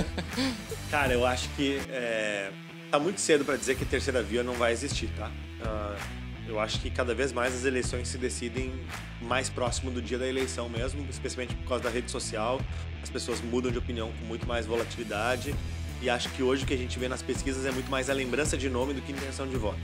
Cara, 0.90 1.14
eu 1.14 1.26
acho 1.26 1.48
que 1.50 1.80
é, 1.90 2.50
tá 2.92 3.00
muito 3.00 3.22
cedo 3.22 3.46
para 3.46 3.56
dizer 3.56 3.76
que 3.76 3.86
terceira 3.86 4.22
via 4.22 4.44
não 4.44 4.54
vai 4.54 4.72
existir, 4.72 5.10
tá? 5.18 5.32
Uh, 5.62 6.23
eu 6.54 6.60
acho 6.60 6.80
que 6.80 6.90
cada 6.90 7.16
vez 7.16 7.34
mais 7.34 7.56
as 7.56 7.66
eleições 7.66 8.08
se 8.08 8.18
decidem 8.18 8.72
mais 9.20 9.50
próximo 9.50 9.90
do 9.90 10.02
dia 10.02 10.20
da 10.20 10.28
eleição 10.28 10.70
mesmo, 10.70 11.06
especialmente 11.10 11.56
por 11.56 11.68
causa 11.68 11.84
da 11.84 11.90
rede 11.90 12.12
social. 12.12 12.62
As 13.02 13.10
pessoas 13.10 13.42
mudam 13.42 13.72
de 13.72 13.78
opinião 13.80 14.12
com 14.20 14.26
muito 14.26 14.48
mais 14.48 14.68
volatilidade. 14.68 15.56
E 16.00 16.10
acho 16.10 16.30
que 16.30 16.44
hoje 16.44 16.64
o 16.64 16.68
que 16.68 16.74
a 16.74 16.78
gente 16.78 17.00
vê 17.00 17.08
nas 17.08 17.24
pesquisas 17.24 17.66
é 17.66 17.72
muito 17.72 17.90
mais 17.90 18.10
a 18.10 18.14
lembrança 18.14 18.56
de 18.56 18.70
nome 18.70 18.94
do 18.94 19.02
que 19.02 19.12
intenção 19.12 19.48
de 19.48 19.56
voto. 19.58 19.82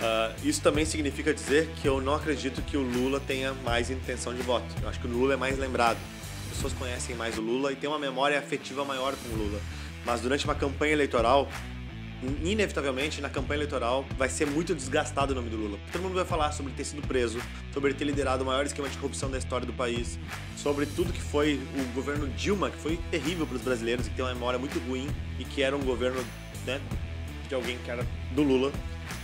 Uh, 0.00 0.46
isso 0.46 0.62
também 0.62 0.84
significa 0.84 1.34
dizer 1.34 1.68
que 1.82 1.88
eu 1.88 2.00
não 2.00 2.14
acredito 2.14 2.62
que 2.62 2.76
o 2.76 2.82
Lula 2.82 3.18
tenha 3.18 3.52
mais 3.52 3.90
intenção 3.90 4.32
de 4.32 4.42
voto. 4.42 4.66
Eu 4.80 4.88
acho 4.88 5.00
que 5.00 5.06
o 5.06 5.10
Lula 5.10 5.34
é 5.34 5.36
mais 5.36 5.58
lembrado. 5.58 5.98
As 6.44 6.56
pessoas 6.56 6.72
conhecem 6.74 7.16
mais 7.16 7.36
o 7.36 7.40
Lula 7.40 7.72
e 7.72 7.76
têm 7.76 7.90
uma 7.90 7.98
memória 7.98 8.38
afetiva 8.38 8.84
maior 8.84 9.14
com 9.16 9.34
o 9.34 9.36
Lula. 9.36 9.60
Mas 10.04 10.20
durante 10.20 10.44
uma 10.44 10.54
campanha 10.54 10.92
eleitoral, 10.92 11.48
inevitavelmente, 12.42 13.20
na 13.20 13.30
campanha 13.30 13.58
eleitoral, 13.58 14.04
vai 14.16 14.28
ser 14.28 14.46
muito 14.46 14.74
desgastado 14.74 15.32
o 15.32 15.34
nome 15.34 15.48
do 15.48 15.56
Lula. 15.56 15.78
Todo 15.90 16.02
mundo 16.02 16.14
vai 16.14 16.24
falar 16.24 16.52
sobre 16.52 16.72
ter 16.72 16.84
sido 16.84 17.06
preso, 17.06 17.40
sobre 17.72 17.94
ter 17.94 18.04
liderado 18.04 18.42
o 18.42 18.46
maior 18.46 18.64
esquema 18.66 18.88
de 18.88 18.96
corrupção 18.98 19.30
da 19.30 19.38
história 19.38 19.66
do 19.66 19.72
país, 19.72 20.18
sobre 20.56 20.86
tudo 20.86 21.12
que 21.12 21.20
foi 21.20 21.60
o 21.78 21.94
governo 21.94 22.28
Dilma, 22.28 22.70
que 22.70 22.78
foi 22.78 22.98
terrível 23.10 23.46
para 23.46 23.56
os 23.56 23.62
brasileiros 23.62 24.06
que 24.06 24.14
tem 24.14 24.24
uma 24.24 24.34
memória 24.34 24.58
muito 24.58 24.78
ruim 24.80 25.08
e 25.38 25.44
que 25.44 25.62
era 25.62 25.76
um 25.76 25.82
governo 25.82 26.22
né, 26.66 26.80
de 27.48 27.54
alguém 27.54 27.78
que 27.78 27.90
era 27.90 28.06
do 28.32 28.42
Lula. 28.42 28.70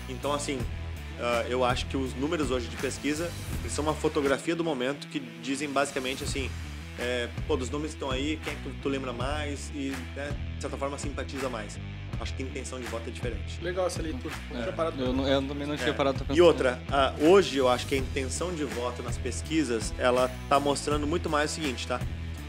Então, 0.09 0.33
assim, 0.33 0.57
uh, 0.57 1.47
eu 1.49 1.65
acho 1.65 1.87
que 1.87 1.97
os 1.97 2.15
números 2.15 2.51
hoje 2.51 2.69
de 2.69 2.77
pesquisa 2.77 3.31
são 3.69 3.85
uma 3.85 3.95
fotografia 3.95 4.57
do 4.57 4.65
momento 4.65 5.07
que 5.09 5.21
dizem 5.43 5.69
basicamente 5.69 6.25
assim. 6.25 6.51
É, 6.99 7.29
pô, 7.47 7.59
dos 7.59 7.69
nomes 7.69 7.91
que 7.91 7.97
estão 7.97 8.11
aí, 8.11 8.41
quem 8.43 8.55
é 8.55 8.57
que 8.57 8.81
tu 8.81 8.89
lembra 8.89 9.13
mais 9.13 9.71
e, 9.75 9.93
né, 10.15 10.35
de 10.55 10.63
certa 10.63 10.79
forma, 10.79 10.97
simpatiza 10.97 11.51
mais. 11.51 11.79
Acho 12.21 12.35
que 12.35 12.43
a 12.43 12.47
intenção 12.47 12.81
de 12.81 12.87
voto 12.87 13.09
é 13.09 13.11
diferente. 13.11 13.63
Legal 13.63 13.87
essa 13.87 14.01
leitura. 14.01 14.35
É, 14.53 15.03
eu, 15.03 15.13
não, 15.13 15.29
eu 15.29 15.43
também 15.43 15.67
não 15.67 15.77
tinha 15.77 15.91
é. 15.91 15.93
parado 15.93 16.19
pra 16.19 16.27
pensar. 16.27 16.39
E 16.39 16.41
outra, 16.41 16.81
uh, 16.89 17.27
hoje 17.27 17.59
eu 17.59 17.69
acho 17.69 17.87
que 17.87 17.95
a 17.95 17.99
intenção 17.99 18.55
de 18.55 18.65
voto 18.65 19.03
nas 19.03 19.19
pesquisas, 19.19 19.93
ela 19.99 20.31
tá 20.49 20.59
mostrando 20.59 21.07
muito 21.07 21.29
mais 21.29 21.53
o 21.53 21.55
seguinte, 21.55 21.87
tá? 21.87 22.01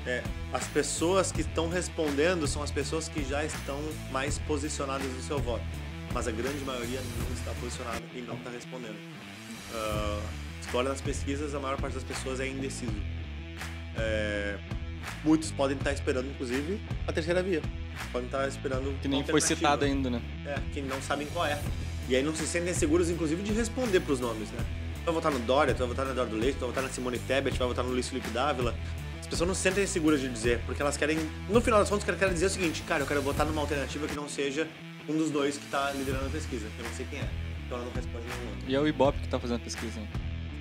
É, 0.05 0.23
as 0.53 0.65
pessoas 0.67 1.33
que 1.33 1.41
estão 1.41 1.67
respondendo 1.67 2.47
são 2.47 2.63
as 2.63 2.71
pessoas 2.71 3.09
que 3.09 3.23
já 3.25 3.43
estão 3.43 3.77
mais 4.09 4.39
posicionadas 4.39 5.05
no 5.05 5.21
seu 5.21 5.37
voto. 5.37 5.63
Mas 6.13 6.27
a 6.27 6.31
grande 6.31 6.63
maioria 6.63 7.01
não 7.19 7.33
está 7.35 7.51
posicionada 7.59 8.01
e 8.15 8.21
não 8.21 8.35
está 8.35 8.49
respondendo. 8.49 8.97
Uh, 9.73 10.21
se 10.61 10.75
olha 10.75 10.89
nas 10.89 11.01
pesquisas, 11.01 11.53
a 11.53 11.59
maior 11.59 11.77
parte 11.79 11.95
das 11.95 12.05
pessoas 12.05 12.39
é 12.39 12.47
indeciso. 12.47 12.95
É, 13.97 14.57
muitos 15.23 15.51
podem 15.51 15.77
estar 15.77 15.91
esperando, 15.91 16.29
inclusive, 16.29 16.79
a 17.07 17.13
terceira 17.13 17.41
via. 17.43 17.61
Podem 18.11 18.27
estar 18.27 18.47
esperando. 18.47 18.99
Que 19.01 19.07
nem 19.07 19.23
foi 19.23 19.41
citado 19.41 19.85
ainda, 19.85 20.09
né? 20.09 20.21
É, 20.45 20.59
que 20.73 20.81
não 20.81 21.01
sabem 21.01 21.27
qual 21.27 21.45
é. 21.45 21.59
E 22.09 22.15
aí 22.15 22.23
não 22.23 22.33
se 22.33 22.47
sentem 22.47 22.73
seguros, 22.73 23.09
inclusive, 23.09 23.43
de 23.43 23.51
responder 23.51 23.99
para 23.99 24.13
os 24.13 24.19
nomes, 24.19 24.49
né? 24.51 24.59
Tu 24.99 25.05
vai 25.05 25.13
votar 25.13 25.31
no 25.31 25.39
Dória, 25.39 25.73
tu 25.73 25.79
vai 25.79 25.87
votar 25.87 26.05
no 26.05 26.11
Eduardo 26.11 26.35
Leite, 26.35 26.55
tu 26.55 26.59
vai 26.59 26.69
votar 26.69 26.83
na 26.83 26.89
Simone 26.89 27.19
Tebet, 27.19 27.55
tu 27.55 27.59
vai 27.59 27.67
votar 27.67 27.83
no 27.83 27.91
Luiz 27.91 28.07
Felipe 28.07 28.29
Dávila. 28.29 28.75
As 29.19 29.27
pessoas 29.27 29.47
não 29.47 29.55
se 29.55 29.61
sentem 29.61 29.85
seguras 29.85 30.21
de 30.21 30.29
dizer, 30.29 30.61
porque 30.65 30.81
elas 30.81 30.95
querem, 30.95 31.17
no 31.49 31.59
final 31.59 31.79
das 31.79 31.89
contas, 31.89 32.05
querem 32.05 32.33
dizer 32.33 32.45
o 32.45 32.49
seguinte: 32.49 32.81
cara, 32.83 33.03
eu 33.03 33.07
quero 33.07 33.21
votar 33.21 33.45
numa 33.45 33.61
alternativa 33.61 34.07
que 34.07 34.15
não 34.15 34.29
seja 34.29 34.67
um 35.07 35.17
dos 35.17 35.31
dois 35.31 35.57
que 35.57 35.65
está 35.65 35.91
liderando 35.91 36.27
a 36.27 36.29
pesquisa. 36.29 36.67
Eu 36.77 36.85
não 36.85 36.93
sei 36.93 37.05
quem 37.09 37.19
é. 37.19 37.29
Então 37.65 37.77
ela 37.77 37.85
não 37.85 37.93
responde 37.93 38.25
nenhum 38.25 38.51
outro. 38.51 38.69
E 38.69 38.75
é 38.75 38.79
o 38.79 38.87
Ibope 38.87 39.19
que 39.19 39.25
está 39.25 39.37
fazendo 39.37 39.57
a 39.57 39.59
pesquisa. 39.59 39.99
Né? 39.99 40.07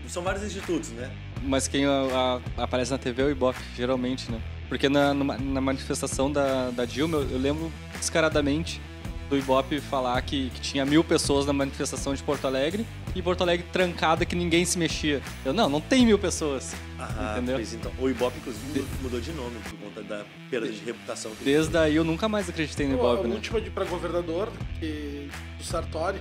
São 0.09 0.23
vários 0.23 0.43
institutos, 0.43 0.91
né? 0.91 1.11
Mas 1.43 1.69
quem 1.69 1.85
a, 1.87 2.41
a, 2.57 2.63
aparece 2.63 2.91
na 2.91 2.99
TV 2.99 3.23
é 3.23 3.25
o 3.27 3.31
Ibope, 3.31 3.61
geralmente, 3.77 4.31
né? 4.31 4.41
Porque 4.69 4.89
na, 4.89 5.15
na 5.15 5.61
manifestação 5.61 6.31
da, 6.31 6.71
da 6.71 6.85
Dilma, 6.85 7.19
eu, 7.19 7.31
eu 7.31 7.39
lembro 7.39 7.73
descaradamente 7.99 8.81
do 9.29 9.37
Ibope 9.37 9.81
falar 9.81 10.21
que, 10.23 10.51
que, 10.51 10.61
tinha 10.61 10.85
mil 10.85 11.03
pessoas 11.03 11.47
na 11.47 11.53
manifestação 11.53 12.15
de 12.15 12.23
Porto 12.23 12.47
Alegre 12.47 12.87
e 13.15 13.21
Porto 13.21 13.43
Alegre 13.43 13.67
trancada 13.73 14.25
que 14.25 14.37
ninguém 14.37 14.65
se 14.65 14.79
mexia. 14.79 15.21
Eu, 15.45 15.53
não, 15.53 15.69
não 15.69 15.81
tem 15.81 16.07
mil 16.07 16.19
pessoas. 16.19 16.75
Ah, 16.99 17.35
entendeu? 17.37 17.57
Pois 17.57 17.75
então, 17.75 17.93
o 17.99 18.09
Ibope, 18.09 18.39
inclusive, 18.39 18.85
mudou 19.03 19.21
de 19.21 19.33
nome 19.33 19.57
por 19.65 19.79
conta 19.79 20.03
da 20.03 20.25
perda 20.51 20.69
de 20.69 20.85
reputação. 20.85 21.33
Desde 21.43 21.77
aí 21.77 21.97
eu 21.97 22.05
nunca 22.05 22.29
mais 22.29 22.49
acreditei 22.49 22.87
no 22.87 22.95
Ibope. 22.95 23.25
A 23.25 23.29
né? 23.29 23.35
última 23.35 23.61
de 23.61 23.71
para 23.71 23.85
governador, 23.85 24.51
que, 24.79 25.29
do 25.59 25.65
Sartori, 25.65 26.19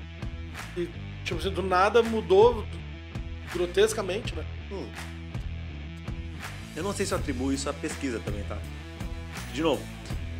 e, 0.76 0.90
tipo 1.24 1.40
assim, 1.40 1.52
do 1.52 1.62
nada 1.62 2.02
mudou 2.02 2.66
grotescamente, 3.54 4.34
né? 4.36 4.44
Hum. 4.72 4.88
Eu 6.76 6.84
não 6.84 6.94
sei 6.94 7.06
se 7.06 7.14
eu 7.14 7.18
atribuo 7.18 7.54
isso 7.54 7.70
à 7.70 7.74
pesquisa 7.74 8.20
também, 8.20 8.44
tá? 8.44 8.58
De 9.54 9.62
novo, 9.62 9.82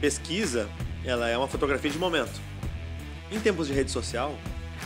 pesquisa, 0.02 0.70
ela 1.04 1.30
é 1.30 1.38
uma 1.38 1.48
fotografia 1.48 1.90
de 1.90 1.98
momento. 1.98 2.42
Em 3.32 3.40
tempos 3.40 3.68
de 3.68 3.74
rede 3.74 3.90
social, 3.90 4.36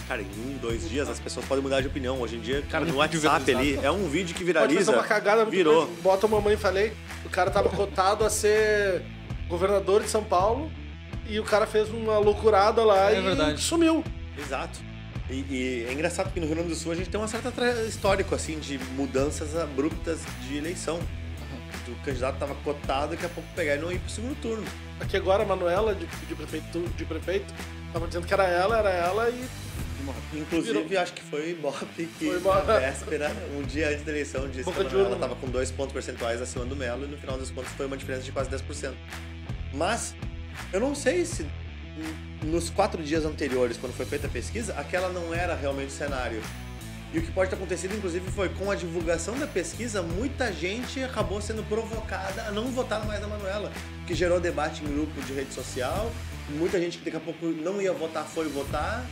cara, 0.08 0.22
em 0.22 0.26
um, 0.26 0.58
dois 0.58 0.88
dias 0.88 1.10
as 1.10 1.20
pessoas 1.20 1.46
podem 1.46 1.64
mudar 1.64 1.82
de 1.82 1.88
opinião. 1.88 2.22
Hoje 2.22 2.36
em 2.36 2.40
dia, 2.40 2.62
cara, 2.70 2.86
no 2.86 2.98
WhatsApp 2.98 3.52
ali, 3.54 3.80
é 3.82 3.90
um 3.90 4.08
vídeo 4.08 4.36
que 4.36 4.44
viraliza. 4.44 4.92
Pode 4.92 4.98
uma 4.98 5.08
cagada 5.08 5.46
virou. 5.46 5.88
Bota 6.04 6.28
a 6.28 6.30
mamãe 6.30 6.56
falei, 6.56 6.94
o 7.26 7.30
cara 7.30 7.50
tava 7.50 7.70
cotado 7.70 8.24
a 8.24 8.30
ser 8.30 9.04
governador 9.48 10.04
de 10.04 10.10
São 10.10 10.24
Paulo 10.24 10.72
e 11.28 11.40
o 11.40 11.44
cara 11.44 11.66
fez 11.66 11.90
uma 11.90 12.18
loucurada 12.20 12.84
lá 12.84 13.12
é 13.12 13.20
e 13.20 13.22
verdade. 13.22 13.62
sumiu. 13.62 14.04
Exato. 14.38 14.89
E, 15.30 15.46
e, 15.50 15.86
é 15.88 15.94
engraçado 15.94 16.34
que 16.34 16.40
no 16.40 16.46
Rio 16.48 16.56
Grande 16.56 16.70
do 16.70 16.76
Sul 16.76 16.92
a 16.92 16.96
gente 16.96 17.10
tem 17.10 17.20
uma 17.20 17.28
certa 17.28 17.52
histórico 17.88 18.34
assim 18.34 18.60
de 18.60 18.80
mudanças 18.96 19.56
abruptas 19.56 20.20
de 20.48 20.58
eleição 20.58 21.00
o 21.92 21.96
candidato 22.04 22.36
estava 22.36 22.56
cotado, 22.56 23.12
daqui 23.12 23.26
a 23.26 23.30
pouco 23.30 23.48
pegar 23.56 23.76
e 23.76 23.80
não 23.80 23.92
ir 23.92 24.00
pro 24.00 24.10
segundo 24.10 24.36
turno. 24.42 24.66
Aqui 25.00 25.18
agora 25.18 25.44
a 25.44 25.46
Manuela, 25.46 25.96
de, 25.96 26.06
de, 26.06 26.36
prefeito, 26.36 26.80
de 26.96 27.06
prefeito, 27.06 27.54
tava 27.92 28.08
dizendo 28.08 28.28
que 28.28 28.34
era 28.34 28.46
ela, 28.46 28.78
era 28.78 28.90
ela 28.90 29.30
e. 29.30 29.46
Inclusive, 30.34 30.84
Virou. 30.84 31.04
acho 31.04 31.14
que 31.14 31.22
foi 31.22 31.52
Ibope 31.52 32.06
que 32.18 32.32
foi 32.32 32.40
na 32.40 32.62
véspera, 32.80 33.32
um 33.56 33.62
dia 33.62 33.90
antes 33.90 34.04
da 34.04 34.12
eleição, 34.12 34.48
disse 34.50 34.64
Boca 34.64 34.84
que 34.84 34.88
a 34.88 34.90
Manuela 34.90 35.16
estava 35.16 35.36
com 35.36 35.48
dois 35.48 35.70
pontos 35.72 35.94
percentuais 35.94 36.42
acima 36.42 36.66
do 36.66 36.76
Melo 36.76 37.06
e 37.06 37.08
no 37.08 37.18
final 37.18 37.38
dos 37.38 37.52
contos 37.52 37.72
foi 37.74 37.86
uma 37.86 37.98
diferença 37.98 38.24
de 38.24 38.32
quase 38.32 38.50
10%. 38.50 38.94
Mas 39.74 40.16
eu 40.74 40.80
não 40.80 40.96
sei 40.96 41.26
se 41.26 41.46
nos 42.44 42.70
quatro 42.70 43.04
dias 43.04 43.26
anteriores, 43.26 43.78
quando 43.78 43.94
foi 43.94 44.06
feita 44.06 44.28
a 44.28 44.30
pesquisa, 44.30 44.74
aquela 44.74 45.10
não 45.10 45.34
era 45.34 45.56
realmente 45.56 45.90
o 45.90 45.92
cenário. 45.92 46.42
E 47.12 47.18
o 47.18 47.22
que 47.24 47.32
pode 47.32 47.50
ter 47.50 47.56
acontecido, 47.56 47.96
inclusive, 47.96 48.30
foi 48.32 48.50
com 48.50 48.70
a 48.70 48.76
divulgação 48.76 49.38
da 49.38 49.48
pesquisa, 49.48 50.02
muita 50.02 50.54
gente 50.54 51.02
acabou 51.02 51.42
sendo 51.42 51.64
provocada 51.64 52.44
a 52.44 52.52
não 52.52 52.66
votar 52.66 53.04
mais 53.06 53.20
na 53.20 53.28
Manuela, 53.28 53.72
que 54.06 54.14
gerou 54.14 54.40
debate 54.40 54.84
em 54.84 54.94
grupo 54.94 55.20
de 55.22 55.34
rede 55.34 55.54
social. 55.54 56.12
Muita 56.50 56.80
gente 56.80 57.00
que 57.00 57.06
daqui 57.06 57.18
a 57.18 57.20
pouco 57.20 57.48
não 57.48 57.82
ia 57.82 57.92
votar 57.94 58.26
foi 58.26 58.48
votar. 58.48 59.04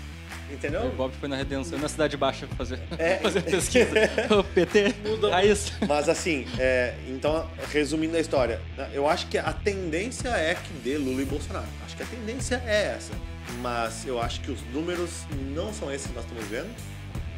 Entendeu? 0.51 0.85
O 0.85 0.91
Bob 0.91 1.13
foi 1.19 1.27
na 1.27 1.35
Redenção, 1.35 1.77
na 1.77 1.89
Cidade 1.89 2.15
Baixa, 2.15 2.47
fazer, 2.57 2.79
é. 2.97 3.17
fazer 3.21 3.41
pesquisa. 3.41 3.89
o 4.39 4.43
PT, 4.43 4.95
Muda. 5.05 5.41
é 5.41 5.45
isso. 5.45 5.73
Mas 5.87 6.07
assim, 6.07 6.47
é, 6.57 6.95
então, 7.07 7.49
resumindo 7.71 8.15
a 8.15 8.19
história, 8.19 8.61
eu 8.93 9.07
acho 9.07 9.27
que 9.27 9.37
a 9.37 9.51
tendência 9.51 10.29
é 10.29 10.55
que 10.55 10.73
dê 10.83 10.97
Lula 10.97 11.21
e 11.21 11.25
Bolsonaro. 11.25 11.67
Acho 11.85 11.97
que 11.97 12.03
a 12.03 12.05
tendência 12.05 12.61
é 12.65 12.93
essa. 12.95 13.13
Mas 13.61 14.05
eu 14.05 14.21
acho 14.21 14.41
que 14.41 14.51
os 14.51 14.61
números 14.73 15.25
não 15.53 15.73
são 15.73 15.91
esses 15.93 16.07
que 16.07 16.13
nós 16.13 16.23
estamos 16.23 16.45
vendo. 16.45 16.69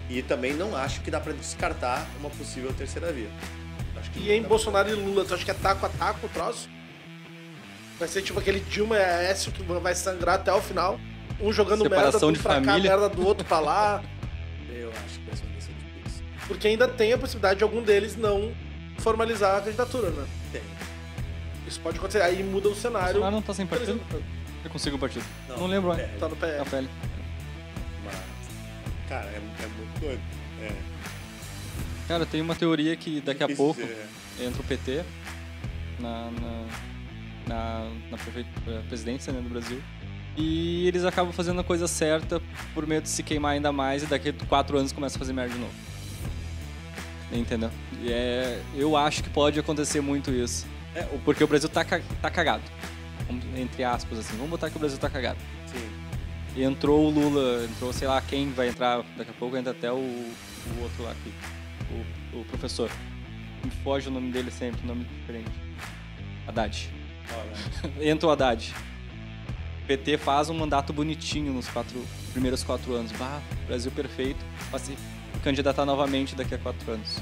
E 0.10 0.24
também 0.24 0.54
não 0.54 0.76
acho 0.76 1.02
que 1.02 1.12
dá 1.12 1.20
para 1.20 1.34
descartar 1.34 2.08
uma 2.20 2.32
possível 2.32 2.74
terceira 2.74 3.12
via. 3.12 3.30
e 4.16 4.32
em 4.32 4.42
Bolsonaro 4.42 4.90
e 4.90 4.94
Lula, 4.94 5.24
tu 5.24 5.36
acha 5.36 5.46
que 5.46 5.52
é 5.52 5.54
taco 5.54 5.86
a 5.86 5.90
taco 5.90 6.26
o 6.26 6.30
troço? 6.30 6.68
Vai 8.00 8.08
ser 8.08 8.22
tipo 8.24 8.40
aquele 8.40 8.60
Dilma 8.62 8.96
e 8.96 9.04
Aécio 9.04 9.52
que 9.52 9.62
vai 9.62 9.94
sangrar 9.94 10.36
até 10.36 10.52
o 10.52 10.62
final. 10.62 11.00
Um 11.42 11.54
jogando 11.54 11.84
Separação 11.84 12.30
merda 12.30 12.38
de 12.38 12.44
pra 12.44 12.54
família. 12.56 12.74
cá, 12.92 12.98
merda 12.98 13.10
do 13.10 13.26
outro 13.26 13.46
pra 13.46 13.60
lá. 13.60 14.04
Eu 14.70 14.90
acho 15.06 15.20
que 15.20 15.26
vai 15.26 15.36
ser 15.36 15.46
difícil. 15.48 16.24
Porque 16.48 16.68
ainda 16.68 16.88
tem 16.88 17.14
a 17.14 17.18
possibilidade 17.18 17.58
de 17.60 17.64
algum 17.64 17.82
deles 17.82 18.16
não 18.16 18.54
formalizar 18.98 19.58
a 19.58 19.62
candidatura, 19.62 20.10
né? 20.10 20.28
Tem. 20.52 20.62
Isso 21.68 21.80
pode 21.80 21.98
acontecer. 21.98 22.22
Aí 22.22 22.44
muda 22.44 22.70
o 22.70 22.76
cenário. 22.76 23.08
Bolsonaro 23.14 23.36
não 23.36 23.42
tá 23.42 23.54
sem 23.54 23.66
partido? 23.66 24.02
Eu 24.64 24.70
consigo 24.70 24.98
o 24.98 25.00
partido. 25.00 25.24
Não, 25.48 25.58
Não, 25.60 25.68
lembro, 25.68 25.96
PL. 25.96 26.02
é. 26.04 26.18
Tá 26.18 26.28
no 26.28 26.36
Na 26.36 26.66
PL. 26.66 26.90
Mas, 28.04 28.16
cara, 29.08 29.28
é, 29.28 29.36
é 29.38 29.68
muito 29.68 30.00
doido. 30.02 30.22
É, 30.62 30.72
Cara, 32.08 32.26
tem 32.26 32.42
uma 32.42 32.56
teoria 32.56 32.96
que 32.96 33.22
daqui 33.22 33.44
a 33.44 33.56
pouco 33.56 33.80
dizer, 33.80 33.94
né? 34.40 34.46
entra 34.48 34.62
o 34.62 34.64
PT 34.66 35.04
na, 36.00 36.32
na, 36.32 36.66
na, 37.48 37.90
na 38.10 38.18
eh, 38.18 38.82
presidência 38.90 39.32
né, 39.32 39.40
do 39.42 39.50
Brasil. 39.50 39.80
E 40.42 40.88
eles 40.88 41.04
acabam 41.04 41.34
fazendo 41.34 41.60
a 41.60 41.64
coisa 41.66 41.86
certa 41.86 42.42
por 42.74 42.88
medo 42.88 43.04
de 43.04 43.10
se 43.10 43.22
queimar 43.22 43.52
ainda 43.52 43.74
mais 43.74 44.04
e 44.04 44.06
daqui 44.06 44.30
a 44.30 44.46
quatro 44.46 44.78
anos 44.78 44.94
começa 44.94 45.18
a 45.18 45.20
fazer 45.20 45.34
merda 45.34 45.54
de 45.54 45.60
novo. 45.60 45.74
Entendeu? 47.30 47.70
E 48.02 48.10
é, 48.10 48.62
eu 48.74 48.96
acho 48.96 49.22
que 49.22 49.30
pode 49.30 49.60
acontecer 49.60 50.00
muito 50.00 50.32
isso. 50.32 50.66
É, 50.96 51.04
Porque 51.26 51.44
o 51.44 51.48
Brasil 51.48 51.68
tá, 51.68 51.84
tá 51.84 52.32
cagado. 52.32 52.64
Entre 53.58 53.84
aspas, 53.84 54.20
assim. 54.20 54.38
Vamos 54.38 54.52
botar 54.52 54.70
que 54.70 54.78
o 54.78 54.80
Brasil 54.80 54.98
tá 54.98 55.10
cagado. 55.10 55.38
Sim. 55.68 55.90
E 56.56 56.64
entrou 56.64 57.08
o 57.08 57.10
Lula, 57.10 57.66
entrou 57.66 57.92
sei 57.92 58.08
lá 58.08 58.22
quem 58.22 58.50
vai 58.52 58.70
entrar 58.70 59.04
daqui 59.18 59.32
a 59.32 59.34
pouco, 59.34 59.58
entra 59.58 59.72
até 59.72 59.92
o, 59.92 59.98
o 59.98 60.82
outro 60.82 61.04
lá 61.04 61.12
aqui, 61.12 61.34
o, 62.34 62.40
o 62.40 62.46
professor. 62.46 62.90
Me 63.64 63.72
foge 63.84 64.08
o 64.08 64.12
nome 64.12 64.32
dele 64.32 64.50
sempre, 64.50 64.88
nome 64.88 65.04
diferente. 65.04 65.52
Haddad. 66.48 66.90
Olha, 67.32 67.94
Entra 68.10 68.28
o 68.28 68.32
Haddad. 68.32 68.74
PT 69.90 70.20
faz 70.20 70.52
um 70.52 70.54
mandato 70.54 70.94
bonitinho 70.94 71.52
nos 71.52 71.68
quatro, 71.68 72.00
primeiros 72.32 72.64
quatro 72.64 72.94
anos. 72.94 73.12
Bah, 73.14 73.42
Brasil 73.66 73.92
perfeito. 73.92 74.38
Vai 74.70 74.80
se 74.80 74.96
candidatar 75.44 75.84
novamente 75.84 76.36
daqui 76.36 76.54
a 76.54 76.60
quatro 76.60 76.92
anos. 76.92 77.18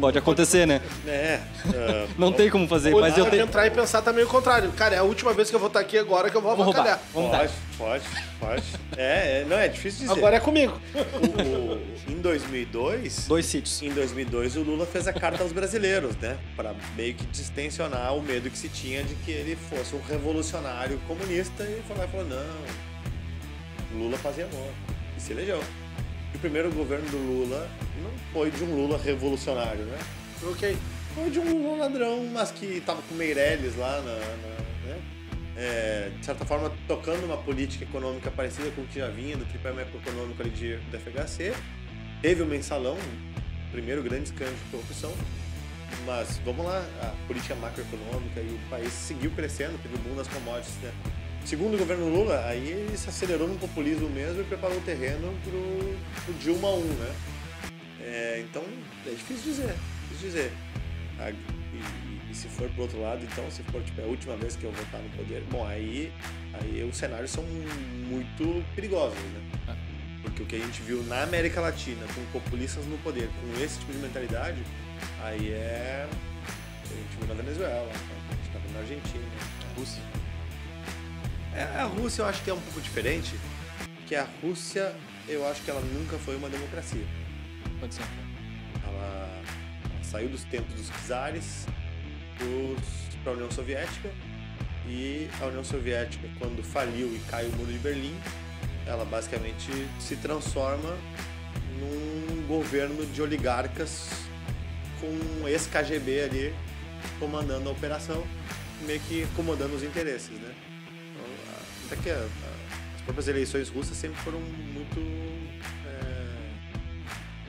Pode 0.00 0.18
acontecer, 0.18 0.66
né? 0.66 0.80
é. 1.06 1.40
ah, 1.68 2.06
Não 2.18 2.32
tem 2.32 2.50
como 2.50 2.66
fazer, 2.66 2.92
Ou 2.92 3.00
mas 3.00 3.16
eu 3.16 3.24
pode 3.24 3.36
tenho. 3.36 3.46
entrar 3.46 3.66
e 3.66 3.70
pensar 3.70 4.02
também 4.02 4.24
o 4.24 4.26
contrário. 4.26 4.72
Cara, 4.72 4.96
é 4.96 4.98
a 4.98 5.02
última 5.04 5.32
vez 5.32 5.48
que 5.50 5.54
eu 5.56 5.60
vou 5.60 5.68
estar 5.68 5.80
aqui 5.80 5.96
agora 5.96 6.28
que 6.30 6.36
eu 6.36 6.40
vou 6.42 6.50
avacalhar. 6.50 7.00
roubar. 7.12 7.38
Vamos 7.38 7.52
dar. 7.52 7.60
Pode, 7.78 8.04
pode, 8.40 8.62
pode. 8.62 8.62
É, 8.96 9.42
é, 9.42 9.46
não, 9.48 9.56
é 9.56 9.68
difícil 9.68 10.00
dizer. 10.08 10.18
Agora 10.18 10.36
é 10.36 10.40
comigo. 10.40 10.80
O- 10.94 11.42
o- 11.74 11.94
em 12.12 12.20
2002, 12.20 13.26
Dois 13.28 13.46
sítios. 13.46 13.80
em 13.82 13.90
2002 13.90 14.56
o 14.56 14.62
Lula 14.62 14.84
fez 14.84 15.06
a 15.06 15.12
carta 15.12 15.42
aos 15.42 15.52
brasileiros, 15.52 16.16
né? 16.16 16.36
Para 16.56 16.74
meio 16.96 17.14
que 17.14 17.24
distensionar 17.26 18.14
o 18.16 18.20
medo 18.22 18.50
que 18.50 18.58
se 18.58 18.68
tinha 18.68 19.02
de 19.04 19.14
que 19.16 19.30
ele 19.30 19.56
fosse 19.70 19.94
um 19.94 20.00
revolucionário 20.08 20.98
comunista 21.06 21.62
e 21.62 21.66
ele 21.72 21.82
foi 21.86 21.96
lá 21.96 22.04
e 22.04 22.08
falou: 22.08 22.26
não, 22.26 23.98
Lula 24.00 24.18
fazia 24.18 24.44
amor. 24.46 24.70
E 25.16 25.20
se 25.20 25.32
elegeu. 25.32 25.62
E 26.32 26.36
o 26.36 26.40
primeiro 26.40 26.70
governo 26.72 27.08
do 27.10 27.16
Lula 27.16 27.68
não 28.02 28.10
foi 28.32 28.50
de 28.50 28.62
um 28.64 28.74
Lula 28.74 28.98
revolucionário, 28.98 29.84
né? 29.84 29.98
ok. 30.42 30.76
Foi 31.14 31.30
de 31.30 31.38
um 31.38 31.62
Lula 31.62 31.84
ladrão, 31.84 32.24
mas 32.32 32.50
que 32.50 32.82
tava 32.84 33.00
com 33.02 33.14
Meirelles 33.14 33.76
lá 33.76 34.00
na. 34.02 34.14
na- 34.14 34.64
né? 34.84 35.00
É, 35.56 36.10
de 36.18 36.26
certa 36.26 36.44
forma, 36.44 36.72
tocando 36.88 37.24
uma 37.24 37.36
política 37.36 37.84
econômica 37.84 38.30
parecida 38.30 38.70
com 38.72 38.82
o 38.82 38.86
que 38.86 38.98
já 38.98 39.08
vinha 39.08 39.36
do 39.36 39.44
tripé 39.44 39.70
macroeconômico 39.72 40.42
ali 40.42 40.50
de, 40.50 40.76
do 40.76 40.98
FHC. 40.98 41.54
Teve 42.20 42.42
o 42.42 42.46
mensalão, 42.46 42.96
o 42.96 43.70
primeiro 43.70 44.02
grande 44.02 44.24
escândalo 44.24 44.56
de 44.56 44.70
corrupção. 44.72 45.12
Mas 46.04 46.38
vamos 46.44 46.66
lá, 46.66 46.84
a 47.02 47.26
política 47.28 47.54
macroeconômica 47.54 48.40
e 48.40 48.48
o 48.48 48.58
país 48.68 48.92
seguiu 48.92 49.30
crescendo, 49.30 49.78
teve 49.80 49.94
o 49.94 49.98
boom 49.98 50.16
das 50.16 50.26
commodities. 50.26 50.74
Né? 50.82 50.90
Segundo 51.44 51.74
o 51.74 51.78
governo 51.78 52.08
Lula, 52.08 52.44
aí 52.46 52.68
ele 52.70 52.96
se 52.96 53.08
acelerou 53.08 53.46
no 53.46 53.54
populismo 53.56 54.08
mesmo 54.10 54.40
e 54.40 54.44
preparou 54.44 54.76
o 54.78 54.80
terreno 54.80 55.32
pro, 55.44 55.94
pro 56.24 56.34
Dilma 56.34 56.70
1, 56.70 56.80
né? 56.82 57.14
É, 58.04 58.44
então, 58.46 58.62
é 59.06 59.10
difícil 59.10 59.52
dizer, 59.52 59.74
difícil 60.10 60.28
dizer. 60.28 60.52
Ah, 61.18 61.30
e, 61.30 61.34
e- 61.34 62.30
e 62.30 62.34
se 62.34 62.48
for 62.48 62.68
pro 62.70 62.82
outro 62.82 63.00
lado, 63.00 63.24
então, 63.24 63.48
se 63.50 63.62
for 63.64 63.82
tipo, 63.82 64.00
a 64.02 64.04
última 64.04 64.36
vez 64.36 64.56
que 64.56 64.64
eu 64.64 64.72
vou 64.72 64.82
estar 64.82 64.98
no 64.98 65.08
poder, 65.10 65.42
bom, 65.50 65.66
aí, 65.66 66.12
aí 66.54 66.86
os 66.88 66.96
cenários 66.96 67.30
são 67.30 67.42
muito 67.44 68.62
perigosos, 68.74 69.18
né? 69.18 69.76
Porque 70.22 70.42
o 70.42 70.46
que 70.46 70.56
a 70.56 70.58
gente 70.58 70.82
viu 70.82 71.02
na 71.04 71.22
América 71.22 71.60
Latina, 71.60 72.04
com 72.14 72.24
populistas 72.38 72.84
no 72.86 72.98
poder, 72.98 73.28
com 73.28 73.62
esse 73.62 73.78
tipo 73.78 73.92
de 73.92 73.98
mentalidade, 73.98 74.62
aí 75.22 75.50
é. 75.50 76.06
A 76.84 76.96
gente 76.96 77.16
viu 77.18 77.26
na 77.28 77.34
Venezuela, 77.34 77.90
a 77.90 78.34
gente 78.36 78.50
tá 78.52 78.58
vendo 78.58 78.72
na 78.74 78.80
Argentina, 78.80 79.24
na 79.68 79.74
Rússia. 79.80 80.02
É, 81.54 81.62
a 81.80 81.84
Rússia 81.84 82.22
eu 82.22 82.26
acho 82.26 82.42
que 82.42 82.50
é 82.50 82.54
um 82.54 82.60
pouco 82.60 82.80
diferente, 82.80 83.34
porque 83.96 84.14
a 84.14 84.26
Rússia, 84.42 84.92
eu 85.28 85.46
acho 85.48 85.62
que 85.62 85.70
ela 85.70 85.80
nunca 85.80 86.18
foi 86.18 86.36
uma 86.36 86.48
democracia. 86.48 87.04
Ela, 88.82 89.42
saiu 90.02 90.28
dos 90.28 90.44
tempos 90.44 90.74
dos 90.74 90.90
czares 91.06 91.66
para 93.22 93.32
a 93.32 93.34
União 93.34 93.50
Soviética 93.50 94.10
e 94.86 95.28
a 95.40 95.46
União 95.46 95.64
Soviética, 95.64 96.28
quando 96.38 96.62
faliu 96.62 97.08
e 97.14 97.18
cai 97.30 97.46
o 97.46 97.52
muro 97.56 97.72
de 97.72 97.78
Berlim, 97.78 98.14
ela 98.86 99.04
basicamente 99.04 99.70
se 99.98 100.16
transforma 100.16 100.96
num 101.78 102.46
governo 102.46 103.06
de 103.06 103.22
oligarcas 103.22 104.10
com 105.00 105.48
ex-KGB 105.48 106.22
ali 106.22 106.54
comandando 107.18 107.68
a 107.68 107.72
operação, 107.72 108.26
meio 108.86 109.00
que 109.00 109.24
acomodando 109.24 109.74
os 109.74 109.82
interesses, 109.82 110.38
né? 110.38 110.54
Então, 111.10 111.24
até 111.86 111.96
que 111.96 112.10
as 112.10 113.00
próprias 113.02 113.28
eleições 113.28 113.68
russas 113.68 113.96
sempre 113.96 114.20
foram 114.22 114.40
muito... 114.40 115.43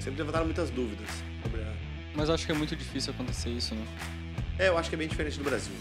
é, 0.05 0.09
sempre 0.09 0.19
levantaram 0.21 0.45
muitas 0.45 0.69
dúvidas 0.69 1.07
sobre 1.41 1.61
a... 1.61 1.73
Mas 2.15 2.29
eu 2.29 2.35
acho 2.35 2.45
que 2.45 2.51
é 2.51 2.55
muito 2.55 2.75
difícil 2.75 3.13
acontecer 3.13 3.49
isso, 3.49 3.75
né? 3.75 3.85
É, 4.57 4.69
eu 4.69 4.77
acho 4.77 4.87
que 4.87 4.95
é 4.95 4.97
bem 4.97 5.07
diferente 5.07 5.37
do 5.37 5.43
Brasil. 5.43 5.73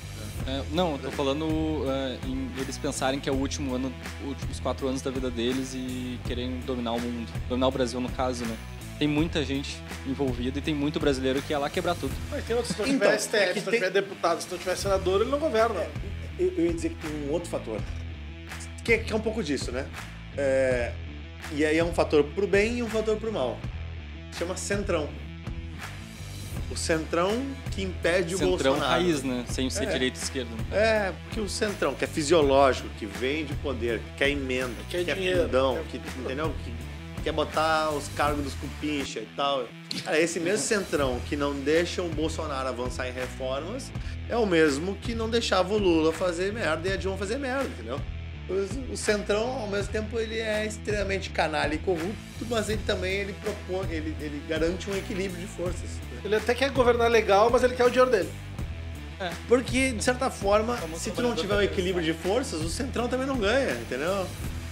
né? 0.46 0.60
É, 0.70 0.74
não, 0.74 0.92
eu 0.92 0.98
tô 0.98 1.10
falando 1.12 1.84
é, 1.88 2.18
em 2.26 2.50
eles 2.60 2.76
pensarem 2.76 3.20
que 3.20 3.28
é 3.28 3.32
o 3.32 3.36
último 3.36 3.72
ano, 3.74 3.92
últimos 4.26 4.58
quatro 4.58 4.88
anos 4.88 5.00
da 5.00 5.10
vida 5.12 5.30
deles 5.30 5.74
e 5.74 6.18
querem 6.26 6.58
dominar 6.60 6.92
o 6.92 7.00
mundo. 7.00 7.30
Dominar 7.48 7.68
o 7.68 7.70
Brasil, 7.70 8.00
no 8.00 8.08
caso, 8.10 8.44
né? 8.44 8.56
Tem 8.98 9.06
muita 9.06 9.44
gente 9.44 9.76
envolvida 10.06 10.58
e 10.58 10.62
tem 10.62 10.74
muito 10.74 10.98
brasileiro 10.98 11.40
que 11.42 11.52
ia 11.52 11.58
lá 11.58 11.70
quebrar 11.70 11.94
tudo. 11.94 12.12
Mas 12.30 12.44
tem 12.44 12.56
outros, 12.56 12.74
se 12.74 12.82
não 12.82 12.88
Então, 12.88 12.98
tiver 13.10 13.18
STF, 13.18 13.36
é 13.36 13.46
que 13.52 13.60
se 13.60 13.66
não 13.66 13.70
tem- 13.70 13.80
tiver 13.80 13.90
deputado, 13.90 14.40
se 14.40 14.50
não 14.50 14.58
tiver 14.58 14.76
senador, 14.76 15.20
ele 15.20 15.30
não 15.30 15.38
governa. 15.38 15.86
Eu, 16.38 16.52
eu 16.56 16.66
ia 16.66 16.72
dizer 16.74 16.88
que 16.90 16.96
tem 16.96 17.28
um 17.28 17.32
outro 17.32 17.48
fator, 17.48 17.80
que 18.84 18.92
é, 18.94 18.98
que 18.98 19.12
é 19.12 19.16
um 19.16 19.20
pouco 19.20 19.42
disso, 19.42 19.70
né? 19.70 19.86
É, 20.36 20.92
e 21.52 21.64
aí 21.64 21.78
é 21.78 21.84
um 21.84 21.92
fator 21.92 22.24
pro 22.24 22.46
bem 22.46 22.78
e 22.78 22.82
um 22.82 22.88
fator 22.88 23.16
pro 23.18 23.32
mal. 23.32 23.58
Chama 24.38 24.56
centrão. 24.56 25.08
O 26.70 26.76
centrão 26.76 27.30
que 27.70 27.82
impede 27.82 28.34
o 28.34 28.38
Centrão 28.38 28.72
Bolsonaro. 28.72 29.02
raiz, 29.02 29.22
né? 29.22 29.44
Sem 29.48 29.70
ser 29.70 29.84
É. 29.84 29.92
direita 29.92 30.18
e 30.18 30.22
esquerda. 30.22 30.50
né? 30.56 30.64
É, 30.72 31.12
porque 31.24 31.40
o 31.40 31.48
centrão, 31.48 31.94
que 31.94 32.04
é 32.04 32.08
fisiológico, 32.08 32.88
que 32.98 33.06
vem 33.06 33.44
de 33.44 33.54
poder, 33.56 34.00
que 34.00 34.10
quer 34.18 34.30
emenda, 34.30 34.74
Quer 34.90 34.98
que 35.00 35.04
quer 35.04 35.14
dinheiro, 35.14 35.42
fundão, 35.44 35.78
quer- 35.90 36.00
que, 36.00 36.18
entendeu? 36.20 36.52
Que 36.64 37.22
quer 37.22 37.32
botar 37.32 37.90
os 37.90 38.08
cargos 38.16 38.42
dos 38.42 38.54
cupincha 38.54 39.20
e 39.20 39.28
tal. 39.36 39.68
Cara, 40.04 40.18
esse 40.18 40.40
mesmo 40.40 40.66
centrão 40.66 41.20
que 41.28 41.36
não 41.36 41.54
deixa 41.54 42.02
o 42.02 42.08
Bolsonaro 42.08 42.68
avançar 42.68 43.08
em 43.08 43.12
reformas 43.12 43.92
é 44.28 44.36
o 44.36 44.44
mesmo 44.46 44.96
que 44.96 45.14
não 45.14 45.30
deixava 45.30 45.72
o 45.74 45.78
Lula 45.78 46.12
fazer 46.12 46.52
merda 46.52 46.88
e 46.88 46.92
a 46.92 46.96
Dilma 46.96 47.16
fazer 47.16 47.38
merda, 47.38 47.64
entendeu? 47.66 48.00
O, 48.92 48.96
centrão, 48.96 49.62
ao 49.62 49.68
mesmo 49.68 49.90
tempo, 49.90 50.18
ele 50.18 50.38
é 50.38 50.66
extremamente 50.66 51.30
canalha 51.30 51.74
e 51.74 51.78
corrupto, 51.78 52.46
mas 52.50 52.68
ele 52.68 52.82
também 52.86 53.12
ele 53.20 53.34
propõe, 53.42 53.90
ele, 53.90 54.14
ele 54.20 54.42
garante 54.46 54.90
um 54.90 54.94
equilíbrio 54.96 55.40
de 55.40 55.46
forças. 55.46 55.88
Ele 56.22 56.36
até 56.36 56.54
quer 56.54 56.70
governar 56.70 57.10
legal, 57.10 57.48
mas 57.50 57.62
ele 57.62 57.74
quer 57.74 57.84
o 57.84 57.90
dinheiro 57.90 58.10
dele. 58.10 58.28
Porque, 59.48 59.92
de 59.92 60.04
certa 60.04 60.28
forma, 60.30 60.78
se 60.96 61.10
tu 61.10 61.22
não 61.22 61.34
tiver 61.34 61.56
um 61.56 61.62
equilíbrio 61.62 62.04
de 62.04 62.12
forças, 62.12 62.60
o 62.60 62.68
Centrão 62.68 63.08
também 63.08 63.26
não 63.26 63.38
ganha, 63.38 63.72
entendeu? 63.72 64.26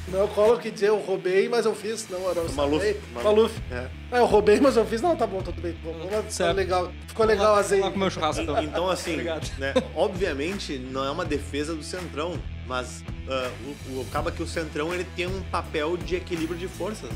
Não 0.08 0.20
é 0.20 0.24
o 0.24 0.28
Collor 0.28 0.58
que 0.58 0.70
dizer 0.70 0.88
eu 0.88 0.98
roubei, 0.98 1.48
mas 1.48 1.64
eu 1.64 1.74
fiz. 1.74 2.06
Não, 2.10 2.28
era 2.28 2.40
o 2.42 2.52
Maluf. 2.52 2.96
Maluf. 3.14 3.54
É. 3.70 3.86
Ah, 4.10 4.18
eu 4.18 4.26
roubei, 4.26 4.60
mas 4.60 4.76
eu 4.76 4.84
fiz. 4.84 5.00
Não, 5.00 5.14
tá 5.16 5.26
bom, 5.26 5.40
tudo 5.40 5.60
bem. 5.62 5.74
Vamos 5.82 6.10
lá, 6.10 6.22
Certo. 6.28 6.56
legal. 6.56 6.92
Ficou 7.06 7.24
legal 7.24 7.54
azeite. 7.54 7.84
lá 7.84 7.90
comer 7.90 8.06
o 8.06 8.10
churrasco, 8.10 8.42
então. 8.42 8.62
Então, 8.62 8.90
assim, 8.90 9.12
Obrigado. 9.12 9.48
né, 9.58 9.72
obviamente 9.94 10.76
não 10.76 11.04
é 11.04 11.10
uma 11.10 11.24
defesa 11.24 11.74
do 11.74 11.84
Centrão, 11.84 12.36
mas 12.66 13.02
ah, 13.28 13.50
o, 13.88 13.98
o- 13.98 14.06
acaba 14.08 14.30
que 14.32 14.42
o 14.42 14.46
Centrão 14.46 14.92
ele 14.94 15.04
tem 15.16 15.26
um 15.26 15.42
papel 15.44 15.96
de 15.96 16.16
equilíbrio 16.16 16.58
de 16.58 16.68
forças 16.68 17.10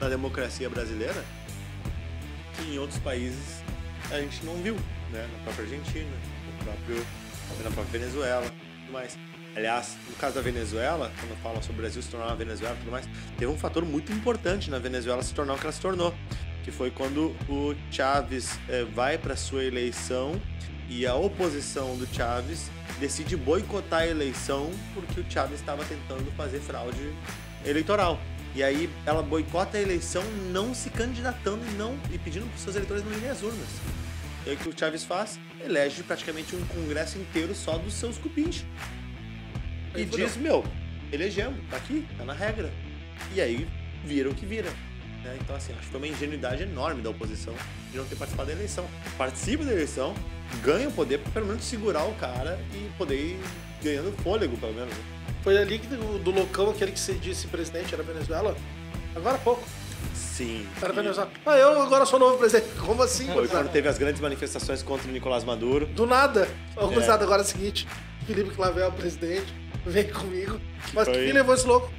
na 0.00 0.08
democracia 0.08 0.68
brasileira 0.68 1.24
que 2.56 2.74
em 2.74 2.78
outros 2.78 2.98
países 2.98 3.62
a 4.10 4.20
gente 4.20 4.44
não 4.44 4.54
viu, 4.56 4.74
né? 5.10 5.28
Na 5.32 5.44
própria 5.44 5.64
Argentina, 5.64 6.10
no 6.58 6.64
próprio, 6.64 6.96
na 7.64 7.70
própria 7.70 7.98
Venezuela 7.98 8.46
tudo 8.46 8.92
mais. 8.92 9.18
Aliás, 9.56 9.96
no 10.10 10.16
caso 10.16 10.34
da 10.34 10.40
Venezuela, 10.40 11.12
quando 11.20 11.40
fala 11.40 11.56
sobre 11.62 11.74
o 11.74 11.82
Brasil 11.82 12.02
se 12.02 12.08
tornar 12.08 12.26
uma 12.26 12.36
Venezuela 12.36 12.74
e 12.74 12.78
tudo 12.80 12.90
mais, 12.90 13.08
teve 13.38 13.50
um 13.50 13.56
fator 13.56 13.84
muito 13.84 14.12
importante 14.12 14.68
na 14.68 14.78
Venezuela 14.80 15.22
se 15.22 15.32
tornar 15.32 15.54
o 15.54 15.58
que 15.58 15.62
ela 15.64 15.72
se 15.72 15.80
tornou, 15.80 16.12
que 16.64 16.72
foi 16.72 16.90
quando 16.90 17.34
o 17.48 17.74
Chávez 17.90 18.58
eh, 18.68 18.84
vai 18.94 19.16
para 19.16 19.36
sua 19.36 19.62
eleição 19.64 20.40
e 20.88 21.06
a 21.06 21.14
oposição 21.14 21.96
do 21.96 22.06
Chávez 22.06 22.70
decide 23.00 23.36
boicotar 23.36 24.00
a 24.00 24.06
eleição 24.06 24.70
porque 24.92 25.20
o 25.20 25.30
Chávez 25.30 25.60
estava 25.60 25.84
tentando 25.84 26.30
fazer 26.32 26.60
fraude 26.60 27.12
eleitoral. 27.64 28.20
E 28.54 28.62
aí 28.62 28.88
ela 29.04 29.22
boicota 29.22 29.78
a 29.78 29.80
eleição 29.80 30.22
não 30.52 30.74
se 30.74 30.88
candidatando 30.90 31.64
e 31.66 31.70
não 31.74 31.98
e 32.12 32.18
pedindo 32.18 32.46
para 32.46 32.54
os 32.54 32.60
seus 32.60 32.76
eleitores 32.76 33.04
não 33.04 33.12
irem 33.12 33.30
às 33.30 33.42
urnas. 33.42 33.68
E 34.46 34.50
aí 34.50 34.56
o 34.56 34.58
que 34.58 34.68
o 34.68 34.78
Chaves 34.78 35.04
faz? 35.04 35.40
Elege 35.60 36.02
praticamente 36.02 36.54
um 36.54 36.64
congresso 36.66 37.18
inteiro 37.18 37.54
só 37.54 37.78
dos 37.78 37.94
seus 37.94 38.18
cupins. 38.18 38.64
E 39.96 40.04
diz, 40.04 40.36
meu, 40.36 40.64
elegemos, 41.10 41.58
tá 41.70 41.76
aqui, 41.76 42.06
tá 42.16 42.24
na 42.24 42.32
regra. 42.32 42.70
E 43.34 43.40
aí 43.40 43.66
vira 44.04 44.28
o 44.28 44.34
que 44.34 44.44
vira. 44.44 44.70
Né? 45.24 45.36
Então, 45.40 45.56
assim, 45.56 45.72
acho 45.72 45.82
que 45.82 45.86
foi 45.88 45.98
uma 46.00 46.06
ingenuidade 46.08 46.62
enorme 46.62 47.02
da 47.02 47.10
oposição 47.10 47.54
de 47.90 47.98
não 47.98 48.04
ter 48.04 48.16
participado 48.16 48.48
da 48.48 48.54
eleição. 48.54 48.86
Participa 49.16 49.64
da 49.64 49.72
eleição, 49.72 50.14
ganha 50.62 50.88
o 50.88 50.92
poder 50.92 51.18
pra 51.18 51.32
pelo 51.32 51.46
menos 51.46 51.64
segurar 51.64 52.04
o 52.04 52.14
cara 52.14 52.58
e 52.72 52.88
poder 52.96 53.16
ir 53.16 53.40
ganhando 53.82 54.12
fôlego, 54.22 54.56
pelo 54.58 54.74
menos. 54.74 54.90
né? 54.94 55.04
Foi 55.42 55.56
ali 55.58 55.78
que 55.78 55.86
do, 55.86 56.18
do 56.18 56.30
loucão, 56.30 56.70
aquele 56.70 56.92
que 56.92 57.00
se 57.00 57.12
disse 57.14 57.46
presidente, 57.48 57.92
era 57.94 58.02
Venezuela. 58.02 58.56
Agora 59.14 59.36
há 59.36 59.38
pouco. 59.38 59.62
Sim. 60.14 60.66
Era 60.82 60.92
E 60.92 60.96
Venezuela. 60.96 61.30
Ah, 61.46 61.56
eu 61.56 61.82
agora 61.82 62.04
sou 62.06 62.18
novo 62.18 62.38
presidente. 62.38 62.68
Como 62.78 63.02
assim, 63.02 63.26
Foi 63.32 63.46
quando 63.48 63.70
teve 63.70 63.88
as 63.88 63.98
grandes 63.98 64.20
manifestações 64.20 64.82
contra 64.82 65.08
o 65.08 65.12
Nicolás 65.12 65.44
Maduro. 65.44 65.86
Do 65.86 66.06
nada. 66.06 66.48
Ô, 66.76 66.90
É. 67.00 67.10
agora 67.10 67.42
é 67.42 67.44
o 67.44 67.46
seguinte. 67.46 67.86
Felipe 68.26 68.50
Clavel, 68.50 68.90
presidente, 68.92 69.52
vem 69.86 70.04
comigo. 70.04 70.58
Mas 70.92 71.06
foi? 71.08 71.24
quem 71.24 71.32
levou 71.32 71.54
esse 71.54 71.66
louco? 71.66 71.92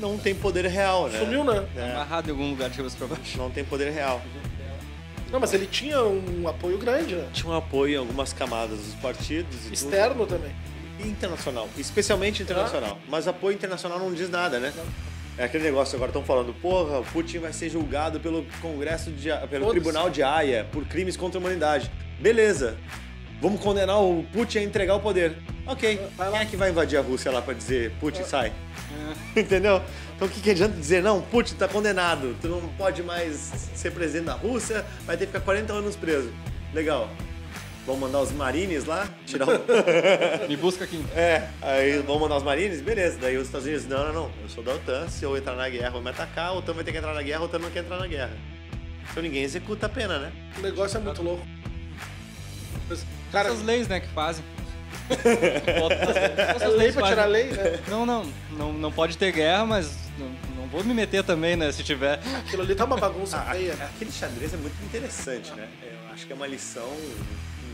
Não 0.00 0.18
tem 0.18 0.34
poder 0.34 0.66
real, 0.66 1.08
né? 1.08 1.18
Sumiu, 1.20 1.44
né? 1.44 1.66
É, 1.76 1.92
Amarrado 1.92 2.28
em 2.28 2.32
algum 2.32 2.50
lugar 2.50 2.68
de 2.70 2.76
cabeça 2.76 2.96
pra 2.96 3.06
baixo. 3.06 3.38
não 3.38 3.50
tem 3.50 3.64
poder 3.64 3.90
real. 3.90 4.20
Não, 5.30 5.40
mas 5.40 5.52
ele 5.52 5.66
tinha 5.66 6.02
um 6.04 6.46
apoio 6.46 6.78
grande, 6.78 7.14
né? 7.16 7.28
Tinha 7.32 7.50
um 7.52 7.56
apoio 7.56 7.94
em 7.94 7.98
algumas 7.98 8.32
camadas 8.32 8.78
dos 8.78 8.94
partidos 8.94 9.56
e 9.56 9.62
tudo. 9.64 9.74
Externo 9.74 10.26
também. 10.26 10.52
E 11.00 11.08
internacional, 11.08 11.68
especialmente 11.76 12.42
internacional. 12.42 12.98
Mas 13.08 13.26
apoio 13.28 13.54
internacional 13.54 13.98
não 13.98 14.12
diz 14.14 14.30
nada, 14.30 14.58
né? 14.60 14.72
É 15.36 15.44
aquele 15.44 15.64
negócio, 15.64 15.96
agora 15.96 16.08
estão 16.10 16.24
falando, 16.24 16.54
porra, 16.54 17.00
o 17.00 17.04
Putin 17.04 17.38
vai 17.38 17.52
ser 17.52 17.68
julgado 17.68 18.18
pelo 18.20 18.46
Congresso 18.62 19.10
de 19.10 19.28
pelo 19.50 19.66
Foda-se. 19.66 19.70
Tribunal 19.72 20.08
de 20.08 20.22
Haia 20.22 20.66
por 20.72 20.86
crimes 20.86 21.16
contra 21.16 21.38
a 21.38 21.40
humanidade. 21.40 21.90
Beleza. 22.18 22.78
Vamos 23.42 23.60
condenar 23.60 24.00
o 24.00 24.24
Putin 24.32 24.58
a 24.60 24.62
entregar 24.62 24.94
o 24.94 25.00
poder. 25.00 25.36
Ok. 25.66 26.00
Vai 26.16 26.30
lá. 26.30 26.38
Quem 26.38 26.46
é 26.46 26.50
que 26.50 26.56
vai 26.56 26.70
invadir 26.70 26.98
a 26.98 27.02
Rússia 27.02 27.30
lá 27.30 27.42
pra 27.42 27.52
dizer 27.52 27.92
Putin 28.00 28.22
sai? 28.24 28.50
Entendeu? 29.36 29.82
Então 30.14 30.28
o 30.28 30.30
que, 30.30 30.40
que 30.40 30.50
adianta 30.50 30.76
dizer, 30.76 31.02
não, 31.02 31.20
Putin 31.20 31.54
tá 31.56 31.68
condenado, 31.68 32.36
tu 32.40 32.48
não 32.48 32.60
pode 32.78 33.02
mais 33.02 33.70
ser 33.74 33.90
presidente 33.90 34.26
da 34.26 34.34
Rússia, 34.34 34.84
vai 35.04 35.16
ter 35.16 35.26
que 35.26 35.32
ficar 35.32 35.44
40 35.44 35.72
anos 35.72 35.96
preso. 35.96 36.32
Legal. 36.72 37.10
Vamos 37.86 38.00
mandar 38.00 38.20
os 38.20 38.32
marines 38.32 38.84
lá, 38.84 39.08
tirar 39.26 39.46
o... 39.46 39.52
Me 40.48 40.56
busca 40.56 40.84
aqui. 40.84 41.04
É, 41.14 41.46
aí 41.62 41.98
vamos 41.98 42.22
mandar 42.22 42.38
os 42.38 42.42
marines, 42.42 42.80
beleza. 42.80 43.16
Daí 43.20 43.36
os 43.36 43.46
Estados 43.46 43.66
Unidos, 43.66 43.86
não, 43.86 44.06
não, 44.06 44.12
não, 44.12 44.30
eu 44.42 44.48
sou 44.48 44.64
da 44.64 44.74
OTAN, 44.74 45.08
se 45.08 45.24
eu 45.24 45.36
entrar 45.36 45.54
na 45.54 45.68
guerra 45.68 45.90
vou 45.90 46.02
me 46.02 46.10
atacar, 46.10 46.48
a 46.48 46.52
OTAN 46.54 46.72
vai 46.72 46.82
ter 46.82 46.90
que 46.90 46.98
entrar 46.98 47.14
na 47.14 47.22
guerra, 47.22 47.42
a 47.42 47.44
OTAN 47.44 47.60
não 47.60 47.70
quer 47.70 47.84
entrar 47.84 47.98
na 47.98 48.08
guerra. 48.08 48.36
Então 49.08 49.22
ninguém 49.22 49.44
executa 49.44 49.86
a 49.86 49.88
pena, 49.88 50.18
né? 50.18 50.32
O 50.58 50.62
negócio 50.62 50.96
é 50.96 51.00
muito 51.00 51.22
louco. 51.22 51.46
Mas, 52.88 53.06
cara, 53.30 53.50
Essas 53.50 53.62
leis, 53.62 53.86
né, 53.86 54.00
que 54.00 54.08
fazem. 54.08 54.44
É 56.60 56.68
lei 56.68 56.92
pra 56.92 57.08
tirar 57.08 57.26
lei, 57.26 57.50
né? 57.50 57.80
Não, 57.88 58.04
não, 58.06 58.24
não, 58.50 58.72
não 58.72 58.92
pode 58.92 59.16
ter 59.16 59.32
guerra, 59.32 59.64
mas 59.64 59.96
não, 60.18 60.28
não 60.56 60.68
vou 60.68 60.82
me 60.84 60.92
meter 60.94 61.22
também, 61.24 61.56
né, 61.56 61.70
se 61.72 61.82
tiver. 61.82 62.20
Aquilo 62.38 62.62
ali 62.62 62.74
tá 62.74 62.84
uma 62.84 62.96
bagunça 62.96 63.38
Ah, 63.46 63.52
feia. 63.54 63.74
aquele 63.74 64.10
xadrez 64.12 64.54
é 64.54 64.56
muito 64.56 64.74
interessante, 64.84 65.52
né? 65.54 65.68
Eu 65.82 66.12
acho 66.12 66.26
que 66.26 66.32
é 66.32 66.36
uma 66.36 66.46
lição 66.46 66.90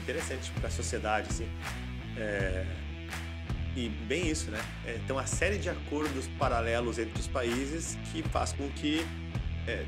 interessante 0.03 0.51
para 0.59 0.69
a 0.69 0.71
sociedade, 0.71 1.29
assim. 1.31 1.49
É, 2.17 2.65
E 3.77 3.89
bem 3.89 4.29
isso, 4.29 4.51
né? 4.51 4.61
É, 4.87 4.99
tem 5.07 5.17
uma 5.17 5.27
série 5.27 5.57
de 5.59 5.71
acordos 5.71 6.29
paralelos 6.39 6.99
entre 6.99 7.19
os 7.19 7.27
países 7.29 7.97
que 8.13 8.23
faz 8.25 8.53
com 8.53 8.69
que. 8.71 9.07
é, 9.67 9.85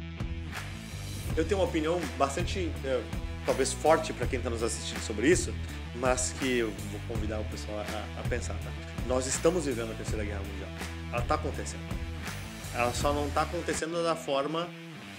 eu 1.36 1.44
tenho 1.44 1.60
uma 1.60 1.66
opinião 1.66 2.00
bastante, 2.16 2.70
é, 2.84 3.00
talvez 3.44 3.72
forte 3.72 4.12
para 4.12 4.26
quem 4.26 4.38
está 4.38 4.48
nos 4.48 4.62
assistindo 4.62 5.00
sobre 5.00 5.28
isso, 5.28 5.52
mas 5.96 6.34
que 6.38 6.58
eu 6.58 6.72
vou 6.90 7.00
convidar 7.08 7.40
o 7.40 7.44
pessoal 7.44 7.78
a, 7.78 8.20
a 8.20 8.28
pensar, 8.28 8.54
tá? 8.54 8.70
Nós 9.06 9.26
estamos 9.26 9.66
vivendo 9.66 9.92
a 9.92 9.94
Terceira 9.94 10.24
Guerra 10.24 10.40
Mundial. 10.40 10.70
Ela 11.12 11.22
está 11.22 11.34
acontecendo. 11.34 11.82
Ela 12.74 12.92
só 12.92 13.12
não 13.12 13.28
está 13.28 13.42
acontecendo 13.42 14.02
da 14.02 14.16
forma 14.16 14.68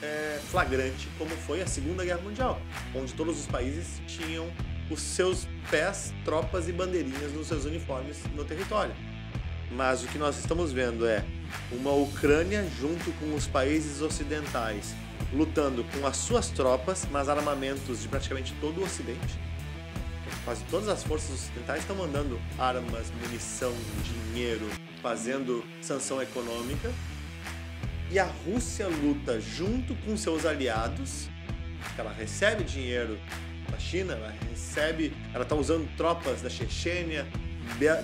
é, 0.01 0.39
flagrante 0.49 1.07
como 1.17 1.31
foi 1.31 1.61
a 1.61 1.67
Segunda 1.67 2.03
Guerra 2.03 2.21
Mundial, 2.21 2.61
onde 2.93 3.13
todos 3.13 3.39
os 3.39 3.47
países 3.47 4.01
tinham 4.07 4.51
os 4.89 5.01
seus 5.01 5.47
pés, 5.71 6.13
tropas 6.23 6.67
e 6.67 6.71
bandeirinhas 6.71 7.31
nos 7.31 7.47
seus 7.47 7.65
uniformes 7.65 8.17
no 8.35 8.43
território. 8.43 8.93
Mas 9.71 10.03
o 10.03 10.07
que 10.07 10.17
nós 10.17 10.37
estamos 10.37 10.71
vendo 10.71 11.07
é 11.07 11.23
uma 11.71 11.91
Ucrânia 11.91 12.65
junto 12.79 13.11
com 13.13 13.33
os 13.33 13.47
países 13.47 14.01
ocidentais 14.01 14.93
lutando 15.33 15.83
com 15.85 16.05
as 16.05 16.17
suas 16.17 16.49
tropas, 16.49 17.07
mas 17.11 17.29
armamentos 17.29 18.01
de 18.01 18.07
praticamente 18.07 18.53
todo 18.61 18.81
o 18.81 18.83
Ocidente. 18.83 19.39
Quase 20.45 20.63
todas 20.65 20.87
as 20.87 21.03
forças 21.03 21.31
ocidentais 21.31 21.81
estão 21.81 21.95
mandando 21.95 22.39
armas, 22.59 23.11
munição, 23.19 23.73
dinheiro, 24.03 24.69
fazendo 25.01 25.65
sanção 25.81 26.21
econômica. 26.21 26.93
E 28.11 28.19
a 28.19 28.25
Rússia 28.45 28.87
luta 28.87 29.41
junto 29.41 29.95
com 30.05 30.15
seus 30.15 30.45
aliados. 30.45 31.27
Ela 31.97 32.13
recebe 32.13 32.63
dinheiro 32.63 33.19
da 33.71 33.79
China, 33.79 34.13
ela 34.13 34.31
recebe, 34.51 35.17
ela 35.33 35.41
está 35.41 35.55
usando 35.55 35.89
tropas 35.97 36.43
da 36.43 36.49
Chechênia, 36.49 37.27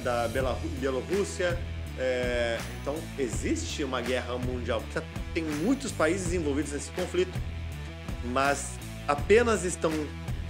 da 0.04 0.28
Bielorrússia. 0.80 1.60
é, 2.00 2.58
então 2.82 2.96
existe 3.20 3.84
uma 3.84 4.02
guerra 4.02 4.36
mundial. 4.40 4.84
Tem 5.36 5.44
muitos 5.44 5.92
países 5.92 6.34
envolvidos 6.34 6.72
nesse 6.72 6.90
conflito, 6.92 7.38
mas 8.26 8.80
apenas 9.08 9.64
estão 9.64 9.92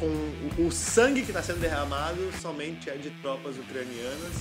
com 0.01 0.63
o- 0.65 0.71
sangue 0.71 1.21
que 1.21 1.29
está 1.29 1.43
sendo 1.43 1.59
derramado 1.59 2.17
somente 2.41 2.89
é 2.89 2.95
de 2.95 3.11
tropas 3.21 3.55
ucranianas, 3.57 4.33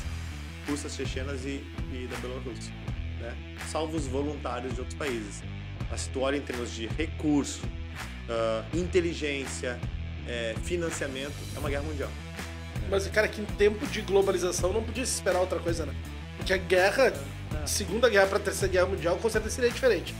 russas, 0.67 0.95
chechenas 0.95 1.45
e, 1.45 1.63
e 1.93 2.09
da 2.11 2.17
Bielorrússia, 2.17 2.73
né? 3.21 3.35
salvo 3.71 3.97
os 3.97 4.07
voluntários 4.07 4.73
de 4.75 4.81
outros 4.81 4.99
países. 4.99 5.43
Tu 6.13 6.21
olha 6.21 6.37
em 6.37 6.41
termos 6.41 6.71
de 6.73 6.87
recurso, 6.87 7.61
ah, 8.29 8.65
inteligência, 8.73 9.79
eh, 10.27 10.55
financiamento, 10.65 11.35
é 11.55 11.59
uma 11.59 11.69
guerra 11.69 11.83
mundial. 11.83 12.11
Mas, 12.89 13.07
cara, 13.09 13.29
que 13.29 13.41
em 13.41 13.45
tempo 13.45 13.85
de 13.87 14.01
globalização 14.01 14.73
não 14.73 14.83
podia 14.83 15.05
se 15.05 15.15
esperar 15.15 15.41
outra 15.41 15.59
coisa, 15.59 15.85
né? 15.85 15.95
Porque 16.37 16.53
a 16.53 16.57
guerra, 16.57 17.13
Segunda 17.67 18.09
Guerra 18.09 18.27
pra 18.29 18.39
Terceira 18.39 18.73
Guerra 18.73 18.87
Mundial, 18.87 19.17
com 19.19 19.29
certeza 19.29 19.57
seria 19.57 19.71
diferente. 19.71 20.15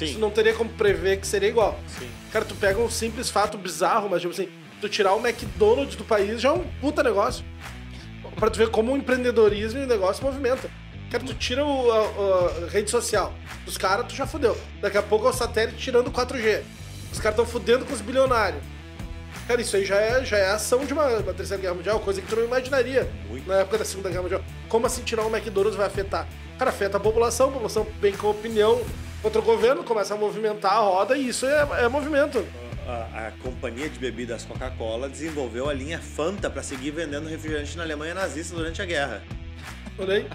Isso 0.00 0.18
não 0.18 0.30
teria 0.30 0.52
como 0.54 0.70
prever 0.70 1.18
que 1.20 1.26
seria 1.26 1.48
igual. 1.48 1.80
Sim. 1.98 2.08
Cara, 2.32 2.44
tu 2.44 2.54
pega 2.54 2.78
um 2.78 2.90
simples 2.90 3.30
fato 3.30 3.56
bizarro, 3.58 4.08
mas 4.10 4.20
tipo 4.20 4.32
assim, 4.32 4.48
tu 4.84 4.88
tirar 4.88 5.14
o 5.14 5.26
McDonald's 5.26 5.96
do 5.96 6.04
país 6.04 6.40
já 6.40 6.50
é 6.50 6.52
um 6.52 6.64
puta 6.80 7.02
negócio. 7.02 7.44
Pra 8.36 8.50
tu 8.50 8.58
ver 8.58 8.68
como 8.68 8.92
o 8.92 8.96
empreendedorismo 8.96 9.80
e 9.80 9.84
o 9.84 9.86
negócio 9.86 10.22
movimenta. 10.22 10.68
Cara, 11.10 11.24
tu 11.24 11.34
tira 11.34 11.64
o, 11.64 11.90
a, 11.90 12.66
a 12.66 12.68
rede 12.68 12.90
social 12.90 13.32
dos 13.64 13.78
caras, 13.78 14.06
tu 14.06 14.14
já 14.14 14.26
fudeu. 14.26 14.58
Daqui 14.82 14.98
a 14.98 15.02
pouco 15.02 15.26
é 15.26 15.30
o 15.30 15.32
satélite 15.32 15.78
tirando 15.78 16.08
o 16.08 16.12
4G. 16.12 16.62
Os 17.10 17.18
caras 17.18 17.38
estão 17.38 17.46
fudendo 17.46 17.86
com 17.86 17.94
os 17.94 18.00
bilionários. 18.00 18.62
Cara, 19.48 19.60
isso 19.60 19.76
aí 19.76 19.84
já 19.84 19.96
é, 19.96 20.24
já 20.24 20.36
é 20.36 20.50
ação 20.50 20.84
de 20.84 20.92
uma, 20.92 21.06
uma 21.06 21.34
terceira 21.34 21.60
guerra 21.60 21.74
mundial, 21.74 22.00
coisa 22.00 22.20
que 22.20 22.26
tu 22.26 22.36
não 22.36 22.44
imaginaria 22.44 23.08
Muito. 23.28 23.46
na 23.46 23.56
época 23.56 23.78
da 23.78 23.84
segunda 23.84 24.08
guerra 24.08 24.22
mundial. 24.22 24.42
Como 24.68 24.86
assim 24.86 25.02
tirar 25.02 25.24
o 25.24 25.34
McDonald's 25.34 25.76
vai 25.76 25.86
afetar? 25.86 26.26
Cara, 26.58 26.70
afeta 26.70 26.96
a 26.96 27.00
população, 27.00 27.48
a 27.48 27.52
população 27.52 27.86
vem 28.00 28.12
com 28.12 28.28
opinião 28.28 28.82
contra 29.22 29.40
o 29.40 29.44
governo, 29.44 29.82
começa 29.82 30.14
a 30.14 30.16
movimentar 30.16 30.72
a 30.72 30.80
roda 30.80 31.16
e 31.16 31.28
isso 31.28 31.46
é, 31.46 31.84
é 31.84 31.88
movimento. 31.88 32.44
A, 32.86 33.28
a 33.28 33.30
companhia 33.42 33.88
de 33.88 33.98
bebidas 33.98 34.44
Coca-Cola 34.44 35.08
desenvolveu 35.08 35.68
a 35.68 35.74
linha 35.74 35.98
Fanta 35.98 36.50
para 36.50 36.62
seguir 36.62 36.90
vendendo 36.90 37.28
refrigerante 37.28 37.76
na 37.76 37.82
Alemanha 37.82 38.14
nazista 38.14 38.54
durante 38.54 38.82
a 38.82 38.84
guerra. 38.84 39.22
Olha 39.98 40.14
aí. 40.14 40.26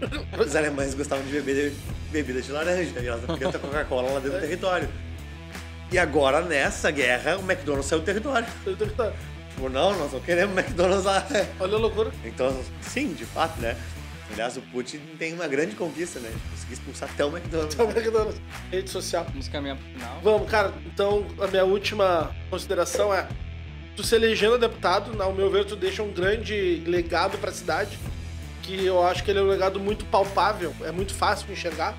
Os 0.38 0.56
alemães 0.56 0.94
gostavam 0.94 1.24
de 1.24 1.32
beber 1.32 1.72
bebida 2.10 2.42
de 2.42 2.50
laranja 2.50 3.00
e 3.00 3.06
elas 3.06 3.22
ter 3.22 3.58
Coca-Cola 3.58 4.12
lá 4.12 4.20
dentro 4.20 4.38
do 4.38 4.40
território. 4.40 4.88
E 5.92 5.98
agora, 5.98 6.40
nessa 6.42 6.90
guerra, 6.90 7.36
o 7.36 7.40
McDonald's 7.40 7.86
saiu 7.86 8.00
do 8.00 8.04
território. 8.04 8.46
Tipo, 8.64 9.68
não, 9.68 9.96
nós 9.98 10.12
não 10.12 10.20
queremos 10.20 10.56
McDonald's 10.56 11.04
lá. 11.04 11.26
Olha 11.58 11.74
a 11.74 11.78
loucura. 11.78 12.10
Então, 12.24 12.62
sim, 12.80 13.12
de 13.12 13.24
fato, 13.24 13.60
né? 13.60 13.76
Aliás, 14.32 14.56
o 14.56 14.62
Putin 14.62 15.00
tem 15.18 15.32
uma 15.34 15.48
grande 15.48 15.74
conquista, 15.74 16.20
né? 16.20 16.30
Conseguir 16.50 16.74
expulsar 16.74 17.10
até 17.12 17.24
o 17.24 17.28
McDonald's. 17.28 17.74
Então, 17.74 17.90
McDonald's. 17.90 18.40
Rede 18.70 18.90
social. 18.90 19.26
Vamos 19.28 19.48
caminhar 19.48 19.76
pro 19.76 19.86
final. 19.86 20.20
Vamos, 20.22 20.50
cara. 20.50 20.72
Então, 20.86 21.26
a 21.40 21.46
minha 21.46 21.64
última 21.64 22.34
consideração 22.48 23.12
é: 23.12 23.28
tu 23.96 24.02
se 24.02 24.14
elegendo 24.14 24.58
deputado, 24.58 25.20
ao 25.20 25.32
meu 25.32 25.50
ver, 25.50 25.64
tu 25.64 25.76
deixa 25.76 26.02
um 26.02 26.12
grande 26.12 26.82
legado 26.86 27.38
pra 27.38 27.50
cidade. 27.52 27.98
Que 28.62 28.84
eu 28.86 29.02
acho 29.02 29.24
que 29.24 29.30
ele 29.30 29.40
é 29.40 29.42
um 29.42 29.48
legado 29.48 29.80
muito 29.80 30.04
palpável, 30.04 30.74
é 30.82 30.92
muito 30.92 31.14
fácil 31.14 31.46
de 31.46 31.54
enxergar. 31.54 31.96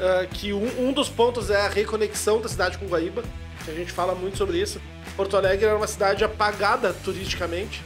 Ah, 0.00 0.26
que 0.26 0.52
um, 0.52 0.88
um 0.88 0.92
dos 0.92 1.10
pontos 1.10 1.50
é 1.50 1.60
a 1.60 1.68
reconexão 1.68 2.40
da 2.40 2.48
cidade 2.48 2.78
com 2.78 2.86
Guaíba, 2.86 3.22
que 3.64 3.70
a 3.70 3.74
gente 3.74 3.92
fala 3.92 4.14
muito 4.14 4.38
sobre 4.38 4.58
isso. 4.58 4.80
Porto 5.14 5.36
Alegre 5.36 5.66
era 5.66 5.76
uma 5.76 5.86
cidade 5.86 6.24
apagada 6.24 6.94
turisticamente 7.04 7.82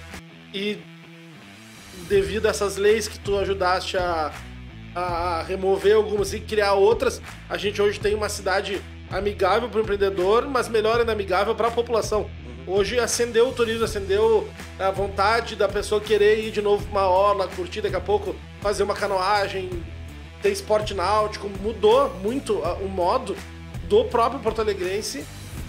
e 0.53 0.79
devido 2.09 2.47
a 2.47 2.51
essas 2.51 2.77
leis 2.77 3.09
que 3.09 3.19
tu 3.19 3.39
ajudaste 3.39 3.97
a, 3.97 4.33
a 4.95 5.43
remover 5.43 5.97
algumas 5.97 6.33
e 6.33 6.41
criar 6.41 6.75
outras, 6.75 7.21
a 7.49 7.57
gente 7.57 7.81
hoje 7.81 7.99
tem 7.99 8.15
uma 8.15 8.29
cidade 8.29 8.81
amigável 9.11 9.69
para 9.69 9.79
o 9.79 9.83
empreendedor, 9.83 10.47
mas 10.49 10.69
melhor 10.69 11.01
ainda 11.01 11.13
amigável 11.13 11.55
para 11.55 11.69
a 11.69 11.71
população. 11.71 12.29
Hoje 12.67 12.99
acendeu 12.99 13.49
o 13.49 13.53
turismo, 13.53 13.85
acendeu 13.85 14.49
a 14.79 14.91
vontade 14.91 15.55
da 15.55 15.69
pessoa 15.69 16.01
querer 16.01 16.47
ir 16.47 16.51
de 16.51 16.63
novo 16.63 16.83
para 16.87 17.01
uma 17.01 17.09
orla, 17.09 17.49
curtir 17.49 17.83
daqui 17.83 17.97
a 17.97 18.01
pouco, 18.01 18.35
fazer 18.61 18.83
uma 18.83 18.95
canoagem, 18.95 19.69
ter 20.41 20.51
esporte 20.51 20.95
náutico. 20.95 21.51
Mudou 21.61 22.09
muito 22.23 22.55
o 22.55 22.89
modo 22.89 23.37
do 23.87 24.05
próprio 24.07 24.41
Porto 24.41 24.63
Alegrense 24.63 25.25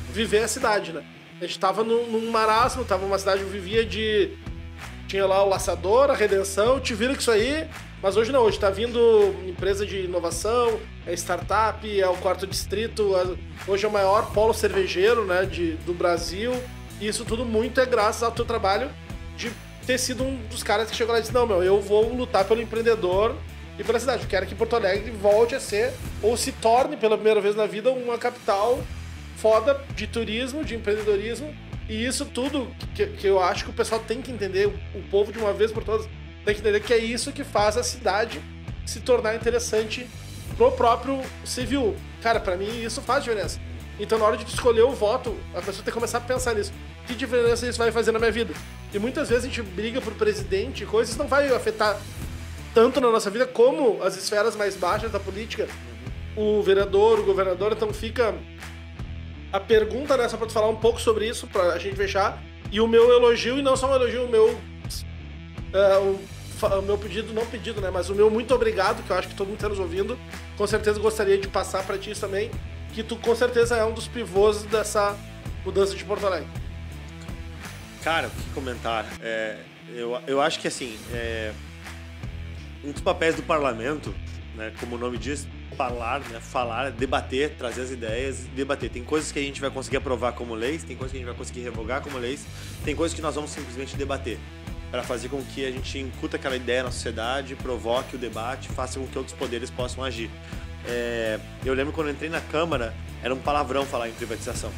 viver 0.09 0.43
a 0.43 0.47
cidade, 0.47 0.93
né? 0.93 1.03
A 1.41 1.45
gente 1.45 1.59
tava 1.59 1.83
num, 1.83 2.09
num 2.09 2.31
marasmo, 2.31 2.85
tava 2.85 3.03
numa 3.03 3.19
cidade 3.19 3.43
que 3.43 3.49
vivia 3.49 3.85
de. 3.85 4.31
Tinha 5.15 5.25
lá 5.27 5.41
o 5.45 5.47
Laçador, 5.47 6.11
a 6.11 6.13
Redenção, 6.13 6.77
te 6.77 6.93
vira 6.93 7.13
com 7.13 7.21
isso 7.21 7.31
aí, 7.31 7.65
mas 8.03 8.17
hoje 8.17 8.33
não, 8.33 8.41
hoje 8.41 8.59
tá 8.59 8.69
vindo 8.69 9.33
empresa 9.47 9.85
de 9.85 10.01
inovação, 10.01 10.77
é 11.07 11.13
startup, 11.13 11.87
é 12.01 12.05
o 12.05 12.17
quarto 12.17 12.45
distrito, 12.45 13.15
a- 13.15 13.33
hoje 13.65 13.85
é 13.85 13.87
o 13.87 13.91
maior 13.93 14.33
polo 14.33 14.53
cervejeiro 14.53 15.23
né, 15.23 15.45
de, 15.45 15.75
do 15.85 15.93
Brasil, 15.93 16.51
e 16.99 17.07
isso 17.07 17.23
tudo 17.23 17.45
muito 17.45 17.79
é 17.79 17.85
graças 17.85 18.23
ao 18.23 18.31
teu 18.33 18.43
trabalho 18.43 18.89
de 19.37 19.53
ter 19.87 19.97
sido 19.97 20.21
um 20.21 20.35
dos 20.49 20.61
caras 20.63 20.89
que 20.91 20.97
chegou 20.97 21.13
lá 21.13 21.19
e 21.19 21.21
disse, 21.21 21.33
não, 21.33 21.47
meu, 21.47 21.63
eu 21.63 21.79
vou 21.79 22.13
lutar 22.13 22.43
pelo 22.43 22.61
empreendedor 22.61 23.37
e 23.79 23.85
pela 23.85 23.97
cidade. 23.97 24.23
Eu 24.23 24.27
quero 24.29 24.45
que 24.45 24.53
Porto 24.53 24.75
Alegre 24.75 25.11
volte 25.11 25.55
a 25.55 25.61
ser, 25.61 25.93
ou 26.21 26.35
se 26.35 26.51
torne 26.51 26.97
pela 26.97 27.15
primeira 27.15 27.39
vez 27.39 27.55
na 27.55 27.65
vida, 27.65 27.89
uma 27.89 28.17
capital 28.17 28.83
foda 29.37 29.81
de 29.95 30.07
turismo, 30.07 30.65
de 30.65 30.75
empreendedorismo. 30.75 31.55
E 31.87 32.05
isso 32.05 32.25
tudo 32.25 32.67
que, 32.95 33.05
que 33.07 33.27
eu 33.27 33.39
acho 33.39 33.63
que 33.65 33.69
o 33.69 33.73
pessoal 33.73 34.01
tem 34.05 34.21
que 34.21 34.31
entender, 34.31 34.67
o 34.67 35.01
povo 35.11 35.31
de 35.31 35.37
uma 35.37 35.53
vez 35.53 35.71
por 35.71 35.83
todas, 35.83 36.07
tem 36.43 36.53
que 36.53 36.61
entender 36.61 36.79
que 36.79 36.93
é 36.93 36.97
isso 36.97 37.31
que 37.31 37.43
faz 37.43 37.77
a 37.77 37.83
cidade 37.83 38.41
se 38.85 38.99
tornar 38.99 39.35
interessante 39.35 40.07
pro 40.57 40.71
próprio 40.71 41.21
civil. 41.43 41.95
Cara, 42.21 42.39
pra 42.39 42.55
mim 42.55 42.83
isso 42.83 43.01
faz 43.01 43.23
diferença. 43.23 43.59
Então 43.99 44.17
na 44.17 44.25
hora 44.25 44.37
de 44.37 44.45
escolher 44.45 44.83
o 44.83 44.91
voto, 44.91 45.35
a 45.53 45.59
pessoa 45.59 45.77
tem 45.77 45.85
que 45.85 45.91
começar 45.91 46.17
a 46.17 46.21
pensar 46.21 46.53
nisso. 46.55 46.73
Que 47.07 47.13
diferença 47.13 47.67
isso 47.67 47.77
vai 47.77 47.91
fazer 47.91 48.11
na 48.11 48.19
minha 48.19 48.31
vida? 48.31 48.53
E 48.93 48.99
muitas 48.99 49.29
vezes 49.29 49.45
a 49.45 49.47
gente 49.47 49.61
briga 49.61 50.01
por 50.01 50.13
presidente 50.13 50.85
coisas 50.85 51.15
não 51.15 51.27
vai 51.27 51.53
afetar 51.53 51.99
tanto 52.73 52.99
na 52.99 53.09
nossa 53.09 53.29
vida 53.29 53.45
como 53.45 54.01
as 54.03 54.17
esferas 54.17 54.55
mais 54.55 54.75
baixas 54.75 55.11
da 55.11 55.19
política. 55.19 55.67
O 56.35 56.61
vereador, 56.61 57.19
o 57.19 57.23
governador, 57.23 57.71
então 57.71 57.93
fica 57.93 58.35
a 59.55 59.59
pergunta 59.59 60.17
nessa 60.17 60.37
pra 60.37 60.45
tu 60.45 60.51
falar 60.51 60.67
um 60.67 60.75
pouco 60.75 60.99
sobre 60.99 61.29
isso, 61.29 61.47
pra 61.47 61.77
gente 61.79 61.95
fechar. 61.95 62.41
E 62.71 62.81
o 62.81 62.87
meu 62.87 63.09
elogio, 63.09 63.57
e 63.57 63.61
não 63.61 63.77
só 63.77 63.89
um 63.89 63.95
elogio, 63.95 64.25
o 64.25 64.29
meu. 64.29 64.59
é, 65.73 65.97
o, 65.97 66.19
o 66.79 66.81
meu 66.81 66.97
pedido, 66.97 67.33
não 67.33 67.45
pedido, 67.45 67.79
né? 67.79 67.89
Mas 67.89 68.09
o 68.09 68.15
meu 68.15 68.29
muito 68.29 68.53
obrigado, 68.53 69.01
que 69.03 69.09
eu 69.09 69.15
acho 69.15 69.29
que 69.29 69.35
todo 69.35 69.47
mundo 69.47 69.55
está 69.55 69.69
nos 69.69 69.79
ouvindo. 69.79 70.19
Com 70.57 70.67
certeza 70.67 70.99
gostaria 70.99 71.37
de 71.37 71.47
passar 71.47 71.85
pra 71.85 71.97
ti 71.97 72.11
isso 72.11 72.21
também. 72.21 72.51
Que 72.93 73.01
tu 73.01 73.15
com 73.15 73.33
certeza 73.33 73.77
é 73.77 73.85
um 73.85 73.93
dos 73.93 74.09
pivôs 74.09 74.63
dessa 74.63 75.17
mudança 75.63 75.95
de 75.95 76.03
Porto 76.03 76.25
Alegre. 76.25 76.47
Cara, 78.03 78.29
que 78.29 78.53
comentar? 78.53 79.05
É, 79.21 79.57
eu, 79.93 80.19
eu 80.27 80.41
acho 80.41 80.59
que 80.59 80.67
assim, 80.67 80.97
é, 81.13 81.53
um 82.83 82.91
dos 82.91 83.01
papéis 83.01 83.35
do 83.35 83.43
parlamento, 83.43 84.13
né, 84.53 84.73
como 84.79 84.95
o 84.95 84.99
nome 84.99 85.17
diz, 85.17 85.47
falar, 85.75 86.21
né, 86.21 86.39
falar, 86.39 86.91
debater, 86.91 87.55
trazer 87.57 87.81
as 87.81 87.91
ideias, 87.91 88.39
debater. 88.55 88.89
Tem 88.89 89.03
coisas 89.03 89.31
que 89.31 89.39
a 89.39 89.41
gente 89.41 89.61
vai 89.61 89.69
conseguir 89.69 89.97
aprovar 89.97 90.33
como 90.33 90.55
leis, 90.55 90.83
tem 90.83 90.95
coisas 90.95 91.11
que 91.11 91.17
a 91.17 91.19
gente 91.19 91.27
vai 91.27 91.37
conseguir 91.37 91.61
revogar 91.61 92.01
como 92.01 92.17
leis, 92.17 92.45
tem 92.83 92.95
coisas 92.95 93.15
que 93.15 93.21
nós 93.21 93.35
vamos 93.35 93.51
simplesmente 93.51 93.95
debater 93.95 94.37
para 94.91 95.03
fazer 95.03 95.29
com 95.29 95.43
que 95.43 95.65
a 95.65 95.71
gente 95.71 95.99
incuta 95.99 96.37
aquela 96.37 96.55
ideia 96.55 96.83
na 96.83 96.91
sociedade, 96.91 97.55
provoque 97.55 98.15
o 98.15 98.19
debate, 98.19 98.69
faça 98.69 98.99
com 98.99 99.07
que 99.07 99.17
outros 99.17 99.35
poderes 99.35 99.69
possam 99.69 100.03
agir. 100.03 100.29
É, 100.87 101.39
eu 101.65 101.73
lembro 101.73 101.91
quando 101.91 102.07
eu 102.07 102.13
entrei 102.13 102.29
na 102.29 102.41
Câmara, 102.41 102.93
era 103.21 103.33
um 103.33 103.39
palavrão 103.39 103.85
falar 103.85 104.07
em 104.07 104.13
privatização 104.13 104.71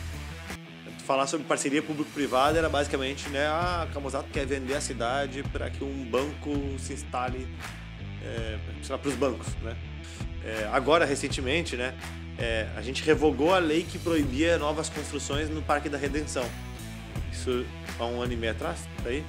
falar 1.07 1.26
sobre 1.26 1.48
parceria 1.48 1.82
público-privada 1.82 2.57
era 2.57 2.68
basicamente, 2.68 3.30
né, 3.30 3.48
ah, 3.48 3.84
a 3.84 3.94
Camusato 3.94 4.28
quer 4.30 4.45
vender 4.45 4.74
a 4.74 4.82
cidade 4.82 5.41
para 5.53 5.69
que 5.69 5.82
um 5.82 6.03
banco 6.03 6.52
se 6.78 6.91
instale 6.91 7.48
é, 8.22 8.60
para 8.86 9.07
os 9.07 9.15
bancos, 9.15 9.48
né? 9.61 9.76
É, 10.44 10.70
agora, 10.72 11.06
recentemente, 11.06 11.76
né, 11.76 11.94
é, 12.38 12.68
a 12.76 12.82
gente 12.82 13.04
revogou 13.04 13.54
a 13.54 13.60
lei 13.60 13.84
que 13.84 13.98
proibia 13.98 14.58
novas 14.58 14.90
construções 14.90 15.50
no 15.50 15.62
Parque 15.62 15.90
da 15.90 15.98
Redenção. 15.98 16.48
Isso 17.32 17.66
há 18.00 18.06
um 18.06 18.22
ano 18.22 18.34
e 18.34 18.38
meio 18.38 18.52
atrás, 18.52 18.80
tá 19.04 19.10
aí? 19.10 19.24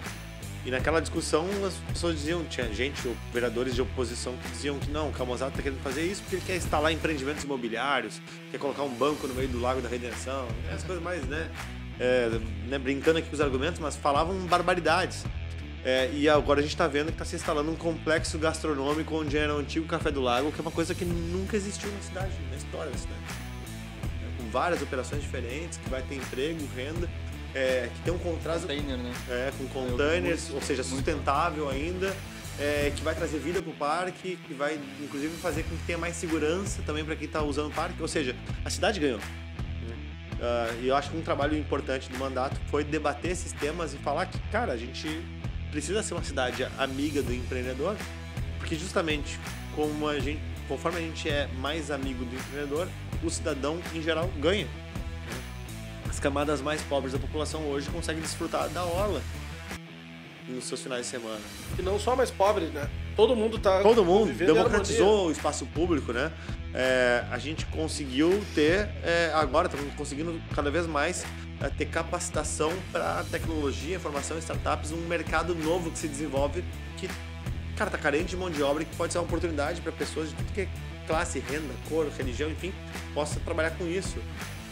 E 0.65 0.71
naquela 0.71 1.01
discussão 1.01 1.47
as 1.65 1.75
pessoas 1.93 2.17
diziam, 2.17 2.45
tinha 2.45 2.73
gente, 2.75 3.01
vereadores 3.33 3.75
de 3.75 3.81
oposição 3.81 4.37
que 4.37 4.49
diziam 4.51 4.79
que 4.79 4.91
não, 4.91 5.09
o 5.09 5.13
Camusato 5.13 5.53
está 5.53 5.63
querendo 5.63 5.81
fazer 5.83 6.03
isso 6.03 6.21
porque 6.23 6.37
ele 6.37 6.45
quer 6.45 6.57
instalar 6.57 6.93
empreendimentos 6.93 7.45
imobiliários, 7.45 8.21
quer 8.51 8.59
colocar 8.59 8.83
um 8.83 8.93
banco 8.93 9.27
no 9.27 9.35
meio 9.35 9.49
do 9.49 9.61
Lago 9.61 9.81
da 9.81 9.89
Redenção, 9.89 10.47
as 10.73 10.83
coisas 10.83 11.03
mais, 11.03 11.25
né? 11.25 11.49
é, 11.99 12.31
né, 12.69 12.79
brincando 12.79 13.19
aqui 13.19 13.29
com 13.29 13.35
os 13.35 13.41
argumentos, 13.41 13.81
mas 13.81 13.97
falavam 13.97 14.35
barbaridades. 14.47 15.25
É, 15.85 16.11
e 16.13 16.29
agora 16.29 16.61
a 16.61 16.63
gente 16.63 16.73
está 16.73 16.87
vendo 16.89 17.07
que 17.07 17.13
está 17.13 17.25
se 17.25 17.37
instalando 17.37 17.71
um 17.71 17.77
complexo 17.77 18.39
gastronômico 18.39 19.15
onde 19.15 19.39
era 19.39 19.55
o 19.55 19.59
antigo 19.59 19.87
Café 19.87 20.11
do 20.11 20.21
Lago, 20.21 20.51
que 20.51 20.59
é 20.59 20.63
uma 20.63 20.71
coisa 20.71 20.95
que 20.95 21.05
nunca 21.05 21.57
existiu 21.57 21.91
na 21.93 22.01
cidade, 22.01 22.33
na 22.51 22.57
história 22.57 22.91
da 22.91 22.99
cidade. 22.99 23.21
É, 24.23 24.43
com 24.43 24.51
várias 24.51 24.83
operações 24.83 25.23
diferentes, 25.23 25.79
que 25.79 25.89
vai 25.89 26.03
ter 26.03 26.17
emprego, 26.17 26.61
renda, 26.75 27.09
é, 27.55 27.89
que 27.95 28.03
tem 28.03 28.13
um 28.13 28.19
contrato 28.19 28.63
Container, 28.63 28.99
né? 28.99 29.13
é, 29.31 29.53
com 29.57 29.67
containers, 29.69 30.51
ou 30.51 30.61
seja, 30.61 30.83
sustentável 30.83 31.69
ainda, 31.71 32.15
é, 32.59 32.93
que 32.95 33.03
vai 33.03 33.15
trazer 33.15 33.39
vida 33.39 33.63
para 33.63 33.71
o 33.71 33.75
parque, 33.75 34.37
que 34.47 34.55
vai 34.55 34.79
inclusive 35.01 35.35
fazer 35.37 35.63
com 35.63 35.77
que 35.77 35.85
tenha 35.85 35.99
mais 35.99 36.17
segurança 36.17 36.83
também 36.85 37.05
para 37.05 37.15
quem 37.15 37.27
está 37.27 37.43
usando 37.43 37.69
o 37.69 37.75
parque. 37.75 38.03
Ou 38.03 38.09
seja, 38.09 38.35
a 38.65 38.71
cidade 38.71 38.99
ganhou. 38.99 39.21
Ah, 40.41 40.73
e 40.81 40.89
eu 40.89 40.97
acho 40.97 41.11
que 41.11 41.17
um 41.17 41.23
trabalho 41.23 41.57
importante 41.57 42.09
do 42.09 42.19
mandato 42.19 42.57
foi 42.71 42.85
debater 42.85 43.33
esses 43.33 43.53
temas 43.53 43.93
e 43.93 43.99
falar 43.99 44.27
que, 44.27 44.39
cara, 44.51 44.73
a 44.73 44.77
gente 44.77 45.21
precisa 45.71 46.03
ser 46.03 46.15
uma 46.15 46.25
cidade 46.25 46.67
amiga 46.79 47.23
do 47.23 47.33
empreendedor, 47.33 47.97
porque 48.59 48.75
justamente 48.75 49.39
como 49.75 50.09
a 50.09 50.19
gente, 50.19 50.41
conforme 50.67 50.99
a 50.99 51.01
gente 51.01 51.29
é 51.29 51.49
mais 51.59 51.91
amigo 51.91 52.25
do 52.25 52.35
empreendedor, 52.35 52.89
o 53.23 53.31
cidadão 53.31 53.81
em 53.95 54.03
geral 54.03 54.29
ganha. 54.41 54.67
As 56.09 56.19
camadas 56.19 56.61
mais 56.61 56.83
pobres 56.83 57.13
da 57.13 57.19
população 57.19 57.63
hoje 57.69 57.89
conseguem 57.91 58.23
desfrutar 58.23 58.69
da 58.71 58.85
orla 58.85 59.23
nos 60.49 60.65
seus 60.65 60.83
finais 60.83 61.03
de 61.03 61.11
semana. 61.11 61.41
E 61.79 61.83
não 61.83 61.99
só 61.99 62.17
mais 62.17 62.31
pobre, 62.31 62.67
né? 62.67 62.89
Todo 63.17 63.35
mundo 63.35 63.59
tá. 63.59 63.83
Todo 63.83 64.05
mundo 64.05 64.33
democratizou 64.33 65.27
o 65.29 65.31
espaço 65.31 65.67
público, 65.67 66.13
né? 66.13 66.33
É, 66.75 67.25
a 67.31 67.39
gente 67.39 67.67
conseguiu 67.67 68.43
ter, 68.55 68.89
é, 69.03 69.31
agora 69.35 69.67
estamos 69.67 69.95
conseguindo 69.95 70.41
cada 70.55 70.71
vez 70.71 70.87
mais 70.87 71.25
é, 71.61 71.69
ter 71.69 71.87
capacitação 71.87 72.73
para 72.93 73.25
tecnologia, 73.31 73.97
informação, 73.97 74.39
startups, 74.39 74.93
um 74.93 75.07
mercado 75.09 75.55
novo 75.55 75.91
que 75.91 75.99
se 75.99 76.09
desenvolve 76.09 76.63
que, 76.97 77.09
cara, 77.77 77.91
tá 77.91 77.99
carente 77.99 78.27
de 78.27 78.37
mão 78.37 78.51
de 78.51 78.63
obra 78.63 78.83
e 78.83 78.87
que 78.87 78.95
pode 78.97 79.13
ser 79.13 79.19
uma 79.19 79.25
oportunidade 79.25 79.81
para 79.81 79.93
pessoas 79.93 80.29
de 80.29 80.35
tudo 80.35 80.53
que 80.53 80.61
é 80.63 80.69
classe, 81.07 81.39
renda, 81.39 81.75
cor, 81.89 82.07
religião, 82.17 82.51
enfim, 82.51 82.73
possa 83.15 83.41
trabalhar 83.41 83.71
com 83.71 83.87
isso. 83.87 84.19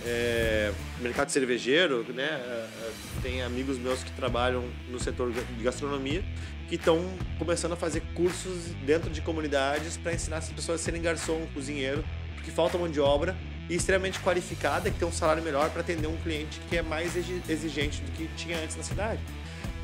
É, 0.09 0.73
mercado 1.01 1.31
cervejeiro, 1.31 2.05
né? 2.15 2.23
é, 2.24 2.69
é, 2.83 2.91
Tem 3.23 3.43
amigos 3.43 3.77
meus 3.77 4.05
que 4.05 4.12
trabalham 4.12 4.65
no 4.89 5.01
setor 5.01 5.33
de 5.33 5.65
gastronomia 5.65 6.23
que 6.69 6.77
estão 6.77 7.05
começando 7.39 7.73
a 7.73 7.77
fazer 7.77 8.03
cursos 8.15 8.66
dentro 8.85 9.11
de 9.11 9.20
comunidades 9.20 9.97
para 9.97 10.12
ensinar 10.12 10.37
essas 10.39 10.53
pessoas 10.53 10.81
a 10.81 10.85
serem 10.85 11.01
garçom, 11.03 11.47
cozinheiro, 11.55 12.05
porque 12.35 12.51
falta 12.51 12.77
mão 12.78 12.89
de 12.89 13.01
obra 13.01 13.37
e 13.69 13.74
extremamente 13.74 14.19
qualificada 14.20 14.91
que 14.91 14.99
tem 14.99 15.07
um 15.09 15.12
salário 15.12 15.43
melhor 15.43 15.70
para 15.70 15.81
atender 15.81 16.07
um 16.09 16.16
cliente 16.19 16.61
que 16.69 16.77
é 16.77 16.83
mais 16.83 17.16
exi- 17.16 17.43
exigente 17.49 18.01
do 18.03 18.12
que 18.12 18.28
tinha 18.37 18.59
antes 18.59 18.77
na 18.77 18.83
cidade. 18.85 19.20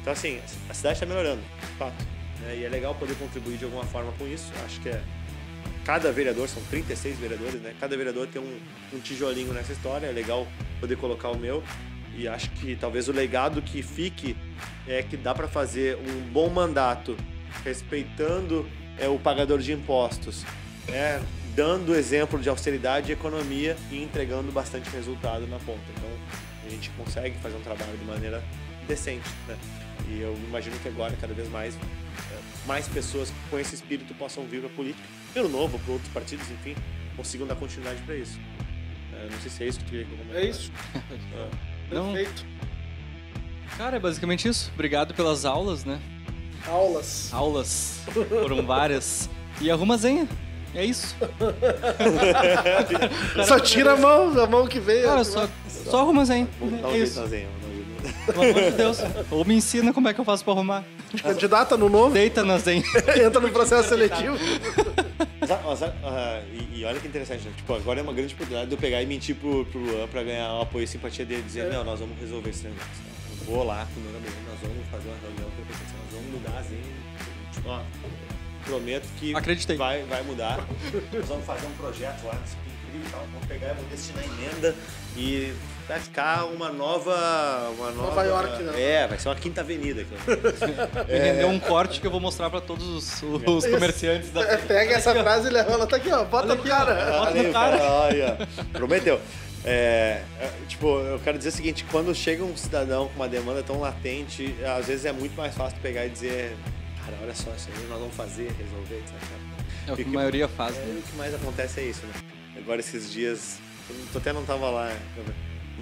Então 0.00 0.12
assim, 0.12 0.40
a 0.68 0.74
cidade 0.74 0.94
está 0.94 1.06
melhorando, 1.06 1.42
fato. 1.78 2.04
né? 2.40 2.56
E 2.58 2.64
é 2.64 2.68
legal 2.68 2.94
poder 2.94 3.14
contribuir 3.16 3.56
de 3.58 3.64
alguma 3.64 3.84
forma 3.84 4.12
com 4.18 4.26
isso. 4.26 4.52
Acho 4.64 4.80
que 4.80 4.88
é 4.88 5.00
cada 5.84 6.12
vereador, 6.12 6.48
são 6.48 6.62
36 6.64 7.18
vereadores, 7.18 7.60
né? 7.60 7.74
Cada 7.80 7.96
vereador 7.96 8.26
tem 8.26 8.40
um, 8.40 8.58
um 8.92 9.00
tijolinho 9.00 9.52
nessa 9.52 9.72
história, 9.72 10.06
é 10.06 10.12
legal 10.12 10.46
poder 10.80 10.96
colocar 10.96 11.30
o 11.30 11.38
meu. 11.38 11.62
E 12.16 12.28
acho 12.28 12.50
que 12.50 12.76
talvez 12.76 13.08
o 13.08 13.12
legado 13.12 13.62
que 13.62 13.82
fique 13.82 14.36
é 14.86 15.02
que 15.02 15.16
dá 15.16 15.34
para 15.34 15.48
fazer 15.48 15.96
um 15.96 16.20
bom 16.30 16.50
mandato, 16.50 17.16
respeitando 17.64 18.68
é, 18.98 19.08
o 19.08 19.18
pagador 19.18 19.58
de 19.58 19.72
impostos, 19.72 20.44
né? 20.88 21.22
dando 21.54 21.94
exemplo 21.94 22.38
de 22.38 22.48
austeridade 22.48 23.10
e 23.10 23.12
economia 23.12 23.76
e 23.90 24.02
entregando 24.02 24.50
bastante 24.52 24.88
resultado 24.90 25.46
na 25.46 25.58
ponta. 25.58 25.82
Então 25.96 26.10
a 26.66 26.70
gente 26.70 26.90
consegue 26.90 27.36
fazer 27.38 27.56
um 27.56 27.62
trabalho 27.62 27.96
de 27.96 28.04
maneira 28.04 28.42
decente. 28.86 29.28
Né? 29.48 29.56
E 30.08 30.20
eu 30.20 30.36
imagino 30.48 30.76
que 30.78 30.88
agora, 30.88 31.16
cada 31.20 31.32
vez 31.34 31.48
mais, 31.48 31.74
é, 31.74 32.66
mais 32.66 32.88
pessoas 32.88 33.32
com 33.50 33.58
esse 33.58 33.74
espírito 33.74 34.14
possam 34.14 34.44
vir 34.44 34.60
para 34.60 34.68
a 34.68 34.72
política, 34.72 35.06
pelo 35.32 35.48
novo, 35.48 35.78
para 35.78 35.92
outros 35.92 36.10
partidos, 36.12 36.50
enfim, 36.50 36.74
consigam 37.16 37.46
dar 37.46 37.54
continuidade 37.56 38.00
para 38.02 38.16
isso. 38.16 38.38
É, 39.14 39.28
não 39.30 39.40
sei 39.40 39.50
se 39.50 39.64
é 39.64 39.66
isso 39.68 39.78
que 39.78 39.84
tu 39.84 39.90
queria 39.90 40.04
que 40.06 40.12
eu 40.12 40.18
comentasse. 40.18 40.46
É 40.46 40.50
isso. 40.50 40.72
Não. 41.90 42.12
Perfeito. 42.12 42.44
Cara, 43.76 43.96
é 43.96 44.00
basicamente 44.00 44.48
isso. 44.48 44.70
Obrigado 44.74 45.14
pelas 45.14 45.44
aulas, 45.44 45.84
né? 45.84 46.00
Aulas. 46.66 47.32
Aulas. 47.32 48.00
Foram 48.28 48.64
várias. 48.64 49.28
E 49.60 49.70
arruma 49.70 49.94
a 49.94 49.98
zenha. 49.98 50.28
É 50.74 50.84
isso. 50.84 51.14
Só 53.46 53.58
tira 53.60 53.92
a 53.92 53.96
mão, 53.96 54.38
a 54.40 54.46
mão 54.46 54.66
que 54.66 54.80
veio. 54.80 55.04
Cara, 55.06 55.24
só, 55.24 55.48
só 55.68 56.00
arruma 56.00 56.24
zen. 56.24 56.48
Vamos 56.58 56.80
dar 56.80 56.88
um 56.88 56.92
É 56.92 56.98
isso. 56.98 57.26
zenha. 57.26 57.48
Pelo 58.26 58.42
amor 58.42 58.62
de 58.62 58.70
Deus. 58.72 58.98
Ou 59.30 59.44
me 59.44 59.54
ensina 59.54 59.92
como 59.92 60.08
é 60.08 60.14
que 60.14 60.20
eu 60.20 60.24
faço 60.24 60.44
pra 60.44 60.52
arrumar. 60.54 60.84
Candidata 61.20 61.76
no 61.76 61.88
novo, 61.88 62.14
Deita 62.14 62.44
na 62.44 62.58
zen. 62.58 62.82
entra 63.24 63.40
no 63.40 63.50
processo 63.50 63.88
seletivo. 63.88 64.36
Mas, 65.40 65.80
mas, 65.80 65.82
ah, 65.82 66.42
e, 66.52 66.80
e 66.80 66.84
olha 66.84 67.00
que 67.00 67.06
interessante, 67.06 67.44
né? 67.44 67.52
Tipo, 67.56 67.74
agora 67.74 68.00
é 68.00 68.02
uma 68.02 68.12
grande 68.12 68.34
oportunidade 68.34 68.68
de 68.68 68.74
eu 68.74 68.78
pegar 68.78 69.02
e 69.02 69.06
mentir 69.06 69.34
pro, 69.36 69.64
pro 69.66 69.80
Luan 69.80 70.08
pra 70.08 70.22
ganhar 70.22 70.54
o 70.54 70.62
apoio 70.62 70.84
e 70.84 70.86
simpatia 70.86 71.24
dele, 71.24 71.42
dizer, 71.42 71.70
não, 71.70 71.84
nós 71.84 72.00
vamos 72.00 72.18
resolver 72.18 72.50
esse 72.50 72.64
negócio. 72.64 72.88
Eu 73.40 73.46
vou 73.46 73.64
lá 73.64 73.86
com 73.92 74.00
o 74.00 74.02
meu 74.04 74.16
amigo, 74.16 74.34
nós 74.48 74.60
vamos 74.60 74.86
fazer 74.88 75.08
uma 75.08 75.18
reunião 75.18 75.50
com 75.50 75.62
nós 75.62 76.12
vamos 76.12 76.30
mudar 76.30 76.58
assim, 76.58 76.80
tipo, 77.52 77.68
ó, 77.68 77.80
prometo 78.64 79.08
que 79.18 79.34
Acreditei. 79.34 79.76
Vai, 79.76 80.02
vai 80.04 80.22
mudar. 80.22 80.64
nós 81.12 81.28
vamos 81.28 81.44
fazer 81.44 81.66
um 81.66 81.72
projeto 81.72 82.24
lá, 82.24 82.40
isso 82.44 82.56
aqui 82.60 82.70
é 82.70 82.98
incrível 82.98 83.08
e 83.08 83.10
tal, 83.10 83.26
vamos 83.32 83.46
pegar 83.46 83.70
e 83.70 83.74
vamos 83.74 83.90
destinar 83.90 84.24
emenda 84.24 84.76
e 85.16 85.52
vai 85.88 86.00
ficar 86.00 86.44
uma 86.46 86.70
nova... 86.70 87.14
Uma 87.76 87.90
nova, 87.90 88.02
Nova 88.08 88.22
York, 88.24 88.62
né? 88.62 88.80
É, 88.82 89.06
vai 89.06 89.18
ser 89.18 89.28
uma 89.28 89.34
quinta 89.34 89.60
avenida 89.60 90.02
aqui. 90.02 90.14
Me 91.12 91.18
rendeu 91.18 91.48
um 91.48 91.58
corte 91.58 92.00
que 92.00 92.06
eu 92.06 92.10
vou 92.10 92.20
mostrar 92.20 92.48
pra 92.50 92.60
todos 92.60 92.86
os, 92.86 93.22
os 93.22 93.66
comerciantes 93.66 94.30
da 94.30 94.42
É, 94.42 94.56
pega 94.56 94.94
essa 94.94 95.14
frase 95.14 95.48
e 95.48 95.50
leva 95.50 95.72
ela, 95.72 95.86
tá 95.86 95.96
aqui, 95.96 96.10
ó, 96.10 96.24
bota 96.24 96.48
no 96.48 96.54
aqui, 96.54 96.70
ó. 96.70 96.76
cara. 96.76 96.94
Bota 96.94 97.20
Olha 97.30 97.42
no 97.42 97.46
aí, 97.48 97.52
cara. 97.52 97.82
Olha, 97.82 98.38
prometeu. 98.72 99.20
É, 99.64 100.22
é, 100.40 100.50
tipo, 100.66 100.98
eu 100.98 101.20
quero 101.20 101.38
dizer 101.38 101.50
o 101.50 101.52
seguinte, 101.52 101.84
quando 101.90 102.12
chega 102.14 102.42
um 102.42 102.56
cidadão 102.56 103.06
com 103.08 103.14
uma 103.14 103.28
demanda 103.28 103.62
tão 103.62 103.78
latente, 103.80 104.54
às 104.76 104.86
vezes 104.86 105.04
é 105.04 105.12
muito 105.12 105.36
mais 105.36 105.54
fácil 105.54 105.78
pegar 105.80 106.04
e 106.04 106.10
dizer, 106.10 106.56
cara, 107.04 107.16
olha 107.22 107.34
só, 107.34 107.48
isso 107.56 107.68
aí 107.76 107.86
nós 107.88 108.00
vamos 108.00 108.14
fazer, 108.16 108.50
resolver, 108.58 108.96
etc. 108.96 109.12
É 109.86 109.92
o 109.92 109.96
que 109.96 110.02
E 110.02 110.04
a 110.06 110.08
maioria 110.08 110.48
faz, 110.48 110.76
É, 110.76 110.80
né? 110.80 110.98
o 110.98 111.08
que 111.10 111.16
mais 111.16 111.32
acontece 111.34 111.78
é 111.80 111.84
isso, 111.84 112.04
né? 112.06 112.12
Agora 112.56 112.80
esses 112.80 113.12
dias, 113.12 113.58
eu 113.88 113.94
tu 114.10 114.18
até 114.18 114.32
não 114.32 114.44
tava 114.44 114.68
lá, 114.68 114.92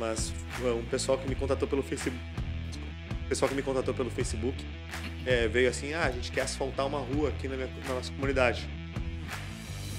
mas 0.01 0.33
um 0.63 0.83
pessoal 0.87 1.19
que 1.19 1.29
me 1.29 1.35
contatou 1.35 1.69
pelo 1.69 1.83
Facebook, 1.83 2.19
pessoal 3.29 3.49
que 3.49 3.55
me 3.55 3.63
contatou 3.63 3.93
pelo 3.95 4.11
Facebook 4.11 4.57
é, 5.27 5.47
veio 5.47 5.69
assim, 5.69 5.93
ah, 5.93 6.07
a 6.07 6.11
gente 6.11 6.33
quer 6.33 6.41
asfaltar 6.41 6.87
uma 6.87 6.99
rua 6.99 7.29
aqui 7.29 7.47
na, 7.47 7.55
minha- 7.55 7.69
na 7.87 7.95
nossa 7.95 8.11
comunidade. 8.13 8.67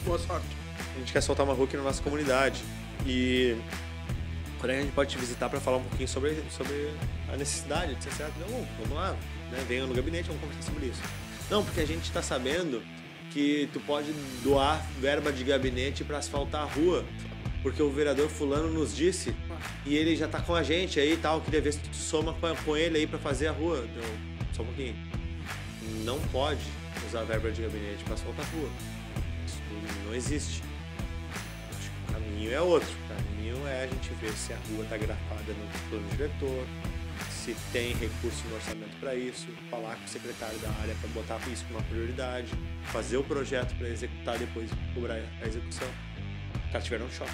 Boa 0.04 0.18
sorte. 0.18 0.48
A 0.96 1.00
gente 1.00 1.14
quer 1.14 1.22
soltar 1.22 1.46
uma 1.46 1.54
rua 1.54 1.66
aqui 1.66 1.78
na 1.78 1.84
nossa 1.84 2.02
comunidade. 2.02 2.62
E 3.06 3.56
quando 4.60 4.72
é 4.72 4.74
que 4.74 4.80
a 4.80 4.84
gente 4.84 4.94
pode 4.94 5.12
te 5.12 5.18
visitar 5.20 5.48
para 5.48 5.62
falar 5.62 5.78
um 5.78 5.84
pouquinho 5.84 6.10
sobre, 6.10 6.36
sobre 6.50 6.90
a 7.32 7.38
necessidade 7.38 7.96
certo? 8.14 8.34
Não, 8.40 8.68
vamos 8.82 8.96
lá, 8.96 9.12
né? 9.52 9.64
venha 9.68 9.86
no 9.86 9.94
gabinete, 9.94 10.26
vamos 10.28 10.42
conversar 10.42 10.64
sobre 10.72 10.88
isso. 10.88 11.02
Não, 11.50 11.64
porque 11.64 11.80
a 11.82 11.86
gente 11.86 12.04
está 12.04 12.22
sabendo 12.24 12.82
que 13.32 13.70
tu 13.72 13.80
pode 13.82 14.12
doar 14.44 14.84
verba 15.00 15.32
de 15.32 15.44
gabinete 15.44 16.04
para 16.04 16.18
asfaltar 16.18 16.64
a 16.64 16.66
rua, 16.66 17.06
porque 17.62 17.82
o 17.82 17.90
vereador 17.92 18.28
fulano 18.28 18.70
nos 18.72 18.96
disse 18.96 19.34
e 19.86 19.96
ele 19.96 20.16
já 20.16 20.28
tá 20.28 20.40
com 20.40 20.56
a 20.56 20.64
gente 20.64 21.00
aí 21.00 21.14
e 21.14 21.18
tal, 21.18 21.42
queria 21.42 21.62
ver 21.62 21.74
se 21.74 21.80
tu 21.80 21.96
soma 21.96 22.36
com, 22.66 22.78
ele 22.78 23.00
aí 23.00 23.08
para 23.08 23.20
fazer 23.20 23.48
a 23.48 23.52
rua. 23.52 23.86
Então, 23.90 24.04
só 24.54 24.64
um 24.64 24.66
pouquinho. 24.66 24.96
Não 26.04 26.20
pode 26.28 26.62
usar 27.08 27.24
verba 27.24 27.52
de 27.52 27.62
gabinete 27.62 28.04
para 28.04 28.14
asfaltar 28.14 28.46
a 28.46 28.56
rua. 28.56 28.70
Isso 29.46 29.62
não 30.06 30.14
existe. 30.14 30.64
Acho 31.70 31.90
que 31.90 32.12
o 32.12 32.14
caminho 32.14 32.54
é 32.54 32.62
outro. 32.62 32.90
O 32.90 33.16
caminho 33.16 33.68
é 33.68 33.84
a 33.84 33.88
gente 33.88 34.10
ver 34.22 34.32
se 34.34 34.54
a 34.54 34.58
rua 34.70 34.84
está 34.84 34.98
grafada 34.98 35.54
no 35.54 35.90
plano 35.90 36.08
diretor, 36.12 36.66
se 37.30 37.56
tem 37.74 37.94
recurso 37.94 38.48
no 38.50 38.56
orçamento 38.56 38.96
para 39.00 39.16
isso, 39.16 39.48
falar 39.70 39.96
com 39.96 40.06
o 40.06 40.08
secretário 40.08 40.58
da 40.60 40.70
área 40.82 40.96
para 41.02 41.10
botar 41.10 41.40
isso 41.52 41.66
como 41.66 41.80
uma 41.80 41.86
prioridade, 41.86 42.52
fazer 42.86 43.18
o 43.18 43.24
projeto 43.24 43.76
para 43.78 43.90
executar 43.90 44.38
depois 44.38 44.70
cobrar 44.94 45.20
a 45.42 45.48
execução. 45.48 45.88
Os 46.66 46.72
caras 46.72 46.84
tiveram 46.84 47.06
um 47.08 47.12
choque. 47.12 47.32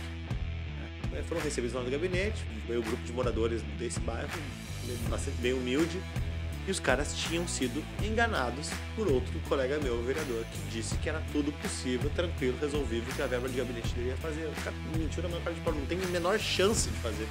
Né? 1.17 1.23
Foram 1.27 1.41
recebidos 1.41 1.75
lá 1.75 1.81
no 1.81 1.89
gabinete, 1.89 2.45
veio 2.67 2.79
o 2.79 2.83
grupo 2.83 3.03
de 3.03 3.11
moradores 3.11 3.61
desse 3.77 3.99
bairro, 3.99 4.29
bastante 5.09 5.37
bem 5.41 5.53
humilde, 5.53 5.99
e 6.67 6.71
os 6.71 6.79
caras 6.79 7.15
tinham 7.15 7.47
sido 7.47 7.81
enganados 8.03 8.69
por 8.95 9.07
outro 9.07 9.39
colega 9.47 9.79
meu, 9.81 10.03
vereador, 10.03 10.43
que 10.51 10.77
disse 10.77 10.95
que 10.97 11.07
era 11.07 11.23
tudo 11.31 11.51
possível, 11.53 12.09
tranquilo, 12.13 12.57
resolvível, 12.59 13.13
que 13.15 13.21
a 13.21 13.25
verba 13.25 13.47
de 13.47 13.57
gabinete 13.57 13.87
deveria 13.95 14.17
fazer. 14.17 14.45
O 14.45 14.63
cara 14.63 14.75
mentiu 14.97 15.23
na 15.23 15.29
minha 15.29 15.41
cara 15.41 15.55
de 15.55 15.61
pau, 15.61 15.73
não 15.73 15.85
tem 15.85 15.97
a 16.01 16.07
menor 16.07 16.37
chance 16.37 16.89
de 16.89 16.97
fazer 16.97 17.25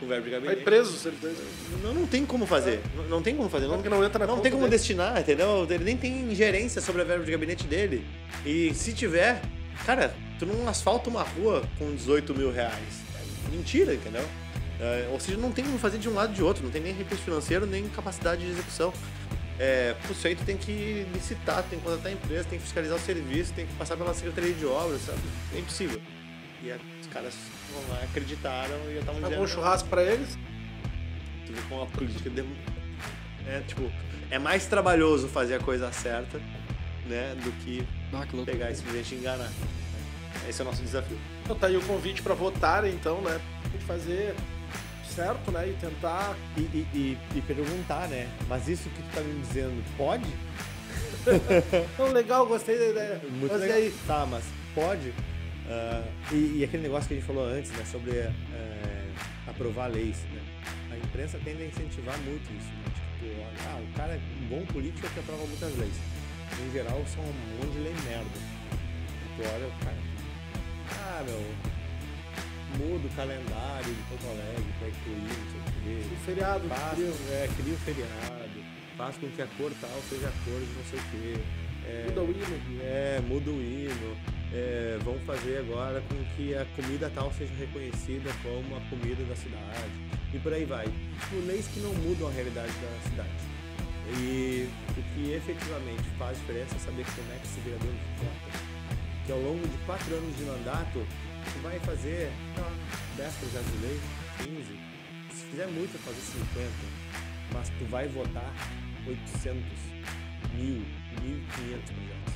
com 0.00 0.08
verba 0.08 0.24
de 0.24 0.30
Vai 0.30 0.40
gabinete. 0.40 0.64
preso, 0.64 0.98
certeza. 0.98 1.40
Não, 1.84 1.94
não 1.94 2.06
tem 2.06 2.26
como 2.26 2.46
fazer. 2.46 2.80
Não, 2.96 3.04
não 3.04 3.22
tem 3.22 3.36
como 3.36 3.48
fazer. 3.48 3.68
Não, 3.68 3.80
não 3.80 4.04
entra 4.04 4.18
na 4.18 4.26
não 4.26 4.40
tem 4.40 4.50
como 4.50 4.64
dele? 4.64 4.76
destinar, 4.76 5.20
entendeu? 5.20 5.66
Ele 5.70 5.84
nem 5.84 5.96
tem 5.96 6.22
ingerência 6.22 6.80
sobre 6.80 7.02
a 7.02 7.04
verba 7.04 7.24
de 7.24 7.30
gabinete 7.30 7.68
dele. 7.68 8.04
E 8.44 8.74
se 8.74 8.92
tiver, 8.92 9.40
cara, 9.86 10.12
tu 10.36 10.46
não 10.46 10.66
asfalta 10.68 11.08
uma 11.08 11.22
rua 11.22 11.62
com 11.78 11.94
18 11.94 12.34
mil 12.34 12.50
reais. 12.50 13.09
É 13.50 13.56
mentira, 13.56 13.94
entendeu? 13.94 14.26
É, 14.80 15.08
ou 15.12 15.20
seja, 15.20 15.36
não 15.36 15.50
tem 15.52 15.64
como 15.64 15.78
fazer 15.78 15.98
de 15.98 16.08
um 16.08 16.14
lado 16.14 16.32
e 16.32 16.36
de 16.36 16.42
outro. 16.42 16.62
Não 16.64 16.70
tem 16.70 16.80
nem 16.80 16.94
recurso 16.94 17.22
financeiro, 17.22 17.66
nem 17.66 17.88
capacidade 17.88 18.44
de 18.44 18.50
execução. 18.50 18.92
É, 19.58 19.94
por 20.06 20.12
isso 20.12 20.26
aí 20.26 20.34
tu 20.34 20.44
tem 20.44 20.56
que 20.56 21.06
licitar, 21.12 21.62
tem 21.64 21.78
que 21.78 21.84
contratar 21.84 22.06
a 22.10 22.14
empresa, 22.14 22.44
tem 22.48 22.58
que 22.58 22.64
fiscalizar 22.64 22.96
o 22.96 23.00
serviço, 23.00 23.52
tem 23.52 23.66
que 23.66 23.74
passar 23.74 23.96
pela 23.96 24.14
Secretaria 24.14 24.54
de 24.54 24.64
Obras, 24.64 25.02
sabe? 25.02 25.18
É 25.54 25.58
impossível. 25.58 26.00
E 26.62 26.72
aí, 26.72 26.80
os 27.00 27.06
caras 27.08 27.34
vão 27.72 27.94
lá, 27.94 28.02
acreditaram 28.04 28.74
e 28.88 28.94
já 28.94 29.00
estavam 29.00 29.20
Pagou 29.20 29.28
dizendo... 29.28 29.42
um 29.42 29.46
churrasco 29.46 29.88
pra 29.88 30.02
eles. 30.02 30.38
Tu 31.46 31.52
vê 31.52 31.60
como 31.68 31.82
a 31.82 31.86
política 31.86 32.30
dem- 32.30 32.56
é 33.46 33.60
tipo 33.66 33.90
é 34.30 34.38
mais 34.38 34.66
trabalhoso 34.66 35.26
fazer 35.28 35.54
a 35.56 35.58
coisa 35.58 35.90
certa, 35.92 36.38
né, 37.06 37.34
do 37.42 37.50
que 37.64 37.84
Ah, 38.12 38.24
que 38.24 38.44
pegar 38.44 38.70
e 38.70 38.76
simplesmente 38.76 39.14
enganar. 39.14 39.50
Esse 40.48 40.60
é 40.60 40.64
o 40.64 40.66
nosso 40.66 40.82
desafio. 40.82 41.18
Então 41.44 41.56
tá 41.56 41.66
aí 41.66 41.76
o 41.76 41.82
convite 41.82 42.22
pra 42.22 42.34
votar, 42.34 42.84
então, 42.86 43.20
né? 43.20 43.40
Tem 43.70 43.80
que 43.80 43.86
fazer 43.86 44.34
certo, 45.14 45.50
né? 45.50 45.68
E 45.68 45.72
tentar. 45.74 46.36
E, 46.56 46.60
e, 46.60 46.86
e, 46.94 47.18
e 47.36 47.42
perguntar, 47.42 48.08
né? 48.08 48.28
Mas 48.48 48.68
isso 48.68 48.88
que 48.88 49.02
tu 49.02 49.14
tá 49.14 49.20
me 49.20 49.40
dizendo, 49.40 49.82
pode? 49.96 50.24
Então, 51.94 52.10
legal, 52.12 52.46
gostei 52.46 52.78
da 52.78 52.86
ideia. 52.86 53.20
Muito 53.30 53.52
Mas 53.52 53.60
e 53.60 53.64
legal. 53.64 53.76
aí? 53.76 53.94
Tá, 54.06 54.26
mas 54.26 54.44
pode? 54.74 55.12
Ah, 55.68 56.02
e, 56.32 56.58
e 56.58 56.64
aquele 56.64 56.82
negócio 56.82 57.06
que 57.08 57.14
a 57.14 57.16
gente 57.18 57.26
falou 57.26 57.46
antes, 57.46 57.70
né? 57.72 57.84
Sobre 57.84 58.10
eh, 58.16 59.08
aprovar 59.46 59.88
leis, 59.88 60.16
né? 60.32 60.40
A 60.90 60.96
imprensa 60.96 61.38
tende 61.44 61.62
a 61.62 61.66
incentivar 61.66 62.16
muito 62.20 62.44
isso, 62.52 62.68
né? 62.68 62.84
Tipo, 62.94 63.32
olha, 63.40 63.58
ah, 63.68 63.80
o 63.80 63.96
cara 63.96 64.14
é 64.14 64.20
um 64.42 64.48
bom 64.48 64.64
político 64.66 65.06
que 65.08 65.20
aprova 65.20 65.44
muitas 65.46 65.76
leis. 65.76 65.94
Em 66.66 66.72
geral, 66.72 67.04
são 67.06 67.22
um 67.22 67.56
monte 67.58 67.72
de 67.74 67.80
lei 67.80 67.94
merda. 68.08 68.30
Tu 69.36 69.42
olha, 69.54 69.66
o 69.66 69.84
cara... 69.84 70.09
Ah, 70.92 71.22
meu... 71.24 71.40
Muda 72.78 73.06
o 73.06 73.10
calendário 73.16 73.92
de 73.92 74.02
Porto 74.08 74.26
Alegre 74.30 74.64
pra 74.78 74.88
incluir, 74.88 75.36
não 75.36 75.50
sei 75.50 75.60
o 75.60 75.64
quê. 75.82 76.14
O 76.14 76.16
feriado, 76.24 76.68
Faz, 76.68 76.94
frio. 76.94 77.14
é, 77.32 77.48
cria 77.56 77.74
o 77.74 77.78
feriado, 77.78 78.64
faz 78.96 79.16
com 79.16 79.28
que 79.28 79.42
a 79.42 79.46
cor 79.58 79.72
tal 79.80 80.00
seja 80.08 80.28
a 80.28 80.44
cor 80.44 80.60
de 80.60 80.72
não 80.72 80.84
sei 80.88 80.98
o 81.00 81.02
quê. 81.10 81.40
É, 81.84 82.04
Muda 82.06 82.22
o 82.22 82.30
hino. 82.30 82.80
É, 82.82 83.20
muda 83.26 83.50
o 83.50 83.60
hino. 83.60 84.16
É, 84.52 84.98
vão 85.02 85.18
fazer 85.26 85.58
agora 85.58 86.00
com 86.08 86.14
que 86.36 86.54
a 86.54 86.64
comida 86.76 87.10
tal 87.12 87.32
seja 87.32 87.52
reconhecida 87.58 88.30
como 88.42 88.76
a 88.76 88.80
comida 88.88 89.22
da 89.24 89.34
cidade. 89.34 89.90
E 90.32 90.38
por 90.38 90.52
aí 90.52 90.64
vai. 90.64 90.86
Tipo, 90.86 91.46
leis 91.46 91.66
que 91.66 91.80
não 91.80 91.92
mudam 91.94 92.28
a 92.28 92.30
realidade 92.30 92.72
da 92.72 93.10
cidade. 93.10 93.30
E 94.16 94.68
o 94.90 95.02
que 95.14 95.32
efetivamente 95.32 96.02
faz 96.18 96.38
diferença 96.38 96.76
é 96.76 96.78
saber 96.78 97.04
como 97.16 97.32
é 97.32 97.36
que 97.36 97.46
esse 97.46 97.60
vereador 97.60 97.92
vota. 98.18 98.79
Que 99.30 99.34
ao 99.34 99.42
longo 99.42 99.64
de 99.64 99.78
quatro 99.86 100.12
anos 100.12 100.36
de 100.36 100.42
mandato, 100.42 101.06
tu 101.44 101.62
vai 101.62 101.78
fazer 101.78 102.32
lá, 102.58 102.68
10 103.16 103.34
projetos 103.36 103.70
de 103.70 103.78
lei, 103.78 104.00
15. 104.38 104.80
Se 105.30 105.46
fizer 105.46 105.66
muito, 105.68 105.92
vai 105.92 106.12
fazer 106.12 106.20
50. 106.20 106.68
Mas 107.54 107.68
tu 107.68 107.84
vai 107.84 108.08
votar 108.08 108.52
800, 109.06 109.62
1000, 110.52 110.82
1500 111.22 111.90
projetos. 111.92 112.34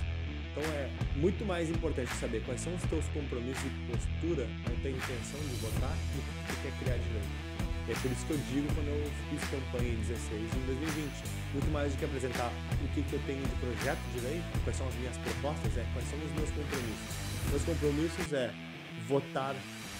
Então 0.53 0.63
é 0.73 0.89
muito 1.17 1.45
mais 1.45 1.69
importante 1.69 2.15
saber 2.15 2.45
quais 2.45 2.61
são 2.61 2.73
os 2.73 2.83
teus 2.85 3.05
compromissos 3.07 3.65
e 3.65 3.91
postura, 3.91 4.47
a 4.65 4.81
tua 4.81 4.91
intenção 4.91 5.41
de 5.41 5.57
votar, 5.57 5.97
do 6.15 6.23
que 6.23 6.55
tu 6.55 6.63
quer 6.63 6.79
criar 6.79 6.97
de 6.97 7.09
lei. 7.13 7.44
E 7.87 7.93
é 7.93 7.95
por 8.01 8.11
isso 8.11 8.25
que 8.25 8.33
eu 8.33 8.41
digo 8.49 8.67
quando 8.75 8.89
eu 8.89 9.11
fiz 9.29 9.45
campanha 9.51 9.93
em 9.93 10.01
16 10.09 10.33
e 10.33 10.57
em 10.57 10.67
2020. 10.67 11.13
Muito 11.53 11.71
mais 11.71 11.93
do 11.93 11.99
que 11.99 12.05
apresentar 12.07 12.51
o 12.81 12.89
que, 12.95 13.03
que 13.03 13.13
eu 13.13 13.21
tenho 13.27 13.43
de 13.45 13.57
projeto 13.61 14.01
de 14.15 14.21
lei, 14.21 14.43
quais 14.65 14.77
são 14.77 14.89
as 14.89 14.95
minhas 14.95 15.17
propostas, 15.19 15.77
é 15.77 15.85
quais 15.93 16.09
são 16.09 16.19
os 16.19 16.33
meus 16.33 16.51
compromissos. 16.51 17.09
Meus 17.51 17.65
compromissos 17.65 18.33
é 18.33 18.51
votar 19.07 19.55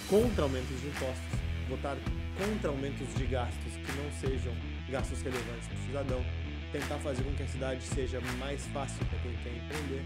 contra 0.09 0.43
aumentos 0.43 0.81
de 0.81 0.87
impostos, 0.87 1.29
votar 1.69 1.97
contra 2.41 2.69
aumentos 2.69 3.13
de 3.13 3.25
gastos 3.25 3.73
que 3.77 3.91
não 3.93 4.09
sejam 4.17 4.53
gastos 4.89 5.21
relevantes 5.21 5.67
para 5.69 5.77
o 5.77 5.85
cidadão, 5.85 6.25
tentar 6.71 6.97
fazer 7.05 7.21
com 7.21 7.33
que 7.33 7.43
a 7.43 7.47
cidade 7.47 7.83
seja 7.83 8.19
mais 8.39 8.65
fácil 8.73 9.05
para 9.05 9.19
quem 9.19 9.31
quer 9.45 9.53
empreender. 9.61 10.01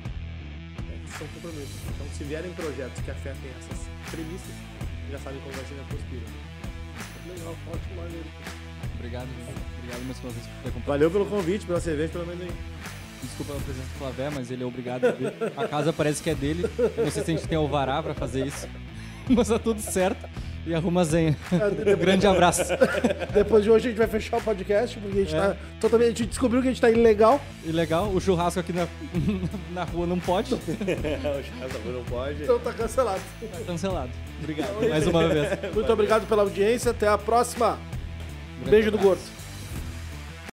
É, 0.83 1.17
são 1.17 1.27
compromissos. 1.27 1.79
Então, 1.95 2.07
se 2.11 2.23
vierem 2.25 2.51
projetos 2.53 2.99
que 3.01 3.11
afetem 3.11 3.51
essas 3.57 3.87
premissas, 4.11 4.55
já 5.09 5.19
sabem 5.19 5.39
qual 5.39 5.55
vai 5.55 5.65
ser 5.65 5.79
a 5.79 5.83
postura. 5.83 6.48
Legal, 7.37 7.55
ótimo, 7.71 7.95
maneiro. 7.95 8.25
Obrigado. 8.95 9.27
Obrigado 9.77 10.05
mais 10.05 10.19
uma 10.19 10.31
vez 10.31 10.45
por 10.45 10.53
ter 10.63 10.69
acompanhado. 10.69 10.85
Valeu 10.87 11.11
pelo 11.11 11.25
convite, 11.25 11.65
pela 11.65 11.79
cerveja, 11.79 12.11
pelo 12.11 12.23
amendoim. 12.23 12.51
Desculpa 13.23 13.53
a 13.53 13.55
presença 13.57 13.87
do 13.87 13.97
Flavé, 13.97 14.29
mas 14.29 14.49
ele 14.51 14.63
é 14.63 14.65
obrigado 14.65 15.05
a 15.05 15.11
vir. 15.11 15.33
A 15.57 15.67
casa 15.67 15.91
parece 15.91 16.23
que 16.23 16.29
é 16.29 16.35
dele. 16.35 16.63
Não 16.97 17.11
sei 17.11 17.23
se 17.23 17.31
a 17.31 17.35
gente 17.35 17.47
tem 17.47 17.57
alvará 17.57 18.01
pra 18.01 18.13
fazer 18.13 18.45
isso. 18.47 18.67
Mas 19.29 19.47
tá 19.47 19.59
tudo 19.59 19.79
certo. 19.79 20.27
E 20.65 20.73
arruma 20.73 21.01
a 21.01 21.03
zenha. 21.03 21.37
Um 21.51 21.97
grande 21.97 22.27
abraço. 22.27 22.63
Depois 23.33 23.63
de 23.63 23.71
hoje 23.71 23.87
a 23.87 23.89
gente 23.89 23.97
vai 23.97 24.07
fechar 24.07 24.37
o 24.37 24.41
podcast, 24.41 24.99
porque 24.99 25.17
a 25.17 25.21
gente, 25.21 25.35
tá 25.35 25.55
totalmente, 25.79 26.05
a 26.05 26.09
gente 26.09 26.25
descobriu 26.27 26.61
que 26.61 26.67
a 26.67 26.71
gente 26.71 26.81
tá 26.81 26.91
ilegal. 26.91 27.41
E 27.65 27.71
legal, 27.71 28.09
o 28.09 28.19
churrasco 28.19 28.59
aqui 28.59 28.73
na, 28.73 28.87
na 29.73 29.83
rua 29.83 30.05
não 30.05 30.19
pode. 30.19 30.51
Tá 30.51 30.57
o 30.59 31.43
Chasa 31.43 31.79
não 31.85 32.03
pode. 32.03 32.43
Então 32.43 32.59
tá 32.59 32.73
cancelado. 32.73 33.21
cancelado. 33.65 34.11
Obrigado 34.41 34.89
mais 34.89 35.07
uma 35.07 35.27
vez. 35.27 35.73
Muito 35.73 35.91
obrigado 35.91 36.27
pela 36.27 36.43
audiência. 36.43 36.91
Até 36.91 37.07
a 37.07 37.17
próxima. 37.17 37.79
Grande 38.59 38.71
Beijo 38.71 38.91
do 38.91 38.97
abraço. 38.97 39.07
gordo. 39.17 39.38